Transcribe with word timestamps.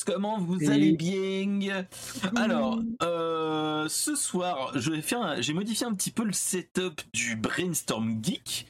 tous, 0.00 0.12
comment 0.12 0.38
vous 0.38 0.70
allez 0.70 0.92
bien 0.92 1.86
Alors, 2.36 2.80
euh, 3.02 3.88
ce 3.88 4.14
soir, 4.14 4.72
je 4.78 4.90
vais 4.90 5.02
faire, 5.02 5.40
j'ai 5.42 5.52
modifié 5.52 5.86
un 5.86 5.94
petit 5.94 6.10
peu 6.10 6.24
le 6.24 6.32
setup 6.32 7.00
du 7.12 7.36
Brainstorm 7.36 8.22
Geek. 8.22 8.66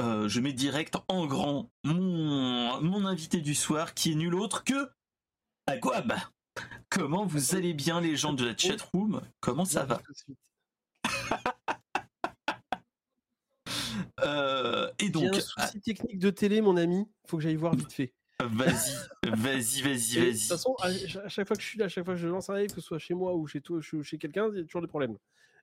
Euh, 0.00 0.28
je 0.28 0.40
mets 0.40 0.52
direct 0.52 0.94
en 1.08 1.26
grand 1.26 1.70
mon, 1.84 2.80
mon 2.82 3.04
invité 3.06 3.40
du 3.40 3.54
soir, 3.54 3.94
qui 3.94 4.12
est 4.12 4.14
nul 4.14 4.34
autre 4.34 4.64
que 4.64 4.90
Aquab. 5.66 6.14
Comment 6.88 7.26
vous 7.26 7.54
allez 7.54 7.74
bien 7.74 8.00
les 8.00 8.16
gens 8.16 8.32
de 8.32 8.44
la 8.44 8.56
chatroom 8.56 9.20
Comment 9.40 9.64
ça 9.64 9.84
va? 9.84 10.00
euh, 14.20 14.90
Et 14.98 15.10
donc, 15.10 15.34
un 15.34 15.40
souci 15.40 15.80
technique 15.80 16.18
de 16.18 16.30
télé, 16.30 16.60
mon 16.60 16.76
ami. 16.76 17.06
Faut 17.26 17.36
que 17.36 17.42
j'aille 17.42 17.56
voir 17.56 17.74
vite 17.74 17.92
fait. 17.92 18.14
Vas-y, 18.40 18.94
vas-y, 19.24 19.82
vas-y, 19.82 19.82
vas-y. 19.82 20.16
De 20.16 20.38
toute 20.38 20.48
façon, 20.48 20.76
à 20.80 21.28
chaque 21.28 21.48
fois 21.48 21.56
que 21.56 21.62
je 21.62 21.68
suis 21.68 21.78
là, 21.78 21.86
à 21.86 21.88
chaque 21.88 22.04
fois 22.04 22.14
que 22.14 22.20
je 22.20 22.28
lance 22.28 22.48
un 22.50 22.56
live, 22.56 22.70
que 22.70 22.80
ce 22.80 22.86
soit 22.86 22.98
chez 22.98 23.14
moi 23.14 23.34
ou 23.34 23.46
chez 23.46 23.60
toi, 23.60 23.80
chez 23.80 24.18
quelqu'un, 24.18 24.48
il 24.52 24.58
y 24.58 24.60
a 24.60 24.64
toujours 24.64 24.82
des 24.82 24.88
problèmes. 24.88 25.16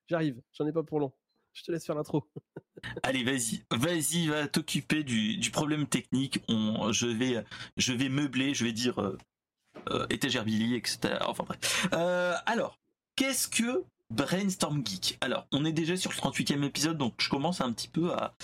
J'arrive, 0.08 0.40
j'en 0.52 0.66
ai 0.66 0.72
pas 0.72 0.82
pour 0.82 1.00
long. 1.00 1.12
Je 1.54 1.62
te 1.62 1.72
laisse 1.72 1.86
faire 1.86 1.94
l'intro. 1.94 2.28
Allez, 3.02 3.24
vas-y, 3.24 3.64
vas-y, 3.70 4.28
va 4.28 4.46
t'occuper 4.46 5.04
du, 5.04 5.50
problème 5.50 5.86
technique. 5.86 6.40
On, 6.48 6.92
je 6.92 7.06
vais, 7.06 7.42
je 7.78 7.94
vais 7.94 8.10
meubler, 8.10 8.52
je 8.52 8.64
vais 8.64 8.72
dire 8.72 8.98
euh, 9.00 9.16
euh, 9.90 10.06
étagère 10.10 10.44
Billy, 10.44 10.74
etc. 10.74 11.16
Enfin 11.22 11.44
bref. 11.44 11.88
Euh, 11.94 12.34
alors, 12.44 12.78
qu'est-ce 13.16 13.48
que 13.48 13.84
Brainstorm 14.10 14.86
Geek. 14.86 15.18
Alors, 15.20 15.46
on 15.52 15.64
est 15.64 15.72
déjà 15.72 15.96
sur 15.96 16.10
le 16.10 16.16
38e 16.16 16.62
épisode, 16.64 16.98
donc 16.98 17.14
je 17.18 17.28
commence 17.28 17.60
un 17.60 17.72
petit 17.72 17.88
peu 17.88 18.12
à, 18.14 18.34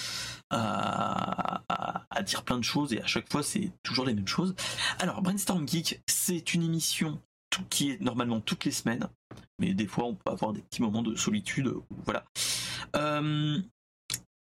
dire 2.25 2.45
plein 2.45 2.59
de 2.59 2.65
choses 2.65 2.93
et 2.93 3.01
à 3.01 3.07
chaque 3.07 3.31
fois 3.33 3.43
c'est 3.43 3.73
toujours 3.83 4.05
les 4.05 4.15
mêmes 4.15 4.29
choses. 4.29 4.55
Alors, 4.99 5.23
Brainstorm 5.23 5.67
Geek, 5.67 6.03
c'est 6.07 6.55
une 6.55 6.63
émission 6.63 7.21
qui 7.69 7.91
est 7.91 8.01
normalement 8.01 8.41
toutes 8.41 8.65
les 8.65 8.71
semaines, 8.71 9.09
mais 9.59 9.75
des 9.75 9.87
fois 9.87 10.05
on 10.05 10.15
peut 10.15 10.31
avoir 10.31 10.53
des 10.53 10.63
petits 10.63 10.83
moments 10.83 11.03
de 11.03 11.15
solitude. 11.15 11.73
Voilà. 12.05 12.25
Euh, 12.97 13.61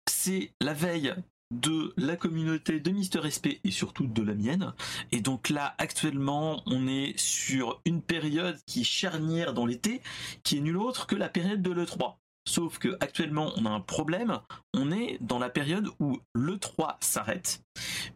c'est 0.08 0.52
la 0.60 0.74
veille 0.74 1.14
de 1.52 1.92
la 1.96 2.16
communauté 2.16 2.80
de 2.80 2.90
Mister 2.90 3.20
SP 3.28 3.60
et 3.64 3.70
surtout 3.70 4.06
de 4.06 4.22
la 4.22 4.34
mienne. 4.34 4.72
Et 5.10 5.20
donc 5.20 5.50
là, 5.50 5.74
actuellement, 5.78 6.62
on 6.66 6.86
est 6.86 7.18
sur 7.18 7.80
une 7.84 8.02
période 8.02 8.58
qui 8.66 8.80
est 8.80 8.84
charnière 8.84 9.52
dans 9.52 9.66
l'été, 9.66 10.00
qui 10.42 10.58
est 10.58 10.60
nulle 10.60 10.78
autre 10.78 11.06
que 11.06 11.14
la 11.14 11.28
période 11.28 11.62
de 11.62 11.70
l'E3. 11.70 12.16
Sauf 12.48 12.78
que 12.78 12.96
actuellement, 13.00 13.52
on 13.56 13.66
a 13.66 13.70
un 13.70 13.80
problème. 13.80 14.40
On 14.74 14.90
est 14.90 15.18
dans 15.20 15.38
la 15.38 15.50
période 15.50 15.88
où 16.00 16.18
l'E3 16.34 16.96
s'arrête, 17.00 17.62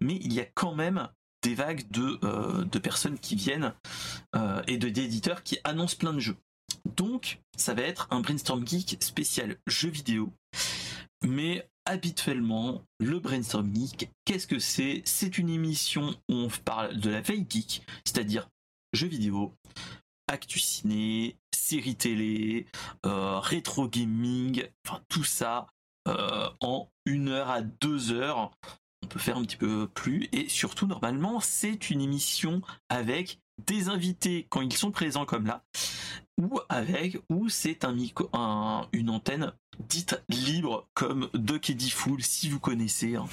mais 0.01 0.17
il 0.17 0.33
y 0.33 0.41
a 0.41 0.47
quand 0.47 0.75
même 0.75 1.09
des 1.42 1.55
vagues 1.55 1.89
de, 1.91 2.19
euh, 2.25 2.64
personnes 2.83 3.19
qui 3.19 3.37
viennent 3.37 3.73
euh, 4.34 4.62
et 4.67 4.79
de 4.79 4.89
d'éditeurs 4.89 5.45
qui 5.45 5.59
annoncent 5.62 5.97
plein 5.97 6.12
de 6.12 6.19
jeux. 6.19 6.37
Donc, 6.97 7.41
ça 7.57 7.75
va 7.75 7.83
être 7.83 8.09
un 8.11 8.20
brainstorm 8.20 8.67
geek 8.67 8.97
spécial 9.01 9.57
jeux 9.67 9.91
vidéo 9.91 10.33
mais 11.27 11.69
habituellement, 11.87 12.83
le 12.98 13.19
Brainstorm 13.19 13.73
Geek, 13.75 14.11
qu'est-ce 14.25 14.47
que 14.47 14.59
c'est? 14.59 15.03
C'est 15.05 15.39
une 15.39 15.48
émission 15.48 16.11
où 16.29 16.34
on 16.34 16.48
parle 16.65 16.98
de 16.98 17.09
la 17.09 17.20
veille 17.20 17.47
geek, 17.48 17.83
c'est-à-dire 18.05 18.48
jeux 18.92 19.06
vidéo, 19.06 19.55
actu 20.29 20.59
ciné, 20.59 21.37
séries 21.55 21.97
télé, 21.97 22.67
euh, 23.07 23.39
rétro 23.39 23.89
gaming, 23.89 24.64
enfin 24.87 25.01
tout 25.09 25.25
ça 25.25 25.67
euh, 26.09 26.51
en 26.61 26.89
une 27.05 27.29
heure 27.29 27.51
à 27.51 27.62
deux 27.62 28.12
heures. 28.12 28.51
On 29.03 29.07
peut 29.07 29.18
faire 29.18 29.36
un 29.36 29.42
petit 29.42 29.57
peu 29.57 29.89
plus. 29.89 30.29
Et 30.33 30.48
surtout 30.48 30.86
normalement 30.86 31.41
c'est 31.41 31.91
une 31.91 32.01
émission 32.01 32.61
avec 32.89 33.39
des 33.67 33.89
invités. 33.89 34.47
Quand 34.51 34.61
ils 34.61 34.77
sont 34.77 34.91
présents 34.91 35.24
comme 35.24 35.47
là 35.47 35.64
ou 36.41 36.61
avec 36.69 37.19
ou 37.30 37.48
c'est 37.48 37.85
un, 37.85 37.97
un, 38.33 38.86
une 38.92 39.11
antenne 39.11 39.52
dite 39.79 40.23
libre 40.29 40.86
comme 40.95 41.29
Duck 41.35 41.70
Eddie 41.70 41.91
Fool 41.91 42.23
si 42.23 42.48
vous 42.48 42.61
connaissez 42.61 43.17
hein. 43.17 43.24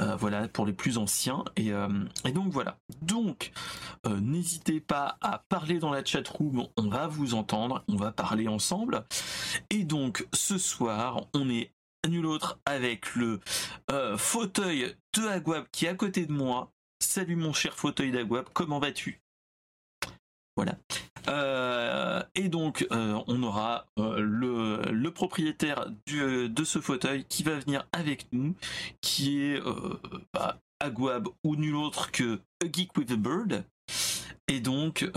euh, 0.00 0.16
voilà 0.16 0.48
pour 0.48 0.66
les 0.66 0.72
plus 0.72 0.98
anciens. 0.98 1.44
Et, 1.56 1.72
euh, 1.72 1.88
et 2.24 2.32
donc 2.32 2.52
voilà. 2.52 2.78
Donc 3.02 3.52
euh, 4.06 4.20
n'hésitez 4.20 4.80
pas 4.80 5.18
à 5.20 5.44
parler 5.48 5.78
dans 5.78 5.90
la 5.90 6.04
chat 6.04 6.26
room 6.28 6.66
on 6.76 6.88
va 6.88 7.06
vous 7.06 7.34
entendre 7.34 7.84
on 7.88 7.96
va 7.96 8.12
parler 8.12 8.48
ensemble. 8.48 9.04
Et 9.70 9.84
donc 9.84 10.26
ce 10.32 10.58
soir 10.58 11.26
on 11.34 11.48
est 11.50 11.72
nul 12.08 12.26
autre 12.26 12.58
avec 12.64 13.14
le 13.16 13.40
fauteuil 14.16 14.94
de 15.14 15.26
Aguab 15.26 15.66
qui 15.72 15.86
est 15.86 15.88
à 15.88 15.94
côté 15.94 16.26
de 16.26 16.32
moi. 16.32 16.72
Salut 17.00 17.36
mon 17.36 17.52
cher 17.52 17.74
fauteuil 17.74 18.10
d'Aguab 18.10 18.46
comment 18.52 18.78
vas-tu? 18.78 19.20
Voilà 20.58 20.76
euh, 21.28 22.22
et 22.34 22.48
donc, 22.48 22.86
euh, 22.90 23.20
on 23.26 23.42
aura 23.42 23.86
euh, 23.98 24.18
le, 24.18 25.10
propriétaire 25.10 25.86
de 26.06 26.64
ce 26.64 26.80
fauteuil 26.80 27.24
qui 27.28 27.42
va 27.42 27.58
venir 27.58 27.86
avec 27.92 28.26
nous, 28.32 28.54
qui 29.00 29.40
est 29.40 29.60
bah, 30.32 30.58
Aguab 30.80 31.28
ou 31.44 31.56
nul 31.56 31.74
autre 31.74 32.10
que 32.10 32.40
A 32.62 32.66
Geek 32.72 32.96
with 32.96 33.10
a 33.10 33.16
Bird. 33.16 33.64
Et 34.48 34.60
donc, 34.60 35.10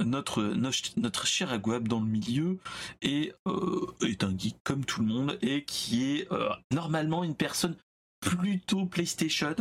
notre, 0.00 0.42
notre, 0.42 1.26
cher 1.26 1.52
Aguab 1.52 1.88
dans 1.88 2.00
le 2.00 2.06
milieu 2.06 2.58
est, 3.02 3.34
est 4.02 4.24
un 4.24 4.38
geek 4.38 4.56
comme 4.64 4.84
tout 4.84 5.00
le 5.00 5.06
monde 5.06 5.38
et 5.42 5.64
qui 5.64 6.04
est 6.04 6.28
normalement 6.70 7.24
une 7.24 7.34
personne 7.34 7.76
plutôt 8.20 8.86
PlayStation. 8.86 9.54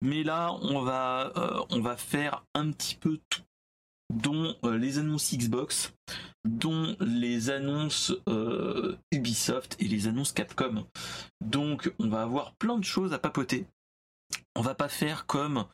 Mais 0.00 0.22
là, 0.22 0.54
on 0.62 0.80
va, 0.82 1.32
on 1.70 1.80
va 1.80 1.96
faire 1.96 2.44
un 2.54 2.70
petit 2.70 2.94
peu 2.94 3.18
tout 3.28 3.42
dont 4.12 4.54
euh, 4.64 4.76
les 4.78 4.98
annonces 4.98 5.34
Xbox, 5.34 5.94
dont 6.44 6.96
les 7.00 7.50
annonces 7.50 8.12
euh, 8.28 8.96
Ubisoft 9.10 9.76
et 9.80 9.88
les 9.88 10.06
annonces 10.06 10.32
Capcom. 10.32 10.86
Donc 11.40 11.92
on 11.98 12.08
va 12.08 12.22
avoir 12.22 12.54
plein 12.54 12.78
de 12.78 12.84
choses 12.84 13.12
à 13.12 13.18
papoter. 13.18 13.66
On 14.54 14.60
va 14.60 14.74
pas 14.74 14.88
faire 14.88 15.26
comme 15.26 15.66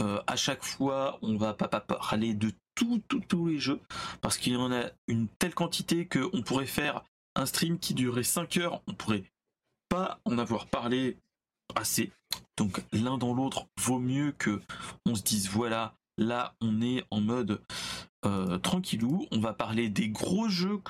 euh, 0.00 0.20
à 0.26 0.36
chaque 0.36 0.64
fois, 0.64 1.18
on 1.22 1.36
va 1.36 1.54
pas 1.54 1.68
parler 1.68 2.34
de 2.34 2.52
tous 2.74 3.46
les 3.46 3.58
jeux, 3.58 3.80
parce 4.20 4.36
qu'il 4.36 4.52
y 4.52 4.56
en 4.56 4.70
a 4.70 4.84
une 5.08 5.28
telle 5.28 5.54
quantité 5.54 6.06
qu'on 6.06 6.42
pourrait 6.42 6.66
faire 6.66 7.04
un 7.34 7.46
stream 7.46 7.78
qui 7.78 7.94
durerait 7.94 8.22
5 8.22 8.58
heures, 8.58 8.82
on 8.86 8.92
pourrait 8.92 9.24
pas 9.88 10.20
en 10.26 10.36
avoir 10.38 10.66
parlé 10.66 11.16
assez. 11.74 12.12
Donc 12.56 12.82
l'un 12.92 13.16
dans 13.18 13.34
l'autre 13.34 13.66
vaut 13.78 13.98
mieux 13.98 14.32
que 14.32 14.60
on 15.06 15.14
se 15.14 15.22
dise 15.22 15.48
voilà, 15.48 15.94
Là, 16.18 16.54
on 16.60 16.80
est 16.80 17.04
en 17.10 17.20
mode 17.20 17.62
euh, 18.24 18.58
tranquillou. 18.58 19.26
On 19.30 19.40
va 19.40 19.52
parler 19.52 19.88
des 19.88 20.08
gros 20.08 20.48
jeux 20.48 20.80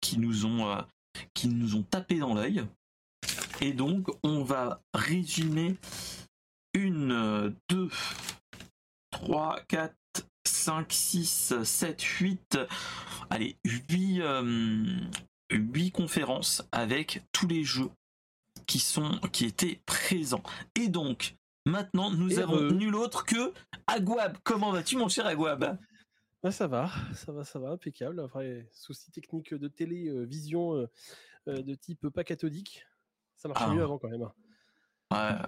qui, 0.00 0.18
nous 0.18 0.46
ont, 0.46 0.68
euh, 0.70 0.82
qui 1.32 1.48
nous 1.48 1.76
ont 1.76 1.82
tapé 1.82 2.18
dans 2.18 2.34
l'œil. 2.34 2.64
Et 3.60 3.72
donc, 3.72 4.08
on 4.22 4.42
va 4.42 4.82
résumer 4.92 5.76
une, 6.74 7.54
deux, 7.68 7.88
trois, 9.10 9.60
quatre, 9.68 9.94
cinq, 10.46 10.92
six, 10.92 11.54
sept, 11.62 12.02
huit, 12.02 12.58
allez, 13.30 13.56
huit, 13.64 14.20
euh, 14.20 14.98
conférences 15.92 16.64
avec 16.72 17.22
tous 17.32 17.46
les 17.46 17.62
jeux 17.62 17.90
qui 18.66 18.78
sont 18.80 19.18
qui 19.32 19.44
étaient 19.44 19.80
présents. 19.86 20.42
Et 20.74 20.88
donc, 20.88 21.36
Maintenant, 21.66 22.10
nous 22.10 22.38
avons 22.38 22.58
euh, 22.58 22.70
nul 22.70 22.94
autre 22.94 23.24
que 23.24 23.52
Aguab. 23.86 24.36
Comment 24.42 24.70
vas-tu, 24.70 24.96
mon 24.96 25.08
cher 25.08 25.26
Aguab? 25.26 25.78
Ça 26.50 26.66
va, 26.66 26.90
ça 27.14 27.32
va, 27.32 27.42
ça 27.42 27.58
va, 27.58 27.70
impeccable. 27.70 28.20
Après, 28.20 28.68
souci 28.70 29.10
technique 29.10 29.54
de 29.54 29.66
télévision 29.68 30.74
euh, 30.74 30.90
euh, 31.48 31.62
de 31.62 31.74
type 31.74 32.10
pas 32.10 32.22
cathodique, 32.22 32.84
ça 33.36 33.48
marchait 33.48 33.70
mieux 33.70 33.80
ah. 33.80 33.84
avant 33.84 33.98
quand 33.98 34.10
même. 34.10 34.28
Ouais. 35.10 35.38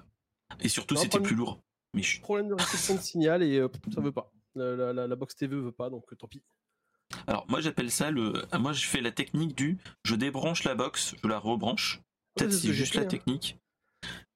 Et 0.61 0.71
surtout, 0.71 0.97
c'était 0.97 1.21
plus 1.21 1.37
lourd. 1.37 1.61
Mais 1.93 2.03
Problème 2.23 2.49
de 2.49 2.55
réception 2.55 2.95
de 2.95 3.01
signal 3.01 3.43
et 3.43 3.67
ça 3.95 4.01
veut 4.01 4.13
pas. 4.13 4.33
La, 4.55 4.93
la, 4.93 5.17
box 5.17 5.37
TV 5.37 5.55
veut 5.55 5.73
pas, 5.73 5.91
donc 5.91 6.05
tant 6.17 6.29
pis. 6.29 6.43
Alors 7.27 7.47
moi 7.49 7.61
j'appelle 7.61 7.91
ça 7.91 8.11
le. 8.11 8.33
Moi 8.59 8.73
je 8.73 8.87
fais 8.87 9.03
la 9.03 9.13
technique 9.13 9.55
du. 9.55 9.79
Je 10.03 10.15
débranche 10.15 10.65
la 10.65 10.75
box, 10.75 11.15
je 11.23 11.29
la 11.29 11.39
rebranche. 11.39 12.01
Peut-être 12.35 12.53
c'est 12.53 12.73
juste 12.73 12.95
la 12.95 13.03
hein. 13.03 13.07
technique. 13.07 13.59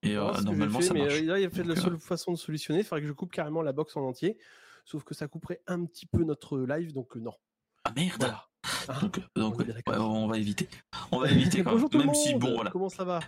Et 0.02 0.17
euh, 0.17 0.32
normalement, 0.43 0.81
ça 0.81 0.94
marche. 0.94 1.20
là, 1.20 1.38
il 1.38 1.44
a 1.44 1.50
fait 1.50 1.62
la 1.62 1.76
seule 1.76 1.99
façon 1.99 2.32
de 2.32 2.37
solutionner. 2.37 2.81
Il 2.81 2.85
faudrait 2.85 3.02
que 3.02 3.08
je 3.08 3.12
coupe 3.12 3.32
carrément 3.32 3.62
la 3.62 3.73
box 3.73 3.97
en 3.97 4.02
entier. 4.02 4.38
Sauf 4.85 5.05
que 5.05 5.14
ça 5.14 5.29
couperait 5.29 5.61
un 5.67 5.85
petit 5.85 6.06
peu 6.06 6.25
notre 6.25 6.58
live, 6.58 6.93
donc 6.93 7.17
euh, 7.17 7.20
non. 7.20 7.35
Ah 7.85 7.93
merde 7.94 8.35
ah, 8.88 9.00
Donc, 9.37 9.62
on, 9.87 10.26
va 10.26 10.38
éviter. 10.38 10.69
On 11.12 11.19
va 11.19 11.31
éviter 11.31 11.62
quand 11.64 11.76
même. 11.76 12.06
même 12.06 12.14
si, 12.14 12.35
bon, 12.35 12.55
voilà. 12.55 12.70
Comment 12.70 12.88
ça 12.88 13.05
va? 13.05 13.20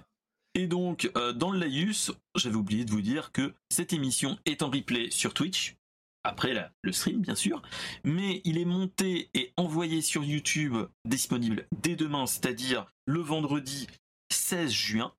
Et 0.55 0.67
donc, 0.67 1.11
euh, 1.17 1.33
dans 1.33 1.51
le 1.51 1.59
laïus, 1.59 2.13
j'avais 2.37 2.57
oublié 2.57 2.85
de 2.85 2.91
vous 2.91 3.01
dire 3.01 3.33
que 3.33 3.55
cette 3.71 3.93
émission 3.93 4.39
est 4.45 4.63
en 4.63 4.71
replay 4.71 5.11
sur 5.11 5.33
Twitch, 5.33 5.77
après 6.25 6.55
le 6.83 6.93
stream 6.93 7.21
bien 7.21 7.35
sûr, 7.35 7.63
mais 8.05 8.41
il 8.45 8.59
est 8.59 8.65
monté 8.65 9.31
et 9.35 9.53
envoyé 9.57 10.03
sur 10.03 10.25
YouTube 10.25 10.77
disponible 11.05 11.67
dès 11.83 11.97
demain, 11.97 12.27
c'est-à-dire 12.27 12.87
le 13.07 13.21
vendredi 13.21 13.87
16 14.33 14.71
juin. 14.71 15.13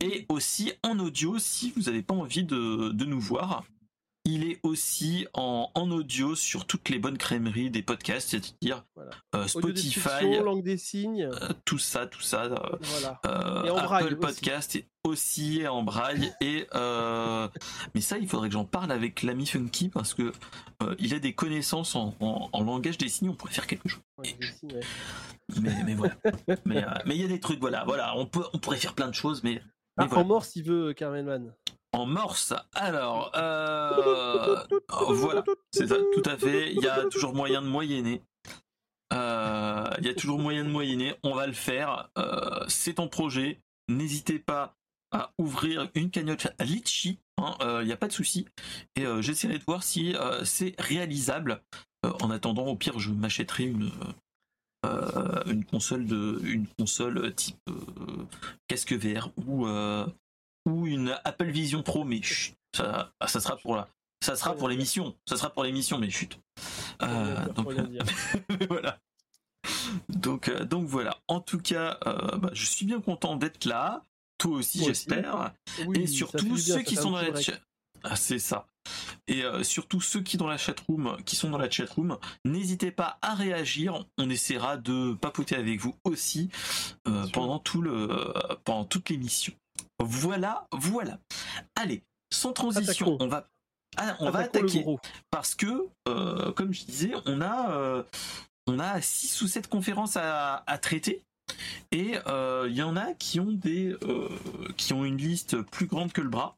Et 0.00 0.26
aussi 0.28 0.72
en 0.82 0.98
audio, 0.98 1.38
si 1.38 1.72
vous 1.76 1.82
n'avez 1.82 2.02
pas 2.02 2.14
envie 2.14 2.44
de, 2.44 3.04
nous 3.04 3.20
voir, 3.20 3.64
il 4.30 4.44
est 4.50 4.60
aussi 4.62 5.26
en, 5.32 5.70
en 5.74 5.90
audio 5.90 6.34
sur 6.34 6.66
toutes 6.66 6.88
les 6.90 6.98
bonnes 6.98 7.16
crèmeries 7.18 7.70
des 7.70 7.82
podcasts, 7.82 8.30
c'est-à-dire 8.30 8.84
Voilà. 8.94 9.10
euh, 9.34 9.46
Spotify, 9.46 9.94
description, 9.94 10.44
langue 10.44 10.62
des 10.62 10.76
signes. 10.76 11.24
euh, 11.32 11.48
tout 11.64 11.78
ça, 11.78 12.06
tout 12.06 12.20
ça. 12.20 12.44
euh, 12.44 12.76
Voilà. 12.80 13.20
Et 13.66 13.70
en 13.70 13.76
Apple 13.76 14.04
aussi. 14.06 14.14
Podcast 14.16 14.76
est 14.76 14.86
aussi 15.04 15.66
en 15.66 15.82
braille 15.82 16.32
et 16.42 16.66
mais 17.94 18.00
ça 18.00 18.18
il 18.18 18.28
faudrait 18.28 18.48
que 18.48 18.52
j'en 18.54 18.64
parle 18.66 18.92
avec 18.92 19.22
l'ami 19.22 19.46
Funky 19.46 19.88
parce 19.88 20.12
que 20.14 20.32
il 20.98 21.14
a 21.14 21.18
des 21.18 21.32
connaissances 21.34 21.94
en, 21.96 22.14
en- 22.20 22.48
en 22.52 22.62
langage 22.64 22.98
des 22.98 23.08
signes 23.08 23.30
on 23.30 23.34
pourrait 23.34 23.52
faire 23.52 23.66
quelque 23.66 23.88
chose 23.88 24.02
signes, 24.24 24.72
ouais. 24.74 24.80
mais, 25.62 25.82
mais 25.84 25.94
voilà 25.94 26.14
mais 27.06 27.16
il 27.16 27.22
y 27.22 27.24
a 27.24 27.28
des 27.28 27.40
trucs 27.40 27.60
voilà 27.60 27.84
voilà 27.84 28.16
on 28.18 28.26
peut 28.26 28.44
on 28.52 28.58
pourrait 28.58 28.76
faire 28.76 28.94
plein 28.94 29.08
de 29.08 29.14
choses 29.14 29.42
mais, 29.42 29.54
mais 29.96 30.04
Ah, 30.04 30.06
voilà. 30.06 30.24
En 30.24 30.26
mort 30.26 30.44
s'il 30.44 30.64
veut, 30.64 30.92
Carmen 30.92 31.24
Man. 31.24 31.54
En 31.98 32.06
morse. 32.06 32.54
Alors 32.74 33.32
euh, 33.36 34.56
voilà. 35.08 35.44
C'est 35.72 35.88
ça 35.88 35.96
tout 36.14 36.22
à 36.24 36.36
fait. 36.36 36.72
Il 36.72 36.80
y 36.80 36.88
a 36.88 37.04
toujours 37.04 37.34
moyen 37.34 37.60
de 37.62 37.66
moyenner. 37.66 38.22
Euh, 39.12 39.90
il 39.98 40.06
y 40.06 40.08
a 40.08 40.14
toujours 40.14 40.38
moyen 40.38 40.64
de 40.64 40.70
moyenner. 40.70 41.14
On 41.22 41.34
va 41.34 41.46
le 41.46 41.52
faire. 41.52 42.10
Euh, 42.18 42.64
c'est 42.68 42.94
ton 42.94 43.08
projet. 43.08 43.60
N'hésitez 43.88 44.38
pas 44.38 44.74
à 45.10 45.32
ouvrir 45.38 45.88
une 45.94 46.10
cagnotte 46.10 46.48
à 46.58 46.64
Litchi, 46.64 47.18
il 47.38 47.86
n'y 47.86 47.92
a 47.92 47.96
pas 47.96 48.08
de 48.08 48.12
souci. 48.12 48.46
Et 48.94 49.06
j'essaierai 49.20 49.58
de 49.58 49.64
voir 49.64 49.82
si 49.82 50.14
c'est 50.44 50.74
réalisable. 50.78 51.62
En 52.20 52.30
attendant, 52.30 52.66
au 52.66 52.76
pire, 52.76 52.98
je 52.98 53.10
m'achèterai 53.10 53.64
une, 53.64 53.90
console 55.70 56.04
de 56.04 56.42
une 56.44 56.66
console 56.78 57.34
type 57.34 57.56
casque 58.68 58.92
VR 58.92 59.30
ou 59.38 59.66
ou 60.68 60.86
une 60.86 61.18
Apple 61.24 61.50
Vision 61.50 61.82
Pro, 61.82 62.04
mais 62.04 62.22
chut, 62.22 62.54
ça, 62.74 63.12
ça 63.26 63.40
sera 63.40 63.56
pour 63.56 63.76
la, 63.76 63.88
ça 64.22 64.36
sera 64.36 64.54
pour 64.54 64.68
l'émission, 64.68 65.16
ça 65.26 65.36
sera 65.36 65.50
pour 65.50 65.64
l'émission, 65.64 65.98
mais 65.98 66.10
chut. 66.10 66.38
Euh, 67.02 67.48
donc 67.52 67.72
voilà. 68.68 68.98
Donc, 70.08 70.48
euh, 70.48 70.64
donc 70.64 70.86
voilà. 70.86 71.18
En 71.28 71.40
tout 71.40 71.58
cas, 71.58 71.98
euh, 72.06 72.36
bah, 72.36 72.50
je 72.52 72.64
suis 72.64 72.86
bien 72.86 73.00
content 73.00 73.36
d'être 73.36 73.64
là. 73.64 74.04
Toi 74.38 74.58
aussi, 74.58 74.84
j'espère. 74.84 75.52
Oui, 75.86 76.02
Et 76.02 76.06
surtout 76.06 76.56
ceux 76.56 76.82
qui 76.82 76.96
sont 76.96 77.10
dans 77.10 77.22
la 77.22 77.40
chat. 77.40 77.58
Ah, 78.04 78.14
c'est 78.14 78.38
ça. 78.38 78.66
Et 79.26 79.44
euh, 79.44 79.64
surtout 79.64 80.00
ceux 80.00 80.22
qui 80.22 80.36
dans 80.36 80.46
la 80.46 80.56
chatroom, 80.56 81.16
qui 81.26 81.34
sont 81.34 81.50
dans 81.50 81.58
la 81.58 81.68
chatroom, 81.68 82.16
n'hésitez 82.44 82.92
pas 82.92 83.18
à 83.20 83.34
réagir. 83.34 84.04
On 84.16 84.30
essaiera 84.30 84.76
de 84.76 85.14
papoter 85.14 85.56
avec 85.56 85.80
vous 85.80 85.96
aussi 86.04 86.48
Bien 87.04 87.24
sûr. 87.24 87.32
pendant 87.32 87.58
tout 87.58 87.82
le 87.82 88.32
pendant 88.64 88.84
toute 88.84 89.10
l'émission. 89.10 89.52
Voilà, 90.00 90.66
voilà. 90.72 91.18
Allez, 91.76 92.02
sans 92.32 92.52
transition, 92.52 93.06
Attaquons. 93.14 93.24
on 93.24 93.28
va 93.28 93.46
ah, 93.96 94.16
on 94.20 94.30
va 94.30 94.40
Attaquons 94.40 94.66
attaquer 94.66 94.96
parce 95.30 95.54
que, 95.54 95.88
euh, 96.08 96.52
comme 96.52 96.72
je 96.72 96.84
disais, 96.84 97.12
on 97.26 97.40
a, 97.40 97.72
euh, 97.72 98.02
on 98.66 98.78
a 98.78 99.00
six 99.00 99.40
ou 99.42 99.48
sept 99.48 99.66
conférences 99.66 100.16
à, 100.16 100.62
à 100.66 100.78
traiter. 100.78 101.22
Et 101.90 102.18
euh, 102.26 102.66
il 102.68 102.76
y 102.76 102.82
en 102.82 102.96
a 102.96 103.14
qui 103.14 103.40
ont 103.40 103.50
des, 103.52 103.96
euh, 104.02 104.28
qui 104.76 104.92
ont 104.92 105.04
une 105.04 105.16
liste 105.16 105.60
plus 105.62 105.86
grande 105.86 106.12
que 106.12 106.20
le 106.20 106.28
bras. 106.28 106.56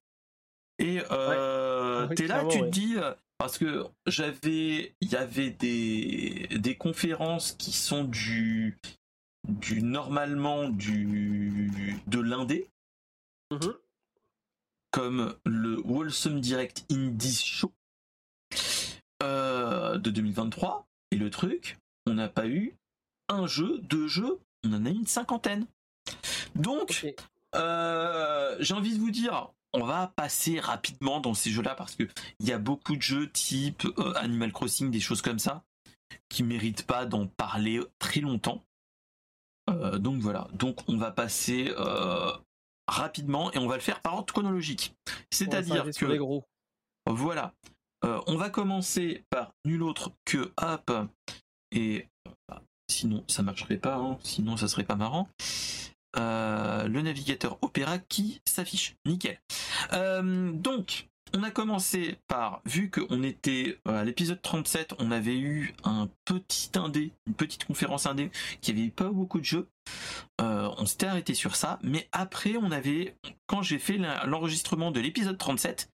Et 0.78 1.00
euh, 1.10 2.08
Ouais, 2.08 2.14
t'es 2.14 2.26
là, 2.26 2.44
tu 2.50 2.58
te 2.58 2.64
ouais. 2.64 2.70
dis, 2.70 2.94
euh, 2.96 3.14
parce 3.38 3.56
que 3.58 3.86
j'avais, 4.06 4.92
il 5.00 5.08
y 5.10 5.16
avait 5.16 5.50
des, 5.50 6.48
des 6.58 6.74
conférences 6.76 7.52
qui 7.52 7.72
sont 7.72 8.04
du, 8.04 8.76
du 9.48 9.82
normalement 9.82 10.68
du, 10.68 12.00
de 12.06 12.18
l'indé, 12.20 12.66
Mhm. 13.50 13.74
comme 14.92 15.36
le 15.44 15.80
Wholesome 15.84 16.40
Direct 16.40 16.84
Indie 16.90 17.34
Show 17.34 17.72
euh, 19.22 19.98
de 19.98 20.10
2023. 20.10 20.86
Et 21.12 21.16
le 21.16 21.30
truc, 21.30 21.78
on 22.06 22.14
n'a 22.14 22.28
pas 22.28 22.46
eu 22.46 22.76
un 23.28 23.46
jeu, 23.46 23.78
deux 23.82 24.08
jeux, 24.08 24.38
on 24.64 24.72
en 24.72 24.86
a 24.86 24.90
eu 24.90 24.94
une 24.94 25.06
cinquantaine. 25.06 25.66
Donc, 26.54 27.06
euh, 27.54 28.56
j'ai 28.60 28.74
envie 28.74 28.94
de 28.94 29.00
vous 29.00 29.10
dire, 29.10 29.50
on 29.72 29.84
va 29.84 30.12
passer 30.16 30.58
rapidement 30.60 31.20
dans 31.20 31.34
ces 31.34 31.50
jeux-là 31.50 31.74
parce 31.74 31.94
que 31.94 32.04
il 32.40 32.48
y 32.48 32.52
a 32.52 32.58
beaucoup 32.58 32.96
de 32.96 33.02
jeux 33.02 33.30
type 33.30 33.84
euh, 33.98 34.12
Animal 34.16 34.52
Crossing, 34.52 34.90
des 34.90 35.00
choses 35.00 35.22
comme 35.22 35.38
ça, 35.38 35.64
qui 36.28 36.42
méritent 36.42 36.86
pas 36.86 37.06
d'en 37.06 37.26
parler 37.26 37.80
très 37.98 38.20
longtemps. 38.20 38.64
Euh, 39.68 39.98
donc 39.98 40.20
voilà, 40.20 40.48
donc 40.52 40.88
on 40.88 40.96
va 40.96 41.10
passer 41.12 41.72
euh, 41.78 42.32
rapidement 42.90 43.52
et 43.52 43.58
on 43.58 43.66
va 43.66 43.76
le 43.76 43.80
faire 43.80 44.00
par 44.00 44.14
ordre 44.14 44.32
chronologique. 44.32 44.94
C'est-à-dire 45.30 45.84
que 45.96 46.06
les 46.06 46.18
gros. 46.18 46.44
voilà. 47.06 47.54
Euh, 48.04 48.20
on 48.26 48.36
va 48.36 48.48
commencer 48.48 49.24
par 49.30 49.52
nul 49.64 49.82
autre 49.82 50.12
que 50.24 50.52
Hop. 50.60 50.90
Et 51.72 52.08
euh, 52.50 52.54
sinon, 52.90 53.24
ça 53.28 53.42
marcherait 53.42 53.76
pas, 53.76 53.96
hein, 53.96 54.18
sinon 54.22 54.56
ça 54.56 54.68
serait 54.68 54.84
pas 54.84 54.96
marrant. 54.96 55.28
Euh, 56.16 56.88
le 56.88 57.02
navigateur 57.02 57.58
Opera 57.62 57.98
qui 57.98 58.40
s'affiche. 58.44 58.96
Nickel. 59.06 59.40
Euh, 59.92 60.52
donc, 60.52 61.08
on 61.34 61.42
a 61.42 61.50
commencé 61.50 62.16
par, 62.28 62.60
vu 62.64 62.90
qu'on 62.90 63.22
était 63.22 63.78
euh, 63.88 64.00
à 64.00 64.04
l'épisode 64.04 64.40
37, 64.42 64.94
on 64.98 65.10
avait 65.10 65.38
eu 65.38 65.74
un 65.84 66.08
petit 66.24 66.70
indé, 66.76 67.12
une 67.26 67.34
petite 67.34 67.64
conférence 67.64 68.06
indé 68.06 68.30
qui 68.60 68.70
avait 68.70 68.88
pas 68.88 69.10
beaucoup 69.10 69.38
de 69.40 69.44
jeux. 69.44 69.68
Euh, 70.40 70.68
on 70.78 70.86
s'était 70.86 71.06
arrêté 71.06 71.34
sur 71.34 71.56
ça, 71.56 71.78
mais 71.82 72.08
après, 72.12 72.56
on 72.56 72.70
avait, 72.70 73.16
quand 73.46 73.62
j'ai 73.62 73.78
fait 73.78 73.98
l'enregistrement 74.26 74.90
de 74.90 75.00
l'épisode 75.00 75.38
37, 75.38 75.90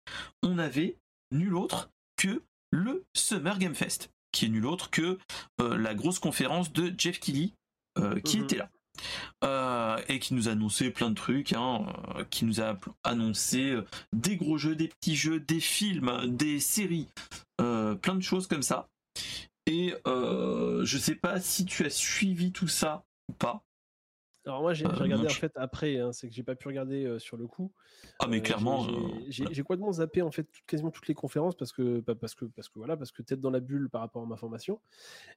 on 0.42 0.58
avait 0.58 0.96
nul 1.32 1.54
autre 1.54 1.90
que 2.16 2.42
le 2.72 3.04
Summer 3.16 3.58
Game 3.58 3.74
Fest, 3.74 4.10
qui 4.32 4.46
est 4.46 4.48
nul 4.48 4.66
autre 4.66 4.90
que 4.90 5.18
euh, 5.60 5.76
la 5.76 5.94
grosse 5.94 6.18
conférence 6.18 6.72
de 6.72 6.94
Jeff 6.96 7.18
Keighley, 7.20 7.52
euh, 7.98 8.20
qui 8.20 8.38
Mhm. 8.38 8.44
était 8.44 8.56
là. 8.56 8.70
Euh, 9.44 9.98
et 10.08 10.18
qui 10.18 10.34
nous 10.34 10.48
a 10.48 10.52
annoncé 10.52 10.90
plein 10.90 11.10
de 11.10 11.14
trucs, 11.14 11.52
hein, 11.52 11.86
euh, 12.16 12.24
qui 12.28 12.44
nous 12.44 12.60
a 12.60 12.76
annoncé 13.04 13.70
euh, 13.70 13.86
des 14.12 14.36
gros 14.36 14.58
jeux, 14.58 14.76
des 14.76 14.88
petits 14.88 15.16
jeux, 15.16 15.40
des 15.40 15.60
films, 15.60 16.26
des 16.26 16.60
séries, 16.60 17.08
plein 17.56 18.14
de 18.14 18.22
choses 18.22 18.46
comme 18.46 18.62
ça. 18.62 18.88
Et 19.66 19.94
je 20.04 20.98
sais 20.98 21.14
pas 21.14 21.40
si 21.40 21.64
tu 21.64 21.84
as 21.84 21.90
suivi 21.90 22.52
tout 22.52 22.68
ça 22.68 23.04
ou 23.28 23.34
pas. 23.34 23.62
Alors 24.50 24.62
moi 24.62 24.74
j'ai 24.74 24.84
Euh, 24.84 24.90
regardé 24.90 25.26
en 25.26 25.30
fait 25.30 25.52
après, 25.54 25.98
hein, 26.00 26.12
c'est 26.12 26.28
que 26.28 26.34
j'ai 26.34 26.42
pas 26.42 26.56
pu 26.56 26.66
regarder 26.66 27.04
euh, 27.04 27.20
sur 27.20 27.36
le 27.36 27.46
coup. 27.46 27.70
Ah 28.18 28.26
mais 28.26 28.38
Euh, 28.38 28.40
clairement, 28.40 28.82
j'ai- 29.28 29.44
euh, 29.44 29.48
j'ai 29.52 29.62
complètement 29.62 29.92
zappé 29.92 30.22
en 30.22 30.32
fait 30.32 30.42
tout- 30.42 30.60
quasiment 30.66 30.90
toutes 30.90 31.06
les 31.06 31.14
conférences 31.14 31.56
parce 31.56 31.72
que 31.72 32.00
bah, 32.00 32.16
parce 32.16 32.34
que 32.34 32.46
parce 32.46 32.68
que 32.68 32.78
voilà 32.80 32.96
parce 32.96 33.12
que 33.12 33.22
tête 33.22 33.40
dans 33.40 33.50
la 33.52 33.60
bulle 33.60 33.88
par 33.88 34.00
rapport 34.00 34.22
à 34.22 34.26
ma 34.26 34.36
formation. 34.36 34.80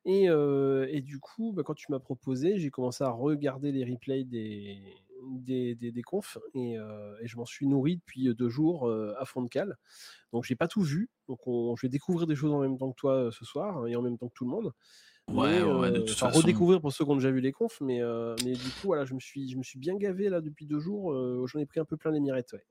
Et, 0.05 0.25
et 0.25 1.01
du 1.01 1.19
coup 1.19 1.53
bah, 1.53 1.61
quand 1.63 1.75
tu 1.75 1.91
m'as 1.91 1.99
proposé 1.99 2.57
j'ai 2.57 2.71
commencé 2.71 3.03
à 3.03 3.09
regarder 3.11 3.71
les 3.71 3.85
replays 3.85 4.23
des 4.23 4.81
des, 5.35 5.73
des, 5.75 5.91
des 5.93 6.01
confs 6.01 6.37
et, 6.55 6.73
et 6.73 7.27
je 7.27 7.37
m'en 7.37 7.45
suis 7.45 7.65
nourri 7.67 7.97
depuis 7.97 8.33
deux 8.35 8.49
jours 8.49 8.91
à 8.91 9.25
fond 9.25 9.43
de 9.43 9.47
cale. 9.47 9.77
Donc 10.33 10.43
j'ai 10.43 10.55
pas 10.55 10.67
tout 10.67 10.81
vu. 10.81 11.09
Donc 11.27 11.45
on- 11.47 11.75
je 11.75 11.85
vais 11.85 11.89
découvrir 11.89 12.25
des 12.25 12.35
choses 12.35 12.51
en 12.51 12.59
même 12.59 12.77
temps 12.79 12.91
que 12.91 12.97
toi 12.97 13.29
ce 13.31 13.45
soir 13.45 13.77
hein, 13.77 13.85
et 13.85 13.95
en 13.95 14.01
même 14.01 14.17
temps 14.17 14.27
que 14.27 14.33
tout 14.33 14.43
le 14.45 14.51
monde 14.51 14.73
ouais, 15.31 15.61
mais, 15.61 15.63
ouais, 15.63 15.91
de 15.91 15.97
euh, 15.99 16.05
toute 16.05 16.17
façon. 16.17 16.37
redécouvrir 16.39 16.81
pour 16.81 16.91
ceux 16.91 17.05
qui 17.05 17.11
ont 17.11 17.15
déjà 17.15 17.31
vu 17.31 17.41
les 17.41 17.51
confs, 17.51 17.79
mais, 17.81 18.01
euh, 18.01 18.35
mais 18.43 18.53
du 18.53 18.69
coup, 18.69 18.85
voilà, 18.87 19.05
je 19.05 19.13
me 19.13 19.19
suis, 19.19 19.49
je 19.49 19.57
me 19.57 19.63
suis 19.63 19.79
bien 19.79 19.95
gavé 19.95 20.29
là 20.29 20.41
depuis 20.41 20.65
deux 20.65 20.79
jours. 20.79 21.13
euh, 21.13 21.45
J'en 21.47 21.59
ai 21.59 21.65
pris 21.65 21.79
un 21.79 21.85
peu 21.85 21.97
plein 21.97 22.11
les 22.11 22.19
mirettes. 22.19 22.53
Ouais. 22.53 22.65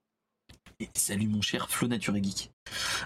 Et 0.81 0.89
salut 0.97 1.29
mon 1.29 1.41
cher 1.43 1.69
Flo 1.71 1.87
Nature 1.89 2.17
et 2.17 2.23
Geek. 2.23 2.51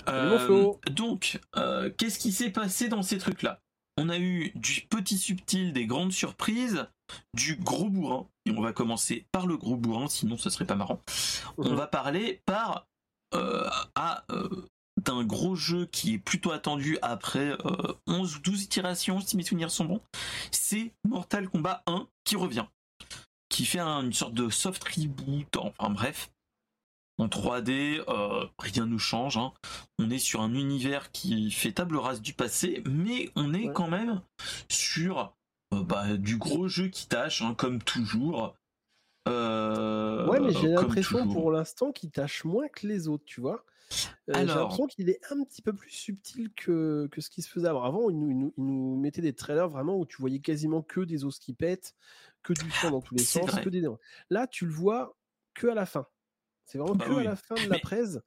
Mon 0.09 0.39
Flo. 0.39 0.81
donc, 0.91 1.41
euh, 1.57 1.91
qu'est-ce 1.97 2.19
qui 2.19 2.33
s'est 2.33 2.51
passé 2.51 2.89
dans 2.89 3.03
ces 3.03 3.19
trucs-là? 3.19 3.61
On 3.99 4.09
a 4.09 4.19
eu 4.19 4.53
du 4.55 4.83
petit 4.83 5.17
subtil, 5.19 5.73
des 5.73 5.87
grandes 5.87 6.13
surprises, 6.13 6.87
du 7.35 7.57
gros 7.57 7.89
bourrin. 7.89 8.29
Et 8.45 8.51
on 8.51 8.61
va 8.61 8.73
commencer 8.73 9.27
par 9.33 9.47
le 9.47 9.57
gros 9.57 9.77
bourrin, 9.77 10.09
sinon 10.09 10.37
ce 10.37 10.51
serait 10.51 10.67
pas 10.67 10.75
marrant. 10.77 11.01
On 11.59 11.71
Mhm. 11.71 11.77
va 11.77 11.87
parler 11.87 12.41
par 12.47 12.87
euh, 13.35 13.69
à 13.95 14.25
euh, 14.31 14.49
d'un 15.07 15.25
gros 15.25 15.55
jeu 15.55 15.87
qui 15.87 16.15
est 16.15 16.19
plutôt 16.19 16.51
attendu 16.53 16.99
après 17.03 17.57
euh, 17.65 17.95
11 18.07 18.37
ou 18.37 18.41
12 18.41 18.63
itérations, 18.65 19.21
si 19.21 19.37
mes 19.37 19.43
souvenirs 19.43 19.71
sont 19.71 19.85
bons. 19.87 20.01
C'est 20.51 20.93
Mortal 21.09 21.49
Kombat 21.49 21.83
1 21.87 22.07
qui 22.25 22.37
revient. 22.37 22.67
Qui 23.49 23.65
fait 23.65 23.79
un- 23.79 24.03
une 24.03 24.13
sorte 24.13 24.35
de 24.35 24.51
soft 24.51 24.83
reboot, 24.85 25.57
enfin 25.57 25.91
bref. 25.91 26.31
En 27.19 27.29
3D, 27.29 28.03
euh, 28.09 28.45
rien 28.59 28.85
ne 28.85 28.99
change. 28.99 29.39
hein. 29.39 29.53
On 29.99 30.11
est 30.11 30.19
sur 30.19 30.43
un 30.43 30.53
univers 30.55 31.11
qui 31.13 31.51
fait 31.51 31.73
table 31.73 31.97
rase 31.97 32.21
du 32.21 32.35
passé, 32.35 32.83
mais 32.85 33.31
on 33.37 33.55
est 33.55 33.69
Ouais. 33.69 33.73
quand 33.73 33.89
même 33.89 34.21
sur 34.69 35.33
euh, 35.73 35.83
bah, 35.83 36.17
du 36.17 36.37
gros 36.37 36.69
jeu 36.69 36.89
qui 36.89 37.07
tâche, 37.09 37.41
hein, 37.43 37.55
comme 37.55 37.81
toujours. 37.83 38.55
Euh, 39.29 40.27
Ouais, 40.29 40.41
mais 40.41 40.53
j'ai 40.53 40.69
l'impression 40.69 41.27
pour 41.29 41.51
l'instant 41.51 41.93
qu'il 41.93 42.11
tâche 42.11 42.45
moins 42.45 42.69
que 42.69 42.87
les 42.87 43.09
autres, 43.09 43.25
tu 43.25 43.41
vois. 43.41 43.65
Euh, 44.29 44.35
j'ai 44.35 44.45
l'impression 44.47 44.87
qu'il 44.87 45.09
est 45.09 45.21
un 45.31 45.45
petit 45.45 45.63
peu 45.63 45.73
plus 45.73 45.91
subtil 45.91 46.53
que, 46.55 47.09
que 47.13 47.21
ce 47.21 47.31
qui 47.31 47.43
se 47.43 47.49
faisait 47.49 47.69
avant. 47.69 47.85
Avant, 47.85 48.11
il 48.11 48.19
nous, 48.19 48.31
il 48.31 48.39
nous, 48.39 48.55
il 48.57 48.65
nous 48.65 48.97
mettait 48.97 49.23
des 49.23 49.33
trailers 49.33 49.69
vraiment 49.69 49.97
où 49.97 50.05
tu 50.07 50.17
voyais 50.19 50.41
quasiment 50.41 50.83
que 50.83 51.01
des 51.03 51.25
os 51.25 51.39
qui 51.39 51.55
pètent, 51.55 51.95
que 52.43 52.53
du 52.53 52.71
sang 52.71 52.91
dans 52.91 53.01
tous 53.01 53.15
les 53.15 53.23
sens, 53.25 53.49
vrai. 53.51 53.63
que 53.63 53.69
des. 53.69 53.87
Là, 54.31 54.47
tu 54.47 54.67
le 54.67 54.73
vois 54.73 55.17
que 55.55 55.69
à 55.69 55.75
la 55.75 55.87
fin. 55.87 56.07
C'est 56.65 56.79
vraiment 56.79 56.97
Bah 56.97 57.05
que 57.07 57.13
à 57.13 57.23
la 57.23 57.37
fin 57.37 57.55
de 57.55 57.61
la 57.71 57.79
presse 57.79 58.19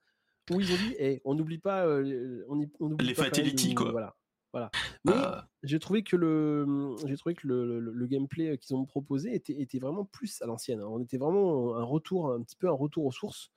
où 0.50 0.62
ils 0.62 0.72
ont 0.72 0.78
dit 0.78 0.96
eh, 0.98 1.22
on 1.26 1.36
n'oublie 1.36 1.60
pas, 1.60 1.86
euh, 1.86 2.46
on, 2.48 2.60
y- 2.62 2.72
on 2.80 2.92
oublie 2.92 3.08
Les 3.08 3.14
pas 3.14 3.26
fatalities, 3.26 3.76
quoi. 3.76 3.92
Voilà. 3.92 4.16
Voilà. 4.54 4.72
Mais 5.06 5.14
Euh, 5.14 5.42
j'ai 5.64 5.80
trouvé 5.80 6.04
que 6.04 6.16
le, 6.16 6.66
j'ai 7.06 7.16
trouvé 7.18 7.36
que 7.36 7.48
le, 7.48 7.80
le- 7.80 7.92
le 7.94 8.08
gameplay 8.08 8.58
qu'ils 8.58 8.76
ont 8.76 8.86
proposé 8.86 9.34
était, 9.36 9.54
était 9.62 9.80
vraiment 9.80 10.06
plus 10.06 10.42
à 10.42 10.46
l'ancienne. 10.46 10.80
hein. 10.80 10.88
On 10.90 11.00
était 11.02 11.18
vraiment 11.18 11.76
un 11.76 11.84
retour, 11.84 12.32
un 12.32 12.42
petit 12.42 12.56
peu 12.56 12.68
un 12.68 12.74
retour 12.74 13.06
aux 13.06 13.12
sources. 13.12 13.52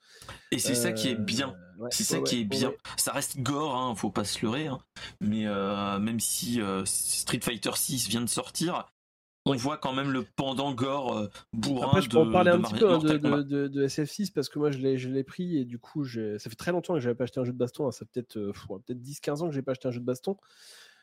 et 0.51 0.59
c'est 0.59 0.75
ça 0.75 0.93
qui 0.93 1.09
est 1.09 1.15
Euh, 1.15 1.23
bien. 1.25 1.57
ouais, 1.79 1.89
C'est 1.93 2.05
ça 2.05 2.19
ouais, 2.19 2.25
qui 2.25 2.41
est 2.41 2.45
bien. 2.45 2.73
Ça 2.97 3.13
reste 3.13 3.41
gore, 3.41 3.75
hein, 3.77 3.95
faut 3.95 4.11
pas 4.11 4.25
se 4.25 4.45
leurrer. 4.45 4.67
hein. 4.67 4.79
Mais 5.21 5.47
euh, 5.47 5.99
même 5.99 6.21
si 6.21 6.61
euh, 6.61 6.85
Street 6.85 7.41
Fighter 7.43 7.73
6 7.75 8.09
vient 8.09 8.21
de 8.23 8.27
sortir, 8.29 8.87
on 9.45 9.55
voit 9.57 9.77
quand 9.77 9.93
même 9.93 10.11
le 10.13 10.25
pendant 10.37 10.73
gore 10.73 11.17
euh, 11.19 11.27
bourrin 11.53 11.87
Après, 11.89 12.03
je 12.03 12.09
peux 12.11 12.17
de, 12.19 12.23
en 12.23 12.31
parler 12.33 12.51
de 12.53 12.57
un 12.57 12.61
petit 12.63 12.75
peu 12.75 12.87
hein, 12.91 12.99
de, 12.99 13.03
Mortal 13.03 13.21
Kombat. 13.21 13.37
de- 13.43 13.43
de- 13.43 13.69
de 13.69 13.87
SF6 13.87 14.31
parce 14.33 14.49
que 14.49 14.59
moi 14.59 14.71
je 14.71 14.79
l'ai, 14.79 14.99
je 14.99 15.09
l'ai 15.09 15.25
pris 15.25 15.57
et 15.59 15.65
du 15.65 15.79
coup, 15.79 16.05
j'ai- 16.05 16.39
ça 16.39 16.49
fait 16.51 16.57
très 16.57 16.71
longtemps 16.73 16.95
que 16.95 17.01
j'avais 17.01 17.15
pas 17.17 17.25
acheté 17.25 17.41
un 17.41 17.45
jeu 17.45 17.53
de 17.53 17.59
baston. 17.59 17.89
hein. 17.89 17.91
Ça 17.93 18.01
fait 18.07 18.11
peut-être, 18.23 18.37
euh, 18.39 18.53
peut-être 18.87 19.01
10-15 19.03 19.43
ans 19.43 19.49
que 19.49 19.55
j'ai 19.55 19.63
pas 19.63 19.73
acheté 19.73 19.89
un 19.89 19.93
jeu 19.93 20.01
de 20.01 20.05
baston. 20.05 20.37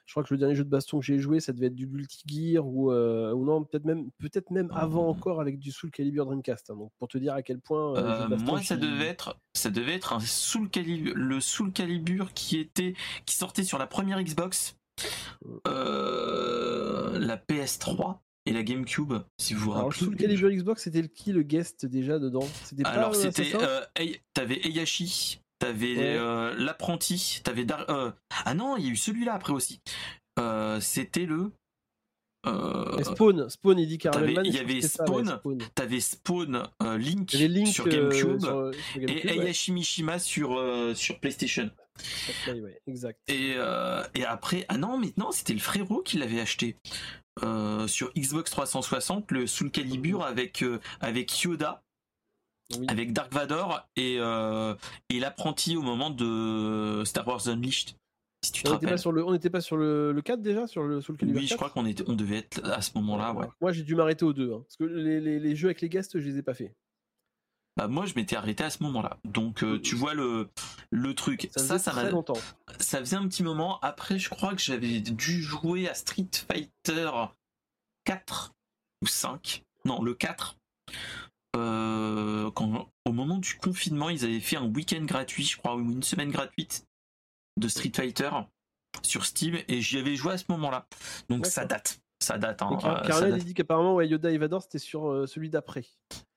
Je 0.06 0.14
crois 0.14 0.24
que 0.24 0.34
le 0.34 0.40
dernier 0.40 0.56
jeu 0.56 0.64
de 0.64 0.70
baston 0.70 1.00
que 1.00 1.06
j'ai 1.06 1.20
joué, 1.20 1.40
ça 1.40 1.54
devait 1.54 1.68
être 1.68 1.76
du 1.76 1.86
Guilty 1.86 2.24
Gear 2.26 2.66
ou, 2.66 2.92
euh, 2.92 3.32
ou 3.32 3.46
non, 3.46 3.64
peut-être 3.64 3.86
même, 3.86 4.10
peut-être 4.18 4.50
même 4.50 4.72
avant 4.74 5.08
encore 5.08 5.40
avec 5.40 5.60
du 5.60 5.72
Soul 5.72 5.92
Calibur 5.92 6.26
Dreamcast. 6.26 6.72
hein. 6.72 6.76
Donc 6.78 6.92
pour 6.98 7.08
te 7.10 7.20
dire 7.20 7.34
à 7.36 7.44
quel 7.44 7.60
point. 7.60 7.96
euh, 7.96 8.28
moi, 8.40 8.60
ça 8.64 8.76
devait 8.76 9.06
être, 9.06 9.38
ça 9.54 9.70
devait 9.70 9.94
être 9.94 10.14
un 10.14 10.20
Soul 10.20 10.70
Calibur, 10.72 11.14
le 11.16 11.40
Soul 11.40 11.72
Calibur 11.74 12.34
qui 12.34 12.58
était, 12.58 12.96
qui 13.28 13.36
sortait 13.36 13.64
sur 13.64 13.78
la 13.78 13.86
première 13.86 14.20
Xbox, 14.24 14.78
euh, 15.68 17.20
la 17.20 17.38
PS3 17.38 18.20
et 18.50 18.54
la 18.54 18.64
GameCube, 18.64 19.14
si 19.38 19.54
vous 19.54 19.66
vous 19.66 19.72
Alors, 19.74 19.84
rappelez. 19.86 20.00
Soul 20.06 20.16
Calibur 20.16 20.50
Xbox, 20.50 20.84
c'était 20.84 21.02
le 21.02 21.08
qui 21.08 21.32
le 21.32 21.44
guest 21.44 21.86
déjà 21.86 22.20
dedans? 22.20 22.48
C'était 22.64 22.86
Alors 22.86 23.12
euh, 23.14 23.14
c'était, 23.14 23.52
euh, 23.56 23.82
t'avais 24.34 24.60
Eyashi, 24.68 25.40
t'avais 25.60 25.96
Ouais. 25.96 26.18
euh, 26.18 26.56
l'apprenti, 26.58 27.42
t'avais 27.44 27.66
Dar- 27.66 27.90
euh, 27.90 28.12
ah 28.46 28.54
non, 28.54 28.78
il 28.78 28.86
y 28.86 28.88
a 28.90 28.92
eu 28.92 28.96
celui-là 28.96 29.34
après 29.34 29.54
aussi. 29.54 29.82
C'était 30.80 31.26
le, 31.26 31.52
Spawn, 33.04 33.50
Spawn, 33.50 33.76
t'avais- 33.76 33.98
Caramelman. 33.98 34.46
il 34.46 34.54
y 34.56 34.60
avait 34.60 34.76
ouais, 34.76 34.82
Spawn, 34.82 35.40
t'avais 35.76 36.00
Spawn, 36.00 36.64
Link, 36.98 37.32
sur 37.32 37.88
GameCube 37.88 38.40
sur- 38.40 38.42
sur 38.42 38.72
GameCube, 38.96 39.10
et 39.10 39.28
ouais. 39.38 39.46
Eyashi 39.46 39.72
Mishima 39.74 40.18
sur 40.20 40.58
sur 40.96 41.20
PlayStation. 41.20 41.70
Sur 42.02 42.34
Play, 42.44 42.62
ouais, 42.62 42.82
exact. 42.88 43.20
Et, 43.28 43.54
euh, 43.58 44.04
et 44.16 44.26
après, 44.26 44.66
ah 44.70 44.78
non, 44.78 44.98
mais 44.98 45.14
non, 45.18 45.32
c'était 45.32 45.54
le 45.54 45.60
frérot 45.60 46.02
qui 46.02 46.18
l'avait 46.18 46.40
acheté 46.42 46.76
euh, 47.44 47.88
sur 47.88 48.12
Xbox 48.14 48.52
360, 48.52 49.32
le 49.32 49.48
Soul 49.48 49.72
Calibur 49.72 50.24
avec 50.24 50.62
euh, 50.64 50.80
avec 51.00 51.42
Yoda, 51.42 51.82
Oui. 52.78 52.86
avec 52.90 53.14
Dark 53.14 53.34
Vador 53.34 53.88
et 53.96 54.18
euh, 54.20 54.76
et 55.10 55.20
l'apprenti 55.20 55.76
au 55.78 55.82
moment 55.82 56.10
de 56.10 57.04
Star 57.06 57.28
Wars 57.28 57.48
Unleashed. 57.48 57.96
Si 58.42 58.54
tu 58.54 58.64
te 58.64 58.70
On 58.70 58.74
n'était 58.74 58.88
pas 58.88 58.98
sur 58.98 59.12
le, 59.12 59.26
on 59.26 59.32
n'était 59.34 59.50
pas 59.50 59.60
sur 59.60 59.76
le, 59.76 60.14
le 60.14 60.22
4 60.22 60.42
déjà, 60.42 60.66
sur 60.66 60.84
le 60.84 61.02
Soul 61.02 61.18
Calibur 61.18 61.42
Oui, 61.42 61.46
je 61.48 61.50
4? 61.50 61.58
crois 61.58 61.70
qu'on 61.72 61.86
était, 61.86 62.04
on 62.08 62.14
devait 62.14 62.38
être 62.38 62.64
à 62.70 62.82
ce 62.82 62.92
moment-là, 62.96 63.34
ouais. 63.34 63.48
Moi, 63.60 63.74
j'ai 63.74 63.84
dû 63.84 63.96
m'arrêter 63.96 64.24
aux 64.24 64.32
deux, 64.32 64.54
hein, 64.54 64.62
parce 64.66 64.78
que 64.78 64.86
les, 64.86 65.20
les- 65.20 65.40
les 65.42 65.56
jeux 65.58 65.68
avec 65.68 65.82
les 65.82 65.90
guests, 65.90 66.18
je 66.18 66.26
les 66.26 66.38
ai 66.38 66.42
pas 66.42 66.54
fait. 66.54 66.74
Bah, 67.76 67.88
moi, 67.90 68.06
je 68.06 68.14
m'étais 68.16 68.38
arrêté 68.38 68.64
à 68.64 68.70
ce 68.70 68.82
moment-là. 68.84 69.18
Donc, 69.26 69.64
tu 69.84 69.96
vois 69.96 70.14
le 70.14 70.48
le 70.92 71.14
truc. 71.14 71.50
Ça 71.56 71.60
Ça, 71.64 71.80
ça, 71.80 71.92
très 71.92 72.04
m'a- 72.06 72.10
longtemps. 72.12 72.38
ça 72.80 73.00
faisait 73.00 73.16
un 73.16 73.28
petit 73.28 73.44
moment. 73.44 73.80
Après, 73.82 74.18
je 74.20 74.30
crois 74.30 74.56
que 74.56 74.62
j'avais 74.62 75.00
dû 75.02 75.42
jouer 75.42 75.88
à 75.90 75.94
Street 75.94 76.28
Fighter 76.34 77.10
4 78.06 78.54
ou 79.02 79.08
5. 79.08 79.64
Non, 79.86 80.02
le 80.02 80.14
4. 80.14 80.58
Euh, 81.56 82.52
quand, 82.52 82.90
au 83.06 83.12
moment 83.12 83.38
du 83.38 83.56
confinement, 83.56 84.10
ils 84.10 84.24
avaient 84.24 84.40
fait 84.40 84.58
un 84.58 84.66
week-end 84.66 85.04
gratuit, 85.04 85.44
je 85.44 85.58
crois, 85.58 85.76
ou 85.76 85.92
une 85.92 86.04
semaine 86.04 86.32
gratuite 86.32 86.86
de 87.58 87.68
Street 87.68 87.92
Fighter 87.96 88.30
sur 89.04 89.26
Steam, 89.26 89.58
et 89.68 89.82
j'y 89.82 89.98
avais 89.98 90.16
joué 90.16 90.34
à 90.34 90.38
ce 90.38 90.46
moment-là. 90.50 90.88
Donc 91.30 91.46
ça 91.46 91.66
date. 91.66 92.00
Ça 92.22 92.38
date. 92.38 92.62
Hein, 92.62 92.78
Car- 92.82 93.22
euh, 93.24 93.38
il 93.38 93.46
dit 93.46 93.54
qu'apparemment, 93.54 93.96
ouais, 93.96 94.08
Yoda 94.08 94.30
et 94.32 94.38
Vador, 94.38 94.62
c'était 94.62 94.78
sur 94.80 95.10
euh, 95.10 95.26
celui 95.26 95.50
d'après. 95.50 95.86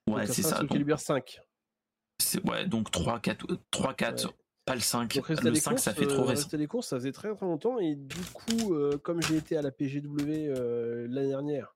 Ouais, 0.08 0.26
c'est 0.26 0.42
ça. 0.42 0.56
Soul 0.56 0.60
Donc, 0.60 0.70
Calibur 0.72 1.00
5. 1.00 1.40
c'est- 2.20 2.42
ouais, 2.48 2.66
donc 2.66 2.90
3, 2.90 3.18
4, 3.20 3.46
3, 3.70 3.94
4 3.94 4.26
Ouais. 4.26 4.34
Pas 4.64 4.74
le 4.74 4.80
5. 4.80 5.14
Donc, 5.14 5.26
reste 5.26 5.40
à 5.40 5.44
Le 5.44 5.50
les 5.50 5.60
5, 5.60 5.70
courses, 5.70 5.82
ça 5.82 5.94
fait 5.94 6.06
trop 6.06 6.22
euh, 6.22 6.26
récent. 6.26 6.48
les 6.52 6.66
courses, 6.66 6.88
ça 6.88 6.96
faisait 6.96 7.12
très 7.12 7.34
très 7.34 7.46
longtemps. 7.46 7.78
Et 7.78 7.96
du 7.96 8.20
coup, 8.32 8.74
euh, 8.74 8.98
comme 8.98 9.22
j'ai 9.22 9.36
été 9.36 9.56
à 9.56 9.62
la 9.62 9.70
PGW 9.70 10.08
euh, 10.28 11.06
l'année 11.08 11.28
dernière, 11.28 11.74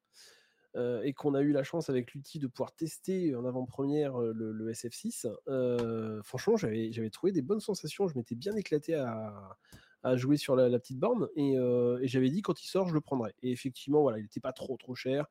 euh, 0.76 1.00
et 1.02 1.14
qu'on 1.14 1.35
a 1.35 1.40
eu 1.40 1.52
la 1.52 1.62
chance 1.62 1.88
avec 1.88 2.14
l'outil 2.14 2.38
de 2.38 2.47
pouvoir 2.47 2.75
tester 2.75 3.35
en 3.35 3.45
avant-première 3.47 4.19
le, 4.19 4.52
le 4.52 4.73
SF6, 4.73 5.26
euh, 5.49 6.23
franchement, 6.23 6.57
j'avais 6.57 7.11
trouvé 7.11 7.33
des 7.33 7.43
bonnes 7.43 7.61
sensations. 7.61 8.09
Je 8.09 8.16
m'étais 8.16 8.35
bien 8.35 8.55
éclaté 8.57 8.95
à, 8.95 9.57
à 10.02 10.16
jouer 10.16 10.37
sur 10.37 10.55
la, 10.55 10.69
la 10.69 10.78
petite 10.78 10.99
borne 10.99 11.28
et, 11.35 11.55
et 11.55 12.09
j'avais 12.09 12.28
dit 12.28 12.43
quand 12.43 12.62
il 12.62 12.69
sort, 12.69 12.88
je 12.88 12.95
le 12.95 13.00
prendrai. 13.00 13.35
Et 13.43 13.52
effectivement, 13.52 14.02
voilà, 14.02 14.19
il 14.19 14.23
n'était 14.23 14.40
pas 14.40 14.52
trop 14.52 14.76
trop 14.76 14.95
cher. 14.95 15.26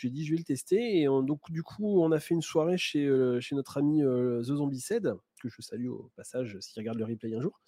J'ai 0.00 0.10
dit 0.10 0.24
je 0.24 0.30
vais 0.32 0.38
le 0.38 0.44
tester 0.44 1.00
et 1.00 1.08
on- 1.08 1.22
donc 1.22 1.40
du 1.50 1.62
coup 1.62 2.00
on 2.02 2.10
a 2.12 2.18
fait 2.20 2.34
une 2.34 2.40
soirée 2.42 2.78
chez, 2.78 3.04
euh, 3.06 3.38
chez 3.40 3.54
notre 3.54 3.76
ami 3.78 4.02
euh, 4.02 4.40
The 4.40 4.54
Zombie 4.56 4.80
Said 4.80 5.12
que 5.42 5.48
je 5.50 5.60
salue 5.60 5.88
au 5.88 6.10
passage 6.16 6.56
s'il 6.60 6.80
regarde 6.80 6.98
le 6.98 7.04
replay 7.04 7.34
un 7.34 7.40
jour. 7.40 7.60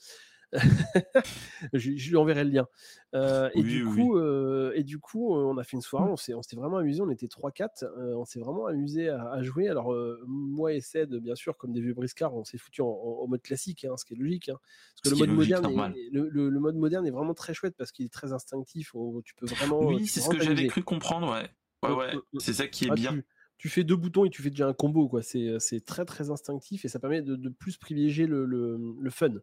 je, 1.72 1.96
je 1.96 2.10
lui 2.10 2.16
enverrai 2.16 2.44
le 2.44 2.50
lien. 2.50 2.66
Euh, 3.14 3.48
et, 3.54 3.62
Oui, 3.62 3.68
du 3.70 3.84
oui, 3.84 3.94
coup, 3.94 4.18
euh, 4.18 4.72
et 4.74 4.84
du 4.84 4.98
coup, 4.98 5.34
euh, 5.34 5.44
on 5.44 5.56
a 5.56 5.64
fait 5.64 5.76
une 5.76 5.82
soirée, 5.82 6.10
on 6.10 6.16
s'est, 6.16 6.34
on 6.34 6.42
s'est 6.42 6.56
vraiment 6.56 6.76
amusé, 6.76 7.00
on 7.00 7.10
était 7.10 7.26
3-4, 7.26 7.84
euh, 7.84 8.14
on 8.16 8.24
s'est 8.26 8.38
vraiment 8.40 8.66
amusé 8.66 9.08
à, 9.08 9.30
à 9.30 9.42
jouer. 9.42 9.68
Alors, 9.68 9.92
euh, 9.94 10.22
moi 10.26 10.72
et 10.74 10.80
Ced, 10.82 11.14
bien 11.16 11.34
sûr, 11.34 11.56
comme 11.56 11.72
des 11.72 11.80
vieux 11.80 11.94
briscards, 11.94 12.34
on 12.34 12.44
s'est 12.44 12.58
foutu 12.58 12.82
en, 12.82 12.86
en- 12.88 13.22
en 13.22 13.26
mode 13.28 13.42
classique, 13.42 13.84
hein, 13.86 13.96
ce 13.96 14.04
qui 14.04 14.12
est 14.14 14.16
logique. 14.16 14.48
hein. 14.50 14.58
parce 15.02 15.14
que 15.14 15.20
le 15.22 15.26
mode, 15.26 15.36
logique, 15.38 15.54
moderne 15.56 15.94
est, 15.96 16.10
le, 16.12 16.28
le- 16.28 16.50
le 16.50 16.60
mode 16.60 16.76
moderne 16.76 17.06
est 17.06 17.10
vraiment 17.10 17.34
très 17.34 17.54
chouette 17.54 17.74
parce 17.76 17.92
qu'il 17.92 18.04
est 18.06 18.12
très 18.12 18.32
instinctif. 18.32 18.94
on- 18.94 19.22
tu 19.22 19.34
peux 19.34 19.46
vraiment. 19.46 19.80
Oui, 19.86 20.06
c'est 20.06 20.20
ce 20.20 20.28
que 20.28 20.36
j'avais 20.44 20.66
cru 20.66 20.82
comprendre, 20.82 21.30
ouais. 21.32 21.48
Ouais, 21.82 21.90
ouais, 21.92 22.14
mm. 22.32 22.38
c'est 22.40 22.52
ça 22.52 22.66
qui 22.68 22.84
est 22.86 22.90
Ah, 22.90 22.94
bien. 22.94 23.12
Tu, 23.12 23.24
tu 23.58 23.68
fais 23.68 23.84
deux 23.84 23.96
boutons 23.96 24.24
et 24.24 24.30
tu 24.30 24.42
fais 24.42 24.50
déjà 24.50 24.66
un 24.68 24.72
combo, 24.72 25.08
quoi. 25.08 25.22
C'est, 25.22 25.58
c'est 25.60 25.84
très 25.84 26.04
très 26.04 26.30
instinctif 26.30 26.84
et 26.84 26.88
ça 26.88 26.98
permet 26.98 27.22
de, 27.22 27.36
de 27.36 27.48
plus 27.48 27.76
privilégier 27.76 28.26
le, 28.26 28.44
le- 28.44 28.78
le 29.00 29.10
fun, 29.10 29.34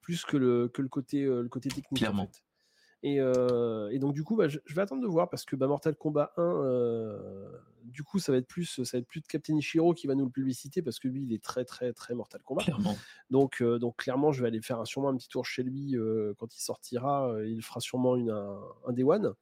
plus 0.00 0.24
que 0.24 0.36
le, 0.36 0.68
que 0.68 0.82
le, 0.82 0.88
côté, 0.88 1.24
euh, 1.24 1.42
le 1.42 1.48
côté 1.48 1.68
technique. 1.68 1.92
en 1.92 1.96
Clairement. 1.96 2.26
fait. 2.26 2.42
Et, 3.02 3.18
euh, 3.18 3.88
et 3.90 3.98
donc 3.98 4.12
du 4.12 4.24
coup, 4.24 4.36
bah, 4.36 4.48
je, 4.48 4.58
je 4.66 4.74
vais 4.74 4.82
attendre 4.82 5.00
de 5.00 5.06
voir 5.06 5.30
parce 5.30 5.46
que 5.46 5.56
bah, 5.56 5.66
Mortal 5.66 5.94
Kombat 5.96 6.32
1, 6.36 6.42
euh, 6.42 7.48
du 7.84 8.02
coup, 8.02 8.18
ça 8.18 8.30
va 8.30 8.36
être 8.38 8.46
plus, 8.46 8.82
ça 8.84 8.96
va 8.96 8.98
être 9.00 9.06
plus 9.08 9.20
de 9.22 9.26
Captain 9.26 9.56
Ichiro 9.56 9.94
qui 9.94 10.06
va 10.06 10.14
nous 10.14 10.26
le 10.26 10.30
publiciter 10.30 10.82
parce 10.82 10.98
que 10.98 11.08
lui, 11.08 11.22
il 11.22 11.32
est 11.32 11.42
très 11.42 11.64
très 11.64 11.92
très 11.94 12.14
Mortal 12.14 12.42
Kombat. 12.42 12.64
Clairement. 12.64 12.96
Donc, 13.30 13.62
euh, 13.62 13.78
donc 13.78 13.96
clairement, 13.96 14.32
je 14.32 14.42
vais 14.42 14.48
aller 14.48 14.60
faire 14.60 14.80
un- 14.80 14.84
sûrement 14.84 15.08
un 15.08 15.16
petit 15.16 15.28
tour 15.28 15.46
chez 15.46 15.62
lui 15.62 15.96
euh, 15.96 16.34
quand 16.38 16.54
il 16.54 16.60
sortira. 16.60 17.30
euh, 17.32 17.48
il 17.48 17.62
fera 17.62 17.80
sûrement 17.80 18.16
une, 18.16 18.30
un, 18.30 18.58
un 18.86 18.92
Day 18.92 19.02
One. 19.02 19.32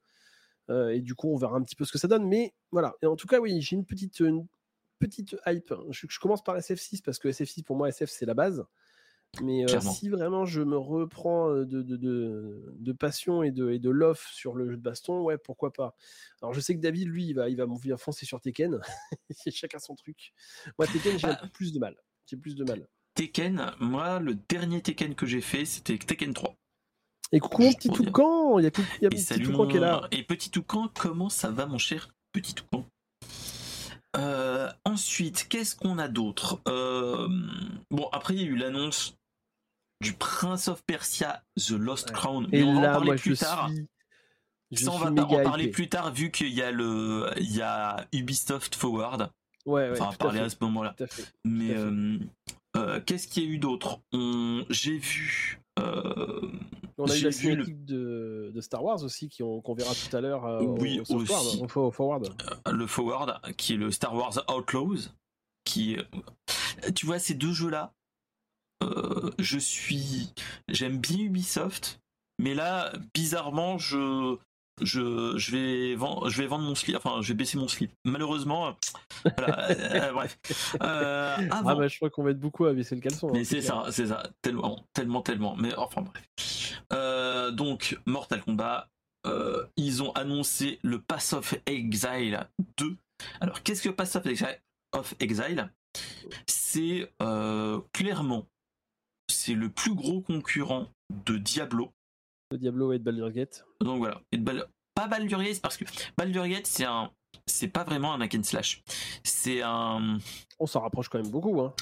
Euh, 0.69 0.89
et 0.89 1.01
du 1.01 1.15
coup, 1.15 1.31
on 1.33 1.37
verra 1.37 1.55
un 1.57 1.63
petit 1.63 1.75
peu 1.75 1.85
ce 1.85 1.91
que 1.91 1.97
ça 1.97 2.07
donne. 2.07 2.27
Mais 2.27 2.53
voilà. 2.71 2.95
Et 3.01 3.05
en 3.05 3.15
tout 3.15 3.27
cas, 3.27 3.39
oui, 3.39 3.61
j'ai 3.61 3.75
une 3.75 3.85
petite, 3.85 4.19
une 4.19 4.47
petite 4.99 5.35
hype. 5.45 5.73
Je, 5.89 6.07
je 6.09 6.19
commence 6.19 6.43
par 6.43 6.57
SF6 6.57 7.01
parce 7.03 7.19
que 7.19 7.27
SF6, 7.27 7.63
pour 7.63 7.75
moi, 7.75 7.89
SF, 7.89 8.09
c'est 8.09 8.25
la 8.25 8.33
base. 8.33 8.65
Mais 9.43 9.63
euh, 9.71 9.79
si 9.79 10.09
vraiment 10.09 10.45
je 10.45 10.61
me 10.63 10.75
reprends 10.75 11.51
euh, 11.51 11.63
de, 11.63 11.83
de, 11.83 11.97
de, 11.97 12.73
de 12.79 12.91
passion 12.93 13.43
et 13.43 13.51
de, 13.51 13.69
et 13.69 13.77
de 13.77 13.91
love 13.91 14.19
sur 14.33 14.55
le 14.55 14.67
jeu 14.67 14.75
de 14.75 14.81
baston, 14.81 15.21
ouais, 15.21 15.37
pourquoi 15.37 15.71
pas. 15.71 15.95
Alors 16.41 16.53
je 16.55 16.59
sais 16.59 16.73
que 16.75 16.79
David, 16.81 17.07
lui, 17.09 17.27
il 17.27 17.33
va, 17.33 17.47
il 17.47 17.55
va, 17.55 17.67
il 17.83 17.91
va 17.91 17.97
foncer 17.97 18.25
sur 18.25 18.41
Tekken. 18.41 18.79
Chacun 19.51 19.77
son 19.77 19.93
truc. 19.95 20.33
Moi, 20.79 20.87
Tekken, 20.87 21.19
j'ai 21.19 21.27
Bah. 21.27 21.37
un 21.39 21.45
peu 21.45 21.49
plus 21.49 21.73
de 21.73 21.77
mal. 21.79 21.95
J'ai 22.25 22.37
plus 22.37 22.55
de 22.55 22.63
mal. 22.63 22.87
Tekken, 23.13 23.71
moi, 23.79 24.19
le 24.19 24.33
dernier 24.33 24.81
Tekken 24.81 25.13
que 25.13 25.27
j'ai 25.27 25.41
fait, 25.41 25.65
c'était 25.65 25.97
Tekken 25.99 26.33
3. 26.33 26.48
Et 27.31 27.39
coucou 27.39 27.61
mon 27.63 27.73
petit 27.73 27.89
toucan, 27.89 28.57
il 28.59 28.63
y 28.63 28.67
a, 28.67 28.71
cou- 28.71 28.81
il 28.99 29.03
y 29.03 29.07
a 29.07 29.09
petit 29.09 29.39
toucan 29.39 29.67
qui 29.67 29.77
est 29.77 29.79
là. 29.79 30.07
Et 30.11 30.23
petit 30.23 30.49
toucan, 30.49 30.89
comment 30.93 31.29
ça 31.29 31.49
va 31.51 31.65
mon 31.67 31.77
cher 31.77 32.09
petit 32.31 32.53
toucan? 32.55 32.85
Euh, 34.17 34.71
Ensuite, 34.85 35.47
qu'est-ce 35.49 35.75
qu'on 35.75 35.99
a 35.99 36.07
d'autre? 36.07 36.59
Euh, 36.67 37.27
Bon, 37.91 38.09
après 38.11 38.33
il 38.35 38.41
y 38.41 38.43
a 38.43 38.47
eu 38.47 38.55
l'annonce 38.55 39.15
du 40.01 40.13
Prince 40.13 40.67
of 40.67 40.83
Persia, 40.85 41.43
The 41.57 41.71
Lost 41.71 42.07
Ouais. 42.09 42.13
Crown. 42.15 42.45
Et 42.51 42.57
Mais 42.59 42.63
on 42.63 42.73
va 42.73 42.79
en 42.79 42.81
là, 42.81 42.91
parler 42.93 43.05
moi, 43.07 43.15
plus 43.15 43.35
je 43.35 43.39
tard. 43.39 43.69
suis, 43.69 43.87
je 44.71 44.85
Ça, 44.85 44.91
on 44.91 44.97
va 44.97 45.11
en 45.23 45.43
parler 45.43 45.67
plus 45.67 45.89
tard 45.89 46.11
vu 46.11 46.31
qu'il 46.31 46.49
y 46.49 46.61
a 46.63 46.71
le, 46.71 47.29
il 47.37 47.55
y 47.55 47.61
a 47.61 48.07
Ubisoft 48.13 48.73
Forward. 48.75 49.29
Ouais, 49.65 49.89
ouais, 49.89 49.91
Enfin, 49.91 50.05
on 50.05 50.09
va 50.09 50.15
tout 50.15 50.23
à 50.23 50.25
parler 50.25 50.39
à 50.39 50.49
ce 50.49 50.55
moment-là. 50.61 50.95
tout. 50.97 51.05
Mais 51.45 51.71
euh, 51.75 52.17
euh, 52.77 52.99
qu'est-ce 53.05 53.27
qu'il 53.27 53.43
y 53.43 53.47
a 53.47 53.49
eu 53.49 53.57
d'autre? 53.59 53.99
On- 54.13 54.63
J'ai 54.69 54.97
vu. 54.97 55.59
euh, 55.79 56.51
On 57.01 57.09
a 57.09 57.15
eu 57.17 57.21
la 57.21 57.29
vu 57.29 57.55
le- 57.55 57.63
cinématique 57.63 57.85
de, 57.85 58.51
de 58.53 58.61
Star 58.61 58.83
Wars 58.83 59.03
aussi, 59.03 59.29
qu'on 59.29 59.73
verra 59.73 59.93
tout 59.95 60.15
à 60.15 60.21
l'heure 60.21 60.45
euh, 60.45 60.61
Oui, 60.63 60.99
au, 61.09 61.15
aussi. 61.15 61.59
au, 61.75 61.79
au 61.79 61.91
forward. 61.91 62.29
le 62.71 62.87
Forward, 62.87 63.39
qui 63.55 63.73
est 63.73 63.77
le 63.77 63.89
Star 63.91 64.13
Wars 64.13 64.43
Outlaws, 64.53 65.09
qui 65.63 65.93
est- 65.93 66.91
tu 66.93 67.05
vois 67.05 67.19
ces 67.19 67.33
deux 67.33 67.53
jeux-là, 67.53 67.93
euh, 68.83 69.31
je 69.39 69.57
suis, 69.59 70.33
j'aime 70.67 70.97
bien 70.97 71.19
Ubisoft, 71.19 71.99
mais 72.37 72.53
là, 72.53 72.93
bizarrement, 73.13 73.77
je, 73.77 74.37
je, 74.81 75.33
je, 75.37 75.51
vais 75.51 75.95
vendre, 75.95 76.29
je 76.29 76.41
vais 76.41 76.47
vendre 76.47 76.65
mon 76.65 76.75
slip, 76.75 76.95
enfin, 76.95 77.21
je 77.21 77.29
vais 77.29 77.33
baisser 77.33 77.57
mon 77.57 77.67
slip. 77.67 77.91
Malheureusement, 78.05 78.75
voilà, 79.37 79.69
euh, 79.69 80.11
bref. 80.13 80.37
Euh, 80.81 81.37
Ah 81.51 81.61
bah 81.63 81.87
je 81.87 81.95
crois 81.97 82.09
qu'on 82.09 82.23
va 82.23 82.31
être 82.31 82.39
beaucoup 82.39 82.65
à 82.65 82.73
baisser 82.73 82.95
le 82.95 83.01
caleçon. 83.01 83.31
mais 83.31 83.39
hein, 83.39 83.43
c'est 83.43 83.59
clair. 83.59 83.85
ça, 83.85 83.91
c'est 83.91 84.07
ça, 84.07 84.23
tellement, 84.41 84.85
tellement, 84.93 85.21
tellement. 85.21 85.55
Mais 85.55 85.75
enfin 85.75 86.01
bref. 86.01 86.23
Euh, 86.93 87.51
donc 87.51 87.97
Mortal 88.05 88.41
Kombat, 88.41 88.89
euh, 89.25 89.65
ils 89.75 90.01
ont 90.03 90.11
annoncé 90.13 90.79
le 90.83 91.01
Pass 91.01 91.33
of 91.33 91.55
Exile 91.65 92.47
2. 92.77 92.97
Alors 93.41 93.63
qu'est-ce 93.63 93.81
que 93.81 93.89
Pass 93.89 94.15
of 94.15 94.25
Exile, 94.25 94.61
of 94.93 95.13
Exile? 95.19 95.71
C'est 96.47 97.11
euh, 97.21 97.81
clairement, 97.93 98.47
c'est 99.29 99.55
le 99.55 99.69
plus 99.69 99.95
gros 99.95 100.21
concurrent 100.21 100.87
de 101.25 101.37
Diablo. 101.37 101.91
Diablo 102.57 102.93
et 102.93 102.99
de 102.99 103.03
Baldur's 103.03 103.31
Gate. 103.33 103.65
Donc 103.81 103.99
voilà. 103.99 104.21
Et 104.31 104.37
de 104.37 104.43
Bal- 104.43 104.65
pas 104.95 105.07
Baldur's 105.07 105.43
Gate 105.43 105.61
parce 105.61 105.77
que 105.77 105.85
Baldur's 106.17 106.47
Gate 106.47 106.65
c'est 106.67 106.85
un, 106.85 107.11
c'est 107.45 107.67
pas 107.67 107.83
vraiment 107.83 108.13
un 108.13 108.21
hack 108.21 108.35
and 108.35 108.43
slash. 108.43 108.81
C'est 109.23 109.61
un, 109.61 110.17
On 110.59 110.65
s'en 110.65 110.81
rapproche 110.81 111.09
quand 111.09 111.21
même 111.21 111.31
beaucoup. 111.31 111.61
Hein. 111.61 111.73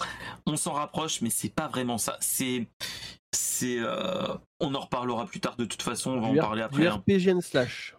on 0.45 0.55
s'en 0.57 0.73
rapproche, 0.73 1.21
mais 1.21 1.29
c'est 1.29 1.49
pas 1.49 1.67
vraiment 1.67 1.97
ça. 1.97 2.17
C'est, 2.19 2.67
c'est, 3.33 3.77
euh, 3.79 4.33
on 4.59 4.73
en 4.75 4.79
reparlera 4.81 5.25
plus 5.25 5.39
tard 5.39 5.55
de 5.55 5.65
toute 5.65 5.81
façon. 5.81 6.11
On 6.11 6.21
va 6.21 6.31
du 6.31 6.39
en 6.39 6.43
parler 6.43 6.61
du 6.61 6.65
après. 6.65 6.87
hein. 6.87 6.97
RPG 7.07 7.31
and 7.33 7.41
slash. 7.41 7.95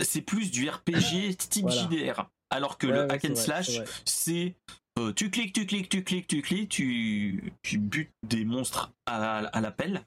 C'est 0.00 0.22
plus 0.22 0.50
du 0.50 0.68
RPG 0.68 1.36
type 1.50 1.66
Voilà. 1.66 1.82
JDR, 1.82 2.30
alors 2.50 2.78
que 2.78 2.86
Ouais, 2.86 2.92
le 2.94 3.00
ouais, 3.02 3.12
hack 3.12 3.24
and 3.26 3.34
vrai, 3.34 3.36
slash 3.42 3.80
c'est 4.04 4.54
euh, 4.98 5.12
tu 5.12 5.30
cliques, 5.30 5.52
tu 5.52 5.66
cliques, 5.66 5.88
tu 5.88 6.02
cliques, 6.02 6.26
tu 6.26 6.42
cliques, 6.42 6.68
tu, 6.70 7.52
tu 7.62 7.78
butes 7.78 8.10
des 8.26 8.44
monstres 8.44 8.92
à, 9.06 9.38
à 9.38 9.60
l'appel. 9.60 10.04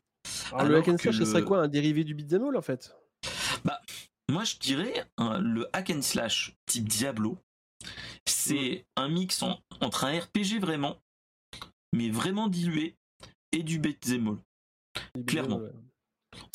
Alors, 0.54 0.66
le 0.66 0.78
hack 0.78 0.88
and 0.90 0.98
slash, 0.98 1.18
ce 1.18 1.26
serait 1.26 1.44
quoi 1.44 1.62
Un 1.64 1.68
dérivé 1.68 2.04
du 2.04 2.14
beat'em 2.16 2.44
all 2.44 2.58
en 2.58 2.62
fait? 2.62 2.96
Moi, 4.30 4.44
je 4.46 4.58
dirais 4.60 4.94
hein, 5.18 5.40
le 5.40 5.68
hack 5.76 5.90
and 5.90 6.02
slash 6.02 6.56
type 6.66 6.88
Diablo, 6.88 7.38
c'est 8.26 8.86
un 8.96 9.10
mix 9.10 9.44
en- 9.44 9.60
entre 9.82 10.06
un 10.06 10.18
RPG 10.20 10.60
vraiment, 10.62 10.98
mais 11.92 12.10
vraiment 12.10 12.48
dilué, 12.48 12.96
et 13.52 13.62
du 13.64 13.78
beat'em 13.80 14.38
all. 15.16 15.24
Clairement. 15.26 15.58
ouais. 15.58 15.72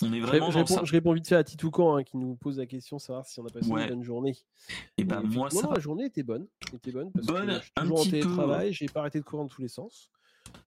On 0.03 0.11
est 0.15 0.21
Je, 0.21 0.27
vraiment 0.27 0.51
je 0.51 0.59
réponds, 0.59 0.75
ça. 0.75 0.85
je 0.85 0.93
réponds 0.93 1.13
vite 1.13 1.29
fait 1.29 1.37
à 1.37 1.45
Titoucan 1.45 1.97
hein, 1.99 2.03
qui 2.03 2.17
nous 2.17 2.35
pose 2.37 2.59
la 2.59 2.65
question 2.65 2.99
savoir 2.99 3.27
si 3.27 3.39
on 3.41 3.45
a 3.47 3.51
passé 3.51 3.69
Ouais. 3.71 3.83
une 3.85 3.89
bonne 3.91 4.03
journée. 4.05 4.35
Et 4.97 5.05
bah 5.05 5.21
Et 5.23 5.27
moi, 5.27 5.51
ça 5.51 5.69
la 5.71 5.79
journée 5.81 6.07
était 6.07 6.23
bonne. 6.23 6.47
était 6.73 6.93
bonne 6.93 7.13
parce 7.13 7.27
Bonne, 7.27 7.47
que 7.49 7.53
je 7.57 7.61
suis 7.61 7.73
un 7.77 7.91
en 7.91 7.95
petit 7.97 8.11
peu- 8.11 8.21
télétravail, 8.21 8.73
j'ai 8.73 8.87
pas 8.87 9.01
arrêté 9.01 9.19
de 9.19 9.25
courir 9.25 9.45
dans 9.45 9.49
tous 9.49 9.61
les 9.61 9.69
sens. 9.69 10.11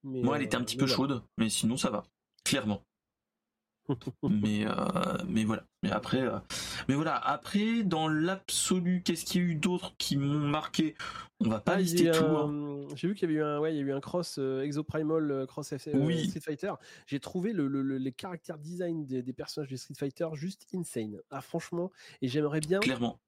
Mais, 0.03 0.21
Moi, 0.21 0.35
elle 0.35 0.43
euh, 0.43 0.45
était 0.45 0.57
un 0.57 0.63
petit 0.63 0.77
mais 0.77 0.85
peu 0.85 0.91
voilà. 0.93 1.13
chaude, 1.15 1.23
mais 1.39 1.49
sinon 1.49 1.75
ça 1.75 1.89
va, 1.89 2.05
clairement. 2.43 2.83
Mais 4.29 4.65
euh, 4.65 4.71
mais 5.27 5.43
voilà. 5.45 5.63
Mais 5.83 5.91
après, 5.91 6.21
euh, 6.21 6.37
mais 6.87 6.95
voilà. 6.95 7.15
Après, 7.15 7.83
dans 7.83 8.07
l'absolu, 8.07 9.01
qu'est-ce 9.03 9.25
qu'il 9.25 9.41
y 9.41 9.45
a 9.45 9.47
eu 9.47 9.55
d'autre 9.55 9.93
qui 9.97 10.17
m'ont 10.17 10.39
marqué? 10.47 10.95
On 11.39 11.47
va 11.49 11.59
pas 11.61 11.73
Ah, 11.75 11.79
lister 11.79 12.11
tout. 12.11 12.23
hein. 12.23 12.85
J'ai 12.95 13.07
vu 13.07 13.15
qu'il 13.15 13.29
y 13.29 13.31
avait 13.31 13.39
eu 13.39 13.43
un, 13.43 13.59
ouais, 13.59 13.73
il 13.73 13.77
y 13.77 13.79
a 13.79 13.83
eu 13.83 13.93
un 13.93 14.01
cross 14.01 14.35
euh, 14.39 14.61
Exoprimal 14.63 15.31
euh, 15.31 15.45
cross 15.45 15.71
F- 15.71 15.89
euh, 15.95 16.05
Oui. 16.05 16.27
Street 16.27 16.41
Fighter. 16.41 16.73
J'ai 17.07 17.19
trouvé 17.19 17.53
le, 17.53 17.67
le- 17.67 17.81
le- 17.81 17.97
les 17.97 18.11
caractères 18.11 18.57
design 18.57 19.05
des, 19.05 19.21
des 19.23 19.33
personnages 19.33 19.69
de 19.69 19.75
Street 19.77 19.93
Fighter 19.97 20.27
juste 20.33 20.65
insane. 20.73 21.19
Ah 21.29 21.41
franchement, 21.41 21.91
et 22.21 22.27
j'aimerais 22.27 22.59
bien, 22.59 22.79
Clairement. 22.81 23.19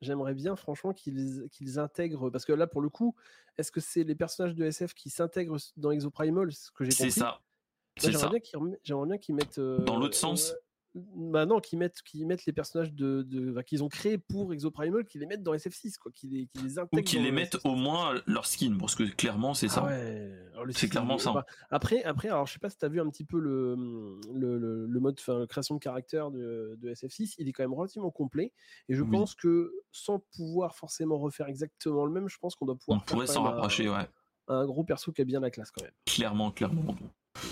j'aimerais 0.00 0.32
bien 0.34 0.56
franchement 0.56 0.94
qu'ils 0.94 1.48
qu'ils 1.50 1.78
intègrent 1.78 2.30
parce 2.30 2.46
que 2.46 2.52
là 2.54 2.66
pour 2.66 2.80
le 2.80 2.88
coup, 2.88 3.14
est-ce 3.58 3.70
que 3.70 3.80
c'est 3.80 4.04
les 4.04 4.14
personnages 4.14 4.54
de 4.54 4.64
SF 4.64 4.94
qui 4.94 5.10
s'intègrent 5.10 5.58
dans 5.76 5.90
Exoprimal, 5.90 6.50
ce 6.52 6.70
que 6.70 6.84
j'ai 6.84 6.92
C'est 6.92 7.04
compris. 7.08 7.20
Moi, 7.20 7.28
C'est 7.28 7.36
ça. 7.36 7.40
Rem- 7.98 8.76
j'aimerais 8.82 9.06
bien 9.06 9.18
qu'ils 9.18 9.34
mettent 9.34 9.58
euh, 9.58 9.78
Dans 9.84 9.98
l'autre 9.98 10.14
sens 10.16 10.50
euh, 10.50 10.54
bah 11.14 11.46
non, 11.46 11.60
qu'ils 11.60 11.78
mettent, 11.78 12.02
qu'ils 12.02 12.26
mettent 12.26 12.46
les 12.46 12.52
personnages 12.52 12.92
de, 12.92 13.22
de- 13.22 13.52
enfin, 13.52 13.62
qu'ils 13.62 13.84
ont 13.84 13.88
créés 13.88 14.18
pour 14.18 14.52
Exoprimal, 14.52 15.04
qu'ils 15.04 15.20
les 15.20 15.26
mettent 15.28 15.44
dans 15.44 15.54
SF6, 15.54 15.98
quoi, 15.98 16.10
qu'ils 16.10 16.30
les, 16.32 16.48
les 16.64 16.78
Ou 16.78 16.80
intègrent. 16.80 17.04
qu'ils 17.08 17.22
les 17.22 17.28
le 17.30 17.34
mettent 17.36 17.54
SF6. 17.54 17.70
au 17.70 17.76
moins 17.76 18.20
leur 18.26 18.44
skin, 18.44 18.76
parce 18.76 18.96
que 18.96 19.04
clairement, 19.04 19.54
c'est 19.54 19.66
Ah 19.66 19.74
ça. 19.74 19.84
ouais, 19.84 20.32
C'est 20.72 20.88
clairement 20.88 21.14
est- 21.14 21.20
ça, 21.20 21.30
bah, 21.32 21.46
après, 21.70 22.02
après, 22.02 22.26
alors 22.28 22.48
je 22.48 22.54
sais 22.54 22.58
pas 22.58 22.70
si 22.70 22.76
tu 22.76 22.84
as 22.84 22.88
vu 22.88 23.00
un 23.00 23.08
petit 23.08 23.24
peu 23.24 23.38
le, 23.38 23.76
le, 24.34 24.58
le- 24.58 24.86
le 24.86 25.00
mode 25.00 25.14
enfin, 25.20 25.46
création 25.46 25.76
de 25.76 25.80
caractère 25.80 26.32
de, 26.32 26.76
de 26.80 26.90
SF6, 26.92 27.34
il 27.38 27.48
est 27.48 27.52
quand 27.52 27.62
même 27.62 27.72
relativement 27.74 28.10
complet. 28.10 28.52
Et 28.88 28.96
je 28.96 29.02
Oui. 29.04 29.10
pense 29.12 29.36
que 29.36 29.72
sans 29.92 30.18
pouvoir 30.34 30.74
forcément 30.74 31.18
refaire 31.18 31.46
exactement 31.46 32.04
le 32.04 32.10
même, 32.10 32.28
je 32.28 32.38
pense 32.38 32.56
qu'on 32.56 32.66
doit 32.66 32.74
On 32.74 32.78
pouvoir 32.78 33.04
faire 33.04 33.06
pourrait 33.14 33.26
s'en 33.28 33.46
un- 33.46 33.50
rapprocher, 33.50 33.88
ouais. 33.88 34.08
un, 34.48 34.66
gros 34.66 34.82
perso 34.82 35.12
qui 35.12 35.22
a 35.22 35.24
bien 35.24 35.38
la 35.38 35.52
classe 35.52 35.70
quand 35.70 35.84
même. 35.84 35.92
Clairement, 36.04 36.50
clairement. 36.50 36.96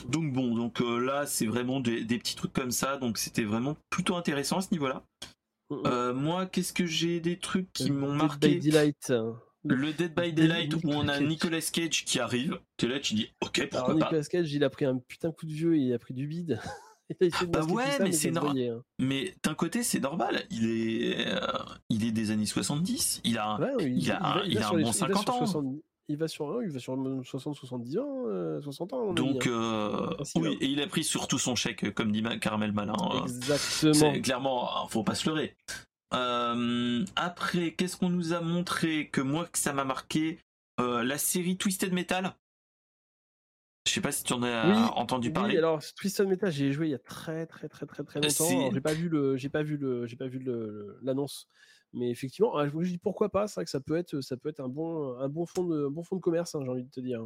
Donc 0.09 0.33
bon, 0.33 0.55
donc 0.55 0.81
euh, 0.81 0.98
là, 0.98 1.27
c'est 1.27 1.46
vraiment 1.46 1.81
des, 1.81 2.05
des 2.05 2.18
petits 2.18 2.37
trucs 2.37 2.53
comme 2.53 2.70
ça, 2.70 2.96
donc 2.96 3.18
c'était 3.18 3.44
vraiment 3.44 3.77
plutôt 3.90 4.16
intéressant 4.16 4.59
à 4.59 4.62
ce 4.62 4.68
niveau-là. 4.72 5.05
Euh, 5.70 6.14
moi, 6.14 6.46
qu'est-ce 6.46 6.72
que 6.72 6.87
j'ai 6.87 7.20
des 7.20 7.38
trucs 7.38 7.70
qui 7.72 7.90
m'ont 7.90 8.09
Dead 8.11 8.16
marqué 8.16 8.48
by 8.55 8.59
Daylight. 8.61 9.11
hein. 9.11 9.38
Le 9.64 9.92
Dead 9.92 10.14
by 10.14 10.33
Dead- 10.33 10.35
Daylight 10.35 10.74
où 10.77 10.81
on 10.87 11.09
a. 11.09 11.20
Nicolas 11.20 11.61
Cage 11.72 12.05
qui 12.05 12.20
arrive. 12.20 12.59
T'es 12.79 12.87
là, 12.88 13.01
tu 13.01 13.14
dis 13.14 13.31
ok, 13.42 13.59
Alors 13.59 13.68
pourquoi 13.70 13.87
pas. 13.98 14.05
Nicolas 14.07 14.24
Cage, 14.24 14.53
il 14.53 14.64
a 14.64 14.70
pris 14.70 14.85
un 14.87 14.96
putain 14.96 15.29
de 15.29 15.35
coup 15.35 15.46
de 15.46 15.53
vieux, 15.53 15.77
il 15.77 15.92
a 15.92 15.98
pris 15.98 16.14
du 16.14 16.27
bide. 16.27 16.59
il 17.20 17.27
a 17.27 17.44
Bah 17.46 17.64
ouais, 17.64 17.90
ça, 17.90 18.05
mais 18.05 18.12
c'est 18.12 18.31
normal. 18.31 18.57
hein. 18.59 18.83
Mais 18.98 19.35
d'un 19.42 19.55
côté, 19.55 19.83
c'est 19.83 20.01
normal. 20.01 20.42
Il 20.51 20.70
est, 20.70 21.27
euh, 21.35 21.40
il 21.90 22.07
est 22.07 22.12
des 22.12 22.31
années 22.31 22.46
70. 22.46 23.20
Il 23.24 23.37
a, 23.37 23.59
Ouais, 23.61 23.72
il, 23.81 23.98
il 24.05 24.11
a 24.11 24.24
un- 24.38 24.44
il 24.44 24.57
a 24.59 24.62
sur 24.62 24.70
un 24.70 24.72
bon 24.74 24.79
il 24.79 24.85
va 24.87 24.92
50 24.92 25.22
sur 25.24 25.35
ans. 25.35 25.46
60 25.46 25.66
il 26.09 26.16
va 26.16 26.27
sur, 26.29 26.47
ouais, 26.47 26.64
il 26.64 26.71
va 26.71 26.79
sur 26.79 26.94
60-70 26.97 27.99
ans, 27.99 28.25
euh, 28.29 28.61
60 28.61 28.92
ans. 28.94 29.01
à 29.01 29.05
mon 29.05 29.11
avis, 29.11 29.33
donc 29.35 29.47
hein. 29.47 29.51
euh, 29.51 30.25
oui, 30.37 30.49
hein. 30.49 30.57
et 30.61 30.66
il 30.66 30.81
a 30.81 30.87
pris 30.87 31.05
surtout 31.05 31.38
son 31.38 31.55
chèque, 31.55 31.94
comme 31.94 32.11
dit 32.12 32.23
Caramel 32.40 32.73
Malin. 32.73 32.94
euh, 33.14 33.21
Exactement. 33.25 34.21
Clairement, 34.21 34.88
faut 34.88 35.05
pas 35.05 35.14
se 35.14 35.29
leurrer. 35.29 35.55
Euh, 36.14 37.05
après, 37.16 37.73
qu'est-ce 37.75 37.97
qu'on 37.99 38.09
nous 38.09 38.33
a 38.33 38.40
montré 38.40 39.09
que 39.11 39.21
moi 39.21 39.47
que 39.47 39.59
ça 39.59 39.73
m'a 39.73 39.85
marqué 39.85 40.38
Euh, 40.81 41.03
La 41.03 41.18
série 41.18 41.57
Twisted 41.59 41.92
Metal? 41.92 42.35
Je 43.87 43.92
sais 43.92 44.01
pas 44.01 44.12
si 44.12 44.23
tu 44.23 44.33
en 44.33 44.42
as 44.42 44.68
Oui, 44.68 44.77
entendu 44.97 45.29
Oui, 45.29 45.35
parler. 45.35 45.59
alors 45.59 45.81
Twisted 45.97 46.27
Metal, 46.29 46.53
j'ai 46.53 46.73
joué 46.73 46.87
il 46.88 46.90
y 46.90 46.94
a 46.94 46.99
très 46.99 47.47
très 47.47 47.68
très 47.68 47.85
très 47.85 48.05
très 48.05 48.21
longtemps. 48.21 48.71
J'ai 48.73 48.81
pas 48.81 48.92
vu 48.94 49.09
le, 49.09 49.37
j'ai 49.37 49.49
pas 49.49 49.62
vu 49.62 49.77
le, 49.77 50.07
j'ai 50.07 50.16
pas 50.16 50.27
vu 50.29 50.38
le- 50.38 50.99
l'annonce. 51.03 51.49
Mais 51.94 52.11
effectivement, 52.11 52.55
ah, 52.57 52.68
je 52.68 52.74
me 52.77 52.85
dis 52.85 52.98
pourquoi 52.98 53.31
pas. 53.31 53.48
C'est 53.48 53.55
vrai 53.57 53.64
que 53.64 53.70
ça 53.70 53.81
peut 53.81 53.96
être, 53.96 54.20
ça 54.20 54.37
peut 54.37 54.48
être 54.48 54.61
un 54.61 54.68
bon, 54.68 55.18
un 55.18 55.29
bon 55.29 55.46
fond 55.46 55.64
de, 55.64 55.87
un 55.87 55.90
bon 55.90 56.03
fond 56.03 56.16
de 56.16 56.20
commerce. 56.20 56.55
hein, 56.55 56.61
j'ai 56.62 56.70
envie 56.70 56.85
de 56.85 56.90
te 56.90 57.01
dire. 57.01 57.24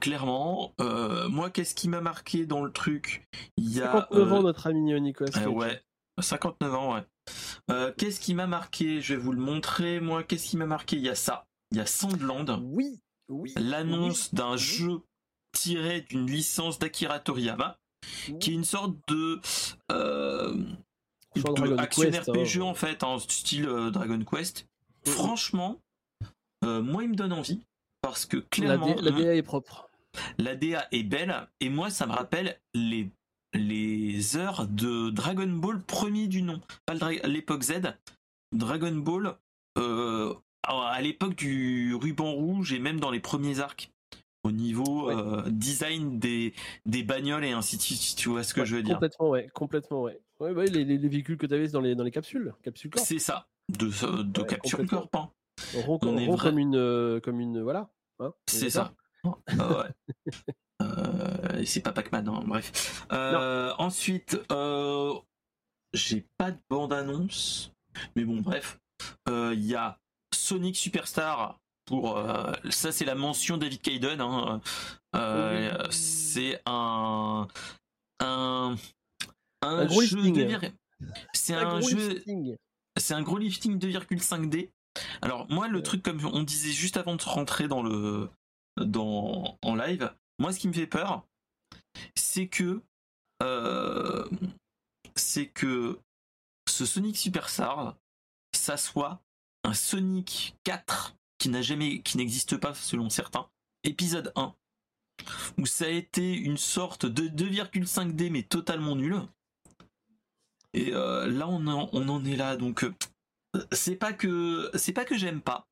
Clairement, 0.00 0.74
euh, 0.80 1.28
moi, 1.28 1.50
qu'est-ce 1.50 1.74
qui 1.74 1.88
m'a 1.88 2.00
marqué 2.00 2.46
dans 2.46 2.64
le 2.64 2.72
truc? 2.72 3.28
Il 3.56 3.72
y 3.72 3.80
a 3.80 3.92
59 4.10 4.32
ans 4.32 4.38
euh, 4.38 4.42
notre 4.42 4.66
ami 4.66 5.00
Nicolas. 5.00 5.30
Cage. 5.30 5.46
ouais, 5.46 5.80
59 6.20 6.74
ans, 6.74 6.94
ouais. 6.94 7.02
Euh, 7.70 7.92
qu'est-ce 7.96 8.20
qui 8.20 8.34
m'a 8.34 8.46
marqué? 8.46 9.00
Je 9.00 9.14
vais 9.14 9.20
vous 9.20 9.32
le 9.32 9.40
montrer. 9.40 10.00
Moi, 10.00 10.24
qu'est-ce 10.24 10.48
qui 10.48 10.56
m'a 10.56 10.66
marqué? 10.66 10.96
Il 10.96 11.02
y 11.02 11.08
a 11.08 11.14
ça. 11.14 11.46
Il 11.70 11.78
y 11.78 11.80
a 11.80 11.86
Sandland. 11.86 12.60
Oui, 12.64 13.00
oui. 13.28 13.54
l'annonce 13.56 14.34
d'un 14.34 14.52
oui. 14.52 14.58
jeu 14.58 15.00
tiré 15.52 16.00
d'une 16.00 16.26
licence 16.26 16.78
d'Akira 16.78 17.20
Toriyama, 17.20 17.78
oui. 18.28 18.38
qui 18.38 18.50
est 18.50 18.54
une 18.54 18.64
sorte 18.64 18.96
de, 19.08 19.40
euh, 19.92 20.56
De 21.36 21.40
Dragon 21.42 21.78
action 21.78 22.02
Quest, 22.10 22.28
hein. 22.28 22.32
RPG 22.32 22.60
en 22.62 22.74
fait, 22.74 23.02
en 23.02 23.18
style 23.18 23.66
euh, 23.68 23.90
Dragon 23.90 24.20
Quest. 24.24 24.66
Mhm. 25.06 25.12
Franchement, 25.12 25.78
euh, 26.64 26.82
moi 26.82 27.02
il 27.04 27.10
me 27.10 27.14
donne 27.14 27.32
envie 27.32 27.60
parce 28.02 28.26
que 28.26 28.36
La, 28.38 28.42
clairement 28.50 28.94
la 29.00 29.10
DA 29.10 29.34
est 29.34 29.42
propre. 29.42 29.88
la 30.38 30.54
DA 30.56 30.86
est 30.92 31.02
belle 31.04 31.48
et 31.60 31.68
moi 31.68 31.90
ça 31.90 32.06
me 32.06 32.12
rappelle 32.12 32.58
les 32.74 33.08
les 33.54 34.36
heures 34.36 34.66
de 34.66 35.10
Dragon 35.10 35.46
Ball 35.48 35.80
premier 35.82 36.26
du 36.26 36.42
nom, 36.42 36.60
pas 36.86 36.94
l'époque 37.26 37.62
Z, 37.62 37.82
Dragon 38.52 38.92
Ball 38.92 39.36
euh, 39.78 40.34
à 40.64 41.00
l'époque 41.02 41.34
du 41.34 41.94
ruban 41.94 42.32
rouge 42.32 42.72
et 42.72 42.78
même 42.78 42.98
dans 43.00 43.10
les 43.10 43.20
premiers 43.20 43.60
arcs 43.60 43.90
au 44.44 44.50
niveau 44.52 45.06
Ouais. 45.08 45.14
euh, 45.16 45.42
design 45.48 46.18
des, 46.18 46.52
des 46.86 47.02
bagnoles 47.02 47.44
et 47.44 47.52
ainsi 47.52 47.76
de 47.76 47.82
suite, 47.82 47.98
si 47.98 48.16
tu 48.16 48.28
vois 48.28 48.42
ce 48.42 48.54
que 48.54 48.60
Ouais, 48.60 48.66
je 48.66 48.76
veux 48.76 48.82
dire. 48.82 48.94
Complètement, 48.94 49.28
ouais, 49.30 49.48
complètement, 49.54 50.02
ouais. 50.02 50.18
Ouais, 50.50 50.66
les, 50.66 50.84
les- 50.84 50.98
les 50.98 51.08
véhicules 51.08 51.36
que 51.38 51.46
tu 51.46 51.54
avais 51.54 51.68
dans 51.68 51.80
les, 51.80 51.94
dans 51.94 52.04
les 52.04 52.10
capsules, 52.10 52.52
capsules 52.62 52.90
corps. 52.90 53.04
C'est 53.04 53.18
ça, 53.18 53.46
de, 53.68 53.86
de 54.22 54.40
Ouais, 54.40 54.46
capture 54.46 54.78
complètement. 54.78 55.06
corp. 55.08 55.14
hein. 55.16 55.30
Rond, 55.86 55.98
on 56.02 56.16
est 56.18 56.26
vrai- 56.26 56.48
comme 56.50 56.58
une, 56.58 56.76
euh, 56.76 57.20
comme 57.20 57.40
une, 57.40 57.60
voilà. 57.62 57.88
hein, 58.20 58.32
C'est 58.48 58.70
ça. 58.70 58.92
Ah. 59.24 59.36
Euh, 60.82 61.62
c'est 61.64 61.80
pas 61.80 61.92
Pac-Man, 61.92 62.28
hein, 62.28 62.42
bref. 62.44 63.06
Euh, 63.12 63.72
ensuite, 63.78 64.40
euh, 64.50 65.14
j'ai 65.92 66.26
pas 66.36 66.50
de 66.50 66.58
bande-annonce, 66.68 67.72
mais 68.16 68.24
bon, 68.24 68.40
bref. 68.40 68.80
Euh, 69.28 69.52
Il 69.54 69.64
y 69.64 69.76
a 69.76 70.00
Sonic 70.34 70.76
Superstar 70.76 71.60
pour. 71.84 72.16
euh, 72.18 72.52
ça, 72.70 72.90
c'est 72.90 73.04
la 73.04 73.14
mention 73.14 73.58
David 73.58 73.80
Caden. 73.80 74.20
hein. 74.20 74.60
Euh, 75.14 75.70
Oui. 75.84 75.86
C'est 75.92 76.60
un. 76.66 77.46
Un. 78.20 78.74
Un 79.62 79.86
gros 79.86 80.02
jeu 80.02 80.16
lifting. 80.16 80.48
de 80.48 80.72
C'est 81.32 81.54
Un 81.54 81.80
jeu 81.80 82.08
lifting. 82.14 82.56
c'est 82.98 83.14
un 83.14 83.22
gros 83.22 83.38
lifting 83.38 83.78
2,5D. 83.78 84.70
Alors 85.22 85.50
moi 85.50 85.68
le 85.68 85.76
Ouais. 85.78 85.82
truc 85.82 86.02
comme 86.02 86.22
on 86.24 86.42
disait 86.42 86.72
juste 86.72 86.96
avant 86.96 87.16
de 87.16 87.22
rentrer 87.22 87.66
dans 87.68 87.82
le 87.82 88.28
dans 88.76 89.58
en 89.62 89.74
live, 89.74 90.12
moi 90.38 90.52
ce 90.52 90.58
qui 90.58 90.68
me 90.68 90.72
fait 90.72 90.86
peur, 90.86 91.26
c'est 92.14 92.48
que 92.48 92.82
euh, 93.42 94.28
c'est 95.16 95.46
que 95.46 95.98
ce 96.68 96.86
Sonic 96.86 97.16
Superstar, 97.16 97.96
ça 98.54 98.76
soit 98.76 99.20
un 99.64 99.74
Sonic 99.74 100.56
4 100.64 101.16
qui 101.38 101.48
n'a 101.48 101.60
jamais, 101.62 102.00
qui 102.02 102.16
n'existe 102.18 102.56
pas 102.56 102.72
selon 102.74 103.10
certains, 103.10 103.48
épisode 103.84 104.32
1, 104.36 104.54
où 105.58 105.66
ça 105.66 105.86
a 105.86 105.88
été 105.88 106.34
une 106.34 106.56
sorte 106.56 107.04
de 107.06 107.28
2,5D 107.28 108.30
mais 108.30 108.42
totalement 108.42 108.94
nul. 108.96 109.20
Et 110.74 110.92
euh, 110.94 111.26
là, 111.26 111.48
on 111.48 111.66
en, 111.66 111.88
on 111.92 112.08
en 112.08 112.24
est 112.24 112.36
là, 112.36 112.56
donc 112.56 112.84
euh, 112.84 112.94
c'est 113.72 113.96
pas 113.96 114.12
que 114.12 114.70
c'est 114.74 114.92
pas 114.92 115.04
que 115.04 115.16
j'aime 115.16 115.42
pas, 115.42 115.68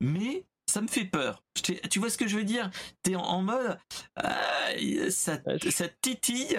mais 0.00 0.46
ça 0.70 0.80
me 0.80 0.88
fait 0.88 1.04
peur. 1.04 1.42
Tu 1.90 1.98
vois 1.98 2.10
ce 2.10 2.18
que 2.18 2.28
je 2.28 2.36
veux 2.36 2.44
dire? 2.44 2.70
T'es 3.02 3.16
en, 3.16 3.22
en, 3.22 3.42
mode 3.42 3.78
euh, 4.24 5.10
ça, 5.10 5.38
ça 5.68 5.88
titille, 6.00 6.58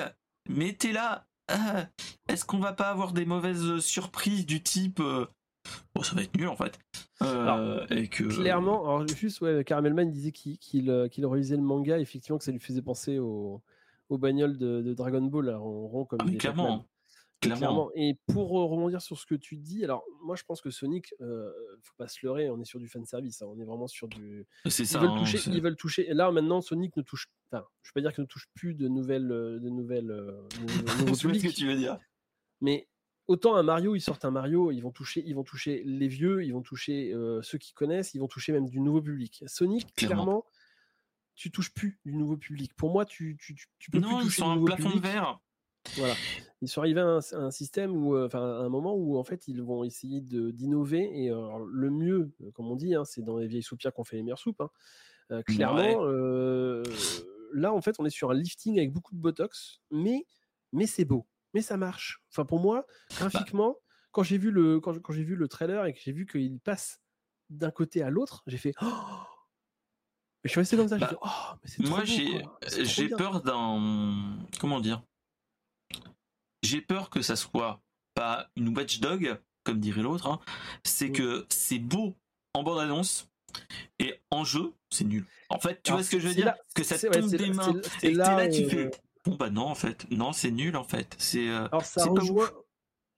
mais 0.50 0.74
t'es 0.74 0.92
là. 0.92 1.28
Euh, 1.52 1.84
Est-ce 2.28 2.46
qu'on 2.46 2.60
va 2.60 2.74
pas 2.74 2.90
avoir 2.90 3.14
des 3.14 3.26
mauvaises 3.26 3.80
surprises 3.80 4.46
du 4.46 4.62
type 4.62 5.00
euh, 5.00 5.26
Bon, 5.94 6.04
ça 6.04 6.16
va 6.16 6.24
être 6.24 6.36
nul 6.38 6.48
en 6.48 6.56
fait. 6.56 6.80
Alors, 7.20 7.92
et 7.92 8.08
que... 8.08 8.24
Clairement, 8.24 8.84
alors 8.84 9.08
juste, 9.08 9.42
ouais, 9.42 9.64
Caramelman 9.64 10.10
disait 10.10 10.32
qu'il 10.32 10.58
qu 10.58 10.82
qu 11.10 11.26
relisait 11.26 11.58
le 11.58 11.62
manga, 11.62 12.00
effectivement, 12.00 12.38
que 12.38 12.44
ça 12.44 12.52
lui 12.52 12.60
faisait 12.60 12.82
penser 12.82 13.20
au, 13.20 13.62
aux 14.10 14.18
bagnoles 14.18 14.58
de, 14.58 14.82
de, 14.82 14.94
Dragon 14.94 15.22
Ball, 15.22 15.46
là, 15.46 15.60
en 15.60 15.88
rond 15.88 16.06
comme 16.06 16.20
ah, 16.22 16.26
mais 16.26 16.38
clairement. 16.38 16.86
Clairement. 17.42 17.90
Et 17.96 18.20
pour 18.28 18.60
euh, 18.60 18.66
rebondir 18.66 19.02
sur 19.02 19.18
ce 19.18 19.26
que 19.26 19.34
tu 19.34 19.58
dis, 19.58 19.84
alors 19.84 20.06
moi 20.24 20.36
je 20.36 20.44
pense 20.44 20.62
que 20.62 20.70
Sonic, 20.70 21.14
euh, 21.22 21.52
faut 21.82 21.96
pas 21.98 22.08
se 22.08 22.24
leurrer, 22.24 22.50
on 22.52 22.62
est 22.62 22.66
sur 22.66 22.80
du 22.80 22.88
fan 22.88 23.04
service, 23.06 23.42
hein, 23.42 23.48
on 23.50 23.60
est 23.60 23.66
vraiment 23.66 23.88
sur 23.88 24.08
du. 24.08 24.46
C'est 24.68 24.86
ça. 24.86 25.00
Ils 25.00 25.02
veulent, 25.02 25.12
hein, 25.12 25.20
toucher, 25.20 25.50
ils 25.50 25.62
veulent 25.62 25.76
toucher. 25.76 26.10
Et 26.10 26.14
là 26.14 26.32
maintenant, 26.32 26.62
Sonic 26.62 26.96
ne 26.98 27.02
touche. 27.02 27.30
Enfin, 27.52 27.66
je 27.82 27.90
veux 27.90 27.94
pas 27.96 28.02
dire 28.02 28.14
qu'il 28.14 28.22
ne 28.22 28.28
touche 28.28 28.48
plus 28.54 28.76
de 28.76 28.88
nouvelles, 28.88 29.32
euh, 29.32 29.60
de 29.60 29.70
nouvelles. 29.70 30.16
je 31.08 31.14
sais 31.14 31.34
ce 31.34 31.48
que 31.48 31.54
tu 31.54 31.66
veux 31.66 31.76
dire. 31.76 31.98
Mais 32.62 32.88
autant 33.28 33.56
un 33.56 33.64
Mario, 33.64 33.96
ils 33.96 34.02
sortent 34.02 34.26
un 34.26 34.32
Mario, 34.32 34.72
ils 34.72 34.82
vont 34.82 34.92
toucher, 34.92 35.24
ils 35.26 35.34
vont 35.34 35.44
toucher 35.44 35.82
les 35.84 36.08
vieux, 36.08 36.44
ils 36.44 36.54
vont 36.54 36.62
toucher 36.62 37.12
euh, 37.12 37.42
ceux 37.42 37.58
qui 37.58 37.74
connaissent, 37.74 38.14
ils 38.14 38.20
vont 38.20 38.28
toucher 38.28 38.52
même 38.52 38.70
du 38.70 38.80
nouveau 38.80 39.02
public. 39.02 39.44
Sonic, 39.48 39.96
clairement. 39.96 40.24
clairement 40.24 40.46
tu 41.34 41.50
touches 41.50 41.74
plus 41.74 42.00
du 42.06 42.14
nouveau 42.14 42.38
public. 42.38 42.72
Pour 42.76 42.92
moi, 42.92 43.04
tu, 43.04 43.36
tu, 43.40 43.56
tu 43.80 43.90
peux 43.90 43.98
non, 43.98 44.18
plus 44.18 44.26
toucher 44.26 44.28
ils 44.28 44.44
sont 44.44 44.52
un 44.52 44.64
plafond 44.64 44.90
public. 44.90 45.04
de 45.04 45.08
verre. 45.08 45.40
Voilà. 45.96 46.14
Ils 46.62 46.68
sont 46.68 46.82
arrivés 46.82 47.02
à 47.02 47.08
un, 47.08 47.20
à 47.20 47.38
un 47.38 47.52
système 47.52 47.96
où, 47.96 48.16
euh, 48.16 48.28
enfin, 48.28 48.40
à 48.40 48.64
un 48.64 48.70
moment 48.70 48.94
où 48.94 49.18
en 49.18 49.24
fait 49.24 49.48
ils 49.48 49.62
vont 49.64 49.84
essayer 49.84 50.22
d'innover 50.22 51.10
et 51.24 51.32
euh, 51.32 51.58
le 51.72 51.90
mieux, 51.90 52.32
comme 52.54 52.70
on 52.70 52.76
dit, 52.76 52.94
hein, 52.94 53.04
c'est 53.04 53.24
dans 53.24 53.38
les 53.38 53.48
vieilles 53.48 53.64
soupières 53.64 53.94
qu'on 53.94 54.04
fait 54.04 54.18
les 54.18 54.24
meilleures 54.24 54.40
soupes. 54.40 54.62
Hein. 54.62 54.70
Euh, 55.32 55.42
clairement, 55.42 56.02
ouais. 56.04 56.84
là 57.54 57.74
en 57.74 57.82
fait 57.82 57.96
on 58.00 58.06
est 58.06 58.12
sur 58.12 58.30
un 58.30 58.34
lifting 58.36 58.78
avec 58.78 58.92
beaucoup 58.92 59.16
de 59.16 59.20
botox, 59.20 59.82
mais 59.90 60.26
mais 60.72 60.86
c'est 60.86 61.06
beau, 61.06 61.26
mais 61.54 61.62
ça 61.62 61.78
marche. 61.78 62.22
Enfin 62.30 62.46
pour 62.46 62.60
moi, 62.60 62.86
graphiquement, 63.18 63.72
bah. 63.72 63.80
quand 64.12 64.24
j'ai 64.24 64.38
vu 64.38 64.52
le 64.52 64.80
quand, 64.80 65.00
quand 65.02 65.14
j'ai 65.14 65.24
vu 65.24 65.36
le 65.36 65.48
trailer 65.48 65.86
et 65.86 65.94
que 65.94 66.00
j'ai 66.00 66.12
vu 66.12 66.28
qu'il 66.28 66.60
passe 66.60 67.02
d'un 67.50 67.72
côté 67.72 68.04
à 68.04 68.12
l'autre, 68.12 68.44
j'ai 68.46 68.58
fait. 68.58 68.74
Oh 68.84 68.86
je 70.44 70.50
suis 70.50 70.60
resté 70.60 70.78
comme 70.78 70.90
ça. 70.90 70.98
Bah, 71.00 71.08
dit, 71.10 71.18
oh, 71.24 71.80
mais 71.80 71.90
moi, 71.90 72.04
j'ai 72.04 73.10
peur 73.10 73.42
d'un. 73.42 74.38
Comment 74.60 74.80
dire 74.80 75.02
J'ai 76.62 76.82
peur 76.82 77.10
que 77.10 77.22
ça 77.22 77.36
soit 77.36 77.82
pas 78.14 78.50
une 78.56 78.76
watchdog, 78.76 79.40
comme 79.64 79.80
dirait 79.80 80.02
l'autre. 80.02 80.28
Hein. 80.28 80.40
C'est 80.84 81.10
mmh. 81.10 81.14
que 81.14 81.46
c'est 81.50 81.80
beau 81.80 82.16
en 82.54 82.64
bande-annonce 82.64 83.30
et 84.00 84.20
en 84.30 84.44
jeu, 84.44 84.74
c'est 84.90 85.06
nul. 85.06 85.26
En 85.50 85.60
fait, 85.60 85.82
tu 85.84 85.92
Alors, 85.92 86.00
vois 86.00 86.06
ce 86.06 86.12
que 86.12 86.20
je 86.20 86.28
veux 86.28 86.36
dire? 86.36 86.46
là, 86.46 86.58
Que 86.76 86.84
ça 86.84 86.98
tombe 86.98 87.26
ouais, 87.26 87.38
des 87.38 87.48
là, 87.48 87.54
mains 87.54 87.82
et 88.04 88.14
que 88.14 88.18
là, 88.18 88.48
tu 88.48 88.64
euh... 88.64 88.70
fais. 88.70 88.92
Bon, 89.26 89.36
bah 89.36 89.50
non, 89.50 89.68
en 89.68 89.76
fait. 89.76 90.10
Non, 90.10 90.34
c'est 90.34 90.52
nul, 90.52 90.76
en 90.76 90.84
fait. 90.84 91.16
C'est 91.20 91.50
euh, 91.50 91.68
ça 91.82 92.06
rejoint 92.06 92.50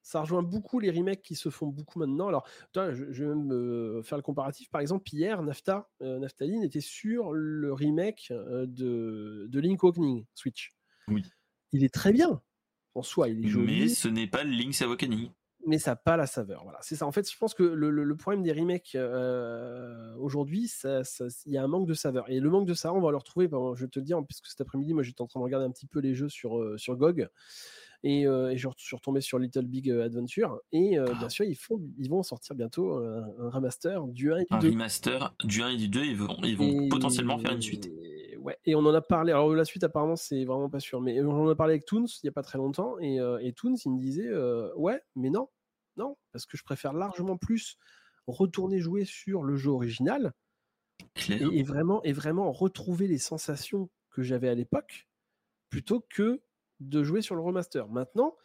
ça 0.03 0.19
rejoint 0.19 0.43
beaucoup 0.43 0.79
les 0.79 0.91
remakes 0.91 1.21
qui 1.21 1.35
se 1.35 1.49
font 1.49 1.67
beaucoup 1.67 1.97
maintenant. 1.97 2.27
Alors, 2.27 2.45
toi, 2.73 2.91
je, 2.91 3.11
je, 3.11 3.23
vais 3.23 3.33
même 3.33 3.51
euh, 3.53 4.03
faire 4.03 4.17
le 4.17 4.21
comparatif. 4.21 4.69
Par 4.69 4.81
exemple, 4.81 5.07
hier, 5.13 5.41
Nafta, 5.41 5.89
euh, 6.01 6.19
Naftaline 6.19 6.61
était 6.61 6.81
sur 6.81 7.31
le 7.31 7.73
remake 7.73 8.27
euh, 8.31 8.65
de, 8.67 9.47
de 9.49 9.59
Link 9.59 9.81
Awakening 9.83 10.25
Switch. 10.35 10.73
Oui. 11.07 11.23
Il 11.71 11.83
est 11.83 11.93
très 11.93 12.11
bien 12.11 12.41
en 12.95 13.03
soi. 13.03 13.29
Il 13.29 13.45
est 13.45 13.49
joli. 13.49 13.81
Mais 13.81 13.87
ce 13.87 14.07
n'est 14.07 14.27
pas 14.27 14.43
Link's 14.43 14.81
Awakening. 14.81 15.29
Mais 15.65 15.77
ça 15.77 15.91
n'a 15.91 15.95
pas 15.95 16.17
la 16.17 16.27
saveur. 16.27 16.63
Voilà, 16.63 16.79
c'est 16.81 16.95
ça. 16.95 17.07
En 17.07 17.11
fait, 17.11 17.29
je 17.29 17.37
pense 17.37 17.53
que 17.53 17.63
le, 17.63 17.89
le, 17.89 18.03
le 18.03 18.15
problème 18.15 18.43
des 18.43 18.51
remakes 18.51 18.95
euh, 18.95 20.13
aujourd'hui, 20.17 20.69
il 20.83 21.51
y 21.53 21.57
a 21.57 21.63
un 21.63 21.67
manque 21.67 21.87
de 21.87 21.93
saveur. 21.93 22.29
Et 22.29 22.39
le 22.39 22.49
manque 22.49 22.67
de 22.67 22.73
saveur, 22.73 22.97
on 22.97 23.01
va 23.01 23.11
le 23.11 23.17
retrouver. 23.17 23.47
je 23.75 23.81
vais 23.81 23.89
te 23.89 23.99
le 23.99 24.05
dire, 24.05 24.19
puisque 24.27 24.47
cet 24.47 24.59
après-midi, 24.61 24.93
moi, 24.93 25.03
j'étais 25.03 25.21
en 25.21 25.27
train 25.27 25.39
de 25.39 25.45
regarder 25.45 25.65
un 25.65 25.71
petit 25.71 25.87
peu 25.87 25.99
les 25.99 26.15
jeux 26.15 26.29
sur, 26.29 26.59
euh, 26.59 26.77
sur 26.77 26.97
GOG. 26.97 27.29
Et, 28.05 28.27
euh, 28.27 28.51
et, 28.51 28.57
je 28.57 28.67
suis 28.75 28.95
retombé 28.97 29.21
sur 29.21 29.39
Little 29.39 29.65
Big 29.65 29.89
Adventure. 29.89 30.59
Et 30.73 30.99
euh, 30.99 31.05
ah. 31.09 31.13
bien 31.17 31.29
sûr, 31.29 31.45
ils, 31.45 31.55
font, 31.55 31.81
ils 31.97 32.09
vont 32.09 32.21
sortir 32.23 32.55
bientôt 32.55 32.97
un, 32.97 33.25
un 33.39 33.49
remaster 33.49 34.05
du 34.07 34.33
1 34.33 34.37
et 34.39 34.39
du 34.41 34.47
un 34.49 34.59
2. 34.59 34.67
Un 34.67 34.71
remaster 34.71 35.35
du 35.45 35.63
1 35.63 35.69
et 35.69 35.77
du 35.77 35.87
2, 35.87 36.03
ils 36.03 36.17
vont, 36.17 36.37
ils 36.43 36.57
vont 36.57 36.81
et, 36.81 36.89
potentiellement 36.89 37.37
faire 37.37 37.53
une 37.53 37.61
suite. 37.61 37.89
Et, 38.43 38.45
ouais, 38.45 38.57
et 38.65 38.75
on 38.75 38.79
en 38.79 38.93
a 38.93 39.01
parlé. 39.01 39.31
Alors, 39.31 39.53
la 39.53 39.65
suite, 39.65 39.83
apparemment, 39.83 40.15
c'est 40.15 40.45
vraiment 40.45 40.69
pas 40.69 40.79
sûr. 40.79 41.01
Mais 41.01 41.21
on 41.21 41.45
en 41.45 41.49
a 41.49 41.55
parlé 41.55 41.73
avec 41.73 41.85
Toons 41.85 42.05
il 42.05 42.25
n'y 42.25 42.29
a 42.29 42.33
pas 42.33 42.43
très 42.43 42.57
longtemps. 42.57 42.97
Et, 42.99 43.19
euh, 43.19 43.39
et 43.41 43.53
Toons, 43.53 43.75
il 43.85 43.91
me 43.91 43.99
disait 43.99 44.29
Ouais, 44.75 45.01
mais 45.15 45.29
non, 45.29 45.49
non, 45.97 46.17
parce 46.31 46.45
que 46.45 46.57
je 46.57 46.63
préfère 46.63 46.93
largement 46.93 47.37
plus 47.37 47.77
retourner 48.27 48.79
jouer 48.79 49.05
sur 49.05 49.43
le 49.43 49.55
jeu 49.55 49.69
original 49.71 50.33
et, 51.29 51.33
et, 51.33 51.63
vraiment, 51.63 52.01
et 52.03 52.13
vraiment 52.13 52.51
retrouver 52.51 53.07
les 53.07 53.17
sensations 53.17 53.89
que 54.09 54.23
j'avais 54.23 54.47
à 54.47 54.55
l'époque 54.55 55.07
plutôt 55.69 56.05
que 56.09 56.41
de 56.79 57.03
jouer 57.03 57.21
sur 57.21 57.35
le 57.35 57.41
remaster. 57.41 57.87
Maintenant, 57.89 58.35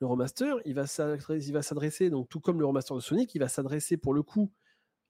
le 0.00 0.06
remaster, 0.06 0.56
il 0.64 0.74
va 0.74 0.86
s'adresser, 0.86 2.10
donc 2.10 2.28
tout 2.28 2.40
comme 2.40 2.58
le 2.58 2.66
remaster 2.66 2.96
de 2.96 3.02
Sonic, 3.02 3.34
il 3.34 3.38
va 3.38 3.48
s'adresser 3.48 3.96
pour 3.96 4.14
le 4.14 4.22
coup 4.22 4.50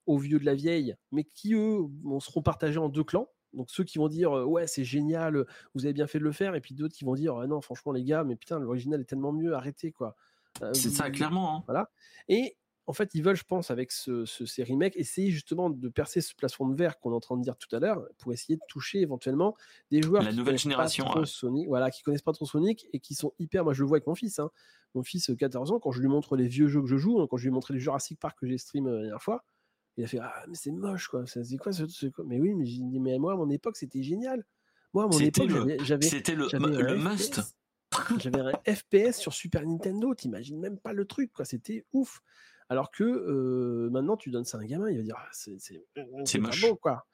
aux 0.06 0.18
vieux 0.18 0.40
de 0.40 0.44
la 0.44 0.54
vieille, 0.54 0.96
mais 1.12 1.24
qui 1.24 1.54
eux 1.54 1.78
seront 2.20 2.42
partagés 2.42 2.78
en 2.78 2.88
deux 2.88 3.04
clans. 3.04 3.28
Donc 3.52 3.70
ceux 3.70 3.84
qui 3.84 3.98
vont 3.98 4.08
dire 4.08 4.32
ouais 4.32 4.66
c'est 4.66 4.84
génial, 4.84 5.44
vous 5.74 5.84
avez 5.84 5.92
bien 5.92 6.06
fait 6.06 6.18
de 6.18 6.24
le 6.24 6.32
faire, 6.32 6.54
et 6.54 6.60
puis 6.60 6.74
d'autres 6.74 6.94
qui 6.94 7.04
vont 7.04 7.14
dire 7.14 7.36
ah, 7.36 7.46
non 7.46 7.60
franchement 7.60 7.92
les 7.92 8.04
gars, 8.04 8.24
mais 8.24 8.36
putain 8.36 8.58
l'original 8.58 9.00
est 9.00 9.04
tellement 9.04 9.32
mieux, 9.32 9.54
arrêtez 9.54 9.92
quoi. 9.92 10.16
Euh, 10.62 10.72
c'est 10.74 10.90
ça 10.90 11.10
clairement. 11.10 11.56
Hein. 11.56 11.62
Voilà. 11.66 11.90
Et 12.28 12.56
en 12.90 12.92
fait, 12.92 13.14
ils 13.14 13.22
veulent, 13.22 13.36
je 13.36 13.44
pense, 13.44 13.70
avec 13.70 13.92
ce, 13.92 14.24
ce, 14.24 14.44
ces 14.46 14.64
remakes, 14.64 14.96
essayer 14.96 15.30
justement 15.30 15.70
de 15.70 15.88
percer 15.88 16.20
ce 16.20 16.34
plafond 16.34 16.66
de 16.66 16.74
verre 16.74 16.98
qu'on 16.98 17.12
est 17.12 17.14
en 17.14 17.20
train 17.20 17.36
de 17.36 17.42
dire 17.42 17.56
tout 17.56 17.74
à 17.74 17.78
l'heure, 17.78 18.04
pour 18.18 18.32
essayer 18.32 18.56
de 18.56 18.62
toucher 18.68 19.00
éventuellement 19.00 19.54
des 19.92 20.02
joueurs 20.02 20.24
la 20.24 20.30
qui 20.30 20.36
nouvelle 20.36 20.58
génération, 20.58 21.04
pas 21.04 21.10
trop 21.12 21.24
Sonic, 21.24 21.68
voilà, 21.68 21.90
qui 21.92 22.02
connaissent 22.02 22.22
pas 22.22 22.32
trop 22.32 22.46
Sonic 22.46 22.88
et 22.92 22.98
qui 22.98 23.14
sont 23.14 23.32
hyper. 23.38 23.62
Moi, 23.62 23.74
je 23.74 23.82
le 23.82 23.88
vois 23.88 23.98
avec 23.98 24.08
mon 24.08 24.16
fils. 24.16 24.40
Hein. 24.40 24.50
Mon 24.94 25.04
fils, 25.04 25.30
14 25.38 25.70
ans, 25.70 25.78
quand 25.78 25.92
je 25.92 26.00
lui 26.00 26.08
montre 26.08 26.34
les 26.34 26.48
vieux 26.48 26.66
jeux 26.66 26.80
que 26.80 26.88
je 26.88 26.96
joue, 26.96 27.20
hein, 27.20 27.28
quand 27.30 27.36
je 27.36 27.44
lui 27.44 27.50
ai 27.50 27.52
montré 27.52 27.74
le 27.74 27.78
Jurassic 27.78 28.18
Park 28.18 28.36
que 28.40 28.46
j'ai 28.48 28.58
stream 28.58 28.88
la 28.88 29.02
dernière 29.02 29.22
fois, 29.22 29.44
il 29.96 30.04
a 30.04 30.06
fait 30.06 30.18
ah 30.20 30.44
mais 30.48 30.54
c'est 30.54 30.70
moche 30.70 31.08
quoi. 31.08 31.24
C'est 31.26 31.56
quoi, 31.56 31.72
ce, 31.72 32.06
quoi? 32.06 32.24
Mais 32.26 32.40
oui, 32.40 32.54
mais 32.54 32.64
dit 32.64 33.00
mais 33.00 33.18
moi 33.18 33.34
à 33.34 33.36
mon 33.36 33.50
époque 33.50 33.76
c'était 33.76 34.02
génial. 34.02 34.44
Moi 34.92 35.04
à 35.04 35.06
mon 35.06 35.18
époque 35.18 35.50
j'avais 35.82 36.06
c'était 36.06 36.34
le, 36.34 36.48
le 36.52 36.96
must. 36.96 37.40
J'avais 38.18 38.40
un 38.40 38.52
FPS 38.72 39.18
sur 39.18 39.32
Super 39.32 39.66
Nintendo, 39.66 40.14
t'imagines 40.14 40.60
même 40.60 40.78
pas 40.78 40.92
le 40.92 41.04
truc, 41.06 41.32
quoi. 41.32 41.44
C'était 41.44 41.84
ouf. 41.92 42.20
Alors 42.68 42.92
que 42.92 43.02
euh, 43.02 43.90
maintenant, 43.90 44.16
tu 44.16 44.30
donnes 44.30 44.44
ça 44.44 44.58
à 44.58 44.60
un 44.60 44.64
gamin, 44.64 44.88
il 44.90 44.96
va 44.96 45.02
dire 45.02 45.16
ah, 45.18 45.28
c'est 45.32 46.38
moche. 46.38 46.62
Bon, 46.62 46.76
quoi. 46.76 47.06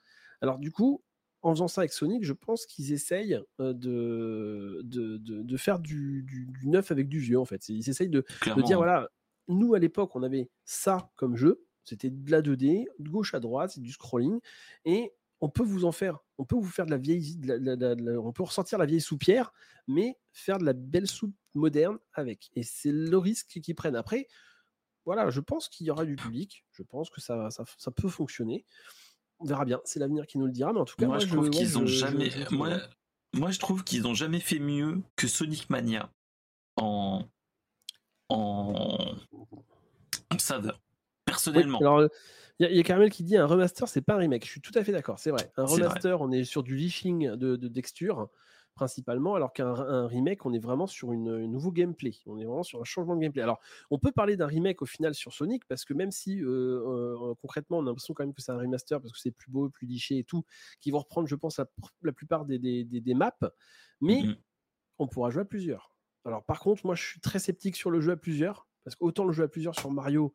Alors 0.42 0.58
du 0.58 0.70
coup, 0.70 1.02
en 1.40 1.54
faisant 1.54 1.68
ça 1.68 1.80
avec 1.80 1.92
Sonic, 1.92 2.24
je 2.24 2.34
pense 2.34 2.66
qu'ils 2.66 2.92
essayent 2.92 3.40
de, 3.58 3.72
de, 3.72 4.82
de, 4.82 5.16
de 5.18 5.56
faire 5.56 5.78
du, 5.78 6.24
du, 6.24 6.46
du, 6.46 6.68
neuf 6.68 6.90
avec 6.90 7.08
du 7.08 7.20
vieux, 7.20 7.38
en 7.38 7.46
fait. 7.46 7.68
Ils 7.70 7.88
essayent 7.88 8.10
de, 8.10 8.24
de 8.44 8.62
dire 8.62 8.76
voilà, 8.76 9.08
nous 9.48 9.74
à 9.74 9.78
l'époque, 9.78 10.14
on 10.14 10.22
avait 10.22 10.50
ça 10.64 11.10
comme 11.16 11.36
jeu, 11.36 11.64
c'était 11.86 12.10
de 12.10 12.30
la 12.30 12.42
2D, 12.42 12.86
de 12.98 13.08
gauche 13.08 13.34
à 13.34 13.40
droite, 13.40 13.70
c'est 13.70 13.80
du 13.80 13.92
scrolling, 13.92 14.40
et 14.84 15.12
on 15.40 15.48
peut 15.48 15.62
vous 15.62 15.84
en 15.84 15.92
faire, 15.92 16.18
on 16.38 16.44
peut 16.44 16.56
vous 16.56 16.68
faire 16.68 16.86
de 16.86 16.90
la 16.90 16.98
vieille, 16.98 17.36
de 17.36 17.48
la, 17.48 17.58
de 17.58 17.64
la, 17.64 17.94
de 17.94 18.04
la, 18.04 18.20
on 18.20 18.32
peut 18.32 18.42
ressortir 18.42 18.78
la 18.78 18.86
vieille 18.86 19.00
soupière, 19.00 19.52
mais 19.86 20.18
faire 20.32 20.58
de 20.58 20.64
la 20.64 20.72
belle 20.72 21.06
soupe 21.06 21.34
moderne 21.54 21.98
avec. 22.12 22.50
Et 22.54 22.62
c'est 22.62 22.92
le 22.92 23.16
risque 23.16 23.60
qu'ils 23.60 23.74
prennent. 23.74 23.96
Après, 23.96 24.28
voilà, 25.04 25.30
je 25.30 25.40
pense 25.40 25.68
qu'il 25.68 25.86
y 25.86 25.90
aura 25.90 26.04
du 26.04 26.16
public, 26.16 26.64
je 26.72 26.82
pense 26.82 27.10
que 27.10 27.20
ça, 27.20 27.50
ça, 27.50 27.64
ça 27.78 27.90
peut 27.90 28.08
fonctionner. 28.08 28.64
On 29.38 29.44
verra 29.44 29.64
bien, 29.64 29.80
c'est 29.84 30.00
l'avenir 30.00 30.26
qui 30.26 30.38
nous 30.38 30.46
le 30.46 30.52
dira, 30.52 30.72
mais 30.72 30.80
en 30.80 30.84
tout 30.84 30.96
cas, 30.96 31.06
moi, 31.06 31.16
moi 31.16 31.24
je 31.24 31.28
trouve 31.28 31.50
qu'ils 31.50 31.68
je, 31.68 31.78
ont 31.78 31.86
je, 31.86 31.94
jamais, 31.94 32.30
moi, 32.50 32.80
moi, 33.34 33.50
je 33.50 33.58
trouve 33.58 33.84
qu'ils 33.84 34.06
ont 34.06 34.14
jamais 34.14 34.40
fait 34.40 34.58
mieux 34.58 35.02
que 35.14 35.28
Sonic 35.28 35.68
Mania 35.68 36.10
en, 36.76 37.24
en, 38.30 39.14
en 40.30 40.38
saveur. 40.38 40.80
Personnellement. 41.26 41.78
Oui, 41.78 41.84
alors, 41.86 42.08
il 42.58 42.70
y, 42.70 42.76
y, 42.76 42.80
a 42.80 42.82
Caramel 42.82 43.10
qui 43.10 43.22
dit 43.22 43.36
un 43.36 43.46
remaster, 43.46 43.86
c'est 43.88 44.00
pas 44.00 44.14
un 44.14 44.18
remake. 44.18 44.44
Je 44.44 44.50
suis 44.50 44.60
tout 44.62 44.76
à 44.78 44.82
fait 44.82 44.92
d'accord, 44.92 45.18
c'est 45.18 45.30
vrai. 45.30 45.52
Un 45.56 45.66
remaster, 45.66 46.16
vrai. 46.16 46.26
on 46.26 46.32
est 46.32 46.44
sur 46.44 46.62
du 46.62 46.74
lifting 46.74 47.32
de, 47.32 47.56
de 47.56 47.68
texture 47.68 48.28
principalement, 48.76 49.34
alors 49.34 49.52
qu'un 49.54 50.06
remake, 50.06 50.44
on 50.44 50.52
est 50.52 50.58
vraiment 50.58 50.86
sur 50.86 51.12
une, 51.12 51.28
un 51.30 51.48
nouveau 51.48 51.72
gameplay. 51.72 52.12
On 52.26 52.38
est 52.38 52.44
vraiment 52.44 52.62
sur 52.62 52.78
un 52.80 52.84
changement 52.84 53.16
de 53.16 53.22
gameplay. 53.22 53.42
Alors, 53.42 53.58
on 53.90 53.98
peut 53.98 54.12
parler 54.12 54.36
d'un 54.36 54.46
remake 54.46 54.82
au 54.82 54.86
final 54.86 55.14
sur 55.14 55.32
Sonic, 55.32 55.64
parce 55.66 55.84
que 55.86 55.94
même 55.94 56.10
si 56.10 56.42
euh, 56.42 56.82
euh, 56.86 57.34
concrètement, 57.40 57.78
on 57.78 57.82
a 57.82 57.86
l'impression 57.86 58.12
quand 58.12 58.24
même 58.24 58.34
que 58.34 58.42
c'est 58.42 58.52
un 58.52 58.58
remaster, 58.58 59.00
parce 59.00 59.12
que 59.12 59.18
c'est 59.18 59.30
plus 59.30 59.50
beau, 59.50 59.70
plus 59.70 59.86
liché 59.86 60.18
et 60.18 60.24
tout, 60.24 60.44
qui 60.80 60.90
vont 60.90 60.98
reprendre, 60.98 61.26
je 61.26 61.34
pense, 61.34 61.56
la, 61.56 61.66
la 62.02 62.12
plupart 62.12 62.44
des, 62.44 62.58
des, 62.58 62.84
des, 62.84 63.00
des, 63.00 63.14
maps, 63.14 63.32
mais 64.02 64.22
mm 64.22 64.26
-hmm. 64.26 64.36
on 64.98 65.08
pourra 65.08 65.30
jouer 65.30 65.42
à 65.42 65.46
plusieurs. 65.46 65.94
Alors, 66.26 66.44
par 66.44 66.60
contre, 66.60 66.84
moi, 66.84 66.94
je 66.94 67.02
suis 67.02 67.20
très 67.20 67.38
sceptique 67.38 67.76
sur 67.76 67.90
le 67.90 68.00
jeu 68.02 68.12
à 68.12 68.16
plusieurs, 68.16 68.68
Parce 68.84 68.94
qu'autant 68.94 69.24
le 69.24 69.32
jeu 69.32 69.44
à 69.44 69.48
plusieurs 69.48 69.74
sur 69.74 69.90
Mario, 69.90 70.34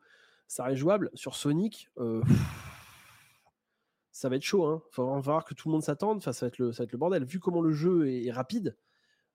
ça 0.51 0.65
reste 0.65 0.79
jouable. 0.79 1.09
Sur 1.13 1.35
Sonic, 1.35 1.87
euh, 1.97 2.21
ça 4.11 4.27
va 4.27 4.35
être 4.35 4.43
chaud. 4.43 4.65
Hein. 4.65 4.81
Faut 4.91 5.05
vraiment 5.05 5.21
voir 5.21 5.45
que 5.45 5.53
tout 5.53 5.69
le 5.69 5.71
monde 5.71 5.81
s'attende. 5.83 6.17
Enfin, 6.17 6.33
ça 6.33 6.45
va 6.45 6.47
être 6.49 6.57
le, 6.57 6.73
ça 6.73 6.79
va 6.79 6.83
être 6.83 6.91
le 6.91 6.97
bordel. 6.97 7.23
Vu 7.23 7.39
comment 7.39 7.61
le 7.61 7.71
jeu 7.71 8.09
est, 8.09 8.25
est 8.25 8.31
rapide, 8.33 8.75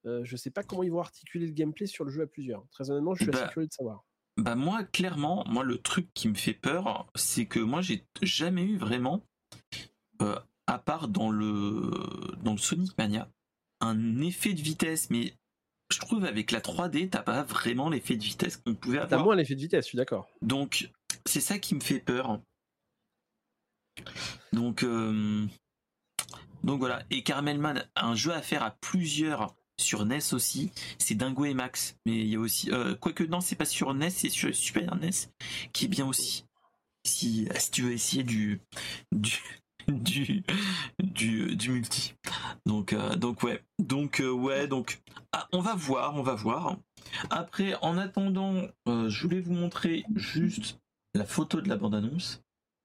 euh, 0.05 0.21
je 0.25 0.37
sais 0.37 0.51
pas 0.51 0.63
comment 0.63 0.83
ils 0.83 0.93
vont 0.93 1.01
articuler 1.01 1.47
le 1.47 1.53
gameplay 1.55 1.87
sur 1.87 2.05
le 2.05 2.11
jeu 2.11 2.21
à 2.21 2.27
plusieurs. 2.27 2.67
Très 2.71 2.91
honnêtement, 2.91 3.15
je 3.15 3.23
suis 3.25 3.33
assez 3.33 3.45
Bah, 3.45 3.49
curieux 3.49 3.67
de 3.67 3.73
savoir. 3.73 4.05
Bah 4.37 4.57
moi, 4.57 4.85
clairement, 4.85 5.43
moi 5.49 5.65
le 5.65 5.79
truc 5.79 6.13
qui 6.13 6.29
me 6.29 6.35
fait 6.35 6.53
peur, 6.53 7.11
c'est 7.15 7.47
que 7.47 7.61
moi 7.61 7.81
j'ai 7.81 8.05
jamais 8.21 8.65
eu 8.65 8.77
vraiment, 8.77 9.23
euh, 10.21 10.39
à 10.67 10.79
part 10.79 11.09
dans 11.09 11.31
le 11.31 11.91
dans 12.43 12.53
le 12.53 12.59
Sonic 12.59 12.93
Mania, 12.99 13.31
un 13.81 14.21
effet 14.21 14.53
de 14.53 14.61
vitesse. 14.61 15.09
Mais 15.09 15.33
je 15.91 15.99
trouve 15.99 16.27
avec 16.27 16.51
la 16.51 16.61
3D, 16.61 17.09
t'as 17.09 17.23
pas 17.23 17.43
vraiment 17.45 17.89
l'effet 17.89 18.17
de 18.19 18.23
vitesse 18.23 18.59
qu'on 18.59 18.75
pouvait 18.75 18.99
T'as 18.99 19.05
avoir. 19.05 19.25
moins 19.25 19.37
l'effet 19.37 19.55
de 19.55 19.61
vitesse, 19.61 19.87
je 19.87 19.89
suis 19.89 19.97
d'accord. 19.97 20.29
Donc 20.43 20.91
c'est 21.27 21.41
ça 21.41 21.59
qui 21.59 21.75
me 21.75 21.81
fait 21.81 22.01
peur. 22.01 22.41
Donc 24.53 24.83
euh, 24.83 25.47
voilà. 26.65 27.03
Et 27.11 27.23
Caramelman, 27.23 27.85
un 27.95 28.15
jeu 28.15 28.33
à 28.33 28.43
faire 28.43 28.63
à 28.63 28.71
plusieurs 28.71 29.55
sur 29.79 30.07
NES 30.07 30.33
aussi, 30.33 30.73
c'est 30.99 31.15
Dingo 31.15 31.45
et 31.45 31.55
Max. 31.55 31.97
Mais 32.07 32.19
il 32.19 32.29
y 32.29 32.37
a 32.37 32.41
aussi, 32.41 32.71
euh, 32.73 32.95
quoique 32.95 33.25
non, 33.25 33.41
c'est 33.41 33.57
pas 33.57 33.67
sur 33.67 33.93
NES, 33.95 34.11
c'est 34.11 34.31
sur 34.31 34.55
Super 34.55 34.97
NES 34.97 35.11
qui 35.73 35.85
est 35.85 35.89
bien 35.89 36.07
aussi. 36.07 36.45
Si, 37.05 37.49
si 37.57 37.71
tu 37.71 37.83
veux 37.83 37.93
essayer 37.93 38.25
du 38.25 38.61
du 39.13 39.39
du 39.89 40.43
du, 40.99 41.57
du 41.57 41.71
multi. 41.71 42.15
Donc 42.65 42.93
euh, 42.93 43.15
donc 43.15 43.43
ouais. 43.43 43.63
Donc 43.79 44.23
ouais. 44.25 44.67
Donc 44.67 45.01
ah, 45.33 45.47
on 45.53 45.61
va 45.61 45.75
voir, 45.75 46.17
on 46.17 46.23
va 46.23 46.35
voir. 46.35 46.77
Après, 47.31 47.75
en 47.83 47.97
attendant, 47.97 48.63
je 48.87 49.23
voulais 49.23 49.41
vous 49.41 49.53
montrer 49.53 50.05
juste 50.17 50.79
la 51.17 51.25
photo 51.25 51.61
de 51.61 51.69
la 51.69 51.77
bande-annonce. 51.77 52.43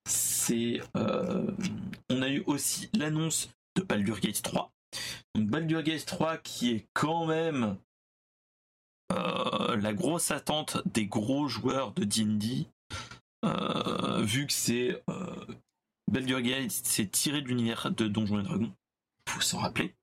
C'est, 0.09 0.81
euh, 0.95 1.51
on 2.09 2.21
a 2.21 2.29
eu 2.29 2.43
aussi 2.47 2.89
l'annonce 2.93 3.49
de 3.75 3.83
Baldur's 3.83 4.19
Gate 4.19 4.41
3. 4.41 4.71
Donc 5.35 5.47
Baldur's 5.47 5.83
Gate 5.83 6.05
3 6.05 6.37
qui 6.37 6.71
est 6.71 6.87
quand 6.93 7.25
même 7.25 7.77
euh, 9.13 9.75
la 9.77 9.93
grosse 9.93 10.31
attente 10.31 10.81
des 10.85 11.05
gros 11.05 11.47
joueurs 11.47 11.93
de 11.93 12.03
D&D, 12.03 12.67
euh, 13.45 14.21
vu 14.21 14.47
que 14.47 14.53
c'est 14.53 15.03
Baldur's 16.11 16.41
Gate, 16.41 16.71
c'est 16.71 17.11
tiré 17.11 17.41
de 17.41 17.47
l'univers 17.47 17.91
de 17.91 18.07
Donjons 18.07 18.39
et 18.39 18.43
Dragons, 18.43 18.73
faut 19.27 19.41
s'en 19.41 19.59
rappeler. 19.59 19.93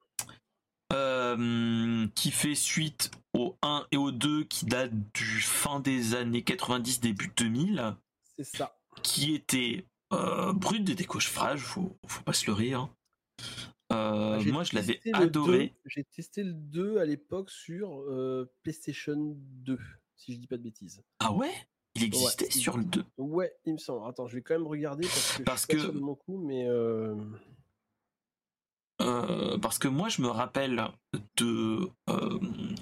Qui 2.14 2.30
fait 2.30 2.54
suite 2.54 3.10
au 3.34 3.56
1 3.62 3.86
et 3.92 3.96
au 3.96 4.10
2 4.10 4.44
qui 4.44 4.64
datent 4.64 4.94
du 5.14 5.40
fin 5.40 5.80
des 5.80 6.14
années 6.14 6.42
90 6.42 7.00
début 7.00 7.30
2000 7.36 7.94
C'est 8.38 8.57
ça. 8.57 8.79
qui 9.03 9.35
était 9.35 9.85
euh, 10.12 10.53
brut 10.53 10.88
et 10.88 10.94
décoffrage, 10.94 11.61
faut, 11.61 11.98
faut 12.07 12.22
pas 12.22 12.33
se 12.33 12.46
le 12.46 12.53
rire. 12.53 12.88
Euh, 13.92 14.42
moi 14.53 14.64
je 14.64 14.74
l'avais 14.74 15.01
adoré. 15.12 15.68
2, 15.68 15.72
J'ai 15.87 16.05
testé 16.05 16.42
le 16.44 16.53
2 16.53 16.98
à 16.98 17.05
l'époque 17.05 17.51
sur 17.51 18.01
euh, 18.03 18.51
PlayStation 18.62 19.16
2, 19.37 19.79
si 20.16 20.35
je 20.35 20.38
dis 20.38 20.46
pas 20.46 20.57
de 20.59 20.62
bêtises. 20.62 21.03
Ah 21.20 21.33
ouais? 21.33 21.53
Il 21.94 22.05
existait 22.05 22.44
Ouais. 22.44 22.51
sur 22.51 22.77
le 22.77 22.85
2. 22.85 23.05
Ouais, 23.16 23.53
il 23.64 23.72
me 23.72 23.79
semble. 23.79 24.07
Attends, 24.09 24.29
je 24.29 24.37
vais 24.37 24.42
quand 24.42 24.55
même 24.55 24.66
regarder 24.66 25.07
parce 25.09 25.38
que 25.38 25.42
Parce 25.42 25.62
je 25.62 25.66
suis 25.66 25.68
pas 25.68 25.74
que- 25.74 25.81
sûr 25.81 25.92
de 25.94 26.01
mon 26.01 26.14
coup, 26.14 26.38
mais 26.46 26.66
euh, 26.68 27.16
parce 29.62 29.79
que 29.79 29.88
moi 29.88 30.09
je 30.09 30.22
me 30.22 30.29
rappelle 30.29 30.83
de 31.37 31.88
euh, 32.11 32.38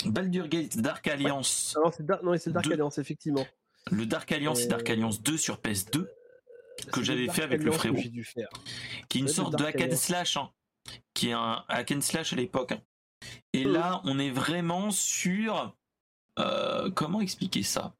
Baldur's 0.07 0.49
Gate 0.49 0.77
Dark 0.79 1.07
Alliance, 1.07 1.75
ah 1.77 1.81
non, 1.85 2.37
c'est 2.39 2.51
Dark. 2.53 2.67
Alliance 2.71 2.99
effectivement. 2.99 3.47
Le 3.91 4.07
Dark 4.07 4.31
Alliance 4.33 4.63
et 4.65 4.67
Dark 4.69 4.89
Euh, 4.89 4.93
Alliance 4.93 5.23
2 5.23 5.37
sur 5.37 5.59
PS2, 5.59 6.07
C'est 6.79 6.91
que 6.91 7.03
j'avais 7.03 7.29
fait 7.29 7.43
avec 7.43 7.63
le 7.63 7.71
frérot. 7.73 7.97
Qui 9.09 9.19
est 9.19 9.21
une 9.21 9.29
sorte 9.29 9.57
de 9.57 9.65
hack 9.65 9.81
and 9.81 9.97
slash, 9.97 10.37
hein, 10.37 10.51
qui 11.15 11.29
est 11.29 11.33
un 11.33 11.65
hack 11.69 11.93
and 11.93 12.01
slash 12.01 12.33
à 12.33 12.37
l'époque. 12.37 12.73
hein. 12.73 12.81
Et 13.53 13.65
Mhm. 13.65 13.73
là, 13.73 14.01
on 14.05 14.19
est 14.19 14.31
vraiment 14.31 14.91
sur 14.91 15.75
euh, 16.39 16.91
comment 16.91 17.21
expliquer 17.23 17.63
ça? 17.63 17.95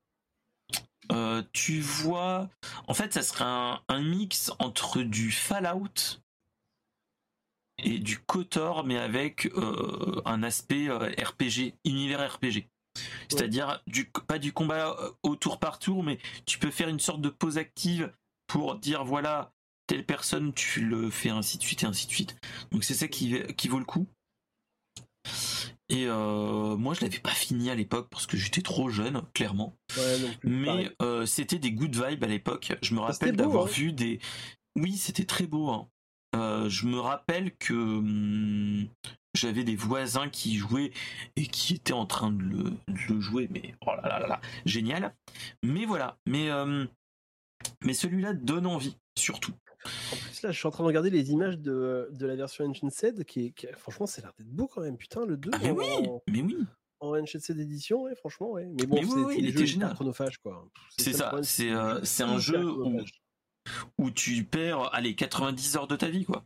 Euh, 1.13 1.43
Tu 1.53 1.81
vois, 1.81 2.51
en 2.87 2.95
fait, 2.95 3.13
ça 3.15 3.23
serait 3.23 3.45
un, 3.45 3.81
un 3.89 4.03
mix 4.03 4.53
entre 4.59 5.03
du 5.03 5.31
Fallout 5.31 6.21
et 7.79 7.99
du 7.99 8.19
Kotor, 8.19 8.85
mais 8.85 8.99
avec 8.99 9.47
euh, 9.47 10.21
un 10.25 10.43
aspect 10.43 10.89
RPG, 10.91 11.75
univers 11.85 12.35
RPG. 12.35 12.69
C'est-à-dire 13.29 13.83
du, 13.87 14.11
pas 14.27 14.39
du 14.39 14.53
combat 14.53 14.97
euh, 15.01 15.11
au 15.23 15.37
tour 15.37 15.59
par 15.59 15.79
tour, 15.79 16.03
mais 16.03 16.19
tu 16.47 16.59
peux 16.59 16.71
faire 16.71 16.89
une 16.89 17.01
sorte 17.01 17.21
de 17.21 17.29
pause 17.29 17.59
active 17.59 18.13
pour 18.47 18.77
dire 18.77 19.05
voilà, 19.05 19.53
telle 19.87 20.05
personne, 20.05 20.53
tu 20.53 20.81
le 20.81 21.11
fais 21.11 21.31
ainsi 21.31 21.59
de 21.59 21.63
suite 21.63 21.83
et 21.83 21.87
ainsi 21.87 22.07
de 22.07 22.13
suite. 22.13 22.37
Donc 22.73 22.85
c'est 22.85 22.95
ça 22.95 23.09
qui, 23.09 23.41
qui 23.57 23.69
vaut 23.69 23.79
le 23.79 23.85
coup. 23.85 24.07
Et 25.89 26.07
euh, 26.07 26.77
moi, 26.77 26.95
je 26.95 27.01
l'avais 27.03 27.19
pas 27.21 27.31
fini 27.31 27.71
à 27.71 27.75
l'époque 27.75 28.09
parce 28.11 28.27
que 28.27 28.37
j'étais 28.37 28.63
trop 28.63 28.89
jeune, 28.89 29.23
clairement. 29.35 29.77
Ouais, 29.97 30.19
non 30.19 30.33
plus. 30.41 30.51
Mais 30.51 30.91
euh, 31.01 31.27
c'était 31.27 31.59
des 31.59 31.71
good 31.73 31.95
vibes 31.95 32.25
à 32.25 32.27
l'époque. 32.27 32.73
Je 32.83 32.95
me 32.95 33.01
rappelle 33.01 33.37
d'avoir 33.37 33.67
hein. 33.67 33.71
vu 33.71 33.93
des. 33.93 34.19
Oui, 34.77 34.97
c'était 34.97 35.25
très 35.25 35.47
beau. 35.47 35.69
hein. 35.71 35.89
Euh, 36.35 36.69
je 36.69 36.87
me 36.87 36.99
rappelle 36.99 37.57
que 37.57 37.73
hum, 37.73 38.89
j'avais 39.37 39.63
des 39.65 39.77
voisins 39.77 40.29
qui 40.29 40.57
jouaient 40.57 40.93
et 41.37 41.47
qui 41.47 41.75
étaient 41.75 41.93
en 41.93 42.07
train 42.07 42.31
de 42.33 42.43
le, 42.43 42.63
de 42.89 43.15
le 43.15 43.21
jouer, 43.21 43.49
mais 43.51 43.75
oh 43.87 43.91
là 43.95 44.09
là 44.09 44.19
là 44.19 44.27
là, 44.27 44.41
génial. 44.65 45.15
Mais 45.63 45.85
voilà, 45.87 46.19
mais 46.27 46.51
euh, 46.51 46.85
mais 47.85 47.95
celui-là 47.95 48.33
donne 48.35 48.67
envie, 48.67 48.97
surtout. 49.19 49.53
En 50.13 50.17
plus, 50.17 50.43
là, 50.43 50.51
je 50.51 50.59
suis 50.59 50.67
en 50.67 50.71
train 50.73 50.83
de 50.83 50.89
regarder 50.89 51.11
les 51.11 51.31
images 51.31 51.59
de, 51.59 52.09
de 52.13 52.27
la 52.27 52.35
version 52.35 52.65
Ancient 52.65 52.91
Seed, 52.91 53.25
qui 53.25 53.53
qui 53.53 53.67
franchement, 53.79 54.07
c'est 54.07 54.21
l'air 54.23 54.33
d'être 54.39 54.49
beau 54.51 54.67
quand 54.67 54.81
même. 54.81 54.97
Putain, 54.97 55.25
le 55.25 55.37
2 55.37 55.51
Ah 55.53 55.59
mais 55.63 55.71
en, 55.71 55.77
oui, 55.77 56.09
mais 56.29 56.43
oui, 56.43 56.57
en 57.01 57.17
Ancient 57.17 57.39
édition, 57.57 58.03
ouais, 58.03 58.17
franchement, 58.17 58.51
ouais. 58.53 58.67
Mais 58.67 58.87
bon, 58.87 58.97
Mais 58.97 59.05
oui, 59.05 59.37
il 59.39 59.47
était 59.49 59.65
génial. 59.67 59.89
hyper 59.91 59.95
chronophages, 59.95 60.39
quoi. 60.39 60.67
C'est 60.99 61.13
ça, 61.13 61.33
c'est, 61.43 61.71
euh, 61.71 62.03
c'est 62.03 62.25
un 62.25 62.39
jeu 62.39 62.65
où- 62.69 62.99
où 63.99 64.11
tu 64.11 64.45
perds 64.45 64.93
allez 64.95 65.15
90 65.17 65.77
heures 65.77 65.87
de 65.89 65.97
ta 65.97 66.09
vie 66.09 66.25
quoi. 66.25 66.45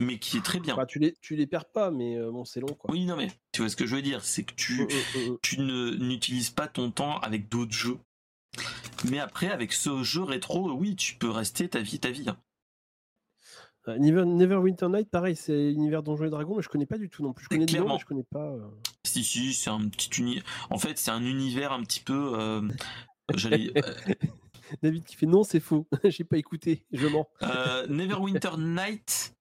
Mais 0.00 0.18
qui 0.18 0.38
est 0.38 0.44
très 0.44 0.60
bien. 0.60 0.76
Bah, 0.76 0.86
tu, 0.86 0.98
les, 0.98 1.14
tu 1.20 1.36
les 1.36 1.46
perds 1.46 1.66
pas, 1.70 1.90
mais 1.90 2.16
euh, 2.16 2.30
bon, 2.30 2.44
c'est 2.44 2.60
long, 2.60 2.74
quoi. 2.74 2.90
Oui, 2.90 3.04
non 3.04 3.16
mais 3.16 3.28
tu 3.52 3.60
vois 3.60 3.68
ce 3.68 3.76
que 3.76 3.86
je 3.86 3.94
veux 3.96 4.02
dire, 4.02 4.24
c'est 4.24 4.44
que 4.44 4.54
tu 4.54 4.82
mm, 4.82 4.86
mm. 5.32 5.36
tu 5.42 5.60
ne 5.60 5.90
n'utilises 5.96 6.50
pas 6.50 6.66
ton 6.68 6.90
temps 6.90 7.18
avec 7.18 7.48
d'autres 7.50 7.72
jeux. 7.72 7.98
Mais 9.10 9.18
après, 9.20 9.48
avec 9.50 9.72
ce 9.72 10.02
jeu 10.02 10.22
rétro, 10.22 10.72
oui, 10.72 10.96
tu 10.96 11.14
peux 11.16 11.30
rester 11.30 11.68
ta 11.68 11.80
vie, 11.80 11.98
ta 12.00 12.10
vie. 12.10 12.28
hein. 12.28 12.38
Euh, 13.88 13.96
Never, 13.98 14.24
Neverwinter 14.26 14.88
Night, 14.88 15.10
pareil, 15.10 15.36
c'est 15.36 15.72
univers 15.72 16.02
Donjons 16.02 16.24
et 16.26 16.30
Dragons, 16.30 16.56
mais 16.56 16.62
je 16.62 16.68
connais 16.68 16.86
pas 16.86 16.98
du 16.98 17.08
tout 17.08 17.22
non 17.22 17.32
plus. 17.32 17.44
Je 17.44 17.48
connais 17.48 17.66
Clairement. 17.66 17.94
mais 17.94 18.00
je 18.00 18.04
connais 18.06 18.24
pas. 18.30 18.44
euh. 18.52 18.66
Si, 19.06 19.24
si, 19.24 19.54
c'est 19.54 19.70
un 19.70 19.88
petit 19.88 20.10
uni. 20.20 20.42
En 20.70 20.78
fait, 20.78 20.98
c'est 20.98 21.10
un 21.10 21.24
univers 21.24 21.72
un 21.72 21.82
petit 21.82 22.00
peu. 22.00 22.32
euh, 22.38 22.62
J'allais. 23.34 23.70
euh, 23.76 23.82
David 24.82 25.04
qui 25.04 25.16
fait 25.16 25.26
non, 25.26 25.44
c'est 25.44 25.60
faux. 25.60 25.86
J'ai 26.04 26.24
pas 26.24 26.36
écouté, 26.38 26.84
je 26.92 27.06
mens. 27.06 27.28
euh, 27.42 27.86
Neverwinter 27.88 28.50
Night. 28.58 29.34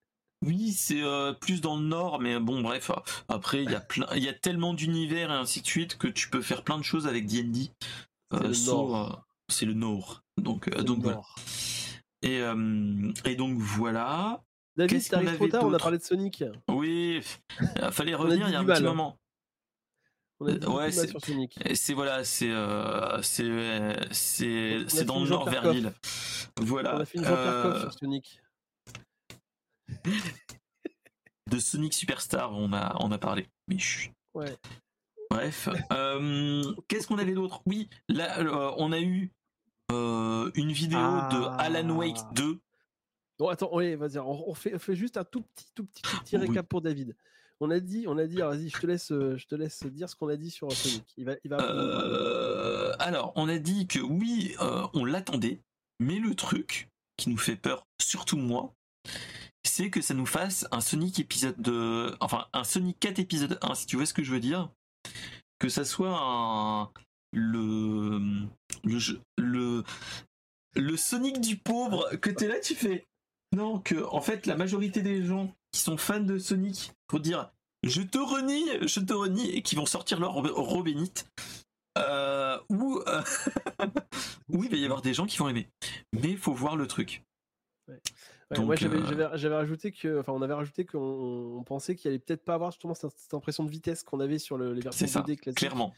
Oui, 0.45 0.71
c'est 0.71 1.01
euh, 1.03 1.33
plus 1.33 1.59
dans 1.61 1.75
le 1.75 1.83
nord, 1.83 2.19
mais 2.21 2.39
bon, 2.39 2.61
bref. 2.61 2.91
Après, 3.27 3.63
il 3.63 3.69
y 3.71 3.75
a 3.75 3.81
plein, 3.81 4.07
il 4.15 4.23
y 4.23 4.29
a 4.29 4.33
tellement 4.33 4.73
d'univers 4.73 5.31
et 5.31 5.35
ainsi 5.35 5.61
de 5.61 5.67
suite 5.67 5.97
que 5.97 6.07
tu 6.07 6.29
peux 6.29 6.41
faire 6.41 6.63
plein 6.63 6.77
de 6.77 6.83
choses 6.83 7.07
avec 7.07 7.25
D&D. 7.27 7.69
C'est 8.31 8.37
Euh, 8.37 8.47
le 8.47 8.53
sauf, 8.53 8.89
Nord. 8.89 9.11
euh, 9.11 9.15
c'est 9.49 9.65
le 9.65 9.73
nord. 9.73 10.23
Donc, 10.37 10.69
euh, 10.69 10.81
donc 10.81 10.99
voilà. 10.99 11.17
Nord. 11.17 11.35
Et, 12.21 12.39
et 13.25 13.35
donc 13.35 13.57
voilà. 13.57 14.41
David, 14.77 15.05
t'arrives 15.09 15.35
trop 15.35 15.47
tard, 15.49 15.65
on 15.65 15.73
a 15.73 15.77
parlé 15.79 15.97
de 15.97 16.03
Sonic. 16.03 16.43
Oui, 16.69 17.21
il 17.59 17.91
fallait 17.91 18.15
revenir 18.15 18.47
il 18.47 18.53
y 18.53 18.55
a 18.55 18.59
un 18.59 18.65
petit 18.65 18.77
hein. 18.77 18.81
moment. 18.81 19.17
Ouais, 20.39 20.89
c'est- 20.91 21.07
sur 21.07 21.19
Sonic. 21.19 21.59
Et 21.65 21.75
c'est 21.75 21.93
voilà, 21.93 22.23
c'est 22.23 22.49
euh, 22.49 23.21
c'est 23.21 24.85
c'est 24.87 25.03
dans 25.03 25.21
le 25.21 25.29
nord 25.29 25.49
vers 25.49 25.69
l'île. 25.73 25.91
Voilà. 26.61 26.95
On 26.95 26.99
a 27.01 27.05
fait 27.05 27.17
une 27.17 27.25
Euh, 27.25 27.81
sur 27.81 27.93
Sonic. 27.93 28.41
De 31.49 31.59
Sonic 31.59 31.93
Superstar, 31.93 32.51
on 32.53 32.73
a 32.73 32.95
on 32.99 33.11
a 33.11 33.17
parlé. 33.17 33.47
Mais 33.67 33.77
chut. 33.79 34.11
Ouais. 34.33 34.55
Bref, 35.31 35.69
euh, 35.91 36.63
qu'est-ce 36.87 37.07
qu'on 37.07 37.17
avait 37.19 37.33
d'autre? 37.33 37.61
Oui, 37.65 37.87
là 38.07 38.39
euh, 38.39 38.71
on 38.77 38.91
a 38.91 38.99
eu 38.99 39.31
euh, 39.91 40.49
une 40.55 40.71
vidéo 40.71 40.97
de 40.99 41.03
Ah. 41.45 41.55
Alan 41.59 41.89
Wake 41.95 42.17
2. 42.33 42.59
Bon, 43.37 43.47
attends, 43.47 43.73
ouais, 43.73 43.95
vas-y, 43.95 44.17
on, 44.19 44.49
on 44.49 44.53
fait, 44.53 44.73
on 44.75 44.79
fait 44.79 44.95
juste 44.95 45.17
un 45.17 45.23
tout 45.23 45.41
petit, 45.41 45.67
tout 45.75 45.85
petit, 45.85 46.01
tout 46.01 46.19
petit 46.21 46.35
Oui. 46.37 46.47
récap 46.47 46.67
pour 46.67 46.81
David. 46.81 47.15
On 47.61 47.69
a 47.71 47.79
dit, 47.79 48.05
on 48.07 48.17
a 48.17 48.25
dit, 48.25 48.37
vas-y, 48.37 48.69
je 48.69 48.79
te 48.79 48.87
laisse, 48.87 49.09
je 49.09 49.45
te 49.45 49.53
laisse 49.55 49.85
dire 49.85 50.09
ce 50.09 50.15
qu'on 50.15 50.29
a 50.29 50.35
dit 50.35 50.49
sur 50.49 50.71
Sonic. 50.71 51.03
Il 51.17 51.25
va, 51.25 51.33
il 51.43 51.49
va. 51.49 51.57
Alors, 52.99 53.31
on 53.35 53.47
a 53.49 53.57
dit 53.59 53.85
que 53.87 53.99
oui, 53.99 54.55
on 54.93 55.05
l'attendait, 55.05 55.61
mais 55.99 56.19
le 56.19 56.35
truc 56.35 56.89
qui 57.17 57.29
nous 57.29 57.37
fait 57.37 57.55
peur, 57.55 57.85
surtout 58.01 58.37
moi, 58.37 58.73
c'est 59.63 59.89
que 59.89 60.01
ça 60.01 60.13
nous 60.13 60.25
fasse 60.25 60.67
un 60.71 60.81
Sonic 60.81 61.19
épisode 61.19 61.59
de, 61.61 62.15
enfin 62.19 62.47
un 62.53 62.63
Sonic 62.63 62.99
4 62.99 63.19
épisode 63.19 63.59
1, 63.61 63.75
si 63.75 63.85
tu 63.85 63.95
vois 63.95 64.05
ce 64.05 64.13
que 64.13 64.23
je 64.23 64.31
veux 64.31 64.39
dire, 64.39 64.69
que 65.59 65.69
ça 65.69 65.85
soit 65.85 66.91
le 67.31 68.47
le 68.83 69.83
le 70.75 70.97
Sonic 70.97 71.41
du 71.41 71.57
pauvre 71.57 72.15
que 72.17 72.29
t'es 72.29 72.47
là, 72.47 72.59
tu 72.59 72.75
fais 72.75 73.07
non 73.55 73.79
que 73.79 74.03
en 74.05 74.21
fait 74.21 74.45
la 74.45 74.55
majorité 74.55 75.01
des 75.01 75.23
gens 75.25 75.53
qui 75.71 75.81
sont 75.81 75.97
fans 75.97 76.19
de 76.19 76.37
Sonic 76.37 76.91
pour 77.07 77.19
dire 77.19 77.51
je 77.83 78.01
te 78.01 78.17
renie, 78.17 78.65
je 78.81 78.99
te 78.99 79.13
renie 79.13 79.49
et 79.51 79.61
qui 79.61 79.75
vont 79.75 79.85
sortir 79.85 80.19
leur 80.19 80.33
robe 80.33 80.83
bénite. 80.83 81.29
Euh, 81.97 82.59
ou 82.69 83.01
euh, 83.07 83.23
oui, 84.49 84.67
il 84.67 84.71
va 84.71 84.77
y 84.77 84.85
avoir 84.85 85.01
des 85.01 85.13
gens 85.13 85.25
qui 85.25 85.37
vont 85.37 85.49
aimer, 85.49 85.69
mais 86.13 86.35
faut 86.35 86.53
voir 86.53 86.75
le 86.75 86.87
truc. 86.87 87.23
Ouais, 88.51 88.57
Donc, 88.57 88.65
moi 88.65 88.75
j'avais 88.75 88.97
euh, 88.97 89.29
j'avais- 89.37 89.55
rajouté 89.55 89.91
que, 89.91 90.19
enfin 90.19 90.33
on 90.33 90.41
avait 90.41 90.55
rajouté 90.55 90.83
qu'on 90.83 90.97
on 91.59 91.63
pensait 91.63 91.95
qu'il 91.95 92.09
allait 92.09 92.17
peut-être 92.19 92.43
pas 92.43 92.55
avoir 92.55 92.71
justement 92.71 92.95
cette, 92.95 93.11
cette 93.15 93.33
impression 93.35 93.63
de 93.63 93.69
vitesse 93.69 94.01
qu'on 94.03 94.19
avait 94.19 94.39
sur 94.39 94.57
le- 94.57 94.73
les 94.73 94.81
versions 94.81 95.05
C'est 95.05 95.11
ça, 95.11 95.21
2D 95.21 95.37
classiques. 95.37 95.59
Clairement. 95.59 95.93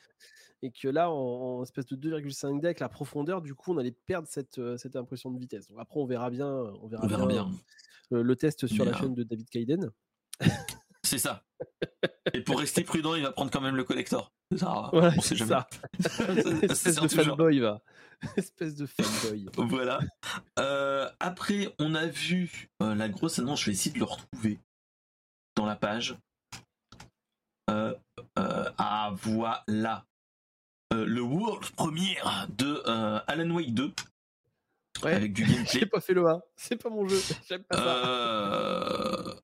Et 0.62 0.70
que 0.70 0.88
là, 0.90 1.10
en, 1.10 1.60
en 1.60 1.64
espèce 1.64 1.86
de 1.88 1.96
2,5D 1.96 2.66
avec 2.66 2.80
la 2.82 2.90
profondeur, 2.90 3.42
du 3.42 3.56
coup, 3.56 3.74
on 3.74 3.78
allait 3.78 3.96
perdre 4.06 4.28
cette, 4.28 4.58
euh, 4.60 4.78
cette 4.78 4.96
impression 4.96 5.32
de 5.32 5.40
vitesse. 5.40 5.68
Donc 5.70 5.78
après, 5.80 6.00
on 6.00 6.06
verra 6.06 6.30
bien, 6.30 6.48
on 6.48 6.88
verra 6.88 7.06
On 7.06 7.08
verra 7.08 7.26
bien, 7.26 7.46
bien. 7.46 8.18
euh, 8.20 8.22
le 8.22 8.36
test 8.36 8.68
sur 8.68 8.84
Mais, 8.86 8.92
la 8.92 8.98
euh, 8.98 9.02
chaîne 9.02 9.16
de 9.16 9.24
David 9.24 9.50
Kaiden. 9.50 9.90
C'est 11.12 11.18
ça. 11.18 11.44
Et 12.34 12.40
pour 12.40 12.58
rester 12.58 12.86
prudent, 12.86 13.16
il 13.16 13.24
va 13.24 13.34
prendre 13.34 13.52
quand 13.52 13.60
même 13.60 13.76
le 13.76 13.84
collector. 13.84 14.32
Ça, 14.58 14.90
Voilà, 14.94 15.14
on 15.18 15.20
sait 15.20 15.36
jamais. 15.36 15.58
espèce 16.70 16.96
de 16.96 17.08
fanboy, 17.10 17.60
va. 17.60 17.82
espèce 18.38 18.76
de 18.76 18.86
fanboy. 18.86 19.50
Voilà. 19.58 20.00
Euh, 20.58 21.10
après, 21.20 21.76
on 21.80 21.96
a 21.96 22.06
vu 22.06 22.70
euh, 22.82 22.96
la 22.96 23.10
grosse 23.10 23.40
annonce. 23.40 23.60
Je 23.60 23.66
vais 23.66 23.72
essayer 23.74 23.92
de 23.94 24.00
le 24.00 24.06
retrouver 24.06 24.58
dans 25.58 25.66
la 25.66 25.76
page. 25.76 26.16
Euh, 27.70 27.94
euh, 28.40 28.72
ah, 28.78 29.12
voilà. 29.18 30.06
Euh, 30.94 31.06
le 31.06 31.22
world 31.22 31.70
premiere 31.72 32.48
de 32.56 32.82
Alan 33.28 33.50
Wake 33.52 33.74
2 33.74 33.92
Ouais. 35.04 35.14
avec 35.14 35.34
du 35.34 35.44
J'ai 35.46 35.56
gameplay. 35.56 35.86
pas 35.88 36.00
fait 36.00 36.14
le 36.14 36.26
1. 36.26 36.42
C'est 36.56 36.78
pas 36.82 36.90
mon 36.90 37.06
jeu. 37.06 37.20
J'aime 37.50 37.64
pas 37.66 37.76
ça. 37.76 39.36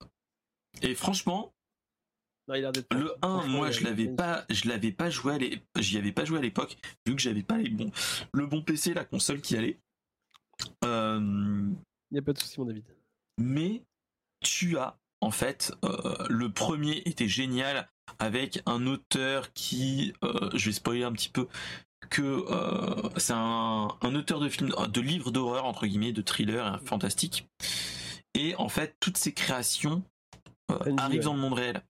Et 0.82 0.96
franchement, 0.96 1.54
Non, 2.48 2.56
il 2.56 2.60
a 2.60 2.62
l'air 2.62 2.72
d'être 2.72 2.94
le 2.94 3.08
fort. 3.08 3.18
1, 3.22 3.28
Franchement, 3.40 3.58
moi 3.58 3.72
je 3.72 3.84
l'avais 3.84 4.08
pas, 4.08 4.46
je 4.50 4.70
l'avais 4.70 4.92
pas 4.92 5.10
joué 5.10 5.62
j'y 5.80 5.98
avais 5.98 6.12
pas 6.12 6.26
joué 6.26 6.38
à 6.40 6.42
l'époque, 6.42 6.78
vu 7.06 7.16
que 7.16 7.22
j'avais 7.22 7.44
pas 7.44 7.58
les 7.58 7.70
bons, 7.70 7.92
le 8.34 8.46
bon 8.46 8.62
PC, 8.62 8.94
la 8.94 9.06
console 9.06 9.42
qui 9.42 9.58
allait. 9.58 9.80
Euh, 10.86 11.20
Il 11.20 12.14
n'y 12.14 12.20
a 12.20 12.22
pas 12.22 12.34
de 12.34 12.40
souci, 12.40 12.60
mon 12.60 12.66
David. 12.66 12.84
mais 13.38 13.84
tu 14.42 14.78
as 14.78 14.98
en 15.22 15.32
fait 15.32 15.74
euh, 15.84 16.16
le 16.30 16.52
premier 16.52 17.02
était 17.06 17.28
génial 17.28 17.90
avec 18.20 18.62
un 18.66 18.86
auteur 18.88 19.52
qui 19.54 20.14
euh, 20.24 20.50
je 20.54 20.68
vais 20.68 20.74
spoiler 20.74 21.04
un 21.04 21.12
petit 21.12 21.30
peu 21.30 21.48
que 22.10 22.46
c'est 23.18 23.34
un, 23.34 23.88
un 24.02 24.16
auteur 24.16 24.40
de 24.40 24.48
films 24.48 24.74
de 24.88 25.02
livres 25.02 25.32
d'horreur 25.32 25.66
entre 25.66 25.86
guillemets 25.88 26.14
de 26.14 26.22
thriller 26.22 26.80
fantastique 26.86 27.50
et 28.36 28.56
en 28.56 28.70
fait 28.70 28.96
toutes 29.00 29.18
ces 29.18 29.34
créations 29.34 30.04
arrivent 30.98 31.24
dans 31.24 31.34
le 31.34 31.40
monde 31.40 31.54
réel 31.54 31.82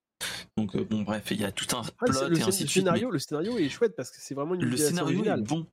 donc 0.58 0.76
euh, 0.76 0.84
bon 0.84 1.04
bref 1.04 1.26
il 1.32 1.40
y 1.40 1.46
a 1.46 1.52
tout 1.52 1.68
un 1.76 1.84
plot 1.84 2.08
le, 2.30 2.38
et 2.40 2.42
ainsi 2.44 2.64
le 2.64 2.66
de 2.66 2.70
suite 2.70 2.84
mais 2.84 2.90
scénario, 2.92 3.12
le 3.12 3.20
scénario 3.20 3.58
est 3.58 3.70
chouette 3.70 3.96
parce 3.96 4.10
que 4.12 4.18
c'est 4.20 4.34
vraiment 4.36 4.56
une 4.56 4.66
le 4.66 4.76
scénario 4.76 5.24
est 5.24 5.42
bon 5.42 5.66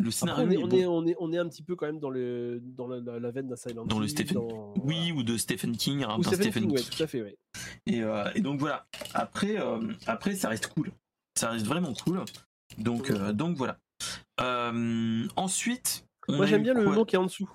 le 0.00 0.10
Après, 0.10 0.12
scénario 0.12 0.46
on, 0.46 0.50
est, 0.50 0.54
est 0.54 0.58
on, 0.62 0.68
bon 0.68 0.76
est, 0.76 0.86
on, 0.86 1.06
est, 1.08 1.16
on 1.18 1.32
est 1.32 1.38
un 1.38 1.48
petit 1.48 1.64
peu 1.64 1.74
quand 1.74 1.86
même 1.86 1.98
dans, 1.98 2.08
le, 2.10 2.60
dans 2.62 2.86
la, 2.86 3.00
la- 3.00 3.18
la 3.18 3.30
veine 3.32 3.48
d'un 3.48 3.56
Silent 3.56 3.84
Dans 3.84 3.98
le 3.98 4.06
Stephen- 4.06 4.34
dans- 4.34 4.72
oui 4.84 5.10
ou 5.10 5.24
de 5.24 5.36
Stephen 5.36 5.76
King 5.76 6.04
hein, 6.04 6.14
Ou 6.18 6.22
Stephen, 6.22 6.42
Stephen 6.52 6.62
King, 6.68 6.76
ouais, 6.76 6.82
tout 6.84 7.02
à 7.02 7.06
fait, 7.08 7.20
ouais. 7.20 7.36
Et, 7.86 8.02
euh, 8.04 8.30
et 8.36 8.40
donc 8.40 8.60
voilà. 8.60 8.86
Après, 9.14 9.60
euh, 9.60 9.80
après, 10.06 10.36
ça 10.36 10.50
reste 10.50 10.68
cool. 10.68 10.92
Ça 11.36 11.50
reste 11.50 11.66
vraiment 11.66 11.92
cool. 11.94 12.22
Donc, 12.78 13.10
donc 13.32 13.56
voilà. 13.56 13.80
Ensuite, 15.36 16.06
Moi 16.28 16.46
j'aime 16.46 16.62
bien 16.62 16.74
le 16.74 16.84
nom 16.84 17.04
qui 17.04 17.16
est 17.16 17.18
en 17.18 17.24
dessous. 17.24 17.50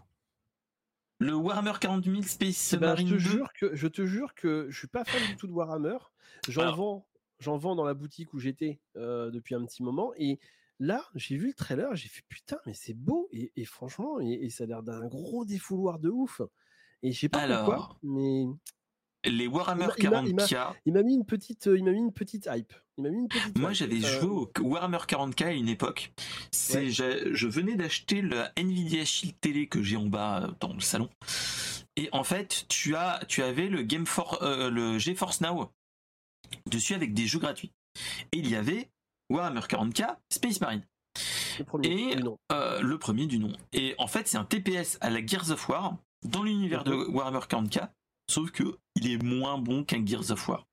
Le 1.20 1.34
Warhammer 1.36 1.72
40 1.80 2.04
000 2.04 2.22
Space 2.24 2.74
Eh 2.74 2.78
ben, 2.78 2.88
je, 2.88 2.92
Marine 2.92 3.08
te 3.08 3.14
2. 3.14 3.20
jure 3.20 3.54
que, 3.54 3.74
je 3.76 3.88
te 3.88 4.06
jure 4.06 4.34
que 4.36 4.68
je 4.70 4.78
suis 4.78 4.88
pas 4.90 5.06
fan 5.06 5.22
du 5.30 5.38
tout 5.38 5.48
de 5.48 5.54
Warhammer. 5.54 5.96
J'en 6.50 6.72
vends, 6.76 7.08
j'en 7.40 7.58
vends 7.58 7.76
dans 7.76 7.86
la 7.86 7.94
boutique 7.94 8.34
où 8.34 8.40
j'étais 8.40 8.80
euh, 8.98 9.32
depuis 9.32 9.56
un 9.56 9.66
petit 9.66 9.84
moment. 9.84 10.14
Et 10.18 10.40
là, 10.80 11.06
j'ai 11.16 11.38
vu 11.38 11.48
le 11.48 11.54
trailer, 11.54 11.96
j'ai 11.96 12.10
fait 12.10 12.24
putain, 12.30 12.58
mais 12.66 12.74
c'est 12.74 12.94
beau. 12.96 13.30
Et, 13.32 13.52
et 13.56 13.66
franchement, 13.66 14.20
et, 14.20 14.32
et 14.42 14.50
ça 14.50 14.64
a 14.66 14.68
l'air 14.68 14.84
d'un 14.84 15.06
gros 15.08 15.46
défouloir 15.46 16.00
de 16.00 16.10
ouf. 16.10 16.42
Et 17.02 17.12
je 17.12 17.20
sais 17.20 17.30
pas 17.30 17.40
pourquoi, 17.48 17.74
Alors, 17.76 18.00
mais 18.04 18.46
les 19.26 19.48
Warhammer 19.48 19.88
il 19.98 20.10
m'a- 20.10 20.22
il 20.26 20.36
m'a- 20.36 20.46
40K. 20.46 20.74
il 20.86 20.94
m'a 20.94 21.04
mis 21.04 21.16
une 21.16 21.26
petite, 21.26 21.68
euh, 21.68 21.78
il 21.78 21.84
m'a 21.86 21.92
mis 21.92 22.00
une 22.00 22.12
petite 22.14 22.50
hype. 22.52 22.74
Il 22.98 23.04
m'a 23.04 23.10
mis 23.10 23.20
une 23.20 23.28
petite. 23.30 23.58
Moi, 23.58 23.72
j'avais 23.74 24.04
Euh, 24.04 24.20
joué 24.20 24.30
au 24.30 24.52
Warhammer 24.62 25.00
40K 25.08 25.44
à 25.46 25.52
une 25.54 25.70
époque. 25.70 26.14
C'est, 26.52 26.86
Ouais. 27.02 27.34
je 27.34 27.48
venais 27.48 27.76
d'acheter 27.76 28.22
la 28.22 28.52
Nvidia 28.58 29.04
Shield 29.06 29.40
Télé 29.40 29.68
que 29.68 29.82
j'ai 29.82 29.96
en 29.96 30.06
bas 30.08 30.50
dans 30.60 30.74
le 30.74 30.82
salon. 30.82 31.10
Et 31.96 32.10
en 32.12 32.24
fait, 32.24 32.66
tu 32.70 32.96
as, 32.96 33.24
tu 33.28 33.42
avais 33.44 33.68
le 33.70 33.84
Game 33.84 34.06
For, 34.06 34.42
euh, 34.44 34.70
le 34.70 34.98
GeForce 34.98 35.42
Now 35.42 35.70
dessus 36.70 36.94
avec 36.94 37.14
des 37.14 37.28
jeux 37.28 37.40
gratuits. 37.40 37.72
Et 38.32 38.38
il 38.38 38.50
y 38.50 38.56
avait 38.56 38.90
Warhammer 39.30 39.62
40K 39.62 40.18
Space 40.32 40.62
Marine. 40.62 40.84
le 41.60 41.64
premier. 41.64 42.14
et-. 42.14 42.18
Euh, 42.52 42.82
le 42.82 42.98
premier 42.98 43.28
du 43.28 43.40
nom. 43.40 43.54
Et 43.72 43.96
en 43.98 44.08
fait, 44.08 44.28
c'est 44.28 44.38
un 44.38 44.46
TPS 44.46 44.98
à 45.02 45.10
la 45.10 45.26
Gears 45.26 45.52
of 45.52 45.68
War 45.70 45.98
dans 46.24 46.44
l'univers 46.44 46.84
de 46.84 46.94
Warhammer 46.94 47.40
40K, 47.40 47.90
sauf 48.30 48.52
que 48.52 48.78
il 48.96 49.12
est 49.12 49.22
moins 49.22 49.58
bon 49.58 49.84
qu'un 49.84 50.06
Gears 50.06 50.32
of 50.32 50.48
War. 50.48 50.68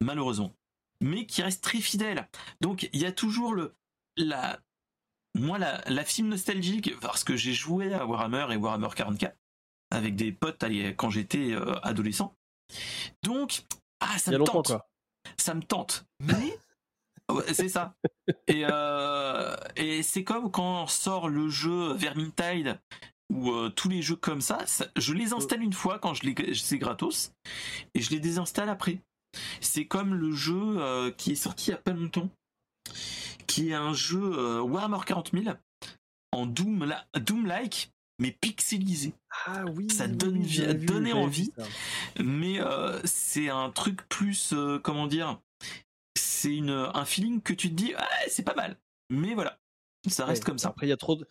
Malheureusement. 0.00 0.52
Mais 1.02 1.26
qui 1.26 1.42
reste 1.42 1.64
très 1.64 1.80
fidèle. 1.80 2.28
Donc, 2.60 2.88
il 2.92 3.00
y 3.00 3.06
a 3.06 3.12
toujours 3.12 3.54
le 3.54 3.74
la 4.16 4.60
moi 5.38 5.58
la, 5.58 5.80
la 5.86 6.04
film 6.04 6.28
nostalgique 6.28 6.98
parce 7.00 7.24
que 7.24 7.36
j'ai 7.36 7.52
joué 7.52 7.94
à 7.94 8.04
Warhammer 8.04 8.46
et 8.50 8.56
Warhammer 8.56 8.88
40K 8.88 9.32
avec 9.90 10.16
des 10.16 10.32
potes 10.32 10.64
quand 10.96 11.10
j'étais 11.10 11.52
euh, 11.52 11.78
adolescent. 11.82 12.34
Donc, 13.22 13.64
ah, 14.00 14.18
ça 14.18 14.30
me 14.32 14.44
tente 14.44 14.66
quoi. 14.66 14.88
ça 15.38 15.54
me 15.54 15.62
tente. 15.62 16.04
Mais 16.20 16.58
c'est 17.52 17.68
ça. 17.68 17.94
Et, 18.48 18.64
euh, 18.68 19.54
et 19.76 20.02
c'est 20.02 20.24
comme 20.24 20.50
quand 20.50 20.86
sort 20.86 21.28
le 21.28 21.48
jeu 21.48 21.92
Vermintide 21.94 22.80
ou 23.32 23.52
euh, 23.52 23.68
tous 23.70 23.88
les 23.88 24.02
jeux 24.02 24.16
comme 24.16 24.40
ça, 24.40 24.66
ça- 24.66 24.88
je 24.96 25.12
les 25.14 25.32
installe 25.32 25.62
une 25.62 25.72
fois 25.72 25.98
quand 26.00 26.14
je 26.14 26.24
les 26.24 26.54
c'est 26.54 26.78
gratos 26.78 27.32
et 27.94 28.00
je 28.00 28.10
les 28.10 28.18
désinstalle 28.20 28.68
après. 28.68 29.00
C'est 29.60 29.86
comme 29.86 30.14
le 30.14 30.32
jeu 30.32 30.60
euh, 30.80 31.12
qui 31.12 31.32
est 31.32 31.36
sorti 31.36 31.68
il 31.68 31.70
y 31.70 31.74
a 31.74 31.76
pas 31.78 31.92
longtemps, 31.92 32.28
qui 33.46 33.70
est 33.70 33.74
un 33.74 33.92
jeu 33.94 34.60
Warhammer 34.62 34.98
40 35.06 35.30
000 35.32 35.54
en 36.32 36.46
Doom 36.46 36.84
la- 36.84 37.06
Doom-like 37.16 37.92
mais 38.20 38.30
pixelisé. 38.30 39.12
Ah 39.46 39.64
oui. 39.74 39.90
ça 39.90 40.06
donne 40.06 40.38
oui, 40.38 40.84
donner 40.84 41.12
envie. 41.12 41.50
mais 42.22 42.60
euh, 42.60 43.00
c'est 43.04 43.48
un 43.48 43.70
truc 43.70 44.08
plus 44.08 44.52
euh, 44.52 44.78
comment 44.78 45.06
dire 45.08 45.40
c'est 46.16 46.54
une 46.54 46.70
un 46.70 47.04
feeling 47.04 47.40
que 47.42 47.52
tu 47.52 47.68
te 47.70 47.74
dis 47.74 47.92
ah, 47.96 48.08
c'est 48.28 48.44
pas 48.44 48.54
mal 48.54 48.76
mais 49.10 49.34
voilà 49.34 49.58
ça 50.08 50.24
reste 50.24 50.44
Ouais, 50.44 50.46
comme 50.46 50.58
ça 50.58 50.68
Après, 50.70 50.86
il 50.86 50.88
y 50.88 50.92
a 50.92 50.96
trop 50.96 51.14
de. 51.14 51.26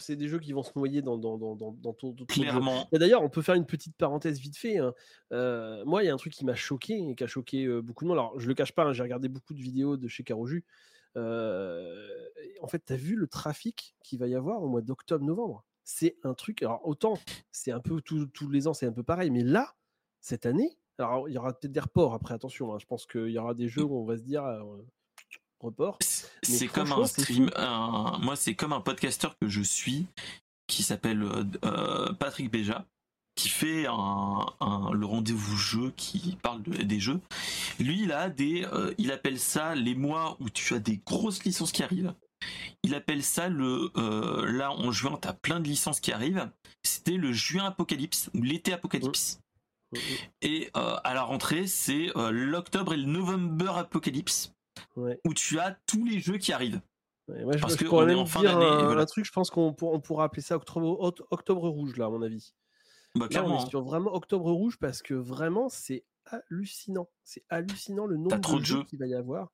C'est 0.00 0.16
des 0.16 0.26
jeux 0.26 0.40
qui 0.40 0.52
vont 0.52 0.64
se 0.64 0.72
noyer 0.74 1.00
dans, 1.00 1.16
dans, 1.16 1.38
dans, 1.38 1.54
dans, 1.54 1.70
dans 1.70 1.92
tout- 1.92 2.16
clairement 2.26 2.88
D'ailleurs, 2.90 3.22
on 3.22 3.28
peut 3.28 3.40
faire 3.40 3.54
une 3.54 3.66
petite 3.66 3.96
parenthèse 3.96 4.40
vite 4.40 4.56
fait. 4.56 4.78
hein. 4.78 4.92
Euh, 5.32 5.84
moi, 5.84 6.02
il 6.02 6.06
y 6.06 6.08
a 6.08 6.12
un 6.12 6.16
truc 6.16 6.32
qui 6.32 6.44
m'a 6.44 6.56
choqué 6.56 6.94
et 6.98 7.14
qui 7.14 7.22
a 7.22 7.28
choqué 7.28 7.68
beaucoup 7.80 8.02
de 8.04 8.08
monde. 8.08 8.18
Alors, 8.18 8.40
je 8.40 8.48
le 8.48 8.54
cache 8.54 8.72
pas, 8.72 8.82
hein, 8.82 8.92
j'ai 8.92 9.04
regardé 9.04 9.28
beaucoup 9.28 9.54
de 9.54 9.60
vidéos 9.60 9.96
de 9.96 10.08
chez 10.08 10.24
Caroju. 10.24 10.64
Euh, 11.16 12.08
en 12.60 12.66
fait, 12.66 12.82
tu 12.84 12.92
as 12.92 12.96
vu 12.96 13.14
le 13.14 13.28
trafic 13.28 13.94
qu'il 14.02 14.18
va 14.18 14.26
y 14.26 14.34
avoir 14.34 14.60
au 14.60 14.68
mois 14.68 14.82
d'octobre-novembre? 14.82 15.64
C'est 15.92 16.16
un 16.22 16.34
truc. 16.34 16.62
Alors, 16.62 16.86
autant, 16.86 17.18
c'est 17.50 17.72
un 17.72 17.80
peu 17.80 18.00
tous 18.00 18.48
les 18.48 18.68
ans, 18.68 18.74
c'est 18.74 18.86
un 18.86 18.92
peu 18.92 19.02
pareil. 19.02 19.30
Mais 19.30 19.42
là, 19.42 19.74
cette 20.20 20.46
année, 20.46 20.78
alors 20.98 21.28
il 21.28 21.34
y 21.34 21.38
aura 21.38 21.52
peut-être 21.52 21.72
des 21.72 21.80
reports 21.80 22.14
après, 22.14 22.32
attention. 22.34 22.72
hein, 22.74 22.78
je 22.78 22.86
pense 22.86 23.06
qu'il 23.06 23.28
y 23.30 23.38
aura 23.38 23.54
des 23.54 23.68
jeux 23.68 23.82
où 23.82 23.96
on 23.96 24.04
va 24.04 24.16
se 24.16 24.22
dire 24.22 24.44
euh, 24.44 24.62
report. 25.58 25.98
c'est 26.42 26.68
comme 26.68 26.92
un 26.92 27.06
stream 27.06 27.50
un- 27.56 28.18
moi 28.22 28.36
c'est 28.36 28.54
comme 28.54 28.72
un 28.72 28.80
podcasteur 28.80 29.36
que 29.38 29.48
je 29.48 29.62
suis 29.62 30.06
qui 30.68 30.82
s'appelle 30.82 31.22
euh, 31.22 31.44
euh, 31.64 32.12
Patrick 32.12 32.50
Béja 32.50 32.86
qui 33.34 33.48
fait 33.48 33.86
un, 33.86 34.46
un- 34.60 34.90
le 34.92 35.06
rendez-vous 35.06 35.56
jeu 35.56 35.92
qui 35.96 36.36
parle 36.42 36.62
de- 36.62 36.82
des 36.82 37.00
jeux 37.00 37.20
lui 37.78 38.02
il 38.02 38.12
a 38.12 38.28
des 38.30 38.64
euh, 38.72 38.94
il 38.98 39.10
appelle 39.12 39.38
ça 39.38 39.74
les 39.74 39.94
mois 39.94 40.36
où 40.40 40.48
tu 40.50 40.74
as 40.74 40.78
des 40.78 40.98
grosses 41.04 41.44
licences 41.44 41.72
qui 41.72 41.82
arrivent 41.82 42.14
il 42.82 42.94
appelle 42.94 43.22
ça 43.22 43.48
le 43.48 43.90
euh, 43.96 44.50
là 44.50 44.72
en 44.72 44.90
juin 44.92 45.18
t'as 45.20 45.32
plein 45.34 45.60
de 45.60 45.68
licences 45.68 46.00
qui 46.00 46.12
arrivent 46.12 46.50
c'était 46.82 47.16
le 47.16 47.32
juin 47.32 47.64
apocalypse 47.66 48.30
ou 48.34 48.42
l'été 48.42 48.72
apocalypse 48.72 49.40
et 50.42 50.70
euh, 50.76 50.96
à 51.04 51.14
la 51.14 51.22
rentrée 51.22 51.66
c'est 51.66 52.16
euh, 52.16 52.30
l'octobre 52.30 52.94
et 52.94 52.96
le 52.96 53.04
novembre 53.06 53.76
apocalypse 53.76 54.52
Ouais. 54.96 55.20
où 55.26 55.34
tu 55.34 55.58
as 55.58 55.76
tous 55.86 56.04
les 56.04 56.20
jeux 56.20 56.38
qui 56.38 56.52
arrivent 56.52 56.80
Ouais, 57.28 57.44
moi, 57.44 57.56
je, 57.56 57.60
Parce 57.60 57.74
je 57.74 57.78
que 57.78 57.84
pourrais 57.84 58.06
on 58.06 58.08
est 58.08 58.14
en 58.14 58.24
fin 58.26 58.42
d'année, 58.42 58.64
un, 58.64 58.84
voilà. 58.86 59.02
un 59.02 59.06
truc, 59.06 59.24
je 59.24 59.30
pense 59.30 59.50
qu'on 59.50 59.72
pour- 59.72 59.92
on 59.92 60.00
pourra 60.00 60.24
appeler 60.24 60.42
ça 60.42 60.56
octobre, 60.56 60.98
oct- 61.00 61.22
octobre 61.30 61.68
rouge, 61.68 61.96
là, 61.96 62.06
à 62.06 62.08
mon 62.08 62.22
avis. 62.22 62.54
bah 63.14 63.28
Là, 63.30 63.44
on 63.44 63.56
est 63.64 63.68
sur 63.68 63.82
vraiment 63.82 64.12
octobre 64.14 64.50
rouge 64.50 64.78
parce 64.80 65.00
que 65.02 65.14
vraiment, 65.14 65.68
c'est 65.68 66.04
hallucinant. 66.24 67.08
C'est 67.22 67.44
hallucinant 67.48 68.06
le 68.06 68.16
nombre 68.16 68.36
de 68.58 68.64
jeux 68.64 68.78
jeux. 68.78 68.84
qu'il 68.84 68.98
va 68.98 69.06
y 69.06 69.14
avoir. 69.14 69.52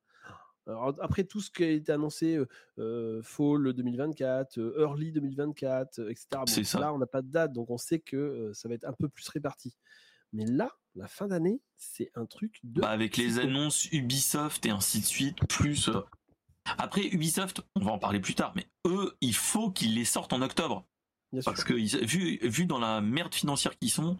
Alors, 0.67 0.93
après 1.01 1.23
tout 1.23 1.39
ce 1.41 1.49
qui 1.49 1.63
a 1.63 1.69
été 1.69 1.91
annoncé, 1.91 2.39
Fall 2.75 3.73
2024, 3.73 4.59
Early 4.77 5.11
2024, 5.11 6.09
etc. 6.09 6.27
Ça. 6.63 6.79
Là, 6.79 6.93
on 6.93 6.97
n'a 6.97 7.05
pas 7.07 7.21
de 7.21 7.31
date, 7.31 7.53
donc 7.53 7.69
on 7.69 7.77
sait 7.77 7.99
que 7.99 8.51
ça 8.53 8.67
va 8.67 8.75
être 8.75 8.85
un 8.85 8.93
peu 8.93 9.09
plus 9.09 9.27
réparti. 9.29 9.75
Mais 10.33 10.45
là, 10.45 10.71
la 10.95 11.07
fin 11.07 11.27
d'année, 11.27 11.61
c'est 11.77 12.11
un 12.15 12.25
truc 12.25 12.59
de. 12.63 12.81
Bah, 12.81 12.89
avec 12.89 13.17
les 13.17 13.39
annonces 13.39 13.85
Ubisoft 13.91 14.65
et 14.65 14.69
ainsi 14.69 14.99
de 14.99 15.05
suite, 15.05 15.37
plus. 15.47 15.89
Après, 16.77 17.07
Ubisoft, 17.07 17.61
on 17.75 17.81
va 17.81 17.91
en 17.91 17.99
parler 17.99 18.19
plus 18.19 18.35
tard, 18.35 18.51
mais 18.55 18.67
eux, 18.85 19.15
il 19.21 19.33
faut 19.33 19.71
qu'ils 19.71 19.95
les 19.95 20.03
sortent 20.05 20.33
en 20.33 20.41
octobre. 20.41 20.85
Bien 21.31 21.41
sûr. 21.41 21.51
Parce 21.51 21.63
que, 21.63 21.73
vu, 21.73 22.39
vu 22.41 22.65
dans 22.65 22.79
la 22.79 22.99
merde 22.99 23.33
financière 23.33 23.77
qu'ils 23.77 23.91
sont, 23.91 24.17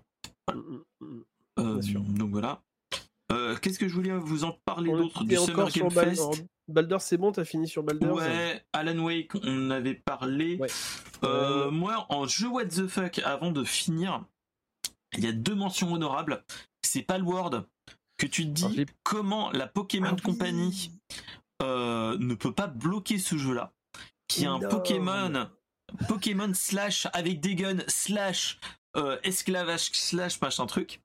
Mm, 0.53 0.59
mm, 0.59 1.05
mm. 1.05 1.23
euh, 1.59 1.73
Bien 1.73 1.81
sûr. 1.81 2.01
donc 2.01 2.31
voilà. 2.31 2.61
Euh, 3.31 3.55
Qu'est-ce 3.57 3.77
que 3.79 3.87
je 3.87 3.93
voulais 3.93 4.11
vous 4.17 4.43
en 4.45 4.51
parler 4.65 4.91
d'autre 4.91 5.23
du 5.23 5.35
Summer 5.35 5.69
Game 5.69 5.91
Fest 5.91 6.45
Baldur's, 6.69 7.03
c'est 7.03 7.17
bon, 7.17 7.31
t'as 7.31 7.45
fini 7.45 7.67
sur 7.67 7.81
Baldur's 7.83 8.17
Ouais, 8.19 8.65
Alan 8.73 8.97
Wake, 8.99 9.31
on 9.43 9.69
avait 9.69 9.93
parlé. 9.95 10.57
Ouais. 10.57 10.67
Euh. 11.23 11.71
Moi, 11.71 12.05
en 12.09 12.25
jeu 12.27 12.47
What 12.47 12.65
the 12.65 12.87
fuck, 12.87 13.19
avant 13.19 13.51
de 13.51 13.63
finir, 13.63 14.25
il 15.17 15.23
y 15.23 15.27
a 15.27 15.31
deux 15.31 15.55
mentions 15.55 15.93
honorables. 15.93 16.43
C'est 16.81 17.03
Palworld, 17.03 17.65
que 18.17 18.25
tu 18.27 18.43
te 18.43 18.49
dis 18.49 18.67
j'ai- 18.75 18.85
comment 19.03 19.49
la 19.51 19.67
Pokémon 19.67 20.09
Ah 20.11 20.15
oui. 20.15 20.21
Company 20.21 20.91
euh, 21.61 22.17
ne 22.19 22.33
peut 22.35 22.53
pas 22.53 22.67
bloquer 22.67 23.17
ce 23.17 23.37
jeu-là, 23.37 23.73
qui 24.27 24.43
est 24.43 24.47
un. 24.47 24.59
Pokémon, 24.59 25.47
Pokémon 26.09 26.53
slash 26.53 27.07
avec 27.13 27.39
des 27.39 27.55
guns 27.55 27.83
slash 27.87 28.59
euh, 28.97 29.17
esclavage 29.23 29.89
slash 29.93 30.41
machin 30.41 30.65
truc. 30.65 31.01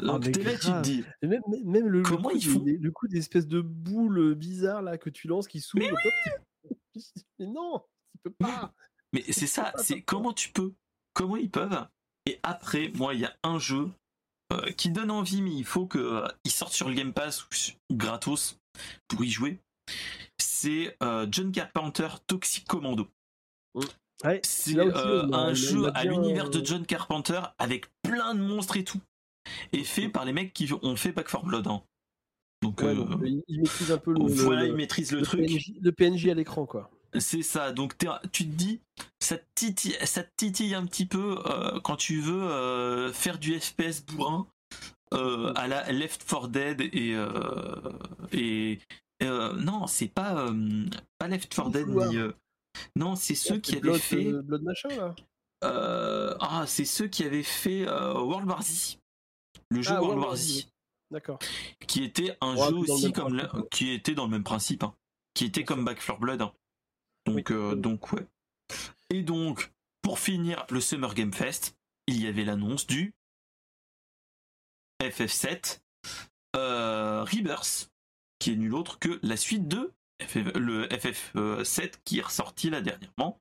Donc 0.00 0.26
mais 0.26 0.32
t'es 0.32 0.42
là, 0.42 0.52
tu 0.52 0.66
te 0.66 0.82
dis, 0.82 1.04
Même, 1.22 1.86
le, 1.88 1.98
le 1.98 2.02
Comment 2.02 2.30
coup 2.30 2.36
ils 2.36 2.44
font? 2.46 2.60
des- 2.60 2.78
le 2.78 2.90
coup 2.90 3.08
d'espèce 3.08 3.46
de 3.46 3.60
boule 3.60 4.34
bizarre 4.34 4.82
là 4.82 4.98
que 4.98 5.10
tu 5.10 5.26
lances 5.28 5.48
qui 5.48 5.60
s'ouvre. 5.60 5.84
hop. 5.92 6.72
Mais 7.38 7.46
non, 7.46 7.82
tu 8.12 8.18
peux 8.24 8.30
pas. 8.38 8.72
Mais 9.12 9.22
c'est 9.30 9.46
ça, 9.46 9.72
c'est 9.78 10.02
comment 10.02 10.32
tu 10.32 10.50
peux, 10.50 10.72
comment 11.12 11.36
ils 11.36 11.50
peuvent? 11.50 11.86
Et 12.26 12.38
après, 12.42 12.90
moi, 12.94 13.14
il 13.14 13.20
y 13.20 13.24
a 13.24 13.36
un 13.42 13.58
jeu 13.58 13.90
euh, 14.52 14.70
qui 14.72 14.90
donne 14.90 15.10
envie, 15.10 15.42
mais 15.42 15.52
il 15.54 15.64
faut 15.64 15.86
qu'il 15.86 16.50
sorte 16.50 16.72
sur 16.72 16.88
le 16.88 16.94
Game 16.94 17.12
Pass 17.12 17.44
ou, 17.44 17.48
gratos 17.94 18.58
pour 19.08 19.24
y 19.24 19.30
jouer. 19.30 19.58
C'est 20.38 20.96
euh, 21.02 21.26
John 21.30 21.50
Carpenter 21.50 22.08
Toxic 22.26 22.66
Commando. 22.66 23.08
Ouais, 24.24 24.40
C'est 24.44 24.78
euh, 24.78 25.26
un 25.32 25.52
jeu 25.52 25.90
à 25.96 26.04
l'univers 26.04 26.48
de 26.48 26.58
euh, 26.60 26.64
John 26.64 26.86
Carpenter 26.86 27.40
avec 27.58 27.86
plein 28.02 28.34
de 28.34 28.40
monstres 28.40 28.76
et 28.76 28.84
tout. 28.84 29.00
Et 29.72 29.84
fait 29.84 30.08
par 30.08 30.24
les 30.24 30.32
mecs 30.32 30.52
qui 30.52 30.70
ont 30.82 30.96
fait 30.96 31.12
Back 31.12 31.28
4 31.28 31.44
Blood. 31.44 31.66
hein. 31.66 31.82
Donc, 32.62 32.80
ouais, 32.80 32.88
euh, 32.88 32.94
donc, 32.94 33.20
il, 33.24 33.42
il 33.48 33.60
maîtrise 33.62 33.90
un 33.90 33.98
peu 33.98 34.12
le, 34.12 34.20
voilà, 34.20 34.62
le- 34.62 34.68
ils 34.68 34.74
maîtrisent 34.76 35.10
le, 35.12 35.18
le 35.18 35.24
truc. 35.24 35.40
PNJ, 35.46 35.72
le 35.80 35.90
PNJ 35.92 36.28
à 36.28 36.34
l'écran 36.34 36.64
quoi. 36.64 36.90
C'est 37.18 37.42
ça, 37.42 37.72
donc 37.72 37.94
tu 38.32 38.44
te 38.46 38.54
dis, 38.54 38.80
ça 39.20 39.36
te 39.36 39.44
titille, 39.54 39.96
ça 40.04 40.22
te 40.22 40.30
titille 40.36 40.74
un 40.74 40.86
petit 40.86 41.04
peu 41.04 41.38
euh, 41.46 41.78
quand 41.80 41.96
tu 41.96 42.20
veux 42.20 42.42
euh, 42.42 43.12
faire 43.12 43.38
du 43.38 43.58
FPS 43.60 44.02
bourrin 44.06 44.46
euh, 45.12 45.52
à 45.56 45.66
la 45.68 45.90
Left 45.92 46.24
4 46.26 46.48
Dead 46.48 46.80
et. 46.80 47.16
et 48.32 48.78
non, 49.20 49.86
c'est 49.86 50.08
pas, 50.08 50.46
pas 51.18 51.28
Left 51.28 51.52
4 51.54 51.70
Dead, 51.70 51.88
ni. 51.88 52.16
non, 52.96 53.14
c'est 53.16 53.34
ceux 53.34 53.58
qui 53.58 53.76
avaient 53.76 53.98
fait. 53.98 54.32
Blood 54.32 54.62
machin 54.62 54.88
là. 54.88 55.14
ah, 56.40 56.64
c'est 56.66 56.84
ceux 56.86 57.08
qui 57.08 57.24
avaient 57.24 57.42
fait 57.42 57.84
World 57.88 58.48
War 58.48 58.62
Z. 58.62 58.98
Le 59.72 59.82
jeu 59.82 59.94
Ah, 59.96 60.02
World 60.02 60.18
War 60.18 60.36
Z, 60.36 60.68
D'accord. 61.10 61.38
qui 61.86 62.04
était 62.04 62.36
un 62.40 62.56
Ouais, 62.56 62.68
jeu 62.68 62.74
aussi 62.76 63.04
même 63.04 63.12
comme 63.12 63.36
ouais. 63.36 63.68
qui 63.70 63.90
était 63.92 64.14
dans 64.14 64.24
le 64.24 64.30
même 64.30 64.44
principe, 64.44 64.82
hein, 64.82 64.94
qui 65.34 65.44
était 65.46 65.64
comme 65.64 65.84
Back 65.84 65.98
4 66.04 66.18
Blood. 66.20 66.42
hein. 66.42 66.52
Donc, 67.26 67.48
Oui. 67.50 67.56
euh, 67.56 67.74
donc 67.74 68.12
ouais. 68.12 68.26
Et 69.10 69.22
donc, 69.22 69.72
pour 70.02 70.18
finir 70.18 70.66
le 70.70 70.80
Summer 70.80 71.14
Game 71.14 71.32
Fest, 71.32 71.76
il 72.06 72.20
y 72.20 72.26
avait 72.26 72.44
l'annonce 72.44 72.86
du 72.86 73.14
FF7 75.02 75.80
euh, 76.56 77.24
Rebirth, 77.24 77.90
qui 78.38 78.52
est 78.52 78.56
nul 78.56 78.74
autre 78.74 78.98
que 78.98 79.18
la 79.22 79.36
suite 79.36 79.68
de 79.68 79.92
FF 80.20 80.52
le 80.54 80.86
FF7 80.88 81.94
qui 82.04 82.18
est 82.18 82.22
ressorti 82.22 82.70
là 82.70 82.80
dernièrement. 82.80 83.40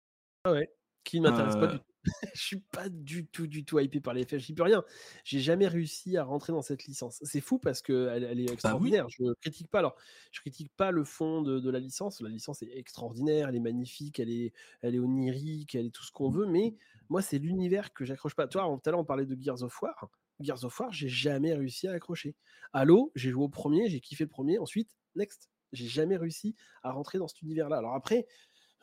Qui 1.03 1.19
ne 1.19 1.29
m'intéresse 1.29 1.55
pas 1.55 1.63
Euh, 1.65 1.71
du 1.73 1.79
tout. 1.79 1.90
Je 2.33 2.41
suis 2.41 2.59
pas 2.59 2.89
du 2.89 3.27
tout, 3.27 3.47
du 3.47 3.63
tout 3.63 3.79
hypé 3.79 3.99
par 3.99 4.13
les 4.13 4.23
FF. 4.25 4.37
J'y 4.37 4.53
peux 4.53 4.63
rien. 4.63 4.83
J'ai 5.23 5.39
jamais 5.39 5.67
réussi 5.67 6.17
à 6.17 6.23
rentrer 6.23 6.51
dans 6.51 6.61
cette 6.61 6.85
licence. 6.85 7.19
C'est 7.23 7.41
fou 7.41 7.59
parce 7.59 7.81
que 7.81 8.09
elle, 8.09 8.23
elle 8.23 8.39
est 8.39 8.45
Bah 8.45 8.53
extraordinaire. 8.53 9.07
Je 9.09 9.33
critique 9.41 9.69
pas. 9.69 9.79
Alors, 9.79 9.95
je 10.31 10.39
critique 10.41 10.71
pas 10.75 10.91
le 10.91 11.03
fond 11.03 11.41
de, 11.41 11.59
de 11.59 11.69
la 11.69 11.79
licence. 11.79 12.21
La 12.21 12.29
licence 12.29 12.63
est 12.63 12.75
extraordinaire. 12.75 13.49
Elle 13.49 13.55
est 13.55 13.59
magnifique. 13.59 14.19
Elle 14.19 14.31
est, 14.31 14.53
elle 14.81 14.95
est 14.95 14.99
onirique. 14.99 15.75
Elle 15.75 15.87
est 15.87 15.91
tout 15.91 16.03
ce 16.03 16.11
qu'on 16.11 16.29
veut. 16.29 16.47
Mais 16.47 16.75
moi, 17.09 17.21
c'est 17.21 17.37
l'univers 17.37 17.93
que 17.93 18.05
j'accroche 18.05 18.35
pas. 18.35 18.47
Toi, 18.47 18.63
tout 18.81 18.89
à 18.89 18.91
l'heure, 18.91 18.99
on 18.99 19.05
parlait 19.05 19.25
de 19.25 19.37
Gears 19.39 19.61
of 19.61 19.81
War. 19.81 20.09
Gears 20.39 20.63
of 20.63 20.79
War, 20.79 20.91
j'ai 20.91 21.09
jamais 21.09 21.53
réussi 21.53 21.87
à 21.87 21.91
accrocher. 21.91 22.35
Halo, 22.73 23.11
j'ai 23.15 23.29
joué 23.31 23.43
au 23.43 23.49
premier, 23.49 23.89
j'ai 23.89 23.99
kiffé 23.99 24.23
le 24.23 24.29
premier. 24.29 24.57
Ensuite, 24.57 24.97
next. 25.15 25.49
J'ai 25.73 25.87
jamais 25.87 26.17
réussi 26.17 26.55
à 26.83 26.91
rentrer 26.91 27.17
dans 27.17 27.29
cet 27.29 27.41
univers-là. 27.41 27.77
Alors 27.77 27.95
après, 27.95 28.27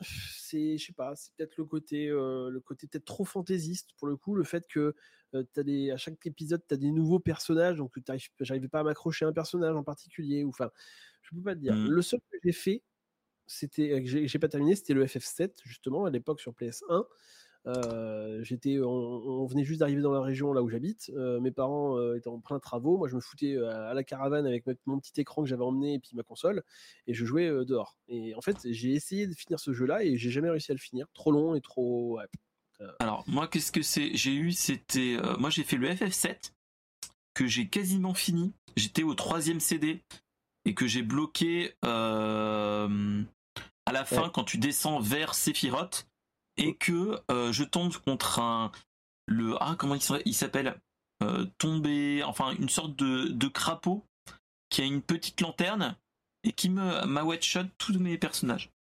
c'est 0.01 0.79
je 0.79 0.87
sais 0.87 0.93
pas 0.93 1.15
c'est 1.17 1.33
peut-être 1.35 1.57
le 1.57 1.65
côté 1.65 2.09
euh, 2.09 2.51
le 2.51 2.61
côté 2.61 2.87
peut-être 2.87 3.05
trop 3.05 3.25
fantaisiste 3.25 3.91
pour 3.97 4.07
le 4.09 4.17
coup 4.17 4.35
le 4.35 4.45
fait 4.45 4.67
que 4.69 4.95
euh, 5.35 5.45
t'as 5.53 5.63
des 5.63 5.91
à 5.91 5.97
chaque 5.97 6.25
épisode 6.27 6.63
tu 6.67 6.75
as 6.75 6.77
des 6.77 6.91
nouveaux 6.91 7.19
personnages 7.19 7.77
donc 7.79 7.95
j'arrivais 8.41 8.69
pas 8.69 8.81
à 8.81 8.85
m'accrocher 8.85 9.25
à 9.25 9.29
un 9.29 9.33
personnage 9.33 9.75
en 9.75 9.85
particulier 9.85 10.45
ou 10.45 10.51
enfin 10.51 10.71
je 11.23 11.35
peux 11.35 11.43
pas 11.43 11.55
te 11.55 11.61
dire 11.61 11.75
Mm. 11.75 11.89
le 11.89 12.03
seul 12.03 12.21
que 12.31 12.39
j'ai 12.45 12.53
fait 12.53 12.83
c'était 13.47 13.93
euh, 13.93 14.01
j'ai 14.27 14.39
pas 14.39 14.49
terminé 14.49 14.75
c'était 14.77 14.95
le 14.95 15.07
FF7 15.07 15.53
justement 15.65 16.05
à 16.05 16.11
l'époque 16.11 16.41
sur 16.41 16.53
PS1 16.55 17.07
Euh, 17.67 18.43
j'étais 18.45 18.79
on, 18.79 18.89
on 18.89 19.47
venait 19.47 19.65
juste 19.65 19.81
d'arriver 19.81 20.01
dans 20.01 20.13
la 20.13 20.21
région 20.23 20.53
là 20.53 20.63
où 20.63 20.69
j'habite 20.69 21.11
Euh, 21.17 21.41
mes 21.41 21.51
parents 21.51 21.99
euh, 21.99 22.17
étaient 22.17 22.29
en 22.29 22.39
plein 22.41 22.59
travaux 22.61 22.97
moi 22.97 23.09
je 23.09 23.17
me 23.17 23.21
foutais 23.21 23.59
à 23.59 23.93
la 23.95 24.05
caravane 24.05 24.47
avec 24.47 24.65
ma- 24.67 24.75
mon 24.87 24.99
petit 25.01 25.21
écran 25.21 25.43
que 25.43 25.49
j'avais 25.49 25.65
emmené 25.65 25.95
et 25.95 25.99
puis 25.99 26.11
ma 26.15 26.23
console 26.23 26.63
et 27.09 27.15
je 27.15 27.25
jouais 27.25 27.49
dehors. 27.67 27.97
Et 28.09 28.35
en 28.37 28.41
fait, 28.41 28.57
j'ai 28.65 28.93
essayé 28.93 29.27
de 29.27 29.35
finir 29.35 29.59
ce 29.61 29.73
jeu-là 29.73 30.05
et 30.05 30.17
j'ai 30.17 30.31
jamais 30.31 30.49
réussi 30.51 30.71
à 30.71 30.75
le 30.75 30.81
finir. 30.81 31.07
Trop 31.15 31.33
long 31.33 31.55
et 31.57 31.61
trop. 31.61 32.19
ouais. 32.19 32.25
Alors 33.01 33.25
moi 33.27 33.49
qu'est-ce 33.49 33.73
que 33.73 33.83
c'est? 33.83 34.15
J'ai 34.15 34.35
eu 34.35 34.53
c'était 34.53 35.17
moi 35.39 35.51
j'ai 35.51 35.65
fait 35.65 35.77
le 35.77 35.89
FF7 35.91 36.53
que 37.35 37.47
j'ai 37.47 37.69
quasiment 37.69 38.15
fini. 38.15 38.53
J'étais 38.77 39.03
au 39.03 39.15
troisième 39.15 39.59
CD 39.61 40.03
et 40.65 40.75
que 40.75 40.87
j'ai 40.87 41.03
bloqué 41.03 41.75
à 41.83 42.89
la 43.93 44.05
fin 44.05 44.25
Ouais. 44.25 44.31
quand 44.33 44.45
tu 44.45 44.59
descends 44.59 45.01
vers 45.01 45.35
Sephiroth 45.35 46.08
et 46.59 46.75
que 46.77 47.19
euh, 47.31 47.53
je 47.53 47.65
tombe 47.65 47.93
contre 47.97 48.41
un 48.41 48.71
le 49.27 49.55
ah 49.61 49.75
comment 49.79 49.95
il 49.95 50.01
s'appelle- 50.03 50.23
il 50.27 50.35
Euh, 51.21 51.47
tomber 51.59 52.23
enfin 52.23 52.53
une 52.61 52.69
sorte 52.69 52.95
de, 52.97 53.27
de 53.29 53.49
crapaud 53.49 54.05
qui 54.71 54.83
a 54.83 54.85
une 54.85 55.03
petite 55.03 55.41
lanterne 55.41 55.97
et 56.45 56.53
qui 56.53 56.71
me 56.71 57.05
m'a 57.07 57.25
one 57.25 57.43
shot 57.43 57.65
tous 57.77 57.99
mes 57.99 58.17
personnages. 58.19 58.71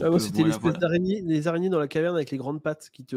Ah, 0.00 0.04
Euh, 0.06 0.18
c'était 0.20 0.34
voilà, 0.38 0.48
l'espèce 0.48 0.62
voilà. 0.62 0.78
d'araignée, 0.78 1.20
les 1.22 1.48
araignées 1.48 1.68
dans 1.70 1.80
la 1.80 1.88
caverne 1.88 2.14
avec 2.14 2.30
les 2.30 2.38
grandes 2.38 2.62
pattes 2.62 2.90
qui 2.92 3.04
te 3.04 3.16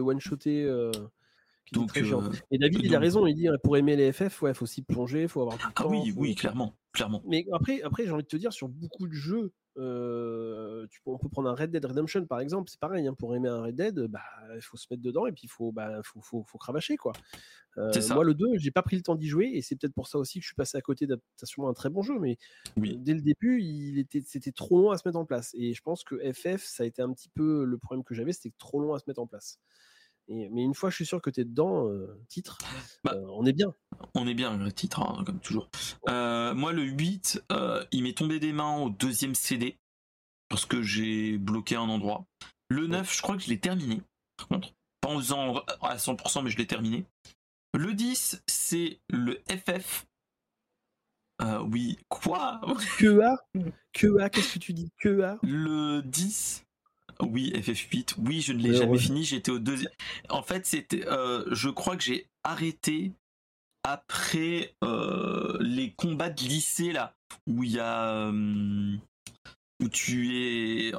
Donc, 1.81 1.89
très 1.89 2.03
géantes. 2.03 2.33
euh, 2.33 2.39
Et 2.49 2.57
David, 2.57 2.79
il 2.83 2.95
a 2.95 2.99
raison. 2.99 3.27
Il 3.27 3.35
dit 3.35 3.47
pour 3.63 3.77
aimer 3.77 3.95
les 3.95 4.11
FF, 4.11 4.41
ouais, 4.41 4.53
faut 4.55 4.65
s'y 4.65 4.81
plonger, 4.81 5.27
faut 5.27 5.41
avoir 5.41 5.57
du 5.57 5.63
Ah 5.67 5.71
temps. 5.83 5.89
oui 5.91 6.09
faut- 6.11 6.19
oui 6.21 6.33
clairement 6.33 6.73
clairement. 6.97 7.21
Mais 7.25 7.45
après, 7.53 7.81
après 7.81 8.05
j'ai 8.05 8.11
envie 8.11 8.23
de 8.23 8.27
te 8.27 8.35
dire, 8.37 8.51
sur 8.51 8.67
beaucoup 8.67 9.07
de 9.07 9.13
jeux, 9.13 9.53
euh, 9.77 10.87
tu 10.89 11.01
peux- 11.01 11.11
on 11.11 11.17
peut 11.17 11.29
prendre 11.29 11.49
un 11.49 11.55
Red 11.55 11.69
Dead 11.71 11.85
Redemption 11.85 12.25
par 12.25 12.39
exemple, 12.39 12.69
c'est 12.69 12.79
pareil, 12.79 13.07
hein, 13.07 13.13
pour 13.13 13.35
aimer 13.35 13.47
un 13.49 13.61
Red 13.61 13.75
Dead, 13.75 13.99
bah, 14.07 14.21
il 14.55 14.61
faut 14.61 14.75
se 14.77 14.87
mettre 14.91 15.03
dedans 15.03 15.25
et 15.27 15.31
puis 15.31 15.43
il 15.45 15.49
faut, 15.49 15.71
bah, 15.71 16.01
faut, 16.03 16.19
faut, 16.21 16.43
faut 16.43 16.57
cravacher. 16.57 16.97
Quoi. 16.97 17.13
Euh, 17.77 17.91
ça. 17.93 18.15
moi, 18.15 18.23
le 18.23 18.33
2, 18.33 18.47
j'ai 18.57 18.71
pas 18.71 18.81
pris 18.81 18.95
le 18.95 19.03
temps 19.03 19.13
d'y 19.15 19.27
jouer 19.27 19.51
et 19.53 19.61
c'est 19.61 19.75
peut-être 19.75 19.93
pour 19.93 20.07
ça 20.07 20.17
aussi 20.17 20.39
que 20.39 20.43
je 20.43 20.47
suis 20.47 20.55
passé 20.55 20.77
à 20.77 20.81
côté 20.81 21.05
d'adaptation 21.05 21.67
un 21.67 21.73
très 21.73 21.89
bon 21.91 22.01
jeu, 22.01 22.17
mais 22.19 22.37
Oui. 22.75 22.93
euh, 22.93 22.97
dès 22.97 23.13
le 23.13 23.21
début, 23.21 23.61
il 23.61 23.99
était, 23.99 24.21
c'était 24.25 24.51
trop 24.51 24.79
long 24.79 24.89
à 24.89 24.97
se 24.97 25.07
mettre 25.07 25.19
en 25.19 25.25
place. 25.25 25.53
Et 25.53 25.73
je 25.75 25.81
pense 25.83 26.03
que 26.03 26.15
FF, 26.33 26.63
ça 26.63 26.81
a 26.83 26.85
été 26.87 27.03
un 27.03 27.13
petit 27.13 27.29
peu 27.29 27.63
le 27.63 27.77
problème 27.77 28.03
que 28.03 28.15
j'avais, 28.15 28.33
c'était 28.33 28.55
trop 28.57 28.79
long 28.81 28.95
à 28.95 28.99
se 28.99 29.03
mettre 29.07 29.21
en 29.21 29.27
place. 29.27 29.59
Et, 30.29 30.49
mais 30.49 30.63
une 30.63 30.73
fois, 30.73 30.89
je 30.89 30.95
suis 30.95 31.05
sûr 31.05 31.21
que 31.21 31.29
tu 31.29 31.41
es 31.41 31.45
dedans, 31.45 31.87
euh, 31.87 32.19
titre, 32.27 32.57
Bah, 33.03 33.13
euh, 33.15 33.25
on 33.29 33.45
est 33.45 33.53
bien. 33.53 33.73
On 34.13 34.27
est 34.27 34.33
bien 34.33 34.57
le 34.57 34.71
titre, 34.71 35.01
hein, 35.01 35.23
comme 35.25 35.39
toujours. 35.39 35.69
Euh, 36.09 36.53
moi, 36.53 36.73
le 36.73 36.83
8, 36.83 37.43
euh, 37.51 37.83
il 37.91 38.03
m'est 38.03 38.17
tombé 38.17 38.39
des 38.39 38.53
mains 38.53 38.77
au 38.77 38.89
deuxième 38.89 39.35
CD, 39.35 39.77
parce 40.49 40.65
que 40.65 40.81
j'ai 40.81 41.37
bloqué 41.37 41.75
un 41.75 41.89
endroit. 41.89 42.25
Le 42.69 42.87
9, 42.87 43.15
je 43.15 43.21
crois 43.21 43.37
que 43.37 43.43
je 43.43 43.49
l'ai 43.49 43.59
terminé, 43.59 44.01
par 44.37 44.47
contre. 44.47 44.73
Pas 44.99 45.09
en 45.09 45.19
faisant 45.19 45.63
à 45.81 45.97
100%, 45.97 46.43
mais 46.43 46.49
je 46.49 46.57
l'ai 46.57 46.67
terminé. 46.67 47.05
Le 47.73 47.93
10, 47.93 48.43
c'est 48.47 48.99
le 49.09 49.41
FF. 49.47 50.05
Oui, 51.71 51.97
quoi? 52.09 52.59
Que 52.97 53.21
A? 53.21 53.37
Que 53.93 54.19
A 54.19 54.29
Qu'est-ce 54.29 54.55
que 54.55 54.59
tu 54.59 54.73
dis? 54.73 54.91
Que 54.99 55.21
A? 55.21 55.37
Le 55.43 56.01
10, 56.01 56.66
oui, 57.21 57.51
FF8, 57.55 58.15
oui, 58.19 58.41
je 58.41 58.53
ne 58.53 58.61
l'ai 58.61 58.73
jamais 58.73 58.91
ouais. 58.91 58.97
fini, 58.97 59.23
j'étais 59.23 59.51
au 59.51 59.59
deuxième. 59.59 59.91
En 60.29 60.41
fait, 60.41 60.65
c'était, 60.65 61.07
euh, 61.07 61.43
je 61.51 61.69
crois 61.69 61.95
que 61.97 62.03
j'ai 62.03 62.27
arrêté 62.43 63.11
après 63.83 64.73
euh, 64.83 65.57
les 65.61 65.91
combats 65.91 66.29
de 66.29 66.41
lycée 66.41 66.91
là, 66.91 67.15
où 67.47 67.63
il 67.63 67.71
y 67.71 67.79
a, 67.79 68.27
euh, 68.27 68.95
où 69.81 69.89
tu 69.89 70.35
es 70.35 70.93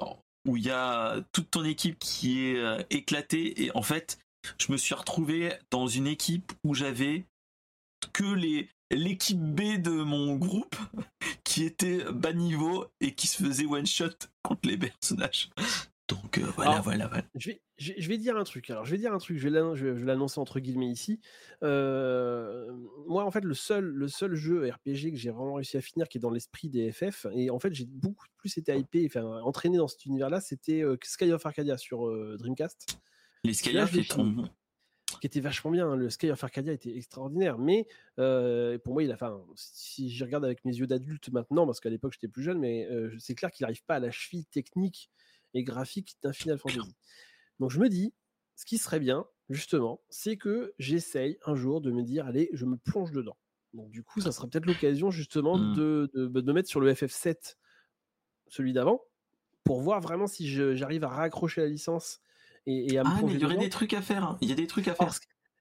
où 0.46 0.56
il 0.56 0.64
y 0.64 0.70
a 0.70 1.20
toute 1.32 1.50
ton 1.50 1.64
équipe 1.64 1.98
qui 1.98 2.46
est 2.46 2.86
éclatée 2.90 3.64
et 3.64 3.76
en 3.76 3.82
fait 3.82 4.18
je 4.58 4.72
me 4.72 4.78
suis 4.78 4.94
retrouvé 4.94 5.52
dans 5.70 5.88
une 5.88 6.06
équipe 6.06 6.52
où 6.64 6.74
j'avais 6.74 7.26
que 8.14 8.24
les 8.24 8.70
l'équipe 8.90 9.38
B 9.38 9.76
de 9.80 9.90
mon 9.90 10.36
groupe 10.36 10.76
qui 11.44 11.64
était 11.64 12.04
bas 12.12 12.32
niveau 12.32 12.86
et 13.00 13.14
qui 13.14 13.26
se 13.26 13.42
faisait 13.42 13.66
one 13.66 13.86
shot 13.86 14.10
contre 14.42 14.68
les 14.68 14.78
personnages. 14.78 15.50
Donc 16.08 16.38
euh, 16.38 16.46
voilà, 16.56 16.80
voilà, 16.80 17.06
voilà. 17.06 17.24
Je 17.34 17.50
vais, 17.50 17.60
je, 17.76 18.08
vais 18.08 18.16
dire 18.16 18.36
un 18.38 18.44
truc. 18.44 18.70
Alors, 18.70 18.86
je 18.86 18.92
vais 18.92 18.96
dire 18.96 19.12
un 19.12 19.18
truc. 19.18 19.36
Je 19.36 19.48
vais 19.48 20.04
l'annoncer 20.06 20.40
entre 20.40 20.58
guillemets 20.58 20.88
ici. 20.88 21.20
Euh, 21.62 22.72
moi, 23.06 23.24
en 23.24 23.30
fait, 23.30 23.44
le 23.44 23.52
seul, 23.52 23.84
le 23.84 24.08
seul 24.08 24.34
jeu 24.34 24.70
RPG 24.70 25.12
que 25.12 25.16
j'ai 25.16 25.30
vraiment 25.30 25.54
réussi 25.54 25.76
à 25.76 25.82
finir, 25.82 26.08
qui 26.08 26.16
est 26.16 26.20
dans 26.20 26.30
l'esprit 26.30 26.70
des 26.70 26.92
FF, 26.92 27.26
et 27.32 27.50
en 27.50 27.58
fait, 27.58 27.74
j'ai 27.74 27.84
beaucoup 27.84 28.24
plus 28.38 28.56
été 28.56 28.74
hypé, 28.74 29.06
enfin, 29.06 29.22
entraîné 29.42 29.76
dans 29.76 29.88
cet 29.88 30.06
univers-là, 30.06 30.40
c'était 30.40 30.82
euh, 30.82 30.96
Sky 31.04 31.30
of 31.30 31.44
Arcadia 31.44 31.76
sur 31.76 32.10
Dreamcast. 32.38 32.98
Les 33.44 33.52
Sky 33.52 33.78
of, 33.78 33.92
qui 33.92 35.26
était 35.26 35.40
vachement 35.40 35.70
bien. 35.70 35.90
Hein. 35.90 35.96
Le 35.96 36.08
Sky 36.08 36.30
of 36.30 36.42
Arcadia 36.42 36.72
était 36.72 36.96
extraordinaire, 36.96 37.58
mais 37.58 37.86
pour 38.16 38.94
moi, 38.94 39.02
il 39.02 39.10
a, 39.10 39.14
enfin, 39.14 39.42
si 39.56 40.10
je 40.10 40.24
regarde 40.24 40.46
avec 40.46 40.64
mes 40.64 40.74
yeux 40.74 40.86
d'adulte 40.86 41.30
maintenant, 41.32 41.66
parce 41.66 41.80
qu'à 41.80 41.90
l'époque 41.90 42.14
j'étais 42.14 42.28
plus 42.28 42.42
jeune, 42.42 42.60
mais 42.60 42.88
c'est 43.18 43.34
clair 43.34 43.50
qu'il 43.50 43.64
n'arrive 43.64 43.84
pas 43.84 43.96
à 43.96 44.00
la 44.00 44.10
cheville 44.10 44.46
technique 44.46 45.10
et 45.54 45.62
graphique 45.64 46.16
d'un 46.22 46.32
Final 46.32 46.58
Fantasy. 46.58 46.94
Donc 47.58 47.70
je 47.70 47.80
me 47.80 47.88
dis, 47.88 48.14
ce 48.56 48.64
qui 48.64 48.78
serait 48.78 49.00
bien, 49.00 49.26
justement, 49.48 50.00
c'est 50.08 50.36
que 50.36 50.74
j'essaye 50.78 51.38
un 51.44 51.54
jour 51.54 51.80
de 51.80 51.90
me 51.90 52.02
dire, 52.02 52.26
allez, 52.26 52.50
je 52.52 52.64
me 52.64 52.76
plonge 52.76 53.12
dedans. 53.12 53.36
Donc 53.74 53.90
du 53.90 54.02
coup, 54.02 54.20
ça 54.20 54.32
sera 54.32 54.48
peut-être 54.48 54.66
l'occasion 54.66 55.10
justement 55.10 55.58
mmh. 55.58 55.74
de, 55.74 56.10
de, 56.14 56.40
de, 56.40 56.52
mettre 56.52 56.68
sur 56.68 56.80
le 56.80 56.92
FF7 56.92 57.56
celui 58.48 58.72
d'avant, 58.72 59.02
pour 59.62 59.80
voir 59.80 60.00
vraiment 60.00 60.26
si 60.26 60.48
j'arrive 60.48 61.04
à 61.04 61.08
raccrocher 61.08 61.60
la 61.60 61.66
licence 61.66 62.20
et, 62.66 62.94
et 62.94 62.98
à 62.98 63.04
me 63.04 63.08
Ah, 63.10 63.20
mais 63.24 63.34
il 63.34 63.40
y 63.40 63.44
aurait 63.44 63.58
des 63.58 63.68
trucs 63.68 63.92
à 63.92 64.00
faire. 64.00 64.24
Hein. 64.24 64.38
Il 64.40 64.48
y 64.48 64.52
a 64.52 64.54
des 64.54 64.66
trucs 64.66 64.88
à 64.88 64.94
faire. 64.94 65.12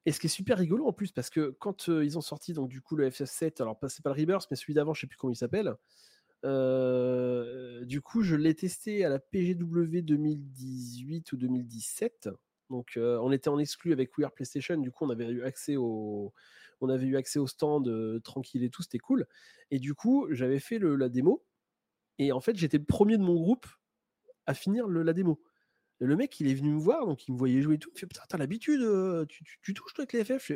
et 0.06 0.12
ce 0.14 0.20
qui 0.20 0.28
est 0.28 0.30
super 0.30 0.58
rigolo 0.58 0.88
en 0.88 0.94
plus, 0.94 1.12
parce 1.12 1.30
que 1.30 1.56
quand 1.60 1.88
ils 1.88 2.18
ont 2.18 2.22
sorti 2.22 2.54
donc 2.54 2.70
du 2.70 2.82
coup 2.82 2.96
le 2.96 3.10
FF7, 3.10 3.62
alors 3.62 3.78
c'est 3.90 4.04
pas 4.04 4.14
le 4.14 4.22
Rebirth, 4.22 4.48
mais 4.50 4.56
celui 4.56 4.74
d'avant, 4.74 4.94
je 4.94 5.02
sais 5.02 5.08
plus 5.08 5.18
comment 5.18 5.34
il 5.34 5.38
s'appelle. 5.38 5.76
Euh, 6.46 7.84
du 7.86 8.02
coup, 8.02 8.22
je 8.22 8.36
l'ai 8.36 8.54
testé 8.54 9.04
à 9.04 9.10
la 9.10 9.20
PGW 9.20 10.02
2018 10.02 11.32
ou 11.32 11.38
2017. 11.38 12.30
Donc, 12.70 12.98
euh, 12.98 13.18
on 13.22 13.32
était 13.32 13.50
en 13.50 13.60
exclu 13.60 13.94
avec 13.94 14.18
We 14.18 14.26
Are 14.26 14.34
PlayStation. 14.34 14.78
Du 14.78 14.92
coup, 14.92 15.06
on 15.06 15.10
avait 15.10 15.28
eu 15.28 15.44
accès 15.44 15.76
au, 15.78 16.34
on 16.82 16.90
avait 16.90 17.06
eu 17.08 17.18
accès 17.18 17.40
au 17.40 17.48
stand 17.48 17.88
euh, 17.88 18.20
tranquille 18.20 18.64
et 18.64 18.70
tout. 18.70 18.84
C'était 18.84 19.00
cool. 19.00 19.26
Et 19.72 19.80
du 19.80 19.94
coup, 19.94 20.28
j'avais 20.32 20.60
fait 20.60 20.80
la 20.80 21.10
démo. 21.10 21.44
Et 22.20 22.32
en 22.32 22.42
fait, 22.42 22.56
j'étais 22.58 22.78
le 22.78 22.86
premier 22.86 23.18
de 23.18 23.24
mon 23.24 23.36
groupe 23.36 23.68
à 24.48 24.54
finir 24.54 24.88
la 24.88 25.14
démo. 25.14 25.42
le 26.00 26.16
mec, 26.16 26.40
il 26.40 26.48
est 26.48 26.56
venu 26.56 26.72
me 26.72 26.80
voir, 26.80 27.06
donc 27.06 27.28
il 27.28 27.34
me 27.34 27.38
voyait 27.38 27.62
jouer 27.62 27.76
et 27.76 27.80
tout. 27.80 27.92
Il 27.96 28.00
fait 28.00 28.08
Putain, 28.08 28.24
t'as 28.28 28.38
l'habitude, 28.38 28.82
tu, 29.28 29.74
touches 29.74 29.94
toi 29.94 30.06
avec 30.10 30.14
les 30.14 30.24
FF 30.24 30.52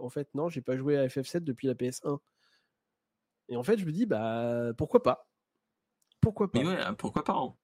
En 0.00 0.08
fait, 0.10 0.28
non, 0.34 0.48
j'ai 0.48 0.60
pas 0.60 0.76
joué 0.76 0.96
à 0.98 1.06
FF7 1.06 1.40
depuis 1.40 1.66
la 1.66 1.74
PS1. 1.74 2.20
Et 3.52 3.56
en 3.56 3.62
fait, 3.62 3.76
je 3.76 3.84
me 3.84 3.92
dis, 3.92 4.06
bah, 4.06 4.72
pourquoi 4.78 5.02
pas? 5.02 5.28
Pourquoi 6.22 6.50
pas? 6.50 6.58
Mais 6.58 6.66
ouais, 6.66 6.78
pourquoi 6.96 7.22
pas 7.22 7.34
hein. 7.34 7.54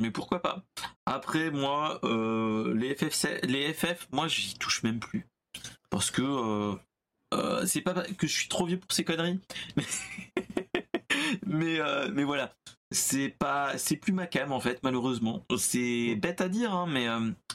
Mais 0.00 0.10
pourquoi 0.10 0.42
pas? 0.42 0.64
Après, 1.06 1.52
moi, 1.52 2.00
euh, 2.02 2.74
les, 2.74 2.96
FF, 2.96 3.24
les 3.44 3.72
FF, 3.72 4.08
moi, 4.10 4.26
j'y 4.26 4.58
touche 4.58 4.82
même 4.82 4.98
plus. 4.98 5.28
Parce 5.90 6.10
que 6.10 6.22
euh, 6.22 6.74
euh, 7.34 7.66
c'est 7.66 7.82
pas 7.82 7.94
que 7.94 8.26
je 8.26 8.32
suis 8.32 8.48
trop 8.48 8.66
vieux 8.66 8.80
pour 8.80 8.90
ces 8.90 9.04
conneries. 9.04 9.38
mais, 11.46 11.78
mais 12.12 12.24
voilà. 12.24 12.52
C'est 12.90 13.28
pas, 13.28 13.78
c'est 13.78 13.96
plus 13.96 14.12
ma 14.12 14.26
cam 14.26 14.50
en 14.50 14.60
fait, 14.60 14.82
malheureusement. 14.82 15.46
C'est 15.56 16.16
bête 16.16 16.40
à 16.40 16.48
dire, 16.48 16.72
hein, 16.72 16.86
mais 16.88 17.06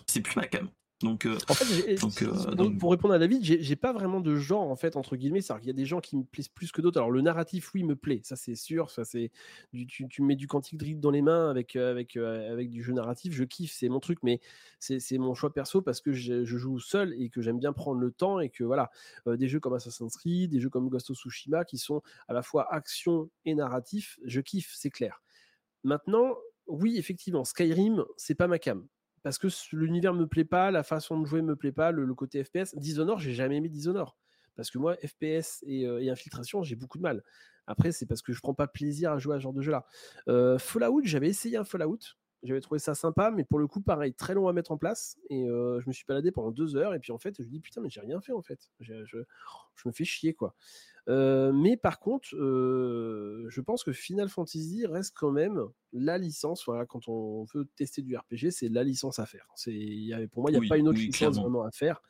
c'est 0.07 0.21
plus 0.21 0.37
ma 0.37 0.47
cam. 0.47 0.69
Donc, 1.03 1.25
euh, 1.25 1.37
en 1.49 1.53
fait, 1.53 1.97
euh, 2.01 2.69
pour 2.79 2.91
répondre 2.91 3.13
à 3.13 3.19
David, 3.19 3.43
j'ai 3.43 3.75
pas 3.75 3.91
vraiment 3.91 4.21
de 4.21 4.35
genre 4.35 4.69
en 4.69 4.75
fait 4.77 4.95
entre 4.95 5.17
guillemets. 5.17 5.41
cest 5.41 5.59
qu'il 5.59 5.67
y 5.67 5.69
a 5.69 5.73
des 5.73 5.85
gens 5.85 5.99
qui 5.99 6.15
me 6.15 6.23
plaisent 6.23 6.47
plus 6.47 6.71
que 6.71 6.81
d'autres. 6.81 6.97
Alors 6.97 7.11
le 7.11 7.21
narratif, 7.21 7.73
oui, 7.73 7.83
me 7.83 7.95
plaît, 7.95 8.21
ça 8.23 8.37
c'est 8.37 8.55
sûr. 8.55 8.89
Ça 8.89 9.03
c'est, 9.03 9.29
tu, 9.73 10.07
tu, 10.07 10.21
mets 10.21 10.37
du 10.37 10.47
quantique 10.47 10.77
drip 10.77 11.01
dans 11.01 11.11
les 11.11 11.21
mains 11.21 11.49
avec 11.49 11.75
euh, 11.75 11.91
avec 11.91 12.15
avec 12.15 12.69
du 12.69 12.81
jeu 12.81 12.93
narratif, 12.93 13.33
je 13.33 13.43
kiffe, 13.43 13.73
c'est 13.73 13.89
mon 13.89 13.99
truc. 13.99 14.19
Mais 14.23 14.39
c'est 14.79 15.17
mon 15.17 15.33
choix 15.33 15.53
perso 15.53 15.81
parce 15.81 15.99
que 15.99 16.13
je, 16.13 16.45
joue 16.45 16.79
seul 16.79 17.13
et 17.19 17.29
que 17.29 17.41
j'aime 17.41 17.59
bien 17.59 17.73
prendre 17.73 17.99
le 17.99 18.11
temps 18.11 18.39
et 18.39 18.49
que 18.49 18.63
voilà, 18.63 18.89
des 19.27 19.47
jeux 19.49 19.59
comme 19.59 19.73
Assassin's 19.73 20.15
Creed, 20.15 20.51
des 20.51 20.61
jeux 20.61 20.69
comme 20.69 20.87
Ghost 20.87 21.09
of 21.09 21.17
Tsushima 21.17 21.65
qui 21.65 21.77
sont 21.77 22.01
à 22.29 22.33
la 22.33 22.43
fois 22.43 22.73
action 22.73 23.29
et 23.43 23.55
narratif, 23.55 24.19
je 24.23 24.39
kiffe, 24.39 24.73
c'est 24.73 24.89
clair. 24.89 25.21
Maintenant, 25.83 26.35
oui, 26.67 26.97
effectivement, 26.97 27.43
Skyrim, 27.43 28.05
c'est 28.15 28.35
pas 28.35 28.47
ma 28.47 28.57
cam 28.57 28.87
parce 29.23 29.37
que 29.37 29.47
l'univers 29.71 30.13
me 30.13 30.27
plaît 30.27 30.45
pas, 30.45 30.69
la 30.69 30.83
façon 30.83 31.19
de 31.19 31.25
jouer 31.25 31.41
me 31.41 31.55
plaît 31.55 31.71
pas, 31.71 31.91
le, 31.91 32.13
côté 32.13 32.43
FPS. 32.43 32.75
Dishonored, 32.75 33.19
j'ai 33.19 33.33
jamais 33.33 33.57
aimé 33.57 33.69
Dishonored. 33.69 34.13
Parce 34.55 34.69
que 34.69 34.77
moi, 34.77 34.95
FPS 34.97 35.63
euh, 35.67 35.99
et, 35.99 36.09
infiltration, 36.09 36.61
j'ai 36.61 36.75
beaucoup 36.75 36.97
de 36.97 37.03
mal. 37.03 37.23
Après, 37.65 37.93
c'est 37.93 38.05
parce 38.05 38.21
que 38.21 38.33
je 38.33 38.41
prends 38.41 38.53
pas 38.53 38.67
plaisir 38.67 39.13
à 39.13 39.17
jouer 39.17 39.35
à 39.35 39.39
ce 39.39 39.43
genre 39.43 39.53
de 39.53 39.61
jeu-là. 39.61 39.85
Euh, 40.27 40.59
Fallout, 40.59 41.01
j'avais 41.05 41.29
essayé 41.29 41.57
un 41.57 41.63
Fallout. 41.63 41.99
J'avais 42.43 42.59
trouvé 42.59 42.77
ça 42.79 42.93
sympa, 42.93 43.31
mais 43.31 43.45
pour 43.45 43.57
le 43.57 43.67
coup, 43.67 43.79
pareil, 43.79 44.13
très 44.13 44.33
long 44.33 44.49
à 44.49 44.53
mettre 44.53 44.71
en 44.71 44.77
place. 44.77 45.17
Et 45.29 45.47
euh, 45.47 45.79
je 45.79 45.87
me 45.87 45.93
suis 45.93 46.03
baladé 46.05 46.31
pendant 46.31 46.51
deux 46.51 46.75
heures. 46.75 46.93
Et 46.93 46.99
puis 46.99 47.13
en 47.13 47.17
fait, 47.17 47.35
je 47.37 47.43
me 47.43 47.49
dis 47.49 47.61
putain, 47.61 47.79
mais 47.79 47.89
j'ai 47.89 48.01
rien 48.01 48.19
fait 48.19 48.33
en 48.33 48.41
fait. 48.41 48.69
Je, 48.81 49.05
je, 49.05 49.17
me 49.85 49.91
fais 49.93 50.03
chier 50.03 50.33
quoi. 50.33 50.53
Euh, 51.09 51.53
mais 51.53 51.77
par 51.77 51.99
contre, 51.99 52.35
euh, 52.35 53.45
je 53.49 53.61
pense 53.61 53.83
que 53.83 53.93
Final 53.93 54.27
Fantasy 54.27 54.85
reste 54.85 55.13
quand 55.15 55.31
même 55.31 55.63
la 55.93 56.17
licence. 56.17 56.65
Voilà, 56.65 56.85
quand 56.85 57.07
on 57.07 57.45
veut 57.53 57.65
tester 57.77 58.01
du 58.01 58.15
RPG, 58.17 58.51
c'est 58.51 58.67
la 58.67 58.83
licence 58.83 59.19
à 59.19 59.25
faire. 59.25 59.47
C'est, 59.55 59.71
pour 60.33 60.41
moi, 60.41 60.51
il 60.51 60.59
n'y 60.59 60.65
a 60.65 60.69
pas 60.69 60.77
une 60.77 60.89
autre 60.89 60.99
licence 60.99 61.37
vraiment 61.37 61.63
à 61.63 61.71
faire. 61.71 62.01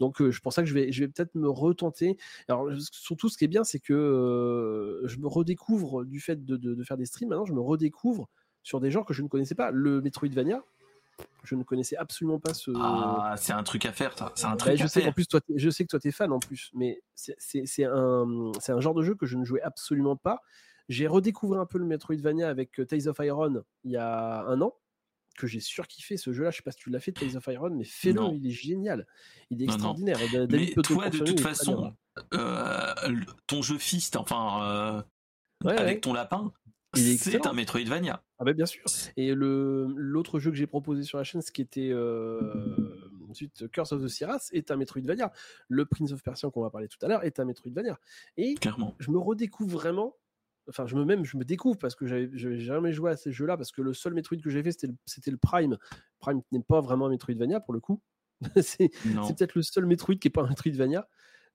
Donc, 0.00 0.22
je 0.22 0.40
pense 0.40 0.56
que 0.56 0.66
je 0.66 0.74
vais, 0.74 0.92
je 0.92 1.04
vais 1.04 1.08
peut-être 1.08 1.34
me 1.34 1.48
retenter. 1.48 2.18
Alors, 2.48 2.70
surtout, 2.92 3.30
ce 3.30 3.38
qui 3.38 3.44
est 3.44 3.48
bien, 3.48 3.64
c'est 3.64 3.80
que 3.80 5.02
je 5.04 5.16
me 5.18 5.28
redécouvre 5.28 6.04
du 6.04 6.20
fait 6.20 6.44
de, 6.44 6.58
de, 6.58 6.74
de, 6.74 6.84
faire 6.84 6.98
des 6.98 7.06
streams. 7.06 7.30
Maintenant, 7.30 7.46
je 7.46 7.54
me 7.54 7.60
redécouvre 7.60 8.28
sur 8.68 8.80
des 8.80 8.90
genres 8.90 9.06
que 9.06 9.14
je 9.14 9.22
ne 9.22 9.28
connaissais 9.28 9.54
pas. 9.54 9.70
Le 9.70 10.02
Metroidvania, 10.02 10.62
je 11.42 11.54
ne 11.54 11.62
connaissais 11.62 11.96
absolument 11.96 12.38
pas 12.38 12.52
ce. 12.52 12.70
Ah, 12.76 13.34
c'est 13.38 13.54
un 13.54 13.62
truc 13.62 13.86
à 13.86 13.92
faire, 13.92 14.14
C'est 14.34 14.44
un 14.44 14.56
truc 14.56 14.76
je 14.76 14.86
sais, 14.86 15.06
En 15.06 15.12
plus, 15.12 15.26
toi, 15.26 15.40
je 15.54 15.70
sais 15.70 15.84
que 15.84 15.88
toi, 15.88 15.98
tu 15.98 16.08
es 16.08 16.12
fan 16.12 16.30
en 16.32 16.38
plus, 16.38 16.70
mais 16.74 17.00
c'est 17.14 17.84
un, 17.84 18.52
un 18.68 18.80
genre 18.80 18.94
de 18.94 19.02
jeu 19.02 19.14
que 19.14 19.24
je 19.24 19.38
ne 19.38 19.44
jouais 19.44 19.62
absolument 19.62 20.16
pas. 20.16 20.42
J'ai 20.90 21.06
redécouvert 21.06 21.60
un 21.60 21.66
peu 21.66 21.78
le 21.78 21.86
Metroidvania 21.86 22.48
avec 22.48 22.78
euh, 22.80 22.86
Tales 22.86 23.08
of 23.08 23.18
Iron 23.20 23.62
il 23.84 23.92
y 23.92 23.96
a 23.96 24.42
un 24.44 24.60
an, 24.60 24.74
que 25.36 25.46
j'ai 25.46 25.60
surkiffé 25.60 26.16
ce 26.18 26.32
jeu-là. 26.32 26.50
Je 26.50 26.58
sais 26.58 26.62
pas 26.62 26.72
si 26.72 26.78
tu 26.78 26.90
l'as 26.90 27.00
fait, 27.00 27.12
Tales 27.12 27.36
of 27.36 27.46
Iron, 27.46 27.70
mais 27.70 27.84
fais-le, 27.84 28.22
il 28.34 28.46
est 28.46 28.50
génial. 28.50 29.06
Il 29.50 29.62
est 29.62 29.64
extraordinaire. 29.64 30.18
mais 30.50 30.72
toi, 30.82 31.08
de 31.08 31.18
toute 31.18 31.40
façon, 31.40 31.94
euh, 32.34 32.94
ton 33.46 33.62
jeu 33.62 33.78
Fist, 33.78 34.16
enfin, 34.16 35.02
euh, 35.64 35.70
avec 35.70 36.02
ton 36.02 36.12
lapin, 36.12 36.52
c'est 37.18 37.46
un 37.46 37.52
Metroidvania. 37.52 38.22
Ah 38.38 38.44
bah 38.44 38.52
bien 38.52 38.66
sûr. 38.66 38.84
Et 39.16 39.34
le 39.34 39.86
l'autre 39.96 40.38
jeu 40.38 40.50
que 40.50 40.56
j'ai 40.56 40.66
proposé 40.66 41.02
sur 41.02 41.18
la 41.18 41.24
chaîne, 41.24 41.42
ce 41.42 41.52
qui 41.52 41.62
était 41.62 41.90
euh, 41.90 43.00
ensuite 43.28 43.68
Curse 43.70 43.92
of 43.92 44.02
the 44.02 44.08
Siras, 44.08 44.48
est 44.52 44.70
un 44.70 44.76
Metroidvania. 44.76 45.32
Le 45.68 45.84
Prince 45.86 46.12
of 46.12 46.22
Persia 46.22 46.50
qu'on 46.50 46.62
va 46.62 46.70
parler 46.70 46.88
tout 46.88 46.98
à 47.02 47.08
l'heure 47.08 47.24
est 47.24 47.40
un 47.40 47.44
Metroidvania. 47.44 47.98
Et 48.36 48.54
Clairement. 48.54 48.94
je 48.98 49.10
me 49.10 49.18
redécouvre 49.18 49.78
vraiment. 49.78 50.14
Enfin, 50.68 50.86
je 50.86 50.96
me 50.96 51.04
même, 51.04 51.24
je 51.24 51.38
me 51.38 51.44
découvre 51.44 51.78
parce 51.78 51.94
que 51.94 52.06
j'avais 52.06 52.60
jamais 52.60 52.92
joué 52.92 53.10
à 53.10 53.16
ces 53.16 53.32
jeux-là 53.32 53.56
parce 53.56 53.72
que 53.72 53.80
le 53.80 53.94
seul 53.94 54.12
Metroid 54.12 54.38
que 54.38 54.50
j'ai 54.50 54.62
fait 54.62 54.72
c'était 54.72 54.86
le, 54.86 55.32
le, 55.32 55.38
Prime. 55.38 55.78
Prime 56.20 56.42
n'est 56.52 56.62
pas 56.62 56.80
vraiment 56.80 57.06
un 57.06 57.10
Metroidvania 57.10 57.60
pour 57.60 57.72
le 57.72 57.80
coup. 57.80 58.02
c'est 58.62 58.90
peut-être 59.02 59.54
le 59.54 59.62
seul 59.62 59.86
Metroid 59.86 60.16
qui 60.16 60.28
est 60.28 60.30
pas 60.30 60.42
un 60.42 60.48
Metroidvania. 60.48 61.08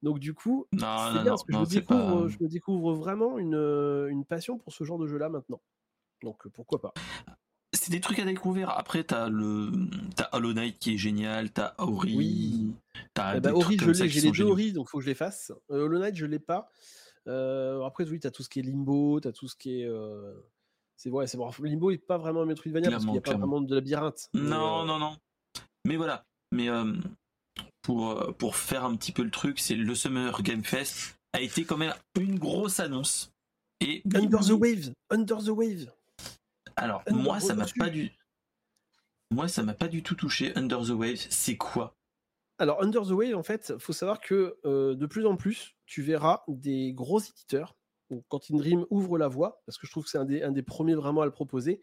Donc 0.03 0.19
du 0.19 0.33
coup, 0.33 0.67
c'est 0.71 0.77
bien 0.77 1.23
parce 1.25 1.43
que 1.43 1.53
je, 1.53 1.57
me 1.57 1.65
découvre, 1.65 2.27
je 2.27 2.37
me 2.39 2.47
découvre 2.47 2.93
vraiment 2.93 3.39
une, 3.39 3.55
une 4.09 4.25
passion 4.25 4.59
pour 4.59 4.71
ce 4.71 4.83
genre 4.83 4.99
de 4.99 5.07
jeu-là 5.07 5.29
maintenant. 5.29 5.61
Donc 6.21 6.47
pourquoi 6.49 6.79
pas 6.79 6.93
c'est 7.83 7.91
des 7.91 7.99
trucs 7.99 8.19
à 8.19 8.25
découvrir. 8.25 8.69
Après, 8.69 9.03
t'as 9.03 9.29
le, 9.29 9.71
t'as 10.15 10.29
Hollow 10.31 10.53
Knight 10.53 10.79
qui 10.79 10.93
est 10.93 10.97
génial, 10.97 11.51
t'as 11.51 11.73
Ori. 11.79 12.15
Oui. 12.15 12.73
T'as 13.13 13.37
eh 13.37 13.39
ben, 13.41 13.51
Ori, 13.51 13.77
je 13.77 13.91
l'ai, 13.91 14.09
j'ai 14.09 14.21
les 14.21 14.31
deux 14.31 14.43
Ori, 14.43 14.73
donc 14.73 14.89
faut 14.89 14.99
que 14.99 15.03
je 15.03 15.09
les 15.09 15.15
fasse. 15.15 15.51
Euh, 15.71 15.85
Hollow 15.85 15.99
Knight, 15.99 16.15
je 16.15 16.25
l'ai 16.25 16.39
pas. 16.39 16.69
Euh, 17.27 17.83
après, 17.83 18.07
oui, 18.07 18.19
t'as 18.19 18.31
tout 18.31 18.43
ce 18.43 18.49
qui 18.49 18.59
est 18.59 18.63
Limbo, 18.63 19.19
t'as 19.19 19.31
tout 19.31 19.47
ce 19.47 19.55
qui 19.55 19.81
est. 19.81 19.85
Euh, 19.85 20.33
c'est 20.95 21.09
vrai, 21.09 21.27
c'est 21.27 21.37
vrai. 21.37 21.51
Limbo 21.61 21.91
est 21.91 21.97
pas 21.97 22.17
vraiment 22.17 22.41
un 22.41 22.45
Metroidvania 22.45 22.89
parce 22.89 23.03
qu'il 23.03 23.11
n'y 23.11 23.17
a 23.17 23.21
pas 23.21 23.35
vraiment 23.35 23.59
de 23.59 23.75
labyrinthe. 23.75 24.29
Non, 24.33 24.85
non, 24.85 24.99
non. 24.99 25.17
Mais 25.85 25.97
voilà. 25.97 26.25
Mais 26.51 26.69
pour, 27.83 28.35
pour 28.37 28.55
faire 28.55 28.85
un 28.85 28.95
petit 28.95 29.11
peu 29.11 29.23
le 29.23 29.29
truc, 29.29 29.59
c'est 29.59 29.75
le 29.75 29.93
Summer 29.93 30.41
Game 30.41 30.63
Fest 30.63 31.15
a 31.33 31.41
été 31.41 31.65
quand 31.65 31.77
même 31.77 31.93
une 32.19 32.39
grosse 32.39 32.79
annonce. 32.79 33.31
Et 33.81 34.01
Under 34.15 34.39
the 34.39 34.51
Waves, 34.51 34.93
Under 35.09 35.43
the 35.43 35.49
Waves. 35.49 35.91
Alors, 36.75 37.03
moi, 37.11 37.39
ça 37.39 37.53
m'a 37.53 37.65
pas 37.77 37.89
du. 37.89 38.11
Moi, 39.31 39.47
ça 39.47 39.63
m'a 39.63 39.73
pas 39.73 39.87
du 39.87 40.03
tout 40.03 40.15
touché. 40.15 40.55
Under 40.55 40.81
the 40.81 40.91
Wave, 40.91 41.25
c'est 41.29 41.57
quoi? 41.57 41.95
Alors, 42.59 42.81
Under 42.81 43.01
the 43.01 43.11
Wave, 43.11 43.35
en 43.35 43.43
fait, 43.43 43.77
faut 43.79 43.93
savoir 43.93 44.21
que 44.21 44.57
euh, 44.63 44.95
de 44.95 45.05
plus 45.05 45.25
en 45.25 45.35
plus, 45.35 45.75
tu 45.85 46.01
verras 46.01 46.43
des 46.47 46.93
gros 46.93 47.19
éditeurs 47.19 47.75
Quantic 48.29 48.55
Dream 48.55 48.85
ouvre 48.91 49.17
la 49.17 49.27
voie, 49.27 49.63
parce 49.65 49.79
que 49.79 49.87
je 49.87 49.91
trouve 49.91 50.03
que 50.03 50.09
c'est 50.11 50.19
un 50.19 50.25
des, 50.25 50.43
un 50.43 50.51
des 50.51 50.61
premiers 50.61 50.93
vraiment 50.93 51.21
à 51.21 51.25
le 51.25 51.31
proposer. 51.31 51.81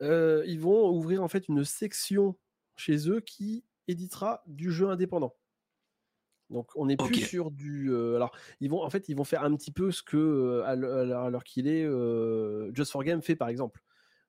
ils 0.00 0.60
vont 0.60 0.90
ouvrir 0.90 1.24
en 1.24 1.28
fait 1.28 1.48
une 1.48 1.64
section 1.64 2.38
chez 2.76 3.10
eux 3.10 3.20
qui 3.20 3.64
éditera 3.88 4.42
du 4.46 4.70
jeu 4.70 4.88
indépendant. 4.88 5.34
Donc 6.50 6.70
on 6.76 6.86
n'est 6.86 6.96
plus 6.96 7.26
sur 7.26 7.50
du. 7.50 7.92
alors 8.14 8.36
ils 8.60 8.70
vont 8.70 8.82
en 8.82 8.90
fait 8.90 9.08
ils 9.08 9.16
vont 9.16 9.24
faire 9.24 9.42
un 9.42 9.54
petit 9.56 9.72
peu 9.72 9.90
ce 9.90 10.02
que 10.02 10.62
à 10.64 10.76
l'heure 10.76 11.44
qu'il 11.44 11.66
est 11.66 11.84
Just 12.72 12.92
for 12.92 13.02
Game 13.02 13.22
fait 13.22 13.36
par 13.36 13.48
exemple. 13.48 13.82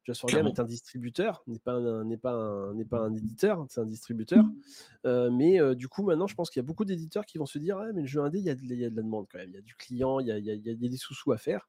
Just 0.08 0.22
for 0.22 0.30
Game 0.30 0.48
est 0.48 0.58
un 0.58 0.64
distributeur, 0.64 1.44
n'est 1.48 1.60
pas 1.60 1.74
un, 1.74 2.06
n'est 2.06 2.16
pas 2.16 2.32
un, 2.32 2.74
n'est 2.74 2.86
pas 2.86 3.00
un 3.00 3.14
éditeur, 3.14 3.66
c'est 3.68 3.82
un 3.82 3.86
distributeur. 3.86 4.46
Euh, 5.06 5.30
mais 5.30 5.60
euh, 5.60 5.76
du 5.76 5.90
coup, 5.90 6.02
maintenant, 6.02 6.28
je 6.28 6.36
pense 6.36 6.50
qu'il 6.50 6.62
y 6.62 6.64
a 6.64 6.66
beaucoup 6.66 6.86
d'éditeurs 6.86 7.26
qui 7.26 7.38
vont 7.38 7.46
se 7.46 7.60
dire, 7.60 7.78
mais 7.94 8.02
le 8.02 8.08
jeu 8.08 8.22
indé, 8.22 8.40
il 8.40 8.46
y, 8.46 8.50
a 8.50 8.56
de, 8.56 8.62
il 8.62 8.80
y 8.80 8.86
a 8.86 8.90
de 8.90 8.96
la 8.96 9.02
demande 9.02 9.28
quand 9.30 9.38
même, 9.38 9.50
il 9.50 9.56
y 9.56 9.58
a 9.58 9.62
du 9.62 9.76
client, 9.76 10.22
il 10.22 10.28
y 10.28 10.32
a, 10.32 10.38
il 10.38 10.46
y 10.46 10.50
a, 10.50 10.54
il 10.54 10.66
y 10.66 10.86
a 10.86 10.90
des 10.90 10.96
sous-sous 10.96 11.34
à 11.34 11.38
faire. 11.38 11.68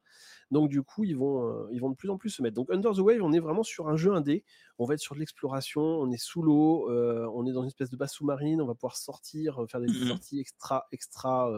Donc 0.53 0.69
du 0.71 0.83
coup, 0.83 1.03
ils 1.03 1.17
vont, 1.17 1.49
euh, 1.49 1.69
ils 1.73 1.81
vont 1.81 1.91
de 1.91 1.97
plus 1.97 2.11
en 2.11 2.17
plus 2.17 2.31
se 2.31 2.41
mettre. 2.41 2.55
Donc 2.55 2.71
Under 2.71 2.93
the 2.93 3.01
Wave, 3.01 3.23
on 3.23 3.33
est 3.33 3.41
vraiment 3.41 3.65
sur 3.65 3.89
un 3.89 3.97
jeu 3.97 4.15
indé. 4.15 4.45
On 4.79 4.85
va 4.85 4.95
être 4.95 5.01
sur 5.01 5.17
de 5.17 5.21
l'exploration, 5.21 5.83
on 5.83 6.13
est 6.13 6.23
sous 6.23 6.41
l'eau, 6.41 6.89
on 6.89 7.45
est 7.45 7.53
dans 7.53 7.63
une 7.63 7.69
espèce 7.69 7.91
de 7.91 7.97
base 7.97 8.13
sous-marine, 8.13 8.63
on 8.63 8.67
va 8.67 8.75
pouvoir 8.75 8.97
sortir, 8.97 9.65
faire 9.69 9.81
des 9.81 9.89
mmh 9.89 10.07
sorties 10.07 10.39
extra, 10.39 10.87
extra, 10.93 11.53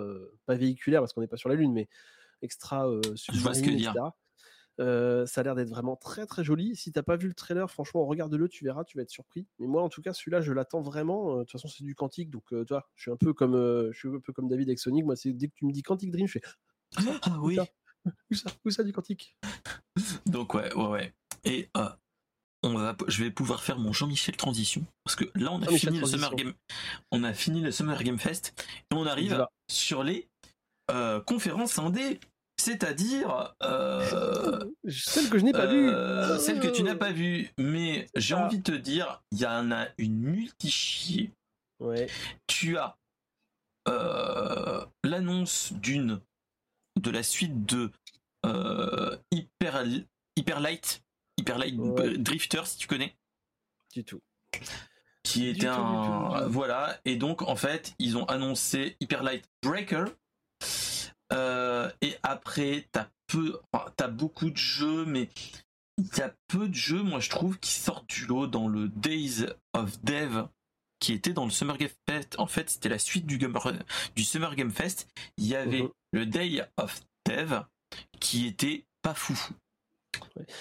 pas 0.46 0.54
véhiculaires 0.54 1.02
parce 1.02 1.12
qu'on 1.12 1.20
n'est 1.20 1.26
pas 1.26 1.36
sur 1.36 1.50
la 1.50 1.56
lune, 1.56 1.74
mais 1.74 1.88
extra 2.40 2.88
sous-marine, 3.16 3.74
etc 3.74 3.92
ça 4.80 5.40
a 5.40 5.44
l'air 5.44 5.54
d'être 5.54 5.68
vraiment 5.68 5.96
très 5.96 6.26
très 6.26 6.44
joli. 6.44 6.76
Si 6.76 6.92
t'as 6.92 7.02
pas 7.02 7.16
vu 7.16 7.28
le 7.28 7.34
trailer, 7.34 7.70
franchement, 7.70 8.04
regarde-le, 8.06 8.48
tu 8.48 8.64
verras, 8.64 8.84
tu 8.84 8.96
vas 8.96 9.02
être 9.02 9.10
surpris. 9.10 9.46
Mais 9.58 9.66
moi, 9.66 9.82
en 9.82 9.88
tout 9.88 10.02
cas, 10.02 10.12
celui-là, 10.12 10.40
je 10.40 10.52
l'attends 10.52 10.80
vraiment. 10.80 11.36
De 11.36 11.40
toute 11.42 11.52
façon, 11.52 11.68
c'est 11.68 11.84
du 11.84 11.94
quantique, 11.94 12.30
donc 12.30 12.54
toi, 12.66 12.88
je 12.94 13.02
suis 13.02 13.10
un 13.10 13.16
peu 13.16 13.32
comme 13.32 13.54
je 13.92 13.98
suis 13.98 14.08
un 14.08 14.20
peu 14.20 14.32
comme 14.32 14.48
David 14.48 14.68
avec 14.68 14.78
Sonic. 14.78 15.04
Moi, 15.04 15.16
c'est 15.16 15.32
dès 15.32 15.48
que 15.48 15.54
tu 15.54 15.66
me 15.66 15.72
dis 15.72 15.82
Quantic 15.82 16.10
Dream, 16.10 16.26
je 16.26 16.32
fais 16.32 16.42
ah, 16.96 17.20
ah 17.22 17.38
oui. 17.40 17.58
Où 18.30 18.34
ça, 18.34 18.50
où 18.64 18.70
ça, 18.70 18.82
du 18.82 18.92
quantique? 18.92 19.36
Donc 20.26 20.54
ouais, 20.54 20.72
ouais, 20.74 20.86
ouais. 20.86 21.14
Et 21.44 21.68
on 22.62 22.74
va, 22.74 22.96
je 23.08 23.24
vais 23.24 23.30
pouvoir 23.30 23.62
faire 23.62 23.78
mon 23.78 23.92
Jean-Michel 23.92 24.36
transition 24.36 24.84
parce 25.04 25.16
que 25.16 25.24
là, 25.34 25.52
on 25.52 25.62
a 25.62 25.66
fini 25.66 25.98
le 25.98 26.06
Summer 26.06 26.34
Game, 26.34 26.54
on 27.10 27.24
a 27.24 27.32
fini 27.32 27.60
le 27.60 27.70
Summer 27.70 28.02
Game 28.02 28.18
Fest 28.18 28.54
et 28.90 28.94
on 28.94 29.06
arrive 29.06 29.46
sur 29.70 30.02
les 30.02 30.28
conférences 31.26 31.78
indé 31.78 32.20
c'est-à-dire 32.60 33.54
euh, 33.62 34.64
celle 34.88 35.30
que 35.30 35.38
je 35.38 35.44
n'ai 35.44 35.52
pas 35.52 35.66
vue, 35.66 35.88
euh, 35.88 36.38
celle 36.38 36.60
que 36.60 36.68
tu 36.68 36.82
n'as 36.82 36.94
pas 36.94 37.10
vue. 37.10 37.50
Mais 37.58 38.06
j'ai 38.14 38.34
envie 38.34 38.58
de 38.58 38.62
te 38.62 38.76
dire, 38.76 39.22
il 39.32 39.38
y 39.38 39.46
en 39.46 39.72
a 39.72 39.86
une 39.98 40.18
multi 40.18 41.30
Ouais. 41.80 42.08
Tu 42.46 42.76
as 42.76 42.98
euh, 43.88 44.84
l'annonce 45.02 45.72
d'une 45.72 46.20
de 47.00 47.10
la 47.10 47.22
suite 47.22 47.64
de 47.64 47.90
Hyper 49.30 49.84
Hyper 50.36 50.60
Light, 50.60 51.02
Hyper 51.38 51.58
Light 51.58 51.76
Drifter 52.22 52.62
si 52.66 52.76
tu 52.76 52.86
connais. 52.86 53.16
Du 53.94 54.04
tout. 54.04 54.20
Qui 55.22 55.48
était 55.48 55.66
un 55.66 56.46
voilà 56.48 56.98
et 57.04 57.16
donc 57.16 57.42
en 57.42 57.56
fait 57.56 57.94
ils 57.98 58.16
ont 58.18 58.24
annoncé 58.24 58.96
Hyper 59.00 59.22
Light 59.22 59.44
Breaker 59.62 60.04
euh, 61.32 61.90
et 62.00 62.14
après, 62.22 62.86
t'as 62.92 63.08
peu, 63.26 63.58
t'as 63.96 64.08
beaucoup 64.08 64.50
de 64.50 64.56
jeux, 64.56 65.04
mais 65.04 65.28
il 65.98 66.08
y 66.16 66.22
a 66.22 66.34
peu 66.48 66.68
de 66.68 66.74
jeux, 66.74 67.02
moi 67.02 67.20
je 67.20 67.30
trouve, 67.30 67.58
qui 67.58 67.72
sortent 67.72 68.08
du 68.08 68.26
lot 68.26 68.46
dans 68.46 68.68
le 68.68 68.88
Days 68.88 69.46
of 69.74 70.02
Dev 70.02 70.46
qui 71.00 71.14
était 71.14 71.32
dans 71.32 71.44
le 71.44 71.50
Summer 71.50 71.78
Game 71.78 71.88
Fest. 72.08 72.36
En 72.38 72.46
fait, 72.46 72.70
c'était 72.70 72.90
la 72.90 72.98
suite 72.98 73.26
du, 73.26 73.38
du 73.38 74.22
Summer 74.22 74.54
Game 74.54 74.70
Fest. 74.70 75.08
Il 75.38 75.46
y 75.46 75.56
avait 75.56 75.82
mhm. 75.82 75.90
le 76.12 76.26
Day 76.26 76.62
of 76.76 77.00
Dev 77.26 77.62
qui 78.20 78.46
était 78.46 78.84
pas 79.02 79.14
fou. 79.14 79.36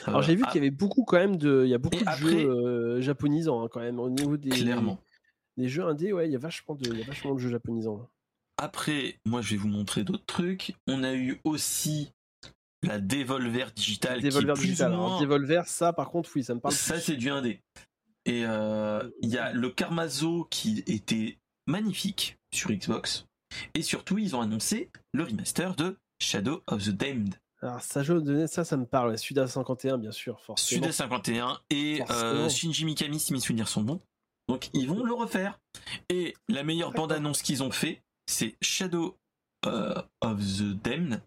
Alors 0.06 0.22
j'ai 0.22 0.36
vu 0.36 0.44
qu'il 0.46 0.56
y 0.56 0.58
avait 0.60 0.70
beaucoup 0.70 1.04
quand 1.04 1.18
même 1.18 1.36
de, 1.36 1.64
il 1.66 1.70
y 1.70 1.74
a 1.74 1.78
beaucoup 1.78 2.04
de 2.04 2.12
jeux 2.18 2.50
euh, 2.50 3.02
japonisants 3.02 3.64
hein, 3.64 3.68
quand 3.70 3.80
même 3.80 4.00
au 4.00 4.10
niveau 4.10 4.38
des, 4.38 4.50
clairement. 4.50 5.00
des 5.58 5.68
jeux 5.68 5.84
indés. 5.84 6.14
Ouais, 6.14 6.28
il 6.28 6.32
y 6.32 6.36
a 6.36 6.40
vachement 6.40 6.76
de, 6.76 6.90
il 6.90 7.00
y 7.00 7.02
a 7.02 7.06
vachement 7.06 7.34
de 7.34 7.40
jeux 7.40 7.50
japonisants. 7.50 8.08
Après, 8.62 9.16
moi, 9.26 9.42
je 9.42 9.52
vais 9.52 9.58
vous 9.58 9.70
montrer 9.70 10.04
d'autres 10.04 10.26
trucs. 10.26 10.76
On 10.86 11.04
a 11.04 11.14
eu 11.14 11.40
aussi 11.46 12.12
la 12.84 13.00
Devolver 13.00 13.72
Digital. 13.74 14.22
Devolver 14.22 14.54
Digital. 14.56 14.92
Devolver, 15.22 15.64
ça, 15.66 15.94
par 15.94 16.10
contre, 16.10 16.30
oui, 16.36 16.44
ça 16.44 16.56
me 16.56 16.60
parle. 16.60 16.74
Ça, 16.74 17.00
c'est 17.00 17.16
du 17.16 17.30
indé. 17.30 17.62
Et 18.26 18.46
euh, 18.46 19.10
il 19.22 19.30
y 19.30 19.38
a 19.38 19.54
le 19.54 19.70
Karmazo 19.70 20.46
qui 20.50 20.84
était 20.88 21.40
magnifique 21.68 22.38
sur 22.54 22.72
Xbox. 22.72 23.26
Et 23.76 23.82
surtout, 23.82 24.18
ils 24.18 24.36
ont 24.36 24.42
annoncé 24.42 24.90
le 25.14 25.24
remaster 25.24 25.74
de 25.76 25.98
Shadow 26.22 26.62
of 26.68 26.84
the 26.84 26.90
Damned. 26.90 27.36
Alors, 27.62 27.82
ça, 27.82 28.04
ça, 28.48 28.64
ça 28.66 28.78
me 28.78 28.86
parle. 28.86 29.18
Suda 29.18 29.48
51, 29.48 29.98
bien 29.98 30.12
sûr, 30.12 30.42
forcément. 30.42 30.84
Suda 30.84 30.92
51 30.92 31.60
et 31.70 32.02
euh, 32.10 32.50
Shinji 32.50 32.84
Mikami, 32.84 33.22
si 33.22 33.32
mes 33.32 33.40
souvenirs 33.40 33.70
sont 33.70 33.84
bons. 33.84 34.02
Donc, 34.50 34.70
ils 34.74 34.88
vont 34.88 35.04
le 35.04 35.14
refaire. 35.14 35.60
Et 36.10 36.36
la 36.50 36.64
meilleure 36.64 36.92
bande-annonce 36.92 37.42
qu'ils 37.42 37.64
ont 37.64 37.72
fait, 37.72 38.02
c'est 38.30 38.56
Shadow 38.62 39.18
euh, 39.66 40.02
of 40.22 40.40
the 40.40 40.74
Damned. 40.82 41.22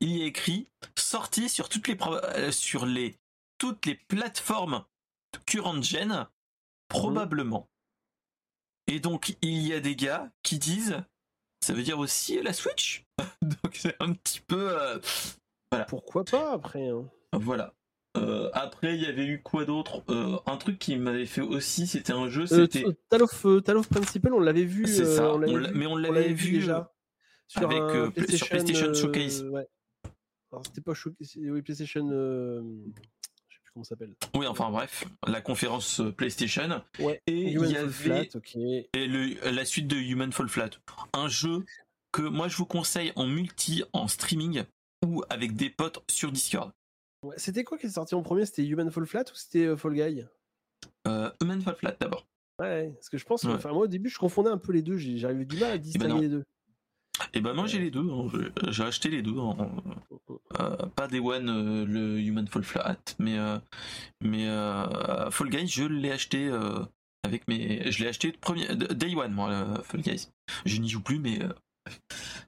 Il 0.00 0.16
y 0.16 0.22
a 0.22 0.26
écrit 0.26 0.68
sorti 0.96 1.48
sur 1.48 1.68
toutes 1.68 1.88
les 1.88 1.96
euh, 2.00 2.52
sur 2.52 2.86
les 2.86 3.16
toutes 3.58 3.86
les 3.86 3.94
plateformes 3.94 4.84
current 5.46 5.82
gen 5.82 6.28
probablement. 6.88 7.68
Et 8.86 9.00
donc 9.00 9.36
il 9.40 9.66
y 9.66 9.72
a 9.72 9.80
des 9.80 9.96
gars 9.96 10.30
qui 10.42 10.58
disent 10.58 11.02
ça 11.64 11.72
veut 11.72 11.82
dire 11.82 11.98
aussi 11.98 12.40
la 12.42 12.52
Switch? 12.52 13.04
donc 13.42 13.74
c'est 13.74 13.96
un 14.00 14.12
petit 14.12 14.40
peu 14.40 14.78
euh, 14.78 14.98
voilà. 15.70 15.86
Pourquoi 15.86 16.24
pas 16.24 16.52
après 16.52 16.88
hein. 16.88 17.08
Voilà. 17.32 17.74
Après, 18.52 18.94
il 18.94 19.02
y 19.02 19.06
avait 19.06 19.26
eu 19.26 19.42
quoi 19.42 19.64
d'autre? 19.64 20.02
Un 20.46 20.56
truc 20.56 20.78
qui 20.78 20.96
m'avait 20.96 21.26
fait 21.26 21.40
aussi, 21.40 21.86
c'était 21.86 22.12
un 22.12 22.28
jeu. 22.28 22.46
C'était 22.46 22.84
Tal 23.08 23.22
of, 23.22 23.88
Principle, 23.88 24.32
on 24.32 24.40
l'avait 24.40 24.64
vu. 24.64 24.86
C'est 24.86 25.06
ça, 25.06 25.36
mais 25.74 25.86
on 25.86 25.96
l'avait 25.96 26.32
vu, 26.32 26.52
déjà 26.52 26.92
sur 27.52 27.70
avec 27.70 28.14
PlayStation, 28.14 28.38
sur 28.38 28.48
PlayStation 28.48 28.94
Showcase. 28.94 29.42
Ouais. 29.44 29.68
Alors 30.50 30.64
c'était 30.66 30.80
pas 30.80 30.94
Showcase, 30.94 31.36
oui 31.36 31.62
PlayStation. 31.62 32.08
je 32.10 33.56
sais 33.56 33.60
plus 33.62 33.70
comment 33.72 33.84
s'appelle. 33.84 34.14
Oui, 34.34 34.46
enfin 34.46 34.70
bref, 34.70 35.04
la 35.26 35.40
conférence 35.40 36.00
PlayStation. 36.16 36.82
Ouais. 36.98 37.20
Et 37.26 37.52
il 37.52 37.70
y 37.70 37.76
avait 37.76 38.28
et 38.94 39.06
le, 39.06 39.50
la 39.50 39.64
suite 39.64 39.86
de 39.86 39.96
Human 39.96 40.32
Fall 40.32 40.48
Flat, 40.48 40.70
un 41.12 41.28
jeu 41.28 41.64
que 42.12 42.22
moi 42.22 42.48
je 42.48 42.56
vous 42.56 42.66
conseille 42.66 43.12
en 43.16 43.26
multi, 43.26 43.84
en 43.92 44.08
streaming 44.08 44.64
ou 45.04 45.22
avec 45.28 45.54
des 45.56 45.70
potes 45.70 46.02
sur 46.10 46.32
Discord. 46.32 46.72
C'était 47.36 47.64
quoi 47.64 47.78
qui 47.78 47.86
est 47.86 47.90
sorti 47.90 48.14
en 48.14 48.22
premier? 48.22 48.46
C'était 48.46 48.66
Human 48.66 48.90
Fall 48.90 49.06
Flat 49.06 49.24
ou 49.32 49.34
c'était 49.34 49.66
euh, 49.66 49.76
Fall 49.76 49.94
Guy? 49.94 50.24
Euh, 51.06 51.30
Human 51.40 51.60
Fall 51.60 51.76
Flat 51.76 51.96
d'abord. 52.00 52.26
Ouais, 52.58 52.90
parce 52.94 53.08
que 53.08 53.18
je 53.18 53.24
pense, 53.24 53.44
enfin 53.44 53.72
moi 53.72 53.84
au 53.84 53.86
début 53.86 54.08
je 54.08 54.18
confondais 54.18 54.50
un 54.50 54.58
peu 54.58 54.72
les 54.72 54.82
deux, 54.82 54.96
j'arrivais 54.96 55.44
du 55.44 55.56
mal 55.56 55.70
à 55.70 55.74
eh 55.74 55.78
ben 55.78 55.82
distinguer 55.82 56.20
les 56.20 56.28
deux. 56.28 56.44
Et 57.34 57.38
eh 57.38 57.40
ben 57.40 57.54
moi 57.54 57.66
j'ai 57.66 57.78
les 57.78 57.90
deux, 57.90 58.08
hein. 58.08 58.28
j'ai 58.68 58.84
acheté 58.84 59.08
les 59.08 59.22
deux. 59.22 59.38
Hein. 59.38 59.56
Euh, 60.60 60.76
pas 60.94 61.08
Day 61.08 61.18
One 61.18 61.84
le 61.84 62.20
Human 62.20 62.46
Fall 62.46 62.62
Flat, 62.62 62.98
mais 63.18 63.36
mais 64.20 64.46
Fall 65.30 65.48
Guys 65.48 65.68
je 65.68 65.84
l'ai 65.84 66.12
acheté 66.12 66.50
avec 67.24 67.48
mes, 67.48 67.90
je 67.90 68.02
l'ai 68.02 68.08
acheté 68.08 68.32
premier 68.32 68.66
Day 68.76 69.14
One 69.14 69.32
moi 69.32 69.82
Fall 69.82 70.02
Guys. 70.02 70.28
Je 70.64 70.78
n'y 70.78 70.88
joue 70.88 71.00
plus 71.00 71.18
mais 71.18 71.40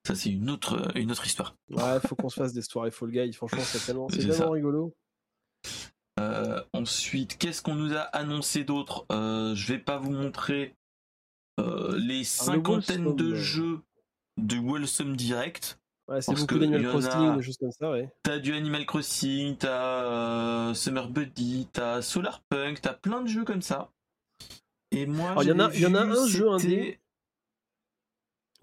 ça, 0.05 0.15
c'est 0.15 0.31
une 0.31 0.51
autre, 0.51 0.91
une 0.97 1.11
autre 1.11 1.27
histoire. 1.27 1.57
Ouais, 1.71 2.01
faut 2.07 2.15
qu'on 2.15 2.29
se 2.29 2.37
fasse 2.37 2.53
des 2.53 2.63
soirées 2.63 2.91
Fall 2.91 3.11
Guy. 3.11 3.33
Franchement, 3.33 3.63
c'est 3.63 3.85
tellement, 3.85 4.09
c'est 4.09 4.27
tellement 4.27 4.51
rigolo. 4.51 4.95
Euh, 6.21 6.63
ensuite, 6.73 7.39
qu'est-ce 7.39 7.63
qu'on 7.63 7.75
nous 7.75 7.95
a 7.95 8.01
annoncé 8.01 8.65
d'autre? 8.65 9.05
Euh, 9.11 9.55
Je 9.55 9.73
vais 9.73 9.79
pas 9.79 9.99
vous 9.99 10.13
montrer 10.13 10.77
euh, 11.61 11.99
les 11.99 12.25
cinquantaines 12.25 13.17
de 13.17 13.35
jeux 13.35 13.81
de 14.37 14.59
Wholesome 14.59 15.17
Direct. 15.17 15.79
Ouais, 16.07 16.21
c'est 16.21 16.35
beaucoup 16.35 16.59
d'Animal 16.59 16.87
Crossing, 16.87 17.37
des 17.37 17.43
choses 17.43 17.57
comme 17.57 17.73
ça, 17.73 17.91
ouais. 17.91 18.13
T'as 18.23 18.39
du 18.39 18.53
Animal 18.53 18.85
Crossing, 18.85 19.57
t'as 19.57 20.75
Summer 20.75 21.09
Buddy, 21.09 21.67
t'as 21.73 22.03
Solar 22.03 22.43
Punk, 22.51 22.81
t'as 22.83 22.93
plein 22.93 23.23
de 23.23 23.29
jeux 23.29 23.45
comme 23.45 23.63
ça. 23.63 23.91
Et 24.91 25.07
moi, 25.07 25.35
il 25.41 25.49
y, 25.49 25.53
en 25.53 25.59
a, 25.59 25.75
y 25.75 25.87
en 25.87 25.95
a 25.95 26.03
un 26.03 26.27
jeu 26.27 26.51
indé 26.51 27.01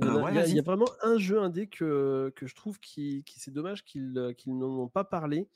il 0.02 0.56
y, 0.56 0.60
a, 0.60 0.64
vraiment 0.64 0.90
un 1.04 1.18
jeu 1.18 1.40
indé 1.40 1.68
que, 1.68 2.32
que 2.36 2.48
je 2.48 2.56
trouve 2.56 2.80
qui, 2.80 3.24
qui 3.26 3.40
c'est 3.40 3.52
dommage 3.52 3.84
qu'ils 3.84 4.14
n'en 4.48 4.80
ont 4.80 4.88
pas 4.88 5.04
parlé. 5.04 5.48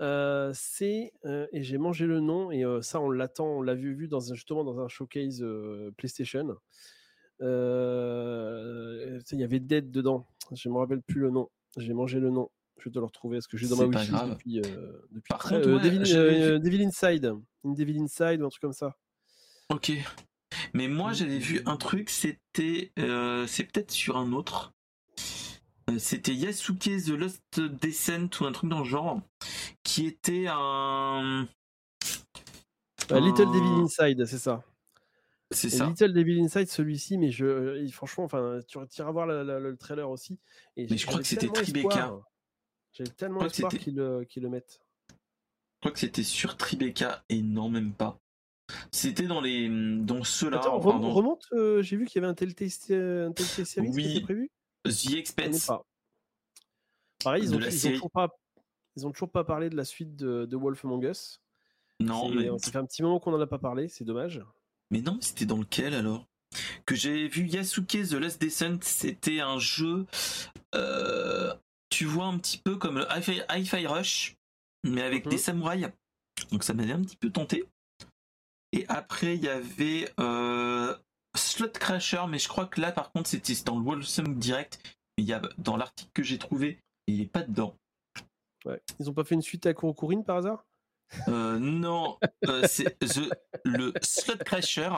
c'est 0.00 1.12
et 1.24 1.62
j'ai 1.62 1.78
mangé 1.78 2.06
le 2.06 2.20
nom 2.20 2.50
et 2.50 2.64
ça 2.82 3.00
on 3.00 3.10
l'attend, 3.10 3.46
on 3.46 3.62
l'a 3.62 3.74
vu, 3.74 3.94
vu 3.94 4.08
dans 4.08 4.20
justement 4.20 4.64
dans 4.64 4.80
un 4.80 4.88
showcase 4.88 5.44
PlayStation. 5.96 6.56
il 7.40 7.46
y 9.32 9.44
avait 9.44 9.60
Dead 9.60 9.90
dedans. 9.90 10.26
Je 10.52 10.68
me 10.68 10.78
rappelle 10.78 11.02
plus 11.02 11.20
le 11.20 11.30
nom. 11.30 11.50
J'ai 11.76 11.94
mangé 11.94 12.20
le 12.20 12.30
nom. 12.30 12.50
Je 12.78 12.84
vais 12.84 12.92
te 12.92 12.98
le 12.98 13.04
retrouver 13.04 13.38
parce 13.38 13.48
que 13.48 13.56
j'ai 13.56 13.68
dans 13.68 13.76
ma 13.76 13.84
wishlist 13.84 14.28
depuis, 14.28 14.60
depuis 15.10 15.34
très, 15.36 15.60
Devil, 15.60 16.84
Inside, 16.84 17.34
une 17.64 17.74
Devil 17.74 18.00
Inside 18.00 18.40
ou 18.40 18.46
un 18.46 18.48
truc 18.48 18.62
comme 18.62 18.72
ça. 18.72 18.96
Ok. 19.68 19.92
Mais 20.74 20.88
moi, 20.88 21.12
j'avais 21.12 21.38
vu 21.38 21.60
un 21.66 21.76
truc, 21.76 22.10
c'était. 22.10 22.92
Euh, 22.98 23.46
c'est 23.46 23.64
peut-être 23.64 23.90
sur 23.90 24.16
un 24.16 24.32
autre. 24.32 24.72
Euh, 25.90 25.98
C'était 25.98 26.34
Yasuke 26.34 26.80
The 26.80 27.08
Lost 27.10 27.60
Descent 27.60 28.28
ou 28.40 28.44
un 28.44 28.52
truc 28.52 28.68
dans 28.70 28.80
le 28.80 28.84
genre, 28.84 29.20
qui 29.82 30.06
était 30.06 30.46
un. 30.48 31.48
Euh, 33.10 33.20
Little 33.20 33.46
Devil 33.46 33.82
Inside, 33.84 34.24
c'est 34.26 34.38
ça. 34.38 34.62
C'est 35.50 35.70
ça. 35.70 35.86
Little 35.86 36.12
Devil 36.12 36.40
Inside, 36.42 36.68
celui-ci, 36.68 37.16
mais 37.16 37.30
je, 37.30 37.86
franchement, 37.90 38.24
enfin, 38.24 38.60
tu 38.68 38.78
iras 38.98 39.10
voir 39.10 39.26
la- 39.26 39.44
la- 39.44 39.58
le 39.58 39.76
trailer 39.78 40.10
aussi. 40.10 40.38
Et 40.76 40.86
Mais 40.90 40.98
je 40.98 41.06
crois 41.06 41.20
que 41.20 41.26
c'était 41.26 41.48
Tribeca. 41.48 42.18
J'avais 42.92 43.10
tellement 43.10 43.40
espoir 43.46 43.72
qu'ils 43.72 43.94
le, 43.96 44.24
qu'ils 44.24 44.42
le 44.42 44.50
mettent. 44.50 44.80
Je 45.10 45.80
crois 45.80 45.92
que 45.92 45.98
c'était 46.00 46.22
sur 46.24 46.56
Tribeca 46.58 47.24
et 47.30 47.40
non, 47.40 47.70
même 47.70 47.92
pas. 47.92 48.18
C'était 48.92 49.26
dans 49.26 49.40
les 49.40 49.68
dans 49.68 50.24
ceux-là. 50.24 50.58
Attends, 50.58 50.76
enfin, 50.76 50.98
dans 50.98 51.10
remonte, 51.12 51.46
euh, 51.52 51.82
j'ai 51.82 51.96
vu 51.96 52.06
qu'il 52.06 52.16
y 52.20 52.24
avait 52.24 52.30
un 52.30 52.34
Telltale, 52.34 52.66
un 53.28 53.32
Telltale 53.32 53.66
Series 53.66 53.90
qui 53.92 54.00
était 54.10 54.20
prévu. 54.20 54.50
The 54.84 55.14
Expense. 55.16 55.70
Pareil, 57.24 57.42
ils 57.44 57.54
ont, 57.54 57.58
ils, 57.60 57.92
toujours 57.92 58.10
pas, 58.10 58.28
ils 58.96 59.06
ont 59.06 59.10
toujours 59.10 59.30
pas 59.30 59.44
parlé 59.44 59.70
de 59.70 59.76
la 59.76 59.84
suite 59.84 60.14
de, 60.16 60.44
de 60.46 60.56
Wolf 60.56 60.84
Among 60.84 61.04
Us. 61.04 61.40
Non, 62.00 62.28
mais, 62.28 62.48
Ça 62.58 62.70
fait 62.70 62.78
un 62.78 62.84
petit 62.86 63.02
moment 63.02 63.18
qu'on 63.18 63.34
en 63.34 63.40
a 63.40 63.46
pas 63.46 63.58
parlé, 63.58 63.88
c'est 63.88 64.04
dommage. 64.04 64.40
mais 64.90 65.00
non, 65.00 65.18
c'était 65.20 65.46
dans 65.46 65.58
lequel 65.58 65.94
alors? 65.94 66.28
Que 66.86 66.94
j'ai 66.94 67.28
vu 67.28 67.46
Yasuke 67.46 67.88
The 68.08 68.12
Last 68.12 68.40
Descent, 68.40 68.78
c'était 68.82 69.40
un 69.40 69.58
jeu. 69.58 70.06
euh, 70.74 71.52
tu 71.90 72.04
vois 72.04 72.26
un 72.26 72.38
petit 72.38 72.58
peu 72.58 72.76
comme 72.76 72.98
le 72.98 73.06
Hi-Fi, 73.50 73.86
Rush, 73.86 74.36
mais 74.84 75.02
avec 75.02 75.24
Mhm. 75.24 75.30
des 75.32 75.38
samouraïs. 75.38 75.88
Donc 76.52 76.62
ça 76.62 76.72
m'avait 76.74 76.92
un 76.92 77.02
petit 77.02 77.16
peu 77.16 77.30
tenté. 77.30 77.64
Et 78.72 78.84
après, 78.88 79.34
il 79.36 79.42
y 79.42 79.48
avait 79.48 80.12
euh, 80.20 80.94
Slot 81.34 81.70
Crasher, 81.70 82.22
mais 82.28 82.38
je 82.38 82.48
crois 82.48 82.66
que 82.66 82.80
là, 82.80 82.92
par 82.92 83.10
contre, 83.12 83.28
c'était 83.28 83.54
dans 83.64 83.78
le 83.78 83.84
Wolfsum 83.84 84.34
Direct. 84.38 84.78
Il 85.16 85.24
y 85.24 85.32
a, 85.32 85.40
dans 85.58 85.76
l'article 85.76 86.10
que 86.14 86.22
j'ai 86.22 86.38
trouvé, 86.38 86.78
il 87.06 87.20
est 87.20 87.26
pas 87.26 87.42
dedans. 87.42 87.76
Ouais. 88.64 88.80
Ils 89.00 89.08
ont 89.08 89.14
pas 89.14 89.24
fait 89.24 89.34
une 89.34 89.42
suite 89.42 89.66
à 89.66 89.74
Kurokurin 89.74 90.22
par 90.22 90.36
hasard? 90.36 90.64
Euh, 91.28 91.58
non, 91.58 92.18
euh, 92.46 92.66
c'est 92.68 92.98
the- 93.00 93.32
le 93.64 93.92
Slot 94.02 94.36
Crasher. 94.44 94.90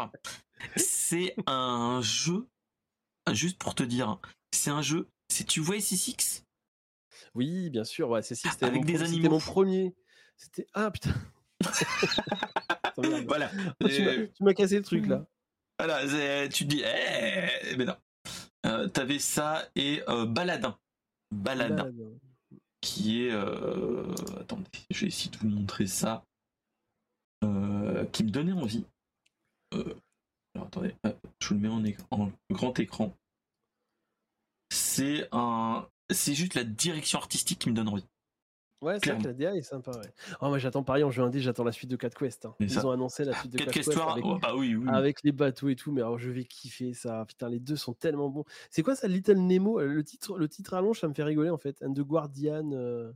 C'est 0.77 1.35
un 1.47 2.01
jeu, 2.03 2.49
juste 3.33 3.59
pour 3.59 3.75
te 3.75 3.83
dire, 3.83 4.19
c'est 4.53 4.71
un 4.71 4.83
jeu. 4.83 5.09
Si 5.31 5.47
tu 5.47 5.61
vois 5.61 5.77
SC6, 5.77 6.43
Oui, 7.35 7.71
bien 7.71 7.85
sûr. 7.85 8.11
Ouais, 8.11 8.23
c'est 8.23 8.35
si, 8.35 8.49
c'était 8.49 8.71
mon 9.29 9.39
premier. 9.39 9.95
C'était 10.37 10.67
ah 10.75 10.91
putain. 10.91 11.15
Voilà. 12.97 13.51
Tu 13.89 14.43
m'as- 14.43 14.55
cassé 14.55 14.77
le 14.77 14.83
truc 14.85 15.07
là. 15.07 15.25
voilà, 15.79 16.03
tu 16.49 16.65
te 16.65 16.69
dis, 16.71 16.83
eh, 16.85 17.77
mais 17.77 17.85
non. 17.85 17.97
Euh, 18.67 18.89
T'avais 18.89 19.19
ça 19.19 19.69
et 19.75 20.03
euh, 20.09 20.27
Baladin. 20.27 20.79
Baladin, 21.33 21.91
qui 22.81 23.23
est. 23.25 23.33
euh, 23.33 24.05
attendez, 24.41 24.67
je 24.91 25.01
vais 25.01 25.07
essayer 25.07 25.31
de 25.31 25.37
vous 25.39 25.49
montrer 25.49 25.87
ça. 25.87 26.25
Euh, 27.45 28.05
qui 28.07 28.23
me 28.25 28.31
donnait 28.31 28.53
envie. 28.53 28.85
Alors 29.73 30.67
attendez, 30.67 30.95
je 31.41 31.49
vous 31.49 31.55
le 31.55 31.61
mets 31.61 31.69
en, 32.11 32.21
en 32.21 32.33
grand 32.51 32.79
écran. 32.79 33.15
C'est 34.71 35.29
un. 35.33 35.89
C'est 36.13 36.35
juste 36.35 36.55
la 36.55 36.65
direction 36.65 37.19
artistique 37.19 37.61
qui 37.61 37.71
me 37.71 37.75
donne 37.75 37.89
envie. 37.89 38.05
Ouais, 38.83 38.99
c'est 39.03 39.11
vrai 39.13 39.21
que 39.23 39.27
la 39.29 39.33
DA 39.35 39.55
est 39.57 39.63
sympa. 39.63 39.91
Ouais. 39.91 40.13
Oh, 40.41 40.49
moi 40.49 40.59
j'attends 40.59 40.83
pareil 40.83 41.05
en 41.05 41.11
jeu 41.11 41.23
indé, 41.23 41.41
j'attends 41.41 41.65
la 41.65 41.73
suite 41.73 41.91
de 41.91 41.97
4 41.97 42.17
Quest. 42.19 42.47
hein. 42.47 42.55
Ils 42.61 42.71
ça- 42.71 42.87
ont 42.87 42.91
annoncé 42.91 43.25
la 43.25 43.39
suite 43.39 43.53
de 43.53 43.59
4 43.59 43.73
Quatre 43.73 43.75
Quest 43.87 43.99
avec, 44.01 44.25
oh, 44.25 44.39
bah 44.41 44.55
oui, 44.57 44.75
oui. 44.75 44.89
avec 44.89 45.23
les 45.23 45.33
bateaux 45.33 45.69
et 45.69 45.77
tout, 45.77 45.93
mais 45.93 46.01
alors 46.01 46.19
je 46.19 46.31
vais 46.31 46.45
kiffer 46.45 46.95
ça. 46.95 47.25
Putain, 47.27 47.51
les 47.51 47.61
deux 47.61 47.77
sont 47.77 47.93
tellement 47.93 48.31
bons. 48.31 48.45
C'est 48.71 48.83
quoi 48.83 48.97
ça, 48.97 49.07
Little 49.07 49.35
Nemo? 49.39 49.81
Euh, 49.81 49.87
Le 49.87 50.03
titre, 50.03 50.39
le 50.39 50.49
titre 50.49 50.73
allonge, 50.75 50.99
ça 51.01 51.09
me 51.09 51.13
fait 51.15 51.23
rigoler 51.25 51.51
en 51.51 51.59
fait. 51.59 51.77
And 51.83 51.93
the 51.93 52.01
Guardian. 52.01 52.71
euh, 52.73 53.13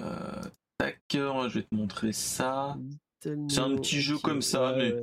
Euh, 0.00 0.42
tac, 0.78 1.00
euh, 1.14 1.48
je 1.48 1.58
vais 1.60 1.64
te 1.64 1.74
montrer 1.74 2.12
ça. 2.12 2.76
C'est 3.20 3.30
un 3.58 3.74
petit 3.76 4.00
jeu 4.00 4.18
comme 4.18 4.42
ça, 4.42 4.72
ouais, 4.72 4.76
mais 4.78 4.92
ouais. 4.94 5.02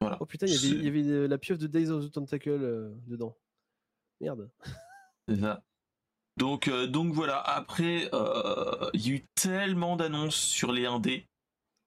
voilà. 0.00 0.18
Oh 0.20 0.26
putain, 0.26 0.46
il 0.46 0.82
y 0.84 0.88
avait, 0.88 1.06
euh, 1.06 1.26
la 1.28 1.38
pieuvre 1.38 1.60
de 1.60 1.66
Days 1.68 1.88
of 1.90 2.04
the 2.04 2.10
Tentacle 2.12 2.50
euh, 2.50 2.90
dedans. 3.06 3.34
Merde. 4.20 4.50
C'est 5.28 5.36
ça. 5.40 5.62
Donc, 6.38 6.68
euh, 6.68 6.86
donc 6.86 7.12
voilà, 7.12 7.38
après, 7.40 8.08
euh, 8.14 8.90
il 8.94 9.06
y 9.06 9.10
a 9.10 9.14
eu 9.16 9.24
tellement 9.34 9.96
d'annonces 9.96 10.36
sur 10.36 10.72
les 10.72 10.86
indés 10.86 11.26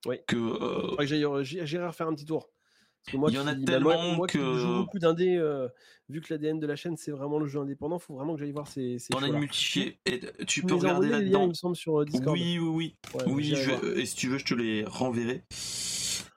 Oui. 0.06 0.16
que 0.26 0.36
euh, 0.36 1.04
j'irai 1.64 1.86
refaire 1.86 2.06
un 2.08 2.14
petit 2.14 2.24
tour. 2.26 2.48
Parce 3.04 3.12
que 3.12 3.16
moi 3.18 3.30
Il 3.30 3.34
y 3.36 3.38
en 3.38 3.46
a 3.46 3.54
qui- 3.54 3.64
bah, 3.64 3.78
moi- 3.80 3.94
tellement 3.94 4.14
moi 4.14 4.26
qui 4.26 4.38
que- 4.38 4.58
joue 4.58 4.76
beaucoup 4.78 4.98
d'indés, 4.98 5.36
euh, 5.36 5.68
vu 6.08 6.20
que 6.20 6.32
l'ADN 6.34 6.58
de 6.58 6.66
la 6.66 6.74
chaîne 6.76 6.96
c'est 6.96 7.12
vraiment 7.12 7.38
le 7.38 7.46
jeu 7.46 7.60
indépendant, 7.60 7.98
faut 8.00 8.14
vraiment 8.14 8.34
que 8.34 8.40
j'aille 8.40 8.50
voir 8.52 8.66
ces, 8.66 8.98
ces 8.98 9.08
t'en 9.10 9.22
as 9.22 9.28
une 9.28 9.38
multichier 9.38 9.98
et 10.06 10.20
tu 10.46 10.62
peux 10.62 10.74
regarder 10.74 11.08
là-dedans. 11.08 11.48
me 11.48 11.54
semble, 11.54 11.76
sur 11.76 12.04
Discord. 12.04 12.36
Oui, 12.36 12.58
oui, 12.58 12.68
oui. 12.68 12.96
Ouais, 13.14 13.24
oui, 13.32 13.44
je- 13.54 13.98
et 13.98 14.06
si 14.06 14.16
tu 14.16 14.28
veux, 14.28 14.38
je 14.38 14.44
te 14.44 14.54
les 14.54 14.84
renverrai. 14.84 15.44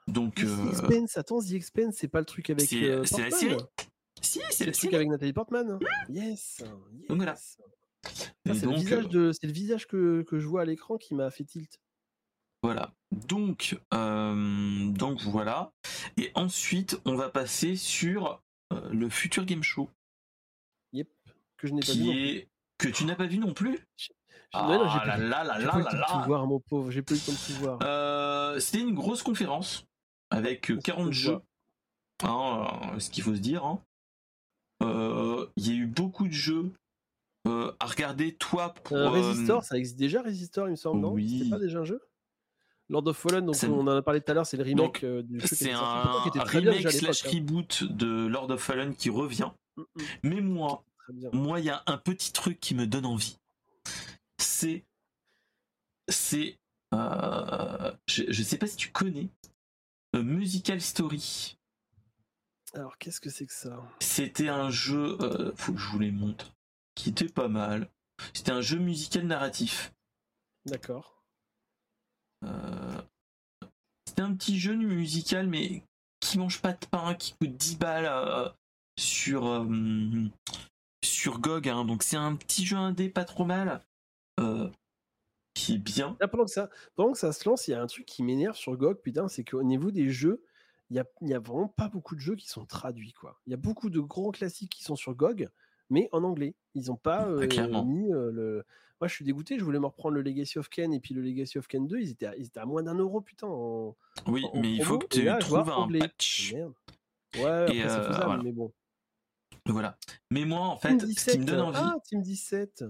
Donc, 0.08 0.36
The 0.36 0.44
euh, 0.44 0.68
Expense, 0.70 1.16
attends, 1.16 1.40
The 1.40 1.52
Expense, 1.52 1.94
c'est 1.96 2.08
pas 2.08 2.18
le 2.20 2.24
truc 2.26 2.50
avec 2.50 2.68
c'est 2.68 2.84
euh, 2.84 3.00
la 3.00 3.30
série. 3.30 3.56
Si, 4.22 4.40
C'est 4.50 4.66
le 4.66 4.72
truc 4.72 4.82
série. 4.90 4.96
avec 4.96 5.08
Nathalie 5.08 5.32
Portman. 5.32 5.70
hein. 5.70 5.78
Yes, 6.08 6.62
Donc 7.08 7.16
voilà. 7.18 7.36
Ah, 8.48 8.54
c'est 8.54 8.66
le 8.66 8.74
visage, 8.74 9.08
de, 9.08 9.32
c'est 9.32 9.46
le 9.46 9.52
visage 9.52 9.86
que, 9.86 10.22
que 10.22 10.38
je 10.38 10.46
vois 10.46 10.62
à 10.62 10.64
l'écran 10.64 10.96
qui 10.96 11.14
m'a 11.14 11.30
fait 11.30 11.44
tilt. 11.44 11.80
Voilà. 12.62 12.92
Donc, 13.10 13.78
euh, 13.94 14.90
donc 14.90 15.20
voilà. 15.22 15.72
Et 16.16 16.30
ensuite, 16.34 17.00
on 17.04 17.14
va 17.14 17.28
passer 17.30 17.76
sur 17.76 18.42
euh, 18.72 18.88
le 18.90 19.08
futur 19.08 19.44
game 19.44 19.62
show, 19.62 19.88
Yep, 20.92 21.08
que 21.56 21.66
je 21.66 21.72
n'ai 21.74 21.80
pas 21.80 21.92
vu. 21.92 22.04
non 22.04 22.12
est 22.12 22.48
que 22.78 22.88
tu 22.88 23.04
n'as 23.04 23.14
pas 23.16 23.26
vu 23.26 23.38
non 23.38 23.52
plus? 23.54 23.78
Je- 23.96 24.08
Ah 24.52 24.66
non, 24.66 24.88
j'ai 24.88 24.98
là 24.98 25.04
pas, 25.04 25.16
là 25.18 25.44
là 25.44 25.60
j'ai 25.60 25.66
là 25.66 25.72
pas 25.72 25.80
eu 25.80 25.82
là 25.84 25.92
là. 25.92 26.24
voir, 26.26 26.46
mon 26.46 26.58
pauvre. 26.60 26.90
J'ai 26.90 27.02
pas 27.02 27.14
eu 27.14 27.18
le 27.18 27.22
temps 27.24 27.32
de 27.32 27.36
tout 27.46 27.60
voir. 27.60 27.78
Euh, 27.82 28.58
C'était 28.58 28.80
une 28.80 28.94
grosse 28.94 29.22
conférence 29.22 29.86
avec 30.30 30.70
euh, 30.70 30.74
Ça 30.76 30.80
se 30.80 30.84
40 30.86 31.04
voit. 31.04 31.12
jeux. 31.12 31.40
Hein, 32.24 32.66
euh, 32.94 32.98
ce 32.98 33.10
qu'il 33.10 33.22
faut 33.22 33.34
se 33.34 33.40
dire. 33.40 33.64
hein. 33.64 33.82
Euh, 34.82 35.46
Il 35.56 35.68
y 35.68 35.70
a 35.70 35.74
eu 35.74 35.86
beaucoup 35.86 36.26
de 36.26 36.32
jeux 36.32 36.72
euh, 37.46 37.72
à 37.80 37.86
regarder. 37.86 38.34
Toi, 38.36 38.74
pour, 38.84 38.96
Euh, 38.96 39.06
euh, 39.06 39.08
Resistor, 39.10 39.64
ça 39.64 39.76
existe 39.78 39.98
déjà, 39.98 40.22
Resistor, 40.22 40.68
il 40.68 40.72
me 40.72 40.76
semble, 40.76 41.00
non? 41.00 41.12
Oui. 41.12 41.38
C'était 41.38 41.50
pas 41.50 41.58
déjà 41.58 41.80
un 41.80 41.84
jeu? 41.84 42.00
Lord 42.88 43.06
of 43.06 43.16
Fallen, 43.16 43.46
donc 43.46 43.54
on 43.68 43.86
en 43.86 43.96
a 43.96 44.02
parlé 44.02 44.20
tout 44.20 44.32
à 44.32 44.34
l'heure, 44.34 44.46
c'est 44.46 44.56
le 44.56 44.64
remake 44.64 44.84
Donc, 44.84 45.04
euh, 45.04 45.22
du 45.22 45.38
jeu 45.38 45.46
c'est 45.46 45.66
qui 45.66 45.70
un 45.70 46.24
était 46.26 46.40
très 46.40 46.60
bien 46.60 46.72
remake 46.72 46.92
l'époque. 46.92 47.14
slash 47.14 47.24
hein. 47.24 47.30
reboot 47.32 47.84
de 47.84 48.26
Lord 48.26 48.50
of 48.50 48.60
Fallen 48.60 48.96
qui 48.96 49.10
revient. 49.10 49.50
Mm, 49.76 49.82
mm, 49.82 50.02
Mais 50.24 50.40
moi, 50.40 50.84
moi, 51.32 51.60
il 51.60 51.66
y 51.66 51.70
a 51.70 51.82
un 51.86 51.98
petit 51.98 52.32
truc 52.32 52.58
qui 52.58 52.74
me 52.74 52.86
donne 52.88 53.06
envie. 53.06 53.38
C'est, 54.38 54.84
c'est, 56.08 56.58
euh, 56.94 57.92
je, 58.08 58.24
je 58.28 58.42
sais 58.42 58.58
pas 58.58 58.66
si 58.66 58.76
tu 58.76 58.90
connais, 58.90 59.28
Musical 60.12 60.80
Story. 60.80 61.56
Alors, 62.74 62.98
qu'est-ce 62.98 63.20
que 63.20 63.30
c'est 63.30 63.46
que 63.46 63.52
ça? 63.52 63.80
C'était 64.00 64.48
un 64.48 64.70
jeu, 64.70 65.16
euh, 65.20 65.52
faut 65.54 65.72
que 65.72 65.78
je 65.78 65.88
vous 65.88 65.98
les 66.00 66.10
montre, 66.10 66.52
qui 66.94 67.10
était 67.10 67.28
pas 67.28 67.48
mal. 67.48 67.88
C'était 68.34 68.52
un 68.52 68.60
jeu 68.60 68.78
musical 68.78 69.26
narratif. 69.26 69.92
D'accord. 70.66 71.24
Euh, 72.44 73.00
C'était 74.06 74.22
un 74.22 74.34
petit 74.34 74.58
jeu 74.58 74.74
musical, 74.76 75.46
mais 75.46 75.82
qui 76.20 76.38
mange 76.38 76.60
pas 76.60 76.72
de 76.72 76.86
pain, 76.86 77.14
qui 77.14 77.32
coûte 77.34 77.56
10 77.56 77.78
balles 77.78 78.06
euh, 78.06 78.48
sur, 78.98 79.46
euh, 79.46 79.64
sur 81.02 81.38
GOG. 81.40 81.68
hein. 81.68 81.84
Donc 81.84 82.02
c'est 82.02 82.16
un 82.16 82.36
petit 82.36 82.64
jeu 82.66 82.76
indé 82.76 83.08
pas 83.08 83.24
trop 83.24 83.44
mal, 83.44 83.80
euh, 84.38 84.68
qui 85.54 85.74
est 85.74 85.78
bien. 85.78 86.16
Là, 86.20 86.28
pendant, 86.28 86.44
que 86.44 86.50
ça, 86.50 86.68
pendant 86.96 87.12
que 87.12 87.18
ça 87.18 87.32
se 87.32 87.48
lance, 87.48 87.68
il 87.68 87.70
y 87.72 87.74
a 87.74 87.82
un 87.82 87.86
truc 87.86 88.04
qui 88.04 88.22
m'énerve 88.22 88.56
sur 88.56 88.76
GOG, 88.76 89.00
putain, 89.00 89.28
c'est 89.28 89.44
qu'au 89.44 89.62
niveau 89.62 89.90
des 89.90 90.10
jeux, 90.10 90.44
il 90.90 90.94
n'y 90.94 91.00
a, 91.00 91.06
y 91.22 91.34
a 91.34 91.38
vraiment 91.38 91.68
pas 91.68 91.88
beaucoup 91.88 92.14
de 92.16 92.20
jeux 92.20 92.36
qui 92.36 92.48
sont 92.48 92.66
traduits. 92.66 93.12
quoi. 93.12 93.40
Il 93.46 93.50
y 93.50 93.54
a 93.54 93.58
beaucoup 93.58 93.90
de 93.90 94.00
grands 94.00 94.32
classiques 94.32 94.72
qui 94.72 94.82
sont 94.82 94.96
sur 94.96 95.14
GOG, 95.14 95.48
mais 95.90 96.08
en 96.12 96.24
anglais. 96.24 96.54
Ils 96.74 96.86
n'ont 96.86 96.96
pas 96.96 97.22
Ah, 97.22 97.28
euh, 97.28 97.84
mis 97.84 98.12
euh, 98.12 98.30
le. 98.32 98.64
Moi, 99.00 99.08
je 99.08 99.14
suis 99.14 99.24
dégoûté, 99.24 99.58
je 99.58 99.64
voulais 99.64 99.78
me 99.78 99.86
reprendre 99.86 100.14
le 100.16 100.22
Legacy 100.22 100.58
of 100.58 100.68
Ken 100.68 100.92
et 100.92 101.00
puis 101.00 101.14
le 101.14 101.22
Legacy 101.22 101.58
of 101.58 101.66
Ken 101.66 101.86
2, 101.86 102.00
ils 102.00 102.10
étaient 102.10 102.26
à, 102.26 102.36
ils 102.36 102.46
étaient 102.46 102.60
à 102.60 102.66
moins 102.66 102.82
d'un 102.82 102.94
euro, 102.96 103.20
putain. 103.22 103.46
En... 103.46 103.96
Oui, 104.26 104.44
en 104.52 104.60
mais 104.60 104.74
il 104.74 104.84
faut 104.84 104.98
que 104.98 105.06
tu 105.06 105.22
là, 105.22 105.38
trouves 105.38 105.70
un 105.70 105.72
anglais. 105.74 106.00
patch. 106.00 106.52
Merde. 106.54 106.74
Ouais, 107.36 107.44
après, 107.44 107.80
euh, 107.82 108.06
faisable, 108.08 108.24
voilà. 108.26 108.42
mais 108.42 108.52
bon. 108.52 108.72
Voilà. 109.66 109.96
Mais 110.30 110.44
moi, 110.44 110.60
en 110.68 110.76
fait, 110.76 110.98
ce 111.00 111.06
17, 111.06 111.32
qui 111.34 111.38
me 111.40 111.44
donne 111.46 111.60
envie, 111.60 111.78
Ah, 111.80 111.96
Team 112.04 112.20
17. 112.20 112.84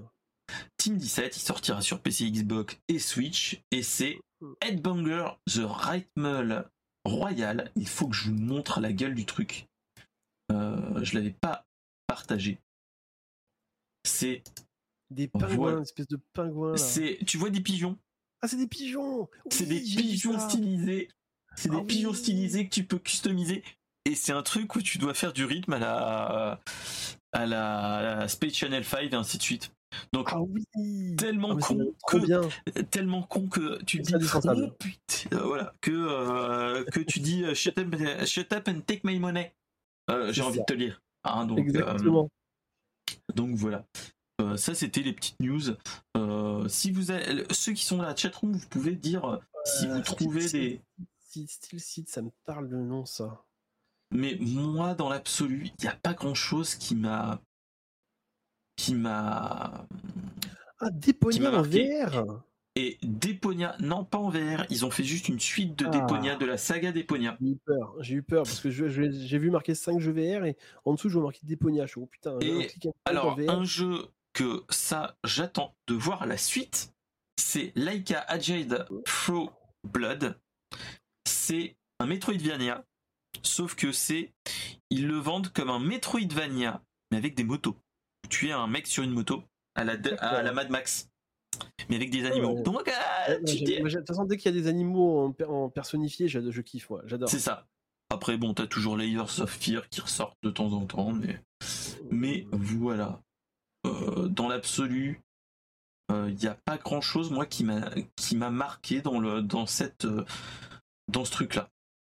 Team 0.78 0.96
17, 0.96 1.36
il 1.36 1.40
sortira 1.40 1.80
sur 1.80 2.00
PC, 2.00 2.30
Xbox 2.30 2.76
et 2.88 2.98
Switch, 2.98 3.62
et 3.70 3.82
c'est 3.82 4.18
Hmm. 4.42 4.54
Headbanger 4.62 5.28
The 5.46 5.60
Rightmule 5.66 6.64
Royal. 7.04 7.70
Il 7.76 7.86
faut 7.86 8.08
que 8.08 8.16
je 8.16 8.30
vous 8.30 8.34
montre 8.36 8.80
la 8.80 8.90
gueule 8.90 9.14
du 9.14 9.26
truc. 9.26 9.68
Je 10.48 11.14
l'avais 11.14 11.34
pas 11.38 11.66
partagé. 12.06 12.58
C'est, 14.04 14.42
Des 15.10 15.28
pingouins, 15.28 15.76
une 15.76 15.82
espèce 15.82 16.08
de 16.08 16.18
pingouin. 16.32 16.72
Là. 16.72 16.76
c'est, 16.76 17.18
tu 17.26 17.36
vois 17.38 17.50
des 17.50 17.60
pigeons? 17.60 17.98
Ah, 18.42 18.48
c'est 18.48 18.56
des 18.56 18.66
pigeons 18.68 19.28
C'est 19.50 19.66
des 19.66 19.80
pigeons 19.80 20.38
stylisés. 20.38 21.08
C'est 21.56 21.68
Ah 21.72 21.76
des 21.76 21.82
pigeons 21.84 22.10
oui. 22.10 22.16
stylisés 22.16 22.64
que 22.68 22.74
tu 22.74 22.84
peux 22.84 22.98
customiser. 22.98 23.62
Et 24.06 24.14
c'est 24.14 24.32
un 24.32 24.42
truc 24.42 24.74
où 24.76 24.80
tu 24.82 24.96
dois 24.98 25.12
faire 25.14 25.32
du 25.32 25.44
rythme 25.44 25.74
à 25.74 25.78
la, 25.78 26.60
à 27.32 27.46
la, 27.46 28.28
Space 28.28 28.54
Channel 28.54 28.84
5 28.84 29.12
et 29.12 29.14
ainsi 29.14 29.36
de 29.36 29.42
suite. 29.42 29.72
Donc, 30.12 30.28
ah 30.32 30.40
oui 30.40 30.64
tellement 31.16 31.56
Ah, 31.56 31.60
con 31.60 31.92
que 32.06 32.16
bien. 32.18 32.40
tellement 32.90 33.22
con 33.24 33.48
que 33.48 33.82
tu 33.82 33.98
dis 33.98 34.14
oh, 34.14 34.18
putain, 34.78 35.36
euh, 35.36 35.42
voilà 35.42 35.74
que 35.80 35.90
euh, 35.90 36.84
que 36.84 37.00
tu 37.00 37.18
dis 37.18 37.42
euh, 37.44 37.54
shut 37.54 37.76
up, 37.76 37.94
shut 38.24 38.52
up 38.52 38.68
and 38.68 38.82
take 38.86 39.00
my 39.04 39.18
money. 39.18 39.52
Euh, 40.08 40.32
J'ai 40.32 40.42
envie 40.42 40.58
ça. 40.58 40.62
de 40.62 40.66
te 40.66 40.78
lire. 40.78 41.02
Hein, 41.24 41.44
donc, 41.44 41.58
euh. 41.74 42.26
Donc 43.34 43.54
voilà. 43.54 43.84
Euh, 44.40 44.56
ça 44.56 44.74
c'était 44.74 45.02
les 45.02 45.12
petites 45.12 45.38
news. 45.40 45.76
Euh, 46.16 46.66
si 46.68 46.90
vous 46.90 47.10
avez, 47.10 47.44
ceux 47.50 47.72
qui 47.72 47.84
sont 47.84 47.98
dans 47.98 48.04
la 48.04 48.16
chatroom, 48.16 48.52
vous 48.52 48.68
pouvez 48.68 48.94
dire 48.94 49.24
euh, 49.24 49.38
si 49.64 49.86
vous 49.86 50.00
trouvez 50.00 50.48
des. 50.48 50.80
Steel 51.46 51.80
Seed, 51.80 52.08
ça 52.08 52.22
me 52.22 52.30
parle 52.44 52.66
le 52.66 52.82
nom, 52.82 53.04
ça. 53.04 53.44
Mais 54.10 54.36
moi, 54.40 54.94
dans 54.94 55.08
l'absolu, 55.08 55.66
il 55.66 55.82
n'y 55.82 55.88
a 55.88 55.94
pas 55.94 56.14
grand 56.14 56.34
chose 56.34 56.74
qui 56.74 56.96
m'a. 56.96 57.40
qui 58.76 58.94
m'a. 58.94 59.86
Ah, 60.80 60.90
Déponia 60.90 61.52
en. 61.52 61.62
VR 61.62 62.42
Et 62.82 62.96
Deponia, 63.02 63.76
non 63.80 64.04
pas 64.06 64.16
en 64.16 64.30
VR, 64.30 64.64
ils 64.70 64.86
ont 64.86 64.90
fait 64.90 65.04
juste 65.04 65.28
une 65.28 65.38
suite 65.38 65.76
de 65.76 65.84
Ah. 65.84 65.90
Deponia, 65.90 66.36
de 66.36 66.46
la 66.46 66.56
saga 66.56 66.92
Deponia. 66.92 67.36
J'ai 67.38 67.50
eu 67.50 67.56
peur, 67.56 67.94
j'ai 68.00 68.14
eu 68.14 68.22
peur 68.22 68.44
parce 68.44 68.60
que 68.60 68.70
j'ai 68.70 69.38
vu 69.38 69.50
marquer 69.50 69.74
5 69.74 70.00
jeux 70.00 70.12
VR 70.12 70.46
et 70.46 70.56
en 70.86 70.94
dessous 70.94 71.10
je 71.10 71.14
vois 71.14 71.24
marqué 71.24 71.40
Déponia. 71.42 71.84
Je 71.84 71.90
suis 71.90 72.00
oh 72.00 72.06
putain, 72.06 72.38
Et 72.40 72.68
Alors, 73.04 73.38
un 73.38 73.64
jeu 73.64 74.06
que 74.32 74.64
ça, 74.70 75.18
j'attends 75.24 75.74
de 75.88 75.94
voir 75.94 76.26
la 76.26 76.38
suite, 76.38 76.94
c'est 77.36 77.72
Laika 77.74 78.24
Agile 78.28 78.86
Throw 79.04 79.50
Blood. 79.84 80.38
C'est 81.26 81.76
un 81.98 82.06
Metroidvania, 82.06 82.86
sauf 83.42 83.74
que 83.74 83.92
c'est. 83.92 84.32
Ils 84.88 85.06
le 85.06 85.18
vendent 85.18 85.52
comme 85.52 85.68
un 85.68 85.80
Metroidvania, 85.80 86.82
mais 87.10 87.18
avec 87.18 87.34
des 87.34 87.44
motos. 87.44 87.76
Tu 88.30 88.48
es 88.48 88.52
un 88.52 88.68
mec 88.68 88.86
sur 88.86 89.02
une 89.02 89.10
moto, 89.10 89.42
à 89.74 89.84
la, 89.84 89.96
à 90.20 90.42
la 90.42 90.52
Mad 90.52 90.70
Max, 90.70 91.09
mais 91.88 91.96
avec 91.96 92.10
des 92.10 92.24
animaux. 92.26 92.54
ouais. 92.56 92.62
Donc, 92.62 92.88
ah, 92.92 93.30
Ouais, 93.30 93.38
moi, 93.40 93.48
tu 93.50 93.62
De 93.64 93.90
toute 93.98 94.06
façon, 94.06 94.24
dès 94.24 94.36
qu'il 94.36 94.54
y 94.54 94.58
a 94.58 94.60
des 94.60 94.68
animaux 94.68 95.20
en, 95.20 95.32
per- 95.32 95.44
en 95.44 95.68
personnifié, 95.68 96.28
je 96.28 96.60
kiffe, 96.60 96.90
j'adore. 97.04 97.28
c'est 97.28 97.38
ça. 97.38 97.66
Après, 98.12 98.36
bon, 98.36 98.54
t'as 98.54 98.66
toujours 98.66 98.96
Layers 98.96 99.40
of 99.40 99.50
Fear 99.50 99.88
qui 99.88 100.00
ressortent 100.00 100.38
de 100.42 100.50
temps 100.50 100.72
en 100.72 100.84
temps, 100.86 101.12
mais. 101.12 101.40
Mais 102.10 102.46
voilà. 102.52 103.20
Euh, 103.86 104.26
dans 104.28 104.48
l'absolu, 104.48 105.22
il 106.12 106.34
n'y 106.34 106.46
a 106.48 106.56
pas 106.64 106.76
grand 106.76 107.00
chose, 107.00 107.30
moi, 107.30 107.46
qui 107.46 107.62
m'a 107.62 107.88
qui 108.16 108.36
m'a 108.36 108.50
marqué 108.50 109.00
dans, 109.00 109.20
le, 109.20 109.42
dans, 109.42 109.66
cette, 109.66 110.06
euh, 110.06 110.24
dans 111.06 111.24
ce 111.24 111.30
truc-là. 111.30 111.70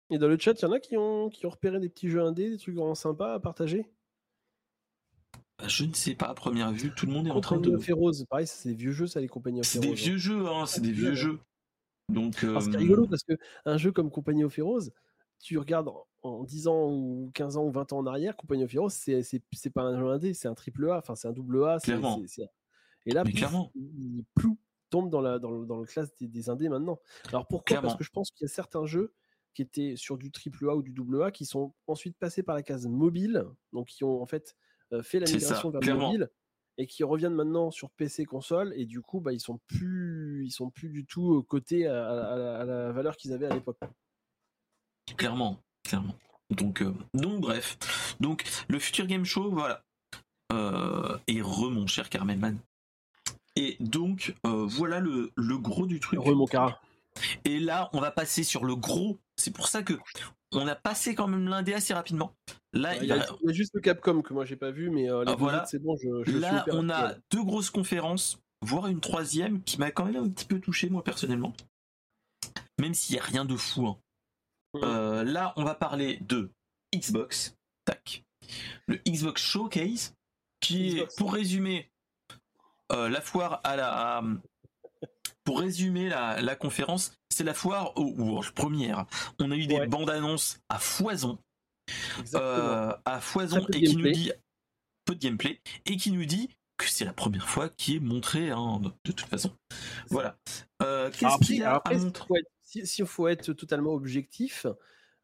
Et 0.10 0.18
dans 0.18 0.28
le 0.30 0.38
chat, 0.40 0.54
il 0.60 0.62
y 0.62 0.66
en 0.66 0.72
a 0.72 0.80
qui 0.80 0.96
ont, 0.98 1.30
qui 1.30 1.46
ont 1.46 1.50
repéré 1.50 1.80
des 1.80 1.90
petits 1.90 2.10
jeux 2.10 2.22
indés, 2.24 2.50
des 2.50 2.58
trucs 2.58 2.76
vraiment 2.76 2.96
sympas 2.96 3.34
à 3.34 3.40
partager? 3.40 3.86
Je 5.68 5.84
ne 5.86 5.94
sais 5.94 6.16
pas, 6.16 6.28
à 6.28 6.34
première 6.34 6.72
vue, 6.72 6.92
tout 6.96 7.06
le 7.06 7.12
monde 7.12 7.28
est 7.28 7.32
en 7.32 7.42
train 7.42 7.58
Compagnie 7.58 7.74
de. 7.74 7.78
of 7.78 7.90
Heroes, 7.90 8.26
pareil, 8.30 8.48
c'est 8.48 8.70
des 8.70 8.76
vieux 8.76 8.92
jeux, 8.92 9.08
ça, 9.08 9.20
les 9.20 9.28
Compagnie 9.28 9.60
C'est 9.64 9.80
des 9.80 9.90
hein. 9.90 9.94
vieux 9.94 10.18
jeux, 10.18 10.48
hein, 10.48 10.66
c'est 10.66 10.82
des 10.82 10.92
vieux 10.92 11.10
Ouais. 11.10 11.16
jeux. 11.16 11.40
Donc. 12.10 12.44
Euh, 12.44 12.58
rigolo 12.58 13.08
parce 13.08 13.24
que 13.24 13.34
un 13.66 13.78
jeu 13.78 13.92
comme 13.92 14.10
Compagnie 14.10 14.44
of 14.44 14.58
Heroes, 14.58 14.90
tu 15.40 15.58
regardes 15.58 15.90
en- 15.90 16.06
en 16.24 16.44
10 16.44 16.68
ans 16.68 16.90
ou 16.92 17.30
15 17.34 17.58
ans 17.58 17.66
ou 17.66 17.72
20 17.72 17.92
ans 17.94 18.00
en 18.00 18.06
arrière, 18.06 18.36
Compagnie 18.36 18.64
of 18.64 18.74
Heroes, 18.74 18.90
c'est 18.90 19.22
c'est- 19.24 19.44
c'est 19.54 19.70
pas 19.70 19.84
un 19.84 19.98
jeu 20.00 20.08
indé, 20.08 20.34
c'est 20.34 20.48
un 20.48 20.56
triple 20.56 20.90
A, 20.90 20.98
enfin 20.98 21.16
c'est 21.16 21.28
un 21.28 21.34
double 21.34 21.64
A. 21.66 21.80
c'est- 21.80 21.86
Clairement. 21.92 22.18
c'est- 22.22 22.28
c'est- 22.44 22.50
Et 23.06 23.12
là, 23.12 23.24
clairement. 23.24 23.72
il 23.76 24.24
plou, 24.36 24.58
tombe 24.90 25.10
dans, 25.10 25.22
la, 25.22 25.40
dans, 25.40 25.52
le, 25.52 25.66
dans 25.66 25.78
le 25.78 25.86
classe 25.86 26.14
des, 26.16 26.28
des 26.28 26.50
indés 26.50 26.68
maintenant. 26.70 27.00
Alors 27.30 27.48
pourquoi? 27.48 27.82
Parce 27.82 27.96
que 27.96 28.04
je 28.04 28.10
pense 28.12 28.32
qu'il 28.32 28.46
y 28.46 28.50
a 28.50 28.54
certains 28.54 28.86
jeux 28.86 29.14
qui 29.54 29.62
étaient 29.62 29.96
sur 29.96 30.18
du 30.18 30.32
triple 30.32 30.70
A 30.70 30.76
ou 30.76 30.82
du 30.82 30.92
double 30.92 31.22
A 31.24 31.32
qui 31.32 31.46
sont 31.46 31.74
ensuite 31.88 32.18
passés 32.18 32.44
par 32.44 32.56
la 32.56 32.64
case 32.64 32.88
mobile, 32.88 33.46
donc 33.74 33.88
qui 33.88 34.04
ont 34.04 34.22
en 34.22 34.26
fait 34.26 34.56
fait 35.04 35.20
la 35.20 35.26
ça, 35.28 35.36
migration 35.36 35.70
vers 35.70 35.82
le 35.82 35.94
mobile 35.96 36.30
et 36.78 36.88
qui 36.88 37.04
reviennent 37.04 37.34
maintenant 37.36 37.72
sur 37.72 37.90
PC 37.92 38.26
console 38.26 38.74
et 38.76 38.86
du 38.86 39.02
coup 39.02 39.20
bah, 39.20 39.34
ils 39.34 39.40
sont 39.42 39.60
plus 39.68 40.44
ils 40.46 40.52
sont 40.52 40.70
plus 40.70 40.90
du 40.90 41.06
tout 41.06 41.36
euh, 41.36 41.42
cotés 41.42 41.88
à, 41.88 42.08
à- 42.08 42.62
à 42.62 42.66
la- 42.66 42.92
valeur 42.92 43.18
qu'ils 43.18 43.34
avaient 43.34 43.48
à 43.48 43.54
l'époque. 43.54 43.78
Clairement, 45.18 45.58
clairement. 45.84 46.16
Donc, 46.50 46.82
euh, 46.82 46.94
donc 47.14 47.42
bref. 47.42 47.78
Donc, 48.20 48.44
le 48.70 48.80
Future 48.80 49.06
Game 49.08 49.26
Show, 49.26 49.52
voilà. 49.52 49.84
Euh, 50.52 51.18
et 51.28 51.42
re, 51.42 51.70
mon 51.70 51.86
cher 51.88 52.10
Carmelman. 52.10 52.58
Et 53.56 53.76
donc, 53.80 54.34
euh, 54.46 54.66
voilà 54.66 55.00
le, 55.00 55.32
le 55.36 55.58
gros 55.58 55.86
du 55.86 56.00
truc. 56.00 56.20
Mon 56.26 56.46
cara. 56.46 56.82
Et 57.44 57.60
là, 57.60 57.90
on 57.94 58.00
va 58.00 58.12
passer 58.12 58.44
sur 58.44 58.64
le 58.66 58.76
gros. 58.76 59.18
C'est 59.36 59.52
pour 59.54 59.68
ça 59.68 59.84
que 59.84 59.94
on 60.52 60.68
a 60.68 60.76
passé 60.76 61.16
quand 61.16 61.28
même 61.28 61.48
l'indé 61.48 61.74
assez 61.74 61.94
rapidement. 61.94 62.34
Là, 62.74 62.96
Il 62.96 63.04
il 63.04 63.06
y, 63.06 63.08
y 63.10 63.12
a, 63.12 63.22
a- 63.24 63.28
il 63.44 63.48
y 63.48 63.50
a 63.50 63.54
juste 63.54 63.72
le 63.74 63.82
Capcom 63.82 64.22
que 64.22 64.34
moi 64.34 64.46
j'ai 64.46 64.56
pas 64.56 64.72
vu, 64.72 64.90
mais 64.90 65.10
euh, 65.10 65.24
les 65.24 65.32
Ah, 65.32 65.36
deux 65.36 65.40
voilà. 65.40 65.66
c'est 65.66 65.80
bon, 65.80 65.96
je, 65.98 66.32
là, 66.40 66.66
on 66.72 66.90
a 66.90 67.14
deux 67.32 67.44
grosses 67.44 67.70
conférences, 67.70 68.40
voire 68.62 68.88
une 68.88 69.00
troisième 69.00 69.62
qui 69.64 69.78
m'a 69.80 69.92
quand 69.92 70.06
même 70.06 70.24
un 70.24 70.30
petit 70.30 70.46
peu 70.46 70.60
touché, 70.60 70.90
moi, 70.90 71.04
personnellement. 71.04 71.54
Même 72.80 72.94
s'il 72.94 73.16
n'y 73.16 73.20
a 73.22 73.24
rien 73.24 73.46
de 73.46 73.56
fou. 73.56 73.88
hein. 73.88 73.98
Euh, 74.76 75.24
là, 75.24 75.54
on 75.58 75.64
va 75.64 75.76
parler 75.76 76.18
de 76.22 76.50
Xbox. 76.96 77.56
Tac. 77.86 78.24
Le 78.88 78.96
Xbox 79.08 79.42
Showcase, 79.42 80.14
qui 80.62 80.92
Xbox. 80.96 81.14
est, 81.14 81.18
pour 81.18 81.34
résumer, 81.34 81.92
euh, 82.92 83.10
la 83.10 83.22
foire 83.22 83.62
à 83.64 83.76
la. 83.76 84.18
à- 84.20 84.24
pour 85.50 85.60
résumer 85.62 86.10
la, 86.10 86.42
la 86.42 86.56
conférence, 86.56 87.12
c'est 87.30 87.44
la 87.44 87.54
foire 87.56 87.94
où, 87.98 88.04
où, 88.18 88.42
première, 88.54 89.06
on 89.40 89.50
a 89.52 89.56
eu 89.56 89.66
des 89.66 89.80
Ouais. 89.80 89.88
bandes 89.88 90.10
annonces 90.10 90.60
à 90.70 90.78
foison, 90.78 91.40
euh, 92.36 92.94
à 93.06 93.20
foison, 93.20 93.66
et 93.74 93.82
qui 93.84 93.96
nous 93.96 94.12
dit 94.12 94.32
peu 95.06 95.16
de 95.16 95.20
gameplay, 95.20 95.60
et 95.86 95.98
qui 95.98 96.12
nous 96.12 96.26
dit 96.26 96.50
que 96.78 96.88
c'est 96.88 97.06
la 97.06 97.14
première 97.14 97.50
fois 97.50 97.70
qui 97.70 97.96
est 97.96 98.00
montré, 98.00 98.52
hein, 98.52 98.80
de, 98.82 98.90
de 98.90 99.12
toute 99.12 99.22
façon. 99.22 99.52
Voilà. 100.10 100.38
Euh, 100.82 101.06
Alors 101.06 101.12
Qu'est-ce 101.12 101.26
après, 101.26 101.46
qu'il 101.46 101.56
y 101.58 101.64
a 101.64 101.68
alors 101.70 101.78
après, 101.78 101.96
à 101.96 101.98
s'il 101.98 102.06
montrer 102.08 102.28
faut 102.28 102.36
être- 102.36 102.52
si 102.62 102.86
s'il 102.88 103.06
faut 103.06 103.28
être 103.28 103.54
totalement 103.54 103.94
objectif, 103.94 104.68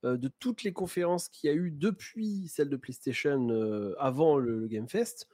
euh, 0.03 0.17
de 0.17 0.30
toutes 0.39 0.63
les 0.63 0.73
conférences 0.73 1.30
qu'il 1.30 1.47
y 1.49 1.53
a 1.53 1.55
eu 1.55 1.69
depuis 1.71 2.47
celle 2.47 2.69
de 2.69 2.78
PlayStation 2.78 3.49
euh, 3.51 3.93
avant 3.99 4.38
le, 4.38 4.59
le 4.59 4.67
Game 4.67 4.89
Fest, 4.89 5.28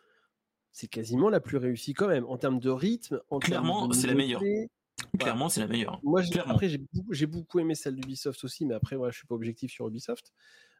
c'est 0.73 0.87
quasiment 0.87 1.29
la 1.29 1.39
plus 1.39 1.57
réussie 1.57 1.93
quand 1.93 2.07
même 2.07 2.25
en 2.25 2.37
termes 2.37 2.59
de 2.59 2.69
rythme. 2.69 3.21
En 3.29 3.39
Clairement, 3.39 3.91
c'est 3.93 4.07
la 4.07 4.13
meilleure. 4.13 4.41
Clairement, 5.19 5.49
c'est 5.49 5.59
la 5.61 5.67
meilleure. 5.67 5.99
Moi, 6.03 6.21
après, 6.45 6.69
j'ai 6.69 7.25
beaucoup, 7.27 7.59
aimé 7.59 7.75
celle 7.75 7.95
d'Ubisoft 7.95 8.43
aussi, 8.43 8.65
mais 8.65 8.73
après, 8.75 8.95
voilà, 8.95 9.11
je 9.11 9.17
suis 9.17 9.27
pas 9.27 9.35
objectif 9.35 9.71
sur 9.71 9.87
Ubisoft. 9.87 10.31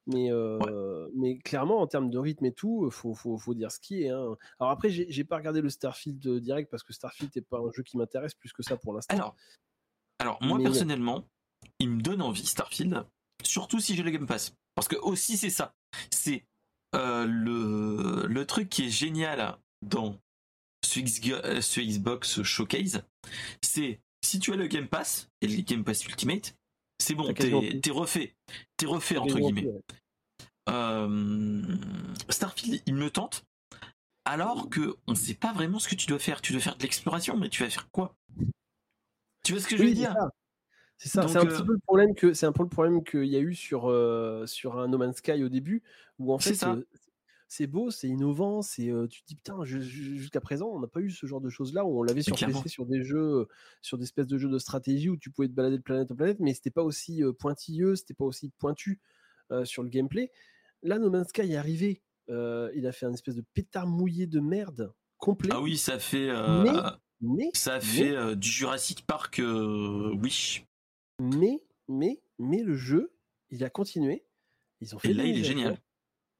Mais, 0.07 0.31
euh, 0.31 1.07
mais 1.15 1.37
clairement, 1.37 1.79
en 1.79 1.85
termes 1.85 2.09
de 2.09 2.17
rythme 2.17 2.45
et 2.45 2.53
tout, 2.53 2.89
faut, 2.89 3.13
faut, 3.13 3.37
faut 3.37 3.53
dire 3.53 3.71
ce 3.71 3.79
qui 3.79 4.01
est. 4.03 4.09
hein. 4.09 4.35
Alors 4.59 4.71
après, 4.71 4.89
j'ai 4.89 5.23
pas 5.23 5.35
regardé 5.37 5.61
le 5.61 5.69
Starfield 5.69 6.25
euh, 6.25 6.39
direct 6.39 6.71
parce 6.71 6.81
que 6.81 6.91
Starfield 6.91 7.31
n'est 7.35 7.43
pas 7.43 7.59
un 7.59 7.69
jeu 7.71 7.83
qui 7.83 7.97
m'intéresse 7.97 8.33
plus 8.33 8.51
que 8.51 8.63
ça 8.63 8.77
pour 8.77 8.93
l'instant. 8.93 9.13
Alors, 9.15 9.35
alors 10.17 10.39
moi 10.41 10.57
Mais- 10.57 10.63
personnellement, 10.63 11.27
il 11.77 11.91
me 11.91 12.01
donne 12.01 12.23
envie 12.23 12.45
Starfield, 12.47 13.05
surtout 13.43 13.79
si 13.79 13.95
j'ai 13.95 14.01
le 14.01 14.09
Game 14.09 14.25
Pass. 14.25 14.55
Parce 14.73 14.87
que 14.87 14.95
aussi 14.95 15.37
c'est 15.37 15.51
ça, 15.51 15.75
c'est 16.09 16.47
euh, 16.95 17.25
le, 17.27 18.25
le 18.25 18.45
truc 18.47 18.69
qui 18.69 18.85
est 18.87 18.89
génial 18.89 19.55
dans 19.83 20.17
ce 20.83 20.99
Xbox 21.79 22.41
Showcase, 22.41 23.03
c'est 23.61 24.01
si 24.21 24.39
tu 24.39 24.53
as 24.53 24.55
le 24.55 24.67
Game 24.67 24.87
Pass 24.87 25.29
et 25.41 25.47
le 25.47 25.61
Game 25.61 25.83
Pass 25.83 26.05
Ultimate, 26.05 26.55
c'est 26.99 27.15
bon, 27.15 27.33
t'es 27.33 27.91
refait, 27.91 28.35
t'es 28.77 28.85
refait 28.85 29.17
entre 29.17 29.39
guillemets. 29.39 29.65
ouais. 29.65 29.81
Euh, 30.69 31.61
Starfield, 32.29 32.81
il 32.85 32.95
me 32.95 33.09
tente. 33.09 33.45
Alors 34.25 34.69
que 34.69 34.95
on 35.07 35.15
sait 35.15 35.33
pas 35.33 35.51
vraiment 35.51 35.79
ce 35.79 35.89
que 35.89 35.95
tu 35.95 36.05
dois 36.05 36.19
faire. 36.19 36.41
Tu 36.41 36.53
dois 36.53 36.61
faire 36.61 36.77
de 36.77 36.83
l'exploration, 36.83 37.37
mais 37.37 37.49
tu 37.49 37.63
vas 37.63 37.69
faire 37.69 37.89
quoi? 37.89 38.15
Tu 39.43 39.53
vois 39.53 39.61
ce 39.61 39.67
que 39.67 39.75
je 39.75 39.81
veux 39.81 39.89
Oui, 39.89 39.95
dire? 39.95 40.15
C'est 40.97 41.09
ça, 41.09 41.27
c'est 41.27 41.37
un 41.37 41.41
euh, 41.41 41.47
petit 41.47 41.63
peu 41.63 41.73
le 41.73 41.79
problème 41.79 42.13
que 42.13 42.33
c'est 42.33 42.45
un 42.45 42.51
peu 42.51 42.61
le 42.61 42.69
problème 42.69 43.03
qu'il 43.03 43.25
y 43.25 43.35
a 43.35 43.39
eu 43.39 43.55
sur 43.55 43.89
euh, 43.89 44.45
sur 44.45 44.77
un 44.77 44.87
No 44.87 44.99
Man's 44.99 45.17
Sky 45.17 45.43
au 45.43 45.49
début 45.49 45.81
où 46.19 46.31
en 46.31 46.37
fait 46.37 46.63
c'est 47.53 47.67
beau, 47.67 47.91
c'est 47.91 48.07
innovant, 48.07 48.61
c'est 48.61 48.89
euh, 48.89 49.07
tu 49.07 49.23
te 49.23 49.27
dis 49.27 49.35
putain 49.35 49.65
jusqu'à 49.65 50.39
présent 50.39 50.69
on 50.69 50.79
n'a 50.79 50.87
pas 50.87 51.01
eu 51.01 51.11
ce 51.11 51.25
genre 51.25 51.41
de 51.41 51.49
choses 51.49 51.73
là 51.73 51.83
où 51.83 51.99
on 51.99 52.01
l'avait 52.03 52.21
sur. 52.21 52.33
PC 52.37 52.69
sur 52.69 52.85
des 52.85 53.03
jeux 53.03 53.45
sur 53.81 53.97
des 53.97 54.05
espèces 54.05 54.27
de 54.27 54.37
jeux 54.37 54.47
de 54.47 54.57
stratégie 54.57 55.09
où 55.09 55.17
tu 55.17 55.31
pouvais 55.31 55.49
te 55.49 55.53
balader 55.53 55.77
de 55.77 55.83
planète 55.83 56.09
en 56.11 56.15
planète 56.15 56.39
mais 56.39 56.53
c'était 56.53 56.71
pas 56.71 56.81
aussi 56.81 57.21
pointilleux, 57.39 57.97
c'était 57.97 58.13
pas 58.13 58.23
aussi 58.23 58.51
pointu 58.57 59.01
euh, 59.51 59.65
sur 59.65 59.83
le 59.83 59.89
gameplay. 59.89 60.31
Là 60.81 60.97
No 60.97 61.09
Man's 61.09 61.27
Sky 61.27 61.41
est 61.41 61.57
arrivé, 61.57 62.01
euh, 62.29 62.71
il 62.73 62.87
a 62.87 62.93
fait 62.93 63.05
un 63.05 63.11
espèce 63.11 63.35
de 63.35 63.43
pétard 63.53 63.85
mouillé 63.85 64.27
de 64.27 64.39
merde 64.39 64.93
complet. 65.17 65.49
Ah 65.51 65.59
oui, 65.59 65.77
ça 65.77 65.99
fait, 65.99 66.31
Mais- 66.63 66.71
Mais 67.19 67.49
ça 67.53 67.81
fait 67.81 68.33
du 68.37 68.47
Jurassic 68.47 69.05
Park, 69.05 69.41
oui. 69.43 70.63
Mais, 71.19 71.61
mais, 71.89 72.21
mais 72.39 72.63
le 72.63 72.75
jeu, 72.75 73.13
il 73.49 73.61
a 73.65 73.69
continué. 73.69 74.23
Ils 74.79 74.95
ont 74.95 74.99
fait 74.99 75.09
Et 75.09 75.13
là, 75.13 75.25
il 75.25 75.37
est 75.37 75.43
génial. 75.43 75.77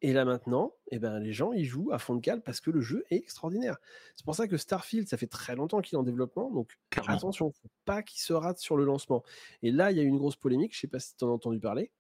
Et 0.04 0.14
là 0.14 0.26
maintenant, 0.26 0.74
eh 0.92 0.98
ben, 0.98 1.20
les 1.20 1.32
gens 1.32 1.52
ils 1.52 1.66
jouent 1.66 1.92
à 1.92 2.00
fond 2.00 2.16
de 2.16 2.22
cale 2.22 2.42
parce 2.42 2.60
que 2.60 2.72
le 2.72 2.82
jeu 2.82 3.04
est 3.12 3.18
extraordinaire. 3.18 3.78
C'est 4.16 4.26
pour 4.26 4.34
ça 4.36 4.48
que 4.48 4.58
Starfield, 4.58 5.08
ça 5.08 5.16
fait 5.18 5.28
très 5.28 5.56
longtemps 5.56 5.80
qu'il 5.82 5.96
est 5.96 6.00
en 6.00 6.04
développement, 6.04 6.50
donc 6.50 6.80
Clairement. 6.90 7.16
attention, 7.18 7.52
faut 7.52 7.70
pas 7.86 8.02
qu'il 8.02 8.20
se 8.20 8.34
rate 8.34 8.58
sur 8.58 8.78
le 8.78 8.84
lancement. 8.84 9.24
Et 9.62 9.72
là, 9.72 9.92
il 9.92 9.98
y 9.98 10.00
a 10.00 10.04
eu 10.04 10.08
une 10.08 10.18
grosse 10.18 10.36
polémique, 10.38 10.74
je 10.76 10.80
sais 10.80 10.88
pas 10.88 11.00
si 11.00 11.16
tu 11.16 11.24
en 11.24 11.30
as 11.30 11.34
entendu 11.34 11.60
parler. 11.60 11.92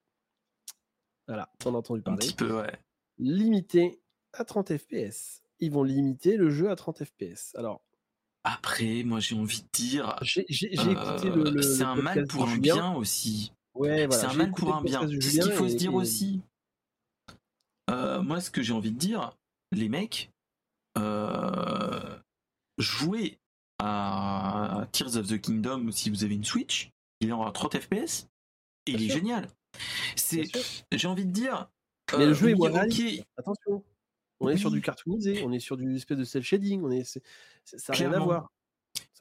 Voilà, 1.27 1.49
tu 1.59 1.67
en 1.67 1.75
as 1.75 1.77
entendu 1.77 1.99
Un 2.01 2.03
parler. 2.03 2.17
petit 2.19 2.33
peu, 2.33 2.57
ouais. 2.59 2.73
Limité 3.19 4.01
à 4.33 4.45
30 4.45 4.75
FPS. 4.77 5.43
Ils 5.59 5.71
vont 5.71 5.83
limiter 5.83 6.37
le 6.37 6.49
jeu 6.49 6.71
à 6.71 6.75
30 6.75 7.03
FPS. 7.03 7.53
Alors. 7.55 7.83
Après, 8.43 9.03
moi 9.03 9.19
j'ai 9.19 9.35
envie 9.35 9.61
de 9.61 9.67
dire. 9.71 10.15
J'ai. 10.23 10.43
Euh, 10.79 11.61
c'est 11.61 11.83
un 11.83 11.95
mal 11.95 12.25
pour 12.25 12.49
un 12.49 12.57
bien 12.57 12.95
aussi. 12.95 13.53
Ouais, 13.75 14.07
voilà. 14.07 14.21
C'est 14.21 14.27
un 14.27 14.33
mal 14.33 14.51
pour 14.53 14.73
un 14.75 14.81
bien. 14.81 15.07
C'est 15.07 15.21
ce 15.21 15.41
qu'il 15.41 15.51
faut 15.51 15.69
se 15.69 15.75
dire 15.75 15.93
aussi. 15.93 16.41
Euh, 17.91 18.21
moi, 18.21 18.41
ce 18.41 18.49
que 18.49 18.61
j'ai 18.61 18.73
envie 18.73 18.91
de 18.91 18.97
dire, 18.97 19.37
les 19.71 19.89
mecs, 19.89 20.31
euh, 20.97 22.17
jouez 22.77 23.39
à 23.79 24.87
Tears 24.91 25.17
of 25.17 25.27
the 25.27 25.39
Kingdom 25.39 25.91
si 25.91 26.09
vous 26.09 26.23
avez 26.23 26.35
une 26.35 26.43
Switch, 26.43 26.91
il 27.19 27.29
est 27.29 27.33
en 27.33 27.51
30 27.51 27.79
FPS 27.79 28.27
et 28.87 28.91
il 28.91 29.03
est 29.03 29.13
génial. 29.13 29.47
C'est, 30.15 30.43
j'ai 30.91 31.07
envie 31.07 31.25
de 31.25 31.31
dire. 31.31 31.69
Mais 32.17 32.25
le 32.25 32.33
jeu 32.33 32.49
est 32.49 32.55
moins 32.55 32.73
Attention. 33.37 33.83
On 34.39 34.49
est 34.49 34.57
sur 34.57 34.71
du 34.71 34.81
cartoonisé, 34.81 35.43
on 35.43 35.51
est 35.51 35.59
sur 35.59 35.77
du 35.77 35.95
espèce 35.95 36.17
de 36.17 36.23
cel 36.23 36.41
shading, 36.41 36.81
on 36.83 36.89
est, 36.89 37.03
ça 37.03 37.19
n'a 37.89 37.95
rien 37.95 38.13
à 38.13 38.19
voir. 38.19 38.51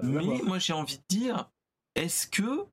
Mais 0.02 0.24
moi 0.42 0.58
j'ai 0.58 0.72
envie 0.72 0.96
de 0.96 1.04
dire, 1.08 1.50
est-ce 1.94 2.26
que 2.26 2.64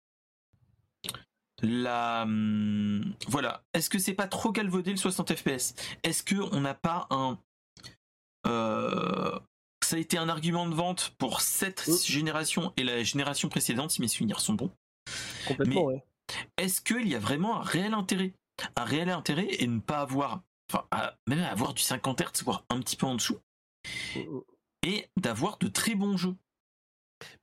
la 1.62 2.24
hum, 2.24 3.14
voilà, 3.28 3.64
est-ce 3.74 3.89
que 3.89 3.99
c'est 3.99 4.14
pas 4.14 4.28
trop 4.28 4.51
galvaudé 4.51 4.91
le 4.91 4.97
60 4.97 5.36
FPS 5.36 5.76
Est-ce 6.03 6.24
que 6.24 6.36
on 6.53 6.62
n'a 6.62 6.74
pas 6.74 7.08
un 7.10 7.39
euh, 8.45 9.39
ça 9.84 9.95
a 9.95 9.99
été 9.99 10.18
un 10.18 10.30
argument 10.30 10.68
de 10.68 10.76
vente 10.76 11.14
pour 11.18 11.41
cette 11.41 11.88
mmh. 11.88 11.97
génération 12.05 12.74
et 12.78 12.84
la 12.84 13.03
génération 13.03 13.49
précédente, 13.49 13.91
si 13.91 14.01
mes 14.01 14.08
souvenirs 14.08 14.39
sont 14.39 14.53
bons? 14.53 14.72
Complètement, 15.47 15.86
ouais. 15.86 16.03
Est-ce 16.58 16.82
qu'il 16.82 17.08
y 17.08 17.16
a 17.16 17.20
vraiment 17.20 17.62
un 17.62 17.64
réel 17.64 17.93
intérêt? 17.93 18.34
Un 18.76 18.84
réel 18.84 19.10
intérêt 19.10 19.47
et 19.60 19.68
ne 19.68 19.80
pas 19.80 19.99
avoir 19.99 20.41
enfin, 20.72 20.86
même 21.28 21.39
avoir 21.39 21.74
du 21.74 21.82
50 21.82 22.22
Hz, 22.22 22.43
voire 22.43 22.66
un 22.70 22.80
petit 22.80 22.95
peu 22.95 23.05
en 23.05 23.16
dessous, 23.16 23.39
mm, 24.16 24.20
mm. 24.20 24.41
et 24.84 25.10
d'avoir 25.18 25.58
de 25.58 25.68
très 25.68 25.95
bons 25.95 26.18
jeux? 26.18 26.36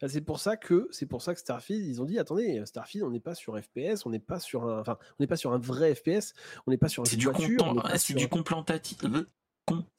C'est 0.07 0.21
pour 0.21 0.39
ça 0.39 0.57
que 0.57 0.89
c'est 0.91 1.07
pour 1.07 1.23
ça 1.23 1.35
que 1.35 1.41
Starfield 1.41 1.85
ils 1.85 2.01
ont 2.01 2.05
dit 2.05 2.19
attendez 2.19 2.65
Starfield 2.65 3.05
on 3.05 3.11
n'est 3.11 3.21
pas 3.21 3.35
sur 3.35 3.59
FPS 3.59 4.07
on 4.07 4.11
n'est 4.11 4.19
pas 4.19 4.39
sur 4.39 4.65
un 4.65 4.81
enfin 4.81 4.99
on 5.19 5.23
n'est 5.23 5.27
pas 5.27 5.37
sur 5.37 5.53
un 5.53 5.59
vrai 5.59 5.95
FPS 5.95 6.35
on 6.67 6.71
n'est 6.71 6.79
pas 6.79 6.89
sur 6.89 7.03
un 7.03 7.07
c'est 7.07 7.17
du, 7.17 7.27
c'est 7.97 8.15
du 8.15 8.29
contemplatif 8.29 8.99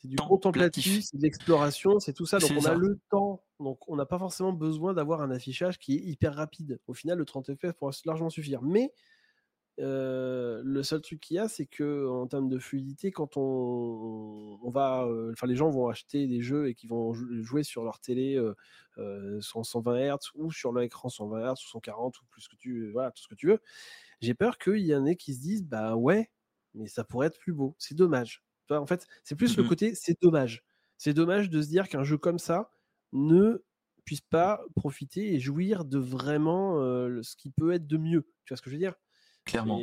c'est 0.01 0.07
du 0.07 0.15
contemplatif 0.17 1.05
c'est 1.05 1.17
de 1.17 1.21
l'exploration 1.23 1.99
c'est 1.99 2.13
tout 2.13 2.25
ça 2.25 2.39
donc 2.39 2.51
on 2.55 2.65
a 2.65 2.75
le 2.75 2.99
temps 3.09 3.41
donc 3.59 3.87
on 3.87 3.95
n'a 3.95 4.05
pas 4.05 4.19
forcément 4.19 4.53
besoin 4.53 4.93
d'avoir 4.93 5.21
un 5.21 5.31
affichage 5.31 5.79
qui 5.79 5.95
est 5.95 6.01
hyper 6.01 6.35
rapide. 6.35 6.79
Au 6.87 6.93
final 6.93 7.17
le 7.17 7.25
30 7.25 7.55
FPS 7.55 7.73
pourra 7.73 7.91
largement 8.05 8.29
suffire. 8.29 8.61
Mais 8.61 8.91
le 9.77 10.81
seul 10.83 11.01
truc 11.01 11.19
qu'il 11.19 11.35
y 11.37 11.39
a, 11.39 11.47
c'est 11.47 11.65
que 11.65 12.07
en 12.07 12.27
termes 12.27 12.49
de 12.49 12.59
fluidité, 12.59 13.11
quand 13.11 13.37
on, 13.37 14.59
on 14.63 14.69
va, 14.69 15.07
enfin 15.31 15.47
les 15.47 15.55
gens 15.55 15.69
vont 15.69 15.87
acheter 15.89 16.27
des 16.27 16.41
jeux 16.41 16.69
et 16.69 16.75
qui 16.75 16.87
vont 16.87 17.13
jouer 17.13 17.63
sur 17.63 17.83
leur 17.83 17.99
télé 17.99 18.35
euh, 18.97 19.39
120 19.41 19.97
Hz 19.97 20.31
ou 20.35 20.51
sur 20.51 20.73
l'écran 20.73 21.09
120 21.09 21.53
Hz 21.53 21.59
ou 21.65 21.67
140 21.67 22.19
ou 22.21 22.25
plus 22.29 22.47
que 22.47 22.55
tu, 22.55 22.91
voilà, 22.91 23.11
tout 23.11 23.21
ce 23.23 23.27
que 23.27 23.35
tu 23.35 23.47
veux. 23.47 23.59
J'ai 24.21 24.33
peur 24.33 24.57
qu'il 24.57 24.79
y 24.85 24.95
en 24.95 25.05
ait 25.05 25.15
qui 25.15 25.33
se 25.33 25.41
disent, 25.41 25.63
bah 25.65 25.95
ouais, 25.95 26.31
mais 26.73 26.87
ça 26.87 27.03
pourrait 27.03 27.27
être 27.27 27.39
plus 27.39 27.53
beau. 27.53 27.75
C'est 27.79 27.95
dommage. 27.95 28.43
en 28.69 28.85
fait, 28.85 29.07
c'est 29.23 29.35
plus 29.35 29.57
le 29.57 29.63
mmh 29.63 29.67
côté, 29.69 29.95
c'est 29.95 30.21
dommage. 30.21 30.63
C'est 30.97 31.13
dommage 31.13 31.49
de 31.49 31.61
se 31.61 31.67
dire 31.67 31.89
qu'un 31.89 32.03
jeu 32.03 32.17
comme 32.17 32.39
ça 32.39 32.71
ne 33.13 33.63
puisse 34.05 34.21
pas 34.21 34.61
profiter 34.75 35.33
et 35.33 35.39
jouir 35.39 35.85
de 35.85 35.97
vraiment 35.99 36.77
ce 37.23 37.35
qui 37.35 37.49
peut 37.51 37.73
être 37.73 37.87
de 37.87 37.97
mieux. 37.97 38.27
Tu 38.45 38.53
vois 38.53 38.57
ce 38.57 38.61
que 38.61 38.69
je 38.69 38.75
veux 38.75 38.79
dire? 38.79 38.95
Clairement. 39.45 39.79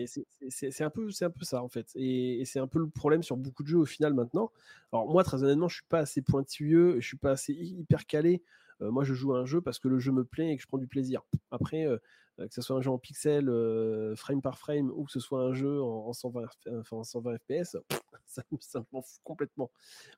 C'est 0.49 0.83
un, 0.83 0.91
peu, 0.91 1.09
un 1.21 1.31
peu 1.31 1.45
ça, 1.45 1.63
en 1.63 1.69
fait. 1.69 1.93
Et, 1.95 2.45
c'est 2.45 2.59
un 2.59 2.67
peu 2.67 2.81
le 2.81 2.89
problème 2.89 3.23
sur 3.23 3.37
beaucoup 3.37 3.63
de 3.63 3.69
jeux 3.69 3.79
au 3.79 3.87
final 3.87 4.13
maintenant. 4.13 4.51
Alors, 4.93 5.09
moi, 5.09 5.23
très 5.23 5.43
honnêtement, 5.45 5.69
je 5.69 5.77
suis 5.77 5.87
pas 5.89 6.01
assez 6.01 6.21
pointilleux, 6.21 7.01
je 7.01 7.07
suis 7.07 7.17
pas 7.17 7.31
assez 7.31 7.53
hyper 7.53 8.07
calé. 8.07 8.43
Euh, 8.81 8.91
moi, 8.91 9.05
je 9.05 9.15
joue 9.15 9.35
à 9.35 9.39
un 9.39 9.45
jeu 9.45 9.61
parce 9.61 9.79
que 9.79 9.87
le 9.87 10.01
jeu 10.01 10.11
me 10.11 10.25
plaît 10.25 10.51
et 10.51 10.57
que 10.57 10.63
je 10.63 10.67
prends 10.67 10.79
du 10.79 10.89
plaisir. 10.89 11.23
Après, 11.53 11.87
euh, 11.87 11.99
euh, 12.41 12.49
que 12.49 12.55
ce 12.55 12.61
soit 12.61 12.77
un 12.77 12.81
jeu 12.81 12.91
en 12.91 12.99
pixel, 12.99 13.47
frame 14.17 14.43
par 14.43 14.59
frame, 14.59 14.91
ou 14.91 15.05
que 15.05 15.13
ce 15.13 15.21
soit 15.21 15.43
un 15.43 15.55
jeu 15.55 15.81
en, 15.81 16.13
120, 16.13 16.47
enfin, 16.81 17.05
120 17.05 17.39
FPS, 17.39 17.77
ça, 18.27 18.43
ça 18.61 18.85
m'en 18.93 19.03
fout 19.03 19.21
complètement. 19.23 19.71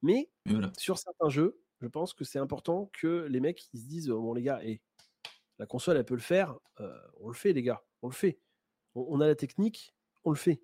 Mais 0.02 0.30
sur 0.78 0.96
certains 0.96 1.28
jeux, 1.28 1.60
je 1.82 1.88
pense 1.88 2.14
que 2.14 2.24
c'est 2.24 2.38
important 2.38 2.90
que 2.94 3.26
les 3.28 3.40
mecs 3.40 3.68
ils 3.74 3.80
se 3.80 3.86
disent 3.86 4.08
bon 4.08 4.32
les 4.32 4.42
gars, 4.42 4.64
et 4.64 4.80
la 5.58 5.66
console 5.66 5.98
elle 5.98 6.04
peut 6.04 6.14
le 6.14 6.20
faire, 6.20 6.56
on 7.20 7.28
le 7.28 7.34
fait 7.34 7.52
les 7.52 7.62
gars, 7.62 7.82
on 8.00 8.08
le 8.08 8.14
fait 8.14 8.38
on, 8.94 9.20
a 9.20 9.26
la 9.26 9.34
technique, 9.34 9.94
on 10.24 10.30
le 10.30 10.36
fait. 10.36 10.60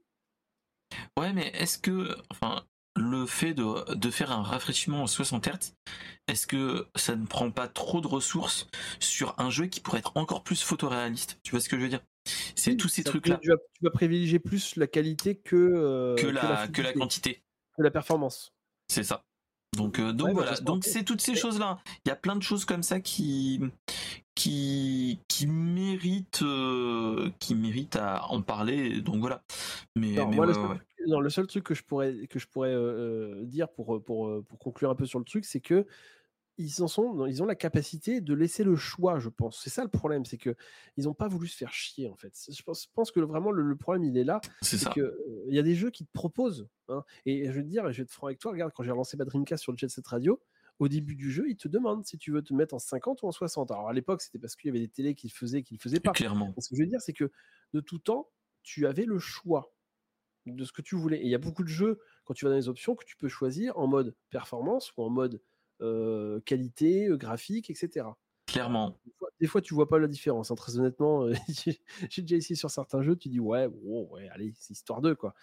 Ouais, 1.18 1.32
mais 1.32 1.48
est-ce 1.54 1.78
que, 1.78 2.16
enfin, 2.30 2.64
le 2.96 3.26
fait 3.26 3.54
de, 3.54 4.10
faire 4.10 4.32
un 4.32 4.42
rafraîchissement 4.42 5.02
en 5.02 5.06
60 5.06 5.46
Hz, 5.46 5.74
est-ce 6.26 6.46
que 6.46 6.88
ça 6.96 7.16
ne 7.16 7.26
prend 7.26 7.50
pas 7.50 7.68
trop 7.68 8.00
de 8.00 8.06
ressources 8.06 8.66
sur 8.98 9.34
un 9.38 9.50
jeu 9.50 9.66
qui 9.66 9.80
pourrait 9.80 9.98
être 10.00 10.16
encore 10.16 10.42
plus 10.42 10.62
photoréaliste? 10.62 11.38
Tu 11.42 11.52
vois 11.52 11.60
ce 11.60 11.68
que 11.68 11.76
je 11.76 11.82
veux 11.82 11.88
dire? 11.88 12.02
C'est 12.54 12.76
tous 12.76 12.88
ces 12.88 13.02
trucs-là. 13.02 13.38
Tu, 13.42 13.50
vas, 13.82 13.90
privilégier 13.90 14.38
plus 14.38 14.76
la 14.76 14.86
qualité 14.86 15.36
que, 15.36 15.56
euh, 15.56 16.14
que, 16.16 16.26
la, 16.26 16.68
que, 16.68 16.82
la, 16.82 16.92
quantité. 16.92 17.42
Que 17.76 17.82
la 17.82 17.90
performance. 17.90 18.52
C'est 18.88 19.04
ça. 19.04 19.24
Donc, 19.76 20.00
euh, 20.00 20.12
donc 20.12 20.28
bah, 20.28 20.32
voilà, 20.34 20.56
donc 20.58 20.84
c'est 20.84 21.04
toutes 21.04 21.20
ces 21.20 21.36
choses-là. 21.36 21.78
Il 22.04 22.08
y 22.08 22.12
a 22.12 22.16
plein 22.16 22.34
de 22.34 22.42
choses 22.42 22.64
comme 22.64 22.82
ça 22.82 23.00
qui, 23.00 23.60
qui, 24.40 25.20
qui 25.28 25.46
méritent, 25.46 26.42
euh, 26.42 27.30
qui 27.40 27.54
méritent 27.54 27.96
à 27.96 28.24
en 28.30 28.40
parler. 28.40 29.02
Donc 29.02 29.16
voilà. 29.16 29.42
Mais, 29.96 30.14
le, 30.14 31.28
seul, 31.28 31.46
truc 31.46 31.64
que 31.64 31.74
je 31.74 31.82
pourrais, 31.82 32.26
que 32.26 32.38
je 32.38 32.46
pourrais 32.46 32.72
euh, 32.72 33.44
dire 33.44 33.68
pour, 33.68 34.02
pour, 34.02 34.42
pour 34.44 34.58
conclure 34.58 34.88
un 34.88 34.94
peu 34.94 35.04
sur 35.04 35.18
le 35.18 35.26
truc, 35.26 35.44
c'est 35.44 35.60
que 35.60 35.86
ils 36.56 36.82
en 36.82 36.88
sont, 36.88 37.26
ils 37.26 37.42
ont 37.42 37.46
la 37.46 37.54
capacité 37.54 38.20
de 38.22 38.34
laisser 38.34 38.64
le 38.64 38.76
choix, 38.76 39.18
je 39.18 39.28
pense. 39.28 39.60
C'est 39.62 39.70
ça 39.70 39.82
le 39.82 39.90
problème, 39.90 40.24
c'est 40.24 40.38
que 40.38 40.54
ils 40.96 41.04
n'ont 41.04 41.14
pas 41.14 41.28
voulu 41.28 41.46
se 41.46 41.56
faire 41.56 41.72
chier 41.72 42.08
en 42.08 42.16
fait. 42.16 42.34
Je 42.50 42.62
pense, 42.62 42.86
pense 42.86 43.10
que 43.10 43.20
vraiment 43.20 43.50
le, 43.50 43.76
problème 43.76 44.04
il 44.04 44.16
est 44.16 44.24
là, 44.24 44.40
c'est 44.62 44.88
que 44.90 45.18
il 45.48 45.54
y 45.54 45.58
a 45.58 45.62
des 45.62 45.74
jeux 45.74 45.90
qui 45.90 46.04
te 46.04 46.12
proposent. 46.12 46.66
Hein. 46.88 47.04
et 47.24 47.46
je 47.46 47.52
vais 47.52 47.62
te 47.62 47.68
dire, 47.68 47.90
je 47.92 47.98
vais 47.98 48.02
être 48.04 48.10
franc 48.10 48.26
avec 48.26 48.38
toi. 48.38 48.52
Regarde, 48.52 48.72
quand 48.74 48.82
j'ai 48.82 48.90
relancé 48.90 49.16
ma 49.16 49.24
Dreamcast 49.24 49.62
sur 49.62 49.72
le 49.72 49.78
Jet 49.78 49.88
Set 49.88 50.06
Radio, 50.06 50.40
au 50.80 50.88
début 50.88 51.14
du 51.14 51.30
jeu, 51.30 51.44
il 51.48 51.56
te 51.56 51.68
demande 51.68 52.06
si 52.06 52.16
tu 52.18 52.32
veux 52.32 52.42
te 52.42 52.54
mettre 52.54 52.74
en 52.74 52.78
50 52.78 53.22
ou 53.22 53.26
en 53.26 53.32
60. 53.32 53.70
Alors 53.70 53.88
à 53.88 53.92
l'époque, 53.92 54.22
c'était 54.22 54.38
parce 54.38 54.56
qu'il 54.56 54.68
y 54.68 54.70
avait 54.70 54.80
des 54.80 54.88
télés 54.88 55.14
qui 55.14 55.28
le 55.28 55.32
faisaient, 55.32 55.62
qui 55.62 55.74
le 55.74 55.78
faisaient 55.78 56.00
pas. 56.00 56.12
Clairement. 56.12 56.54
Ce 56.58 56.70
que 56.70 56.76
je 56.76 56.82
veux 56.82 56.88
dire, 56.88 57.02
c'est 57.02 57.12
que 57.12 57.30
de 57.74 57.80
tout 57.80 57.98
temps, 57.98 58.30
tu 58.62 58.86
avais 58.86 59.04
le 59.04 59.18
choix 59.18 59.74
de 60.46 60.64
ce 60.64 60.72
que 60.72 60.80
tu 60.80 60.96
voulais. 60.96 61.18
Et 61.18 61.24
il 61.24 61.30
y 61.30 61.34
a 61.34 61.38
beaucoup 61.38 61.64
de 61.64 61.68
jeux, 61.68 62.00
quand 62.24 62.32
tu 62.32 62.46
vas 62.46 62.50
dans 62.50 62.56
les 62.56 62.68
options, 62.68 62.96
que 62.96 63.04
tu 63.04 63.16
peux 63.18 63.28
choisir 63.28 63.78
en 63.78 63.86
mode 63.86 64.16
performance 64.30 64.92
ou 64.96 65.02
en 65.02 65.10
mode 65.10 65.42
euh, 65.82 66.40
qualité, 66.40 67.08
euh, 67.08 67.18
graphique, 67.18 67.68
etc. 67.68 68.06
Clairement. 68.50 68.98
Des 69.40 69.46
fois, 69.46 69.60
tu 69.62 69.74
vois 69.74 69.88
pas 69.88 69.98
la 69.98 70.08
différence. 70.08 70.50
Hein, 70.50 70.54
très 70.54 70.78
honnêtement, 70.78 71.24
euh, 71.24 71.34
j'ai 72.10 72.22
déjà 72.22 72.36
essayé 72.36 72.56
sur 72.56 72.70
certains 72.70 73.02
jeux, 73.02 73.16
tu 73.16 73.28
dis 73.28 73.40
ouais, 73.40 73.66
ouais, 73.82 74.28
allez, 74.30 74.52
c'est 74.58 74.72
histoire 74.72 75.00
d'eux 75.00 75.14
quoi. 75.14 75.34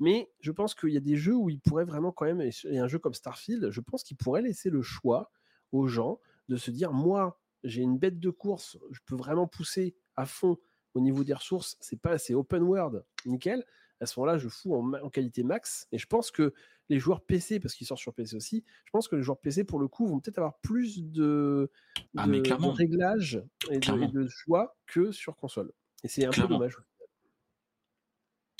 Mais 0.00 0.30
je 0.40 0.50
pense 0.52 0.74
qu'il 0.74 0.90
y 0.90 0.96
a 0.96 1.00
des 1.00 1.16
jeux 1.16 1.34
où 1.34 1.48
ils 1.48 1.60
pourraient 1.60 1.84
vraiment 1.84 2.12
quand 2.12 2.26
même, 2.26 2.40
et 2.40 2.78
un 2.78 2.88
jeu 2.88 2.98
comme 2.98 3.14
Starfield, 3.14 3.70
je 3.70 3.80
pense 3.80 4.02
qu'ils 4.02 4.16
pourraient 4.16 4.42
laisser 4.42 4.68
le 4.68 4.82
choix 4.82 5.30
aux 5.72 5.86
gens 5.86 6.20
de 6.48 6.56
se 6.56 6.70
dire 6.70 6.92
moi, 6.92 7.40
j'ai 7.64 7.82
une 7.82 7.98
bête 7.98 8.20
de 8.20 8.30
course, 8.30 8.78
je 8.90 9.00
peux 9.06 9.16
vraiment 9.16 9.46
pousser 9.46 9.96
à 10.16 10.26
fond 10.26 10.58
au 10.94 11.00
niveau 11.00 11.24
des 11.24 11.34
ressources. 11.34 11.76
C'est 11.80 12.00
pas, 12.00 12.18
c'est 12.18 12.34
open 12.34 12.62
world, 12.62 13.04
nickel. 13.26 13.64
À 14.00 14.06
ce 14.06 14.18
moment-là, 14.20 14.38
je 14.38 14.48
fous 14.48 14.74
en 14.74 15.08
qualité 15.10 15.42
max. 15.42 15.86
Et 15.92 15.98
je 15.98 16.06
pense 16.06 16.30
que 16.30 16.52
les 16.88 16.98
joueurs 16.98 17.22
PC, 17.22 17.60
parce 17.60 17.74
qu'ils 17.74 17.86
sortent 17.86 18.00
sur 18.00 18.14
PC 18.14 18.36
aussi, 18.36 18.64
je 18.84 18.90
pense 18.90 19.08
que 19.08 19.16
les 19.16 19.22
joueurs 19.22 19.38
PC, 19.38 19.64
pour 19.64 19.78
le 19.78 19.88
coup, 19.88 20.06
vont 20.06 20.20
peut-être 20.20 20.38
avoir 20.38 20.58
plus 20.60 21.02
de, 21.02 21.70
ah, 22.16 22.26
réglages 22.26 23.42
et 23.70 23.78
de, 23.78 24.28
choix 24.28 24.76
que 24.86 25.12
sur 25.12 25.36
console. 25.36 25.72
Et 26.04 26.08
c'est 26.08 26.24
un 26.24 26.30
peu 26.30 26.46
dommage. 26.46 26.76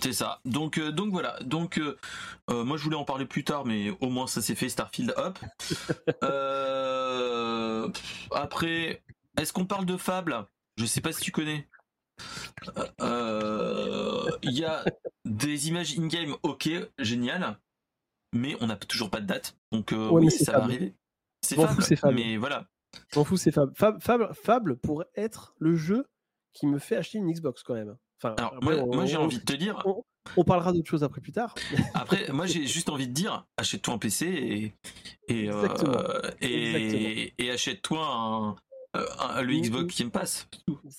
C'est 0.02 0.12
ça. 0.12 0.40
Donc, 0.44 0.78
euh, 0.78 0.92
donc 0.92 1.10
voilà. 1.10 1.38
Donc, 1.42 1.78
euh, 1.78 1.96
euh, 2.50 2.64
moi, 2.64 2.76
je 2.76 2.84
voulais 2.84 2.96
en 2.96 3.04
parler 3.04 3.24
plus 3.24 3.44
tard, 3.44 3.64
mais 3.64 3.90
au 4.00 4.10
moins 4.10 4.26
ça 4.26 4.42
s'est 4.42 4.54
fait. 4.54 4.68
Starfield, 4.68 5.14
hop. 5.16 5.38
après, 8.30 9.02
est-ce 9.38 9.52
qu'on 9.52 9.64
parle 9.64 9.86
de 9.86 9.96
Fable? 9.96 10.46
Je 10.76 10.84
sais 10.84 11.00
pas 11.00 11.12
si 11.12 11.22
tu 11.22 11.32
connais. 11.32 11.66
Il 13.00 14.52
y 14.52 14.64
a 14.64 14.84
des 15.24 15.68
images 15.68 15.98
in-game, 15.98 16.36
ok, 16.42 16.68
génial 16.98 17.58
mais 18.36 18.56
on 18.60 18.66
n'a 18.66 18.76
toujours 18.76 19.10
pas 19.10 19.20
de 19.20 19.26
date. 19.26 19.56
Donc 19.72 19.92
euh, 19.92 20.08
oui, 20.10 20.30
ça 20.30 20.52
va 20.52 20.64
arriver. 20.64 20.94
C'est 21.42 21.56
Fable, 21.56 22.14
mais 22.14 22.36
voilà. 22.36 22.66
M'en 23.14 23.24
fous, 23.24 23.36
c'est 23.36 23.52
Fable. 23.52 23.72
Fable, 23.74 24.30
Fable. 24.34 24.76
pourrait 24.78 25.08
être 25.14 25.54
le 25.58 25.76
jeu 25.76 26.06
qui 26.52 26.66
me 26.66 26.78
fait 26.78 26.96
acheter 26.96 27.18
une 27.18 27.30
Xbox 27.30 27.62
quand 27.62 27.74
même. 27.74 27.96
Enfin, 28.22 28.34
Alors, 28.38 28.56
moi, 28.62 29.04
j'ai 29.04 29.16
envie 29.16 29.38
de 29.38 29.44
te 29.44 29.52
dire. 29.52 29.82
On, 30.36 30.42
parlera 30.42 30.72
d'autres 30.72 30.88
choses 30.88 31.04
après 31.04 31.20
plus 31.20 31.32
tard. 31.32 31.54
après, 31.94 32.26
moi 32.32 32.46
j'ai 32.46 32.66
juste 32.66 32.88
envie 32.88 33.06
de 33.06 33.12
dire 33.12 33.46
achète-toi 33.56 33.94
un 33.94 33.98
PC 33.98 34.26
et 34.26 34.74
et, 35.28 35.48
euh, 35.48 36.20
et, 36.40 37.32
et 37.38 37.50
achète-toi 37.52 38.04
un, 38.04 38.56
euh, 38.96 39.42
le 39.42 39.54
Xbox 39.54 39.98
Game 39.98 40.10
Pass. 40.10 40.48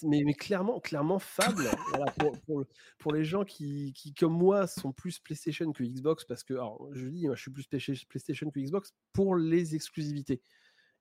Mais, 0.03 0.21
mais 0.25 0.33
clairement, 0.33 0.79
clairement, 0.79 1.19
Fable, 1.19 1.69
pour, 2.45 2.65
pour, 2.99 3.13
les 3.13 3.23
gens 3.23 3.43
qui, 3.43 3.93
qui, 3.93 4.13
comme 4.13 4.33
moi, 4.33 4.67
sont 4.67 4.91
plus 4.91 5.19
PlayStation 5.19 5.71
que 5.71 5.83
Xbox, 5.83 6.25
parce 6.25 6.43
que, 6.43 6.53
alors, 6.53 6.87
je 6.93 7.07
dis, 7.07 7.27
moi, 7.27 7.35
je 7.35 7.41
suis 7.41 7.51
plus 7.51 7.67
PlayStation 7.67 8.49
que 8.49 8.59
Xbox 8.59 8.93
pour 9.13 9.35
les 9.35 9.75
exclusivités 9.75 10.41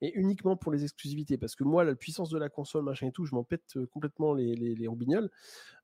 et 0.01 0.13
uniquement 0.15 0.57
pour 0.57 0.73
les 0.73 0.85
exclusivités. 0.85 1.39
Parce 1.39 1.55
que 1.55 1.65
moi, 1.65 1.85
la 1.85 1.95
puissance 1.95 2.29
de 2.31 2.39
la 2.39 2.49
console, 2.49 2.85
machin 2.85 3.09
et 3.09 3.13
tout, 3.13 3.25
je 3.25 3.35
m'en 3.35 3.45
pète 3.45 3.79
complètement 3.91 4.35
les, 4.35 4.55
les, 4.55 4.75
les 4.75 4.87
roubignoles. 4.87 5.31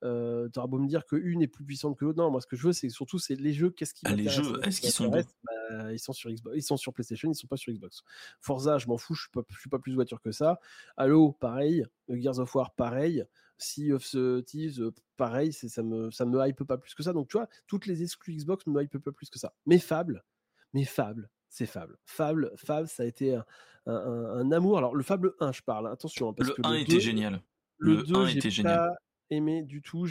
Euh, 0.05 0.49
T'auras 0.49 0.67
beau 0.67 0.79
me 0.79 0.87
dire 0.87 1.07
qu'une 1.07 1.43
est 1.43 1.49
plus 1.49 1.65
puissante 1.65 1.97
que 1.99 2.05
l'autre. 2.05 2.19
Non, 2.19 2.31
moi, 2.31 2.41
ce 2.41 2.47
que 2.47 2.57
je 2.57 2.67
veux, 2.67 2.73
c'est 2.73 2.89
surtout 2.89 3.19
c'est 3.19 3.37
les 3.37 3.53
jeux. 3.53 3.71
Qu'est-ce 3.71 3.95
qui 3.95 4.03
ah, 4.07 4.15
Les 4.15 4.29
jeux, 4.29 4.61
est-ce 4.67 4.81
qu'ils 4.81 4.91
sont 4.91 5.09
bons 5.09 5.25
bah, 5.45 5.93
Ils 5.93 5.99
sont 5.99 6.13
sur 6.13 6.31
Xbox, 6.31 6.57
ils 6.57 6.63
sont 6.63 6.77
sur 6.77 6.93
PlayStation, 6.93 7.31
ils 7.31 7.35
sont 7.35 7.47
pas 7.47 7.57
sur 7.57 7.73
Xbox. 7.73 8.03
Forza, 8.41 8.79
je 8.79 8.87
m'en 8.89 8.99
fous, 8.99 9.15
je 9.15 9.23
suis 9.23 9.31
pas, 9.31 9.43
je 9.49 9.59
suis 9.59 9.71
pas 9.71 9.79
plus 9.79 9.95
voiture 9.95 10.21
que 10.21 10.33
ça. 10.33 10.59
Halo, 10.97 11.33
pareil. 11.33 11.85
Gears 12.09 12.39
of 12.39 12.55
War, 12.55 12.75
pareil. 12.75 13.25
Sea 13.59 13.93
of 13.93 14.05
Thieves, 14.45 14.81
euh, 14.81 14.91
pareil. 15.17 15.53
Ça 15.53 15.83
me, 15.83 16.11
ça 16.11 16.25
me 16.27 16.47
hype 16.47 16.65
pas 16.65 16.79
plus 16.79 16.95
que 16.95 17.03
ça. 17.03 17.13
Donc, 17.13 17.29
tu 17.29 17.37
vois, 17.37 17.49
toutes 17.67 17.87
les 17.87 18.03
exclus 18.03 18.35
Xbox 18.35 18.67
me 18.67 18.83
hype 18.83 18.99
pas 18.99 19.13
plus 19.13 19.31
que 19.31 19.39
ça. 19.39 19.55
Mais 19.67 19.79
Fable, 19.79 20.25
mais 20.73 20.85
Fable, 20.85 21.31
c'est 21.53 21.67
Fable. 21.67 21.99
Fable, 22.07 22.51
Fable, 22.57 22.89
ça 22.89 23.03
a 23.03 23.07
été 23.07 23.39
un, 23.87 24.53
amour. 24.53 24.79
Alors, 24.79 24.95
le 24.95 25.03
Fable 25.03 25.35
1, 25.39 25.53
je 25.53 25.61
parle, 25.61 25.87
attention. 25.87 26.31
Hein, 26.31 26.35
parce 26.35 26.49
le 26.49 26.55
que 26.55 26.67
1 26.67 26.75
était 26.75 26.99
génial. 26.99 27.43
Le, 27.77 28.03
2, 28.03 28.17
1 28.17 28.27
était 28.29 28.51
génial. 28.51 28.79
pas 28.79 28.95
aimé 29.29 29.63
du 29.63 29.83
tout. 29.83 30.07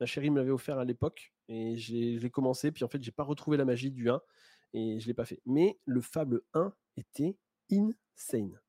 Ma 0.00 0.06
chérie 0.06 0.30
me 0.30 0.38
l'avait 0.38 0.50
offert 0.50 0.78
à 0.78 0.84
l'époque 0.84 1.32
et 1.48 1.76
je 1.76 2.18
l'ai 2.18 2.30
commencé. 2.30 2.72
Puis 2.72 2.82
en 2.82 2.88
fait, 2.88 3.00
j'ai 3.02 3.12
pas 3.12 3.22
retrouvé 3.22 3.56
la 3.56 3.64
magie 3.64 3.92
du 3.92 4.10
1 4.10 4.20
et 4.72 4.98
je 4.98 5.06
l'ai 5.06 5.14
pas 5.14 5.24
fait. 5.24 5.40
Mais 5.46 5.78
le 5.84 6.00
Fable 6.00 6.42
1 6.54 6.72
était 6.96 7.36
insane. 7.70 8.60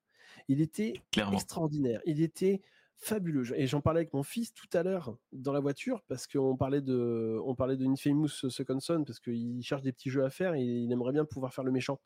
Il 0.47 0.61
était 0.61 0.93
extraordinaire. 1.33 2.01
Il 2.05 2.21
était 2.21 2.61
fabuleux. 2.97 3.45
Et 3.59 3.67
j'en 3.67 3.81
parlais 3.81 3.99
avec 3.99 4.13
mon 4.13 4.23
fils 4.23 4.53
tout 4.53 4.67
à 4.73 4.83
l'heure 4.83 5.17
dans 5.31 5.53
la 5.53 5.59
voiture 5.59 6.01
parce 6.07 6.27
qu'on 6.27 6.55
parlait 6.55 6.81
de, 6.81 7.39
on 7.45 7.55
parlait 7.55 7.77
de 7.77 7.85
Infamous 7.85 8.27
Second 8.27 8.79
Son 8.79 9.03
parce 9.03 9.19
qu'il 9.19 9.61
cherche 9.63 9.81
des 9.81 9.91
petits 9.91 10.09
jeux 10.09 10.23
à 10.23 10.29
faire 10.29 10.53
et 10.53 10.63
il 10.63 10.91
aimerait 10.91 11.13
bien 11.13 11.25
pouvoir 11.25 11.53
faire 11.53 11.63
le 11.63 11.71
méchant. 11.71 11.99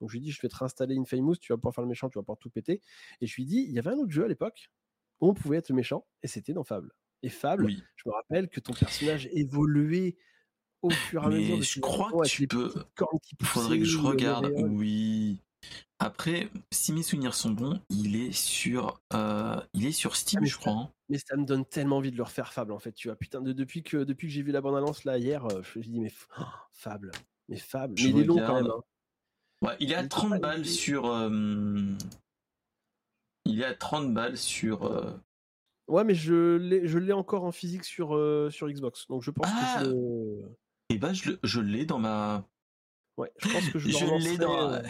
Donc 0.00 0.10
je 0.10 0.14
lui 0.14 0.20
dit, 0.20 0.30
je 0.30 0.40
vais 0.40 0.48
te 0.48 0.56
réinstaller 0.56 0.96
Infamous, 0.96 1.36
tu 1.36 1.52
vas 1.52 1.56
pouvoir 1.56 1.74
faire 1.74 1.82
le 1.82 1.88
méchant, 1.88 2.08
tu 2.08 2.18
vas 2.18 2.22
pouvoir 2.22 2.38
tout 2.38 2.50
péter. 2.50 2.80
Et 3.20 3.26
je 3.26 3.34
lui 3.36 3.44
dit, 3.44 3.66
il 3.68 3.72
y 3.72 3.78
avait 3.78 3.90
un 3.90 3.98
autre 3.98 4.10
jeu 4.10 4.24
à 4.24 4.28
l'époque 4.28 4.70
où 5.20 5.28
on 5.28 5.34
pouvait 5.34 5.58
être 5.58 5.68
le 5.68 5.74
méchant 5.74 6.06
et 6.22 6.26
c'était 6.26 6.52
dans 6.52 6.64
Fable. 6.64 6.92
Et 7.22 7.28
Fable, 7.28 7.70
je 7.70 8.08
me 8.08 8.12
rappelle 8.14 8.48
que 8.48 8.60
ton 8.60 8.72
personnage 8.72 9.28
évoluait 9.32 10.16
au 10.82 10.90
fur 10.90 11.22
et 11.22 11.26
à 11.26 11.28
mesure. 11.28 11.62
je 11.62 11.80
crois 11.80 12.10
que 12.10 12.28
tu 12.28 12.48
peux. 12.48 12.72
Il 13.40 13.46
faudrait 13.46 13.78
que 13.78 13.84
je 13.84 13.98
regarde. 13.98 14.50
Oui. 14.56 15.42
Après, 15.98 16.48
si 16.70 16.92
mes 16.92 17.02
souvenirs 17.02 17.34
sont 17.34 17.50
bons, 17.50 17.80
il 17.90 18.16
est 18.16 18.32
sur, 18.32 19.00
euh, 19.12 19.60
il 19.74 19.84
est 19.84 19.92
sur 19.92 20.16
Steam, 20.16 20.40
ah, 20.42 20.46
je 20.46 20.56
crois. 20.56 20.72
Hein. 20.72 20.90
Mais 21.10 21.18
ça 21.18 21.36
me 21.36 21.44
donne 21.44 21.66
tellement 21.66 21.98
envie 21.98 22.10
de 22.10 22.16
le 22.16 22.22
refaire 22.22 22.52
Fable 22.52 22.72
en 22.72 22.78
fait. 22.78 22.92
Tu 22.92 23.08
vois, 23.08 23.16
putain, 23.16 23.42
depuis 23.42 23.82
que 23.82 23.98
depuis 23.98 24.28
que 24.28 24.32
j'ai 24.32 24.42
vu 24.42 24.52
la 24.52 24.62
bande 24.62 24.76
annonce 24.76 25.04
là 25.04 25.18
hier, 25.18 25.44
euh, 25.46 25.60
je 25.62 25.78
me 25.78 25.84
dis 25.84 26.00
mais 26.00 26.12
oh, 26.38 26.44
Fable, 26.72 27.10
mais 27.48 27.58
Fable, 27.58 27.94
mais 27.98 28.04
il 28.04 28.18
est 28.18 28.24
long 28.24 28.36
quand 28.36 28.54
même. 28.54 28.70
Hein. 28.70 28.80
Ouais, 29.62 29.76
il 29.78 29.92
est 29.92 29.96
à 29.96 30.06
30 30.06 30.40
balles 30.40 30.64
sur. 30.64 31.06
Euh, 31.06 31.30
il 33.44 33.60
est 33.60 33.64
à 33.64 33.74
30 33.74 34.14
balles 34.14 34.38
sur. 34.38 34.84
Euh, 34.84 35.12
ouais, 35.88 36.04
mais 36.04 36.14
je 36.14 36.56
l'ai, 36.56 36.86
je 36.86 36.98
l'ai 36.98 37.12
encore 37.12 37.44
en 37.44 37.52
physique 37.52 37.84
sur, 37.84 38.16
euh, 38.16 38.48
sur 38.50 38.68
Xbox. 38.68 39.06
Donc 39.08 39.22
je 39.22 39.30
pense 39.30 39.46
que 39.46 39.52
ah 39.52 39.84
je. 39.84 39.90
Et 40.88 40.94
eh 40.94 40.98
bah, 40.98 41.08
ben, 41.08 41.14
je, 41.14 41.32
je 41.42 41.60
l'ai 41.60 41.84
dans 41.84 41.98
ma. 41.98 42.48
Ouais, 43.18 43.30
je 43.38 43.52
pense 43.52 43.68
que 43.68 43.78
je, 43.78 43.90
je 43.90 44.30
l'ai 44.30 44.38
dans. 44.38 44.80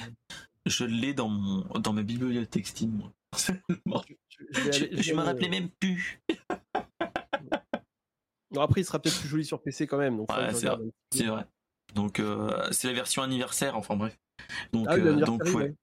Je 0.67 0.85
l'ai 0.85 1.15
dans, 1.15 1.29
mon, 1.29 1.63
dans 1.79 1.93
ma 1.93 2.03
bibliothèque 2.03 2.67
Steam, 2.67 2.93
moi. 2.93 3.13
je, 3.39 5.15
me 5.15 5.23
rappelais 5.23 5.49
même 5.49 5.69
plus. 5.69 6.21
non, 8.53 8.61
après, 8.61 8.83
il 8.83 8.85
sera 8.85 8.99
peut-être 8.99 9.21
plus 9.21 9.29
joli 9.29 9.45
sur 9.45 9.63
PC 9.63 9.87
quand 9.87 9.99
même. 9.99 10.17
Donc 10.17 10.31
ouais, 10.33 10.53
c'est 10.53 10.67
vrai. 10.67 10.79
C'est 11.13 11.27
vrai. 11.27 11.47
Donc, 11.95 12.23
c'est 12.71 12.89
la 12.89 12.95
version 12.95 13.23
anniversaire, 13.23 13.77
enfin 13.77 13.97
bref. 13.97 14.19
Donc, 14.73 14.87
ah 14.89 14.95
euh, 14.95 15.17
donc, 15.17 15.43
ouais. 15.55 15.75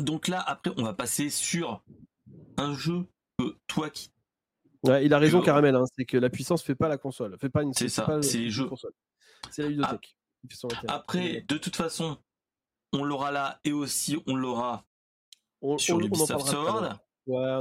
donc 0.00 0.28
là, 0.28 0.40
après, 0.40 0.72
on 0.76 0.82
va 0.82 0.94
passer 0.94 1.30
sur 1.30 1.82
un 2.56 2.74
jeu 2.74 3.06
que 3.38 3.56
toi 3.66 3.90
qui. 3.90 4.10
Il 4.84 5.12
a 5.12 5.18
raison, 5.18 5.40
Caramel, 5.40 5.74
hein, 5.74 5.84
c'est 5.96 6.04
que 6.04 6.16
la 6.16 6.30
puissance 6.30 6.62
fait 6.62 6.76
pas 6.76 6.88
la 6.88 6.98
console. 6.98 7.36
Fait 7.40 7.48
pas 7.48 7.62
une. 7.62 7.74
C'est 7.74 7.88
ça, 7.88 8.20
c'est 8.22 8.38
les 8.38 8.50
jeux. 8.50 8.70
C'est 9.50 9.62
la 9.62 9.68
ludothèque. 9.68 10.16
Après, 10.86 11.44
de 11.48 11.58
toute 11.58 11.74
façon, 11.74 12.18
on 12.92 13.04
l'aura 13.04 13.30
là 13.30 13.60
et 13.64 13.72
aussi 13.72 14.16
on 14.26 14.36
l'aura 14.36 14.86
sur 15.78 15.98
l'Ubisoft 15.98 16.46
Sword. 16.46 16.98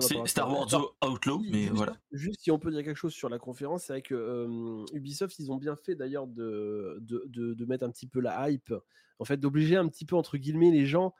c'est 0.02 0.28
Star 0.28 0.52
Wars 0.52 0.68
Outlaw, 1.04 1.42
mais 1.50 1.68
voilà. 1.68 1.96
Juste 2.12 2.42
si 2.42 2.52
on 2.52 2.60
peut 2.60 2.72
dire 2.72 2.84
quelque 2.84 2.98
chose 2.98 3.14
sur 3.14 3.30
la 3.30 3.40
conférence, 3.40 3.86
c'est 3.86 3.94
vrai 3.94 4.02
que 4.02 4.86
Ubisoft, 4.94 5.38
ils 5.40 5.52
ont 5.52 5.58
bien 5.58 5.76
fait 5.76 5.96
d'ailleurs 5.96 6.28
de 6.28 6.98
de, 7.02 7.54
de, 7.54 7.66
mettre 7.66 7.86
un 7.86 7.92
petit 7.92 8.08
peu 8.08 8.20
la 8.20 8.50
hype, 8.50 8.74
en 9.20 9.26
fait, 9.26 9.38
d'obliger 9.38 9.76
un 9.76 9.88
petit 9.88 10.06
peu 10.06 10.16
entre 10.16 10.38
guillemets 10.38 10.72
les 10.72 10.86
gens 10.86 11.14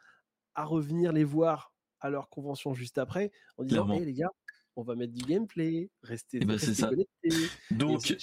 à 0.54 0.64
revenir 0.64 1.12
les 1.12 1.24
voir 1.24 1.74
à 2.00 2.10
leur 2.10 2.30
convention 2.30 2.74
juste 2.74 2.98
après, 2.98 3.32
en 3.58 3.64
disant 3.64 3.92
hey, 3.92 4.06
les 4.06 4.14
gars, 4.14 4.32
on 4.76 4.84
va 4.84 4.96
mettre 4.96 5.14
du 5.14 5.24
gameplay, 5.24 5.90
restez, 6.04 6.40
eh 6.42 6.46
ben, 6.46 6.58
c'est 6.58 6.74
ça. 6.74 6.92
Donc, 7.72 8.16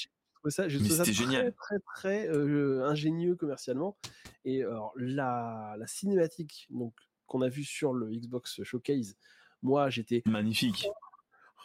ça, 0.50 0.68
trouve 0.68 0.88
ça 0.88 1.04
très, 1.04 1.12
génial. 1.12 1.54
très, 1.54 1.78
très, 1.94 2.28
ingénieux 2.28 3.36
commercialement. 3.36 3.96
Et 4.44 4.62
alors, 4.62 4.92
la, 4.96 5.76
la 5.78 5.86
cinématique 5.86 6.66
donc 6.70 6.94
qu'on 7.26 7.42
a 7.42 7.48
vue 7.48 7.64
sur 7.64 7.92
le 7.92 8.10
Xbox 8.10 8.62
Showcase, 8.62 9.16
moi, 9.62 9.90
j'étais 9.90 10.22
magnifique. 10.26 10.86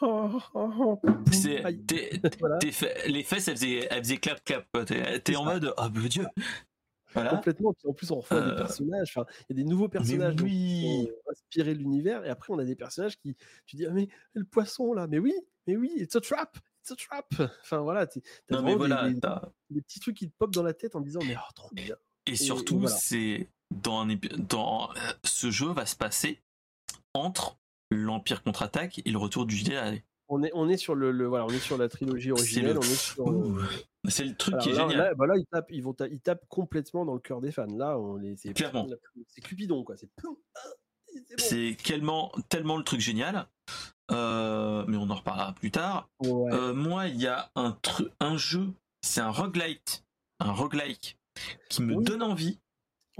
les 0.00 0.40
fesses, 3.24 3.48
elles 3.48 3.56
faisaient, 3.56 3.88
elles 3.90 4.04
faisaient 4.04 4.18
clap 4.18 4.44
clap. 4.44 4.64
T'es 5.24 5.36
en 5.36 5.44
mode, 5.44 5.74
oh 5.76 5.88
mon 5.92 6.06
dieu. 6.06 6.26
Voilà. 7.14 7.30
Complètement. 7.30 7.74
en 7.84 7.92
plus, 7.92 8.10
on 8.10 8.20
des 8.20 8.26
euh, 8.32 8.56
personnages. 8.56 9.12
Enfin, 9.16 9.26
il 9.48 9.56
y 9.56 9.60
a 9.60 9.64
des 9.64 9.68
nouveaux 9.68 9.88
personnages 9.88 10.36
oui. 10.42 10.50
qui 10.50 11.08
ont 11.10 11.30
inspiré 11.30 11.74
l'univers. 11.74 12.24
Et 12.24 12.28
après, 12.28 12.52
on 12.52 12.58
a 12.58 12.64
des 12.64 12.76
personnages 12.76 13.18
qui, 13.18 13.36
tu 13.66 13.76
dis, 13.76 13.86
ah, 13.86 13.90
mais 13.90 14.08
le 14.34 14.44
poisson 14.44 14.92
là, 14.92 15.06
mais 15.06 15.18
oui, 15.18 15.34
mais 15.66 15.76
oui, 15.76 15.90
it's 15.96 16.14
a 16.14 16.20
trap, 16.20 16.58
it's 16.90 16.92
a 16.92 16.96
trap. 16.96 17.50
Enfin 17.62 17.78
voilà, 17.78 18.06
t'as 18.06 18.62
mais 18.62 18.74
voilà, 18.74 19.08
des, 19.70 19.82
petits 19.82 20.00
trucs 20.00 20.16
qui 20.16 20.28
te 20.28 20.36
popent 20.36 20.54
dans 20.54 20.62
la 20.62 20.74
tête 20.74 20.96
en 20.96 21.00
disant, 21.00 21.20
mais 21.26 21.36
oh, 21.36 21.52
trop 21.54 21.70
bien. 21.72 21.96
Et, 22.26 22.36
surtout, 22.36 22.86
c'est 22.88 23.48
dans, 23.70 24.06
dans 24.06 24.90
euh, 24.90 25.12
ce 25.24 25.50
jeu 25.50 25.68
va 25.68 25.86
se 25.86 25.96
passer 25.96 26.42
entre 27.14 27.58
l'Empire 27.90 28.42
contre-attaque 28.42 29.00
et 29.04 29.10
le 29.10 29.18
retour 29.18 29.46
du 29.46 29.56
Jedi. 29.56 30.02
On 30.30 30.42
est, 30.42 30.50
on 30.52 30.68
est 30.68 30.76
sur 30.76 30.94
le, 30.94 31.10
voilà, 31.26 31.46
on 31.46 31.48
est 31.48 31.58
sur 31.58 31.78
la 31.78 31.88
trilogie 31.88 32.32
originelle. 32.32 32.78
C'est 34.08 34.24
le... 34.24 34.36
truc 34.36 34.58
qui 34.58 34.70
est 34.70 34.74
génial. 34.74 34.96
Là, 34.96 35.14
bah 35.14 35.26
là, 35.26 35.36
ils 35.38 35.46
tapent, 35.46 35.70
ils 35.70 35.82
vont, 35.82 35.96
ils 36.10 36.20
tapent 36.20 36.46
complètement 36.48 37.06
dans 37.06 37.14
le 37.14 37.20
cœur 37.20 37.40
des 37.40 37.50
fans. 37.50 37.66
Là, 37.66 37.98
on 37.98 38.20
est, 38.20 38.36
c'est 38.36 38.52
clairement. 38.52 38.86
C'est 39.26 39.40
Cupidon, 39.40 39.84
quoi. 39.84 39.96
C'est 39.96 40.10
c'est 41.36 41.76
tellement, 41.82 42.32
tellement 42.48 42.76
le 42.76 42.84
truc 42.84 43.00
génial. 43.00 43.48
Euh, 44.10 44.84
mais 44.88 44.96
on 44.96 45.10
en 45.10 45.14
reparlera 45.14 45.52
plus 45.52 45.70
tard. 45.70 46.08
Euh, 46.24 46.72
moi, 46.72 47.08
il 47.08 47.20
y 47.20 47.26
a 47.26 47.50
un, 47.56 47.76
un 48.20 48.36
jeu, 48.36 48.68
c'est 49.02 49.20
un 49.20 49.30
roguelite, 49.30 50.04
un 50.40 50.52
roguelike 50.52 51.18
qui 51.68 51.82
me 51.82 52.02
donne 52.02 52.22
envie, 52.22 52.58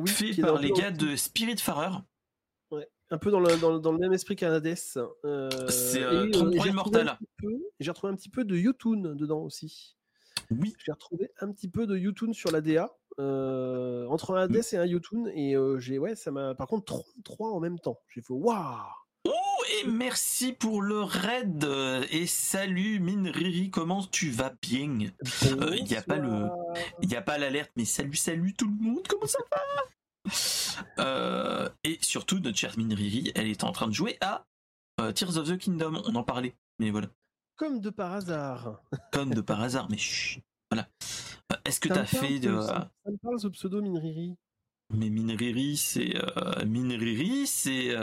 fait 0.06 0.40
par 0.40 0.58
les 0.58 0.70
gars 0.70 0.90
de 0.90 1.14
Spiritfarer 1.16 1.90
un 3.10 3.16
peu 3.16 3.30
dans 3.30 3.40
le, 3.40 3.56
dans, 3.58 3.78
dans 3.78 3.92
le 3.92 3.98
même 3.98 4.12
esprit 4.12 4.36
qu'un 4.36 4.52
Hades. 4.52 4.76
Euh, 5.24 5.48
c'est 5.68 6.02
euh, 6.02 6.30
33 6.30 6.66
Immortal. 6.66 7.18
J'ai 7.80 7.90
retrouvé 7.90 8.12
un 8.12 8.16
petit 8.16 8.28
peu 8.28 8.44
de 8.44 8.54
Yotun 8.54 9.14
dedans 9.14 9.40
aussi. 9.40 9.96
Oui. 10.50 10.74
J'ai 10.84 10.92
retrouvé 10.92 11.30
un 11.40 11.50
petit 11.50 11.68
peu 11.68 11.86
de 11.86 11.96
Yotun 11.96 12.34
sur 12.34 12.50
la 12.50 12.60
DA. 12.60 12.94
Entre 13.16 14.34
un 14.34 14.42
Hades 14.42 14.62
et 14.72 14.76
un 14.76 14.84
Yotun. 14.84 15.24
Et 15.34 15.54
j'ai, 15.78 15.98
ouais, 15.98 16.16
ça 16.16 16.30
m'a. 16.30 16.54
Par 16.54 16.66
contre, 16.66 16.84
33 16.84 17.50
en 17.50 17.60
même 17.60 17.78
temps. 17.78 17.98
J'ai 18.08 18.20
fait 18.20 18.34
waouh! 18.34 18.76
Et 19.70 19.86
merci 19.86 20.52
pour 20.52 20.80
le 20.80 21.02
raid. 21.02 21.66
Et 22.10 22.26
salut 22.26 23.00
Minriri, 23.00 23.70
comment 23.70 24.02
tu 24.02 24.30
vas 24.30 24.54
bien? 24.62 25.10
Il 25.50 25.84
n'y 25.84 25.96
a 25.96 26.02
pas 26.02 26.16
le, 26.16 26.48
il 27.02 27.14
a 27.14 27.22
pas 27.22 27.36
l'alerte, 27.38 27.70
mais 27.76 27.84
salut, 27.84 28.16
salut 28.16 28.54
tout 28.54 28.66
le 28.68 28.82
monde, 28.82 29.06
comment 29.06 29.26
ça 29.26 29.38
va? 29.50 29.58
Euh, 30.98 31.68
et 31.84 31.98
surtout, 32.00 32.38
notre 32.38 32.56
chère 32.56 32.74
Riri, 32.76 33.32
elle 33.34 33.48
est 33.48 33.64
en 33.64 33.72
train 33.72 33.88
de 33.88 33.92
jouer 33.92 34.16
à 34.20 34.46
euh, 35.00 35.12
Tears 35.12 35.36
of 35.36 35.48
the 35.48 35.58
Kingdom. 35.58 36.02
On 36.06 36.14
en 36.14 36.22
parlait, 36.22 36.54
mais 36.78 36.90
voilà. 36.90 37.08
Comme 37.56 37.80
de 37.80 37.90
par 37.90 38.12
hasard. 38.12 38.80
Comme 39.12 39.34
de 39.34 39.40
par 39.40 39.60
hasard, 39.60 39.88
mais 39.90 39.98
chut, 39.98 40.42
voilà. 40.70 40.88
Euh, 41.52 41.56
est-ce 41.64 41.80
que 41.80 41.88
tu 41.88 41.98
as 41.98 42.06
fait 42.06 42.38
de. 42.38 42.60
Ça, 42.60 42.90
me 43.06 43.16
parle 43.18 43.40
ce 43.40 43.48
pseudo 43.48 43.82
Minriri. 43.82 44.34
Mais 44.94 45.10
Minriri, 45.10 45.76
c'est. 45.76 46.14
Minriri, 46.64 47.46
c'est. 47.46 47.94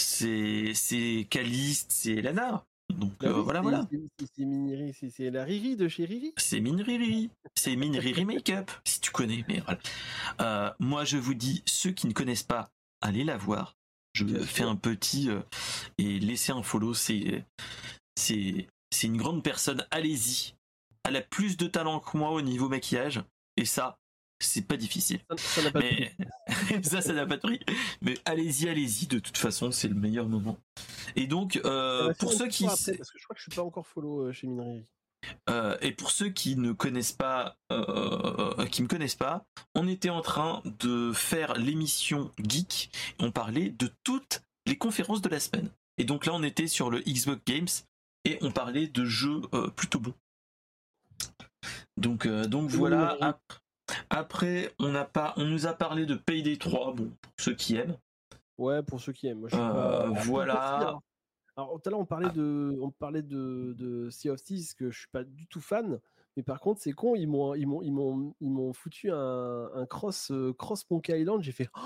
C'est. 0.00 0.72
C'est 0.74 1.26
Caliste, 1.30 1.92
c'est 1.92 2.20
Lana. 2.20 2.64
Donc 2.90 3.12
voilà, 3.22 3.60
voilà. 3.60 3.88
C'est 4.34 5.30
la 5.30 5.44
Riri 5.44 5.76
de 5.76 5.86
chez 5.88 6.04
Riri. 6.04 6.32
C'est 6.36 6.60
Minriri. 6.60 7.30
C'est 7.54 7.76
Minriri 7.76 8.24
Makeup, 8.24 8.70
si 8.84 9.00
tu 9.00 9.10
connais. 9.12 9.44
Mais 9.48 9.60
voilà. 9.60 9.78
Euh, 10.40 10.70
moi, 10.80 11.04
je 11.04 11.16
vous 11.16 11.34
dis, 11.34 11.62
ceux 11.66 11.92
qui 11.92 12.08
ne 12.08 12.12
connaissent 12.12 12.42
pas, 12.42 12.70
allez 13.00 13.22
la 13.24 13.36
voir. 13.36 13.76
je 14.14 14.26
fais 14.42 14.64
un 14.64 14.76
petit 14.76 15.30
et 15.98 16.18
laissez 16.18 16.52
un 16.52 16.62
follow, 16.62 16.94
c'est 16.94 17.44
c'est 18.16 18.66
c'est 18.90 19.06
une 19.06 19.16
grande 19.16 19.44
personne. 19.44 19.86
Allez-y. 19.90 20.54
Elle 21.04 21.16
a 21.16 21.22
plus 21.22 21.56
de 21.56 21.66
talent 21.66 22.00
que 22.00 22.16
moi 22.16 22.30
au 22.32 22.42
niveau 22.42 22.68
maquillage 22.68 23.22
et 23.56 23.64
ça, 23.64 23.99
c'est 24.40 24.66
pas 24.66 24.76
difficile. 24.76 25.20
Ça 25.36 25.62
n'a 25.62 25.70
pas 25.70 25.80
Mais 25.80 26.12
ça, 26.82 27.00
ça 27.00 27.12
n'a 27.12 27.26
pas 27.26 27.36
de 27.36 27.42
prix. 27.42 27.60
Mais 28.00 28.14
allez-y, 28.24 28.68
allez-y. 28.68 29.06
De 29.06 29.18
toute 29.18 29.36
façon, 29.36 29.70
c'est 29.70 29.88
le 29.88 29.94
meilleur 29.94 30.26
moment. 30.26 30.58
Et 31.14 31.26
donc, 31.26 31.60
euh, 31.64 32.12
pour 32.18 32.32
ceux 32.32 32.48
qui, 32.48 32.64
Après, 32.66 32.94
parce 32.94 33.10
que 33.10 33.18
je 33.18 33.24
crois 33.24 33.34
que 33.34 33.40
je 33.40 33.50
suis 33.50 33.54
pas 33.54 33.62
encore 33.62 33.86
follow 33.86 34.26
euh, 34.26 34.32
chez 34.32 34.46
Minerie. 34.46 34.84
euh, 35.50 35.76
et 35.82 35.92
pour 35.92 36.10
ceux 36.10 36.30
qui 36.30 36.56
ne 36.56 36.72
connaissent 36.72 37.12
pas, 37.12 37.58
euh, 37.70 38.66
qui 38.66 38.82
me 38.82 38.88
connaissent 38.88 39.14
pas, 39.14 39.44
on 39.74 39.86
était 39.86 40.10
en 40.10 40.22
train 40.22 40.62
de 40.64 41.12
faire 41.12 41.54
l'émission 41.54 42.32
Geek. 42.42 42.90
On 43.18 43.30
parlait 43.30 43.68
de 43.70 43.90
toutes 44.04 44.42
les 44.66 44.78
conférences 44.78 45.20
de 45.20 45.28
la 45.28 45.40
semaine. 45.40 45.70
Et 45.98 46.04
donc 46.04 46.24
là, 46.24 46.32
on 46.34 46.42
était 46.42 46.66
sur 46.66 46.90
le 46.90 47.00
Xbox 47.00 47.42
Games 47.46 47.68
et 48.24 48.38
on 48.40 48.50
parlait 48.52 48.86
de 48.86 49.04
jeux 49.04 49.42
plutôt 49.76 50.00
bons. 50.00 50.14
Donc, 51.98 52.26
donc 52.26 52.70
voilà. 52.70 53.18
Oui. 53.20 53.28
Après, 54.10 54.72
on, 54.78 54.94
a 54.94 55.04
pas, 55.04 55.34
on 55.36 55.44
nous 55.44 55.66
a 55.66 55.72
parlé 55.72 56.06
de 56.06 56.14
Payday 56.14 56.56
3, 56.56 56.94
bon, 56.94 57.10
pour 57.20 57.32
ceux 57.38 57.54
qui 57.54 57.76
aiment. 57.76 57.96
Ouais, 58.58 58.82
pour 58.82 59.00
ceux 59.00 59.12
qui 59.12 59.26
aiment. 59.26 59.40
Moi, 59.40 59.48
je 59.48 59.56
suis 59.56 59.64
Euh, 59.64 59.72
pas- 60.12 60.20
voilà. 60.24 60.54
Alors, 60.76 61.02
Alors, 61.56 61.80
tout 61.80 61.88
à 61.88 61.90
l'heure, 61.90 62.00
on 62.00 62.06
parlait 62.06 62.30
de, 62.30 62.76
on 62.80 62.90
parlait 62.90 63.22
de, 63.22 63.74
de 63.78 64.08
Sea 64.10 64.30
of 64.30 64.42
Thieves, 64.42 64.74
que 64.74 64.90
je 64.90 64.98
suis 65.00 65.08
pas 65.08 65.24
du 65.24 65.46
tout 65.46 65.60
fan. 65.60 65.98
Mais 66.36 66.42
par 66.42 66.60
contre, 66.60 66.80
c'est 66.80 66.92
con, 66.92 67.14
ils 67.16 67.26
m'ont, 67.26 67.54
ils 67.54 67.66
m'ont, 67.66 67.82
ils 67.82 67.90
m'ont, 67.92 68.34
ils 68.40 68.50
m'ont 68.50 68.72
foutu 68.72 69.10
un, 69.10 69.68
un 69.74 69.84
cross, 69.86 70.30
euh, 70.30 70.52
cross 70.54 70.88
Monkey 70.90 71.20
Island. 71.20 71.42
J'ai 71.42 71.52
fait. 71.52 71.68
Oh, 71.76 71.80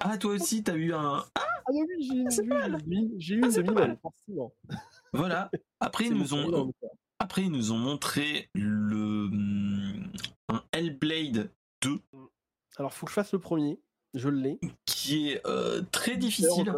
Ah, 0.00 0.16
toi 0.18 0.32
aussi, 0.32 0.62
t'as 0.62 0.74
eu 0.74 0.92
un. 0.92 1.24
ah 1.34 1.44
bah 1.66 1.72
oui, 1.72 1.84
j'ai 2.00 2.24
pas 2.48 2.54
mal. 2.54 2.78
j'ai 2.88 2.96
eu- 2.96 3.14
j'ai 3.18 3.34
eu 3.36 3.40
Ah, 3.44 3.48
une 3.48 3.62
Milan, 3.62 3.74
mal. 3.74 3.98
forcément. 4.02 4.52
Voilà. 5.12 5.50
Après, 5.80 6.06
ils 6.06 6.14
nous 6.14 6.34
ont. 6.34 6.72
Après, 7.28 7.42
ils 7.42 7.50
nous 7.52 7.72
ont 7.72 7.76
montré 7.76 8.48
le 8.54 9.26
hum, 9.26 10.10
un 10.48 10.64
Hellblade 10.72 11.50
2 11.82 12.00
Alors, 12.78 12.94
faut 12.94 13.04
que 13.04 13.10
je 13.10 13.14
fasse 13.16 13.32
le 13.34 13.38
premier. 13.38 13.78
Je 14.14 14.30
l'ai. 14.30 14.58
qui 14.86 15.28
est 15.28 15.46
euh, 15.46 15.82
très 15.92 16.16
difficile. 16.16 16.72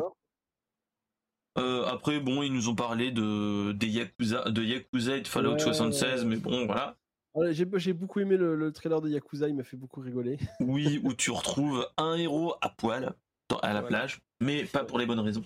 Euh, 1.56 1.84
après, 1.86 2.18
bon, 2.18 2.42
ils 2.42 2.52
nous 2.52 2.68
ont 2.68 2.74
parlé 2.74 3.12
de 3.12 3.70
des 3.70 3.86
Yakuza, 3.86 4.50
de 4.50 4.60
Yakuza 4.64 5.18
et 5.18 5.20
de 5.20 5.28
Fallout 5.28 5.52
Ouais. 5.52 5.60
76, 5.60 6.24
mais 6.24 6.36
bon, 6.36 6.66
voilà. 6.66 6.96
Ouais, 7.34 7.54
J'ai, 7.54 7.92
beaucoup 7.92 8.18
aimé 8.18 8.36
le, 8.36 8.56
le 8.56 8.72
trailer 8.72 9.00
de 9.00 9.08
Yakuza, 9.08 9.46
il 9.48 9.54
m'a 9.54 9.62
fait 9.62 9.76
beaucoup 9.76 10.00
rigoler. 10.00 10.36
Oui, 10.60 11.00
où 11.04 11.14
tu 11.14 11.30
retrouves 11.30 11.88
un 11.96 12.16
héros 12.16 12.56
à 12.60 12.70
poil 12.70 13.14
dans- 13.48 13.58
à 13.60 13.72
la 13.72 13.82
plage, 13.82 14.20
mais 14.40 14.64
pas 14.64 14.82
pour 14.82 14.98
les 14.98 15.06
bonnes 15.06 15.20
raisons. 15.20 15.44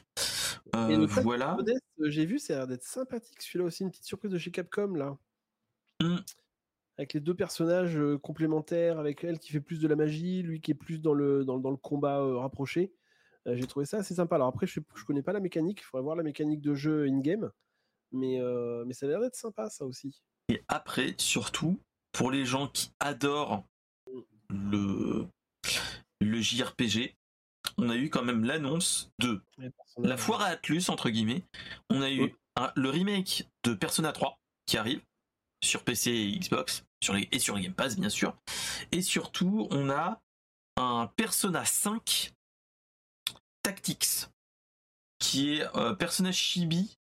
Euh, 0.74 1.06
voilà. 1.06 1.56
Euh, 2.00 2.10
j'ai 2.10 2.26
vu, 2.26 2.38
ça 2.38 2.54
a 2.54 2.56
l'air 2.58 2.66
d'être 2.66 2.84
sympathique. 2.84 3.40
Celui-là 3.42 3.64
aussi, 3.64 3.82
une 3.82 3.90
petite 3.90 4.04
surprise 4.04 4.32
de 4.32 4.38
chez 4.38 4.50
Capcom, 4.50 4.94
là. 4.94 5.16
Hmm. 6.00 6.16
Avec 6.96 7.12
les 7.12 7.20
deux 7.20 7.34
personnages 7.34 7.96
euh, 7.96 8.18
complémentaires, 8.18 8.98
avec 8.98 9.24
elle 9.24 9.38
qui 9.38 9.52
fait 9.52 9.60
plus 9.60 9.80
de 9.80 9.88
la 9.88 9.96
magie, 9.96 10.42
lui 10.42 10.60
qui 10.60 10.70
est 10.70 10.74
plus 10.74 11.00
dans 11.00 11.12
le, 11.12 11.44
dans, 11.44 11.58
dans 11.58 11.70
le 11.70 11.76
combat 11.76 12.20
euh, 12.20 12.38
rapproché. 12.38 12.92
Euh, 13.46 13.56
j'ai 13.56 13.66
trouvé 13.66 13.84
ça 13.84 13.98
assez 13.98 14.14
sympa. 14.14 14.36
Alors 14.36 14.48
après, 14.48 14.66
je, 14.66 14.80
je 14.94 15.04
connais 15.04 15.22
pas 15.22 15.32
la 15.32 15.40
mécanique, 15.40 15.80
il 15.80 15.84
faudrait 15.84 16.04
voir 16.04 16.16
la 16.16 16.22
mécanique 16.22 16.60
de 16.60 16.74
jeu 16.74 17.06
in-game. 17.06 17.50
Mais, 18.12 18.38
mais 18.86 18.94
ça 18.94 19.06
a 19.06 19.08
l'air 19.08 19.20
d'être 19.20 19.34
sympa, 19.34 19.68
ça 19.70 19.84
aussi. 19.84 20.22
Et 20.48 20.62
après, 20.68 21.16
surtout, 21.18 21.80
pour 22.12 22.30
les 22.30 22.44
gens 22.44 22.68
qui 22.68 22.92
adorent 23.00 23.64
le, 24.48 25.26
le 26.20 26.40
JRPG, 26.40 27.16
on 27.78 27.88
a 27.90 27.96
eu 27.96 28.10
quand 28.10 28.22
même 28.22 28.44
l'annonce 28.44 29.10
de 29.18 29.42
la 29.98 30.16
foire 30.16 30.42
à 30.42 30.46
Atlus, 30.46 30.84
entre 30.88 31.10
guillemets. 31.10 31.42
On 31.90 32.02
a 32.02 32.10
eu 32.10 32.34
un- 32.56 32.72
le 32.76 32.90
remake 32.90 33.48
de 33.64 33.74
Persona 33.74 34.12
3 34.12 34.38
qui 34.66 34.76
arrive 34.78 35.02
sur 35.62 35.82
PC 35.82 36.10
et 36.10 36.38
Xbox 36.38 36.84
sur 37.02 37.14
les, 37.14 37.28
et 37.32 37.38
sur 37.38 37.58
Game 37.58 37.74
Pass, 37.74 37.96
bien 37.98 38.08
sûr. 38.08 38.36
Et 38.92 39.02
surtout, 39.02 39.66
on 39.70 39.90
a 39.90 40.20
un 40.76 41.10
Persona 41.16 41.64
5 41.64 42.32
Tactics 43.62 44.28
qui 45.18 45.54
est 45.54 45.76
euh, 45.76 45.94
personnage 45.94 46.36
chibi 46.36 46.98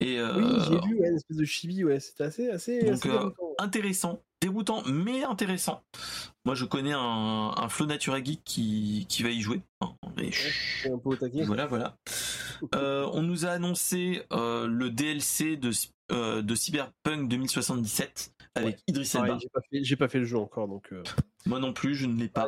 et 0.00 0.14
Oui, 0.14 0.18
euh, 0.18 0.60
j'ai 0.64 0.80
vu 0.88 0.94
ouais, 1.00 1.08
une 1.08 1.16
espèce 1.16 1.36
de 1.36 1.44
chibi, 1.44 1.84
ouais, 1.84 2.00
c'était 2.00 2.24
assez, 2.24 2.50
assez, 2.50 2.80
Donc, 2.82 3.06
assez 3.06 3.08
euh, 3.10 3.30
intéressant, 3.58 4.22
déroutant, 4.40 4.82
mais 4.86 5.24
intéressant. 5.24 5.82
Moi, 6.44 6.54
je 6.54 6.64
connais 6.64 6.92
un, 6.92 7.52
un 7.56 7.68
Flo 7.68 7.86
Natura 7.86 8.22
Geek 8.22 8.42
qui, 8.44 9.06
qui 9.08 9.22
va 9.22 9.30
y 9.30 9.40
jouer. 9.40 9.60
Mais 10.16 10.30
chut, 10.30 10.52
C'est 10.82 10.92
un 10.92 10.98
peu 10.98 11.10
au 11.10 11.16
taquet. 11.16 11.42
voilà, 11.44 11.66
voilà. 11.66 11.96
Euh, 12.74 13.08
on 13.12 13.22
nous 13.22 13.44
a 13.46 13.50
annoncé 13.50 14.22
euh, 14.32 14.66
le 14.66 14.90
DLC 14.90 15.56
de, 15.56 15.70
euh, 16.12 16.42
de 16.42 16.54
Cyberpunk 16.54 17.28
2077 17.28 18.32
avec 18.54 18.78
Idris 18.86 19.10
Elba. 19.14 19.38
j'ai 19.40 19.48
pas, 19.48 19.60
fait- 19.70 19.84
j'ai 19.84 19.96
pas 19.96 20.08
fait 20.08 20.18
le 20.20 20.24
jeu 20.24 20.38
encore, 20.38 20.68
donc. 20.68 20.88
euh, 20.92 21.02
Moi 21.44 21.58
non 21.58 21.72
plus, 21.72 21.94
je 21.94 22.06
ne 22.06 22.18
l'ai 22.18 22.28
pas. 22.28 22.46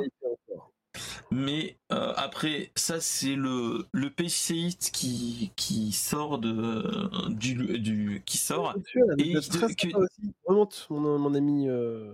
Mais 1.30 1.76
euh, 1.92 2.12
après, 2.16 2.72
ça 2.74 3.00
c'est 3.00 3.34
le 3.36 3.86
le 3.92 4.10
PCiste 4.10 4.90
qui 4.92 5.52
qui 5.56 5.92
sort 5.92 6.38
de 6.38 7.28
du, 7.30 7.78
du 7.78 8.22
qui 8.24 8.38
sort. 8.38 8.74
Et 9.18 9.34
que- 9.34 9.96
aussi. 9.96 10.34
Remonte, 10.44 10.86
mon, 10.90 11.18
mon 11.18 11.34
ami. 11.34 11.68
euh, 11.68 12.12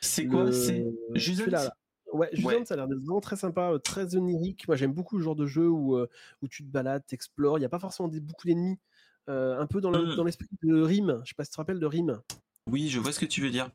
C'est 0.00 0.26
quoi? 0.26 0.52
C'est 0.52 0.86
Jusant. 1.14 1.44
Ouais, 2.12 2.28
Jusant, 2.32 2.48
Ouais. 2.48 2.64
ça 2.64 2.74
a 2.74 2.76
l'air 2.76 2.88
vraiment 2.88 3.20
très 3.20 3.36
sympa, 3.36 3.70
euh, 3.70 3.78
très 3.78 4.16
onirique. 4.16 4.66
Moi, 4.66 4.76
j'aime 4.76 4.92
beaucoup 4.92 5.16
le 5.16 5.22
genre 5.22 5.36
de 5.36 5.46
jeu 5.46 5.68
où, 5.68 5.96
où 5.96 6.48
tu 6.48 6.64
te 6.64 6.68
balades, 6.68 7.04
t'explores. 7.06 7.56
Il 7.58 7.60
n'y 7.60 7.66
a 7.66 7.68
pas 7.68 7.78
forcément 7.78 8.08
des, 8.08 8.18
beaucoup 8.20 8.46
d'ennemis. 8.48 8.78
Euh, 9.28 9.56
un 9.60 9.66
peu 9.66 9.80
dans 9.80 9.90
le- 9.92 10.12
Mm. 10.12 10.16
dans 10.16 10.24
l'esprit 10.24 10.48
de 10.64 10.82
Rime. 10.82 11.20
Je 11.24 11.28
sais 11.28 11.34
pas 11.36 11.44
si 11.44 11.50
tu 11.50 11.54
te 11.54 11.60
rappelles 11.60 11.78
de 11.78 11.86
Rime. 11.86 12.20
Oui, 12.66 12.88
je 12.88 12.98
vois 12.98 13.12
ce 13.12 13.20
que 13.20 13.26
tu 13.26 13.40
veux 13.40 13.50
dire. 13.50 13.70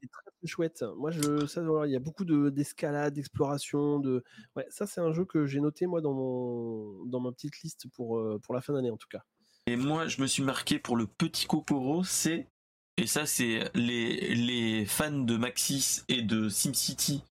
Chouette. 0.48 0.84
Moi, 0.98 1.12
je, 1.12 1.46
ça, 1.46 1.62
il 1.86 1.92
y 1.92 1.96
a 1.96 2.00
beaucoup 2.00 2.26
de- 2.26 2.50
d'escalade, 2.50 3.14
d'exploration. 3.14 4.00
De... 4.00 4.24
Ouais, 4.56 4.66
ça, 4.70 4.86
c'est 4.88 5.02
un 5.02 5.12
jeu 5.12 5.26
que 5.26 5.46
j'ai 5.46 5.60
noté, 5.60 5.86
moi, 5.88 6.02
dans, 6.02 6.14
mon, 6.14 7.06
dans 7.06 7.20
ma 7.20 7.32
petite 7.32 7.62
liste 7.62 7.88
pour, 7.94 8.18
euh, 8.20 8.40
pour 8.44 8.54
la 8.54 8.62
fin 8.62 8.74
d'année, 8.74 8.92
en 8.92 8.98
tout 8.98 9.08
cas. 9.10 9.24
Et 9.68 9.76
moi, 9.76 10.08
je 10.08 10.22
me 10.22 10.28
suis 10.28 10.44
marqué 10.44 10.78
pour 10.80 10.96
le 10.96 11.08
petit 11.08 11.48
Kokoro, 11.48 12.04
c'est 12.04 12.48
et 12.98 13.08
ça 13.08 13.26
c'est 13.26 13.70
les 13.74 14.34
les 14.36 14.86
fans 14.86 15.12
de 15.12 15.36
Maxis 15.36 16.04
et 16.08 16.22
de 16.22 16.48
SimCity 16.48 17.24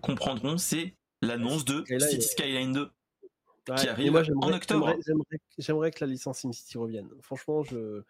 comprendront, 0.00 0.58
c'est 0.58 0.94
l'annonce 1.22 1.64
de 1.64 1.82
Skyline, 1.84 2.00
City. 2.10 2.22
Skyline 2.28 2.72
2. 2.72 2.90
Ouais, 3.70 3.74
Qui 3.76 3.88
arrive 3.88 4.12
moi, 4.12 4.22
en 4.42 4.52
octobre. 4.52 4.94
j'aimerais 5.58 5.90
que 5.90 6.04
la 6.04 6.10
licence 6.10 6.40
SimCity 6.40 6.76
revienne. 6.76 7.08
Franchement, 7.22 7.62
je 7.64 8.02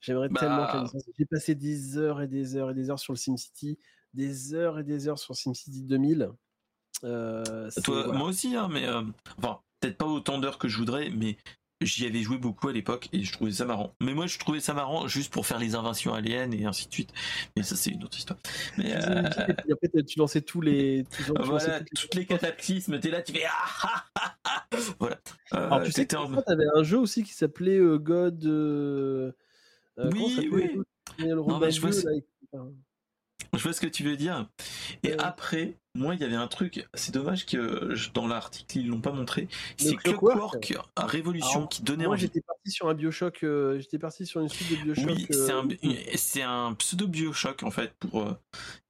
j'aimerais 0.00 0.28
Bah. 0.28 0.40
tellement 0.40 0.66
que 0.66 0.76
la 0.76 0.82
licence. 0.84 1.02
J'ai 1.18 1.26
passé 1.26 1.54
des 1.54 1.96
heures 1.98 2.20
et 2.20 2.28
des 2.28 2.56
heures 2.56 2.70
et 2.70 2.74
des 2.74 2.90
heures 2.90 2.98
sur 2.98 3.12
le 3.12 3.18
SimCity, 3.18 3.78
des 4.14 4.54
heures 4.54 4.78
et 4.78 4.84
des 4.84 5.08
heures 5.08 5.18
sur 5.18 5.34
SimCity 5.36 5.82
2000. 5.82 6.30
Euh, 7.04 7.70
Toi, 7.84 8.02
voilà. 8.04 8.18
moi 8.18 8.28
aussi, 8.28 8.56
hein, 8.56 8.68
mais 8.70 8.86
euh, 8.86 9.02
enfin 9.38 9.60
peut-être 9.80 9.98
pas 9.98 10.06
autant 10.06 10.38
d'heures 10.38 10.58
que 10.58 10.68
je 10.68 10.78
voudrais, 10.78 11.10
mais 11.10 11.36
j'y 11.82 12.06
avais 12.06 12.22
joué 12.22 12.38
beaucoup 12.38 12.68
à 12.68 12.72
l'époque 12.72 13.10
et 13.12 13.22
je 13.22 13.30
trouvais 13.34 13.52
ça 13.52 13.66
marrant. 13.66 13.94
Mais 14.00 14.14
moi, 14.14 14.26
je 14.26 14.38
trouvais 14.38 14.60
ça 14.60 14.72
marrant 14.72 15.06
juste 15.08 15.30
pour 15.30 15.44
faire 15.44 15.58
les 15.58 15.74
inventions 15.74 16.14
aliens 16.14 16.50
et 16.52 16.64
ainsi 16.64 16.88
de 16.88 16.92
suite. 16.94 17.12
Mais 17.54 17.62
ça, 17.62 17.76
c'est 17.76 17.90
une 17.90 18.02
autre 18.02 18.16
histoire. 18.16 18.38
Mais 18.78 18.94
euh, 18.96 19.22
et 19.68 19.72
après, 19.72 20.02
tu 20.06 20.18
lançais 20.18 20.40
tous 20.40 20.62
les. 20.62 21.04
Tu, 21.10 21.24
tu 21.24 21.32
lançais 21.34 21.44
voilà, 21.66 21.80
toutes 21.80 21.90
les- 21.90 22.00
toutes 22.00 22.14
les 22.14 22.24
cataclysmes, 22.24 22.98
t'es 22.98 23.10
là, 23.10 23.20
tu 23.20 23.34
fais 23.34 23.44
ah, 23.46 23.66
ah, 23.82 24.04
ah, 24.14 24.34
ah. 24.44 24.76
voilà. 24.98 25.16
Euh, 25.52 25.66
Alors, 25.66 25.82
tu 25.82 25.92
sais 25.92 26.16
en- 26.16 26.40
t'avais 26.40 26.64
un 26.74 26.82
jeu 26.82 26.98
aussi 26.98 27.22
qui 27.24 27.34
s'appelait 27.34 27.76
euh, 27.78 27.98
God. 27.98 28.42
Euh, 29.98 30.04
euh, 30.06 30.10
Oui, 30.12 30.48
oui. 30.52 30.80
Non, 31.18 31.58
mais 31.58 31.70
je 31.70 31.80
vois 31.80 31.92
ce- 31.92 32.06
Je 33.54 33.62
vois 33.62 33.72
ce 33.72 33.80
que 33.80 33.86
tu 33.86 34.02
veux 34.02 34.16
dire. 34.16 34.48
Et 35.02 35.10
Ouais. 35.10 35.16
après, 35.18 35.78
moi, 35.94 36.14
il 36.14 36.20
y 36.20 36.24
avait 36.24 36.34
un 36.36 36.48
truc, 36.48 36.86
c'est 36.94 37.12
dommage 37.14 37.46
que 37.46 37.94
je- 37.94 38.10
dans 38.10 38.26
l'article, 38.26 38.78
ils 38.78 38.88
l'ont 38.88 39.00
pas 39.00 39.12
montré. 39.12 39.48
C'est 39.78 39.96
Clockwork. 39.96 40.60
Clockwork 40.62 41.10
Révolution 41.10 41.58
Alors, 41.60 41.68
qui 41.68 41.82
donnait 41.82 42.04
Moi, 42.04 42.14
envie. 42.14 42.22
j'étais 42.22 42.40
parti 42.42 42.70
sur 42.70 42.88
un 42.88 42.94
Bioshock. 42.94 43.44
euh, 43.44 43.78
j'étais 43.78 43.98
parti 43.98 44.26
sur 44.26 44.40
une 44.40 44.48
suite 44.48 44.70
de 44.70 44.76
Bioshock. 44.82 45.06
Oui, 45.10 45.26
c'est 45.30 45.52
un, 45.52 45.66
euh, 45.68 45.94
c'est 46.16 46.42
un 46.42 46.74
pseudo 46.74 47.06
Bioshock 47.06 47.62
en 47.62 47.70
fait, 47.70 47.94
pour, 47.98 48.22
euh, 48.22 48.32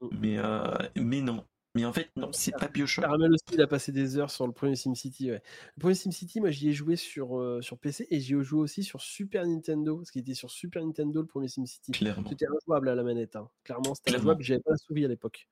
Mm. 0.01 0.09
mais, 0.21 0.39
euh, 0.39 0.75
mais 0.97 1.21
non. 1.21 1.45
Mais 1.77 1.85
en 1.85 1.93
fait, 1.93 2.09
non, 2.17 2.31
c'est 2.33 2.53
pas 2.53 2.69
Bioshock. 2.69 3.05
Caramel 3.05 3.33
aussi, 3.33 3.45
il 3.53 3.61
a 3.61 3.67
passé 3.67 3.93
des 3.93 4.17
heures 4.17 4.31
sur 4.31 4.47
le 4.47 4.53
premier 4.53 4.77
SimCity. 4.77 5.31
Ouais. 5.31 5.43
Le 5.77 5.81
premier 5.81 5.95
SimCity, 5.95 6.41
moi, 6.41 6.51
j'y 6.51 6.71
ai 6.71 6.73
joué 6.73 6.97
sur, 6.97 7.39
euh, 7.39 7.61
sur 7.61 7.79
PC 7.79 8.07
et 8.11 8.19
j'y 8.19 8.35
ai 8.35 8.43
joué 8.43 8.61
aussi 8.61 8.83
sur 8.83 9.01
Super 9.03 9.47
Nintendo, 9.47 9.97
parce 9.99 10.11
qu'il 10.11 10.23
était 10.23 10.35
sur 10.35 10.51
Super 10.51 10.85
Nintendo 10.85 11.21
le 11.21 11.27
premier 11.27 11.49
SimCity. 11.49 11.93
Clairement. 11.93 12.29
C'était 12.31 12.47
injouable 12.47 12.89
à 12.89 12.95
la 12.95 13.03
manette. 13.03 13.37
hein. 13.37 13.49
Clairement, 13.63 13.95
c'était 13.95 14.17
injouable. 14.17 14.43
J'avais 14.43 14.61
pas 14.61 14.71
la 14.71 14.77
souris 14.79 15.05
à 15.05 15.09
l'époque. 15.09 15.49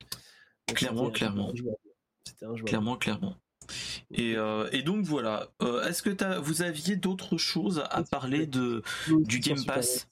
Clairement, 0.75 1.11
clairement. 1.11 1.53
c'était 2.27 2.47
injouable. 2.47 2.65
Clairement, 2.65 2.97
clairement. 2.97 3.37
Et, 4.11 4.37
euh, 4.37 4.69
et 4.73 4.83
donc 4.83 5.05
voilà. 5.05 5.49
Euh, 5.63 5.83
Est-ce 5.85 6.03
que 6.03 6.11
t'as- 6.11 6.39
vous 6.39 6.63
aviez 6.63 6.97
d'autres 6.97 7.37
choses 7.39 7.83
à 7.91 8.03
parler 8.03 8.47
de 8.47 8.83
du 9.21 9.41
Game 9.41 9.63
Pass? 9.65 10.09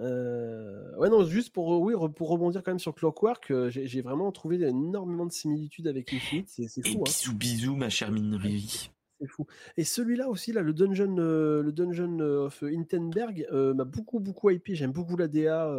Euh, 0.00 0.96
ouais 0.96 1.10
non 1.10 1.24
juste 1.26 1.52
pour 1.52 1.68
oui 1.82 1.92
pour 2.16 2.30
rebondir 2.30 2.62
quand 2.62 2.70
même 2.70 2.78
sur 2.78 2.94
Clockwork 2.94 3.50
euh, 3.50 3.68
j'ai 3.70 4.00
vraiment 4.00 4.32
trouvé 4.32 4.58
énormément 4.62 5.26
de 5.26 5.32
similitudes 5.32 5.86
avec 5.88 6.10
Infinite 6.14 6.48
c'est 6.48 6.68
fou 6.86 7.00
hein. 7.00 7.02
bisous 7.04 7.34
bisous 7.34 7.76
ma 7.76 7.90
chère 7.90 8.10
Mine 8.10 8.34
Rivi. 8.34 8.90
c'est 9.20 9.26
fou. 9.26 9.46
Et 9.76 9.84
celui-là 9.84 10.30
aussi, 10.30 10.52
là, 10.52 10.62
le 10.62 10.72
Dungeon, 10.72 11.16
euh, 11.18 11.62
le 11.62 11.72
Dungeon 11.72 12.20
of 12.20 12.62
Hintenberg, 12.62 13.46
euh, 13.52 13.74
m'a 13.74 13.84
beaucoup, 13.84 14.18
beaucoup 14.20 14.48
hypé. 14.48 14.74
J'aime 14.74 14.92
beaucoup 14.92 15.18
la 15.18 15.28
DA 15.28 15.70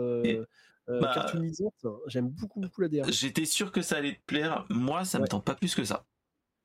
bah, 0.87 1.11
cartoonisante. 1.13 1.73
J'aime 2.05 2.29
beaucoup, 2.29 2.59
beaucoup 2.59 2.81
la 2.81 2.89
DA. 2.89 3.03
J'étais 3.09 3.45
sûr 3.45 3.71
que 3.71 3.81
ça 3.81 3.95
allait 3.97 4.13
te 4.13 4.25
plaire. 4.27 4.65
Moi, 4.69 5.05
ça 5.05 5.17
me 5.17 5.23
Ouais. 5.23 5.27
tente 5.27 5.45
pas 5.45 5.55
plus 5.55 5.73
que 5.73 5.83
ça. 5.83 6.05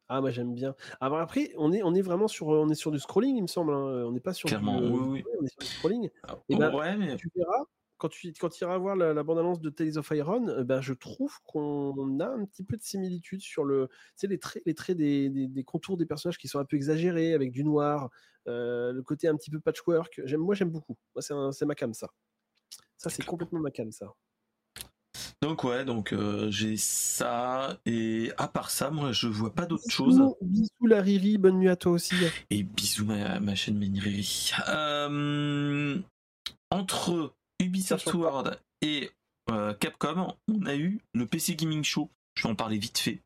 Ah, 0.09 0.21
moi 0.21 0.31
j'aime 0.31 0.55
bien. 0.55 0.75
Alors 1.01 1.19
après, 1.19 1.53
on 1.57 1.73
est, 1.73 1.83
on 1.83 1.95
est 1.95 2.03
vraiment 2.03 2.29
sur, 2.29 2.47
on 2.49 2.69
est 2.69 2.75
sur 2.77 2.93
du 2.93 2.99
scrolling, 3.01 3.37
il 3.37 3.43
me 3.43 3.47
semble. 3.49 3.73
hein. 3.73 4.05
On 4.07 4.13
n'est 4.13 4.21
pas 4.21 4.33
sur 4.33 4.49
Clairement, 4.49 4.79
du, 4.81 4.85
oui, 4.93 5.01
oui. 5.25 5.25
on 5.41 5.45
est 5.45 5.49
sur 5.49 5.63
du 5.63 5.69
scrolling. 5.69 6.11
Ah, 6.23 6.39
ouais, 6.49 6.97
mais 6.97 7.17
Tu 7.17 7.29
verras, 7.35 7.65
quand 7.99 8.09
tu, 8.09 8.33
quand 8.35 8.61
iras 8.61 8.79
voir 8.79 8.95
la, 8.95 9.13
la 9.15 9.23
bande-annonce 9.25 9.61
de 9.61 9.69
Tales 9.71 9.99
of 9.99 10.09
Iron, 10.13 10.63
ben, 10.65 10.81
je 10.81 10.93
trouve 10.93 11.41
qu'on 11.45 12.21
a 12.21 12.27
un 12.29 12.45
petit 12.45 12.63
peu 12.63 12.77
de 12.77 12.83
similitude 12.83 13.41
sur 13.41 13.65
le, 13.65 13.89
tu 13.89 13.95
sais, 14.17 14.27
les 14.29 14.39
traits, 14.39 14.63
les 14.65 14.75
traits 14.75 14.97
des, 14.97 15.29
des- 15.29 15.49
des 15.49 15.65
contours 15.65 15.97
des 15.97 16.07
personnages 16.07 16.39
qui 16.39 16.47
sont 16.47 16.61
un 16.61 16.65
peu 16.65 16.77
exagérés, 16.77 17.35
avec 17.35 17.51
du 17.51 17.65
noir, 17.65 18.11
euh, 18.47 18.93
le 18.93 19.03
côté 19.03 19.27
un 19.27 19.37
petit 19.37 19.51
peu 19.51 19.59
patchwork. 19.61 20.21
J'aime, 20.25 20.41
moi, 20.41 20.55
j'aime 20.55 20.71
beaucoup. 20.71 20.97
Moi, 21.17 21.23
c'est 21.53 21.67
ma 21.67 21.75
cam, 21.75 21.93
ça. 21.95 22.11
Ça, 22.99 23.11
c'est 23.11 23.25
complètement 23.25 23.61
ma 23.61 23.71
cam, 23.73 23.91
ça. 23.93 24.15
Donc 25.43 25.65
ouais, 25.65 25.85
donc 25.85 26.13
euh, 26.13 26.51
j'ai 26.51 26.77
ça 26.79 27.79
et 27.85 28.33
à 28.39 28.49
part 28.49 28.71
ça, 28.71 28.91
moi 28.91 29.13
je 29.13 29.29
vois 29.29 29.55
pas 29.55 29.67
d'autre 29.67 29.89
chose. 29.91 30.21
Bisous, 30.41 30.87
la 30.87 31.03
Riri, 31.03 31.37
bonne 31.37 31.59
nuit 31.59 31.69
à 31.69 31.77
toi 31.77 31.93
aussi. 31.93 32.15
Et 32.49 32.63
bisous 32.63 33.05
ma, 33.05 33.39
ma 33.39 33.55
chaîne 33.55 33.77
Méniriri. 33.77 34.53
Euh, 34.69 35.99
entre 36.71 37.35
Ubisoft. 37.61 38.13
World 38.15 38.59
et 38.81 39.11
euh, 39.51 39.75
Capcom, 39.75 40.35
on 40.49 40.67
a 40.67 40.75
eu 40.75 41.01
le 41.13 41.27
PC 41.27 41.55
Gaming 41.55 41.85
Show. 41.85 42.11
Je 42.35 42.45
vais 42.45 42.49
en 42.49 42.55
parler 42.55 42.79
vite 42.79 42.99
fait. 42.99 43.21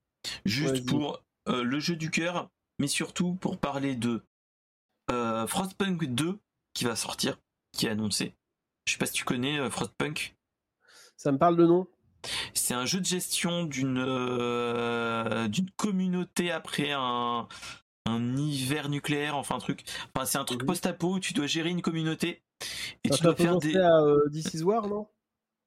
Juste 0.44 0.86
pour 0.86 1.22
le 1.46 1.80
jeu 1.80 1.96
du 1.96 2.10
cœur, 2.10 2.50
mais 2.78 2.88
surtout 2.88 3.34
pour 3.34 3.58
parler 3.58 3.94
de 3.94 4.22
Frostpunk 5.08 6.04
2 6.04 6.38
qui 6.74 6.84
va 6.84 6.96
sortir, 6.96 7.38
qui 7.72 7.86
est 7.86 7.90
annoncé. 7.90 8.34
Je 8.86 8.92
sais 8.92 8.98
pas 8.98 9.06
si 9.06 9.14
tu 9.14 9.24
connais 9.24 9.70
Frostpunk. 9.70 10.36
Ça 11.16 11.32
me 11.32 11.38
parle 11.38 11.56
de 11.56 11.66
nom 11.66 11.86
C'est 12.54 12.74
un 12.74 12.86
jeu 12.86 13.00
de 13.00 13.04
gestion 13.06 13.64
d'une 13.64 13.98
euh, 13.98 15.48
d'une 15.48 15.70
communauté 15.72 16.50
après 16.50 16.92
un, 16.92 17.48
un 18.06 18.36
hiver 18.36 18.88
nucléaire, 18.88 19.36
enfin 19.36 19.56
un 19.56 19.60
truc. 19.60 19.84
Enfin, 20.14 20.26
c'est 20.26 20.38
un 20.38 20.44
truc 20.44 20.62
Mhm. 20.62 20.66
post-apo 20.66 21.14
où 21.14 21.20
tu 21.20 21.32
dois 21.32 21.46
gérer 21.46 21.70
une 21.70 21.82
communauté 21.82 22.42
et 23.04 23.10
tu 23.10 23.22
dois 23.22 23.36
faire 23.36 23.56
des. 23.58 23.76
à 23.76 24.00
euh, 24.02 24.28
This 24.30 24.54
Is 24.54 24.62
War, 24.62 24.88
non? 24.88 25.08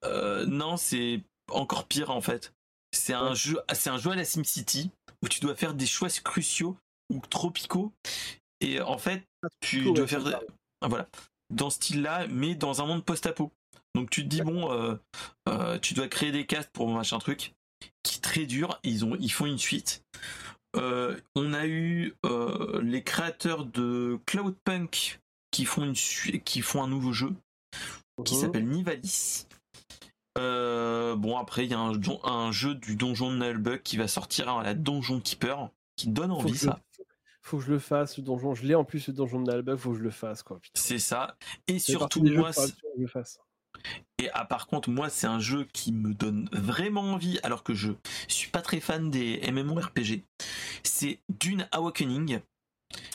Euh, 0.06 0.46
non, 0.46 0.78
c'est 0.78 1.22
encore 1.52 1.88
pire 1.88 2.10
en 2.12 2.22
fait. 2.22 2.54
C'est 2.92 3.14
un 3.14 3.34
jeu, 3.34 3.60
c'est 3.74 3.90
un 3.90 3.98
jeu 3.98 4.12
à 4.12 4.16
la 4.16 4.26
SimCity 4.26 4.92
où 5.24 5.28
tu 5.30 5.40
dois 5.40 5.56
faire 5.56 5.74
des 5.74 5.86
choix 5.88 6.10
cruciaux 6.10 6.78
ou 7.12 7.20
tropicaux 7.30 7.92
et 8.62 8.82
en 8.82 8.98
fait 8.98 9.24
tu 9.62 9.82
Tropicaux, 9.82 9.94
dois 9.94 10.06
ouais, 10.06 10.08
faire 10.08 10.42
ah, 10.82 10.88
voilà 10.88 11.10
dans 11.50 11.70
ce 11.70 11.78
style-là, 11.78 12.28
mais 12.30 12.56
dans 12.56 12.82
un 12.82 12.86
monde 12.86 13.04
post-apo. 13.06 13.52
Donc 13.96 14.10
tu 14.10 14.24
te 14.24 14.28
dis 14.28 14.42
bon, 14.42 14.72
euh, 14.72 14.96
euh, 15.48 15.78
tu 15.80 15.94
dois 15.94 16.08
créer 16.08 16.32
des 16.32 16.46
castes 16.46 16.72
pour 16.74 16.88
machin 16.90 17.20
truc 17.20 17.54
qui 18.02 18.18
est 18.18 18.22
très 18.22 18.46
dur. 18.46 18.80
Ils 18.84 19.06
ont, 19.06 19.16
ils 19.20 19.32
font 19.32 19.46
une 19.46 19.58
suite. 19.58 20.04
Euh, 20.76 21.20
on 21.36 21.54
a 21.54 21.68
eu 21.68 22.16
les 22.82 23.04
créateurs 23.04 23.66
de 23.66 24.20
Cloudpunk 24.26 25.20
qui 25.52 25.66
font 25.66 25.84
une 25.84 25.94
qui 25.94 26.62
font 26.62 26.84
un 26.84 26.88
nouveau 26.88 27.14
jeu 27.14 27.34
qui 28.26 28.36
Mhm. 28.36 28.42
s'appelle 28.42 28.68
Nivalis. 28.68 29.46
Bon 30.36 31.38
après 31.38 31.66
il 31.66 31.72
y 31.72 31.76
a 31.76 31.80
un, 31.80 32.52
jeu 32.52 32.74
du 32.74 32.96
donjon 32.96 33.32
de 33.32 33.38
Nullbug 33.38 33.84
qui 33.84 33.98
va 33.98 34.08
sortir 34.08 34.50
à 34.50 34.64
la 34.64 34.74
Donjon 34.74 35.20
Keeper 35.20 35.70
qui 35.96 36.08
donne 36.08 36.32
envie 36.32 36.58
ça. 36.58 36.80
faut 37.42 37.58
que 37.60 37.66
je 37.66 37.72
le 37.72 37.80
fasse, 37.80 38.16
ce 38.16 38.22
donjon. 38.22 38.56
Je 38.56 38.66
l'ai 38.66 38.74
en 38.74 38.84
plus, 38.84 39.08
le 39.08 39.14
donjon 39.14 39.42
de 39.42 39.52
Nalbug, 39.52 39.78
faut 39.78 39.92
que 39.92 39.98
je 39.98 40.04
le 40.04 40.10
fasse, 40.10 40.42
quoi. 40.44 40.60
C'est 40.74 40.98
ça. 40.98 41.38
Et 41.68 41.78
surtout 41.78 42.24
moi 42.24 42.52
je 42.52 43.02
le 43.02 43.08
fasse. 43.08 43.38
Et 44.20 44.30
ah, 44.34 44.46
par 44.46 44.68
contre, 44.68 44.90
moi, 44.90 45.10
c'est 45.10 45.28
un 45.28 45.40
jeu 45.40 45.68
qui 45.74 45.92
me 45.92 46.14
donne 46.14 46.48
vraiment 46.52 47.02
envie, 47.02 47.40
alors 47.44 47.64
que 47.64 47.74
je 47.74 47.92
suis 48.28 48.50
pas 48.50 48.62
très 48.62 48.80
fan 48.80 49.10
des 49.10 49.42
MMORPG. 49.52 50.24
C'est 50.84 51.20
Dune 51.30 51.68
Awakening, 51.72 52.40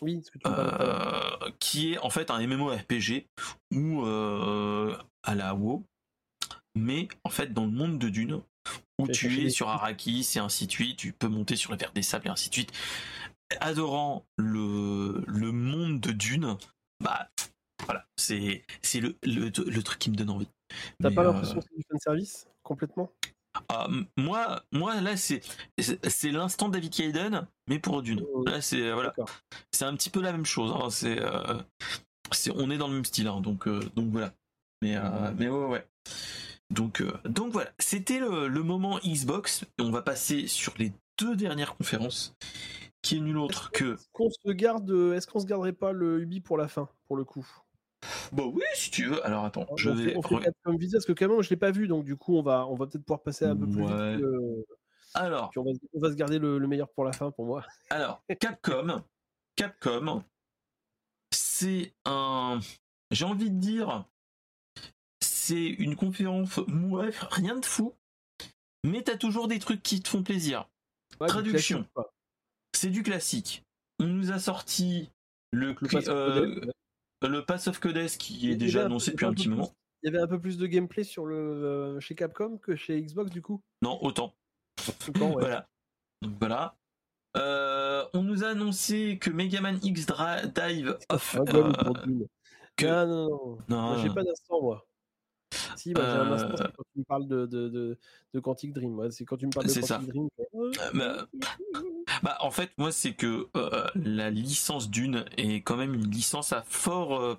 Oui, 0.02 0.22
ce 0.22 0.30
que 0.30 0.38
tu 0.38 0.44
euh, 0.46 1.50
qui 1.60 1.92
est 1.92 1.98
en 1.98 2.10
fait 2.10 2.30
un 2.30 2.44
MMORPG 2.46 3.26
ou 3.72 4.04
euh, 4.04 4.96
à 5.22 5.34
la 5.34 5.54
WoW, 5.54 5.84
mais 6.74 7.08
en 7.24 7.30
fait 7.30 7.52
dans 7.52 7.64
le 7.64 7.72
monde 7.72 7.98
de 7.98 8.08
Dune, 8.08 8.42
où 8.98 9.08
tu 9.08 9.44
es 9.44 9.50
sur 9.50 9.68
Arrakis 9.68 10.32
et 10.36 10.38
ainsi 10.40 10.66
de 10.66 10.72
suite, 10.72 10.98
tu 10.98 11.12
peux 11.12 11.28
monter 11.28 11.56
sur 11.56 11.70
la 11.70 11.76
Terre 11.76 11.92
des 11.92 12.02
Sables 12.02 12.26
et 12.26 12.30
ainsi 12.30 12.48
de 12.48 12.54
suite. 12.54 12.72
Adorant 13.60 14.26
le, 14.36 15.24
le 15.26 15.52
monde 15.52 16.00
de 16.00 16.12
Dune, 16.12 16.58
bah 17.02 17.30
voilà, 17.88 18.06
c'est 18.16 18.64
c'est 18.82 19.00
le, 19.00 19.16
le, 19.24 19.48
le 19.48 19.82
truc 19.82 19.98
qui 19.98 20.10
me 20.10 20.16
donne 20.16 20.30
envie. 20.30 20.48
T'as 21.00 21.10
pas 21.10 21.22
euh, 21.22 21.32
l'impression 21.32 21.58
que 21.58 21.64
c'est 21.68 21.76
du 21.76 21.84
fanservice 21.90 22.46
Complètement? 22.62 23.10
Ah, 23.70 23.88
moi, 24.16 24.62
moi 24.72 25.00
là 25.00 25.16
c'est 25.16 25.40
c'est 25.78 26.30
l'instant 26.30 26.68
David 26.68 27.00
Hayden, 27.00 27.48
mais 27.66 27.78
pour 27.78 28.02
Dune. 28.02 28.22
Oh, 28.32 28.44
Là 28.44 28.60
c'est 28.60 28.92
voilà, 28.92 29.08
D'accord. 29.08 29.30
c'est 29.72 29.84
un 29.84 29.96
petit 29.96 30.10
peu 30.10 30.20
la 30.20 30.32
même 30.32 30.44
chose. 30.44 30.70
hein, 30.72 30.90
C'est 30.90 31.18
euh, 31.20 31.58
c'est 32.30 32.52
on 32.54 32.70
est 32.70 32.78
dans 32.78 32.88
le 32.88 32.94
même 32.94 33.04
style, 33.06 33.26
hein, 33.26 33.40
donc 33.40 33.66
euh, 33.66 33.80
donc 33.96 34.10
voilà. 34.10 34.32
Mais 34.82 34.96
euh, 34.96 35.32
mais 35.36 35.48
ouais 35.48 35.66
ouais. 35.66 35.86
Donc 36.70 37.00
euh, 37.00 37.10
donc 37.24 37.52
voilà, 37.52 37.72
c'était 37.78 38.20
le, 38.20 38.48
le 38.48 38.62
moment 38.62 39.00
Xbox. 39.04 39.64
Et 39.78 39.82
on 39.82 39.90
va 39.90 40.02
passer 40.02 40.46
sur 40.46 40.74
les 40.78 40.92
deux 41.18 41.34
dernières 41.34 41.74
conférences, 41.74 42.36
qui 43.02 43.16
est 43.16 43.20
nul 43.20 43.38
autre 43.38 43.70
que. 43.72 43.96
Qu'on 44.12 44.30
se 44.30 44.52
garde, 44.52 44.88
euh, 44.90 45.14
est-ce 45.14 45.26
qu'on 45.26 45.40
se 45.40 45.46
garderait 45.46 45.72
pas 45.72 45.92
le 45.92 46.20
Ubi 46.20 46.40
pour 46.40 46.58
la 46.58 46.68
fin, 46.68 46.88
pour 47.08 47.16
le 47.16 47.24
coup? 47.24 47.46
Bah 48.32 48.44
oui, 48.46 48.62
si 48.74 48.90
tu 48.90 49.06
veux. 49.06 49.24
Alors 49.26 49.44
attends, 49.44 49.66
on 49.68 49.76
je 49.76 49.90
fait, 49.90 50.04
vais. 50.04 50.16
on 50.16 50.22
fait 50.22 50.38
Capcom 50.40 50.76
Visa, 50.76 50.98
parce 50.98 51.06
que 51.06 51.12
quand 51.12 51.28
même, 51.28 51.42
je 51.42 51.50
l'ai 51.50 51.56
pas 51.56 51.70
vu, 51.70 51.88
donc 51.88 52.04
du 52.04 52.16
coup, 52.16 52.36
on 52.36 52.42
va, 52.42 52.66
on 52.66 52.74
va 52.74 52.86
peut-être 52.86 53.04
pouvoir 53.04 53.22
passer 53.22 53.44
un 53.44 53.56
peu 53.56 53.66
plus 53.68 53.82
Ouais. 53.82 54.16
vite. 54.16 54.24
que- 54.24 54.64
Alors 55.14 55.50
Puis 55.50 55.58
on 55.58 55.64
va, 55.64 55.72
se- 55.74 55.78
on 55.94 56.00
va 56.00 56.10
se 56.10 56.14
garder 56.14 56.38
le, 56.38 56.58
le 56.58 56.66
meilleur 56.68 56.88
pour 56.90 57.04
la 57.04 57.12
fin, 57.12 57.30
pour 57.30 57.46
moi. 57.46 57.64
Alors, 57.90 58.22
Capcom, 58.40 59.02
Capcom, 59.56 60.22
c'est 61.32 61.92
un, 62.04 62.60
j'ai 63.10 63.24
envie 63.24 63.50
de 63.50 63.58
dire, 63.58 64.04
c'est 65.20 65.66
une 65.66 65.96
conférence 65.96 66.58
mouais, 66.68 67.10
rien 67.30 67.56
de 67.58 67.64
fou, 67.64 67.94
mais 68.84 69.02
t'as 69.02 69.16
toujours 69.16 69.48
des 69.48 69.58
trucs 69.58 69.82
qui 69.82 70.00
te 70.00 70.08
font 70.08 70.22
plaisir. 70.22 70.68
Ouais, 71.20 71.26
du 71.26 71.32
Traduction. 71.32 71.86
C'est 72.74 72.90
du 72.90 73.02
classique. 73.02 73.64
On 73.98 74.04
nous 74.06 74.30
a 74.30 74.38
sorti 74.38 75.10
le, 75.50 75.74
Le 75.80 76.08
euh, 76.10 76.60
le 77.22 77.44
Pass 77.44 77.66
of 77.68 77.78
Codes 77.80 78.06
qui 78.18 78.50
est 78.50 78.56
déjà 78.56 78.84
annoncé 78.84 79.10
depuis 79.12 79.26
un 79.26 79.32
petit 79.32 79.48
moment. 79.48 79.74
Il 80.02 80.06
y 80.12 80.14
avait 80.14 80.22
un 80.22 80.28
peu 80.28 80.40
plus 80.40 80.58
de 80.58 80.66
gameplay 80.66 81.02
sur 81.02 81.26
le, 81.26 81.36
euh, 81.36 82.00
chez 82.00 82.14
Capcom 82.14 82.58
que 82.58 82.76
chez 82.76 83.00
Xbox, 83.02 83.30
du 83.30 83.42
coup. 83.42 83.60
Non, 83.82 83.98
autant. 84.02 84.34
Autant, 85.08 85.30
ouais. 85.30 85.40
Voilà. 85.40 85.68
Donc 86.22 86.32
voilà. 86.38 86.76
Euh, 87.36 88.04
on 88.14 88.22
nous 88.22 88.44
a 88.44 88.48
annoncé 88.48 89.18
que 89.20 89.30
Mega 89.30 89.60
Man 89.60 89.78
X 89.82 90.06
Dra- 90.06 90.46
Dive 90.46 90.96
Off. 91.08 91.36
Euh, 91.36 91.72
Non, 92.80 93.06
non, 93.06 93.06
non. 93.06 93.58
non, 93.68 93.98
j'ai 93.98 94.08
pas 94.14 94.22
d'instant, 94.22 94.62
moi. 94.62 94.86
Si, 95.78 95.92
moi, 95.94 96.02
j'ai 96.04 96.10
un 96.10 96.30
Euh, 96.30 96.34
instant, 96.34 96.56
c'est 96.56 96.72
quand 96.76 96.82
tu 96.92 96.98
me 96.98 97.04
parles 97.04 97.26
de, 97.28 97.46
de, 97.46 97.68
de, 97.68 97.98
de 98.34 98.40
Quantic 98.40 98.72
Dream. 98.72 98.98
ouais. 98.98 99.10
C'est 99.10 99.24
quand 99.24 99.36
tu 99.36 99.46
me 99.46 99.52
parles 99.52 99.66
de 99.66 99.72
Quantic 99.72 99.86
ça. 99.86 99.98
Dream. 99.98 100.28
Euh, 100.54 101.24
Bah, 102.22 102.36
en 102.40 102.50
fait, 102.50 102.72
moi, 102.78 102.90
c'est 102.90 103.14
que 103.14 103.48
euh, 103.56 103.86
la 103.94 104.30
licence 104.30 104.90
d'une 104.90 105.24
est 105.36 105.62
quand 105.62 105.76
même 105.76 105.94
une 105.94 106.10
licence 106.10 106.52
à 106.52 106.62
fort, 106.62 107.38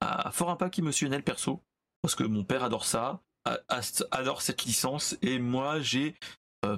à 0.00 0.30
fort 0.30 0.50
impact 0.50 0.78
émotionnel 0.78 1.22
perso, 1.22 1.60
parce 2.02 2.14
que 2.14 2.24
mon 2.24 2.44
père 2.44 2.64
adore 2.64 2.86
ça, 2.86 3.20
adore 4.10 4.42
cette 4.42 4.64
licence, 4.64 5.16
et 5.22 5.38
moi, 5.38 5.80
j'ai 5.80 6.14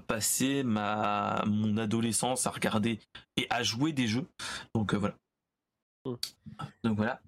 passé 0.07 0.63
ma 0.63 1.43
mon 1.47 1.77
adolescence 1.77 2.47
à 2.47 2.51
regarder 2.51 2.99
et 3.37 3.47
à 3.51 3.63
jouer 3.63 3.93
des 3.93 4.07
jeux. 4.07 4.27
Donc 4.75 4.95
euh, 4.95 4.99
voilà. 4.99 5.15
Mm. 6.07 6.15
Donc 6.85 6.97
voilà. 6.97 7.21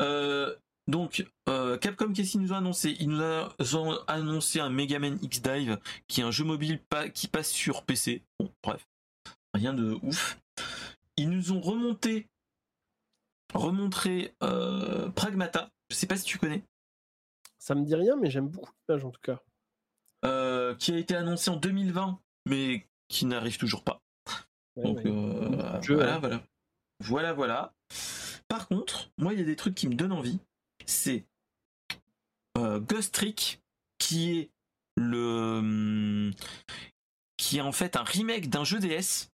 Euh, 0.00 0.56
donc 0.90 1.24
euh, 1.48 1.78
Capcom, 1.78 2.12
qu'est-ce 2.12 2.32
qu'ils 2.32 2.40
nous 2.42 2.52
ont 2.52 2.56
annoncé? 2.56 2.96
Ils 3.00 3.08
nous 3.08 3.22
a- 3.22 3.54
ont 3.76 3.98
annoncé 4.06 4.60
un 4.60 4.68
Mega 4.70 4.98
Man 4.98 5.18
X 5.22 5.40
Dive, 5.42 5.78
qui 6.08 6.20
est 6.20 6.24
un 6.24 6.30
jeu 6.30 6.44
mobile 6.44 6.80
qui 7.14 7.28
passe 7.28 7.50
sur 7.50 7.84
PC. 7.84 8.22
Bon, 8.38 8.52
bref, 8.62 8.86
rien 9.54 9.72
de 9.74 9.98
ouf. 10.02 10.38
Ils 11.16 11.28
nous 11.30 11.52
ont 11.52 11.60
remonté, 11.60 12.26
remontré 13.54 14.34
euh, 14.42 15.08
Pragmata. 15.10 15.70
Je 15.90 15.96
sais 15.96 16.06
pas 16.06 16.16
si 16.16 16.24
tu 16.24 16.38
connais. 16.38 16.62
Ça 17.58 17.74
me 17.74 17.84
dit 17.84 17.94
rien, 17.94 18.16
mais 18.16 18.30
j'aime 18.30 18.48
beaucoup 18.48 18.70
l'image 18.88 19.04
en 19.04 19.10
tout 19.10 19.20
cas. 19.20 19.40
euh, 20.24 20.74
qui 20.76 20.92
a 20.92 20.98
été 20.98 21.14
annoncé 21.16 21.50
en 21.50 21.56
2020, 21.56 22.18
mais 22.46 22.86
qui 23.08 23.26
n'arrive 23.26 23.58
toujours 23.58 23.82
pas. 23.84 24.00
Ouais, 24.76 24.84
Donc 24.84 24.96
ouais. 24.98 25.10
euh, 25.10 25.82
Jeu, 25.82 25.94
voilà, 25.94 26.14
hein. 26.16 26.18
voilà. 26.20 26.42
Voilà, 27.00 27.32
voilà. 27.32 27.74
Par 28.48 28.68
contre, 28.68 29.10
moi, 29.18 29.32
il 29.32 29.38
y 29.38 29.42
a 29.42 29.46
des 29.46 29.56
trucs 29.56 29.74
qui 29.74 29.88
me 29.88 29.94
donnent 29.94 30.12
envie. 30.12 30.38
C'est 30.90 31.24
euh, 32.58 32.80
Ghost 32.80 33.14
Trick, 33.14 33.62
qui 33.98 34.32
est 34.38 34.50
le. 34.96 35.58
hum, 35.58 36.32
qui 37.36 37.58
est 37.58 37.62
en 37.62 37.72
fait 37.72 37.96
un 37.96 38.02
remake 38.02 38.50
d'un 38.50 38.64
jeu 38.64 38.78
DS, 38.80 39.30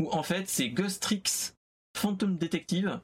où 0.00 0.10
en 0.10 0.22
fait 0.22 0.48
c'est 0.48 0.70
Ghost 0.70 1.02
Tricks 1.02 1.54
Phantom 1.96 2.36
Detective. 2.36 3.00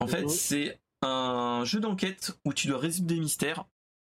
En 0.00 0.06
fait, 0.06 0.22
Mhm. 0.22 0.28
c'est 0.28 0.80
un 1.02 1.62
jeu 1.64 1.80
d'enquête 1.80 2.38
où 2.44 2.52
tu 2.52 2.68
dois 2.68 2.78
résoudre 2.78 3.08
des 3.08 3.18
mystères. 3.18 3.64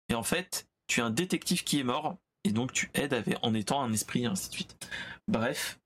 Et 0.09 0.13
en 0.15 0.23
fait, 0.23 0.67
tu 0.87 0.99
es 0.99 1.03
un 1.03 1.09
détective 1.09 1.63
qui 1.63 1.79
est 1.79 1.83
mort. 1.83 2.17
Et 2.43 2.51
donc, 2.51 2.73
tu 2.73 2.89
aides 2.93 3.13
avec, 3.13 3.37
en 3.41 3.53
étant 3.53 3.81
un 3.81 3.91
esprit, 3.93 4.23
et 4.23 4.25
ainsi 4.27 4.49
de 4.49 4.53
suite. 4.53 4.77
Bref. 5.27 5.79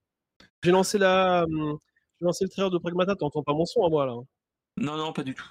J'ai 0.63 0.71
lancé 0.71 0.97
la, 0.97 1.43
hum, 1.45 1.77
j'ai 2.19 2.25
lancé 2.25 2.43
le 2.45 2.49
trailer 2.49 2.69
de 2.71 2.77
Pragmata. 2.77 3.15
T'entends 3.15 3.43
pas 3.43 3.53
mon 3.53 3.65
son 3.65 3.83
à 3.85 3.89
moi 3.89 4.05
là. 4.05 4.13
hein. 4.13 4.25
Non, 4.77 4.97
non, 4.97 5.13
pas 5.13 5.23
du 5.23 5.33
tout. 5.35 5.47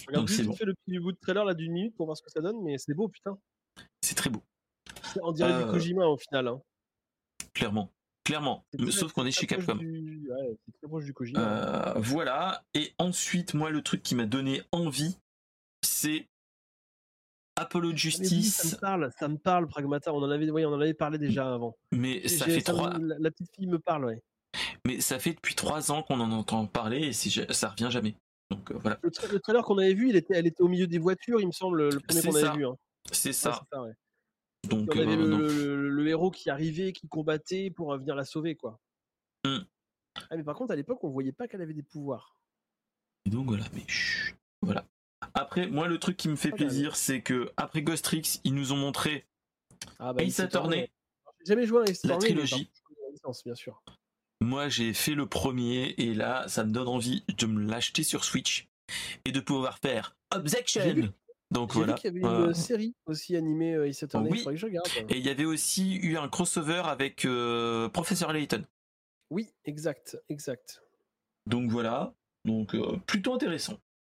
Je 0.00 0.06
regarde 0.08 0.28
juste 0.28 0.44
bon. 0.44 0.54
fait 0.54 0.64
le 0.64 0.74
petit 0.74 0.98
bout 0.98 1.12
de 1.12 1.18
trailer 1.18 1.44
là 1.44 1.54
d'une 1.54 1.72
minute 1.72 1.96
pour 1.96 2.06
voir 2.06 2.16
ce 2.16 2.22
que 2.22 2.30
ça 2.30 2.40
donne, 2.40 2.62
mais 2.62 2.78
c'est 2.78 2.94
beau 2.94 3.08
putain. 3.08 3.38
C'est 4.00 4.14
très 4.14 4.30
beau, 4.30 4.42
On 5.22 5.32
dirait 5.32 5.52
Euh, 5.52 5.64
du 5.66 5.70
Kojima 5.72 6.06
au 6.06 6.16
final. 6.16 6.48
Hein. 6.48 6.60
clairement. 7.54 7.92
Clairement. 8.24 8.64
Très- 8.76 8.90
Sauf 8.90 9.12
qu'on 9.12 9.24
est 9.26 9.30
chez 9.30 9.46
Capcom. 9.46 9.76
du- 9.76 10.28
ouais, 10.30 10.56
c'est 10.64 10.72
très 10.78 10.88
proche 10.88 11.04
du 11.04 11.12
Kojima. 11.14 11.40
Euh, 11.40 11.94
voilà. 12.00 12.64
Et 12.74 12.92
ensuite, 12.98 13.54
moi, 13.54 13.70
le 13.70 13.82
truc 13.82 14.02
qui 14.02 14.14
m'a 14.16 14.26
donné 14.26 14.62
envie, 14.72 15.16
c'est 15.82 16.26
Apollo 17.56 17.88
Mais 17.90 17.94
oui, 17.94 17.98
ça 18.10 18.24
Justice. 18.24 18.72
me 18.74 18.80
parle, 18.80 19.10
ça 19.18 19.28
me 19.28 19.38
parle, 19.38 19.68
Pragmata. 19.68 20.12
On 20.12 20.22
en 20.22 20.30
avait, 20.30 20.50
oui, 20.50 20.64
on 20.64 20.72
en 20.74 20.80
avait 20.80 20.92
parlé 20.94 21.18
déjà 21.18 21.54
avant. 21.54 21.76
Mais 21.92 22.26
ça 22.28 22.44
fait 22.46 22.60
trois. 22.62 22.98
la, 22.98 23.16
la 23.18 23.30
petite 23.30 23.54
fille 23.54 23.66
me 23.66 23.78
parle, 23.78 24.04
ouais. 24.06 24.22
Mais 24.86 25.00
ça 25.00 25.18
fait 25.18 25.32
depuis 25.34 25.54
trois 25.54 25.90
ans 25.92 26.02
qu'on 26.02 26.20
en 26.20 26.32
entend 26.32 26.66
parler 26.66 27.08
et 27.08 27.12
ça 27.12 27.68
revient 27.68 27.88
jamais. 27.90 28.16
Donc 28.50 28.70
euh, 28.70 28.78
voilà. 28.78 28.98
Le, 29.02 29.10
tra- 29.10 29.30
le 29.30 29.40
trailer 29.40 29.64
qu'on 29.64 29.78
avait 29.78 29.94
vu, 29.94 30.08
il 30.10 30.16
était, 30.16 30.34
elle 30.36 30.46
était 30.46 30.62
au 30.62 30.68
milieu 30.68 30.86
des 30.86 30.98
voitures, 30.98 31.40
il 31.40 31.46
me 31.46 31.52
semble, 31.52 31.88
le 31.88 32.00
premier 32.00 32.22
qu'on 32.22 32.34
avait 32.34 32.56
vu. 32.56 32.66
hein. 32.66 32.76
C'est 33.12 33.32
ça. 33.32 33.60
c'est 33.70 33.74
ça, 33.76 33.82
ouais. 33.82 33.92
Donc, 34.68 34.88
on 34.94 34.98
avait 34.98 35.12
euh, 35.12 35.16
le, 35.16 35.28
donc, 35.30 35.40
le- 35.40 35.88
le 35.90 36.08
héros 36.08 36.30
qui 36.30 36.50
arrivait, 36.50 36.92
qui 36.92 37.06
combattait 37.08 37.70
pour 37.70 37.92
euh, 37.92 37.98
venir 37.98 38.14
la 38.16 38.24
sauver, 38.24 38.56
quoi. 38.56 38.80
Hmm. 39.44 39.58
Ah, 40.30 40.36
mais 40.36 40.42
par 40.44 40.56
contre, 40.56 40.72
à 40.72 40.76
l'époque, 40.76 41.02
on 41.04 41.10
voyait 41.10 41.32
pas 41.32 41.46
qu'elle 41.46 41.62
avait 41.62 41.74
des 41.74 41.82
pouvoirs. 41.82 42.36
et 43.26 43.30
donc 43.30 43.46
voilà. 43.48 43.64
Mais 43.74 43.84
chut, 43.86 44.36
voilà. 44.62 44.84
Après, 45.34 45.66
moi, 45.68 45.88
le 45.88 45.98
truc 45.98 46.16
qui 46.16 46.28
me 46.28 46.36
fait 46.36 46.50
Pas 46.50 46.56
mal. 46.56 46.66
plaisir, 46.66 46.96
c'est 46.96 47.20
que 47.22 47.50
après 47.56 47.82
Ghost 47.82 48.04
Tricks, 48.04 48.40
ils 48.44 48.54
nous 48.54 48.72
ont 48.72 48.76
montré 48.76 49.26
Ah, 49.98 50.12
bah, 50.12 50.22
Ace 50.22 50.40
Attorney. 50.40 50.90
Jamais 51.44 51.66
joué 51.66 51.80
à 51.82 51.84
Ace 51.90 52.04
La 52.04 52.16
trilogie. 52.16 52.70
bien 53.44 53.54
sûr. 53.54 53.82
Moi, 54.40 54.68
j'ai 54.68 54.92
fait 54.92 55.14
le 55.14 55.26
premier 55.26 55.94
et 55.98 56.12
là, 56.14 56.46
ça 56.48 56.64
me 56.64 56.70
donne 56.72 56.88
envie 56.88 57.24
de 57.38 57.46
me 57.46 57.68
l'acheter 57.70 58.02
sur 58.02 58.24
Switch 58.24 58.68
et 59.24 59.32
de 59.32 59.40
pouvoir 59.40 59.78
faire 59.78 60.16
Objection. 60.34 60.82
Donc 61.52 61.72
voilà. 61.72 61.94
vu 61.94 62.00
qu'il 62.00 62.14
y 62.14 62.24
avait 62.24 62.26
Euh, 62.26 62.46
une 62.48 62.54
série 62.54 62.94
aussi 63.06 63.36
animée 63.36 63.74
euh, 63.74 63.86
Ace 63.88 64.02
Attorney, 64.02 64.28
Oui. 64.30 64.38
il 64.38 64.40
faudrait 64.40 64.54
que 64.54 64.60
je 64.60 64.66
regarde. 64.66 64.88
et 65.08 65.16
il 65.16 65.24
y 65.24 65.28
avait 65.30 65.44
aussi 65.44 65.94
eu 65.96 66.16
un 66.16 66.28
crossover 66.28 66.82
avec 66.86 67.24
euh, 67.24 67.88
Professeur 67.88 68.32
Layton. 68.32 68.64
Oui, 69.30 69.48
exact, 69.64 70.18
exact. 70.28 70.82
Donc 71.46 71.70
voilà. 71.70 72.12
Donc 72.44 72.74
euh, 72.74 72.96
plutôt 73.06 73.34
intéressant. 73.34 73.78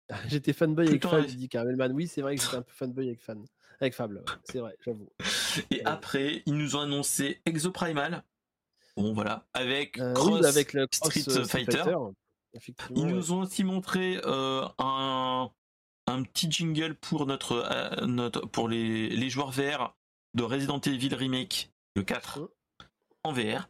J'étais 0.27 0.53
fanboy 0.53 0.87
avec 0.87 1.01
Plutôt 1.01 1.15
Fab, 1.15 1.25
un- 1.25 1.27
dit 1.27 1.49
Caramelman. 1.49 1.91
Oui, 1.93 2.07
c'est 2.07 2.21
vrai 2.21 2.35
que 2.37 2.41
j'étais 2.41 2.55
un 2.55 2.61
peu 2.61 2.73
fanboy 2.73 3.07
avec 3.07 3.21
fan. 3.21 3.45
Avec 3.81 3.93
Fable, 3.93 4.15
ouais. 4.17 4.23
c'est 4.45 4.57
vrai, 4.59 4.75
j'avoue. 4.83 5.07
Et 5.69 5.85
après, 5.85 6.41
ils 6.47 6.55
nous 6.55 6.75
ont 6.77 6.79
annoncé 6.81 7.39
Exoprimal. 7.45 8.23
Bon 8.97 9.13
voilà, 9.13 9.45
avec 9.53 9.99
Euh, 9.99 10.13
Cross 10.13 10.41
oui, 10.41 10.45
avec 10.47 10.73
le 10.73 10.87
Cross, 10.87 11.11
Street 11.19 11.37
euh, 11.39 11.45
Fighter. 11.45 11.83
Ils 12.95 13.05
nous 13.05 13.31
ont 13.31 13.41
aussi 13.41 13.63
montré 13.63 14.19
euh, 14.25 14.67
un, 14.79 15.51
un 16.07 16.23
petit 16.23 16.49
jingle 16.51 16.95
pour 16.95 17.25
notre, 17.27 17.63
euh, 17.71 18.05
notre 18.07 18.41
pour 18.47 18.67
les, 18.67 19.09
les 19.09 19.29
joueurs 19.29 19.51
VR 19.51 19.95
de 20.33 20.43
Resident 20.43 20.79
Evil 20.81 21.13
Remake 21.13 21.71
le 21.95 22.03
4 22.03 22.39
Mhm. 22.39 22.47
en 23.23 23.31
VR. 23.33 23.69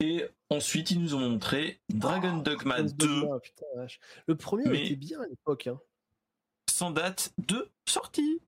Et 0.00 0.24
ensuite 0.50 0.90
ils 0.90 1.00
nous 1.00 1.14
ont 1.14 1.20
montré 1.20 1.80
Dragon 1.88 2.36
Oh, 2.38 2.42
Dogma 2.42 2.74
Dragon's 2.76 2.94
2 2.96 3.06
Dogma, 3.20 3.40
putain, 3.40 3.64
la 3.74 3.82
vache. 3.82 4.00
Le 4.26 4.36
premier 4.36 4.64
Mais- 4.68 4.86
était 4.86 4.96
bien 4.96 5.20
à 5.22 5.26
l'époque. 5.26 5.66
Hein. 5.68 5.80
sans 6.70 6.90
date 6.90 7.32
de 7.38 7.70
sortie. 7.88 8.40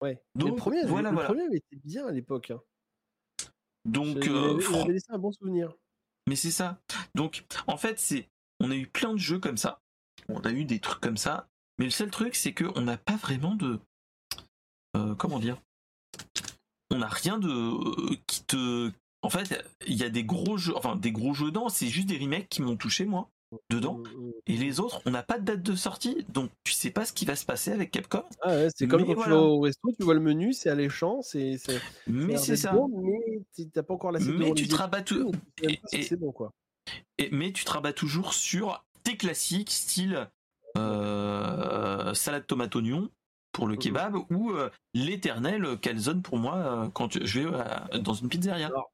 Ouais. 0.00 0.22
Donc, 0.36 0.50
le 0.50 0.56
premier, 0.56 0.84
voilà, 0.86 1.10
le 1.10 1.14
voilà. 1.16 1.28
premier 1.28 1.44
était 1.56 1.76
bien 1.84 2.06
à 2.06 2.12
l'époque. 2.12 2.50
Hein. 2.50 2.62
Donc 3.84 4.26
euh, 4.26 4.50
avait, 4.50 4.54
il 4.54 4.60
fran- 4.62 4.82
avait 4.82 4.92
laissé 4.94 5.06
un 5.10 5.18
bon 5.18 5.32
souvenir. 5.32 5.72
mais 6.28 6.36
c'est 6.36 6.50
ça. 6.50 6.80
Donc 7.14 7.44
en 7.66 7.76
fait 7.76 7.98
c'est 7.98 8.28
on 8.60 8.70
a 8.70 8.76
eu 8.76 8.86
plein 8.86 9.12
de 9.12 9.18
jeux 9.18 9.38
comme 9.38 9.56
ça. 9.58 9.80
On 10.28 10.40
a 10.40 10.52
eu 10.52 10.64
des 10.64 10.78
trucs 10.80 11.00
comme 11.00 11.16
ça. 11.16 11.48
Mais 11.78 11.84
le 11.86 11.90
seul 11.90 12.10
truc 12.10 12.34
c'est 12.34 12.52
que 12.54 12.64
on 12.76 12.82
n'a 12.82 12.96
pas 12.96 13.16
vraiment 13.16 13.54
de 13.54 13.80
euh, 14.96 15.14
comment 15.16 15.38
dire? 15.38 15.60
On 16.90 16.98
n'a 16.98 17.08
rien 17.08 17.38
de 17.38 17.48
euh, 17.48 18.16
qui 18.26 18.44
te 18.44 18.90
en 19.22 19.30
fait 19.30 19.62
il 19.86 19.94
y 19.96 20.04
a 20.04 20.08
des 20.10 20.24
gros 20.24 20.56
jeux 20.56 20.76
enfin 20.76 20.96
des 20.96 21.12
gros 21.12 21.34
jeux 21.34 21.46
dedans 21.46 21.68
c'est 21.68 21.88
juste 21.88 22.08
des 22.08 22.18
remakes 22.18 22.48
qui 22.48 22.62
m'ont 22.62 22.76
touché 22.76 23.04
moi 23.04 23.30
dedans 23.70 23.98
Mm, 23.98 24.02
mm. 24.26 24.32
et 24.46 24.56
les 24.56 24.80
autres 24.80 25.00
on 25.06 25.10
n'a 25.10 25.22
pas 25.22 25.38
de 25.38 25.44
date 25.44 25.62
de 25.62 25.74
sortie 25.74 26.24
donc 26.28 26.50
tu 26.64 26.72
sais 26.72 26.90
pas 26.90 27.04
ce 27.04 27.12
qui 27.12 27.24
va 27.24 27.36
se 27.36 27.44
passer 27.44 27.72
avec 27.72 27.90
Capcom 27.90 28.22
Ah 28.42 28.48
ouais, 28.50 28.68
c'est 28.74 28.86
comme 28.88 29.04
quand 29.04 29.14
voilà. 29.14 29.32
tu 29.32 29.38
vas 29.38 29.42
au 29.42 29.60
resto, 29.60 29.90
tu 29.98 30.04
vois 30.04 30.14
le 30.14 30.20
menu, 30.20 30.52
c'est 30.52 30.70
alléchant, 30.70 31.22
c'est. 31.22 31.56
mais 32.06 32.36
c'est 32.36 32.56
ça 32.56 32.72
mais 32.92 33.66
t'as 33.72 33.82
pas 33.82 33.94
encore 33.94 34.12
la 34.12 34.20
mais 34.20 34.52
tu 34.54 34.68
te 34.68 34.74
rabats 34.74 35.02
tout 35.02 35.32
et- 35.62 35.80
et- 35.92 36.02
C'est 36.02 36.16
bon 36.16 36.32
quoi. 36.32 36.50
et- 37.18 37.28
mais 37.32 37.52
tu 37.52 37.64
te 37.64 37.70
rabats 37.70 37.92
toujours 37.92 38.34
sur 38.34 38.84
tes 39.02 39.16
classiques 39.16 39.70
style 39.70 40.28
euh, 40.76 42.14
salade 42.14 42.46
tomate 42.46 42.74
oignon 42.76 43.08
pour 43.52 43.68
le 43.68 43.76
kebab 43.76 44.16
ou 44.30 44.50
euh, 44.50 44.68
l'éternel 44.94 45.78
calzone 45.80 46.22
pour 46.22 46.38
moi 46.38 46.56
euh, 46.56 46.88
quand 46.92 47.24
je 47.24 47.40
vais 47.40 47.46
euh, 47.54 47.98
dans 47.98 48.14
une 48.14 48.28
pizzeria 48.28 48.66
Alors, 48.66 48.90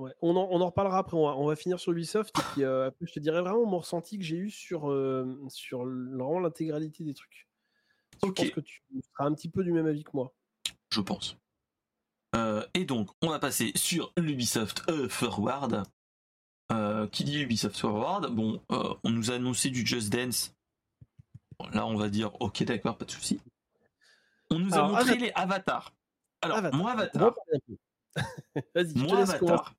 Ouais. 0.00 0.12
On, 0.22 0.34
en, 0.34 0.48
on 0.50 0.60
en 0.62 0.66
reparlera 0.66 0.98
après, 0.98 1.16
on 1.16 1.26
va, 1.26 1.36
on 1.36 1.46
va 1.46 1.56
finir 1.56 1.78
sur 1.78 1.92
Ubisoft. 1.92 2.36
Et 2.38 2.42
puis 2.52 2.64
euh, 2.64 2.86
après, 2.86 3.04
je 3.06 3.12
te 3.12 3.20
dirai 3.20 3.40
vraiment 3.42 3.66
mon 3.66 3.78
ressenti 3.80 4.18
que 4.18 4.24
j'ai 4.24 4.36
eu 4.36 4.50
sur, 4.50 4.90
euh, 4.90 5.38
sur 5.48 5.82
l- 5.82 6.08
vraiment 6.14 6.38
l'intégralité 6.40 7.04
des 7.04 7.12
trucs. 7.14 7.48
Je 8.22 8.28
Ok. 8.28 8.36
pense 8.36 8.50
que 8.50 8.60
tu 8.60 8.82
seras 9.12 9.28
un 9.28 9.34
petit 9.34 9.50
peu 9.50 9.62
du 9.62 9.72
même 9.72 9.86
avis 9.86 10.02
que 10.04 10.10
moi. 10.14 10.32
je 10.92 11.00
pense. 11.00 11.36
Euh, 12.34 12.64
et 12.74 12.84
donc, 12.84 13.10
on 13.22 13.28
va 13.28 13.38
passer 13.38 13.72
sur 13.74 14.12
l'Ubisoft 14.16 14.90
Forward. 15.10 15.82
Qui 17.12 17.24
dit 17.24 17.40
Ubisoft 17.42 17.76
Forward? 17.76 18.26
Bon, 18.34 18.62
on 18.68 19.10
nous 19.10 19.30
a 19.30 19.34
annoncé 19.34 19.68
du 19.70 19.84
Just 19.84 20.10
Dance. 20.12 20.54
Bon, 21.58 21.68
là, 21.70 21.86
on 21.86 21.96
va 21.96 22.08
dire, 22.08 22.40
ok, 22.40 22.62
d'accord, 22.62 22.96
pas 22.96 23.04
de 23.04 23.10
souci. 23.10 23.40
On 24.50 24.58
nous 24.58 24.74
a 24.74 24.82
montré 24.88 25.00
Avatar. 25.00 25.18
les 25.18 25.30
avatars. 25.34 25.94
Alors, 26.42 26.56
Avatar. 26.58 26.78
moi, 26.80 26.92
Avatar, 26.92 27.34
je 28.74 28.98
moi. 28.98 29.18
Avatar, 29.18 29.74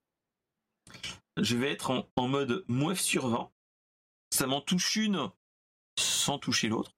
je 1.38 1.55
vais 1.57 1.72
être 1.72 1.91
en, 1.91 2.07
en 2.15 2.27
mode 2.27 2.63
moif 2.68 2.99
sur 2.99 3.27
20. 3.27 3.49
Ça 4.31 4.47
m'en 4.47 4.61
touche 4.61 4.95
une 4.95 5.30
sans 5.99 6.39
toucher 6.39 6.68
l'autre. 6.69 6.91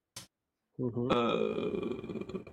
Mhm. 0.78 1.08
Euh, 1.12 2.44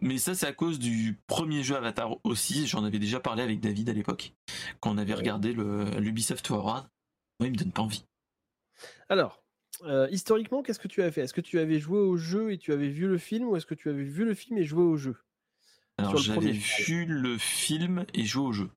Mais 0.00 0.18
ça, 0.18 0.34
c'est 0.34 0.46
à 0.46 0.52
cause 0.52 0.78
du 0.78 1.20
premier 1.26 1.62
jeu 1.62 1.76
Avatar 1.76 2.16
aussi. 2.24 2.66
J'en 2.66 2.84
avais 2.84 2.98
déjà 2.98 3.20
parlé 3.20 3.42
avec 3.42 3.60
David 3.60 3.88
à 3.90 3.92
l'époque, 3.92 4.32
quand 4.80 4.92
on 4.92 4.98
avait 4.98 5.12
Ouais. 5.12 5.18
regardé 5.18 5.52
le 5.52 5.84
l'Ubisoft 5.98 6.46
Forward. 6.46 6.88
Moi, 7.38 7.48
il 7.48 7.52
me 7.52 7.56
donne 7.56 7.72
pas 7.72 7.82
envie. 7.82 8.04
Alors, 9.08 9.42
euh, 9.82 10.08
historiquement, 10.10 10.62
qu'est-ce 10.62 10.78
que 10.78 10.88
tu 10.88 11.02
as 11.02 11.10
fait? 11.12 11.22
Est-ce 11.22 11.34
que 11.34 11.40
tu 11.40 11.58
avais 11.58 11.78
joué 11.80 11.98
au 11.98 12.16
jeu 12.16 12.52
et 12.52 12.58
tu 12.58 12.72
avais 12.72 12.88
vu 12.88 13.06
le 13.08 13.18
film 13.18 13.48
ou 13.48 13.56
est-ce 13.56 13.66
que 13.66 13.74
tu 13.74 13.88
avais 13.88 14.04
vu 14.04 14.24
le 14.24 14.34
film 14.34 14.58
et 14.58 14.64
joué 14.64 14.82
au 14.82 14.96
jeu? 14.96 15.16
Alors, 15.98 16.16
j'avais 16.16 16.52
vu 16.52 17.04
le 17.04 17.36
film 17.36 18.06
et 18.14 18.24
joué 18.24 18.42
au 18.44 18.52
jeu. 18.52 18.70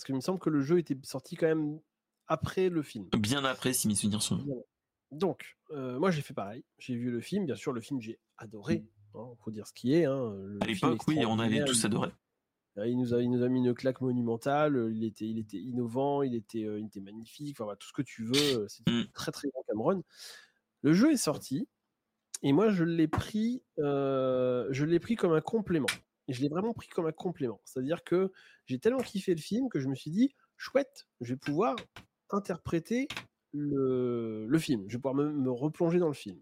Parce 0.00 0.06
qu'il 0.06 0.14
me 0.14 0.20
semble 0.22 0.38
que 0.38 0.48
le 0.48 0.62
jeu 0.62 0.78
était 0.78 0.96
sorti 1.02 1.36
quand 1.36 1.46
même 1.46 1.78
après 2.26 2.70
le 2.70 2.80
film. 2.80 3.06
Bien 3.18 3.44
après, 3.44 3.74
si 3.74 3.86
mes 3.86 3.94
souvenirs 3.94 4.22
sont 4.22 4.36
bons. 4.36 4.64
Donc, 5.10 5.58
euh, 5.72 5.98
moi 5.98 6.10
j'ai 6.10 6.22
fait 6.22 6.32
pareil. 6.32 6.64
J'ai 6.78 6.94
vu 6.94 7.10
le 7.10 7.20
film. 7.20 7.44
Bien 7.44 7.54
sûr, 7.54 7.74
le 7.74 7.82
film 7.82 8.00
j'ai 8.00 8.18
adoré. 8.38 8.82
Il 9.14 9.36
faut 9.44 9.50
dire 9.50 9.66
ce 9.66 9.74
qui 9.74 9.92
est. 9.92 10.06
Hein. 10.06 10.32
À 10.62 10.66
l'époque, 10.66 11.06
oui, 11.06 11.18
on 11.26 11.38
avait 11.38 11.66
tous 11.66 11.84
adoré. 11.84 12.08
Euh, 12.78 12.86
Il 12.86 12.96
nous, 12.96 13.12
a, 13.12 13.20
il 13.20 13.30
nous 13.30 13.42
a 13.42 13.48
mis 13.50 13.58
une 13.58 13.74
claque 13.74 14.00
monumentale. 14.00 14.88
Il 14.90 15.04
était, 15.04 15.28
il 15.28 15.38
était 15.38 15.58
innovant, 15.58 16.22
il 16.22 16.34
était, 16.34 16.64
euh, 16.64 16.80
il 16.80 16.86
était 16.86 17.00
magnifique. 17.00 17.60
Enfin, 17.60 17.76
tout 17.78 17.88
ce 17.88 17.92
que 17.92 18.00
tu 18.00 18.24
veux. 18.24 18.66
C'était 18.68 18.90
Mm. 18.90 19.04
très 19.12 19.32
très 19.32 19.48
bon 19.52 19.62
Cameron. 19.68 20.02
Le 20.80 20.94
jeu 20.94 21.12
est 21.12 21.18
sorti 21.18 21.68
et 22.42 22.54
moi 22.54 22.70
je 22.70 22.84
l'ai 22.84 23.06
pris, 23.06 23.62
euh, 23.80 24.66
je 24.70 24.86
l'ai 24.86 24.98
pris 24.98 25.16
comme 25.16 25.34
un 25.34 25.42
complément. 25.42 25.88
Je 26.30 26.40
l'ai 26.40 26.48
vraiment 26.48 26.72
pris 26.72 26.88
comme 26.88 27.06
un 27.06 27.12
complément. 27.12 27.60
C'est-à-dire 27.64 28.04
que 28.04 28.32
j'ai 28.66 28.78
tellement 28.78 29.02
kiffé 29.02 29.34
le 29.34 29.40
film 29.40 29.68
que 29.68 29.80
je 29.80 29.88
me 29.88 29.94
suis 29.94 30.10
dit 30.10 30.34
chouette, 30.56 31.06
je 31.20 31.34
vais 31.34 31.38
pouvoir 31.38 31.76
interpréter 32.30 33.08
le, 33.52 34.48
film. 34.58 34.84
Je 34.88 34.96
vais 34.96 35.00
pouvoir 35.00 35.14
me, 35.14 35.50
replonger 35.50 35.98
dans 35.98 36.08
le 36.08 36.14
film. 36.14 36.38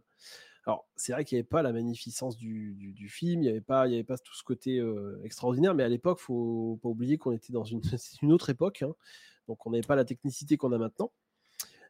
Alors, 0.66 0.86
c'est 0.96 1.12
vrai 1.12 1.24
qu'il 1.24 1.36
n'y 1.36 1.40
avait 1.40 1.48
pas 1.48 1.62
la 1.62 1.72
magnificence 1.72 2.36
du, 2.36 3.08
film, 3.08 3.42
il 3.42 3.44
n'y 3.44 3.48
avait, 3.48 3.60
pas- 4.04 4.18
tout 4.18 4.34
ce 4.34 4.42
côté 4.42 4.78
euh, 4.78 5.18
extraordinaire, 5.24 5.74
mais 5.74 5.82
à 5.82 5.88
l'époque, 5.88 6.18
il 6.20 6.24
faut 6.24 6.78
pas 6.82 6.90
oublier 6.90 7.16
qu'on 7.16 7.32
était 7.32 7.52
dans 7.52 7.64
une 8.22 8.32
autre 8.32 8.50
époque, 8.50 8.82
hein. 8.82 8.92
donc 9.46 9.64
on 9.66 9.70
n'avait 9.70 9.86
pas 9.86 9.96
la 9.96 10.04
technicité 10.04 10.58
qu'on 10.58 10.72
a 10.72 10.78
maintenant. 10.78 11.10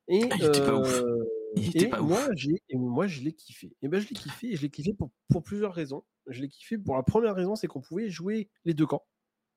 Et, 0.09 0.23
Ah, 0.31 0.37
il 0.39 0.45
était 0.47 0.61
pas 0.65 0.75
ouf. 0.79 1.01
euh, 1.01 1.25
Il 1.57 1.69
était 1.69 1.85
et 1.85 1.89
pas 1.89 2.01
moi, 2.01 2.19
ouf. 2.29 2.45
et 2.69 2.77
moi, 2.77 3.07
je 3.07 3.21
l'ai 3.23 3.33
kiffé. 3.33 3.75
Et 3.83 3.89
ben, 3.89 4.01
je 4.01 4.09
l'ai 4.09 4.15
kiffé, 4.15 4.53
et 4.53 4.57
je 4.57 4.63
l'ai 4.63 4.71
kiffé 4.71 4.93
pour, 4.95 5.11
pour 5.29 5.43
plusieurs 5.43 5.75
raisons. 5.75 6.05
Je 6.27 6.41
l'ai 6.41 6.49
kiffé 6.49 6.79
pour 6.79 6.97
la 6.97 7.03
première 7.03 7.35
raison, 7.35 7.55
c'est 7.57 7.67
qu'on 7.67 7.81
pouvait 7.81 8.09
jouer 8.09 8.51
les 8.65 8.75
deux 8.75 8.87
camps, 8.87 9.07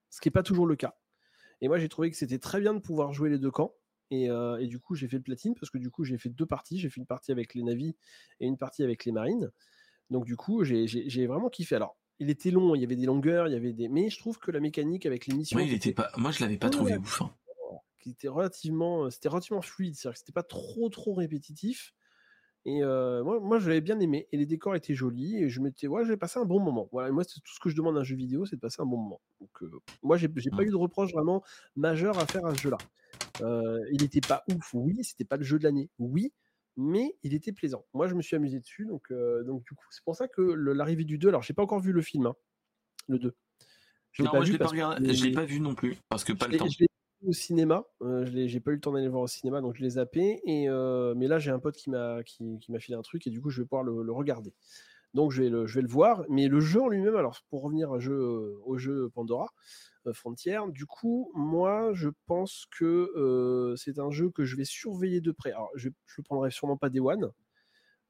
ce 0.09 0.21
qui 0.21 0.27
n'est 0.27 0.31
pas 0.33 0.43
toujours 0.43 0.65
le 0.67 0.75
cas. 0.75 0.95
Et 1.61 1.67
moi, 1.67 1.77
j'ai 1.77 1.89
trouvé 1.89 2.09
que 2.09 2.17
c'était 2.17 2.39
très 2.39 2.59
bien 2.59 2.73
de 2.73 2.79
pouvoir 2.79 3.13
jouer 3.13 3.29
les 3.29 3.37
deux 3.39 3.51
camps. 3.51 3.75
Et, 4.09 4.25
et, 4.25 4.67
du 4.67 4.79
coup, 4.79 4.95
j'ai 4.95 5.07
fait 5.07 5.17
le 5.17 5.23
platine 5.23 5.53
parce 5.55 5.69
que 5.69 5.77
du 5.77 5.89
coup, 5.89 6.03
j'ai 6.03 6.17
fait 6.17 6.29
deux 6.29 6.45
parties. 6.45 6.79
J'ai 6.79 6.89
fait 6.89 6.99
une 6.99 7.05
partie 7.07 7.31
avec 7.31 7.53
les 7.53 7.63
navis 7.63 7.95
et 8.41 8.47
une 8.47 8.57
partie 8.57 8.83
avec 8.83 9.05
les 9.05 9.11
marines. 9.13 9.49
Donc 10.09 10.25
du 10.25 10.35
coup, 10.35 10.63
j'ai 10.65 11.27
vraiment 11.27 11.49
kiffé. 11.49 11.75
Alors, 11.75 11.97
il 12.19 12.29
était 12.29 12.51
long, 12.51 12.75
il 12.75 12.81
y 12.81 12.83
avait 12.83 12.97
des 12.97 13.05
longueurs, 13.05 13.47
il 13.47 13.53
y 13.53 13.55
avait 13.55 13.71
des. 13.73 13.87
Mais 13.87 14.09
je 14.09 14.19
trouve 14.19 14.37
que 14.37 14.51
la 14.51 14.59
mécanique 14.59 15.05
avec 15.05 15.27
les 15.27 15.33
missions. 15.35 15.57
il 15.59 15.73
était 15.73 15.93
pas. 15.93 16.11
Moi, 16.17 16.31
je 16.31 16.41
l'avais 16.41 16.57
pas 16.57 16.69
trouvé 16.69 16.97
ouf. 16.97 17.21
Hein. 17.21 17.31
Qui 18.01 18.11
était 18.11 18.27
relativement, 18.27 19.09
c'était 19.09 19.29
relativement 19.29 19.61
fluide, 19.61 19.95
c'est-à-dire 19.95 20.13
que 20.13 20.19
c'était 20.19 20.31
pas 20.31 20.43
trop 20.43 20.89
trop 20.89 21.13
répétitif. 21.13 21.93
Et 22.65 22.81
moi, 22.81 23.39
moi 23.39 23.59
je 23.59 23.69
l'avais 23.69 23.81
bien 23.81 23.99
aimé. 23.99 24.27
Et 24.31 24.37
les 24.37 24.45
décors 24.45 24.75
étaient 24.75 24.93
jolis. 24.93 25.37
Et 25.37 25.49
je 25.49 25.61
m'étais, 25.61 25.87
ouais, 25.87 26.05
j'ai 26.05 26.17
passé 26.17 26.39
un 26.39 26.45
bon 26.45 26.59
moment. 26.59 26.89
Voilà, 26.91 27.11
moi, 27.11 27.23
c'est 27.23 27.39
tout 27.41 27.53
ce 27.53 27.59
que 27.59 27.69
je 27.69 27.75
demande 27.75 27.97
à 27.97 28.01
un 28.01 28.03
jeu 28.03 28.15
vidéo, 28.15 28.45
c'est 28.45 28.55
de 28.55 28.61
passer 28.61 28.81
un 28.81 28.85
bon 28.85 28.97
moment. 28.97 29.21
Donc, 29.39 29.49
moi, 30.03 30.17
j'ai 30.17 30.27
pas 30.27 30.41
mmh. 30.41 30.61
eu 30.61 30.71
de 30.71 30.75
reproche 30.75 31.11
vraiment 31.11 31.43
majeur 31.75 32.17
à 32.19 32.25
faire 32.25 32.45
à 32.45 32.55
ce 32.55 32.61
jeu-là. 32.61 32.77
il 33.91 34.01
n'était 34.01 34.21
pas 34.21 34.43
ouf, 34.51 34.73
oui. 34.73 35.03
C'était 35.03 35.25
pas 35.25 35.37
le 35.37 35.43
jeu 35.43 35.59
de 35.59 35.63
l'année, 35.63 35.89
oui 35.99 36.33
mais 36.77 37.15
il 37.23 37.33
était 37.33 37.51
plaisant. 37.51 37.85
Moi, 37.93 38.07
je 38.07 38.15
me 38.15 38.21
suis 38.21 38.35
amusé 38.35 38.59
dessus, 38.59 38.85
donc, 38.85 39.11
euh, 39.11 39.43
donc 39.43 39.63
du 39.63 39.75
coup, 39.75 39.85
c'est 39.91 40.03
pour 40.03 40.15
ça 40.15 40.27
que 40.27 40.41
l'arrivée 40.41 41.03
du 41.03 41.17
2, 41.17 41.29
alors 41.29 41.43
j'ai 41.43 41.53
pas 41.53 41.63
encore 41.63 41.79
vu 41.79 41.91
le 41.91 42.01
film, 42.01 42.27
hein, 42.27 42.35
le 43.07 43.19
2. 43.19 43.35
Je 44.11 44.23
non, 44.23 44.31
moi, 44.33 44.43
je 44.43 44.51
l'ai 44.51 44.57
pas, 44.57 44.67
pas 44.67 45.45
vu 45.45 45.59
non 45.59 45.73
plus, 45.73 45.97
parce 46.09 46.23
que 46.23 46.33
pas 46.33 46.47
le 46.47 46.57
temps. 46.57 46.67
Je 46.67 46.85
au 47.25 47.33
cinéma, 47.33 47.85
euh, 48.01 48.25
j'ai 48.25 48.59
pas 48.59 48.71
eu 48.71 48.75
le 48.75 48.79
temps 48.81 48.91
d'aller 48.91 49.05
le 49.05 49.11
voir 49.11 49.23
au 49.23 49.27
cinéma, 49.27 49.61
donc 49.61 49.75
je 49.75 49.81
l'ai 49.81 49.91
zappé, 49.91 50.41
et, 50.45 50.69
euh, 50.69 51.13
mais 51.15 51.27
là, 51.27 51.39
j'ai 51.39 51.51
un 51.51 51.59
pote 51.59 51.75
qui 51.75 51.89
m'a 51.89 52.23
qui, 52.23 52.59
filé 52.79 52.97
un 52.97 53.01
truc, 53.01 53.27
et 53.27 53.29
du 53.29 53.41
coup, 53.41 53.49
je 53.49 53.61
vais 53.61 53.67
pouvoir 53.67 53.83
le, 53.83 54.11
regarder. 54.11 54.53
Donc, 55.13 55.31
je 55.31 55.43
vais, 55.43 55.49
le, 55.49 55.67
je 55.67 55.75
vais 55.75 55.81
le 55.81 55.87
voir, 55.87 56.23
mais 56.29 56.47
le 56.47 56.59
jeu 56.59 56.81
en 56.81 56.87
lui-même, 56.87 57.15
alors 57.15 57.39
pour 57.49 57.63
revenir 57.63 57.91
au 57.91 57.99
jeu, 57.99 58.57
au 58.65 58.77
jeu 58.77 59.09
Pandora, 59.13 59.49
euh, 60.07 60.13
frontière. 60.13 60.67
Du 60.67 60.87
coup, 60.87 61.31
moi, 61.35 61.91
je 61.93 62.09
pense 62.25 62.65
que 62.71 63.11
euh, 63.15 63.75
c'est 63.75 63.99
un 63.99 64.09
jeu 64.09 64.31
que 64.31 64.45
je 64.45 64.55
vais 64.55 64.65
surveiller 64.65 65.21
de 65.21 65.31
près. 65.31 65.51
Alors, 65.51 65.69
je 65.75 65.89
ne 65.89 65.93
le 66.17 66.23
prendrai 66.23 66.49
sûrement 66.49 66.77
pas 66.77 66.89
des 66.89 66.99
One, 66.99 67.31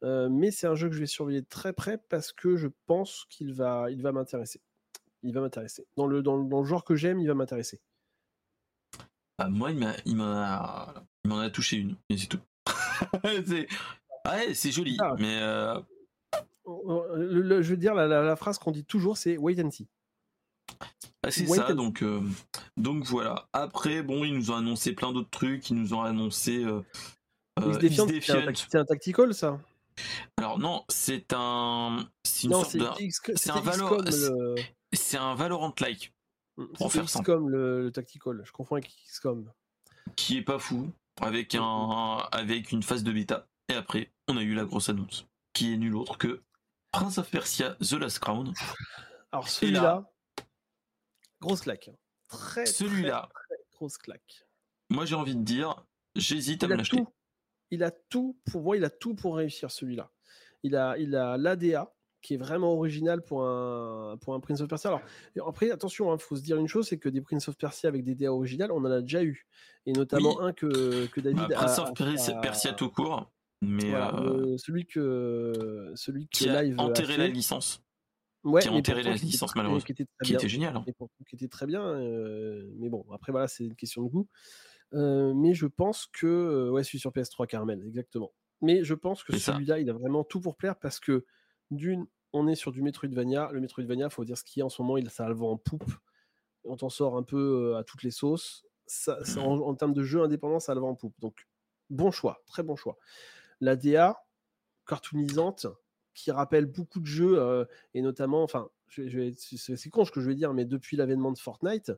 euh, 0.03 0.29
mais 0.29 0.51
c'est 0.51 0.67
un 0.67 0.75
jeu 0.75 0.87
que 0.87 0.95
je 0.95 1.01
vais 1.01 1.05
surveiller 1.05 1.41
de 1.41 1.49
très 1.49 1.73
près 1.73 1.97
parce 1.97 2.31
que 2.31 2.55
je 2.55 2.69
pense 2.85 3.25
qu'il 3.29 3.53
va, 3.53 3.91
il 3.91 4.01
va 4.01 4.13
m'intéresser. 4.13 4.61
Il 5.23 5.33
va 5.33 5.41
m'intéresser. 5.41 5.85
Dans 5.97 6.07
le, 6.07 6.21
dans, 6.23 6.37
le 6.37 6.65
genre 6.65 6.85
que 6.85 6.95
j'aime, 6.95 7.19
il 7.19 7.27
va 7.27 7.35
m'intéresser. 7.35 7.81
Bah, 9.43 9.49
moi, 9.49 9.71
il 10.05 10.15
m'en 10.15 10.25
a, 10.25 10.93
a, 11.29 11.49
touché 11.49 11.77
une, 11.77 11.95
et 12.09 12.17
c'est 12.17 12.27
tout. 12.27 12.39
c'est 13.23 13.67
ouais, 14.25 14.53
c'est 14.53 14.71
joli, 14.71 14.97
ah. 14.99 15.15
mais. 15.19 15.39
je 16.65 17.69
veux 17.69 17.77
dire, 17.77 17.93
la, 17.93 18.07
la 18.07 18.35
phrase 18.35 18.57
qu'on 18.57 18.71
dit 18.71 18.85
toujours, 18.85 19.17
c'est 19.17 19.37
wait 19.37 19.61
and 19.63 19.71
see. 19.71 19.87
Ah, 21.23 21.29
c'est 21.29 21.45
ça, 21.45 21.73
donc, 21.73 22.01
euh, 22.01 22.21
donc 22.77 23.03
voilà. 23.05 23.47
Après, 23.53 24.01
bon, 24.01 24.23
ils 24.23 24.33
nous 24.33 24.49
ont 24.49 24.55
annoncé 24.55 24.93
plein 24.93 25.11
d'autres 25.11 25.29
trucs. 25.29 25.69
Ils 25.69 25.75
nous 25.75 25.93
ont 25.93 26.01
annoncé. 26.01 26.63
Euh, 26.63 26.81
euh 27.59 27.73
c'est 27.79 28.75
un, 28.75 28.85
tactical, 28.85 29.33
ça 29.33 29.59
Alors, 30.37 30.57
non, 30.57 30.83
c'est 30.89 31.33
un. 31.33 32.07
C'est 32.23 32.47
une 32.47 32.53
sorte 32.53 32.75
C'est 33.35 33.51
un 33.51 33.61
Valorant. 33.61 34.03
C'est 34.93 35.17
un 35.17 35.35
Valorant-like. 35.35 36.11
Mm, 36.11 36.20
XCOM 36.73 37.49
le, 37.49 37.83
le, 37.83 37.91
tactical. 37.91 38.41
Je 38.43 38.51
confonds 38.51 38.75
avec 38.75 38.89
XCOM. 39.07 39.51
Qui 40.15 40.37
est 40.37 40.43
pas 40.43 40.59
fou, 40.59 40.91
avec, 41.21 41.55
un, 41.55 42.27
avec 42.31 42.71
une 42.71 42.83
phase 42.83 43.03
de 43.03 43.11
bêta. 43.11 43.47
Et 43.69 43.73
après, 43.73 44.11
on 44.27 44.37
a 44.37 44.41
eu 44.41 44.53
la 44.53 44.65
grosse 44.65 44.89
annonce, 44.89 45.27
qui 45.53 45.73
est 45.73 45.77
nulle 45.77 45.95
autre 45.95 46.17
que 46.17 46.41
Prince 46.91 47.17
of 47.17 47.29
Persia 47.29 47.75
The 47.75 47.93
Last 47.93 48.19
Crown. 48.19 48.53
Alors 49.31 49.47
celui-là, 49.47 50.11
Grosse 51.41 51.61
claque. 51.61 51.89
Très, 52.29 52.65
Celui-là. 52.65 53.27
grosse 53.73 53.97
claque. 53.97 54.45
Moi, 54.89 55.05
j'ai 55.05 55.15
envie 55.15 55.35
de 55.35 55.43
dire, 55.43 55.83
j'hésite 56.15 56.63
à 56.63 56.67
me 56.67 56.75
l'acheter. 56.75 57.03
Il 57.71 57.83
a 57.83 57.91
tout 57.91 58.39
pour 58.45 58.61
moi, 58.61 58.77
il 58.77 58.83
a 58.85 58.89
tout 58.89 59.15
pour 59.15 59.37
réussir 59.37 59.71
celui-là. 59.71 60.11
Il 60.63 60.75
a, 60.75 60.97
il 60.97 61.15
a 61.15 61.37
l'ADA 61.37 61.91
qui 62.21 62.35
est 62.35 62.37
vraiment 62.37 62.73
original 62.73 63.21
pour 63.23 63.45
un, 63.45 64.17
pour 64.21 64.33
un 64.33 64.39
Prince 64.39 64.61
of 64.61 64.67
Persia. 64.67 64.89
Alors, 64.89 65.01
après, 65.47 65.71
attention, 65.71 66.09
il 66.09 66.13
hein, 66.13 66.17
faut 66.17 66.35
se 66.35 66.41
dire 66.41 66.57
une 66.57 66.67
chose, 66.67 66.87
c'est 66.87 66.97
que 66.97 67.09
des 67.09 67.21
Prince 67.21 67.47
of 67.47 67.57
Persia 67.57 67.89
avec 67.89 68.03
des 68.03 68.15
DA 68.15 68.31
originales, 68.31 68.71
on 68.71 68.79
en 68.79 68.91
a 68.91 69.01
déjà 69.01 69.23
eu. 69.23 69.47
Et 69.85 69.93
notamment 69.93 70.41
un 70.41 70.53
que, 70.53 71.07
que 71.07 71.21
David 71.21 71.47
bah, 71.49 71.65
Prince 71.95 72.29
of 72.29 72.41
Persia, 72.41 72.73
tout 72.73 72.89
court. 72.89 73.31
Mais 73.63 73.93
euh, 73.93 74.57
celui 74.57 74.87
que 74.87 75.91
celui 75.95 76.27
qui, 76.27 76.49
a 76.49 76.63
live 76.63 76.79
enterré 76.79 77.15
la 77.15 77.27
licence 77.27 77.83
ouais, 78.43 78.63
qui 78.63 78.69
a 78.69 78.71
enterré 78.71 79.03
la 79.03 79.13
licence 79.13 79.55
malheureusement, 79.55 79.85
qui 79.85 79.91
était, 79.91 80.07
qui 80.23 80.33
était 80.33 80.49
génial. 80.49 80.75
Hein. 80.75 80.83
qui 81.27 81.35
était 81.35 81.47
très 81.47 81.67
bien, 81.67 81.95
mais 82.79 82.89
bon, 82.89 83.05
après 83.13 83.31
voilà, 83.31 83.47
c'est 83.47 83.63
une 83.63 83.75
question 83.75 84.01
de 84.03 84.09
goût. 84.09 84.27
mais 84.93 85.53
je 85.53 85.67
pense 85.67 86.07
que 86.11 86.69
ouais, 86.71 86.83
celui 86.83 86.97
sur 86.97 87.11
PS3 87.11 87.45
Carmel, 87.45 87.83
exactement. 87.85 88.31
Mais 88.61 88.83
je 88.83 88.93
pense 88.93 89.23
que 89.23 89.37
celui-là, 89.37 89.79
il 89.79 89.89
a 89.89 89.93
vraiment 89.93 90.23
tout 90.23 90.39
pour 90.39 90.55
plaire 90.55 90.77
parce 90.77 90.99
que 90.99 91.25
d'une, 91.71 92.05
on 92.33 92.47
est 92.47 92.55
sur 92.55 92.71
du 92.71 92.81
Metroidvania. 92.81 93.49
Le 93.51 93.59
Metroidvania, 93.59 94.09
faut 94.09 94.23
dire 94.23 94.37
ce 94.37 94.43
qu'il 94.43 94.59
y 94.59 94.63
a 94.63 94.65
en 94.65 94.69
ce 94.69 94.81
moment, 94.81 94.97
il 94.97 95.09
ça 95.09 95.29
en 95.29 95.57
poupe. 95.57 95.91
On 96.63 96.75
t'en 96.75 96.89
sort 96.89 97.17
un 97.17 97.23
peu 97.23 97.75
à 97.75 97.83
toutes 97.83 98.03
les 98.03 98.11
sauces. 98.11 98.65
Ça, 98.85 99.17
mmh. 99.19 99.39
en, 99.39 99.73
termes 99.75 99.93
de 99.93 100.03
jeu 100.03 100.21
indépendant, 100.21 100.59
ça 100.59 100.75
le 100.75 100.83
en 100.83 100.95
poupe. 100.95 101.15
Donc 101.19 101.47
bon 101.89 102.11
choix, 102.11 102.43
très 102.45 102.61
bon 102.61 102.75
choix. 102.75 102.97
La 103.61 103.75
DA 103.75 104.23
cartoonisante, 104.85 105.67
qui 106.13 106.31
rappelle 106.31 106.65
beaucoup 106.65 106.99
de 106.99 107.05
jeux, 107.05 107.39
euh, 107.39 107.65
et 107.93 108.01
notamment, 108.01 108.43
enfin, 108.43 108.69
c'est 108.89 109.89
con 109.89 110.05
ce 110.05 110.11
que 110.11 110.21
je 110.21 110.27
vais 110.27 110.35
dire, 110.35 110.53
mais 110.53 110.65
depuis 110.65 110.97
l'avènement 110.97 111.31
de 111.31 111.37
Fortnite, 111.37 111.91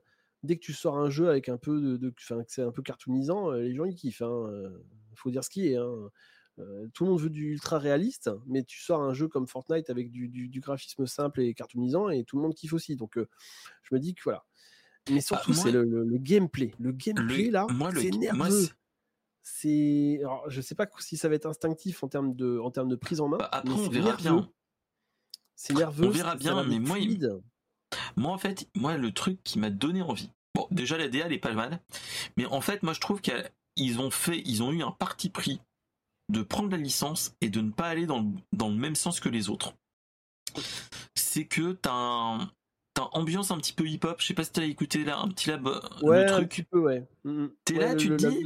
dès 0.44 0.58
que 0.58 0.62
tu 0.62 0.74
sors 0.74 0.98
un 0.98 1.10
jeu 1.10 1.30
avec 1.30 1.50
un 1.50 1.58
peu 1.58 1.82
de, 1.82 1.98
de 1.98 2.14
c'est 2.48 2.62
un 2.62 2.72
peu 2.72 2.82
cartoonisant, 2.82 3.52
euh, 3.52 3.62
les 3.62 3.74
gens 3.74 3.86
ils 3.86 3.96
kiffent. 3.96 4.22
Hein, 4.22 4.48
euh, 4.50 4.70
faut 5.16 5.32
dire 5.32 5.44
ce 5.44 5.50
qui 5.50 5.70
est. 5.70 5.78
Hein. 5.78 6.10
Tout 6.94 7.04
le 7.06 7.12
monde 7.12 7.22
veut 7.22 7.30
du 7.30 7.52
ultra 7.52 7.80
réaliste, 7.80 8.30
mais 8.46 8.64
tu 8.64 8.80
sors 8.80 9.02
un 9.02 9.14
jeu 9.14 9.28
comme 9.28 9.48
Fortnite 9.48 9.90
avec 9.90 10.12
du, 10.12 10.28
du, 10.28 10.60
graphisme 10.60 11.06
simple 11.08 11.42
et 11.42 11.54
cartoonisant, 11.54 12.10
et 12.10 12.24
tout 12.24 12.38
le 12.38 12.44
monde 12.44 12.54
kiffe 12.54 12.74
aussi. 12.74 12.96
Donc, 12.96 13.18
je 13.18 13.96
me 13.96 14.00
dis 14.00 14.14
que 14.14 14.22
voilà. 14.24 14.46
Mais 15.10 15.16
bah, 15.16 15.22
surtout, 15.22 15.54
c'est 15.54 15.72
le, 15.72 16.06
gameplay. 16.18 16.74
Le 16.80 16.92
gameplay 16.92 17.50
là, 17.50 17.68
c'est 17.96 18.12
nerveux 18.12 18.70
c'est. 19.44 20.22
Je 20.48 20.62
sais 20.62 20.74
pas 20.74 20.88
si 21.00 21.18
ça 21.18 21.30
va 21.30 21.36
être 21.36 21.46
instinctif 21.46 22.04
en 22.04 22.08
termes 22.08 22.34
de, 22.34 22.58
en 22.60 22.72
termes 22.72 22.90
de 22.90 22.96
prise 22.96 23.22
en 23.22 23.28
main. 23.28 23.38
Bah, 23.38 23.50
après, 23.52 23.74
on 23.74 23.90
verra 23.90 24.16
bien. 24.16 24.50
C'est 25.56 25.74
nerveux. 25.74 26.08
On 26.08 26.10
verra 26.10 26.36
bien, 26.36 26.64
mais 26.64 26.80
moi, 26.80 26.98
moi, 28.16 28.32
en 28.32 28.38
fait, 28.38 28.68
moi, 28.76 28.98
le 28.98 29.12
truc 29.12 29.44
qui 29.44 29.60
m'a 29.60 29.70
donné 29.70 30.02
envie. 30.02 30.32
Bon, 30.56 30.68
déjà, 30.72 30.98
la 30.98 31.10
DA, 31.10 31.26
elle 31.26 31.34
est 31.34 31.40
pas 31.40 31.54
mal. 31.54 31.80
Mais 32.38 32.46
en 32.46 32.62
fait, 32.62 32.82
moi, 32.84 32.94
je 32.94 33.00
trouve 33.00 33.22
qu'ils 33.22 34.00
ont 34.00 34.10
fait, 34.10 34.42
ils 34.46 34.64
ont 34.64 34.72
eu 34.72 34.82
un 34.82 34.92
parti 34.92 35.30
pris 35.30 35.62
de 36.30 36.42
prendre 36.42 36.72
la 36.72 36.78
licence 36.78 37.36
et 37.42 37.50
de 37.50 37.62
ne 37.62 37.72
pas 37.72 37.88
aller 37.88 38.06
dans 38.06 38.22
le, 38.22 38.30
dans 38.52 38.70
le 38.70 38.76
même 38.76 38.96
sens 38.96 39.20
que 39.20 39.30
les 39.30 39.50
autres. 39.50 39.74
C'est 41.16 41.46
que 41.46 41.74
t'as 41.74 41.94
un, 41.94 42.52
T'as 42.94 43.10
ambiance 43.14 43.50
un 43.50 43.58
petit 43.58 43.74
peu 43.74 43.88
hip-hop, 43.88 44.22
je 44.22 44.28
sais 44.28 44.34
pas 44.36 44.44
si 44.44 44.52
t'as 44.52 44.66
écouté 44.66 45.04
là 45.04 45.18
un 45.18 45.28
petit 45.30 45.50
lab, 45.50 45.68
ouais, 46.04 46.30
un 46.30 46.44
petit 46.44 46.62
peu, 46.62 46.78
ouais. 46.78 47.04
T'es 47.66 47.74
là, 47.74 47.96
tu 47.96 48.10
te 48.10 48.28
dis, 48.28 48.44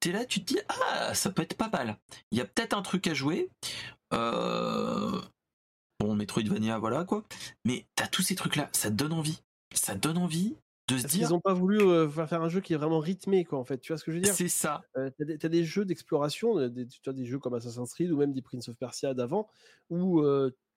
t'es 0.00 0.10
là, 0.10 0.24
tu 0.24 0.40
te 0.40 0.52
dis 0.52 0.58
ah 0.68 1.14
ça 1.14 1.30
peut 1.30 1.42
être 1.42 1.56
pas 1.56 1.68
mal. 1.68 1.96
Il 2.32 2.38
y 2.38 2.40
a 2.40 2.44
peut-être 2.44 2.76
un 2.76 2.82
truc 2.82 3.06
à 3.06 3.14
jouer. 3.14 3.48
Euh... 4.12 5.20
Bon, 6.00 6.16
Metroidvania, 6.16 6.78
voilà 6.78 7.04
quoi. 7.04 7.24
Mais 7.64 7.86
t'as 7.94 8.08
tous 8.08 8.22
ces 8.22 8.34
trucs 8.34 8.56
là, 8.56 8.68
ça 8.72 8.90
te 8.90 8.96
donne 8.96 9.12
envie. 9.12 9.40
Ça 9.72 9.94
te 9.94 10.00
donne 10.00 10.18
envie 10.18 10.56
de 10.90 10.98
se 10.98 11.06
dire. 11.06 11.28
Ils 11.28 11.34
ont 11.34 11.40
pas 11.40 11.52
voulu 11.52 11.80
euh, 11.80 12.08
faire 12.08 12.42
un 12.42 12.48
jeu 12.48 12.60
qui 12.60 12.72
est 12.74 12.76
vraiment 12.76 12.98
rythmé 12.98 13.44
quoi 13.44 13.58
en 13.58 13.64
fait. 13.64 13.78
Tu 13.78 13.92
vois 13.92 13.98
ce 13.98 14.04
que 14.04 14.12
je 14.12 14.16
veux 14.16 14.22
dire? 14.22 14.34
C'est 14.34 14.48
ça. 14.48 14.82
Euh, 14.96 15.10
t'as, 15.38 15.48
des, 15.48 15.64
jeux 15.64 15.84
d'exploration, 15.84 16.58
euh, 16.58 16.68
tu 16.68 17.10
as 17.10 17.12
des 17.12 17.26
jeux 17.26 17.38
comme 17.38 17.54
Assassin's 17.54 17.92
Creed 17.92 18.10
ou 18.10 18.16
même 18.16 18.32
des 18.32 18.42
Prince 18.42 18.68
of 18.68 18.76
Persia 18.76 19.14
d'avant 19.14 19.48
où 19.88 20.22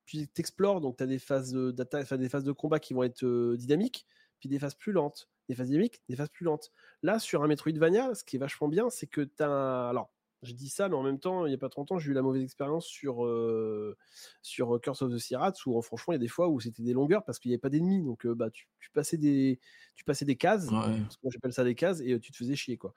tu 0.06 0.28
t'explores 0.28 0.82
donc 0.82 0.98
t'as 0.98 1.06
des 1.06 1.20
phases 1.20 1.54
d'attaque, 1.54 2.14
des 2.16 2.30
phases 2.30 2.44
de 2.44 2.52
combat 2.52 2.80
qui 2.80 2.94
vont 2.94 3.04
être 3.04 3.56
dynamiques, 3.56 4.06
puis 4.40 4.50
des 4.50 4.60
phases 4.60 4.76
plus 4.76 4.92
lentes 4.92 5.30
des 5.50 5.56
phases 5.56 5.68
dynamiques, 5.68 6.02
des 6.10 6.16
phases 6.16 6.30
plus 6.30 6.46
lentes. 6.46 6.72
Là, 7.02 7.20
sur 7.20 7.44
un 7.44 7.48
Metroidvania, 7.48 8.16
ce 8.16 8.24
qui 8.24 8.38
est 8.38 8.40
vachement 8.40 8.68
bien, 8.68 8.90
c'est 8.90 9.08
que 9.08 9.22
tu 9.22 9.44
as 9.44 9.50
un... 9.50 9.90
Alors, 9.90 10.12
je 10.44 10.54
dis 10.54 10.70
ça, 10.70 10.90
mais 10.90 10.96
en 10.96 11.04
même 11.04 11.20
temps, 11.20 11.46
il 11.46 11.50
n'y 11.50 11.56
a 11.56 11.58
pas 11.58 11.70
30 11.70 11.94
ans, 11.94 12.00
j'ai 12.00 12.12
eu 12.12 12.14
la 12.14 12.22
mauvaise 12.22 12.44
expérience 12.44 12.86
sur, 12.86 13.26
euh, 13.26 13.98
sur 14.42 14.80
Curse 14.82 15.02
of 15.02 15.12
the 15.12 15.18
Sirats, 15.18 15.54
où 15.66 15.82
franchement, 15.82 16.14
il 16.14 16.16
y 16.16 16.18
a 16.18 16.20
des 16.20 16.28
fois 16.28 16.50
où 16.50 16.60
c'était 16.60 16.84
des 16.84 16.94
longueurs 16.94 17.24
parce 17.24 17.40
qu'il 17.40 17.50
n'y 17.50 17.56
avait 17.56 17.62
pas 17.62 17.70
d'ennemis. 17.70 18.04
Donc, 18.04 18.26
euh, 18.26 18.36
bah, 18.36 18.50
tu, 18.52 18.68
passais 18.94 19.18
des, 19.18 19.60
tu 19.96 20.04
passais 20.04 20.26
des 20.26 20.36
cases, 20.36 20.68
parce 20.70 21.18
que 21.18 21.30
j'appelle 21.30 21.54
ça 21.54 21.64
des 21.64 21.76
cases, 21.76 22.02
et 22.02 22.14
euh, 22.14 22.20
tu 22.20 22.32
te 22.32 22.38
faisais 22.38 22.56
chier. 22.56 22.78
quoi. 22.78 22.94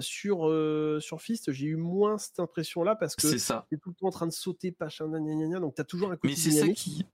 sur, 0.00 0.50
sur 1.00 1.20
Fist, 1.20 1.52
j'ai 1.52 1.66
eu 1.66 1.76
moins 1.76 2.18
cette 2.18 2.40
impression-là 2.40 2.96
parce 2.96 3.16
que 3.16 3.26
tu 3.26 3.74
es 3.74 3.78
tout 3.78 3.90
le 3.90 3.94
temps 3.94 4.06
en 4.06 4.10
train 4.10 4.26
de 4.26 4.32
sauter, 4.32 4.72
pas 4.72 4.88
donc 4.98 5.74
tu 5.74 5.80
as 5.80 5.84
toujours 5.84 6.10
un 6.10 6.16
côté 6.16 6.28
Mais 6.28 6.36
c'est 6.36 6.50
ça 6.50 6.68
qui 6.68 7.04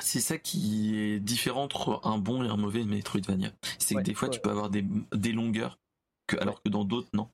c'est 0.00 0.20
ça 0.20 0.38
qui 0.38 0.96
est 0.98 1.20
différent 1.20 1.64
entre 1.64 2.00
un 2.04 2.18
bon 2.18 2.42
et 2.42 2.48
un 2.48 2.56
mauvais 2.56 2.84
Metroidvania. 2.84 3.52
C'est 3.78 3.94
que 3.94 4.00
des 4.00 4.14
fois, 4.14 4.28
tu 4.28 4.40
peux 4.40 4.50
avoir 4.50 4.70
des, 4.70 5.32
longueurs, 5.32 5.78
que, 6.26 6.36
alors 6.36 6.62
que 6.62 6.68
dans 6.68 6.84
d'autres, 6.84 7.10
non. 7.12 7.30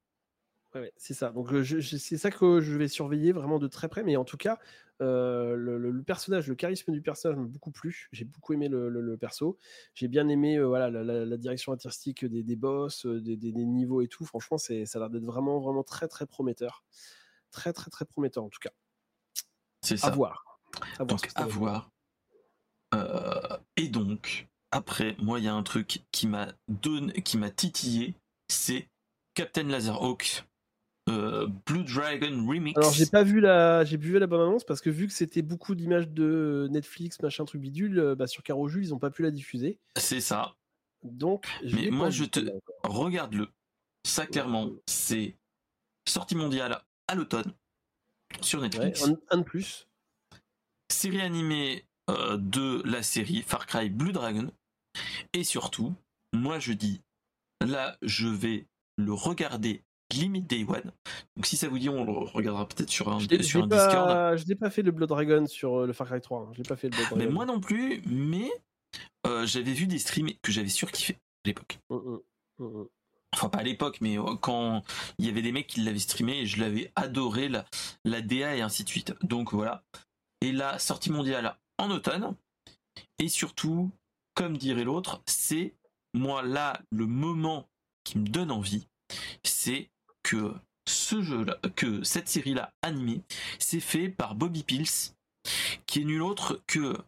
Ouais, 0.80 0.92
c'est 0.96 1.14
ça. 1.14 1.30
Donc 1.30 1.50
c'est 1.62 2.18
ça 2.18 2.30
que 2.30 2.60
je 2.60 2.76
vais 2.76 2.88
surveiller 2.88 3.32
vraiment 3.32 3.58
de 3.58 3.66
très 3.66 3.88
près. 3.88 4.02
Mais 4.02 4.16
en 4.16 4.24
tout 4.24 4.36
cas, 4.36 4.58
le, 5.00 6.02
personnage, 6.06 6.48
le 6.48 6.54
charisme 6.54 6.92
du 6.92 7.02
personnage 7.02 7.38
m'a 7.38 7.46
beaucoup 7.46 7.70
plu. 7.70 8.08
J'ai 8.12 8.24
beaucoup 8.24 8.52
aimé 8.52 8.68
le, 8.68 9.16
perso. 9.16 9.58
J'ai 9.94 10.08
bien 10.08 10.28
aimé 10.28 10.62
voilà 10.62 10.90
la, 10.90 11.36
direction 11.36 11.72
artistique 11.72 12.24
des, 12.24 12.42
des 12.42 12.56
boss, 12.56 13.06
des, 13.06 13.52
niveaux 13.52 14.02
et 14.02 14.08
tout. 14.08 14.24
Franchement, 14.24 14.58
c'est 14.58 14.86
ça 14.86 14.98
a 14.98 15.00
l'air 15.00 15.10
d'être 15.10 15.24
vraiment 15.24 15.60
vraiment 15.60 15.82
très 15.82 16.08
très 16.08 16.26
prometteur, 16.26 16.84
très 17.50 17.72
très 17.72 17.90
très 17.90 18.04
prometteur 18.04 18.44
en 18.44 18.48
tout 18.48 18.60
cas. 18.60 18.72
C'est 19.82 19.96
ça. 19.96 20.08
À 20.08 20.10
voir. 20.10 20.60
À 20.98 21.04
voir. 21.04 21.06
Donc, 21.06 21.28
à 21.34 21.46
voir. 21.46 21.90
et 23.76 23.88
donc 23.88 24.48
après, 24.70 25.16
moi, 25.18 25.38
il 25.38 25.44
y 25.44 25.48
a 25.48 25.54
un 25.54 25.62
truc 25.62 26.04
qui 26.12 26.26
m'a 26.26 26.52
donné, 26.68 27.22
qui 27.22 27.38
m'a 27.38 27.50
titillé, 27.50 28.14
c'est 28.48 28.88
Captain 29.34 29.64
Laserhawk 29.64 30.44
euh, 31.08 31.46
Blue 31.66 31.84
Dragon 31.84 32.46
Remix. 32.46 32.76
Alors 32.76 32.92
j'ai 32.92 33.06
pas 33.06 33.22
vu 33.22 33.40
la, 33.40 33.84
j'ai 33.84 33.96
vu 33.96 34.18
la 34.18 34.26
bonne 34.26 34.40
annonce 34.40 34.64
parce 34.64 34.80
que 34.80 34.90
vu 34.90 35.06
que 35.06 35.12
c'était 35.12 35.42
beaucoup 35.42 35.74
d'images 35.74 36.08
de 36.08 36.68
Netflix, 36.70 37.20
machin 37.20 37.44
truc 37.44 37.60
bidule, 37.60 37.98
euh, 37.98 38.14
bah, 38.14 38.26
sur 38.26 38.42
Caro 38.42 38.68
ils 38.68 38.92
ont 38.92 38.98
pas 38.98 39.10
pu 39.10 39.22
la 39.22 39.30
diffuser. 39.30 39.78
C'est 39.96 40.20
ça. 40.20 40.56
Donc, 41.04 41.46
mais 41.62 41.90
moi 41.90 42.10
je 42.10 42.24
te 42.24 42.40
regarde-le. 42.82 43.48
Ça 44.04 44.26
clairement, 44.26 44.70
c'est 44.86 45.36
sortie 46.08 46.34
mondiale 46.34 46.80
à 47.06 47.14
l'automne 47.14 47.52
sur 48.40 48.60
Netflix. 48.60 49.08
un, 49.30 49.38
de 49.38 49.42
plus. 49.42 49.88
Série 50.90 51.20
animée 51.20 51.84
euh, 52.10 52.36
de 52.36 52.82
la 52.84 53.02
série 53.02 53.42
Far 53.42 53.66
Cry 53.66 53.90
Blue 53.90 54.12
Dragon. 54.12 54.50
Et 55.32 55.44
surtout, 55.44 55.94
moi 56.32 56.58
je 56.58 56.72
dis, 56.72 57.02
là 57.64 57.96
je 58.02 58.26
vais 58.26 58.66
le 58.96 59.12
regarder 59.12 59.84
limite 60.12 60.46
Day 60.46 60.64
One. 60.64 60.92
Donc 61.36 61.46
si 61.46 61.56
ça 61.56 61.68
vous 61.68 61.78
dit, 61.78 61.88
on 61.88 62.04
le 62.04 62.12
regardera 62.12 62.66
peut-être 62.66 62.90
sur 62.90 63.08
un, 63.08 63.20
sur 63.20 63.64
un 63.64 63.66
Discord. 63.66 64.36
Je 64.36 64.46
n'ai 64.46 64.54
pas 64.54 64.70
fait 64.70 64.82
le 64.82 64.90
Blood 64.90 65.08
Dragon 65.08 65.46
sur 65.46 65.80
euh, 65.80 65.86
le 65.86 65.92
Far 65.92 66.08
Cry 66.08 66.20
3. 66.20 66.40
Hein. 66.40 66.52
Je 66.56 66.62
pas 66.62 66.76
fait 66.76 66.88
le 66.88 66.96
Blood 66.96 67.08
Dragon. 67.08 67.24
Mais 67.24 67.30
moi 67.30 67.44
non 67.44 67.60
plus, 67.60 68.02
mais 68.06 68.50
euh, 69.26 69.46
j'avais 69.46 69.72
vu 69.72 69.86
des 69.86 69.98
streams 69.98 70.30
que 70.42 70.52
j'avais 70.52 70.68
surkiffé 70.68 71.14
à 71.44 71.48
l'époque. 71.48 71.78
Mm, 71.90 71.96
mm, 71.96 72.20
mm, 72.58 72.86
enfin, 73.34 73.48
pas 73.48 73.58
à 73.58 73.62
l'époque, 73.62 73.98
mais 74.00 74.18
euh, 74.18 74.36
quand 74.40 74.82
il 75.18 75.26
y 75.26 75.28
avait 75.28 75.42
des 75.42 75.52
mecs 75.52 75.66
qui 75.66 75.80
l'avaient 75.80 75.98
streamé 75.98 76.40
et 76.40 76.46
je 76.46 76.60
l'avais 76.60 76.92
adoré, 76.94 77.48
la, 77.48 77.64
la 78.04 78.20
DA 78.20 78.56
et 78.56 78.60
ainsi 78.60 78.84
de 78.84 78.88
suite. 78.88 79.14
Donc 79.22 79.52
voilà. 79.52 79.84
Et 80.40 80.52
la 80.52 80.78
sortie 80.78 81.10
mondiale 81.10 81.56
en 81.78 81.90
automne. 81.90 82.34
Et 83.18 83.28
surtout, 83.28 83.90
comme 84.34 84.56
dirait 84.56 84.84
l'autre, 84.84 85.22
c'est 85.26 85.74
moi 86.14 86.42
là 86.42 86.80
le 86.90 87.06
moment 87.06 87.68
qui 88.04 88.18
me 88.18 88.26
donne 88.26 88.50
envie, 88.50 88.86
c'est 89.42 89.90
que 90.26 90.52
ce 90.88 91.22
jeu-là, 91.22 91.56
que 91.76 92.02
cette 92.02 92.28
série-là 92.28 92.72
animée, 92.82 93.22
c'est 93.60 93.80
fait 93.80 94.08
par 94.08 94.34
Bobby 94.34 94.64
Pills, 94.64 95.14
qui 95.86 96.00
est 96.00 96.04
nul 96.04 96.20
autre 96.20 96.60
que 96.66 96.98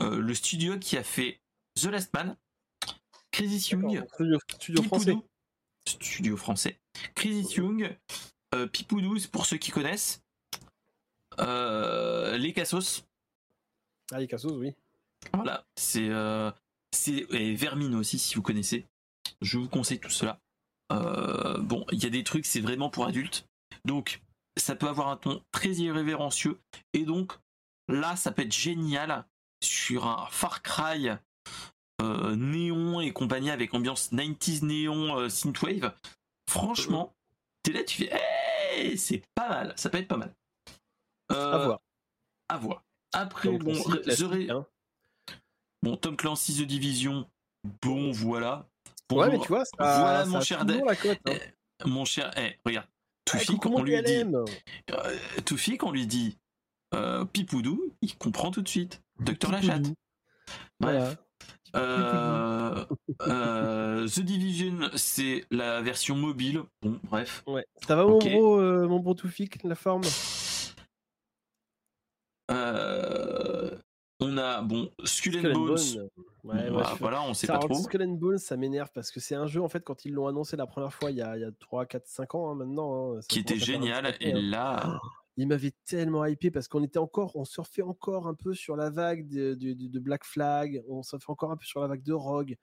euh, 0.00 0.20
le 0.20 0.32
studio 0.32 0.78
qui 0.78 0.96
a 0.96 1.02
fait 1.02 1.40
The 1.74 1.86
Last 1.86 2.14
Man, 2.14 2.36
Crazy 3.32 3.74
Young, 3.74 4.04
studio, 4.60 4.82
français. 4.84 5.16
Studio 5.88 6.36
français. 6.36 6.78
Crazy 7.16 7.56
Young, 7.56 7.96
euh, 8.54 8.68
Pipoudou, 8.68 9.18
pour 9.32 9.46
ceux 9.46 9.56
qui 9.56 9.72
connaissent, 9.72 10.22
euh, 11.40 12.38
Les 12.38 12.52
Cassos. 12.52 13.04
Ah, 14.12 14.20
les 14.20 14.28
Cassos, 14.28 14.52
oui. 14.52 14.72
Voilà, 15.34 15.66
c'est 15.74 16.10
c'est 16.92 17.26
et 17.30 17.54
Vermine 17.56 17.96
aussi 17.96 18.20
si 18.20 18.36
vous 18.36 18.42
connaissez. 18.42 18.86
Je 19.42 19.58
vous 19.58 19.68
conseille 19.68 19.98
tout 19.98 20.10
cela. 20.10 20.40
Euh, 20.92 21.58
bon, 21.58 21.84
il 21.92 22.02
y 22.02 22.06
a 22.06 22.10
des 22.10 22.24
trucs, 22.24 22.46
c'est 22.46 22.60
vraiment 22.60 22.90
pour 22.90 23.06
adultes. 23.06 23.46
Donc, 23.84 24.22
ça 24.56 24.74
peut 24.74 24.88
avoir 24.88 25.08
un 25.08 25.16
ton 25.16 25.42
très 25.52 25.70
irrévérencieux. 25.70 26.58
Et 26.92 27.04
donc, 27.04 27.32
là, 27.88 28.16
ça 28.16 28.32
peut 28.32 28.42
être 28.42 28.52
génial 28.52 29.26
sur 29.62 30.06
un 30.06 30.26
Far 30.30 30.62
Cry 30.62 31.10
euh, 32.00 32.36
néon 32.36 33.00
et 33.00 33.12
compagnie 33.12 33.50
avec 33.50 33.74
ambiance 33.74 34.12
90s 34.12 34.64
néon 34.64 35.18
euh, 35.18 35.28
synthwave. 35.28 35.92
Franchement, 36.48 37.14
t'es 37.62 37.72
là, 37.72 37.84
tu 37.84 38.04
fais, 38.04 38.10
hey, 38.12 38.96
c'est 38.96 39.22
pas 39.34 39.48
mal. 39.48 39.74
Ça 39.76 39.90
peut 39.90 39.98
être 39.98 40.08
pas 40.08 40.16
mal. 40.16 40.34
à 41.28 41.58
voir. 41.58 41.80
À 42.48 42.58
voir. 42.58 42.82
Après, 43.12 43.50
bon, 43.50 43.74
hein. 43.74 44.66
bon, 45.82 45.96
Tom 45.96 46.16
Clancy 46.16 46.54
The 46.54 46.66
Division, 46.66 47.28
bon, 47.82 48.10
voilà 48.12 48.68
ouais, 49.12 49.30
mais 49.30 49.38
tu 49.38 49.48
vois, 49.48 49.64
ça, 49.64 49.72
voilà 49.78 50.26
mon 50.26 50.40
cher 50.40 50.60
hein. 50.60 50.66
eh, 51.26 51.88
Mon 51.88 52.04
cher, 52.04 52.30
eh, 52.36 52.58
regarde. 52.64 52.86
Toufik, 53.24 53.66
on 53.66 53.82
lui 53.82 54.02
dit, 54.02 54.24
euh, 54.24 54.44
on 55.82 55.90
lui 55.92 56.06
dit 56.06 56.38
euh, 56.94 57.24
Pipoudou, 57.26 57.94
il 58.00 58.16
comprend 58.16 58.50
tout 58.50 58.62
de 58.62 58.68
suite. 58.68 59.02
Docteur 59.20 59.52
Lachat. 59.52 59.80
Bref. 60.80 61.16
Euh, 61.76 62.84
euh, 63.22 64.08
The 64.08 64.20
Division, 64.20 64.90
c'est 64.94 65.44
la 65.50 65.82
version 65.82 66.16
mobile. 66.16 66.62
Bon, 66.80 66.98
bref. 67.04 67.42
Ouais. 67.46 67.66
Ça 67.86 67.96
va, 67.96 68.06
mon 68.06 68.18
gros, 68.18 68.58
euh, 68.58 68.88
mon 68.88 69.00
bon 69.00 69.14
Toufik, 69.14 69.62
la 69.64 69.74
forme? 69.74 70.02
On 74.20 74.36
a 74.36 74.62
bon 74.62 74.90
Skull, 75.04 75.46
and 75.46 75.52
Bones. 75.52 76.10
Ouais, 76.44 76.70
voilà, 76.98 77.22
on 77.22 77.34
sait 77.34 77.46
pas 77.46 77.58
trop. 77.58 77.74
Skull 77.74 78.02
and 78.02 78.14
Bones, 78.14 78.38
ça 78.38 78.56
m'énerve 78.56 78.90
parce 78.92 79.10
que 79.10 79.20
c'est 79.20 79.34
un 79.34 79.46
jeu 79.46 79.60
en 79.62 79.68
fait 79.68 79.84
quand 79.84 80.04
ils 80.04 80.12
l'ont 80.12 80.26
annoncé 80.26 80.56
la 80.56 80.66
première 80.66 80.92
fois 80.92 81.10
il 81.10 81.18
y 81.18 81.22
a, 81.22 81.36
il 81.36 81.40
y 81.40 81.44
a 81.44 81.50
3, 81.60 81.86
4, 81.86 82.06
5 82.06 82.34
ans 82.34 82.50
hein, 82.50 82.54
maintenant. 82.54 83.16
Hein, 83.16 83.20
qui 83.28 83.40
était 83.40 83.58
génial 83.58 84.14
et 84.20 84.32
hein. 84.32 84.40
là. 84.40 85.00
il 85.36 85.46
m'avait 85.46 85.74
tellement 85.84 86.24
hypé 86.24 86.50
parce 86.50 86.68
qu'on 86.68 86.82
était 86.82 86.98
encore, 86.98 87.36
on 87.36 87.44
surfait 87.44 87.82
encore 87.82 88.26
un 88.26 88.34
peu 88.34 88.54
sur 88.54 88.76
la 88.76 88.90
vague 88.90 89.28
de, 89.28 89.54
de, 89.54 89.98
Black 89.98 90.24
Flag, 90.24 90.82
on 90.88 91.02
surfait 91.02 91.30
encore 91.30 91.52
un 91.52 91.56
peu 91.56 91.66
sur 91.66 91.80
la 91.80 91.86
vague 91.86 92.02
de 92.02 92.12
Rogue. 92.12 92.56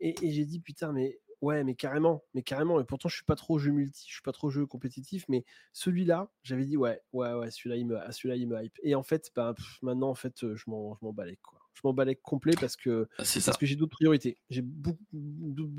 Et, 0.00 0.14
et 0.22 0.32
j'ai 0.32 0.44
dit 0.44 0.60
putain 0.60 0.92
mais 0.92 1.20
Ouais, 1.40 1.62
mais 1.62 1.74
carrément, 1.74 2.24
mais 2.34 2.42
carrément. 2.42 2.80
Et 2.80 2.84
pourtant, 2.84 3.08
je 3.08 3.14
suis 3.14 3.24
pas 3.24 3.36
trop 3.36 3.58
jeu 3.58 3.70
multi, 3.70 4.04
je 4.08 4.14
suis 4.14 4.22
pas 4.22 4.32
trop 4.32 4.50
jeu 4.50 4.66
compétitif, 4.66 5.24
mais 5.28 5.44
celui-là, 5.72 6.30
j'avais 6.42 6.64
dit 6.64 6.76
ouais, 6.76 7.00
ouais, 7.12 7.32
ouais, 7.32 7.50
celui-là, 7.50 7.76
il 7.76 7.86
me, 7.86 7.98
celui-là, 8.10 8.36
il 8.36 8.48
me 8.48 8.62
hype. 8.62 8.76
Et 8.82 8.94
en 8.96 9.04
fait, 9.04 9.30
bah, 9.36 9.54
maintenant, 9.82 10.10
en 10.10 10.14
fait, 10.16 10.54
je 10.54 10.64
m'en, 10.66 10.96
je 10.96 11.04
m'en 11.04 11.12
balèque 11.12 11.42
quoi. 11.42 11.60
Je 11.74 11.80
m'en 11.84 11.92
balèque 11.92 12.20
complet 12.22 12.54
parce 12.60 12.74
que, 12.74 13.08
ah, 13.18 13.22
parce 13.22 13.56
que 13.56 13.66
j'ai 13.66 13.76
d'autres 13.76 13.94
priorités. 13.96 14.36
J'ai 14.50 14.62
beaucoup, 14.62 15.04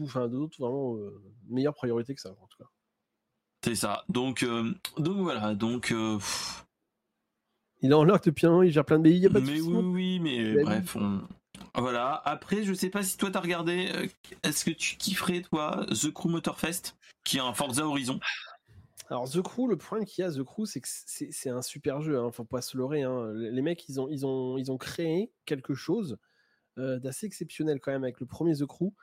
enfin, 0.02 0.30
d'autres 0.30 0.58
vraiment 0.58 0.98
meilleures 1.50 1.76
priorités 1.76 2.16
que 2.16 2.22
ça, 2.22 2.32
en 2.32 2.48
tout 2.48 2.58
cas. 2.58 2.70
C'est 3.66 3.76
ça. 3.76 4.06
Donc, 4.08 4.46
donc 4.98 5.18
voilà. 5.18 5.56
Donc. 5.56 5.94
Il 7.82 7.92
est 7.92 7.94
en 7.94 8.04
lock 8.04 8.26
depuis 8.26 8.46
un 8.46 8.52
an, 8.52 8.62
il 8.62 8.72
gère 8.72 8.84
plein 8.84 8.98
de 8.98 9.04
pays, 9.04 9.16
il 9.16 9.24
y 9.24 9.26
a 9.26 9.30
pas 9.30 9.40
de 9.40 9.46
Mais 9.46 9.62
oui, 9.62 9.84
oui, 9.84 10.20
mais 10.20 10.64
bref, 10.64 10.98
on, 10.98 11.22
voilà. 11.76 12.22
Après, 12.26 12.64
je 12.64 12.74
sais 12.74 12.90
pas 12.90 13.04
si 13.04 13.18
toi 13.18 13.32
t'as 13.32 13.40
regardé. 13.40 13.90
Euh, 13.94 14.08
est-ce 14.44 14.66
que 14.66 14.72
tu 14.72 14.96
kifferais 14.98 15.42
toi 15.42 15.86
The 15.90 16.12
Crew 16.12 16.30
Motorfest, 16.30 16.96
qui 17.24 17.38
est 17.38 17.42
un 17.42 17.54
Forza 17.54 17.86
Horizon? 17.86 18.20
Alors 19.10 19.30
The 19.30 19.42
Crew, 19.42 19.68
le 19.68 19.78
problème 19.78 20.06
qu'il 20.06 20.24
y 20.24 20.28
a 20.28 20.32
The 20.32 20.44
Crew, 20.44 20.66
c'est 20.66 20.82
que 20.82 20.88
c'est 20.88 21.50
un 21.50 21.62
super 21.62 22.02
jeu. 22.02 22.20
Hein, 22.20 22.32
faut 22.32 22.44
pas 22.44 22.62
se 22.62 22.78
leurrer. 22.78 23.04
Hein. 23.04 23.32
Les 23.34 23.62
mecs, 23.62 23.88
ils 23.90 24.00
ont, 24.00 24.08
ils 24.10 24.26
ont, 24.26 24.58
ils 24.58 24.72
ont 24.72 24.78
créé 24.78 25.32
quelque 25.46 25.74
chose 25.74 26.18
euh, 26.78 27.00
d'assez 27.00 27.26
exceptionnel 27.26 27.80
quand 27.80 27.92
même 27.92 28.04
avec 28.04 28.20
le 28.20 28.26
premier 28.26 28.56
The 28.56 28.66
Crew. 28.66 28.94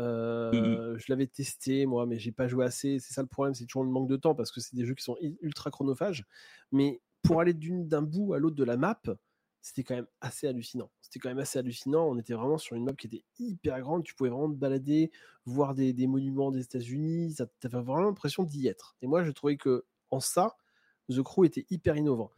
Euh, 0.00 0.50
mmh 0.50 0.98
je 0.98 1.04
l'avais 1.10 1.26
testé 1.26 1.84
moi, 1.84 2.06
mais 2.06 2.18
j'ai 2.18 2.32
pas 2.32 2.48
joué 2.48 2.64
assez. 2.64 2.98
C'est 2.98 3.12
ça 3.12 3.22
le 3.22 3.28
problème, 3.28 3.54
c'est 3.54 3.66
toujours 3.66 3.84
le 3.84 3.90
manque 3.90 4.08
de 4.08 4.16
temps 4.16 4.34
parce 4.34 4.50
que 4.50 4.60
c'est 4.60 4.74
des 4.74 4.84
jeux 4.84 4.94
qui 4.94 5.04
sont 5.04 5.16
ultra 5.40 5.70
chronophages. 5.70 6.24
Mais 6.70 7.00
pour 7.22 7.40
aller 7.40 7.54
d'un 7.54 8.02
bout 8.02 8.34
à 8.34 8.38
l'autre 8.38 8.56
de 8.56 8.64
la 8.64 8.76
map, 8.76 9.00
c'était 9.62 9.84
quand 9.84 9.94
même 9.94 10.08
assez 10.20 10.48
hallucinant. 10.48 10.90
C'était 11.00 11.20
quand 11.20 11.28
même 11.28 11.38
assez 11.38 11.58
hallucinant. 11.58 12.04
On 12.08 12.18
était 12.18 12.34
vraiment 12.34 12.58
sur 12.58 12.74
une 12.74 12.84
map 12.84 12.94
qui 12.94 13.06
était 13.06 13.24
hyper 13.38 13.80
grande. 13.80 14.02
Tu 14.02 14.14
pouvais 14.14 14.28
vraiment 14.28 14.50
te 14.50 14.56
balader, 14.56 15.12
voir 15.46 15.74
des, 15.74 15.94
monuments 16.08 16.50
des 16.50 16.62
États-Unis. 16.62 17.36
T'avais 17.60 17.80
vraiment 17.80 18.00
l'impression 18.00 18.42
d'y 18.42 18.66
être. 18.66 18.96
Et 19.02 19.06
moi, 19.06 19.22
je 19.22 19.30
trouvais 19.30 19.56
que 19.56 19.84
en 20.10 20.18
ça, 20.18 20.56
The 21.08 21.22
Crew 21.22 21.44
était 21.44 21.64
hyper 21.70 21.96
innovant. 21.96 22.32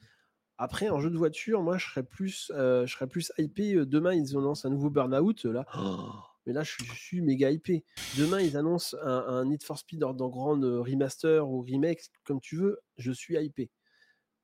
Après, 0.58 0.90
en 0.90 1.00
jeu 1.00 1.10
de 1.10 1.16
voiture, 1.16 1.62
moi, 1.62 1.78
je 1.78 1.86
serais 1.88 2.04
plus, 2.04 2.52
euh, 2.54 2.86
je 2.86 2.92
serais 2.94 3.08
plus 3.08 3.32
hypé. 3.38 3.74
Euh, 3.74 3.86
demain, 3.86 4.12
ils 4.14 4.36
annoncent 4.36 4.68
un 4.68 4.70
nouveau 4.70 4.90
Burnout. 4.90 5.44
Là, 5.46 5.64
mais 6.46 6.52
là, 6.52 6.62
je 6.62 6.76
suis, 6.94 7.22
méga 7.22 7.50
hypé. 7.50 7.84
Demain, 8.18 8.40
ils 8.42 8.56
annoncent 8.58 8.96
un, 9.02 9.46
Need 9.46 9.64
for 9.64 9.78
Speed 9.78 10.00
dans 10.00 10.28
grande 10.28 10.64
euh, 10.64 10.82
remaster 10.82 11.48
ou 11.48 11.62
remake, 11.62 12.02
comme 12.22 12.40
tu 12.40 12.56
veux. 12.56 12.80
Je 12.98 13.10
suis 13.12 13.34
hypé. 13.36 13.70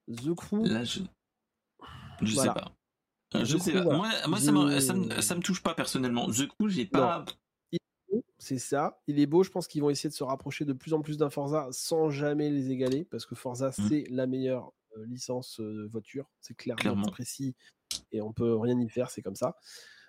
The 0.09 0.35
Crew. 0.35 0.65
Je 2.23 2.35
sais 2.35 2.47
pas. 2.47 2.73
Je 3.45 3.59
sais 3.59 3.73
pas. 3.73 3.85
Moi, 3.85 4.09
moi 4.29 4.39
ça, 4.39 4.53
me, 4.53 4.81
ça, 5.21 5.35
me, 5.35 5.41
touche 5.41 5.63
pas 5.63 5.75
personnellement. 5.75 6.29
The 6.29 6.47
Crew, 6.49 6.69
j'ai 6.69 6.87
pas. 6.87 7.25
C'est 8.39 8.59
ça. 8.59 9.01
Il 9.07 9.21
est 9.21 9.27
beau. 9.27 9.43
Je 9.43 9.51
pense 9.51 9.69
qu'ils 9.69 9.83
vont 9.83 9.91
essayer 9.91 10.09
de 10.09 10.15
se 10.15 10.25
rapprocher 10.25 10.65
de 10.65 10.73
plus 10.73 10.95
en 10.95 11.03
plus 11.03 11.19
d'un 11.19 11.31
Forza 11.31 11.69
sans 11.71 12.11
jamais 12.11 12.51
les 12.51 12.71
égaler 12.71 13.05
parce 13.05 13.27
que 13.27 13.35
Forza, 13.35 13.69
mmh. 13.69 13.89
c'est 13.89 14.05
la 14.11 14.27
meilleure 14.27 14.73
euh, 14.97 15.05
licence 15.07 15.61
de 15.61 15.87
voiture. 15.87 16.31
C'est 16.41 16.57
clairement, 16.57 16.81
clairement, 16.81 17.09
précis 17.09 17.55
et 18.13 18.23
on 18.23 18.33
peut 18.33 18.57
rien 18.57 18.81
y 18.81 18.89
faire. 18.89 19.11
C'est 19.11 19.23
comme 19.23 19.37
ça. 19.37 19.57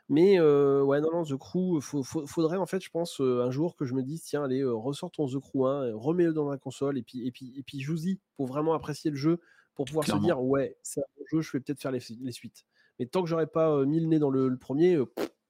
Mais 0.10 0.42
ouais, 0.42 1.00
non, 1.00 1.10
non, 1.14 1.24
The 1.24 1.38
Crew, 1.38 1.80
faudrait 1.80 2.58
en 2.58 2.66
fait, 2.66 2.84
je 2.84 2.90
pense, 2.90 3.22
un 3.22 3.50
jour 3.50 3.78
que 3.78 3.86
je 3.86 3.94
me 3.94 4.04
dise, 4.04 4.24
tiens, 4.24 4.44
allez, 4.44 4.62
ressort 4.62 5.10
ton 5.10 5.26
The 5.26 5.40
Crew 5.40 5.68
1, 5.68 5.94
remets-le 5.96 6.34
dans 6.34 6.50
la 6.50 6.58
console, 6.58 6.98
et 6.98 7.02
puis, 7.02 7.26
et 7.26 7.32
puis, 7.32 7.54
et 7.56 7.64
puis 7.64 7.80
joue-y 7.80 8.20
pour 8.36 8.48
vraiment 8.48 8.74
apprécier 8.74 9.10
le 9.10 9.16
jeu, 9.16 9.40
pour 9.76 9.86
pouvoir 9.86 10.06
se 10.06 10.16
dire, 10.18 10.42
ouais, 10.42 10.78
c'est 10.84 11.02
un 11.02 11.06
bon 11.18 11.26
jeu, 11.32 11.42
je 11.42 11.52
vais 11.54 11.60
peut-être 11.60 11.82
faire 11.82 11.92
les, 11.92 12.00
suites. 12.32 12.66
Mais 13.00 13.06
tant 13.06 13.22
que 13.22 13.30
j'aurais 13.30 13.48
pas 13.48 13.86
mis 13.86 14.00
le 14.00 14.08
nez 14.08 14.20
dans 14.20 14.30
le, 14.30 14.56
premier, 14.58 14.98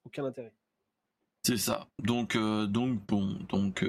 aucun 0.05 0.25
intérêt. 0.25 0.53
C'est 1.43 1.57
ça. 1.57 1.87
Donc, 2.03 2.37
donc 2.37 3.05
bon, 3.07 3.37
donc 3.49 3.85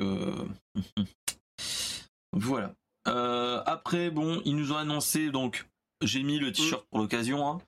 voilà. 2.32 2.74
après, 3.04 4.10
bon, 4.10 4.40
ils 4.44 4.56
nous 4.56 4.72
ont 4.72 4.78
annoncé 4.78 5.30
donc. 5.30 5.68
J'ai 6.04 6.24
mis 6.24 6.40
le 6.40 6.48
mmh. 6.48 6.52
t-shirt 6.52 6.84
pour 6.90 6.98
l'occasion. 6.98 7.46
Hein. 7.46 7.58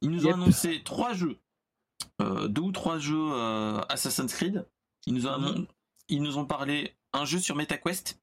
Ils 0.00 0.08
nous 0.08 0.26
ont 0.26 0.32
annoncé 0.32 0.82
trois 0.82 1.12
jeux 1.12 1.36
euh, 2.20 2.48
deux 2.48 2.62
ou 2.62 2.72
trois 2.72 2.98
jeux 2.98 3.32
euh, 3.32 3.80
Assassin's 3.88 4.32
Creed. 4.32 4.64
Ils 5.06 5.14
nous, 5.14 5.26
ont, 5.26 5.38
mhm. 5.38 5.66
ils 6.08 6.22
nous 6.22 6.38
ont 6.38 6.44
parlé 6.44 6.94
un 7.12 7.24
jeu 7.24 7.38
sur 7.38 7.56
MetaQuest. 7.56 8.20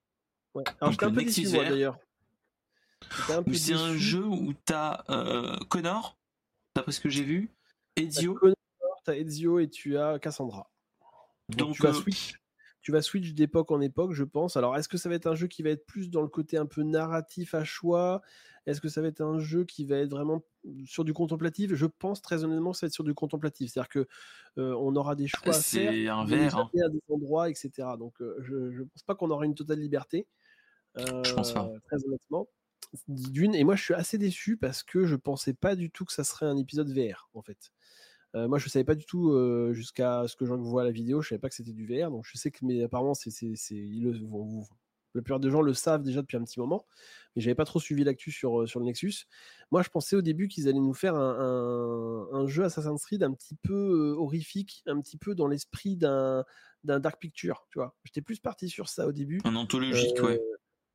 Ouais. 0.56 0.64
Alors 0.80 0.92
j'étais 0.92 1.06
un 1.06 1.12
peu 1.12 1.24
d'ailleurs. 1.24 1.98
C'est 3.54 3.74
un 3.74 3.96
jeu 3.96 4.26
où 4.26 4.54
t'as 4.66 5.04
euh, 5.10 5.56
Connor, 5.70 6.18
d'après 6.76 6.92
ce 6.92 7.00
que 7.00 7.10
j'ai 7.10 7.24
vu, 7.24 7.52
Ezio. 7.96 8.34
Connor, 8.36 8.56
t'as 9.04 9.16
Ezio 9.16 9.60
et 9.60 9.70
tu 9.70 9.98
as 9.98 10.20
Cassandra. 10.20 10.70
Donc, 11.50 11.76
tu 11.76 11.84
vas 11.84 11.94
switch 11.94 12.40
tu 12.82 12.92
vas 12.92 13.02
switch 13.02 13.34
d'époque 13.34 13.72
en 13.72 13.82
époque, 13.82 14.14
je 14.14 14.24
pense. 14.24 14.56
Alors, 14.56 14.78
est-ce 14.78 14.88
que 14.88 14.98
ça 14.98 15.10
va 15.10 15.16
être 15.16 15.28
un 15.28 15.36
jeu 15.36 15.48
qui 15.48 15.64
va 15.64 15.70
être 15.70 15.86
plus 15.86 16.10
dans 16.10 16.22
le 16.22 16.28
côté 16.28 16.58
un 16.58 16.66
peu 16.66 16.84
narratif 16.84 17.54
à 17.54 17.64
choix? 17.64 18.22
Est-ce 18.66 18.82
que 18.82 18.88
ça 18.88 19.02
va 19.02 19.08
être 19.08 19.22
un 19.22 19.40
jeu 19.40 19.66
qui 19.66 19.86
va 19.86 19.98
être 19.98 20.10
vraiment 20.10 20.44
sur 20.86 21.04
du 21.04 21.14
contemplatif? 21.14 21.74
Je 21.74 21.86
pense 21.86 22.22
très 22.22 22.44
honnêtement 22.44 22.72
que 22.72 22.78
ça 22.78 22.86
va 22.86 22.88
être 22.88 22.94
sur 22.94 23.04
du 23.04 23.14
contemplatif. 23.14 23.72
C'est-à-dire 23.72 23.90
que 23.90 24.08
euh, 24.58 24.74
on 24.80 24.96
aura 24.96 25.16
des 25.16 25.28
choix 25.28 25.56
à 25.56 25.60
faire, 25.60 26.18
un 26.18 26.26
verre, 26.26 26.58
hein. 26.58 26.70
à 26.86 26.90
des 26.90 27.02
endroits, 27.10 27.50
etc. 27.50 27.72
Donc, 27.98 28.22
euh, 28.22 28.38
je 28.42 28.56
ne 28.56 28.84
pense 28.86 29.04
pas 29.04 29.16
qu'on 29.16 29.30
aura 29.30 29.46
une 29.46 29.56
totale 29.56 29.80
liberté. 29.80 30.28
Euh, 30.98 31.24
je 31.24 31.34
pense 31.34 31.52
pas. 31.52 31.66
Euh, 31.66 31.80
très 31.86 32.04
honnêtement. 32.06 32.48
D'une, 33.08 33.54
et 33.54 33.64
moi 33.64 33.76
je 33.76 33.84
suis 33.84 33.94
assez 33.94 34.18
déçu 34.18 34.58
parce 34.58 34.82
que 34.82 35.06
je 35.06 35.16
pensais 35.16 35.54
pas 35.54 35.76
du 35.76 35.92
tout 35.92 36.06
que 36.06 36.14
ça 36.14 36.24
serait 36.24 36.48
un 36.48 36.58
épisode 36.58 36.90
VR 36.92 37.30
en 37.34 37.42
fait. 37.42 37.72
Euh, 38.36 38.48
moi, 38.48 38.60
je 38.60 38.70
savais 38.70 38.86
pas 38.86 38.96
du 38.96 39.06
tout 39.06 39.32
euh, 39.32 39.74
jusqu'à 39.74 40.28
ce 40.28 40.36
que 40.36 40.46
je 40.46 40.54
vois 40.54 40.84
la 40.84 40.92
vidéo, 40.92 41.22
je 41.22 41.30
savais 41.30 41.40
pas 41.40 41.50
que 41.50 41.56
c'était 41.56 41.74
du 41.74 41.88
VR. 41.88 42.12
Donc, 42.12 42.26
je 42.26 42.38
sais 42.38 42.52
que, 42.52 42.60
mais 42.64 42.84
apparemment, 42.84 43.14
c'est, 43.14 43.32
c'est, 43.32 43.56
le, 43.74 44.14
la 45.16 45.22
plupart 45.24 45.40
des 45.40 45.50
gens 45.50 45.62
le 45.62 45.74
savent 45.74 46.04
déjà 46.04 46.22
depuis 46.22 46.38
un 46.38 46.44
petit 46.44 46.60
moment, 46.60 46.86
mais 47.36 47.42
j'avais 47.42 47.56
pas 47.56 47.66
trop 47.66 47.80
suivi 47.80 48.04
l'actu 48.04 48.32
sur, 48.32 48.62
euh, 48.62 48.68
sur 48.68 48.80
le 48.80 48.86
Nexus. 48.86 49.26
Moi, 49.72 49.82
je 49.82 49.90
pensais 49.90 50.16
au 50.16 50.22
début 50.22 50.48
qu'ils 50.48 50.68
allaient 50.68 50.80
nous 50.80 50.94
faire 50.94 51.16
un, 51.16 52.28
un, 52.32 52.48
jeu 52.48 52.64
Assassin's 52.64 53.04
Creed 53.04 53.24
un 53.24 53.34
petit 53.34 53.56
peu 53.56 54.16
horrifique, 54.18 54.84
un 54.86 55.02
petit 55.02 55.18
peu 55.18 55.34
dans 55.34 55.48
l'esprit 55.48 55.98
d'un, 55.98 56.46
d'un 56.84 57.00
Dark 57.00 57.20
Picture, 57.20 57.66
tu 57.72 57.80
vois. 57.80 57.96
J'étais 58.04 58.22
plus 58.22 58.40
parti 58.40 58.70
sur 58.70 58.90
ça 58.90 59.08
au 59.08 59.12
début. 59.12 59.42
Un 59.44 59.56
anthologique, 59.56 60.22
ouais. 60.22 60.40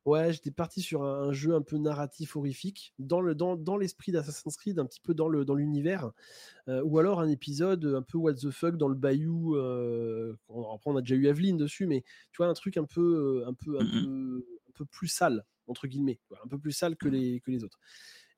Ouais, 0.04 0.34
j'étais 0.34 0.50
parti 0.50 0.82
sur 0.82 1.02
un, 1.02 1.32
jeu 1.32 1.54
un 1.54 1.62
peu 1.62 1.78
narratif 1.78 2.36
horrifique, 2.36 2.92
dans, 2.98 3.22
le, 3.22 3.34
dans, 3.34 3.56
dans 3.56 3.78
l'esprit 3.78 4.12
d'Assassin's 4.12 4.56
Creed, 4.56 4.78
un 4.78 4.84
petit 4.84 5.00
peu 5.00 5.14
dans, 5.14 5.28
le, 5.28 5.46
dans 5.46 5.54
l'univers, 5.54 6.12
euh, 6.68 6.82
ou 6.82 6.98
alors 6.98 7.20
un 7.20 7.28
épisode 7.28 7.86
un 7.86 8.02
peu 8.02 8.18
what 8.18 8.34
the 8.34 8.50
fuck 8.50 8.76
dans 8.76 8.88
le 8.88 8.96
bayou. 8.96 9.56
Euh, 9.56 10.36
après, 10.50 10.90
on 10.90 10.96
a 10.96 11.00
déjà 11.00 11.14
eu 11.14 11.26
Aveline 11.28 11.56
dessus, 11.56 11.86
mais 11.86 12.02
tu 12.32 12.36
vois, 12.36 12.48
un 12.48 12.54
truc 12.54 12.76
un 12.76 12.84
peu, 12.84 13.44
un 13.46 13.54
peu, 13.54 13.78
un 13.80 13.86
peu, 13.86 14.46
un 14.68 14.72
peu 14.74 14.84
plus 14.84 15.08
sale, 15.08 15.46
entre 15.68 15.86
guillemets, 15.86 16.20
un 16.44 16.48
peu 16.48 16.58
plus 16.58 16.72
sale 16.72 16.96
que 16.96 17.08
les, 17.08 17.40
que 17.40 17.50
les 17.50 17.64
autres. 17.64 17.80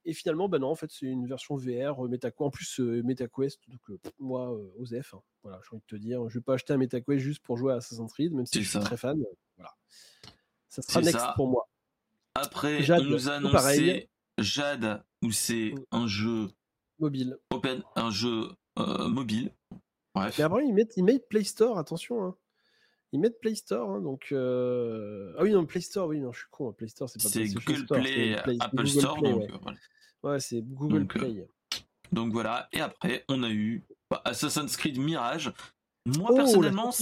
Et 0.04 0.12
finalement, 0.12 0.48
ben 0.48 0.60
non, 0.60 0.68
en 0.68 0.76
fait, 0.76 0.92
c'est 0.92 1.06
une 1.06 1.26
version 1.26 1.56
VR, 1.56 2.04
euh, 2.04 2.08
MetaQuest, 2.08 2.40
en 2.46 2.50
plus 2.50 2.78
MetaQuest, 2.78 3.60
donc 3.68 3.98
moi, 4.20 4.56
Osef, 4.78 5.14
hein, 5.14 5.22
voilà, 5.42 5.60
j'ai 5.64 5.74
envie 5.74 5.82
de 5.82 5.96
te 5.96 6.00
dire, 6.00 6.28
je 6.28 6.38
vais 6.38 6.42
pas 6.44 6.54
acheter 6.54 6.74
un 6.74 6.76
MetaQuest 6.76 7.24
juste 7.24 7.42
pour 7.42 7.56
jouer 7.56 7.72
à 7.72 7.76
Assassin's 7.78 8.12
Creed, 8.12 8.32
même 8.32 8.46
si 8.46 8.62
je 8.62 8.70
suis 8.70 8.78
très 8.78 8.96
fan, 8.96 9.20
voilà. 9.56 9.74
Ça 10.76 10.82
sera 10.82 11.00
next 11.00 11.26
pour 11.36 11.48
moi. 11.48 11.68
Après, 12.34 12.90
on 12.90 13.04
nous 13.04 13.28
a 13.28 13.34
annoncé 13.34 14.10
Jade, 14.38 15.02
où 15.22 15.32
c'est 15.32 15.72
mm. 15.72 15.84
un 15.92 16.06
jeu 16.06 16.48
mobile. 16.98 17.38
Open, 17.50 17.82
un 17.94 18.10
jeu 18.10 18.50
euh, 18.78 19.08
mobile. 19.08 19.52
Bref. 20.14 20.36
Mais 20.36 20.44
après, 20.44 20.66
ils 20.66 20.74
mettent, 20.74 20.96
ils 20.96 21.04
mettent 21.04 21.28
Play 21.28 21.44
Store, 21.44 21.78
attention. 21.78 22.24
Hein. 22.24 22.36
Ils 23.12 23.20
mettent 23.20 23.40
Play 23.40 23.54
Store, 23.54 23.90
hein, 23.90 24.00
donc. 24.00 24.28
Euh... 24.32 25.34
Ah 25.38 25.44
oui, 25.44 25.52
non, 25.52 25.64
Play 25.64 25.80
Store, 25.80 26.08
oui, 26.08 26.20
non, 26.20 26.32
je 26.32 26.40
suis 26.40 26.48
con. 26.50 26.72
Play 26.72 26.88
Store, 26.88 27.08
c'est 27.08 27.22
pas 27.22 27.28
C'est 27.28 27.48
Google 27.48 27.86
Play, 27.86 28.36
Apple 28.60 28.86
Store, 28.86 29.22
donc. 29.22 29.40
Ouais, 29.40 29.48
voilà. 29.62 29.78
ouais 30.24 30.40
c'est 30.40 30.60
Google 30.60 31.02
euh, 31.02 31.06
Play. 31.06 31.48
donc 32.12 32.32
voilà, 32.32 32.68
et 32.72 32.80
après, 32.80 33.24
on 33.28 33.42
a 33.42 33.50
eu 33.50 33.82
bah, 34.10 34.20
Assassin's 34.26 34.76
Creed 34.76 34.98
Mirage. 34.98 35.52
Moi, 36.04 36.28
oh, 36.30 36.34
personnellement, 36.34 36.92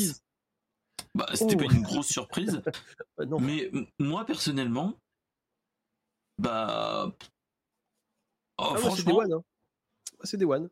bah, 1.14 1.26
c'était 1.34 1.56
pas 1.56 1.64
oh. 1.68 1.72
une 1.72 1.82
grosse 1.82 2.08
surprise. 2.08 2.62
Bah, 3.16 3.24
mais 3.40 3.70
moi, 4.00 4.26
personnellement, 4.26 4.98
bah. 6.38 7.12
Oh, 8.58 8.72
ah, 8.74 8.76
franchement. 8.76 9.20
Hein. 9.20 9.42
C'est 10.24 10.36
des 10.36 10.44
one. 10.44 10.68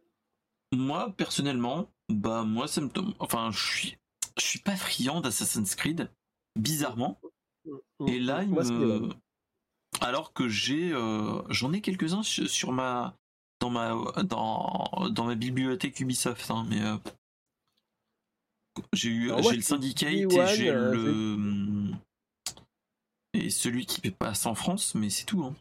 Moi, 0.72 1.12
personnellement, 1.16 1.88
bah, 2.08 2.42
moi, 2.42 2.66
ça 2.66 2.80
me 2.80 2.88
tombe. 2.88 3.14
Enfin, 3.20 3.50
je 3.52 3.64
suis. 3.64 3.98
Je 4.38 4.44
suis 4.44 4.58
pas 4.58 4.74
friand 4.74 5.20
d'Assassin's 5.20 5.76
Creed, 5.76 6.10
bizarrement. 6.58 7.20
Mm, 7.64 7.70
mm, 8.00 8.08
Et 8.08 8.18
là, 8.18 8.42
mm. 8.42 8.48
il 8.48 8.54
me. 8.54 9.08
Alors 10.00 10.32
que 10.32 10.48
j'ai. 10.48 10.92
Euh, 10.92 11.42
j'en 11.48 11.72
ai 11.72 11.80
quelques-uns 11.80 12.22
sur 12.24 12.72
ma. 12.72 13.16
Dans 13.60 13.70
ma, 13.70 13.94
dans, 14.24 15.08
dans 15.12 15.24
ma 15.24 15.36
bibliothèque 15.36 16.00
Ubisoft, 16.00 16.50
hein, 16.50 16.66
mais 16.68 16.82
euh, 16.82 16.96
j'ai 18.92 19.10
eu 19.10 19.30
j'ai 19.42 19.56
le 19.56 19.62
Syndicate 19.62 20.12
et 20.12 20.46
j'ai 20.54 20.70
euh, 20.70 20.92
le 20.92 21.92
et 23.34 23.48
celui 23.50 23.86
qui 23.86 24.10
passe 24.10 24.44
en 24.44 24.54
France, 24.54 24.94
mais 24.94 25.08
c'est 25.08 25.24
tout. 25.24 25.42
Hein. 25.42 25.54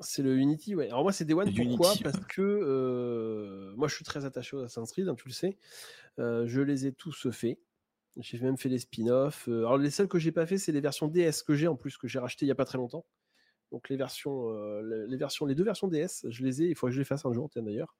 C'est 0.00 0.22
le 0.22 0.36
Unity, 0.36 0.76
ouais. 0.76 0.86
Alors 0.86 1.02
moi 1.02 1.12
c'est 1.12 1.24
Day 1.24 1.34
One, 1.34 1.52
pourquoi? 1.52 1.94
Parce 2.02 2.24
que 2.26 2.42
euh, 2.42 3.72
moi 3.76 3.88
je 3.88 3.96
suis 3.96 4.04
très 4.04 4.24
attaché 4.24 4.56
aux 4.56 4.60
Assassin's 4.60 4.92
Creed, 4.92 5.08
hein, 5.08 5.16
tu 5.16 5.28
le 5.28 5.34
sais. 5.34 5.56
Euh, 6.18 6.46
je 6.46 6.60
les 6.60 6.86
ai 6.86 6.92
tous 6.92 7.30
faits. 7.30 7.58
J'ai 8.16 8.38
même 8.40 8.56
fait 8.56 8.68
les 8.68 8.78
spin-offs. 8.78 9.46
alors 9.48 9.78
les 9.78 9.90
seuls 9.90 10.08
que 10.08 10.18
j'ai 10.18 10.32
pas 10.32 10.46
fait, 10.46 10.58
c'est 10.58 10.72
les 10.72 10.80
versions 10.80 11.06
DS 11.06 11.42
que 11.46 11.54
j'ai 11.54 11.68
en 11.68 11.76
plus, 11.76 11.96
que 11.96 12.08
j'ai 12.08 12.18
racheté 12.18 12.46
il 12.46 12.48
y 12.48 12.52
a 12.52 12.56
pas 12.56 12.64
très 12.64 12.78
longtemps. 12.78 13.06
Donc 13.70 13.88
les 13.88 13.96
versions, 13.96 14.50
les 14.82 15.16
versions, 15.16 15.46
les 15.46 15.54
deux 15.54 15.64
versions 15.64 15.88
DS, 15.88 16.24
je 16.28 16.44
les 16.44 16.62
ai. 16.62 16.66
Il 16.68 16.74
faudrait 16.74 16.90
que 16.90 16.94
je 16.96 17.00
les 17.00 17.04
fasse 17.04 17.26
un 17.26 17.32
jour, 17.32 17.50
d'ailleurs 17.54 17.94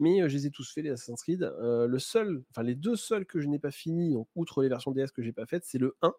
mais 0.00 0.28
je 0.28 0.36
les 0.36 0.46
ai 0.46 0.50
tous 0.50 0.72
fait 0.72 0.82
les 0.82 0.90
Assassin's 0.90 1.22
Creed. 1.22 1.52
le 1.60 1.98
seul, 1.98 2.42
enfin 2.50 2.62
les 2.62 2.74
deux 2.74 2.96
seuls 2.96 3.26
que 3.26 3.40
je 3.40 3.46
n'ai 3.46 3.58
pas 3.60 3.70
fini, 3.70 4.12
donc 4.12 4.28
outre 4.34 4.62
les 4.62 4.68
versions 4.68 4.90
DS 4.90 5.12
que 5.14 5.22
j'ai 5.22 5.32
pas 5.32 5.46
faites, 5.46 5.64
c'est 5.64 5.78
le 5.78 5.96
1. 6.02 6.12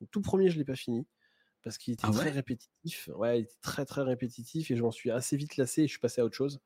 Le 0.00 0.06
tout 0.08 0.20
premier, 0.20 0.50
je 0.50 0.58
l'ai 0.58 0.64
pas 0.64 0.76
fini 0.76 1.06
parce 1.66 1.78
qu'il 1.78 1.94
était 1.94 2.04
ah 2.06 2.12
très 2.12 2.30
répétitif. 2.30 3.10
Ouais, 3.16 3.40
il 3.40 3.42
était 3.42 3.56
très 3.60 3.84
très 3.84 4.02
répétitif 4.02 4.70
et 4.70 4.76
je 4.76 4.82
m'en 4.84 4.92
suis 4.92 5.10
assez 5.10 5.36
vite 5.36 5.56
lassé 5.56 5.82
et 5.82 5.86
je 5.88 5.90
suis 5.90 5.98
passé 5.98 6.20
à 6.20 6.24
autre 6.24 6.36
chose. 6.36 6.60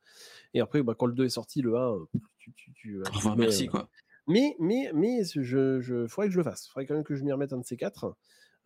Et 0.53 0.61
après, 0.61 0.83
bah, 0.83 0.95
quand 0.95 1.07
le 1.07 1.15
2 1.15 1.25
est 1.25 1.31
sorti, 1.31 1.63
le 1.63 1.75
1, 1.79 1.97
tu, 2.39 2.53
tu, 2.53 2.73
tu, 2.75 3.03
merci 3.39 3.67
quoi. 3.67 3.89
Mais 4.27 4.57
mais 4.61 4.91
mais 4.95 5.25
je, 5.25 5.81
je 5.81 6.07
faudrait 6.07 6.29
que 6.29 6.35
je 6.35 6.39
le 6.39 6.45
fasse. 6.45 6.67
Il 6.67 6.69
faudrait 6.73 6.87
quand 6.87 6.95
même 6.95 7.05
que 7.05 7.17
je 7.17 7.25
m'y 7.25 7.33
remette 7.33 7.55
un 7.55 7.59
de 7.59 7.65
ces 7.65 7.79
quatre. 7.79 8.15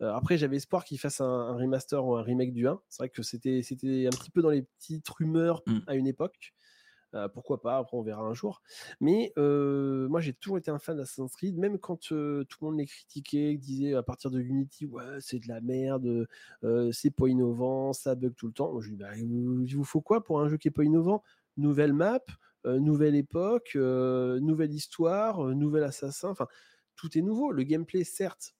après, 0.01 0.37
j'avais 0.37 0.57
espoir 0.57 0.83
qu'il 0.83 0.99
fasse 0.99 1.21
un, 1.21 1.55
remaster 1.55 2.05
ou 2.05 2.17
un 2.17 2.21
remake 2.21 2.51
du 2.51 2.67
1. 2.67 2.81
C'est 2.89 3.03
vrai 3.03 3.09
que 3.09 3.23
c'était 3.23 3.61
c'était 3.63 4.07
un 4.07 4.15
petit 4.17 4.29
peu 4.29 4.41
dans 4.41 4.49
les 4.49 4.63
petites 4.63 5.07
rumeurs 5.07 5.63
mmh. 5.67 5.79
à 5.87 5.95
une 5.95 6.05
époque. 6.05 6.53
Euh, 7.15 7.29
pourquoi 7.29 7.61
pas, 7.61 7.77
après 7.77 7.95
on 7.95 8.01
verra 8.01 8.21
un 8.23 8.33
jour. 8.33 8.61
Mais 8.99 9.31
euh, 9.37 10.07
moi 10.09 10.19
j'ai 10.19 10.33
toujours 10.33 10.57
été 10.57 10.69
un 10.69 10.79
fan 10.79 10.97
d'Assassin's 10.97 11.33
Creed, 11.35 11.57
même 11.57 11.79
quand 11.79 12.11
euh, 12.11 12.43
tout 12.43 12.57
le 12.61 12.67
monde 12.67 12.77
les 12.77 12.85
critiquait, 12.85 13.55
disait 13.57 13.93
à 13.95 14.03
partir 14.03 14.31
de 14.31 14.39
Unity, 14.41 14.85
ouais, 14.85 15.03
c'est 15.19 15.39
de 15.39 15.47
la 15.47 15.61
merde, 15.61 16.27
c'est 16.91 17.11
pas 17.11 17.27
innovant, 17.27 17.93
ça 17.93 18.15
bug 18.15 18.35
tout 18.35 18.47
le 18.47 18.53
temps. 18.53 18.71
Moi 18.71 18.81
je 18.81 18.89
dis, 18.89 18.95
bah, 18.97 19.15
il 19.15 19.75
vous 19.75 19.83
faut 19.83 20.01
quoi 20.01 20.23
pour 20.23 20.41
un 20.41 20.49
jeu 20.49 20.57
qui 20.57 20.67
est 20.67 20.71
pas 20.71 20.83
innovant? 20.83 21.23
Nouvelle 21.57 21.93
map, 21.93 22.19
nouvelle 22.65 23.15
époque, 23.15 23.75
nouvelle 23.75 24.73
histoire, 24.73 25.39
nouvel 25.55 25.83
assassin, 25.83 26.29
enfin 26.29 26.47
tout 26.95 27.17
est 27.17 27.21
nouveau. 27.21 27.51
Le 27.51 27.63
gameplay, 27.63 28.03
certes, 28.03 28.54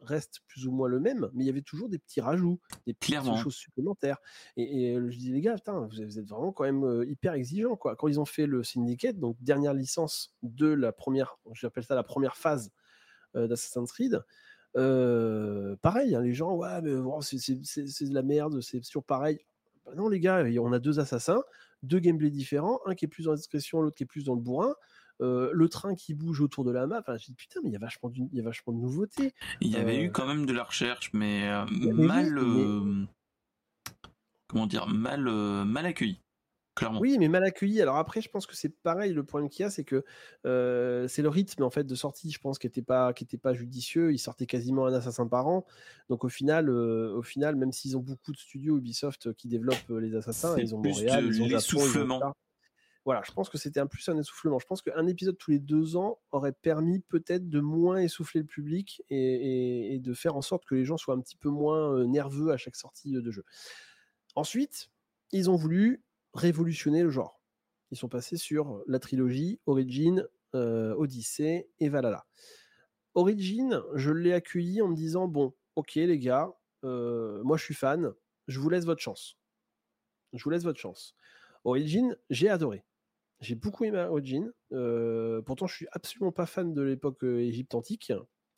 reste 0.00 0.40
plus 0.46 0.66
ou 0.66 0.72
moins 0.72 0.88
le 0.88 1.00
même, 1.00 1.30
mais 1.34 1.44
il 1.44 1.46
y 1.46 1.50
avait 1.50 1.62
toujours 1.62 1.88
des 1.88 1.98
petits 1.98 2.20
rajouts, 2.20 2.60
des 2.86 2.94
petites 2.94 3.36
choses 3.36 3.54
supplémentaires. 3.54 4.18
Et, 4.56 4.94
je 4.94 5.16
dis 5.16 5.32
les 5.32 5.40
gars, 5.40 5.56
vous, 5.66 6.00
êtes 6.00 6.28
vraiment 6.28 6.52
quand 6.52 6.64
même 6.64 7.04
hyper 7.06 7.34
exigeants 7.34 7.76
quoi. 7.76 7.96
Quand 7.96 8.08
ils 8.08 8.20
ont 8.20 8.24
fait 8.24 8.46
le 8.46 8.62
Syndicate, 8.62 9.18
donc 9.18 9.36
dernière 9.40 9.74
licence 9.74 10.34
de 10.42 10.68
la 10.68 10.92
première, 10.92 11.36
j'appelle 11.52 11.84
ça 11.84 11.94
la 11.94 12.02
première 12.02 12.36
phase 12.36 12.70
d'Assassin's 13.34 13.92
Creed. 13.92 14.22
pareil, 14.74 16.14
hein, 16.14 16.22
les 16.22 16.34
gens, 16.34 16.54
ouais, 16.54 16.80
mais 16.82 16.92
c'est 17.22 18.08
de 18.08 18.14
la 18.14 18.22
merde, 18.22 18.60
c'est 18.60 18.80
toujours 18.80 19.04
pareil. 19.04 19.38
Bah 19.84 19.92
non, 19.96 20.08
les 20.08 20.20
gars, 20.20 20.44
on 20.60 20.72
a 20.72 20.78
deux 20.78 21.00
assassins, 21.00 21.42
deux 21.82 21.98
gameplays 21.98 22.30
différents, 22.30 22.80
un 22.86 22.94
qui 22.94 23.06
est 23.06 23.08
plus 23.08 23.24
dans 23.24 23.32
la 23.32 23.36
discrétion, 23.36 23.80
l'autre 23.80 23.96
qui 23.96 24.02
est 24.02 24.06
plus 24.06 24.24
dans 24.24 24.34
le 24.34 24.40
bourrin. 24.40 24.74
Euh, 25.20 25.50
le 25.52 25.68
train 25.68 25.94
qui 25.94 26.14
bouge 26.14 26.40
autour 26.40 26.64
de 26.64 26.70
la 26.70 26.86
map. 26.86 27.00
Enfin, 27.00 27.16
j'ai 27.16 27.26
dit 27.26 27.34
putain, 27.34 27.60
mais 27.62 27.70
il 27.70 27.72
y 27.72 27.76
a 27.76 27.80
vachement, 27.80 28.10
il 28.14 28.28
y 28.32 28.40
a 28.40 28.42
vachement 28.42 28.72
de 28.72 28.78
nouveautés. 28.78 29.34
Il 29.60 29.70
y 29.70 29.76
avait 29.76 30.02
eu 30.02 30.08
euh, 30.08 30.10
quand 30.10 30.26
même 30.26 30.46
de 30.46 30.52
la 30.52 30.64
recherche, 30.64 31.10
mais 31.12 31.48
euh, 31.48 31.66
mal, 31.92 32.34
comment 34.46 34.66
dire, 34.66 34.86
mal, 34.88 35.22
mal 35.64 35.86
accueilli. 35.86 36.20
Oui, 36.98 37.18
mais 37.18 37.28
mal 37.28 37.44
accueilli. 37.44 37.82
Alors 37.82 37.96
après, 37.96 38.22
je 38.22 38.30
pense 38.30 38.46
que 38.46 38.56
c'est 38.56 38.70
pareil. 38.70 39.12
Le 39.12 39.22
problème 39.22 39.50
qu'il 39.50 39.64
y 39.64 39.66
a, 39.66 39.70
c'est 39.70 39.84
que 39.84 40.02
c'est 40.44 41.20
le 41.22 41.28
rythme 41.28 41.62
en 41.64 41.70
fait 41.70 41.84
de 41.84 41.94
sortie. 41.94 42.30
Je 42.30 42.38
pense 42.38 42.58
qui 42.58 42.66
n'était 42.66 42.80
pas, 42.80 43.12
qui 43.12 43.24
était 43.24 43.36
pas 43.36 43.52
judicieux. 43.52 44.14
Ils 44.14 44.18
sortaient 44.18 44.46
quasiment 44.46 44.86
un 44.86 44.94
assassin 44.94 45.26
par 45.26 45.46
an. 45.46 45.66
Donc 46.08 46.24
au 46.24 46.30
final, 46.30 46.70
au 46.70 47.22
final, 47.22 47.56
même 47.56 47.72
s'ils 47.72 47.98
ont 47.98 48.00
beaucoup 48.00 48.32
de 48.32 48.38
studios 48.38 48.78
Ubisoft 48.78 49.34
qui 49.34 49.48
développent 49.48 49.90
les 49.90 50.14
assassins, 50.14 50.56
ils 50.56 50.74
ont 50.74 50.78
Montréal, 50.78 51.26
ils 51.26 51.42
ont 51.42 51.48
Japon, 51.48 52.32
voilà, 53.04 53.22
je 53.26 53.32
pense 53.32 53.48
que 53.48 53.56
c'était 53.56 53.80
un 53.80 53.86
plus 53.86 54.06
un 54.08 54.18
essoufflement. 54.18 54.58
Je 54.58 54.66
pense 54.66 54.82
qu'un 54.82 55.06
épisode 55.06 55.38
tous 55.38 55.50
les 55.50 55.58
deux 55.58 55.96
ans 55.96 56.20
aurait 56.32 56.52
permis 56.52 57.00
peut-être 57.00 57.48
de 57.48 57.60
moins 57.60 57.96
essouffler 57.98 58.40
le 58.40 58.46
public 58.46 59.02
et, 59.08 59.98
de 60.02 60.12
faire 60.12 60.36
en 60.36 60.42
sorte 60.42 60.66
que 60.66 60.74
les 60.74 60.84
gens 60.84 60.98
soient 60.98 61.14
un 61.14 61.20
petit 61.20 61.36
peu 61.36 61.48
moins 61.48 62.04
nerveux 62.06 62.52
à 62.52 62.58
chaque 62.58 62.76
sortie 62.76 63.12
de 63.12 63.30
jeu. 63.30 63.44
Ensuite, 64.34 64.90
ils 65.32 65.48
ont 65.48 65.56
voulu 65.56 66.04
révolutionner 66.34 67.02
le 67.02 67.10
genre. 67.10 67.40
Ils 67.90 67.96
sont 67.96 68.08
passés 68.08 68.36
sur 68.36 68.82
la 68.86 68.98
trilogie 68.98 69.60
Origin, 69.66 70.26
Odyssey 70.52 71.70
et 71.78 71.88
Valhalla. 71.88 72.26
Origin, 73.14 73.82
je 73.94 74.10
l'ai 74.10 74.34
accueilli 74.34 74.82
en 74.82 74.88
me 74.88 74.94
disant 74.94 75.26
bon, 75.26 75.54
ok 75.74 75.94
les 75.94 76.18
gars, 76.18 76.52
moi 76.82 77.56
je 77.56 77.64
suis 77.64 77.74
fan, 77.74 78.12
je 78.46 78.60
vous 78.60 78.68
laisse 78.68 78.84
votre 78.84 79.00
chance. 79.00 79.38
Je 80.34 80.44
vous 80.44 80.50
laisse 80.50 80.64
votre 80.64 80.78
chance. 80.78 81.16
Origin, 81.64 82.16
j'ai 82.28 82.48
adoré. 82.48 82.84
J'ai 83.40 83.54
beaucoup 83.54 83.84
aimé 83.84 83.98
Origin. 83.98 84.52
pourtant, 85.46 85.66
je 85.66 85.74
suis 85.74 85.86
absolument 85.92 86.32
pas 86.32 86.46
fan 86.46 86.74
de 86.74 86.82
l'époque 86.82 87.22
Égypte 87.22 87.74
antique, 87.74 88.12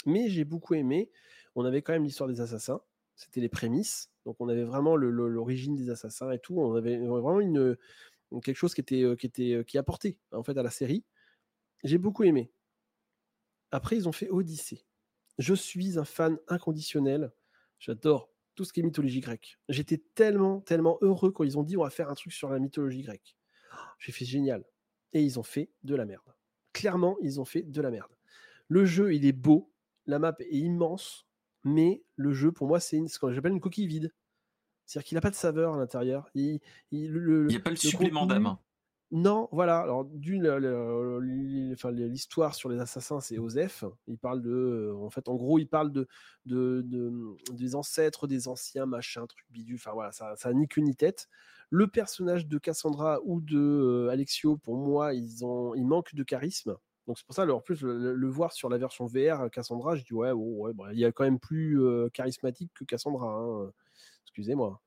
mais 0.06 0.28
j'ai 0.28 0.44
beaucoup 0.44 0.74
aimé. 0.74 1.10
On 1.54 1.64
avait 1.64 1.82
quand 1.82 1.92
même 1.92 2.04
l'histoire 2.04 2.28
des 2.28 2.40
assassins. 2.40 2.80
C'était 3.14 3.40
les 3.40 3.48
prémices. 3.48 4.10
Donc, 4.24 4.36
on 4.40 4.48
avait 4.48 4.64
vraiment 4.64 4.96
l'origine 4.96 5.76
des 5.76 5.90
assassins 5.90 6.30
et 6.32 6.38
tout. 6.38 6.58
On 6.58 6.74
avait 6.74 6.98
vraiment 6.98 7.40
une, 7.40 7.76
quelque 8.42 8.56
chose 8.56 8.74
qui 8.74 8.80
était, 8.80 9.04
qui 9.18 9.26
était, 9.26 9.64
qui 9.66 9.78
apportait 9.78 10.18
en 10.32 10.42
fait 10.42 10.56
à 10.56 10.62
la 10.62 10.70
série. 10.70 11.04
J'ai 11.84 11.98
beaucoup 11.98 12.24
aimé. 12.24 12.52
Après, 13.70 13.96
ils 13.96 14.08
ont 14.08 14.12
fait 14.12 14.28
Odyssée. 14.30 14.84
Je 15.38 15.54
suis 15.54 15.98
un 15.98 16.04
fan 16.04 16.38
inconditionnel. 16.48 17.32
J'adore 17.78 18.30
tout 18.54 18.64
ce 18.64 18.72
qui 18.72 18.80
est 18.80 18.82
mythologie 18.82 19.20
grecque. 19.20 19.58
J'étais 19.68 19.98
tellement, 20.14 20.60
tellement 20.60 20.98
heureux 21.00 21.32
quand 21.32 21.44
ils 21.44 21.58
ont 21.58 21.62
dit 21.62 21.76
on 21.76 21.82
va 21.82 21.90
faire 21.90 22.10
un 22.10 22.14
truc 22.14 22.32
sur 22.32 22.50
la 22.50 22.58
mythologie 22.58 23.02
grecque. 23.02 23.36
J'ai 23.98 24.12
fait 24.12 24.26
génial. 24.26 24.64
Et 25.12 25.22
ils 25.22 25.38
ont 25.38 25.42
fait 25.42 25.70
de 25.82 25.94
la 25.94 26.04
merde. 26.04 26.34
Clairement, 26.72 27.16
ils 27.20 27.40
ont 27.40 27.44
fait 27.44 27.62
de 27.62 27.80
la 27.80 27.90
merde. 27.90 28.12
Le 28.68 28.84
jeu, 28.84 29.14
il 29.14 29.26
est 29.26 29.32
beau, 29.32 29.72
la 30.06 30.18
map 30.18 30.34
est 30.38 30.56
immense, 30.56 31.26
mais 31.64 32.02
le 32.16 32.32
jeu, 32.32 32.52
pour 32.52 32.66
moi, 32.66 32.80
c'est 32.80 33.06
ce 33.08 33.18
que 33.18 33.32
j'appelle 33.32 33.52
une 33.52 33.60
coquille 33.60 33.86
vide. 33.86 34.12
C'est-à-dire 34.86 35.06
qu'il 35.06 35.14
n'a 35.16 35.20
pas 35.20 35.30
de 35.30 35.34
saveur 35.34 35.74
à 35.74 35.78
l'intérieur. 35.78 36.28
Il 36.34 36.60
n'y 36.90 37.56
a 37.56 37.60
pas 37.60 37.70
le, 37.70 37.76
supplément 37.76 38.26
d'âme. 38.26 38.56
Non, 39.12 39.46
voilà. 39.52 39.80
Alors, 39.80 40.06
d'une, 40.06 40.48
l'histoire 41.20 42.54
sur 42.54 42.70
les 42.70 42.80
assassins, 42.80 43.20
c'est 43.20 43.38
Osef. 43.38 43.84
Il 44.06 44.16
parle 44.16 44.40
de, 44.40 44.90
en 44.98 45.10
fait, 45.10 45.28
en 45.28 45.34
gros, 45.34 45.58
il 45.58 45.68
parle 45.68 45.92
de, 45.92 46.08
de, 46.46 46.82
des 47.52 47.74
ancêtres, 47.74 48.26
des 48.26 48.48
anciens, 48.48 48.86
machin, 48.86 49.26
truc 49.26 49.44
bidule. 49.50 49.76
Enfin 49.76 49.92
voilà, 49.92 50.12
ça, 50.12 50.34
ça 50.36 50.54
ni 50.54 50.66
queue 50.66 50.80
ni 50.80 50.96
tête. 50.96 51.28
Le 51.68 51.88
personnage 51.88 52.46
de 52.46 52.56
Cassandra 52.56 53.20
ou 53.24 53.42
de 53.42 53.58
euh, 53.58 54.08
Alexio, 54.10 54.56
pour 54.56 54.76
moi, 54.78 55.12
ils 55.12 55.44
ont, 55.44 55.74
ils 55.74 55.86
manquent 55.86 56.14
de 56.14 56.22
charisme. 56.22 56.78
Donc 57.06 57.18
c'est 57.18 57.26
pour 57.26 57.34
ça, 57.34 57.46
en 57.46 57.60
plus, 57.60 57.82
le, 57.82 58.28
voir 58.30 58.52
sur 58.52 58.70
la 58.70 58.78
version 58.78 59.04
VR, 59.04 59.50
Cassandra, 59.50 59.94
je 59.94 60.04
dis 60.04 60.14
ouais, 60.14 60.32
ouais, 60.32 60.72
il 60.92 60.98
y 60.98 61.04
a 61.04 61.12
quand 61.12 61.24
même 61.24 61.40
plus 61.40 61.82
euh, 61.82 62.08
charismatique 62.14 62.72
que 62.74 62.84
Cassandra. 62.84 63.26
Hein. 63.26 63.72
Excusez-moi. 64.24 64.80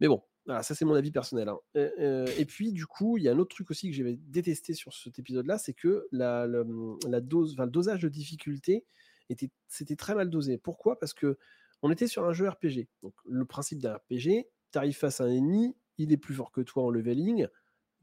Mais 0.00 0.08
bon, 0.08 0.20
voilà, 0.46 0.62
ça 0.62 0.74
c'est 0.74 0.84
mon 0.84 0.94
avis 0.94 1.12
personnel. 1.12 1.48
Hein. 1.48 1.58
Et, 1.74 2.44
puis 2.44 2.72
du 2.72 2.86
coup, 2.86 3.16
il 3.16 3.24
y 3.24 3.28
a 3.28 3.32
un 3.32 3.38
autre 3.38 3.54
truc 3.54 3.70
aussi 3.70 3.88
que 3.90 3.96
j'avais 3.96 4.16
détesté 4.16 4.74
sur 4.74 4.92
cet 4.92 5.18
épisode-là, 5.18 5.58
c'est 5.58 5.72
que 5.72 6.06
la, 6.10 6.46
la, 6.46 7.20
dose, 7.20 7.56
le 7.56 7.66
dosage 7.66 8.02
de 8.02 8.08
difficulté 8.08 8.84
était, 9.28 9.50
c'était 9.68 9.96
très 9.96 10.14
mal 10.14 10.30
dosé. 10.30 10.58
Pourquoi? 10.58 10.98
Parce 10.98 11.14
que 11.14 11.38
on 11.82 11.90
était 11.90 12.06
sur 12.06 12.24
un 12.24 12.32
jeu 12.32 12.48
RPG. 12.48 12.88
Donc 13.02 13.14
le 13.24 13.44
principe 13.44 13.80
d'un 13.80 13.94
RPG, 13.94 14.46
tu 14.72 14.78
arrives 14.78 14.96
face 14.96 15.20
à 15.20 15.24
un 15.24 15.30
ennemi, 15.30 15.76
il 15.98 16.12
est 16.12 16.16
plus 16.16 16.34
fort 16.34 16.50
que 16.50 16.60
toi 16.60 16.84
en 16.84 16.90
leveling, 16.90 17.46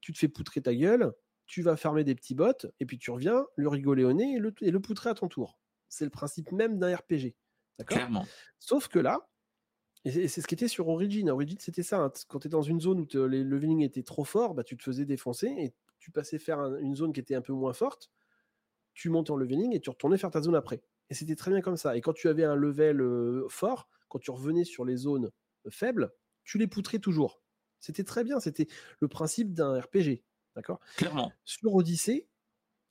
tu 0.01 0.13
te 0.13 0.19
fais 0.19 0.27
poutrer 0.27 0.61
ta 0.61 0.73
gueule, 0.73 1.13
tu 1.45 1.61
vas 1.61 1.75
fermer 1.75 2.03
des 2.03 2.15
petits 2.15 2.35
bots, 2.35 2.67
et 2.79 2.85
puis 2.85 2.97
tu 2.97 3.11
reviens, 3.11 3.45
lui 3.57 3.67
rigoler 3.67 4.03
au 4.03 4.13
nez 4.13 4.35
et 4.35 4.39
le, 4.39 4.53
et 4.61 4.71
le 4.71 4.79
poutrer 4.79 5.09
à 5.09 5.13
ton 5.13 5.27
tour. 5.27 5.57
C'est 5.87 6.05
le 6.05 6.11
principe 6.11 6.51
même 6.51 6.77
d'un 6.77 6.95
RPG. 6.95 7.35
D'accord? 7.79 8.25
Sauf 8.59 8.87
que 8.87 8.99
là, 8.99 9.27
et 10.05 10.27
c'est 10.27 10.41
ce 10.41 10.47
qui 10.47 10.53
était 10.53 10.67
sur 10.67 10.87
Origin. 10.87 11.29
Origin, 11.29 11.57
c'était 11.59 11.83
ça. 11.83 11.99
Hein. 11.99 12.11
Quand 12.27 12.39
tu 12.39 12.47
es 12.47 12.49
dans 12.49 12.61
une 12.61 12.79
zone 12.79 13.01
où 13.01 13.27
les 13.27 13.43
leveling 13.43 13.81
étaient 13.81 14.03
trop 14.03 14.23
forts, 14.23 14.53
bah, 14.53 14.63
tu 14.63 14.77
te 14.77 14.83
faisais 14.83 15.05
défoncer 15.05 15.47
et 15.47 15.73
tu 15.99 16.11
passais 16.11 16.39
faire 16.39 16.59
une 16.77 16.95
zone 16.95 17.11
qui 17.11 17.19
était 17.19 17.35
un 17.35 17.41
peu 17.41 17.53
moins 17.53 17.73
forte. 17.73 18.09
Tu 18.93 19.09
montais 19.09 19.31
en 19.31 19.35
leveling 19.35 19.75
et 19.75 19.79
tu 19.79 19.89
retournais 19.89 20.17
faire 20.17 20.31
ta 20.31 20.41
zone 20.41 20.55
après. 20.55 20.81
Et 21.09 21.13
c'était 21.13 21.35
très 21.35 21.51
bien 21.51 21.61
comme 21.61 21.77
ça. 21.77 21.97
Et 21.97 22.01
quand 22.01 22.13
tu 22.13 22.29
avais 22.29 22.43
un 22.43 22.55
level 22.55 23.03
fort, 23.49 23.89
quand 24.07 24.19
tu 24.19 24.31
revenais 24.31 24.63
sur 24.63 24.85
les 24.85 24.95
zones 24.95 25.31
faibles, 25.69 26.13
tu 26.43 26.57
les 26.57 26.67
poutrais 26.67 26.99
toujours. 26.99 27.41
C'était 27.79 28.03
très 28.03 28.23
bien. 28.23 28.39
C'était 28.39 28.67
le 28.99 29.07
principe 29.07 29.53
d'un 29.53 29.79
RPG. 29.79 30.23
D'accord? 30.55 30.79
Clairement. 30.97 31.31
Sur 31.43 31.75
Odyssey, 31.75 32.27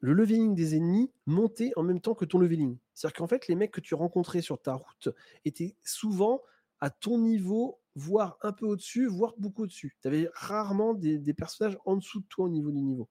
le 0.00 0.12
leveling 0.12 0.54
des 0.54 0.76
ennemis 0.76 1.10
montait 1.26 1.72
en 1.76 1.82
même 1.82 2.00
temps 2.00 2.14
que 2.14 2.24
ton 2.24 2.38
leveling. 2.38 2.78
C'est-à-dire 2.94 3.16
qu'en 3.16 3.26
fait, 3.26 3.48
les 3.48 3.54
mecs 3.54 3.72
que 3.72 3.80
tu 3.80 3.94
rencontrais 3.94 4.42
sur 4.42 4.60
ta 4.60 4.74
route 4.74 5.08
étaient 5.44 5.74
souvent 5.82 6.42
à 6.80 6.90
ton 6.90 7.18
niveau, 7.18 7.80
voire 7.94 8.38
un 8.42 8.52
peu 8.52 8.66
au-dessus, 8.66 9.06
voire 9.06 9.34
beaucoup 9.38 9.64
au-dessus. 9.64 9.96
Tu 10.00 10.08
avais 10.08 10.28
rarement 10.34 10.94
des, 10.94 11.34
personnages 11.34 11.78
en 11.84 11.96
dessous 11.96 12.20
de 12.20 12.26
toi 12.26 12.46
au 12.46 12.48
niveau 12.48 12.70
du 12.70 12.82
niveau. 12.82 13.08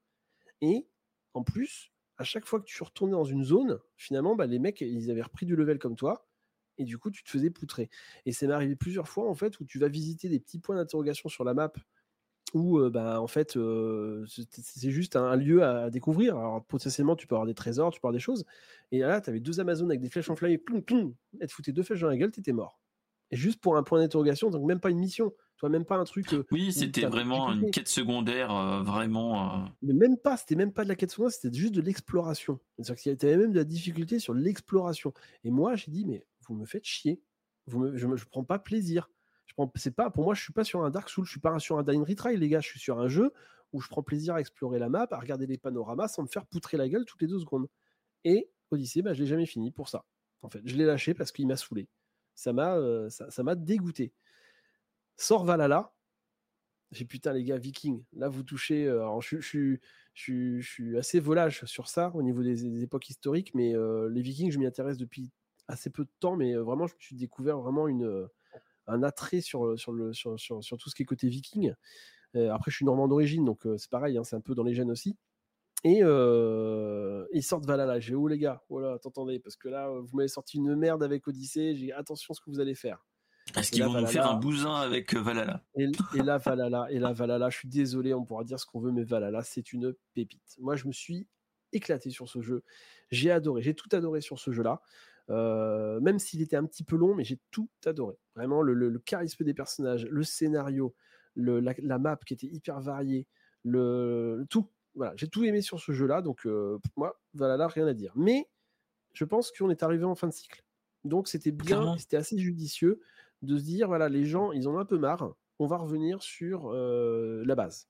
Et 0.61 0.87
en 1.33 1.43
plus, 1.43 1.91
à 2.17 2.23
chaque 2.23 2.45
fois 2.45 2.59
que 2.59 2.65
tu 2.65 2.81
retournais 2.81 3.13
dans 3.13 3.25
une 3.25 3.43
zone, 3.43 3.79
finalement, 3.95 4.35
bah, 4.35 4.45
les 4.45 4.59
mecs, 4.59 4.81
ils 4.81 5.11
avaient 5.11 5.21
repris 5.21 5.45
du 5.45 5.55
level 5.55 5.79
comme 5.79 5.95
toi. 5.95 6.27
Et 6.79 6.83
du 6.83 6.97
coup, 6.97 7.11
tu 7.11 7.23
te 7.23 7.29
faisais 7.29 7.49
poutrer. 7.49 7.89
Et 8.25 8.31
c'est 8.31 8.47
m'est 8.47 8.53
arrivé 8.53 8.75
plusieurs 8.75 9.07
fois, 9.07 9.29
en 9.29 9.35
fait, 9.35 9.59
où 9.59 9.65
tu 9.65 9.79
vas 9.79 9.87
visiter 9.87 10.29
des 10.29 10.39
petits 10.39 10.59
points 10.59 10.75
d'interrogation 10.75 11.29
sur 11.29 11.43
la 11.43 11.53
map 11.53 11.71
où 12.53 12.79
euh, 12.79 12.89
bah, 12.89 13.21
en 13.21 13.27
fait 13.27 13.57
euh, 13.57 14.25
c'est 14.27 14.91
juste 14.91 15.15
un, 15.15 15.35
lieu 15.35 15.63
à 15.63 15.89
découvrir. 15.89 16.37
Alors 16.37 16.63
potentiellement 16.65 17.15
tu 17.15 17.27
peux 17.27 17.35
avoir 17.35 17.45
des 17.45 17.53
trésors, 17.53 17.91
tu 17.91 17.99
peux 17.99 18.07
avoir 18.07 18.13
des 18.13 18.19
choses. 18.19 18.45
Et 18.91 18.99
là, 18.99 19.21
tu 19.21 19.29
avais 19.29 19.39
deux 19.39 19.59
Amazones 19.59 19.89
avec 19.91 20.01
des 20.01 20.09
flèches 20.09 20.29
enflammées, 20.29 20.57
ploum, 20.57 20.81
ploum, 20.81 21.13
elles 21.39 21.47
te 21.47 21.53
foutaient 21.53 21.71
deux 21.71 21.83
flèches 21.83 22.01
dans 22.01 22.07
la 22.07 22.17
gueule, 22.17 22.31
t'étais 22.31 22.53
mort 22.53 22.79
juste 23.31 23.59
pour 23.59 23.77
un 23.77 23.83
point 23.83 23.99
d'interrogation, 23.99 24.49
donc 24.49 24.65
même 24.65 24.79
pas 24.79 24.89
une 24.89 24.99
mission, 24.99 25.33
toi 25.57 25.69
même 25.69 25.85
pas 25.85 25.97
un 25.97 26.03
truc. 26.05 26.33
Euh, 26.33 26.45
oui, 26.51 26.71
c'était 26.71 27.05
vraiment 27.05 27.51
une 27.51 27.71
quête 27.71 27.87
secondaire, 27.87 28.55
euh, 28.55 28.83
vraiment. 28.83 29.63
Euh. 29.63 29.67
Mais 29.81 29.93
même 29.93 30.17
pas, 30.17 30.37
c'était 30.37 30.55
même 30.55 30.71
pas 30.71 30.83
de 30.83 30.89
la 30.89 30.95
quête 30.95 31.11
secondaire, 31.11 31.33
c'était 31.33 31.57
juste 31.57 31.75
de 31.75 31.81
l'exploration. 31.81 32.59
C'est-à-dire 32.77 32.95
qu'il 32.95 33.11
y 33.11 33.33
avait 33.33 33.37
même 33.37 33.51
de 33.51 33.57
la 33.57 33.65
difficulté 33.65 34.19
sur 34.19 34.33
l'exploration. 34.33 35.13
Et 35.43 35.51
moi, 35.51 35.75
j'ai 35.75 35.91
dit, 35.91 36.05
mais 36.05 36.25
vous 36.47 36.55
me 36.55 36.65
faites 36.65 36.85
chier. 36.85 37.21
Vous 37.65 37.97
je, 37.97 38.07
ne 38.07 38.15
prends 38.29 38.45
pas 38.45 38.59
plaisir. 38.59 39.09
Je 39.45 39.53
prends, 39.53 39.71
c'est 39.75 39.95
pas, 39.95 40.09
pour 40.09 40.23
moi, 40.23 40.33
je 40.33 40.41
suis 40.41 40.53
pas 40.53 40.63
sur 40.63 40.83
un 40.83 40.89
Dark 40.89 41.09
Souls, 41.09 41.25
je 41.25 41.31
suis 41.31 41.39
pas 41.39 41.57
sur 41.59 41.77
un 41.77 41.83
Dying 41.83 42.05
Retry, 42.05 42.37
les 42.37 42.47
gars. 42.47 42.61
Je 42.61 42.67
suis 42.67 42.79
sur 42.79 42.99
un 42.99 43.09
jeu 43.09 43.33
où 43.73 43.81
je 43.81 43.89
prends 43.89 44.03
plaisir 44.03 44.35
à 44.35 44.39
explorer 44.39 44.79
la 44.79 44.87
map, 44.87 45.07
à 45.11 45.19
regarder 45.19 45.45
les 45.45 45.57
panoramas 45.57 46.07
sans 46.07 46.23
me 46.23 46.27
faire 46.27 46.45
poutrer 46.45 46.77
la 46.77 46.87
gueule 46.87 47.03
toutes 47.05 47.21
les 47.21 47.27
deux 47.27 47.39
secondes. 47.39 47.67
Et 48.23 48.49
Odyssey, 48.71 49.01
bah, 49.01 49.13
je 49.13 49.21
l'ai 49.21 49.27
jamais 49.27 49.45
fini 49.45 49.71
pour 49.71 49.89
ça. 49.89 50.05
En 50.41 50.49
fait, 50.49 50.61
je 50.63 50.75
l'ai 50.75 50.85
lâché 50.85 51.13
parce 51.13 51.31
qu'il 51.31 51.47
m'a 51.47 51.57
saoulé 51.57 51.89
ça 52.37 52.53
m'a 52.53 52.77
euh, 52.77 53.09
ça, 53.09 53.43
m'a 53.43 53.55
dégoûté. 53.55 54.13
Sort 55.17 55.43
Valhalla. 55.43 55.91
J'ai 56.91 57.03
putain 57.03 57.33
les 57.33 57.43
gars, 57.43 57.57
Vikings. 57.57 58.05
Là 58.13 58.29
vous 58.29 58.43
touchez. 58.43 58.85
Euh, 58.85 58.99
alors, 58.99 59.21
je, 59.23 59.39
je, 59.41 59.77
je, 60.13 60.61
suis 60.61 60.97
assez 60.97 61.19
volage 61.19 61.65
sur 61.65 61.89
ça 61.89 62.11
au 62.13 62.21
niveau 62.21 62.43
des, 62.43 62.83
époques 62.83 63.09
historiques, 63.09 63.53
mais 63.55 63.75
euh, 63.75 64.07
les 64.09 64.21
Vikings, 64.21 64.51
je 64.51 64.59
m'y 64.59 64.67
intéresse 64.67 64.97
depuis 64.97 65.31
assez 65.67 65.89
peu 65.89 66.05
de 66.05 66.11
temps, 66.19 66.37
mais 66.37 66.55
vraiment 66.55 66.85
je 66.85 66.93
me 66.93 66.99
suis 66.99 67.15
découvert 67.15 67.57
vraiment 67.57 67.87
une 67.87 68.29
un 68.89 69.03
attrait 69.03 69.41
sur, 69.41 69.77
sur, 69.77 69.91
le, 69.91 70.13
sur, 70.13 70.39
sur, 70.39 70.63
sur, 70.63 70.77
tout 70.77 70.89
ce 70.89 70.95
qui 70.95 71.01
est 71.03 71.05
côté 71.05 71.27
viking. 71.27 71.73
après, 72.35 72.71
je 72.71 72.77
suis 72.77 72.85
normand 72.85 73.09
d'origine, 73.09 73.43
donc 73.43 73.67
c'est 73.77 73.89
pareil, 73.89 74.17
hein, 74.17 74.23
c'est 74.23 74.37
un 74.37 74.41
peu 74.41 74.55
dans 74.55 74.63
les 74.63 74.73
gènes 74.73 74.91
aussi. 74.91 75.17
Et 75.83 75.99
ils 75.99 77.43
sortent 77.43 77.65
Valhalla. 77.65 77.99
J'ai 77.99 78.15
oh 78.15 78.27
les 78.27 78.37
gars, 78.37 78.63
voilà, 78.69 78.97
t'entendez, 78.99 79.39
parce 79.39 79.55
que 79.55 79.69
là, 79.69 79.89
vous 79.89 80.15
m'avez 80.17 80.27
sorti 80.27 80.57
une 80.57 80.75
merde 80.75 81.03
avec 81.03 81.27
Odyssée. 81.27 81.75
J'ai 81.75 81.93
attention 81.93 82.31
à 82.31 82.35
ce 82.35 82.41
que 82.41 82.49
vous 82.49 82.59
allez 82.59 82.75
faire. 82.75 83.05
Est-ce 83.55 83.71
qu'ils 83.71 83.83
vont 83.83 83.99
nous 83.99 84.07
faire 84.07 84.29
un 84.29 84.35
bousin 84.35 84.75
avec 84.75 85.13
Valhalla 85.15 85.63
et, 85.75 85.87
là, 86.15 86.37
Valhalla, 86.37 86.87
et 86.91 86.99
là, 86.99 87.13
Valhalla, 87.13 87.49
je 87.49 87.57
suis 87.57 87.69
désolé, 87.69 88.13
on 88.13 88.25
pourra 88.25 88.43
dire 88.43 88.59
ce 88.59 88.65
qu'on 88.65 88.79
veut, 88.79 88.91
mais 88.91 89.03
Valhalla, 89.03 89.41
c'est 89.41 89.71
une 89.71 89.93
pépite. 90.13 90.55
Moi, 90.59 90.75
je 90.75 90.87
me 90.87 90.91
suis 90.91 91.27
éclaté 91.71 92.09
sur 92.09 92.27
ce 92.27 92.41
jeu. 92.41 92.63
J'ai 93.09 93.31
adoré, 93.31 93.61
j'ai 93.61 93.73
tout 93.73 93.89
adoré 93.93 94.21
sur 94.21 94.39
ce 94.39 94.51
jeu-là. 94.51 94.81
même 95.29 96.19
s'il 96.19 96.41
était 96.41 96.57
un 96.57 96.65
petit 96.65 96.83
peu 96.83 96.97
long, 96.97 97.15
mais 97.15 97.23
j'ai 97.23 97.39
tout 97.51 97.69
adoré. 97.85 98.15
Vraiment, 98.35 98.61
le, 98.61 98.99
charisme 98.99 99.43
des 99.43 99.53
personnages, 99.53 100.05
le 100.05 100.23
scénario, 100.23 100.95
le, 101.35 101.59
la, 101.59 101.99
map 101.99 102.17
qui 102.25 102.33
était 102.33 102.47
hyper 102.47 102.81
variée, 102.81 103.27
le, 103.63 104.45
tout, 104.49 104.69
voilà, 104.97 105.13
j'ai 105.15 105.27
tout 105.27 105.43
aimé 105.43 105.61
sur 105.61 105.79
ce 105.79 105.91
jeu-là, 105.91 106.21
donc 106.21 106.45
euh, 106.45 106.79
moi, 106.95 107.21
Valhalla, 107.35 107.67
rien 107.67 107.85
à 107.87 107.93
dire. 107.93 108.11
Mais 108.15 108.49
je 109.13 109.23
pense 109.23 109.51
qu'on 109.51 109.69
est 109.69 109.83
arrivé 109.83 110.03
en 110.03 110.15
fin 110.15 110.27
de 110.27 110.33
cycle. 110.33 110.63
Donc 111.03 111.27
c'était 111.27 111.51
bien, 111.51 111.97
c'était 111.97 112.17
assez 112.17 112.37
judicieux 112.37 112.99
de 113.43 113.57
se 113.57 113.63
dire, 113.63 113.87
voilà, 113.87 114.09
les 114.09 114.25
gens, 114.25 114.51
ils 114.51 114.67
ont 114.67 114.79
un 114.79 114.85
peu 114.85 114.97
marre, 114.97 115.35
on 115.59 115.67
va 115.67 115.77
revenir 115.77 116.21
sur 116.23 116.71
euh, 116.73 117.43
la 117.45 117.55
base. 117.55 117.87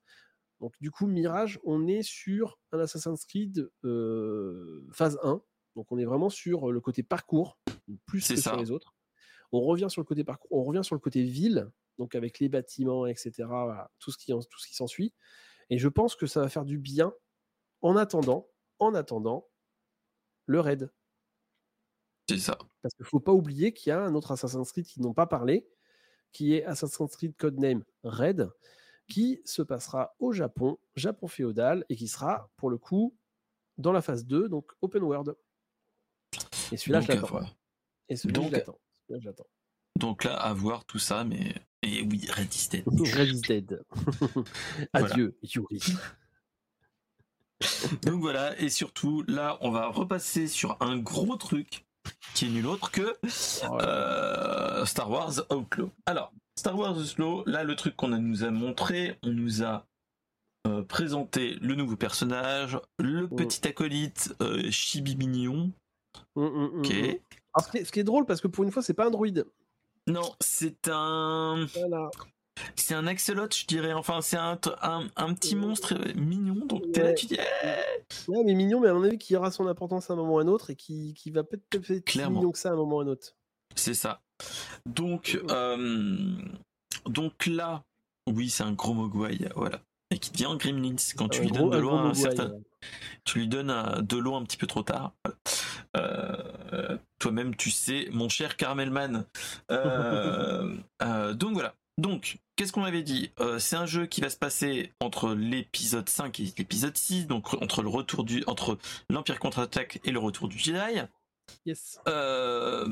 Donc 0.59 0.73
du 0.81 0.91
coup, 0.91 1.07
Mirage, 1.07 1.59
on 1.63 1.87
est 1.87 2.03
sur 2.03 2.59
un 2.73 2.79
Assassin's 2.79 3.25
Creed 3.25 3.71
phase 4.91 5.17
1. 5.23 5.41
Donc 5.75 5.91
on 5.91 5.97
est 5.97 6.05
vraiment 6.05 6.29
sur 6.29 6.71
le 6.71 6.81
côté 6.81 7.03
parcours, 7.03 7.57
plus 8.05 8.27
que 8.27 8.35
sur 8.35 8.57
les 8.57 8.71
autres. 8.71 8.95
On 9.53 9.61
revient 9.61 9.87
sur 9.89 10.01
le 10.01 10.05
côté 10.05 10.25
parcours, 10.25 10.51
on 10.51 10.63
revient 10.63 10.83
sur 10.83 10.95
le 10.95 10.99
côté 10.99 11.23
ville, 11.23 11.71
donc 11.97 12.15
avec 12.15 12.39
les 12.39 12.49
bâtiments, 12.49 13.05
etc. 13.05 13.31
tout 13.99 14.11
ce 14.11 14.17
qui, 14.17 14.33
tout 14.33 14.59
ce 14.59 14.67
qui 14.67 14.75
s'ensuit. 14.75 15.13
Et 15.69 15.77
je 15.77 15.87
pense 15.87 16.15
que 16.15 16.27
ça 16.27 16.41
va 16.41 16.49
faire 16.49 16.65
du 16.65 16.77
bien 16.77 17.13
en 17.81 17.95
attendant, 17.95 18.47
en 18.79 18.93
attendant, 18.93 19.47
le 20.45 20.59
raid. 20.59 20.91
C'est 22.29 22.39
ça. 22.39 22.57
Parce 22.81 22.93
qu'il 22.93 23.03
ne 23.03 23.09
faut 23.09 23.19
pas 23.19 23.33
oublier 23.33 23.73
qu'il 23.73 23.89
y 23.89 23.93
a 23.93 24.01
un 24.01 24.15
autre 24.15 24.31
Assassin's 24.31 24.71
Creed 24.71 24.85
qui 24.85 25.01
n'ont 25.01 25.13
pas 25.13 25.27
parlé, 25.27 25.67
qui 26.31 26.55
est 26.55 26.63
Assassin's 26.65 27.15
Creed 27.15 27.35
Codename 27.37 27.83
Red, 28.03 28.49
qui 29.07 29.41
se 29.45 29.61
passera 29.61 30.15
au 30.19 30.33
Japon, 30.33 30.77
Japon 30.95 31.27
féodal, 31.27 31.85
et 31.89 31.95
qui 31.95 32.07
sera, 32.07 32.49
pour 32.57 32.69
le 32.69 32.77
coup, 32.77 33.17
dans 33.77 33.91
la 33.91 34.01
phase 34.01 34.25
2, 34.25 34.49
donc 34.49 34.71
open 34.81 35.03
world. 35.03 35.35
Et 36.71 36.77
celui-là, 36.77 37.01
je 37.01 37.13
l'attends. 37.13 37.39
Et 38.09 38.15
celui-là, 38.15 38.49
je 39.09 39.25
l'attends. 39.25 39.47
Donc 39.97 40.25
là, 40.25 40.35
à 40.35 40.53
voir 40.53 40.85
tout 40.85 40.99
ça, 40.99 41.23
mais. 41.23 41.55
Et 41.83 42.01
oui, 42.01 42.27
Red 42.29 42.53
is 42.53 42.69
dead. 42.69 42.83
Red 43.15 43.29
is 43.29 43.41
dead. 43.41 43.81
Adieu, 44.93 45.37
Yuri. 45.43 45.81
Donc 48.03 48.21
voilà, 48.21 48.59
et 48.59 48.69
surtout, 48.69 49.23
là, 49.27 49.57
on 49.61 49.71
va 49.71 49.87
repasser 49.87 50.47
sur 50.47 50.77
un 50.79 50.97
gros 50.97 51.37
truc 51.37 51.85
qui 52.33 52.45
est 52.45 52.49
nul 52.49 52.67
autre 52.67 52.91
que 52.91 53.15
euh, 53.63 54.85
Star 54.85 55.09
Wars 55.09 55.33
Outlaw. 55.51 55.89
Alors, 56.05 56.31
Star 56.55 56.77
Wars 56.77 56.97
Outlaw, 56.97 57.43
là, 57.45 57.63
le 57.63 57.75
truc 57.75 57.95
qu'on 57.95 58.09
nous 58.09 58.43
a 58.43 58.51
montré, 58.51 59.17
on 59.23 59.31
nous 59.31 59.63
a 59.63 59.85
euh, 60.67 60.83
présenté 60.83 61.55
le 61.61 61.75
nouveau 61.75 61.95
personnage, 61.95 62.79
le 62.99 63.27
mm. 63.27 63.35
petit 63.35 63.67
acolyte 63.67 64.35
euh, 64.41 64.69
Chibi 64.69 65.15
Mignon. 65.15 65.71
Mm, 66.35 66.43
mm, 66.43 66.83
ce, 66.83 67.91
qui 67.91 67.99
est, 67.99 68.03
drôle, 68.03 68.25
parce 68.25 68.41
que 68.41 68.47
pour 68.47 68.63
une 68.63 68.71
fois, 68.71 68.83
c'est 68.83 68.93
pas 68.93 69.07
un 69.07 69.11
druide. 69.11 69.45
Non, 70.07 70.33
c'est 70.39 70.87
un. 70.87 71.67
Voilà. 71.75 72.09
C'est 72.75 72.95
un 72.95 73.05
axolot, 73.05 73.49
je 73.51 73.65
dirais. 73.65 73.93
Enfin, 73.93 74.21
c'est 74.21 74.37
un, 74.37 74.59
un, 74.81 75.33
petit 75.33 75.55
monstre 75.55 75.95
mignon. 76.15 76.65
Donc, 76.65 76.91
t'es 76.91 77.03
là, 77.03 77.13
tu 77.13 77.27
dis. 77.27 77.37
Eh 77.37 78.31
ouais, 78.31 78.43
mais 78.43 78.55
mignon, 78.55 78.79
mais 78.79 78.89
à 78.89 78.93
mon 78.93 79.03
avis, 79.03 79.17
qui 79.17 79.35
aura 79.35 79.51
son 79.51 79.67
importance 79.67 80.09
à 80.09 80.13
un 80.13 80.15
moment 80.15 80.35
ou 80.35 80.39
à 80.39 80.41
un 80.41 80.47
autre 80.47 80.71
et 80.71 80.75
qui, 80.75 81.13
qui 81.13 81.29
va 81.29 81.43
peut-être 81.43 81.91
être 81.91 82.05
plus 82.05 82.27
mignon 82.29 82.51
que 82.51 82.57
ça 82.57 82.69
à 82.69 82.73
un 82.73 82.75
moment 82.75 82.97
ou 82.97 82.99
à 83.01 83.03
un 83.03 83.07
autre. 83.07 83.35
C'est 83.75 83.93
ça. 83.93 84.21
Donc, 84.85 85.39
euh, 85.49 86.37
donc 87.05 87.45
là, 87.45 87.83
oui, 88.27 88.49
c'est 88.49 88.63
un 88.63 88.73
gros 88.73 88.93
mogwai, 88.93 89.37
voilà. 89.55 89.81
Et 90.09 90.19
qui 90.19 90.31
devient 90.31 90.55
Gremlins 90.57 90.95
quand 91.17 91.27
tu 91.27 91.41
lui 91.41 91.51
donnes 91.51 91.69
de 91.69 91.77
l'eau 91.77 91.91
un 91.91 92.13
certain. 92.13 92.53
Tu 93.25 93.39
lui 93.39 93.47
donnes 93.47 94.01
de 94.01 94.17
l'eau 94.17 94.35
un 94.35 94.43
petit 94.43 94.57
peu 94.57 94.67
trop 94.67 94.83
tard. 94.83 95.13
Euh, 95.97 96.37
toi-même, 97.19 97.55
tu 97.55 97.71
sais, 97.71 98.07
mon 98.11 98.29
cher 98.29 98.57
Caramelman. 98.57 99.25
Euh, 99.69 101.33
donc 101.33 101.53
voilà. 101.53 101.73
Donc, 101.97 102.37
qu'est-ce 102.55 102.71
qu'on 102.71 102.83
avait 102.83 103.01
dit? 103.01 103.31
Euh, 103.39 103.57
C'est 103.57 103.75
un 103.75 103.87
jeu 103.87 104.05
qui 104.05 104.21
va 104.21 104.29
se 104.29 104.37
passer 104.37 104.93
entre 104.99 105.33
l'épisode 105.33 106.07
5 106.07 106.39
et 106.39 106.53
l'épisode 106.57 106.95
6, 106.95 107.25
donc 107.25 107.53
entre 107.61 107.81
le 107.81 107.89
retour 107.89 108.23
du 108.23 108.43
entre 108.45 108.77
l'Empire 109.09 109.39
contre-attaque 109.39 109.99
et 110.03 110.11
le 110.11 110.19
retour 110.19 110.47
du 110.47 110.59
Jedi. 110.59 111.01
Yes. 111.65 111.99
Euh, 112.07 112.87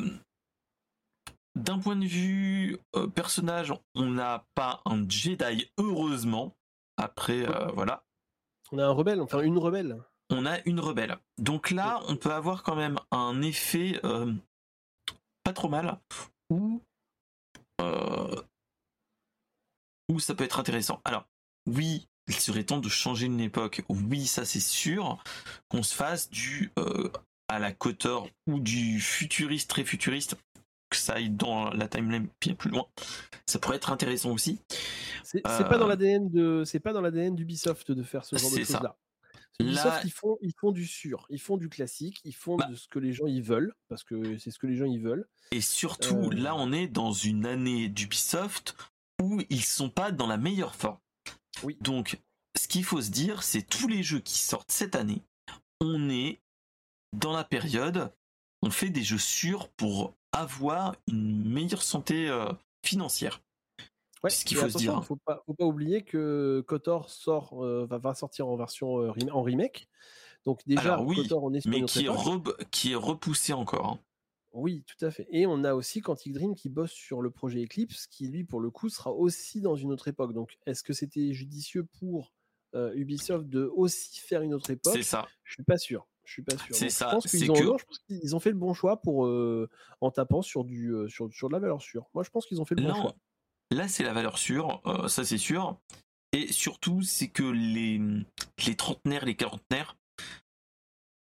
d'un 1.56 1.78
point 1.78 1.96
de 1.96 2.06
vue 2.06 2.80
euh, 2.96 3.08
personnage, 3.08 3.74
on 3.94 4.06
n'a 4.06 4.46
pas 4.56 4.82
un 4.86 5.08
Jedi, 5.08 5.70
heureusement. 5.78 6.56
Après, 6.98 7.46
voilà. 7.74 8.04
On 8.72 8.80
a 8.80 8.86
un 8.86 8.92
rebelle, 8.92 9.22
enfin 9.22 9.42
une 9.42 9.58
rebelle. 9.58 9.98
On 10.30 10.46
a 10.46 10.60
une 10.66 10.80
rebelle. 10.80 11.18
Donc 11.38 11.72
là, 11.72 12.02
on 12.08 12.16
peut 12.16 12.32
avoir 12.32 12.64
quand 12.64 12.76
même 12.76 12.98
un 13.12 13.42
effet 13.42 14.02
pas 15.44 15.54
trop 15.54 15.70
mal 15.70 16.00
où 16.50 16.82
où 20.10 20.20
ça 20.20 20.36
peut 20.36 20.44
être 20.44 20.60
intéressant. 20.60 21.02
Alors, 21.04 21.26
oui, 21.68 22.08
il 22.28 22.36
serait 22.36 22.64
temps 22.64 22.80
de 22.80 22.90
changer 22.90 23.26
une 23.26 23.40
époque. 23.40 23.84
Oui, 23.90 24.26
ça 24.26 24.46
c'est 24.46 24.60
sûr. 24.60 25.24
Qu'on 25.70 25.84
se 25.84 25.96
fasse 25.96 26.30
du 26.30 26.72
euh, 26.80 27.12
à 27.48 27.60
la 27.60 27.72
Cotor 27.72 28.30
ou 28.48 28.60
du 28.60 29.00
futuriste 29.00 29.70
très 29.70 29.84
futuriste, 29.84 30.36
que 30.90 30.98
ça 30.98 31.14
aille 31.14 31.30
dans 31.30 31.70
la 31.72 31.88
timeline 31.88 32.28
bien 32.42 32.56
plus 32.56 32.70
loin. 32.70 32.86
Ça 33.46 33.60
pourrait 33.60 33.78
être 33.78 33.92
intéressant 33.92 34.32
aussi. 34.32 34.60
C'est 35.24 35.42
pas 35.42 35.78
dans 35.78 35.86
euh, 35.86 35.90
l'ADN 35.90 36.30
de, 36.30 36.64
c'est 36.66 36.80
pas 36.80 36.94
dans 36.94 37.02
l'ADN 37.02 37.36
d'Ubisoft 37.36 37.92
de 37.92 38.04
faire 38.04 38.26
ce 38.26 38.38
genre 38.38 38.52
de 38.52 38.58
choses 38.58 38.82
là. 38.82 38.96
Ubisoft, 39.60 40.02
ils 40.04 40.12
font, 40.12 40.38
ils 40.42 40.54
font 40.54 40.72
du 40.72 40.86
sûr, 40.86 41.26
ils 41.30 41.40
font 41.40 41.58
du 41.58 41.70
classique, 41.70 42.20
ils 42.24 42.36
font 42.36 42.58
bah 42.58 42.68
de 42.68 42.76
ce 42.76 42.88
que 42.88 43.00
les 43.00 43.14
gens 43.14 43.26
ils 43.26 43.42
veulent, 43.42 43.74
parce 43.88 44.04
que 44.04 44.38
c'est 44.38 44.52
ce 44.52 44.60
que 44.60 44.68
les 44.68 44.76
gens 44.76 44.86
ils 44.86 45.02
veulent. 45.02 45.28
Et 45.52 45.62
surtout, 45.62 46.30
là, 46.30 46.52
euh. 46.52 46.58
on 46.58 46.74
est 46.74 46.88
dans 46.88 47.12
une 47.12 47.46
année 47.46 47.88
d'Ubisoft 47.88 48.76
où 49.22 49.42
ils 49.50 49.64
sont 49.64 49.90
pas 49.90 50.12
dans 50.12 50.28
la 50.28 50.38
meilleure 50.38 50.76
forme. 50.76 51.00
Oui. 51.64 51.78
Donc, 51.80 52.20
ce 52.58 52.68
qu'il 52.68 52.84
faut 52.84 53.02
se 53.02 53.12
dire, 53.12 53.44
c'est 53.44 53.62
tous 53.62 53.88
les 53.88 54.04
jeux 54.04 54.20
qui 54.20 54.40
sortent 54.40 54.72
cette 54.72 54.96
année, 54.96 55.24
on 55.80 56.10
est 56.10 56.42
dans 57.14 57.32
la 57.32 57.44
période, 57.44 58.14
on 58.62 58.72
fait 58.72 58.90
des 58.90 59.04
jeux 59.04 59.18
sûrs 59.18 59.70
pour 59.70 60.16
avoir 60.32 60.96
une 61.08 61.50
meilleure 61.50 61.84
santé 61.84 62.28
euh, 62.28 62.52
financière. 62.86 63.42
Ouais, 64.26 64.32
ce 64.32 64.44
qu'il 64.44 64.58
faut 64.58 64.70
se 64.70 64.78
dire. 64.78 65.04
Faut 65.04 65.18
pas, 65.18 65.44
faut 65.46 65.54
pas 65.54 65.66
oublier 65.66 66.04
que 66.04 66.64
Kotor 66.68 67.10
sort, 67.10 67.64
euh, 67.64 67.86
va, 67.86 68.14
sortir 68.16 68.48
en 68.48 68.58
version 68.58 69.00
euh, 69.02 69.14
en 69.32 69.44
remake. 69.44 69.88
Donc 70.46 70.62
déjà, 70.66 70.98
Kotor, 70.98 71.44
on 71.44 71.54
est 71.54 71.62
sur 71.62 71.70
mais 71.70 71.84
qui 71.84 72.08
est, 72.08 72.70
qui 72.72 72.92
est 72.94 72.96
repoussé 72.96 73.54
encore. 73.54 73.88
Hein. 73.88 74.00
Oui, 74.56 74.84
tout 74.88 75.06
à 75.06 75.12
fait. 75.12 75.28
Et 75.30 75.46
on 75.46 75.64
a 75.66 75.76
aussi 75.76 76.02
Quantic 76.02 76.34
Dream 76.34 76.56
qui 76.56 76.70
bosse 76.70 76.92
sur 76.92 77.22
le 77.22 77.30
projet 77.30 77.64
Eclipse, 77.66 78.08
qui 78.08 78.30
lui, 78.30 78.46
pour 78.46 78.62
le 78.62 78.72
coup, 78.72 78.90
sera 78.90 79.12
aussi 79.12 79.62
dans 79.62 79.76
une 79.76 79.92
autre 79.92 80.08
époque. 80.08 80.34
Donc, 80.34 80.58
est-ce 80.66 80.82
que 80.82 80.94
c'était 80.94 81.34
judicieux 81.34 81.86
pour 82.00 82.34
euh, 82.74 82.94
Ubisoft 82.96 83.48
de 83.48 83.70
aussi 83.76 84.18
faire 84.22 84.42
une 84.42 84.54
autre 84.54 84.72
époque? 84.72 84.94
C'est 84.96 85.04
ça. 85.04 85.28
Je 85.44 85.54
suis 85.54 85.64
pas 85.64 85.78
sûr. 85.78 86.08
Je 86.24 86.32
suis 86.32 86.42
pas 86.42 86.58
sûr. 86.58 86.74
C'est 86.74 86.90
ça. 86.90 87.10
Je 87.10 87.16
pense 87.16 87.28
qu'ils 87.28 87.52
ont, 87.52 88.36
ont, 88.36 88.40
fait 88.40 88.50
le 88.50 88.58
bon 88.58 88.74
choix 88.74 89.02
pour 89.02 89.26
euh, 89.26 89.70
en 90.00 90.10
tapant 90.10 90.42
sur 90.42 90.64
du 90.64 90.94
euh, 90.94 91.08
sur, 91.10 91.32
sur 91.34 91.50
de 91.50 91.54
la 91.54 91.60
valeur 91.60 91.82
sûre. 91.82 92.08
Moi, 92.14 92.24
je 92.24 92.30
pense 92.30 92.46
qu'ils 92.46 92.62
ont 92.62 92.66
fait 92.66 92.76
le 92.76 92.84
bon 92.84 92.96
choix. 92.96 93.16
Là, 93.72 93.88
c'est 93.88 94.04
la 94.04 94.14
valeur 94.14 94.38
sûre, 94.38 94.82
ça 95.08 95.26
c'est 95.26 95.38
sûr. 95.38 95.78
Et 96.32 96.52
surtout, 96.52 97.02
c'est 97.02 97.30
que 97.30 97.44
les 97.44 98.02
les 98.66 98.76
trentenaires, 98.76 99.26
les 99.26 99.36
quarantenaires, 99.36 99.98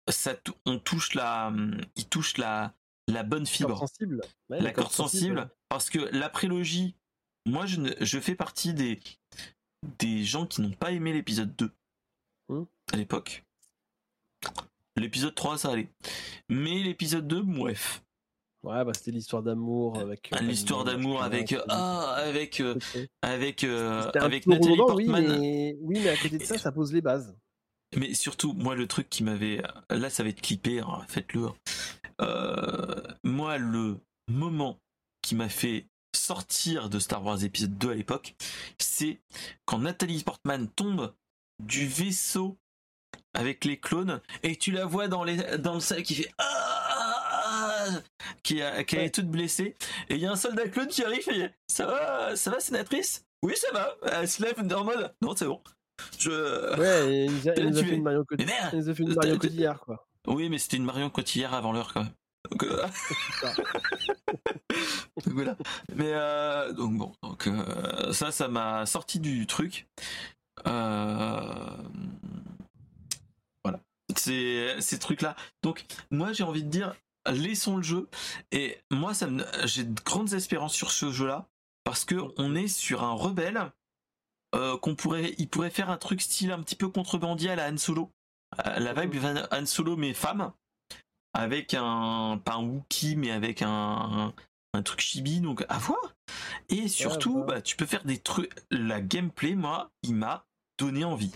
ça, 0.10 0.36
on 0.66 0.80
touche 0.80 1.14
la, 1.14 1.54
ils 1.96 2.08
touchent 2.08 2.38
la 2.38 2.74
la 3.08 3.24
bonne 3.24 3.46
fibre. 3.46 3.78
Sensible. 3.80 4.22
la, 4.50 4.72
corde 4.72 4.92
sensible. 4.92 5.50
Parce 5.70 5.90
que 5.90 6.00
la 6.00 6.30
prélogie, 6.30 6.96
moi 7.46 7.66
je, 7.66 7.80
je 8.00 8.20
fais 8.20 8.36
partie 8.36 8.74
des, 8.74 9.00
des 10.00 10.24
gens 10.24 10.46
qui 10.46 10.62
n'ont 10.62 10.72
pas 10.72 10.92
aimé 10.92 11.14
l'épisode 11.14 11.56
2 11.56 11.72
hmm. 12.50 12.64
à 12.92 12.98
l'époque. 12.98 13.44
L'épisode 14.96 15.36
3 15.36 15.58
ça 15.58 15.72
allait. 15.72 15.90
Mais 16.50 16.84
l'épisode 16.84 17.28
2, 17.28 17.42
bref. 17.42 18.03
Ouais, 18.64 18.86
bah 18.86 18.92
c'était 18.96 19.12
l'histoire 19.12 19.44
d'amour 19.44 20.00
avec. 20.00 20.32
Euh, 20.34 20.40
l'histoire 20.40 20.86
d'amour 20.86 21.22
avec 21.22 21.54
ah 21.68 22.16
avec 22.16 22.62
euh, 22.62 22.76
avec 23.22 23.66
euh, 23.66 24.10
avec 24.16 24.48
Nathalie 24.48 24.78
Portman. 24.78 25.26
Oui 25.26 25.38
mais, 25.38 25.78
oui, 25.82 26.00
mais 26.02 26.10
à 26.10 26.16
côté 26.16 26.38
de 26.38 26.44
ça, 26.44 26.58
ça 26.58 26.72
pose 26.72 26.94
les 26.94 27.02
bases. 27.02 27.36
Mais 27.98 28.14
surtout, 28.14 28.54
moi, 28.54 28.76
le 28.76 28.88
truc 28.88 29.10
qui 29.10 29.24
m'avait. 29.24 29.62
Là, 29.90 30.10
ça 30.10 30.24
va 30.24 30.30
être 30.30 30.42
clippé, 30.42 30.80
hein, 30.80 31.02
faites-le. 31.10 31.50
Euh, 32.22 33.02
moi, 33.24 33.58
le 33.58 33.98
moment 34.30 34.80
qui 35.22 35.36
m'a 35.36 35.50
fait 35.50 35.88
sortir 36.16 36.90
de 36.90 37.00
Star 37.00 37.24
Wars 37.24 37.44
épisode 37.44 37.78
2 37.78 37.92
à 37.92 37.96
l'époque, 37.96 38.36
c'est 38.80 39.20
quand 39.66 39.80
Nathalie 39.80 40.24
Portman 40.24 40.70
tombe 40.70 41.14
du 41.62 41.86
vaisseau 41.86 42.58
avec 43.34 43.66
les 43.66 43.78
clones 43.78 44.22
et 44.44 44.56
tu 44.56 44.72
la 44.72 44.86
vois 44.86 45.08
dans, 45.08 45.24
les, 45.24 45.58
dans 45.58 45.74
le 45.74 45.80
salle 45.80 46.04
qui 46.04 46.16
fait 46.16 46.32
ah 46.38 46.63
qui, 48.44 48.62
a, 48.62 48.84
qui 48.84 48.96
est 48.96 49.14
toute 49.14 49.28
blessée 49.28 49.76
et 50.10 50.16
il 50.16 50.22
y 50.22 50.26
a 50.26 50.32
un 50.32 50.36
soldat 50.36 50.68
clone 50.68 50.88
qui 50.88 51.04
arrive 51.04 51.28
et 51.30 51.50
ça 51.68 51.86
va 51.86 52.36
ça 52.36 52.52
va 52.52 52.60
sénatrice? 52.60 53.26
Oui 53.44 53.54
ça 53.56 53.68
va 53.74 53.96
elle 54.12 54.28
se 54.28 54.42
lève 54.42 54.60
en 54.60 54.84
mode 54.84 55.14
non 55.22 55.36
c'est 55.36 55.46
bon 55.46 55.62
je 56.20 56.80
ouais 56.80 57.26
il 57.26 57.32
nous 57.34 57.50
a, 57.50 57.84
fait 57.84 57.94
une 57.94 58.04
Marion 58.04 58.26
Cotillard 59.38 59.80
quoi 59.86 60.08
oui, 60.28 60.50
mais 60.50 60.58
c'était 60.58 60.78
une 60.78 60.86
Marion 60.86 61.10
Cotillard 61.10 61.54
avant 61.54 61.74
l'heure 61.74 61.94
quand 61.94 62.04
même. 62.04 62.14
Donc, 62.50 62.64
euh, 62.64 62.88
voilà. 65.26 65.58
Mais 65.96 66.12
euh, 66.14 66.72
donc 66.74 66.98
bon, 66.98 67.14
donc 67.22 67.48
euh, 67.48 68.12
ça, 68.14 68.32
ça 68.32 68.48
m'a 68.48 68.86
sorti 68.86 69.20
du 69.20 69.46
truc. 69.48 69.88
Voilà. 70.66 71.78
C'est 74.16 74.80
ces 74.80 75.00
trucs-là. 75.00 75.36
Donc 75.62 75.86
moi, 76.12 76.32
j'ai 76.32 76.44
envie 76.44 76.64
de 76.64 76.70
dire, 76.70 76.96
laissons 77.32 77.78
le 77.78 77.84
jeu. 77.84 78.10
Et 78.52 78.80
moi, 78.92 79.14
ça 79.14 79.28
me, 79.28 79.44
j'ai 79.66 79.84
de 79.84 80.02
grandes 80.02 80.34
espérances 80.34 80.74
sur 80.74 80.92
ce 80.92 81.12
jeu-là 81.12 81.48
parce 81.84 82.06
que 82.06 82.16
on 82.38 82.56
est 82.56 82.68
sur 82.68 83.04
un 83.04 83.14
rebelle 83.14 83.72
euh, 84.56 84.78
qu'on 84.78 84.96
pourrait, 84.96 85.34
il 85.38 85.50
pourrait 85.50 85.70
faire 85.70 85.90
un 85.90 85.98
truc 85.98 86.22
style 86.22 86.52
un 86.52 86.62
petit 86.62 86.76
peu 86.76 86.88
contrebandier 86.90 87.52
à 87.52 87.56
la 87.56 87.70
Han 87.70 87.78
Solo. 87.78 88.12
Euh, 88.66 88.80
la 88.80 88.94
vibe 88.94 89.16
Van- 89.16 89.48
Han 89.52 89.66
Solo 89.66 89.98
mais 89.98 90.14
femme, 90.14 90.52
avec 91.34 91.74
un 91.74 92.40
pas 92.44 92.54
un 92.54 92.64
Wookie 92.64 93.16
mais 93.16 93.32
avec 93.32 93.62
un, 93.64 94.34
un 94.74 94.84
truc 94.84 95.02
chibi 95.02 95.40
donc 95.40 95.66
à 95.70 95.78
voir. 95.80 96.14
Et 96.70 96.88
surtout, 96.88 97.44
bah, 97.44 97.62
tu 97.62 97.76
peux 97.76 97.86
faire 97.86 98.04
des 98.06 98.18
trucs. 98.18 98.52
La 98.72 99.02
gameplay, 99.02 99.56
moi, 99.56 99.92
il 100.04 100.16
m'a 100.16 100.46
donné 100.80 101.04
envie. 101.04 101.32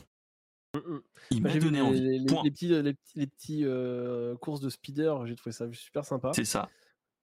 Il 1.32 1.42
m'a 1.42 1.50
donné 1.58 1.78
les, 1.80 1.82
envie. 1.82 2.02
les- 2.02 2.20
les- 2.20 2.26
les 2.44 2.52
petits, 2.52 2.68
les 2.68 2.94
petits, 2.94 3.20
les 3.20 3.28
petits, 3.28 3.62
euh, 3.66 4.36
courses 4.38 4.62
de 4.62 4.70
speeder, 4.70 5.26
j'ai 5.26 5.36
trouvé 5.36 5.52
ça 5.54 5.66
super 5.74 6.06
sympa. 6.06 6.32
C'est 6.34 6.46
ça. 6.46 6.70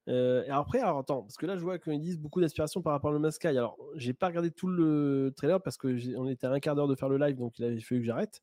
Euh, 0.09 0.45
et 0.45 0.51
après, 0.51 0.81
alors 0.81 0.99
attends, 0.99 1.23
parce 1.23 1.37
que 1.37 1.47
là, 1.47 1.57
je 1.57 1.63
vois 1.63 1.79
qu'ils 1.79 2.01
disent 2.01 2.19
beaucoup 2.19 2.41
d'inspiration 2.41 2.83
par 2.83 2.93
rapport 2.93 3.11
au 3.11 3.15
No 3.15 3.21
Man's 3.21 3.37
Sky. 3.37 3.49
Alors, 3.49 3.79
j'ai 3.95 4.13
pas 4.13 4.27
regardé 4.27 4.51
tout 4.51 4.69
le 4.69 5.33
trailer 5.37 5.63
parce 5.63 5.77
que 5.79 6.17
on 6.17 6.29
était 6.29 6.47
à 6.47 6.51
un 6.53 6.61
quart 6.61 6.75
d'heure 6.75 6.89
de 6.89 6.95
faire 6.95 7.09
le 7.09 7.17
live, 7.17 7.37
donc 7.37 7.59
il 7.59 7.65
avait 7.65 7.81
fallu 7.81 8.01
que 8.01 8.07
j'arrête. 8.07 8.43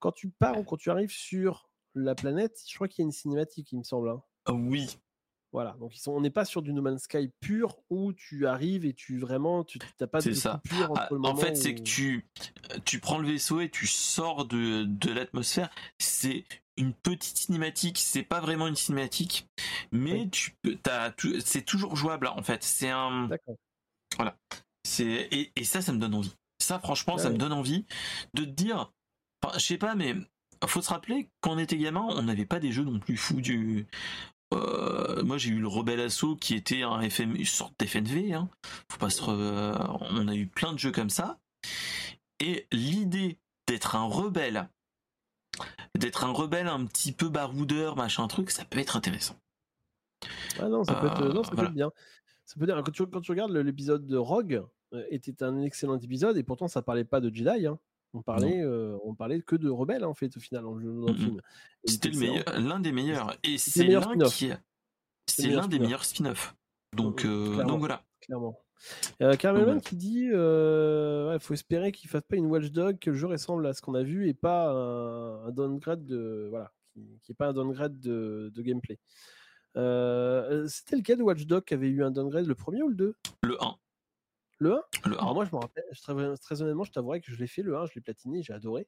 Quand 0.00 0.12
tu 0.12 0.28
pars 0.28 0.58
ou 0.58 0.64
quand 0.64 0.76
tu 0.76 0.90
arrives 0.90 1.10
sur 1.12 1.70
la 1.94 2.14
planète, 2.14 2.60
je 2.68 2.74
crois 2.74 2.88
qu'il 2.88 3.02
y 3.02 3.04
a 3.04 3.06
une 3.06 3.12
cinématique, 3.12 3.72
il 3.72 3.78
me 3.78 3.84
semble. 3.84 4.10
hein. 4.10 4.22
Oui, 4.50 4.98
Voilà, 5.52 5.76
donc 5.78 5.94
ils 5.94 6.00
sont, 6.00 6.12
on 6.12 6.20
n'est 6.22 6.30
pas 6.30 6.46
sur 6.46 6.62
du 6.62 6.72
No 6.72 6.80
Man's 6.80 7.02
Sky 7.02 7.30
pur 7.40 7.76
où 7.90 8.14
tu 8.14 8.46
arrives 8.46 8.86
et 8.86 8.94
tu 8.94 9.18
vraiment, 9.18 9.64
tu 9.64 9.78
n'as 10.00 10.06
pas 10.06 10.18
de 10.20 10.24
C'est 10.24 10.34
ça. 10.34 10.62
entre 10.88 10.92
Ah, 10.96 11.08
le 11.10 11.18
en 11.26 11.36
fait, 11.36 11.54
c'est 11.56 11.74
que 11.74 11.80
où- 11.80 11.84
tu, 11.84 12.26
tu 12.86 13.00
prends 13.00 13.18
le 13.18 13.28
vaisseau 13.28 13.60
et 13.60 13.68
tu 13.68 13.86
sors 13.86 14.46
de, 14.46 14.84
de 14.84 15.12
l'atmosphère. 15.12 15.68
C'est 15.98 16.46
une 16.78 16.94
petite 16.94 17.36
cinématique, 17.36 17.98
c'est 17.98 18.22
pas 18.22 18.40
vraiment 18.40 18.66
une 18.66 18.76
cinématique, 18.76 19.46
mais 19.92 20.12
Oui. 20.22 20.30
tu 20.30 20.52
peux, 20.62 20.76
t'as 20.82 21.10
tout- 21.10 21.38
c'est 21.44 21.62
toujours 21.62 21.96
jouable 21.96 22.28
en 22.28 22.42
fait. 22.42 22.62
C'est 22.64 22.88
un, 22.88 23.28
D'accord. 23.28 23.56
c'est 24.84 25.04
et, 25.30 25.52
et 25.54 25.64
ça, 25.64 25.82
ça 25.82 25.92
me 25.92 25.98
donne 25.98 26.14
envie. 26.14 26.32
Ça, 26.62 26.78
franchement, 26.78 27.18
ça 27.18 27.26
Ouais. 27.28 27.34
me 27.34 27.38
donne 27.38 27.52
envie 27.52 27.84
de 28.34 28.44
te 28.44 28.48
dire, 28.50 28.90
je 29.54 29.58
sais 29.58 29.76
pas, 29.78 29.94
mais 29.94 30.14
faut 30.66 30.80
se 30.80 30.88
rappeler 30.90 31.28
quand 31.42 31.52
on 31.52 31.58
était 31.58 31.76
gamin, 31.76 32.06
on 32.08 32.22
n'avait 32.22 32.46
pas 32.46 32.58
des 32.60 32.72
jeux 32.72 32.84
non 32.84 32.98
plus 32.98 33.16
fous 33.18 33.40
du. 33.42 33.86
Euh, 34.52 35.22
moi, 35.24 35.38
j'ai 35.38 35.50
eu 35.50 35.60
le 35.60 35.68
Rebel 35.68 36.00
Assault 36.00 36.36
qui 36.36 36.54
était 36.54 36.82
un 36.82 37.00
FM, 37.00 37.36
une 37.36 37.44
sorte 37.44 37.74
d'FNV. 37.78 38.32
Hein. 38.34 38.48
Faut 38.90 38.98
pas 38.98 39.10
se. 39.10 39.22
re- 39.22 39.98
On 40.10 40.28
a 40.28 40.34
eu 40.34 40.46
plein 40.46 40.72
de 40.72 40.78
jeux 40.78 40.92
comme 40.92 41.10
ça. 41.10 41.38
Et 42.40 42.66
l'idée 42.72 43.38
d'être 43.68 43.94
un 43.96 44.04
rebelle, 44.04 44.68
d'être 45.96 46.24
un 46.24 46.32
rebelle 46.32 46.66
un 46.68 46.84
petit 46.86 47.12
peu 47.12 47.28
baroudeur, 47.28 47.96
machin 47.96 48.26
truc, 48.26 48.50
ça 48.50 48.64
peut 48.64 48.78
être 48.78 48.96
intéressant. 48.96 49.36
Ah 50.58 50.68
non, 50.68 50.84
ça 50.84 50.94
peut 50.94 51.06
être, 51.06 51.22
Euh, 51.22 51.32
non, 51.32 51.42
ça 51.44 51.50
peut 51.50 51.56
voilà. 51.56 51.70
être 51.70 51.74
bien. 51.76 51.90
Ça 52.44 52.56
peut 52.58 52.66
dire, 52.66 52.80
quand, 52.84 52.90
tu, 52.92 53.06
quand 53.06 53.20
tu 53.20 53.30
regardes 53.30 53.52
l'épisode 53.52 54.06
de 54.06 54.16
Rogue, 54.16 54.64
euh, 54.92 55.04
était 55.10 55.42
un 55.42 55.62
excellent 55.62 55.98
épisode 55.98 56.36
et 56.36 56.42
pourtant 56.42 56.68
ça 56.68 56.82
parlait 56.82 57.04
pas 57.04 57.20
de 57.20 57.32
Jedi. 57.34 57.66
hein. 57.66 57.78
On 58.14 58.20
parlait, 58.22 58.60
euh, 58.62 58.96
on 59.04 59.14
parlait 59.14 59.40
que 59.40 59.56
de 59.56 59.70
rebelles 59.70 60.04
en 60.04 60.14
fait 60.14 60.36
au 60.36 60.40
final 60.40 60.62
dans 60.64 60.74
le, 60.74 60.82
jeu- 60.82 61.00
dans 61.00 61.06
le 61.08 61.12
Mhm. 61.14 61.18
film. 61.18 61.40
Il 61.84 61.90
C'était 61.92 62.08
était 62.08 62.18
le 62.18 62.26
meilleur, 62.32 62.60
l'un 62.60 62.80
des 62.80 62.92
meilleurs. 62.92 63.36
Et 63.42 63.52
le 63.52 63.58
c'est 63.58 63.84
l'un 63.86 64.00
qui, 64.26 64.48
le 64.48 64.54
c'est 65.26 65.48
l'un 65.48 65.66
des 65.68 65.78
meilleurs 65.78 66.04
spin-off. 66.04 66.54
Donc, 66.94 67.24
Mhm, 67.24 67.30
euh, 67.60 67.64
donc 67.64 67.78
voilà. 67.78 68.02
clairement. 68.20 68.58
Euh, 69.22 69.36
Carmelman 69.36 69.80
qui 69.80 69.94
dit 69.96 70.28
euh, 70.32 71.30
ouais, 71.30 71.38
faut 71.38 71.54
espérer 71.54 71.92
qu'il 71.92 72.10
fasse 72.10 72.22
pas 72.28 72.36
une 72.36 72.46
Watchdog, 72.46 72.98
que 72.98 73.10
le 73.10 73.16
jeu 73.16 73.28
ressemble 73.28 73.64
à 73.66 73.72
ce 73.72 73.80
qu'on 73.80 73.94
a 73.94 74.02
vu 74.02 74.28
et 74.28 74.34
pas 74.34 74.70
un, 74.72 75.46
un 75.46 75.50
downgrade 75.52 76.04
de 76.04 76.48
voilà, 76.50 76.72
qui, 76.92 77.18
qui 77.22 77.32
est 77.32 77.34
pas 77.34 77.46
un 77.48 77.52
downgrade 77.52 77.98
de, 78.00 78.50
de 78.52 78.62
gameplay. 78.62 78.98
Euh, 79.76 80.66
C'était 80.68 80.96
lequel 80.96 81.18
de 81.18 81.22
Watchdog 81.22 81.64
qui 81.64 81.74
avait 81.74 81.88
eu 81.88 82.02
un 82.04 82.10
downgrade, 82.10 82.46
le 82.46 82.54
premier 82.54 82.82
ou 82.82 82.88
le 82.88 82.94
2 82.96 83.14
Le 83.44 83.62
1. 83.62 83.76
Le 84.62 84.74
1 84.74 84.80
Le 85.06 85.16
1. 85.16 85.18
Alors 85.18 85.34
moi 85.34 85.44
je 85.44 85.54
me 85.54 85.60
rappelle, 85.60 85.84
je- 85.92 86.00
très, 86.00 86.36
très 86.36 86.62
honnêtement, 86.62 86.84
je 86.84 86.92
t'avouerai 86.92 87.20
que 87.20 87.32
je 87.32 87.36
l'ai 87.38 87.46
fait 87.46 87.62
le 87.62 87.76
1, 87.76 87.86
je 87.86 87.92
l'ai 87.96 88.00
platiné, 88.00 88.42
j'ai 88.42 88.52
adoré. 88.52 88.86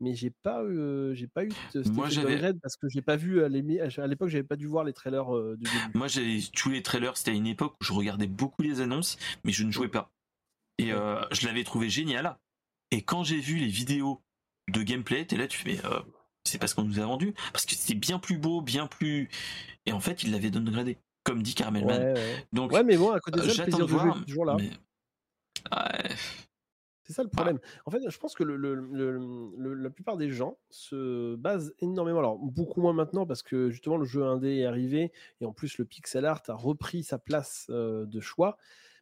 Mais 0.00 0.14
j'ai 0.16 0.30
pas, 0.30 0.60
euh, 0.62 1.14
j'ai 1.14 1.28
pas 1.28 1.44
eu 1.44 1.48
de 1.74 1.88
Moi, 1.92 2.08
downgrade 2.08 2.58
parce 2.60 2.76
que 2.76 2.88
j'ai 2.88 3.02
pas 3.02 3.14
vu 3.14 3.44
à 3.44 3.48
l'émi- 3.48 3.78
à 3.78 4.06
l'époque, 4.08 4.30
j'avais 4.30 4.42
pas 4.42 4.56
dû 4.56 4.66
voir 4.66 4.82
les 4.82 4.92
trailers 4.92 5.32
euh, 5.32 5.56
début. 5.56 5.70
Moi, 5.94 6.08
j'avais 6.08 6.40
tous 6.56 6.70
les 6.70 6.82
trailers. 6.82 7.16
C'était 7.16 7.30
à 7.30 7.34
une 7.34 7.46
époque 7.46 7.76
où 7.80 7.84
je 7.84 7.92
regardais 7.92 8.26
beaucoup 8.26 8.62
les 8.62 8.80
annonces, 8.80 9.16
mais 9.44 9.52
je 9.52 9.62
ne 9.62 9.70
jouais 9.70 9.86
pas. 9.88 10.10
Et 10.78 10.92
euh, 10.92 11.20
je 11.30 11.46
l'avais 11.46 11.62
trouvé 11.62 11.88
génial. 11.88 12.36
Et 12.90 13.02
quand 13.02 13.22
j'ai 13.22 13.38
vu 13.38 13.58
les 13.58 13.68
vidéos 13.68 14.20
de 14.72 14.82
gameplay, 14.82 15.24
t'es 15.24 15.36
là, 15.36 15.46
tu 15.46 15.58
fais, 15.58 15.78
euh, 15.84 16.00
c'est 16.44 16.58
parce 16.58 16.74
qu'on 16.74 16.82
nous 16.84 16.98
a 16.98 17.04
vendu. 17.06 17.32
Parce 17.52 17.64
que 17.64 17.74
c'était 17.76 17.94
bien 17.94 18.18
plus 18.18 18.38
beau, 18.38 18.60
bien 18.60 18.88
plus. 18.88 19.28
Et 19.86 19.92
en 19.92 20.00
fait, 20.00 20.24
il 20.24 20.32
l'avait 20.32 20.50
downgradé, 20.50 20.98
comme 21.22 21.44
dit 21.44 21.54
Carmel 21.54 21.84
Ouais, 21.84 21.98
Man. 21.98 22.14
ouais. 22.14 22.46
Donc, 22.52 22.72
Ouais, 22.72 22.82
mais 22.82 22.96
bon, 22.96 23.12
à 23.12 23.20
côté 23.20 23.38
de 23.38 23.44
euh, 23.44 23.48
ça, 23.50 23.64
le 23.66 23.70
j'attends 23.70 23.76
plaisir 23.78 23.84
de 23.86 23.90
jouer 23.90 24.00
voir. 24.10 24.24
toujours 24.26 24.44
là. 24.46 24.56
mais- 24.58 24.70
C'est 27.04 27.12
ça 27.14 27.24
le 27.24 27.28
problème. 27.28 27.58
En 27.84 27.90
fait, 27.90 27.98
je 28.08 28.18
pense 28.18 28.34
que 28.34 28.44
la 28.44 29.90
plupart 29.90 30.16
des 30.16 30.30
gens 30.30 30.58
se 30.70 31.34
basent 31.34 31.74
énormément, 31.80 32.20
alors 32.20 32.38
beaucoup 32.38 32.80
moins 32.80 32.92
maintenant 32.92 33.26
parce 33.26 33.42
que 33.42 33.70
justement 33.70 33.96
le 33.96 34.04
jeu 34.04 34.24
indé 34.24 34.58
est 34.58 34.66
arrivé 34.66 35.12
et 35.40 35.44
en 35.44 35.52
plus 35.52 35.78
le 35.78 35.84
pixel 35.84 36.24
art 36.24 36.42
a 36.46 36.54
repris 36.54 37.02
sa 37.02 37.18
place 37.18 37.66
euh, 37.70 38.06
de 38.06 38.20
choix. 38.20 38.56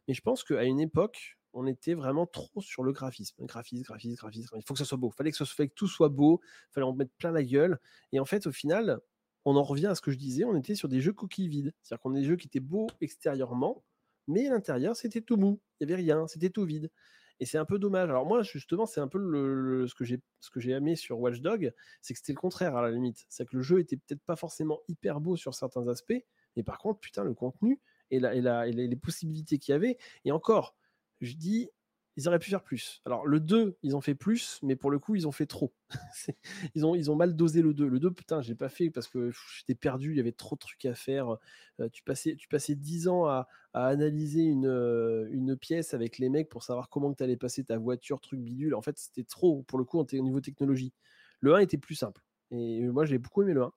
Mais 0.07 0.15
je 0.15 0.21
pense 0.21 0.43
qu'à 0.43 0.63
une 0.63 0.79
époque, 0.79 1.37
on 1.53 1.67
était 1.67 1.93
vraiment 1.93 2.25
trop 2.25 2.61
sur 2.61 2.83
le 2.83 2.91
graphisme. 2.91 3.45
Graphisme, 3.45 3.83
graphisme, 3.83 4.15
graphisme. 4.15 4.55
Il 4.55 4.63
faut 4.63 4.73
que 4.73 4.79
ça 4.79 4.85
soit 4.85 4.97
beau. 4.97 5.11
Fallait 5.11 5.31
que, 5.31 5.37
que 5.43 5.73
tout 5.73 5.87
soit 5.87 6.09
beau. 6.09 6.41
Fallait 6.71 6.85
en 6.85 6.93
mettre 6.93 7.13
plein 7.17 7.31
la 7.31 7.43
gueule. 7.43 7.79
Et 8.11 8.19
en 8.19 8.25
fait, 8.25 8.47
au 8.47 8.51
final, 8.51 8.99
on 9.45 9.55
en 9.55 9.63
revient 9.63 9.87
à 9.87 9.95
ce 9.95 10.01
que 10.01 10.11
je 10.11 10.17
disais. 10.17 10.43
On 10.43 10.55
était 10.55 10.75
sur 10.75 10.87
des 10.87 11.01
jeux 11.01 11.13
coquilles 11.13 11.49
vides. 11.49 11.73
C'est-à-dire 11.81 12.01
qu'on 12.01 12.15
a 12.15 12.19
des 12.19 12.25
jeux 12.25 12.35
qui 12.35 12.47
étaient 12.47 12.59
beaux 12.59 12.87
extérieurement, 13.01 13.83
mais 14.27 14.49
l'intérieur, 14.49 14.95
c'était 14.95 15.21
tout 15.21 15.37
mou. 15.37 15.61
Il 15.79 15.87
n'y 15.87 15.93
avait 15.93 16.01
rien. 16.01 16.27
C'était 16.27 16.49
tout 16.49 16.65
vide. 16.65 16.91
Et 17.39 17.45
c'est 17.45 17.57
un 17.57 17.65
peu 17.65 17.79
dommage. 17.79 18.09
Alors 18.09 18.25
moi, 18.25 18.43
justement, 18.43 18.85
c'est 18.85 19.01
un 19.01 19.07
peu 19.07 19.17
le, 19.17 19.87
ce 19.87 19.95
que 19.95 20.59
j'ai 20.59 20.71
aimé 20.71 20.95
sur 20.95 21.19
Watch 21.19 21.41
Dog, 21.41 21.73
c'est 22.01 22.13
que 22.13 22.19
c'était 22.19 22.33
le 22.33 22.39
contraire 22.39 22.75
à 22.75 22.83
la 22.83 22.91
limite. 22.91 23.25
C'est 23.29 23.47
que 23.47 23.55
le 23.55 23.63
jeu 23.63 23.79
était 23.79 23.97
peut-être 23.97 24.21
pas 24.23 24.35
forcément 24.35 24.81
hyper 24.87 25.19
beau 25.19 25.35
sur 25.35 25.55
certains 25.55 25.87
aspects, 25.87 26.23
mais 26.55 26.61
par 26.61 26.77
contre, 26.77 26.99
putain, 26.99 27.23
le 27.23 27.33
contenu 27.33 27.81
et, 28.11 28.19
la, 28.19 28.35
et, 28.35 28.41
la, 28.41 28.67
et 28.67 28.71
les 28.71 28.95
possibilités 28.95 29.57
qu'il 29.57 29.71
y 29.71 29.75
avait. 29.75 29.97
Et 30.23 30.31
encore, 30.31 30.75
je 31.19 31.33
dis, 31.33 31.71
ils 32.17 32.27
auraient 32.27 32.39
pu 32.39 32.49
faire 32.49 32.63
plus. 32.63 33.01
Alors 33.05 33.25
le 33.25 33.39
2, 33.39 33.77
ils 33.83 33.95
ont 33.95 34.01
fait 34.01 34.15
plus, 34.15 34.59
mais 34.63 34.75
pour 34.75 34.91
le 34.91 34.99
coup, 34.99 35.15
ils 35.15 35.27
ont 35.27 35.31
fait 35.31 35.45
trop. 35.45 35.73
Ils, 36.75 36.85
ont, 36.85 36.95
ils 36.95 37.11
ont 37.11 37.15
mal 37.15 37.35
dosé 37.35 37.61
le 37.61 37.73
2. 37.73 37.87
Le 37.87 37.99
2, 37.99 38.11
putain, 38.11 38.41
je 38.41 38.49
l'ai 38.49 38.55
pas 38.55 38.69
fait 38.69 38.89
parce 38.89 39.07
que 39.07 39.31
j'étais 39.57 39.75
perdu, 39.75 40.11
il 40.11 40.17
y 40.17 40.19
avait 40.19 40.31
trop 40.31 40.55
de 40.55 40.59
trucs 40.59 40.85
à 40.85 40.93
faire. 40.93 41.37
Euh, 41.79 41.89
tu, 41.89 42.03
passais, 42.03 42.35
tu 42.35 42.47
passais 42.47 42.75
10 42.75 43.07
ans 43.09 43.25
à, 43.25 43.47
à 43.73 43.87
analyser 43.87 44.43
une, 44.43 44.67
euh, 44.67 45.27
une 45.31 45.57
pièce 45.57 45.93
avec 45.93 46.17
les 46.17 46.29
mecs 46.29 46.49
pour 46.49 46.63
savoir 46.63 46.89
comment 46.89 47.13
tu 47.13 47.23
allais 47.23 47.37
passer 47.37 47.63
ta 47.63 47.77
voiture, 47.77 48.21
truc 48.21 48.39
bidule. 48.39 48.75
En 48.75 48.81
fait, 48.81 48.97
c'était 48.97 49.23
trop 49.23 49.63
pour 49.63 49.79
le 49.79 49.85
coup 49.85 49.99
au 49.99 50.05
niveau 50.13 50.39
technologie. 50.39 50.93
Le 51.39 51.55
1 51.55 51.59
était 51.59 51.77
plus 51.77 51.95
simple. 51.95 52.21
Et 52.51 52.81
moi, 52.87 53.05
j'ai 53.05 53.17
beaucoup 53.17 53.41
aimé 53.41 53.53
le 53.53 53.63
1. 53.63 53.73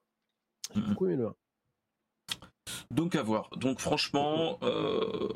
J'ai 0.75 0.81
beaucoup 0.81 1.07
aimé 1.07 1.17
le 1.17 1.27
1. 1.27 1.35
Donc 2.91 3.15
à 3.15 3.23
voir. 3.23 3.49
Donc 3.57 3.79
franchement, 3.79 4.57
euh, 4.63 5.29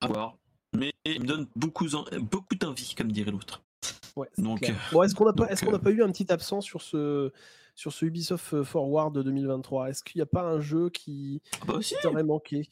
à 0.00 0.06
voir. 0.06 0.38
Mais 0.74 0.92
il 1.04 1.20
me 1.20 1.26
donne 1.26 1.46
beaucoup, 1.56 1.86
beaucoup 2.20 2.54
d'envie, 2.54 2.94
comme 2.96 3.12
dirait 3.12 3.30
l'autre. 3.30 3.62
Ouais, 4.16 4.28
c'est 4.34 4.42
Donc. 4.42 4.72
Bon, 4.92 5.02
est-ce 5.02 5.14
qu'on 5.14 5.24
n'a 5.24 5.32
pas, 5.32 5.44
donc, 5.44 5.50
est-ce 5.50 5.64
qu'on 5.64 5.74
euh, 5.74 5.78
pas 5.78 5.90
eu 5.90 6.02
un 6.02 6.10
petit 6.10 6.30
absent 6.32 6.60
sur 6.60 6.82
ce, 6.82 7.32
sur 7.74 7.92
ce 7.92 8.04
Ubisoft 8.04 8.54
euh, 8.54 8.64
Forward 8.64 9.18
2023 9.22 9.90
Est-ce 9.90 10.02
qu'il 10.04 10.18
n'y 10.18 10.22
a 10.22 10.26
pas 10.26 10.42
un 10.42 10.60
jeu 10.60 10.90
qui 10.90 11.42
Ah 11.62 11.64
bah 11.66 11.78
t'aurait 12.02 12.22
manqué? 12.22 12.68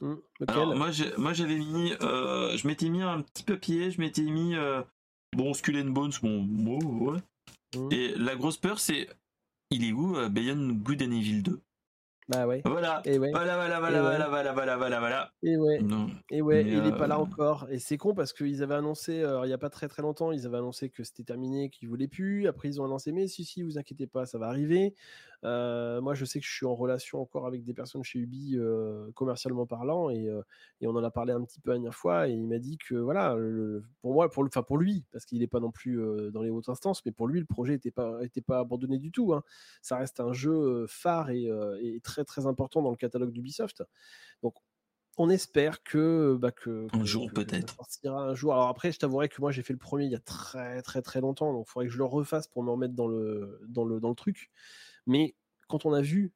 Hmm, 0.00 0.16
Alors 0.46 0.76
moi, 0.76 0.90
j'avais 0.90 1.58
mis, 1.58 1.92
euh, 2.02 2.56
je 2.56 2.66
m'étais 2.66 2.88
mis 2.88 3.02
un 3.02 3.22
petit 3.22 3.42
papier, 3.42 3.90
je 3.90 4.00
m'étais 4.00 4.22
mis 4.22 4.54
euh, 4.54 4.82
bon 5.36 5.52
Skull 5.54 5.80
and 5.80 5.90
Bones, 5.90 6.12
bon, 6.22 6.42
bon, 6.42 6.78
ouais. 7.10 7.18
Hmm. 7.76 7.88
Et 7.90 8.14
la 8.16 8.36
grosse 8.36 8.58
peur 8.58 8.78
c'est, 8.78 9.08
il 9.70 9.84
est 9.84 9.92
où 9.92 10.16
euh, 10.16 10.28
Beyond 10.28 10.72
Good 10.82 11.02
and 11.02 11.10
Evil 11.10 11.42
2 11.42 11.60
Bah 12.28 12.46
ouais. 12.46 12.60
Voilà, 12.64 13.00
Et 13.06 13.18
ouais. 13.18 13.30
voilà, 13.30 13.56
voilà, 13.56 13.80
voilà, 13.80 13.96
Et 13.96 14.00
ouais. 14.00 14.06
voilà, 14.06 14.28
voilà, 14.28 14.52
voilà, 14.52 14.76
voilà, 14.76 15.00
voilà. 15.00 15.32
Et 15.42 15.56
ouais. 15.56 15.78
Non. 15.80 16.08
Et 16.30 16.42
ouais, 16.42 16.62
Mais, 16.62 16.72
il 16.72 16.86
est 16.86 16.96
pas 16.96 17.06
là 17.06 17.16
euh, 17.16 17.22
encore. 17.22 17.66
Et 17.70 17.78
c'est 17.78 17.96
con 17.96 18.14
parce 18.14 18.34
qu'ils 18.34 18.62
avaient 18.62 18.74
annoncé, 18.74 19.22
euh, 19.22 19.46
il 19.46 19.50
y 19.50 19.54
a 19.54 19.58
pas 19.58 19.70
très 19.70 19.88
très 19.88 20.02
longtemps, 20.02 20.30
ils 20.30 20.44
avaient 20.44 20.58
annoncé 20.58 20.90
que 20.90 21.04
c'était 21.04 21.24
terminé, 21.24 21.70
qu'ils 21.70 21.88
voulaient 21.88 22.06
plus. 22.06 22.46
Après, 22.46 22.68
ils 22.68 22.82
ont 22.82 22.84
annoncé, 22.84 23.12
mais 23.12 23.28
si, 23.28 23.44
si, 23.44 23.62
vous 23.62 23.78
inquiétez 23.78 24.06
pas, 24.06 24.26
ça 24.26 24.36
va 24.36 24.48
arriver. 24.48 24.94
Euh, 25.44 26.00
moi, 26.00 26.14
je 26.14 26.24
sais 26.24 26.40
que 26.40 26.46
je 26.46 26.52
suis 26.52 26.66
en 26.66 26.74
relation 26.74 27.20
encore 27.20 27.46
avec 27.46 27.62
des 27.62 27.72
personnes 27.74 28.02
chez 28.02 28.18
Ubi, 28.18 28.56
euh, 28.56 29.10
commercialement 29.12 29.66
parlant, 29.66 30.10
et, 30.10 30.28
euh, 30.28 30.42
et 30.80 30.86
on 30.86 30.90
en 30.96 31.04
a 31.04 31.10
parlé 31.10 31.32
un 31.32 31.44
petit 31.44 31.60
peu 31.60 31.70
la 31.70 31.76
dernière 31.76 31.94
fois. 31.94 32.28
Et 32.28 32.32
il 32.32 32.46
m'a 32.48 32.58
dit 32.58 32.76
que 32.78 32.94
voilà, 32.96 33.34
le- 33.36 33.84
pour 34.00 34.12
moi, 34.12 34.28
pour, 34.30 34.42
le- 34.42 34.48
enfin 34.48 34.62
pour 34.62 34.78
lui, 34.78 35.04
parce 35.12 35.24
qu'il 35.24 35.38
n'est 35.40 35.46
pas 35.46 35.60
non 35.60 35.70
plus 35.70 35.98
dans 36.32 36.42
les 36.42 36.50
hautes 36.50 36.68
instances, 36.68 37.04
mais 37.06 37.12
pour 37.12 37.28
lui, 37.28 37.38
le 37.40 37.46
projet 37.46 37.74
n'était 37.74 37.90
pas, 37.92 38.18
était 38.24 38.40
pas 38.40 38.58
abandonné 38.60 38.98
du 38.98 39.12
tout. 39.12 39.32
hein. 39.32 39.42
Ça 39.82 39.96
reste 39.98 40.20
un 40.20 40.32
jeu 40.32 40.86
phare 40.88 41.30
et, 41.30 41.48
et 41.80 42.00
très 42.00 42.24
très 42.24 42.46
important 42.46 42.82
dans 42.82 42.90
le 42.90 42.96
catalogue 42.96 43.30
d'Ubisoft. 43.32 43.84
Donc, 44.42 44.54
on 45.20 45.30
espère 45.30 45.82
que, 45.82 46.36
bah, 46.40 46.52
que 46.52 46.86
Un 46.92 46.98
que- 47.00 47.04
jour, 47.04 47.28
peut-être. 47.34 47.74
sortira 47.74 48.22
un 48.28 48.34
jour. 48.36 48.52
Alors 48.52 48.68
après, 48.68 48.92
je 48.92 49.00
t'avouerai 49.00 49.28
que 49.28 49.40
moi 49.40 49.50
j'ai 49.50 49.62
fait 49.62 49.72
le 49.72 49.78
premier 49.78 50.04
il 50.04 50.12
y 50.12 50.14
a 50.14 50.20
très 50.20 50.80
très 50.82 51.02
très 51.02 51.20
longtemps, 51.20 51.52
donc 51.52 51.66
il 51.68 51.70
faudrait 51.72 51.86
que 51.88 51.92
je 51.92 51.98
le 51.98 52.04
refasse 52.04 52.46
pour 52.46 52.62
me 52.62 52.70
remettre 52.70 52.94
dans 52.94 53.08
le 53.08 53.60
dans 53.68 53.84
le 53.84 53.98
dans 53.98 54.10
le 54.10 54.14
truc. 54.14 54.50
Mais 55.08 55.34
quand 55.66 55.86
on 55.86 55.92
a 55.92 56.02
vu 56.02 56.32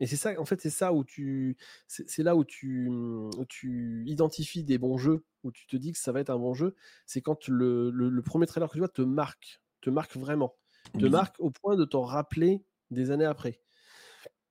Et 0.00 0.06
c'est 0.06 0.16
ça, 0.16 0.40
en 0.40 0.44
fait, 0.44 0.60
c'est 0.60 0.70
ça 0.70 0.92
où 0.92 1.04
tu, 1.04 1.56
c'est 1.88 2.22
là 2.22 2.36
où 2.36 2.44
tu, 2.44 2.88
où 2.88 3.44
tu 3.48 4.04
identifies 4.06 4.64
des 4.64 4.78
bons 4.78 4.96
jeux, 4.96 5.24
où 5.42 5.52
tu 5.52 5.66
te 5.66 5.76
dis 5.76 5.92
que 5.92 5.98
ça 5.98 6.12
va 6.12 6.20
être 6.20 6.30
un 6.30 6.38
bon 6.38 6.54
jeu. 6.54 6.74
C'est 7.06 7.20
quand 7.20 7.48
le, 7.48 7.90
le, 7.90 8.22
premier 8.22 8.46
trailer 8.46 8.68
que 8.68 8.74
tu 8.74 8.78
vois 8.78 8.88
te 8.88 9.02
marque, 9.02 9.60
te 9.80 9.90
marque 9.90 10.16
vraiment, 10.16 10.54
te 10.98 11.06
marque 11.06 11.36
au 11.40 11.50
point 11.50 11.76
de 11.76 11.84
t'en 11.84 12.02
rappeler 12.02 12.64
des 12.90 13.10
années 13.10 13.24
après. 13.24 13.60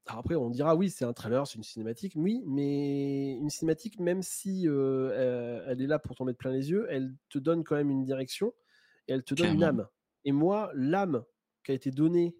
après, 0.06 0.36
on 0.36 0.50
dira 0.50 0.76
oui, 0.76 0.90
c'est 0.90 1.06
un 1.06 1.14
trailer, 1.14 1.48
c'est 1.48 1.56
une 1.56 1.64
cinématique, 1.64 2.14
oui, 2.16 2.44
mais 2.46 3.38
une 3.38 3.50
cinématique, 3.50 4.00
même 4.00 4.22
si 4.22 4.68
euh, 4.68 5.64
elle 5.68 5.82
est 5.82 5.88
là 5.88 5.98
pour 5.98 6.16
t'en 6.16 6.26
mettre 6.26 6.40
plein 6.40 6.52
les 6.52 6.72
yeux, 6.72 6.88
elle 6.90 7.16
te 7.30 7.40
donne 7.40 7.64
quand 7.64 7.76
même 7.76 7.90
une 7.90 8.04
direction 8.04 8.54
et 9.08 9.14
elle 9.14 9.24
te 9.24 9.34
donne 9.34 9.56
une 9.56 9.64
âme. 9.64 9.88
Et 10.26 10.34
moi, 10.34 10.72
l'âme 10.74 11.24
qui 11.64 11.72
a 11.72 11.74
été 11.74 11.90
donnée 11.90 12.36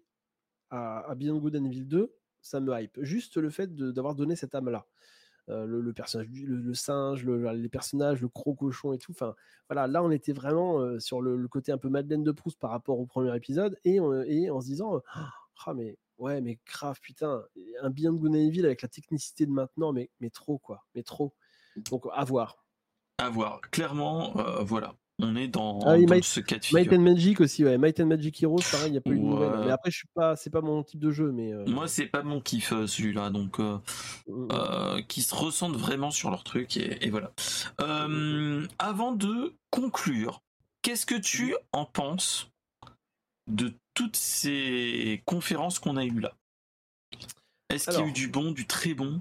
à, 0.70 1.00
à 1.10 1.14
Beyond 1.14 1.38
Good 1.38 1.56
and 1.56 1.64
Evil 1.64 1.84
2, 1.84 2.14
ça 2.42 2.60
me 2.60 2.80
hype. 2.80 2.98
Juste 3.02 3.36
le 3.36 3.50
fait 3.50 3.74
d'avoir 3.74 4.14
donné 4.14 4.36
cette 4.36 4.54
âme-là. 4.54 4.86
Euh, 5.48 5.64
le, 5.64 5.92
personnage, 5.94 6.28
le, 6.30 6.74
singe, 6.74 7.24
les 7.24 7.68
personnages, 7.70 8.20
le 8.20 8.28
croc-cochon 8.28 8.92
et 8.92 8.98
tout. 8.98 9.12
Enfin, 9.12 9.34
voilà, 9.68 9.86
là, 9.86 10.02
on 10.02 10.10
était 10.10 10.34
vraiment 10.34 10.80
euh, 10.80 11.00
sur 11.00 11.22
le, 11.22 11.48
côté 11.48 11.72
un 11.72 11.78
peu 11.78 11.88
Madeleine 11.88 12.22
de 12.22 12.32
Proust 12.32 12.58
par 12.58 12.70
rapport 12.70 12.98
au 12.98 13.06
premier 13.06 13.34
épisode 13.34 13.78
et, 13.84 13.98
en 13.98 14.60
se 14.60 14.66
disant, 14.66 15.00
ah, 15.14 15.74
mais 15.74 15.96
ouais, 16.18 16.42
mais 16.42 16.58
grave, 16.66 17.00
putain, 17.00 17.42
un 17.80 17.90
Beyond 17.90 18.14
Good 18.14 18.36
and 18.36 18.64
avec 18.64 18.82
la 18.82 18.88
technicité 18.88 19.46
de 19.46 19.50
maintenant, 19.50 19.92
mais, 19.92 20.10
mais 20.20 20.28
trop, 20.28 20.58
quoi, 20.58 20.84
mais 20.94 21.02
trop. 21.02 21.34
Donc, 21.90 22.04
à 22.12 22.24
voir. 22.24 22.62
À 23.16 23.30
voir. 23.30 23.62
Clairement, 23.70 24.36
euh, 24.38 24.62
voilà 24.62 24.94
on 25.20 25.34
est 25.34 25.48
dans, 25.48 25.80
ah 25.80 25.96
ce 26.22 26.40
cas 26.40 26.58
de 26.58 26.64
figure. 26.64 26.80
Might 26.80 26.92
and 26.92 27.02
Magic 27.02 27.40
aussi, 27.40 27.64
ouais. 27.64 27.76
Might 27.76 27.98
and 28.00 28.06
Magic 28.06 28.40
Heroes, 28.40 28.62
pareil, 28.70 28.88
il 28.88 28.92
n'y 28.92 28.98
a 28.98 29.00
pas 29.00 29.10
eu 29.10 29.18
de 29.18 29.24
nouvelles. 29.24 29.64
Mais 29.64 29.70
après, 29.70 29.90
je 29.90 29.96
suis 29.96 30.08
pas, 30.14 30.36
c'est 30.36 30.50
pas 30.50 30.60
mon 30.60 30.84
type 30.84 31.00
de 31.00 31.10
jeu. 31.10 31.32
Mais 31.32 31.52
euh, 31.52 31.64
Moi, 31.66 31.88
c'est 31.88 32.06
pas 32.06 32.22
mon 32.22 32.40
kiff 32.40 32.72
euh, 32.72 32.86
celui-là, 32.86 33.30
donc 33.30 33.58
euh, 33.58 33.78
mm, 34.28 34.44
mm. 34.44 35.02
qui 35.08 35.22
se 35.22 35.34
ressentent 35.34 35.76
vraiment 35.76 36.10
sur 36.10 36.30
leur 36.30 36.44
truc 36.44 36.76
et, 36.76 37.10
voilà. 37.10 37.32
avant 38.78 39.12
de 39.12 39.56
conclure, 39.70 40.42
qu'est-ce 40.82 41.06
que 41.06 41.16
tu 41.16 41.54
en 41.72 41.84
penses 41.84 42.50
de 43.48 43.72
toutes 43.94 44.16
ces 44.16 45.22
conférences 45.24 45.80
qu'on 45.80 45.96
a 45.96 46.04
eues 46.04 46.20
là? 46.20 46.32
Est-ce 47.70 47.90
qu'il 47.90 48.00
y 48.00 48.02
a 48.02 48.06
eu 48.06 48.12
du 48.12 48.28
bon, 48.28 48.52
du 48.52 48.66
très 48.66 48.94
bon? 48.94 49.20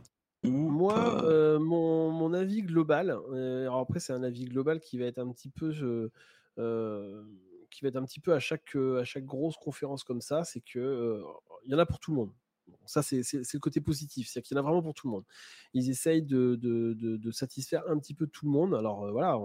Moi, 0.52 1.24
euh, 1.24 1.60
mon, 1.60 2.12
mon, 2.12 2.34
avis 2.34 2.62
global, 2.62 3.18
euh, 3.32 3.64
alors 3.64 3.80
après 3.80 4.00
c'est 4.00 4.14
un 4.14 4.24
avis 4.24 4.46
global 4.46 4.80
qui 4.80 4.98
va 4.98 5.06
être 5.06 5.20
un 5.20 5.32
petit 5.32 5.50
peu, 5.50 5.72
euh, 6.58 7.24
qui 7.70 7.82
va 7.82 7.90
être 7.90 7.96
un 7.96 8.06
petit 8.06 8.20
peu 8.20 8.34
à 8.34 8.40
chaque, 8.40 8.76
à 8.76 9.04
chaque 9.04 9.26
grosse 9.26 9.58
conférence 9.58 10.04
comme 10.04 10.22
ça, 10.22 10.44
c'est 10.44 10.62
que 10.62 11.24
il 11.66 11.72
y 11.72 11.76
en 11.76 11.80
a 11.80 11.86
pour 11.86 12.00
tout 12.00 12.12
le 12.12 12.18
monde. 12.18 12.32
Ça 12.86 13.02
c'est 13.02 13.22
le 13.34 13.60
côté 13.60 13.82
positif, 13.82 14.28
c'est 14.30 14.42
qu'il 14.42 14.56
y 14.56 14.60
en 14.60 14.64
a 14.64 14.64
vraiment 14.64 14.82
pour 14.82 14.94
tout 14.94 15.08
le 15.08 15.12
monde. 15.12 15.24
Ils 15.74 15.90
essayent 15.90 16.24
de, 16.24 16.56
de, 16.56 16.94
de, 16.94 17.32
satisfaire 17.32 17.84
un 17.88 17.98
petit 17.98 18.14
peu 18.14 18.28
tout 18.28 18.46
le 18.46 18.52
monde. 18.52 18.74
Alors 18.76 19.12
voilà, 19.12 19.40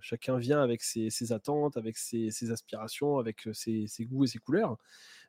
chacun 0.00 0.38
vient 0.38 0.60
avec 0.60 0.82
ses, 0.82 1.10
ses 1.10 1.32
attentes, 1.32 1.76
avec 1.76 1.96
ses, 1.96 2.30
ses, 2.30 2.50
aspirations, 2.50 3.18
avec 3.18 3.48
ses, 3.52 3.86
ses 3.86 4.04
goûts 4.04 4.24
et 4.24 4.28
ses 4.28 4.38
couleurs 4.38 4.76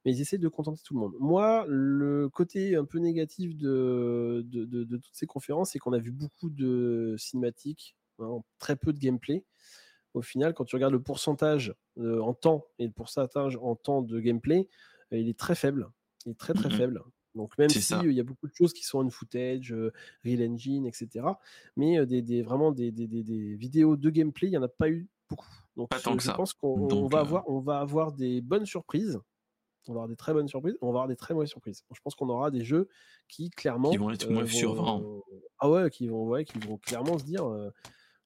mais 0.06 0.16
ils 0.16 0.22
essaient 0.22 0.38
de 0.38 0.48
contenter 0.48 0.82
tout 0.84 0.94
le 0.94 1.00
monde. 1.00 1.14
Moi, 1.20 1.66
le 1.68 2.30
côté 2.30 2.76
un 2.76 2.86
peu 2.86 3.00
négatif 3.00 3.56
de, 3.56 4.44
de, 4.46 4.98
toutes 4.98 5.14
ces 5.14 5.28
conférences, 5.28 5.72
c'est 5.72 5.80
qu'on 5.80 5.94
a 5.94 6.00
vu 6.00 6.12
beaucoup 6.12 6.50
de 6.50 7.16
cinématiques, 7.18 7.96
hein, 8.20 8.42
très 8.60 8.76
peu 8.76 8.94
de 8.94 9.00
gameplay. 9.00 9.44
Au 10.14 10.22
final, 10.22 10.54
quand 10.54 10.66
tu 10.66 10.76
regardes 10.76 10.94
le 10.94 11.02
pourcentage 11.02 11.74
euh, 11.98 12.20
en 12.20 12.34
temps 12.34 12.66
et 12.80 12.86
le 12.86 12.92
pourcentage 12.92 13.58
en 13.58 13.76
temps 13.76 14.02
de 14.02 14.20
gameplay, 14.20 14.68
euh, 15.14 15.18
il 15.18 15.30
est 15.30 15.38
très 15.38 15.56
faible. 15.56 15.90
Il 16.26 16.32
est 16.32 16.38
très 16.38 16.54
très 16.54 16.70
mmh 16.70 16.74
faible. 16.74 17.04
Donc 17.36 17.58
même 17.58 17.70
s'il 17.70 18.04
il 18.04 18.14
y 18.14 18.20
a 18.20 18.24
beaucoup 18.24 18.48
de 18.48 18.54
choses 18.54 18.74
qui 18.74 18.84
sont 18.84 19.06
en 19.06 19.10
footage, 19.10 19.72
euh, 19.72 19.92
Real 20.26 20.50
Engine, 20.50 20.86
etc. 20.86 21.26
Mais 21.78 22.06
des, 22.06 22.42
vraiment 22.42 22.72
des, 22.72 22.92
des, 22.92 23.56
vidéos 23.56 23.96
de 23.96 24.10
gameplay, 24.10 24.48
il 24.48 24.52
n'y 24.52 24.58
en 24.58 24.64
a 24.64 24.68
pas 24.68 24.90
eu 24.90 25.08
beaucoup. 25.30 25.48
Donc 25.78 25.90
je, 25.94 26.32
pense 26.32 26.54
qu'on 26.54 27.08
va, 27.08 27.20
avoir, 27.20 27.50
on 27.50 27.60
va 27.60 27.80
avoir 27.80 28.12
des 28.12 28.42
bonnes 28.42 28.66
surprises. 28.66 29.20
On 29.88 29.94
va 29.94 30.02
avoir 30.02 30.08
des 30.10 30.16
très 30.16 30.34
bonnes 30.34 30.48
surprises, 30.48 30.78
on 30.82 30.88
va 30.88 31.00
avoir 31.00 31.08
des 31.08 31.16
très 31.16 31.34
mauvaises 31.34 31.50
surprises. 31.50 31.84
Je 31.92 32.00
pense 32.04 32.14
qu'on 32.14 32.30
aura 32.30 32.52
des 32.52 32.64
jeux 32.64 32.88
qui 33.28 33.50
clairement 33.50 33.90
qui 33.90 33.98
vont 33.98 34.12
être 34.12 34.30
moins 34.30 34.44
euh, 34.44 35.20
Ah 35.58 35.70
ouais, 35.70 35.90
qui 35.90 36.08
vont, 36.08 36.28
ouais, 36.28 36.46
qui 36.46 36.60
vont 36.60 36.78
clairement 36.78 37.18
se 37.18 37.24
dire, 37.24 37.44
euh, 37.46 37.72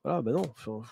voilà, 0.03 0.21
ben 0.21 0.33
non, 0.33 0.43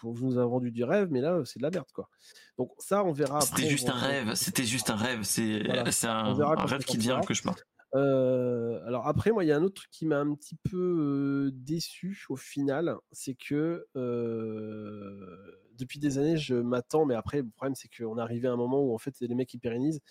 vous 0.02 0.26
nous 0.26 0.38
avez 0.38 0.50
vendu 0.50 0.72
du 0.72 0.84
rêve, 0.86 1.10
mais 1.12 1.20
là 1.20 1.42
c'est 1.46 1.60
de 1.60 1.64
la 1.64 1.70
merde 1.70 1.92
quoi. 1.94 2.10
Donc 2.58 2.72
ça, 2.78 3.04
on 3.04 3.12
verra. 3.12 3.42
C'était 3.42 3.70
juste 3.70 3.90
un 3.90 3.94
rêve. 3.94 4.34
C'était 4.36 4.64
juste 4.64 4.90
un 4.90 4.96
rêve. 4.96 5.24
C'est 5.24 5.68
un, 6.08 6.34
rêve 6.66 6.84
qui 6.86 6.98
devient 6.98 7.12
un 7.12 7.22
cauchemar. 7.22 7.56
Euh, 7.96 8.84
alors 8.86 9.08
après, 9.08 9.32
moi, 9.32 9.44
il 9.44 9.48
y 9.48 9.52
a 9.52 9.58
un 9.58 9.64
autre 9.64 9.76
truc 9.76 9.92
qui 9.92 10.06
m'a 10.06 10.20
un 10.20 10.34
petit 10.34 10.56
peu 10.56 11.52
déçu 11.54 12.26
au 12.30 12.36
final, 12.36 12.96
c'est 13.12 13.36
que 13.36 13.86
depuis 15.76 16.00
des 16.00 16.18
années, 16.18 16.38
je 16.38 16.56
m'attends, 16.56 17.06
mais 17.06 17.16
après, 17.16 17.42
le 17.42 17.50
problème, 17.50 17.76
c'est 17.76 17.90
qu'on 17.90 18.18
est 18.18 18.22
arrivé 18.22 18.48
à 18.48 18.52
un 18.52 18.58
moment 18.58 18.82
où 18.82 18.94
en 18.94 18.98
fait, 18.98 19.20
les 19.20 19.36
mecs 19.36 19.50
qui 19.50 19.58
pérennisent 19.58 20.02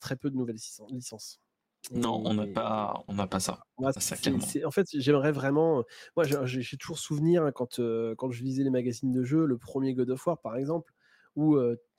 très 0.00 0.16
peu 0.16 0.30
de 0.30 0.36
nouvelles 0.36 0.58
licences. 0.90 1.40
non, 1.90 2.22
on 2.24 2.34
n'a 2.34 2.46
pas, 2.46 3.02
on 3.08 3.14
n'a 3.14 3.26
pas 3.26 3.40
ça. 3.40 3.64
en 4.64 4.70
fait, 4.70 4.86
j'aimerais 4.92 5.32
vraiment. 5.32 5.84
Moi, 6.16 6.24
j'ai 6.44 6.76
toujours 6.76 6.98
souvenir 6.98 7.44
hein, 7.44 7.52
quand 7.52 7.80
quand 8.16 8.30
je 8.30 8.42
lisais 8.42 8.62
les 8.62 8.70
magazines 8.70 9.10
de 9.10 9.24
jeux, 9.24 9.46
le 9.46 9.58
premier 9.58 9.94
God 9.94 10.10
of 10.10 10.26
War, 10.26 10.40
par 10.40 10.56
exemple, 10.56 10.92
où 11.34 11.58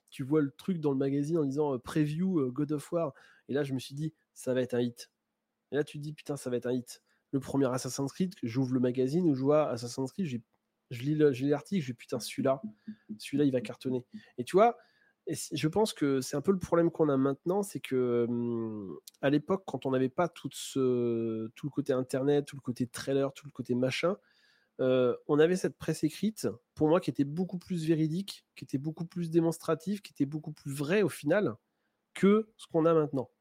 tu 0.10 0.24
vois 0.24 0.42
le 0.42 0.52
truc 0.52 0.80
dans 0.80 0.92
le 0.92 0.98
magazine 0.98 1.40
en 1.40 1.44
disant 1.44 1.80
preview 1.80 2.52
God 2.52 2.72
of 2.72 2.92
War, 2.92 3.14
et 3.50 3.54
là, 3.54 3.64
je 3.64 3.74
me 3.74 3.80
suis 3.80 3.96
dit, 3.96 4.14
ça 4.34 4.54
va 4.54 4.62
être 4.62 4.74
un 4.74 4.82
hit. 4.82 5.10
Et 5.74 5.76
là, 5.76 5.84
tu 5.84 5.98
te 5.98 6.04
dis, 6.04 6.14
putain, 6.14 6.38
ça 6.38 6.50
va 6.50 6.58
être 6.58 6.68
un 6.68 6.72
hit. 6.72 7.02
Le 7.32 7.40
premier 7.40 7.66
Assassin's 7.66 8.14
Creed, 8.14 8.36
j'ouvre 8.44 8.76
le 8.76 8.80
magazine 8.80 9.28
où 9.28 9.34
je 9.34 9.42
vois 9.42 9.68
Assassin's 9.70 10.12
Creed, 10.12 10.44
je 10.92 11.02
lis 11.02 11.16
l'article, 11.16 11.82
je 11.82 11.92
dis, 11.92 11.98
putain, 11.98 12.20
celui-là, 12.20 12.62
celui-là, 13.18 13.44
il 13.44 13.52
va 13.52 13.60
cartonner. 13.60 14.06
Et 14.38 14.44
tu 14.44 14.56
vois, 14.56 14.78
et 15.26 15.34
je 15.52 15.68
pense 15.68 15.94
que 15.94 16.22
c'est 16.22 16.36
un 16.36 16.42
peu 16.42 16.52
le 16.52 16.60
problème 16.60 16.92
qu'on 16.92 17.10
a 17.10 17.18
maintenant, 17.18 17.64
c'est 17.64 17.80
que 17.80 18.28
à 19.22 19.32
l'époque, 19.32 19.64
quand 19.66 19.88
on 19.88 19.92
n'avait 19.92 20.10
pas 20.10 20.28
tout, 20.28 20.50
ce, 20.52 21.48
tout 21.56 21.66
le 21.66 21.72
côté 21.72 21.92
internet, 21.92 22.46
tout 22.46 22.56
le 22.56 22.62
côté 22.62 22.86
trailer, 22.86 23.34
tout 23.34 23.48
le 23.48 23.52
côté 23.52 23.74
machin, 23.74 24.16
on 24.80 25.40
avait 25.40 25.56
cette 25.56 25.78
presse 25.78 26.04
écrite, 26.04 26.48
pour 26.76 26.88
moi, 26.88 27.00
qui 27.00 27.10
était 27.10 27.24
beaucoup 27.24 27.58
plus 27.58 27.86
véridique, 27.86 28.46
qui 28.56 28.66
était 28.66 28.78
beaucoup 28.78 29.06
plus 29.06 29.32
démonstrative, 29.32 30.02
qui 30.02 30.12
était 30.12 30.28
beaucoup 30.28 30.52
plus 30.52 30.72
vrai 30.72 31.02
au 31.02 31.10
final 31.10 31.56
que 32.14 32.52
ce 32.58 32.68
qu'on 32.68 32.86
a 32.86 32.94
maintenant. 32.94 33.32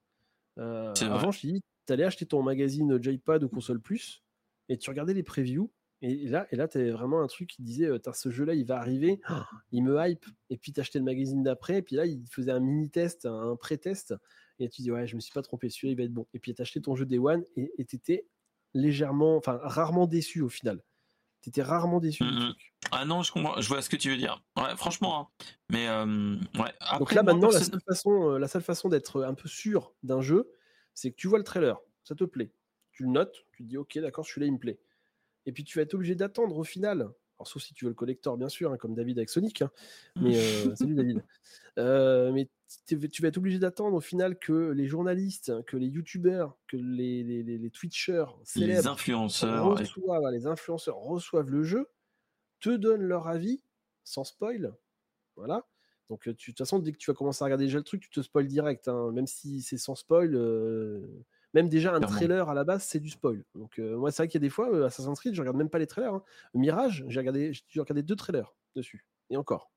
avant, 0.56 1.30
je 1.30 1.40
dis, 1.40 1.62
tu 1.86 1.92
allais 1.92 2.04
acheter 2.04 2.26
ton 2.26 2.42
magazine 2.42 3.02
J-Pad 3.02 3.44
ou 3.44 3.48
Console 3.48 3.80
Plus 3.80 4.22
et 4.68 4.78
tu 4.78 4.90
regardais 4.90 5.14
les 5.14 5.22
previews 5.22 5.72
et 6.02 6.26
là, 6.26 6.48
et 6.50 6.56
là 6.56 6.66
tu 6.66 6.78
avais 6.78 6.90
vraiment 6.90 7.22
un 7.22 7.28
truc 7.28 7.48
qui 7.48 7.62
disait 7.62 7.88
ce 8.12 8.30
jeu-là, 8.30 8.54
il 8.54 8.66
va 8.66 8.76
arriver, 8.78 9.20
il 9.70 9.84
me 9.84 9.96
hype. 10.04 10.26
Et 10.50 10.56
puis, 10.58 10.72
tu 10.72 10.80
achetais 10.80 10.98
le 10.98 11.04
magazine 11.04 11.44
d'après, 11.44 11.78
et 11.78 11.82
puis 11.82 11.94
là, 11.94 12.06
il 12.06 12.24
faisait 12.28 12.50
un 12.50 12.58
mini-test, 12.58 13.24
un 13.24 13.56
pré-test. 13.56 14.14
Et 14.58 14.68
tu 14.68 14.82
dis, 14.82 14.90
ouais, 14.90 15.06
je 15.06 15.14
me 15.14 15.20
suis 15.20 15.32
pas 15.32 15.42
trompé, 15.42 15.70
celui-là, 15.70 15.92
il 15.92 15.96
va 15.96 16.02
être 16.02 16.12
bon. 16.12 16.26
Et 16.34 16.40
puis, 16.40 16.54
tu 16.54 16.60
acheté 16.60 16.82
ton 16.82 16.96
jeu 16.96 17.06
Day 17.06 17.18
One, 17.18 17.44
et 17.56 17.84
tu 17.84 17.96
étais 17.96 18.26
légèrement, 18.74 19.36
enfin, 19.36 19.60
rarement 19.62 20.06
déçu 20.06 20.40
au 20.40 20.48
final. 20.48 20.82
Tu 21.40 21.50
étais 21.50 21.62
rarement 21.62 22.00
déçu. 22.00 22.24
Ah 22.90 23.04
non, 23.04 23.22
je 23.22 23.32
comprends, 23.32 23.60
je 23.60 23.68
vois 23.68 23.80
ce 23.80 23.88
que 23.88 23.96
tu 23.96 24.10
veux 24.10 24.16
dire. 24.16 24.42
Ouais, 24.56 24.76
franchement. 24.76 25.20
Hein. 25.20 25.46
Mais, 25.70 25.88
ouais. 26.60 26.72
Donc 26.98 27.14
là, 27.14 27.22
maintenant, 27.22 27.50
la 27.50 27.60
seule, 27.60 27.80
façon, 27.86 28.30
la 28.38 28.48
seule 28.48 28.62
façon 28.62 28.88
d'être 28.88 29.22
un 29.22 29.34
peu 29.34 29.48
sûr 29.48 29.94
d'un 30.02 30.20
jeu, 30.20 30.50
c'est 30.94 31.10
que 31.10 31.16
tu 31.16 31.28
vois 31.28 31.38
le 31.38 31.44
trailer, 31.44 31.80
ça 32.04 32.14
te 32.14 32.24
plaît. 32.24 32.52
Tu 32.92 33.04
le 33.04 33.10
notes, 33.10 33.46
tu 33.52 33.62
te 33.62 33.68
dis, 33.68 33.76
ok, 33.76 33.98
d'accord, 33.98 34.26
celui-là, 34.26 34.46
il 34.46 34.52
me 34.52 34.58
plaît 34.58 34.78
et 35.46 35.52
puis 35.52 35.64
tu 35.64 35.78
vas 35.78 35.82
être 35.82 35.94
obligé 35.94 36.14
d'attendre 36.14 36.56
au 36.56 36.64
final. 36.64 37.00
Alors, 37.38 37.48
sauf 37.48 37.62
si 37.62 37.74
tu 37.74 37.84
veux 37.84 37.90
le 37.90 37.94
collector, 37.94 38.36
bien 38.36 38.48
sûr, 38.48 38.72
hein, 38.72 38.76
comme 38.76 38.94
David 38.94 39.18
avec 39.18 39.28
Sonic. 39.28 39.62
Hein. 39.62 39.70
Mais 40.16 40.36
euh, 40.66 40.74
salut 40.76 40.94
David. 40.94 41.24
Euh, 41.78 42.32
mais 42.32 42.48
tu 42.86 43.22
vas 43.22 43.28
être 43.28 43.38
obligé 43.38 43.58
d'attendre 43.58 43.96
au 43.96 44.00
final 44.00 44.38
que 44.38 44.70
les 44.70 44.86
journalistes, 44.86 45.52
que 45.64 45.76
les 45.76 45.88
youtubeurs, 45.88 46.56
que 46.68 46.76
les, 46.76 47.22
les, 47.22 47.42
les, 47.42 47.70
twitchers, 47.70 48.26
les 48.56 48.86
influenceurs, 48.86 49.76
reçoivent, 49.76 50.30
les 50.30 50.46
influenceurs 50.46 50.96
reçoivent 50.96 51.50
le 51.50 51.62
jeu, 51.64 51.90
te 52.60 52.70
donnent 52.70 53.02
leur 53.02 53.28
avis 53.28 53.62
sans 54.04 54.24
spoil. 54.24 54.74
Voilà. 55.36 55.66
Donc, 56.08 56.28
de 56.28 56.32
toute 56.32 56.58
façon, 56.58 56.78
dès 56.78 56.92
que 56.92 56.98
tu 56.98 57.10
vas 57.10 57.14
commencer 57.14 57.42
à 57.42 57.46
regarder 57.46 57.64
déjà 57.64 57.78
le 57.78 57.84
truc, 57.84 58.02
tu 58.02 58.10
te 58.10 58.20
spoil 58.20 58.46
direct. 58.46 58.88
Hein. 58.88 59.10
Même 59.12 59.26
si 59.26 59.62
c'est 59.62 59.78
sans 59.78 59.94
spoil, 59.94 60.34
euh, 60.34 61.06
même 61.54 61.68
déjà 61.68 61.94
un 61.94 62.00
trailer 62.00 62.48
à 62.48 62.54
la 62.54 62.64
base, 62.64 62.84
c'est 62.84 63.00
du 63.00 63.10
spoil. 63.10 63.44
Donc 63.54 63.78
euh, 63.78 63.96
moi, 63.96 64.10
c'est 64.10 64.22
vrai 64.22 64.28
qu'il 64.28 64.40
y 64.40 64.42
a 64.42 64.46
des 64.46 64.50
fois, 64.50 64.72
euh, 64.72 64.86
Assassin's 64.86 65.18
Creed, 65.18 65.34
je 65.34 65.40
regarde 65.40 65.56
même 65.56 65.70
pas 65.70 65.78
les 65.78 65.86
trailers. 65.86 66.14
Hein. 66.14 66.22
Mirage, 66.54 67.04
j'ai 67.08 67.20
regardé, 67.20 67.52
j'ai 67.52 67.80
regardé 67.80 68.02
deux 68.02 68.16
trailers 68.16 68.54
dessus, 68.74 69.06
et 69.30 69.36
encore. 69.36 69.70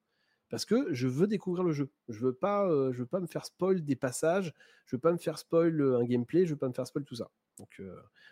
Parce 0.50 0.66
que 0.66 0.94
je 0.94 1.08
veux 1.08 1.28
découvrir 1.28 1.64
le 1.64 1.72
jeu. 1.72 1.90
Je 2.08 2.20
veux 2.20 2.34
pas, 2.34 2.70
je 2.92 3.00
veux 3.00 3.08
pas 3.08 3.20
me 3.20 3.26
faire 3.26 3.46
spoil 3.46 3.84
des 3.84 3.96
passages. 3.96 4.54
Je 4.86 4.96
veux 4.96 5.00
pas 5.00 5.12
me 5.12 5.18
faire 5.18 5.40
spoil 5.40 5.82
un 5.82 6.04
gameplay. 6.04 6.46
Je 6.46 6.52
veux 6.52 6.58
pas 6.58 6.68
me 6.68 6.74
faire 6.74 6.86
spoil 6.86 7.04
tout 7.04 7.16
ça. 7.16 7.32
Donc 7.58 7.82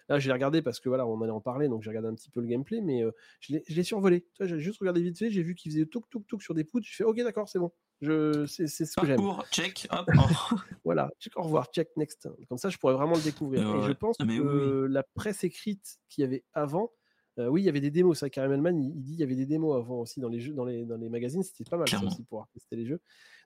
là, 0.09 0.19
j'ai 0.19 0.31
regardé 0.31 0.61
parce 0.61 0.79
que 0.79 0.89
voilà, 0.89 1.05
on 1.07 1.21
allait 1.21 1.31
en 1.31 1.41
parler, 1.41 1.67
donc 1.67 1.83
j'ai 1.83 1.89
regardé 1.89 2.09
un 2.09 2.15
petit 2.15 2.29
peu 2.29 2.41
le 2.41 2.47
gameplay, 2.47 2.81
mais 2.81 3.03
je 3.39 3.57
l'ai 3.69 3.83
survolé. 3.83 4.25
J'ai 4.39 4.59
juste 4.59 4.79
regardé 4.79 5.01
vite 5.01 5.17
fait, 5.17 5.29
j'ai 5.29 5.43
vu 5.43 5.55
qu'il 5.55 5.71
faisait 5.71 5.85
touk 5.85 6.09
touk 6.09 6.27
touk 6.27 6.41
sur 6.41 6.53
des 6.53 6.63
poutres. 6.63 6.87
Je 6.89 6.95
fais 6.95 7.03
ok, 7.03 7.17
d'accord, 7.17 7.47
c'est 7.47 7.59
bon. 7.59 7.71
Je, 8.01 8.45
c'est, 8.47 8.67
c'est 8.67 8.85
ce 8.85 8.99
que 8.99 9.07
j'aime. 9.07 9.21
Check, 9.51 9.87
hop. 9.91 10.09
oh. 10.17 10.55
Voilà, 10.83 11.09
check, 11.19 11.37
au 11.37 11.43
revoir, 11.43 11.67
check 11.71 11.89
next. 11.95 12.27
Comme 12.49 12.57
ça, 12.57 12.69
je 12.69 12.77
pourrais 12.77 12.93
vraiment 12.93 13.15
le 13.15 13.21
découvrir. 13.21 13.61
Et 13.61 13.87
je 13.87 13.93
pense 13.93 14.17
Mais 14.19 14.37
que 14.37 14.85
oui, 14.85 14.91
la 14.93 15.03
presse 15.03 15.43
écrite 15.45 15.99
qu'il 16.09 16.23
y 16.23 16.25
avait 16.25 16.43
avant, 16.53 16.91
euh, 17.39 17.47
oui, 17.47 17.61
il 17.61 17.65
y 17.65 17.69
avait 17.69 17.81
des 17.81 17.91
démos. 17.91 18.19
Ça, 18.19 18.29
Karim 18.29 18.51
Elman, 18.51 18.77
il, 18.79 18.95
il 18.95 19.03
dit 19.03 19.13
il 19.13 19.19
y 19.19 19.23
avait 19.23 19.35
des 19.35 19.45
démos 19.45 19.75
avant 19.75 19.99
aussi 20.01 20.19
dans 20.19 20.29
les 20.29 20.39
jeux, 20.39 20.53
dans 20.53 20.65
les, 20.65 20.85
dans 20.85 20.97
les 20.97 21.09
magazines. 21.09 21.43
C'était 21.43 21.63
pas 21.69 21.77
mal 21.77 21.87
ça 21.87 22.03
aussi 22.03 22.23
pour 22.23 22.47
tester 22.49 22.75
les 22.75 22.85
jeux. 22.85 23.01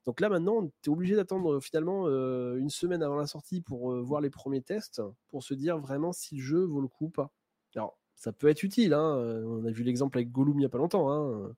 Donc 0.06 0.20
là, 0.22 0.30
maintenant, 0.30 0.68
tu 0.82 0.90
es 0.90 0.94
obligé 0.94 1.16
d'attendre 1.16 1.56
euh, 1.56 1.60
finalement 1.60 2.06
euh, 2.08 2.58
une 2.58 2.70
semaine 2.70 3.04
avant 3.04 3.16
la 3.18 3.28
sortie 3.28 3.62
pour 3.62 3.92
euh, 3.92 4.02
voir 4.02 4.22
les 4.22 4.30
premiers 4.30 4.62
tests, 4.62 5.02
pour 5.30 5.44
se 5.44 5.54
dire 5.54 5.78
vraiment 5.78 6.14
si 6.14 6.36
le 6.36 6.42
jeu 6.42 6.64
vaut 6.64 6.82
le 6.82 6.88
coup 6.88 7.06
ou 7.06 7.10
pas. 7.10 7.32
Alors, 7.76 7.98
ça 8.16 8.32
peut 8.32 8.48
être 8.48 8.64
utile. 8.64 8.94
Hein. 8.94 9.16
On 9.46 9.66
a 9.66 9.72
vu 9.72 9.84
l'exemple 9.84 10.18
avec 10.18 10.32
Gollum 10.32 10.56
il 10.56 10.60
n'y 10.60 10.66
a 10.66 10.70
pas 10.70 10.78
longtemps. 10.80 11.12
Hein. 11.12 11.54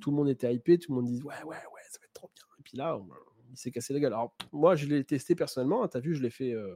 Tout 0.00 0.10
le 0.10 0.16
monde 0.16 0.28
était 0.28 0.52
hypé, 0.54 0.78
tout 0.78 0.92
le 0.92 0.96
monde 0.96 1.06
disait 1.06 1.22
ouais, 1.22 1.34
ouais, 1.44 1.56
ouais, 1.56 1.80
ça 1.90 1.98
va 2.00 2.04
être 2.06 2.12
trop 2.12 2.30
bien. 2.34 2.44
Et 2.58 2.62
puis 2.62 2.76
là, 2.76 2.96
on- 2.98 3.08
il 3.50 3.58
s'est 3.58 3.70
cassé 3.70 3.92
la 3.92 4.00
gueule. 4.00 4.14
Alors, 4.14 4.34
moi, 4.50 4.76
je 4.76 4.86
l'ai 4.86 5.04
testé 5.04 5.34
personnellement. 5.34 5.86
Tu 5.86 5.96
as 5.98 6.00
vu, 6.00 6.14
je 6.14 6.22
l'ai 6.22 6.30
fait, 6.30 6.52
euh, 6.54 6.74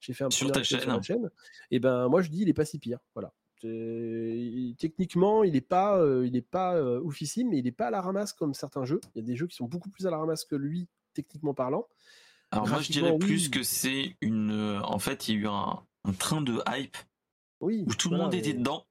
j'ai 0.00 0.14
fait 0.14 0.24
un 0.24 0.30
Sur 0.30 0.50
ta 0.50 0.64
sur 0.64 0.80
chaîne. 0.80 0.88
la 0.88 1.02
chaîne. 1.02 1.30
Et 1.70 1.78
ben, 1.80 2.08
moi, 2.08 2.22
je 2.22 2.30
dis, 2.30 2.40
il 2.42 2.48
est 2.48 2.54
pas 2.54 2.64
si 2.64 2.78
pire. 2.78 2.98
Voilà. 3.14 3.34
Il- 3.64 4.74
Techniquement, 4.78 5.44
il 5.44 5.52
n'est 5.52 5.60
pas, 5.60 5.98
euh, 5.98 6.26
il 6.26 6.42
pas 6.42 6.74
euh, 6.76 7.00
oufissime, 7.00 7.48
mais 7.50 7.58
il 7.58 7.64
n'est 7.64 7.72
pas 7.72 7.86
à 7.86 7.90
la 7.90 8.00
ramasse 8.00 8.32
comme 8.32 8.54
certains 8.54 8.84
jeux. 8.84 9.00
Il 9.14 9.18
y 9.20 9.24
a 9.24 9.26
des 9.26 9.36
jeux 9.36 9.46
qui 9.46 9.56
sont 9.56 9.66
beaucoup 9.66 9.88
plus 9.90 10.06
à 10.06 10.10
la 10.10 10.18
ramasse 10.18 10.44
que 10.44 10.56
lui, 10.56 10.88
techniquement 11.14 11.54
parlant. 11.54 11.86
Alors 12.50 12.68
moi 12.68 12.80
je 12.80 12.92
dirais 12.92 13.16
plus 13.18 13.48
que 13.48 13.62
c'est 13.62 14.16
une. 14.20 14.50
euh, 14.50 14.80
En 14.82 14.98
fait, 14.98 15.28
il 15.28 15.34
y 15.34 15.38
a 15.38 15.40
eu 15.42 15.46
un, 15.48 15.82
un 16.04 16.12
train 16.12 16.40
de 16.42 16.60
hype 16.68 16.96
Oui. 17.60 17.84
où 17.88 17.94
tout 17.94 18.10
le 18.10 18.16
monde 18.18 18.34
était 18.34 18.52
mais- 18.52 18.58
dedans 18.58 18.84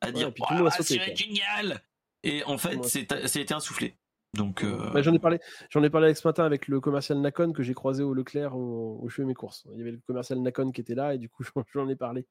à 0.00 0.10
dire 0.10 0.32
sauté, 0.72 0.82
c'est 0.82 1.16
génial 1.16 1.80
Et 2.24 2.42
en 2.44 2.58
fait, 2.58 2.82
c'est 2.84 3.10
ça 3.28 3.38
a 3.38 3.42
été 3.42 3.54
insoufflé. 3.54 3.96
Donc 4.34 4.64
euh, 4.64 4.90
Bah, 4.92 5.02
j'en 5.02 5.14
ai 5.14 5.18
parlé, 5.18 5.38
j'en 5.70 5.82
ai 5.82 5.88
parlé 5.90 6.06
avec 6.06 6.16
ce 6.16 6.26
matin 6.26 6.44
avec 6.44 6.66
le 6.68 6.80
commercial 6.80 7.18
Nakon 7.20 7.52
que 7.52 7.62
j'ai 7.62 7.74
croisé 7.74 8.02
au 8.02 8.12
Leclerc 8.12 8.56
où, 8.56 8.98
où 9.02 9.08
je 9.08 9.14
fais 9.14 9.24
mes 9.24 9.34
courses. 9.34 9.66
Il 9.72 9.78
y 9.78 9.82
avait 9.82 9.92
le 9.92 10.00
commercial 10.06 10.40
Nakon 10.40 10.72
qui 10.72 10.80
était 10.80 10.94
là 10.96 11.14
et 11.14 11.18
du 11.18 11.28
coup 11.28 11.44
j'en 11.74 11.88
ai 11.88 11.96
parlé 11.96 12.26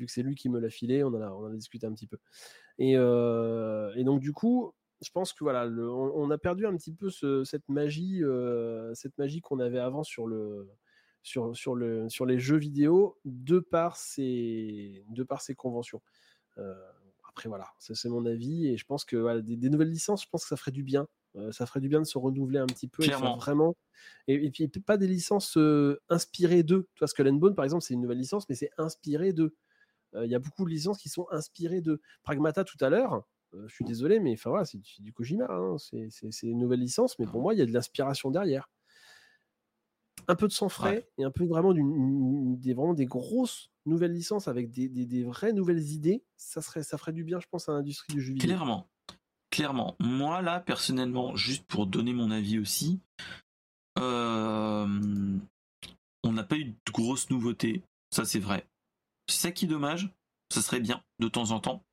vu 0.00 0.06
que 0.06 0.12
c'est 0.12 0.22
lui 0.22 0.34
qui 0.34 0.48
me 0.48 0.58
l'a 0.58 0.70
filé. 0.70 1.04
On 1.04 1.08
en 1.08 1.20
a, 1.22 1.30
on 1.30 1.44
en 1.46 1.52
a 1.52 1.56
discuté 1.56 1.86
un 1.86 1.92
petit 1.92 2.08
peu. 2.08 2.18
Et, 2.78 2.94
euh, 2.96 3.92
et 3.94 4.02
donc 4.04 4.20
du 4.20 4.32
coup, 4.32 4.72
je 5.02 5.10
pense 5.10 5.32
que 5.32 5.44
voilà, 5.44 5.66
le- 5.66 5.90
on, 5.90 6.12
on 6.14 6.30
a 6.30 6.38
perdu 6.38 6.66
un 6.66 6.76
petit 6.76 6.92
peu 6.92 7.10
ce- 7.10 7.44
cette 7.44 7.68
magie, 7.68 8.24
euh, 8.24 8.92
cette 8.94 9.16
magie 9.18 9.40
qu'on 9.40 9.60
avait 9.60 9.78
avant 9.78 10.02
sur 10.02 10.26
le 10.26 10.68
sur, 11.22 11.54
sur, 11.54 11.74
le, 11.74 12.08
sur 12.08 12.24
les 12.24 12.38
jeux 12.38 12.56
vidéo 12.56 13.18
de 13.26 13.58
par 13.58 13.96
ces, 13.96 15.04
de 15.10 15.22
par 15.22 15.42
ces 15.42 15.54
conventions. 15.54 16.00
Euh, 16.56 16.74
après 17.28 17.48
voilà, 17.50 17.66
ça, 17.78 17.94
c'est 17.94 18.08
mon 18.08 18.24
avis 18.24 18.66
et 18.68 18.76
je 18.78 18.86
pense 18.86 19.04
que 19.04 19.16
voilà, 19.16 19.42
des, 19.42 19.56
des 19.56 19.68
nouvelles 19.68 19.90
licences, 19.90 20.24
je 20.24 20.28
pense 20.30 20.44
que 20.44 20.48
ça 20.48 20.56
ferait 20.56 20.72
du 20.72 20.82
bien. 20.82 21.06
Euh, 21.36 21.52
ça 21.52 21.64
ferait 21.66 21.80
du 21.80 21.88
bien 21.88 22.00
de 22.00 22.06
se 22.06 22.16
renouveler 22.18 22.58
un 22.58 22.66
petit 22.66 22.88
peu 22.88 23.02
et 23.04 23.06
vraiment 23.36 23.76
et, 24.28 24.46
et 24.46 24.50
puis 24.50 24.66
pas 24.68 24.96
des 24.96 25.06
licences 25.06 25.56
euh, 25.58 26.00
inspirées 26.08 26.62
d'eux. 26.62 26.88
Tu 26.94 27.00
vois, 27.00 27.06
Skull 27.06 27.28
and 27.28 27.34
Bone 27.34 27.54
par 27.54 27.64
exemple, 27.66 27.84
c'est 27.84 27.94
une 27.94 28.00
nouvelle 28.00 28.18
licence, 28.18 28.48
mais 28.48 28.54
c'est 28.54 28.70
inspiré 28.78 29.32
d'eux. 29.34 29.54
Il 30.14 30.30
y 30.30 30.34
a 30.34 30.38
beaucoup 30.40 30.64
de 30.64 30.70
licences 30.70 30.98
qui 30.98 31.08
sont 31.08 31.26
inspirées 31.30 31.80
de 31.80 32.00
Pragmata 32.22 32.64
tout 32.64 32.78
à 32.80 32.88
l'heure. 32.90 33.22
je 33.66 33.72
suis 33.74 33.84
désolé, 33.84 34.18
mais 34.20 34.32
enfin 34.34 34.50
voilà, 34.50 34.64
c'est 34.64 34.78
du, 35.00 35.12
Kojima. 35.12 35.46
hein, 35.48 35.76
c'est 35.78 36.46
une 36.46 36.58
nouvelle 36.58 36.80
licence, 36.80 37.18
mais 37.18 37.26
pour 37.26 37.40
moi, 37.42 37.54
il 37.54 37.58
y 37.58 37.62
a 37.62 37.66
de 37.66 37.72
l'inspiration 37.72 38.30
derrière. 38.30 38.68
Un 40.28 40.34
peu 40.36 40.46
de 40.46 40.52
sang 40.52 40.68
frais 40.68 40.96
Ouais. 40.96 41.08
et 41.18 41.24
un 41.24 41.30
peu 41.30 41.44
vraiment, 41.44 41.72
des, 41.72 42.74
vraiment 42.74 42.94
des 42.94 43.06
grosses 43.06 43.70
nouvelles 43.86 44.12
licences 44.12 44.46
avec 44.48 44.70
des, 44.70 44.88
des- 44.88 45.06
des 45.06 45.24
vraies 45.24 45.52
nouvelles 45.52 45.82
idées. 45.92 46.22
Ça, 46.36 46.60
serait, 46.62 46.82
ça 46.82 46.98
ferait 46.98 47.12
du 47.12 47.24
bien, 47.24 47.40
je 47.40 47.46
pense, 47.50 47.68
à 47.68 47.72
l'industrie 47.72 48.12
du 48.14 48.20
jeu 48.20 48.34
vidéo. 48.34 48.46
clairement, 48.46 48.86
clairement. 49.50 49.96
Moi 49.98 50.42
là, 50.42 50.60
personnellement, 50.60 51.34
juste 51.36 51.64
pour 51.66 51.86
donner 51.86 52.12
mon 52.12 52.30
avis 52.30 52.58
aussi, 52.58 53.00
euh, 53.98 54.86
on 56.22 56.32
n'a 56.32 56.44
pas 56.44 56.56
eu 56.56 56.64
de 56.66 56.92
grosses 56.92 57.30
nouveautés. 57.30 57.82
Ça 58.12 58.24
c'est 58.24 58.38
vrai. 58.40 58.66
C'est 59.30 59.40
ça 59.48 59.50
qui 59.52 59.64
est 59.64 59.68
dommage. 59.68 60.10
Ça 60.52 60.62
serait 60.62 60.80
bien 60.80 61.02
de 61.20 61.28
temps 61.28 61.50
en 61.52 61.60
temps. 61.60 61.84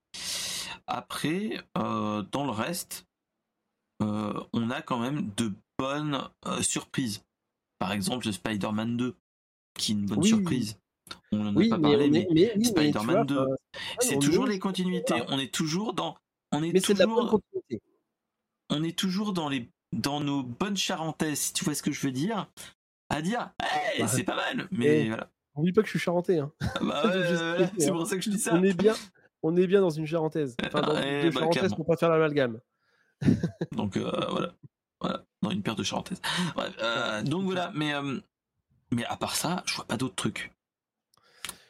Après, 0.87 1.63
euh, 1.77 2.23
dans 2.31 2.45
le 2.45 2.51
reste, 2.51 3.05
euh, 4.01 4.33
on 4.53 4.69
a 4.71 4.81
quand 4.81 4.99
même 4.99 5.29
de 5.35 5.53
bonnes 5.77 6.21
euh, 6.45 6.61
surprises. 6.61 7.23
Par 7.79 7.91
exemple, 7.91 8.25
le 8.25 8.31
Spider-Man 8.31 8.97
2, 8.97 9.15
qui 9.77 9.91
est 9.91 9.95
une 9.95 10.05
bonne 10.05 10.19
Oui. 10.19 10.27
surprise. 10.29 10.79
On 11.31 11.41
en 11.41 11.49
a 11.51 11.53
pas 11.53 11.59
mais, 11.59 11.69
parlé, 11.69 12.09
mais, 12.09 12.63
Spider-Man 12.63 13.15
vois, 13.15 13.25
2, 13.25 13.39
enfin, 13.39 13.55
c'est 13.99 14.19
toujours 14.19 14.47
est- 14.47 14.51
les 14.51 14.59
continuités. 14.59 15.21
On 15.29 15.39
est 15.39 15.53
toujours 15.53 15.93
dans, 15.93 16.17
on 16.51 16.63
est 16.63 16.71
Mais 16.73 16.79
c'est 16.79 16.93
de 16.95 16.99
la 16.99 17.05
bonne 17.05 17.15
toujours, 17.15 17.31
continuité. 17.31 17.81
on 18.69 18.83
est 18.83 18.97
toujours 18.97 19.33
dans 19.33 19.47
les, 19.49 19.69
dans 19.93 20.19
nos 20.19 20.41
bonnes 20.43 20.75
charentaises, 20.77 21.39
si 21.39 21.53
tu 21.53 21.63
vois 21.63 21.75
ce 21.75 21.83
que 21.83 21.91
je 21.91 22.01
veux 22.01 22.11
dire, 22.11 22.49
à 23.09 23.21
dire, 23.21 23.51
hey, 23.61 23.99
Bah, 24.01 24.07
c'est 24.07 24.23
pas 24.23 24.35
mal, 24.35 24.67
mais 24.71 25.03
eh, 25.03 25.07
voilà. 25.07 25.29
N'oublie 25.57 25.73
pas 25.73 25.81
que 25.81 25.87
je 25.87 25.91
suis 25.91 25.99
charentais. 25.99 26.37
hein. 26.39 26.51
Bah 26.81 27.01
je 27.05 27.09
ouais, 27.09 27.59
ouais, 27.63 27.69
c'est 27.77 27.89
hein. 27.89 27.93
pour 27.93 28.07
ça 28.07 28.15
que 28.15 28.21
je 28.21 28.29
dis 28.29 28.39
ça. 28.39 28.53
On 28.55 28.63
est 28.63 28.73
bien, 28.77 28.95
on 29.43 29.55
est 29.57 29.67
bien 29.67 29.81
dans 29.81 29.89
une 29.89 30.05
charentaise. 30.05 30.55
Enfin, 30.65 30.81
dans 30.81 30.97
Eh 31.01 31.23
deux 31.23 31.29
bah, 31.31 31.39
charentaises 31.41 31.73
pour 31.73 31.85
pas 31.85 31.97
faire 31.97 32.09
l'amalgame. 32.09 32.59
Donc 33.71 33.97
euh, 33.97 34.11
voilà. 34.29 34.53
voilà, 35.01 35.25
dans 35.41 35.49
une 35.49 35.63
paire 35.63 35.75
de 35.75 35.83
charentaises. 35.83 36.21
Bref, 36.55 36.75
euh, 36.81 37.23
donc 37.23 37.45
voilà, 37.45 37.71
mais 37.73 37.93
euh, 37.93 38.19
mais 38.91 39.03
à 39.05 39.17
part 39.17 39.35
ça, 39.35 39.63
je 39.65 39.75
vois 39.75 39.85
pas 39.85 39.97
d'autres 39.97 40.15
trucs. 40.15 40.51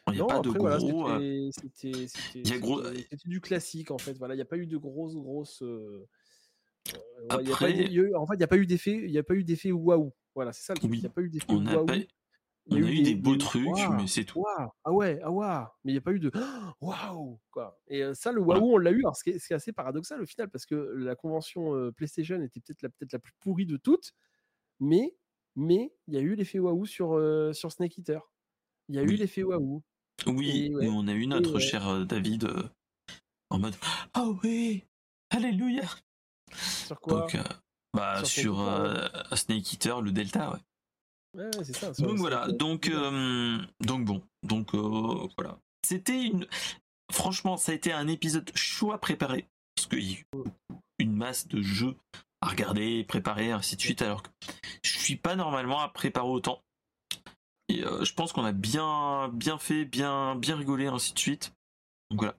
Il 0.08 0.12
n'y 0.14 0.18
a 0.18 0.20
Non, 0.22 0.26
pas 0.28 0.40
de 0.40 0.48
après, 0.48 0.58
voilà, 0.58 0.76
gros. 0.78 1.08
euh, 1.10 1.50
c'était- 1.52 2.54
a 2.54 2.58
gros- 2.58 2.82
c'était 2.84 3.16
du 3.28 3.40
classique 3.40 3.90
en 3.90 3.98
fait. 3.98 4.12
Voilà, 4.18 4.34
il 4.34 4.38
n'y 4.38 4.42
a 4.42 4.46
pas 4.46 4.56
eu 4.56 4.66
de 4.66 4.76
grosses 4.78 5.14
grosses. 5.14 5.62
euh, 5.62 6.06
euh, 6.94 6.98
il 7.40 7.48
y 7.48 7.52
a 7.52 7.56
pas 7.56 7.66
Après- 7.66 7.72
eu- 7.72 7.88
y 7.90 7.98
a 8.00 8.02
eu- 8.04 8.14
en 8.14 8.26
fait, 8.26 8.34
il 8.34 8.38
n'y 8.38 8.44
a 8.44 9.22
pas 9.22 9.34
eu 9.34 9.44
d'effet. 9.44 9.70
Waouh. 9.72 10.12
Voilà, 10.34 10.52
c'est 10.52 10.62
ça 10.64 10.72
le 10.74 10.78
truc. 10.78 10.90
Oui. 10.90 10.98
Il 10.98 11.00
n'y 11.02 11.06
a 11.06 11.10
pas 11.10 11.20
eu 11.22 11.28
d'effet 11.28 11.52
waouh. 11.52 11.86
pas, 11.86 11.94
Il 12.70 12.78
y 12.78 12.82
on 12.82 12.86
a 12.86 12.90
eu 12.90 13.02
des, 13.02 13.14
beaux 13.14 13.36
trucs, 13.36 13.66
mais 13.96 14.06
c'est 14.06 14.24
tout. 14.24 14.44
ah 14.84 14.92
ouais, 14.92 15.18
ah 15.22 15.30
waouh. 15.30 15.66
Mais 15.84 15.92
il 15.92 15.94
n'y 15.94 15.98
a 15.98 16.02
pas 16.02 16.12
eu 16.12 16.20
de 16.20 16.30
waouh 16.80 17.40
quoi. 17.50 17.78
Et 17.88 18.02
ça, 18.14 18.30
le 18.32 18.40
waouh, 18.40 18.74
on 18.74 18.78
l'a 18.78 18.90
eu. 18.90 19.00
Alors, 19.00 19.16
ce 19.16 19.24
qui 19.24 19.30
est, 19.30 19.38
ce 19.38 19.46
qui 19.46 19.52
est 19.52 19.56
assez 19.56 19.72
paradoxal 19.72 20.20
au 20.20 20.26
final, 20.26 20.50
parce 20.50 20.66
que 20.66 20.74
la 20.74 21.14
convention 21.16 21.74
euh, 21.74 21.92
PlayStation 21.92 22.40
était 22.42 22.60
peut-être 22.60 22.82
la 22.82 22.88
peut-être 22.90 23.12
la 23.12 23.18
plus 23.18 23.32
pourrie 23.40 23.66
de 23.66 23.76
toutes, 23.76 24.12
mais 24.80 25.16
mais 25.56 25.94
il 26.08 26.14
y 26.14 26.16
a 26.18 26.20
eu 26.20 26.34
l'effet 26.34 26.58
waouh 26.58 26.84
sur 26.84 27.14
euh, 27.14 27.52
sur 27.52 27.72
Snake 27.72 27.96
Eater. 27.96 28.20
Il 28.88 28.96
y 28.96 28.98
a 28.98 29.02
eu 29.02 29.16
l'effet 29.16 29.42
waouh. 29.42 29.82
Oui, 30.26 30.66
Et 30.66 30.74
ouais, 30.74 30.84
mais 30.84 30.90
on 30.90 31.06
a 31.06 31.14
eu 31.14 31.26
notre 31.26 31.54
ouais. 31.54 31.60
cher 31.60 32.04
David 32.04 32.44
euh, 32.44 32.62
en 33.50 33.58
mode 33.58 33.74
Ah 34.14 34.28
oui, 34.42 34.84
Alléluia. 35.30 35.84
Sur 36.52 37.00
quoi? 37.00 37.20
Donc, 37.20 37.38
bah, 37.94 38.24
Sur 38.24 38.56
sur, 38.56 38.56
Snake 38.56 38.72
Eater, 38.72 39.36
Snake 39.36 39.72
Eater, 39.72 40.02
le 40.02 40.12
Delta, 40.12 40.52
ouais. 40.52 40.58
Ouais, 41.38 41.44
ouais, 41.56 41.64
c'est 41.64 41.76
ça. 41.76 41.94
sur- 41.94 42.06
Donc 42.06 42.18
voilà, 42.18 42.48
donc, 42.48 42.88
euh, 42.88 43.58
donc 43.80 44.04
bon, 44.04 44.22
donc 44.42 44.74
euh, 44.74 45.26
voilà. 45.36 45.58
C'était 45.86 46.24
une. 46.24 46.46
Franchement, 47.12 47.56
ça 47.56 47.72
a 47.72 47.74
été 47.74 47.92
un 47.92 48.08
épisode 48.08 48.50
chaud 48.54 48.92
à 48.92 48.98
préparer. 48.98 49.46
Parce 49.76 49.86
qu'il 49.88 50.10
y 50.10 50.14
a 50.14 50.18
eu 50.18 50.26
une 50.98 51.14
masse 51.14 51.46
de 51.48 51.62
jeux 51.62 51.96
à 52.42 52.48
regarder, 52.48 53.04
préparer, 53.04 53.52
ainsi 53.52 53.76
de 53.76 53.80
suite. 53.80 54.02
Alors 54.02 54.22
que 54.22 54.28
je 54.82 54.98
suis 54.98 55.16
pas 55.16 55.36
normalement 55.36 55.80
à 55.80 55.88
préparer 55.88 56.26
autant. 56.26 56.60
Et 57.68 57.84
euh, 57.84 58.04
je 58.04 58.12
pense 58.14 58.32
qu'on 58.32 58.44
a 58.44 58.52
bien, 58.52 59.28
bien 59.28 59.58
fait, 59.58 59.84
bien, 59.84 60.34
bien 60.34 60.56
rigolé, 60.56 60.86
ainsi 60.88 61.12
de 61.14 61.18
suite. 61.18 61.52
Donc 62.10 62.20
voilà. 62.20 62.34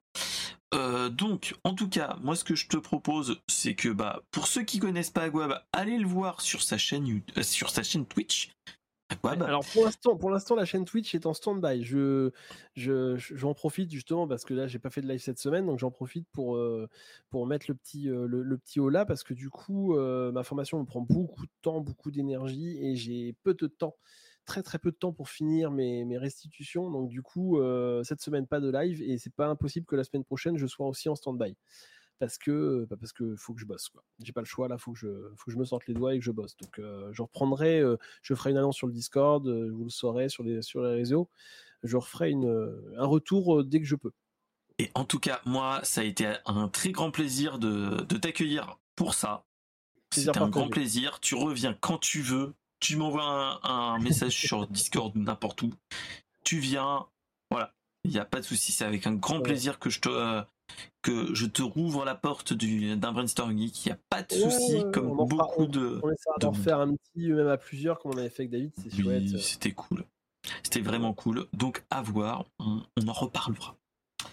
Euh, 0.76 1.10
donc, 1.10 1.56
en 1.64 1.74
tout 1.74 1.90
cas, 1.90 2.18
moi, 2.22 2.36
ce 2.36 2.44
que 2.44 2.56
je 2.56 2.68
te 2.68 2.78
propose, 2.78 3.40
c'est 3.48 3.74
que, 3.76 3.90
bah, 3.90 4.22
pour 4.32 4.48
ceux 4.48 4.64
qui 4.64 4.78
connaissent 4.80 5.10
pas 5.10 5.24
Aguab, 5.24 5.64
allez 5.72 5.98
le 5.98 6.08
voir 6.08 6.42
sur 6.42 6.62
sa 6.62 6.78
chaîne, 6.78 7.22
euh, 7.38 7.44
sur 7.44 7.70
sa 7.72 7.82
chaîne 7.84 8.06
Twitch. 8.06 8.52
Aguab. 9.10 9.42
Alors 9.44 9.66
pour 9.74 9.86
l'instant, 9.86 10.16
pour 10.16 10.30
l'instant, 10.30 10.56
la 10.56 10.66
chaîne 10.66 10.86
Twitch 10.86 11.16
est 11.16 11.26
en 11.26 11.34
stand-by. 11.34 11.84
Je, 11.84 12.32
je, 12.76 13.16
je- 13.18 13.36
j'en 13.36 13.54
profite 13.54 13.92
justement 13.92 14.28
parce 14.28 14.46
que 14.46 14.54
là, 14.54 14.68
j'ai 14.68 14.78
pas 14.80 14.90
fait 14.92 15.02
de 15.02 15.08
live 15.08 15.20
cette 15.20 15.40
semaine, 15.40 15.66
donc 15.66 15.80
j'en 15.80 15.90
profite 15.92 16.28
pour 16.32 16.56
euh, 16.56 16.88
pour 17.30 17.48
mettre 17.48 17.66
le 17.70 17.76
petit 17.76 18.10
euh, 18.10 18.28
le, 18.28 18.58
petit 18.58 18.80
haut 18.80 18.90
là 18.90 19.06
parce 19.06 19.24
que 19.24 19.34
du 19.34 19.50
coup, 19.50 19.96
euh, 19.98 20.32
ma 20.32 20.44
formation 20.44 20.80
me 20.80 20.86
prend 20.86 21.02
beaucoup 21.02 21.46
de 21.46 21.52
temps, 21.62 21.82
beaucoup 21.82 22.12
d'énergie 22.12 22.78
et 22.86 22.96
j'ai 22.96 23.34
peu 23.44 23.56
de 23.56 23.68
temps, 23.68 23.96
très 24.46 24.62
très 24.62 24.78
peu 24.78 24.92
de 24.92 24.96
temps 24.98 25.12
pour 25.12 25.30
finir 25.30 25.72
mes, 25.72 26.06
mes 26.06 26.18
restitutions. 26.20 26.92
Donc 26.92 27.10
du 27.10 27.22
coup, 27.24 27.60
cette 28.04 28.22
semaine 28.22 28.46
pas 28.46 28.60
de 28.60 28.70
live 28.70 29.02
et 29.02 29.18
c'est 29.18 29.34
pas 29.34 29.48
impossible 29.48 29.88
que 29.88 29.96
la 29.96 30.04
semaine 30.04 30.24
prochaine 30.24 30.58
je 30.58 30.68
sois 30.68 30.88
aussi 30.88 31.10
en 31.10 31.16
stand-by 31.16 31.56
parce 32.20 32.38
que 32.38 32.86
bah, 32.90 32.98
parce 33.00 33.14
que 33.14 33.36
faut 33.36 33.54
que 33.54 33.60
je 33.62 33.66
bosse 33.66 33.90
quoi. 33.90 34.04
J'ai 34.22 34.34
pas 34.34 34.42
le 34.42 34.46
choix 34.46 34.68
là, 34.68 34.78
faut 34.78 34.92
que 34.92 35.00
je 35.00 35.08
faut 35.36 35.46
que 35.46 35.52
je 35.52 35.58
me 35.58 35.66
sorte 35.66 35.88
les 35.88 35.94
doigts 35.94 36.14
et 36.14 36.20
que 36.20 36.26
je 36.26 36.32
bosse. 36.32 36.56
Donc 36.58 36.78
euh, 36.80 37.10
je 37.14 37.22
reprendrai, 37.22 37.80
euh, 37.80 37.98
je 38.22 38.36
ferai 38.36 38.52
une 38.52 38.58
annonce 38.58 38.76
sur 38.76 38.88
le 38.88 38.94
Discord, 38.94 39.48
euh, 39.48 39.70
vous 39.72 39.86
le 39.86 39.90
saurez 39.90 40.30
sur 40.30 40.44
les 40.44 40.62
sur 40.62 40.82
les 40.84 40.92
réseaux. 40.94 41.30
Je 41.84 41.98
referai 41.98 42.30
une 42.32 42.94
un 42.98 43.06
retour 43.06 43.64
dès 43.64 43.80
que 43.80 43.86
je 43.88 43.96
peux. 43.96 44.12
Et 44.78 44.92
en 44.96 45.04
tout 45.04 45.20
cas, 45.20 45.42
moi, 45.46 45.82
ça 45.84 46.02
a 46.02 46.04
été 46.06 46.36
un 46.46 46.68
très 46.70 46.92
grand 46.92 47.12
plaisir 47.12 47.60
de, 47.60 48.02
de 48.04 48.18
t'accueillir 48.18 48.80
pour 48.96 49.14
ça. 49.14 49.46
C'était 50.14 50.38
un 50.38 50.50
grand 50.50 50.70
plaisir. 50.70 51.20
Tu 51.20 51.36
reviens 51.36 51.74
quand 51.74 51.98
tu 51.98 52.22
veux. 52.22 52.54
Tu 52.80 52.96
m'envoies 52.96 53.24
un, 53.24 53.60
un 53.64 54.00
message 54.00 54.34
sur 54.38 54.66
Discord 54.68 55.16
ou 55.18 55.20
n'importe 55.20 55.62
où. 55.64 55.74
Tu 56.46 56.60
viens. 56.60 57.08
Voilà. 57.52 57.74
Il 58.06 58.12
n'y 58.12 58.20
a 58.20 58.26
pas 58.26 58.40
de 58.40 58.46
souci. 58.46 58.72
C'est 58.72 58.86
avec 58.86 59.06
un 59.06 59.14
grand 59.14 59.38
Ouais. 59.38 59.44
plaisir 59.44 59.80
que 59.80 59.90
je 59.90 60.00
te, 60.00 60.42
que 61.02 61.34
je 61.34 61.46
te 61.46 61.62
rouvre 61.62 62.06
la 62.06 62.16
porte 62.16 62.54
du- 62.54 62.96
d'un 62.96 63.12
brainstorm 63.12 63.58
geek. 63.58 63.86
Il 63.86 63.90
n'y 63.90 63.94
a 63.94 64.00
pas 64.10 64.24
de 64.24 64.34
souci, 64.34 64.76
ouais, 64.78 64.92
comme 64.92 65.08
on 65.20 65.26
beaucoup 65.26 65.66
de. 65.68 66.00
On 66.04 66.12
essaiera 66.12 66.36
de 66.38 66.42
d'en 66.42 66.48
monde. 66.52 66.58
refaire 66.58 66.80
un 66.80 66.96
petit, 66.96 67.30
même 67.32 67.48
à 67.48 67.58
plusieurs, 67.58 68.00
comme 68.00 68.14
on 68.14 68.18
avait 68.18 68.30
fait 68.30 68.44
avec 68.44 68.52
David, 68.52 68.72
c'est 68.78 68.94
Oui, 68.96 69.04
chouette. 69.30 69.40
c'était 69.42 69.72
cool. 69.74 70.06
C'était 70.64 70.82
vraiment 70.82 71.14
cool. 71.14 71.46
Donc 71.54 71.84
à 71.90 72.02
voir, 72.02 72.46
on, 72.60 72.82
on 73.02 73.08
en 73.08 73.14
reparlera. 73.14 73.76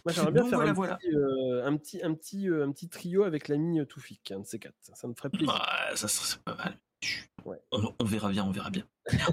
Moi, 0.05 0.13
j'aimerais 0.13 0.33
bien 0.33 0.43
Donc, 0.43 0.51
faire 0.51 0.59
voilà, 0.59 0.71
un, 0.71 0.75
voilà. 0.75 0.97
Petit, 0.97 1.15
euh, 1.15 1.67
un, 1.67 1.77
petit, 1.77 2.03
un, 2.03 2.15
petit, 2.15 2.49
euh, 2.49 2.65
un 2.67 2.73
petit 2.73 2.89
trio 2.89 3.23
avec 3.25 3.49
l'ami 3.49 3.85
Toufik, 3.87 4.33
un 4.33 4.41
de 4.41 4.45
ces 4.47 4.59
quatre. 4.59 4.75
Ça 4.81 5.07
me 5.09 5.15
ferait 5.15 5.31
plaisir. 5.31 5.53
Ouais, 5.55 5.97
ça 5.97 6.09
serait 6.09 6.41
pas 6.45 6.55
mal. 6.57 6.79
Ouais. 7.45 7.59
On 7.71 8.05
verra 8.05 8.31
bien, 8.31 8.45
on 8.45 8.51
verra 8.51 8.71
bien. 8.71 8.85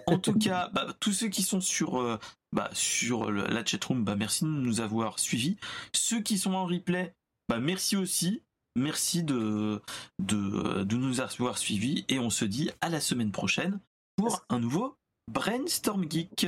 En 0.07 0.19
tout 0.19 0.33
cas, 0.37 0.69
bah, 0.73 0.87
tous 0.99 1.11
ceux 1.11 1.29
qui 1.29 1.41
sont 1.41 1.61
sur, 1.61 1.99
euh, 1.99 2.19
bah, 2.53 2.69
sur 2.73 3.31
la 3.31 3.65
chatroom, 3.65 4.03
bah, 4.03 4.15
merci 4.15 4.43
de 4.45 4.49
nous 4.49 4.79
avoir 4.81 5.19
suivis. 5.19 5.57
Ceux 5.93 6.21
qui 6.21 6.37
sont 6.37 6.53
en 6.53 6.65
replay, 6.65 7.13
bah, 7.49 7.59
merci 7.59 7.95
aussi. 7.97 8.41
Merci 8.75 9.23
de, 9.23 9.81
de, 10.19 10.83
de 10.83 10.95
nous 10.95 11.21
avoir 11.21 11.57
suivis. 11.57 12.05
Et 12.09 12.17
on 12.19 12.29
se 12.29 12.45
dit 12.45 12.71
à 12.81 12.89
la 12.89 12.99
semaine 13.01 13.31
prochaine 13.31 13.79
pour 14.15 14.45
un 14.49 14.59
nouveau 14.59 14.95
Brainstorm 15.31 16.09
Geek. 16.09 16.47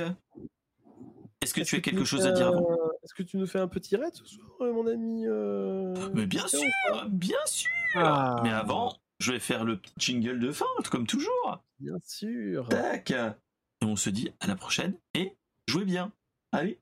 Est-ce 1.42 1.54
que 1.54 1.62
tu 1.62 1.76
as 1.76 1.80
que 1.80 1.90
quelque 1.90 2.06
chose 2.06 2.26
à 2.26 2.32
dire 2.32 2.48
avant? 2.48 2.72
un- 2.72 2.90
Est-ce 3.04 3.14
que 3.14 3.22
tu 3.24 3.38
nous 3.38 3.46
fais 3.46 3.60
un 3.60 3.68
petit 3.68 3.96
raid 3.96 4.14
ce 4.16 4.26
soir, 4.26 4.48
euh, 4.62 4.74
mon 4.74 4.88
ami 4.88 5.26
euh, 5.28 5.94
Mais 6.16 6.26
bien 6.26 6.48
sûr, 6.48 6.62
bien 7.10 7.38
sûr. 7.46 7.70
Ah, 7.96 8.40
Mais 8.44 8.52
avant, 8.52 8.98
je 9.20 9.32
vais 9.32 9.40
faire 9.40 9.64
le 9.64 9.78
petit 9.78 9.94
jingle 10.00 10.40
de 10.40 10.52
fin, 10.52 10.66
comme 10.90 11.06
toujours. 11.06 11.60
Bien 11.80 11.98
sûr. 12.04 12.68
Tac 12.70 13.12
Et 13.12 13.86
on 13.86 13.96
se 13.96 14.10
dit 14.10 14.32
à 14.40 14.48
la 14.48 14.56
prochaine 14.56 14.96
et 15.14 15.34
jouez 15.68 15.86
bien. 15.86 16.12
Allez. 16.52 16.80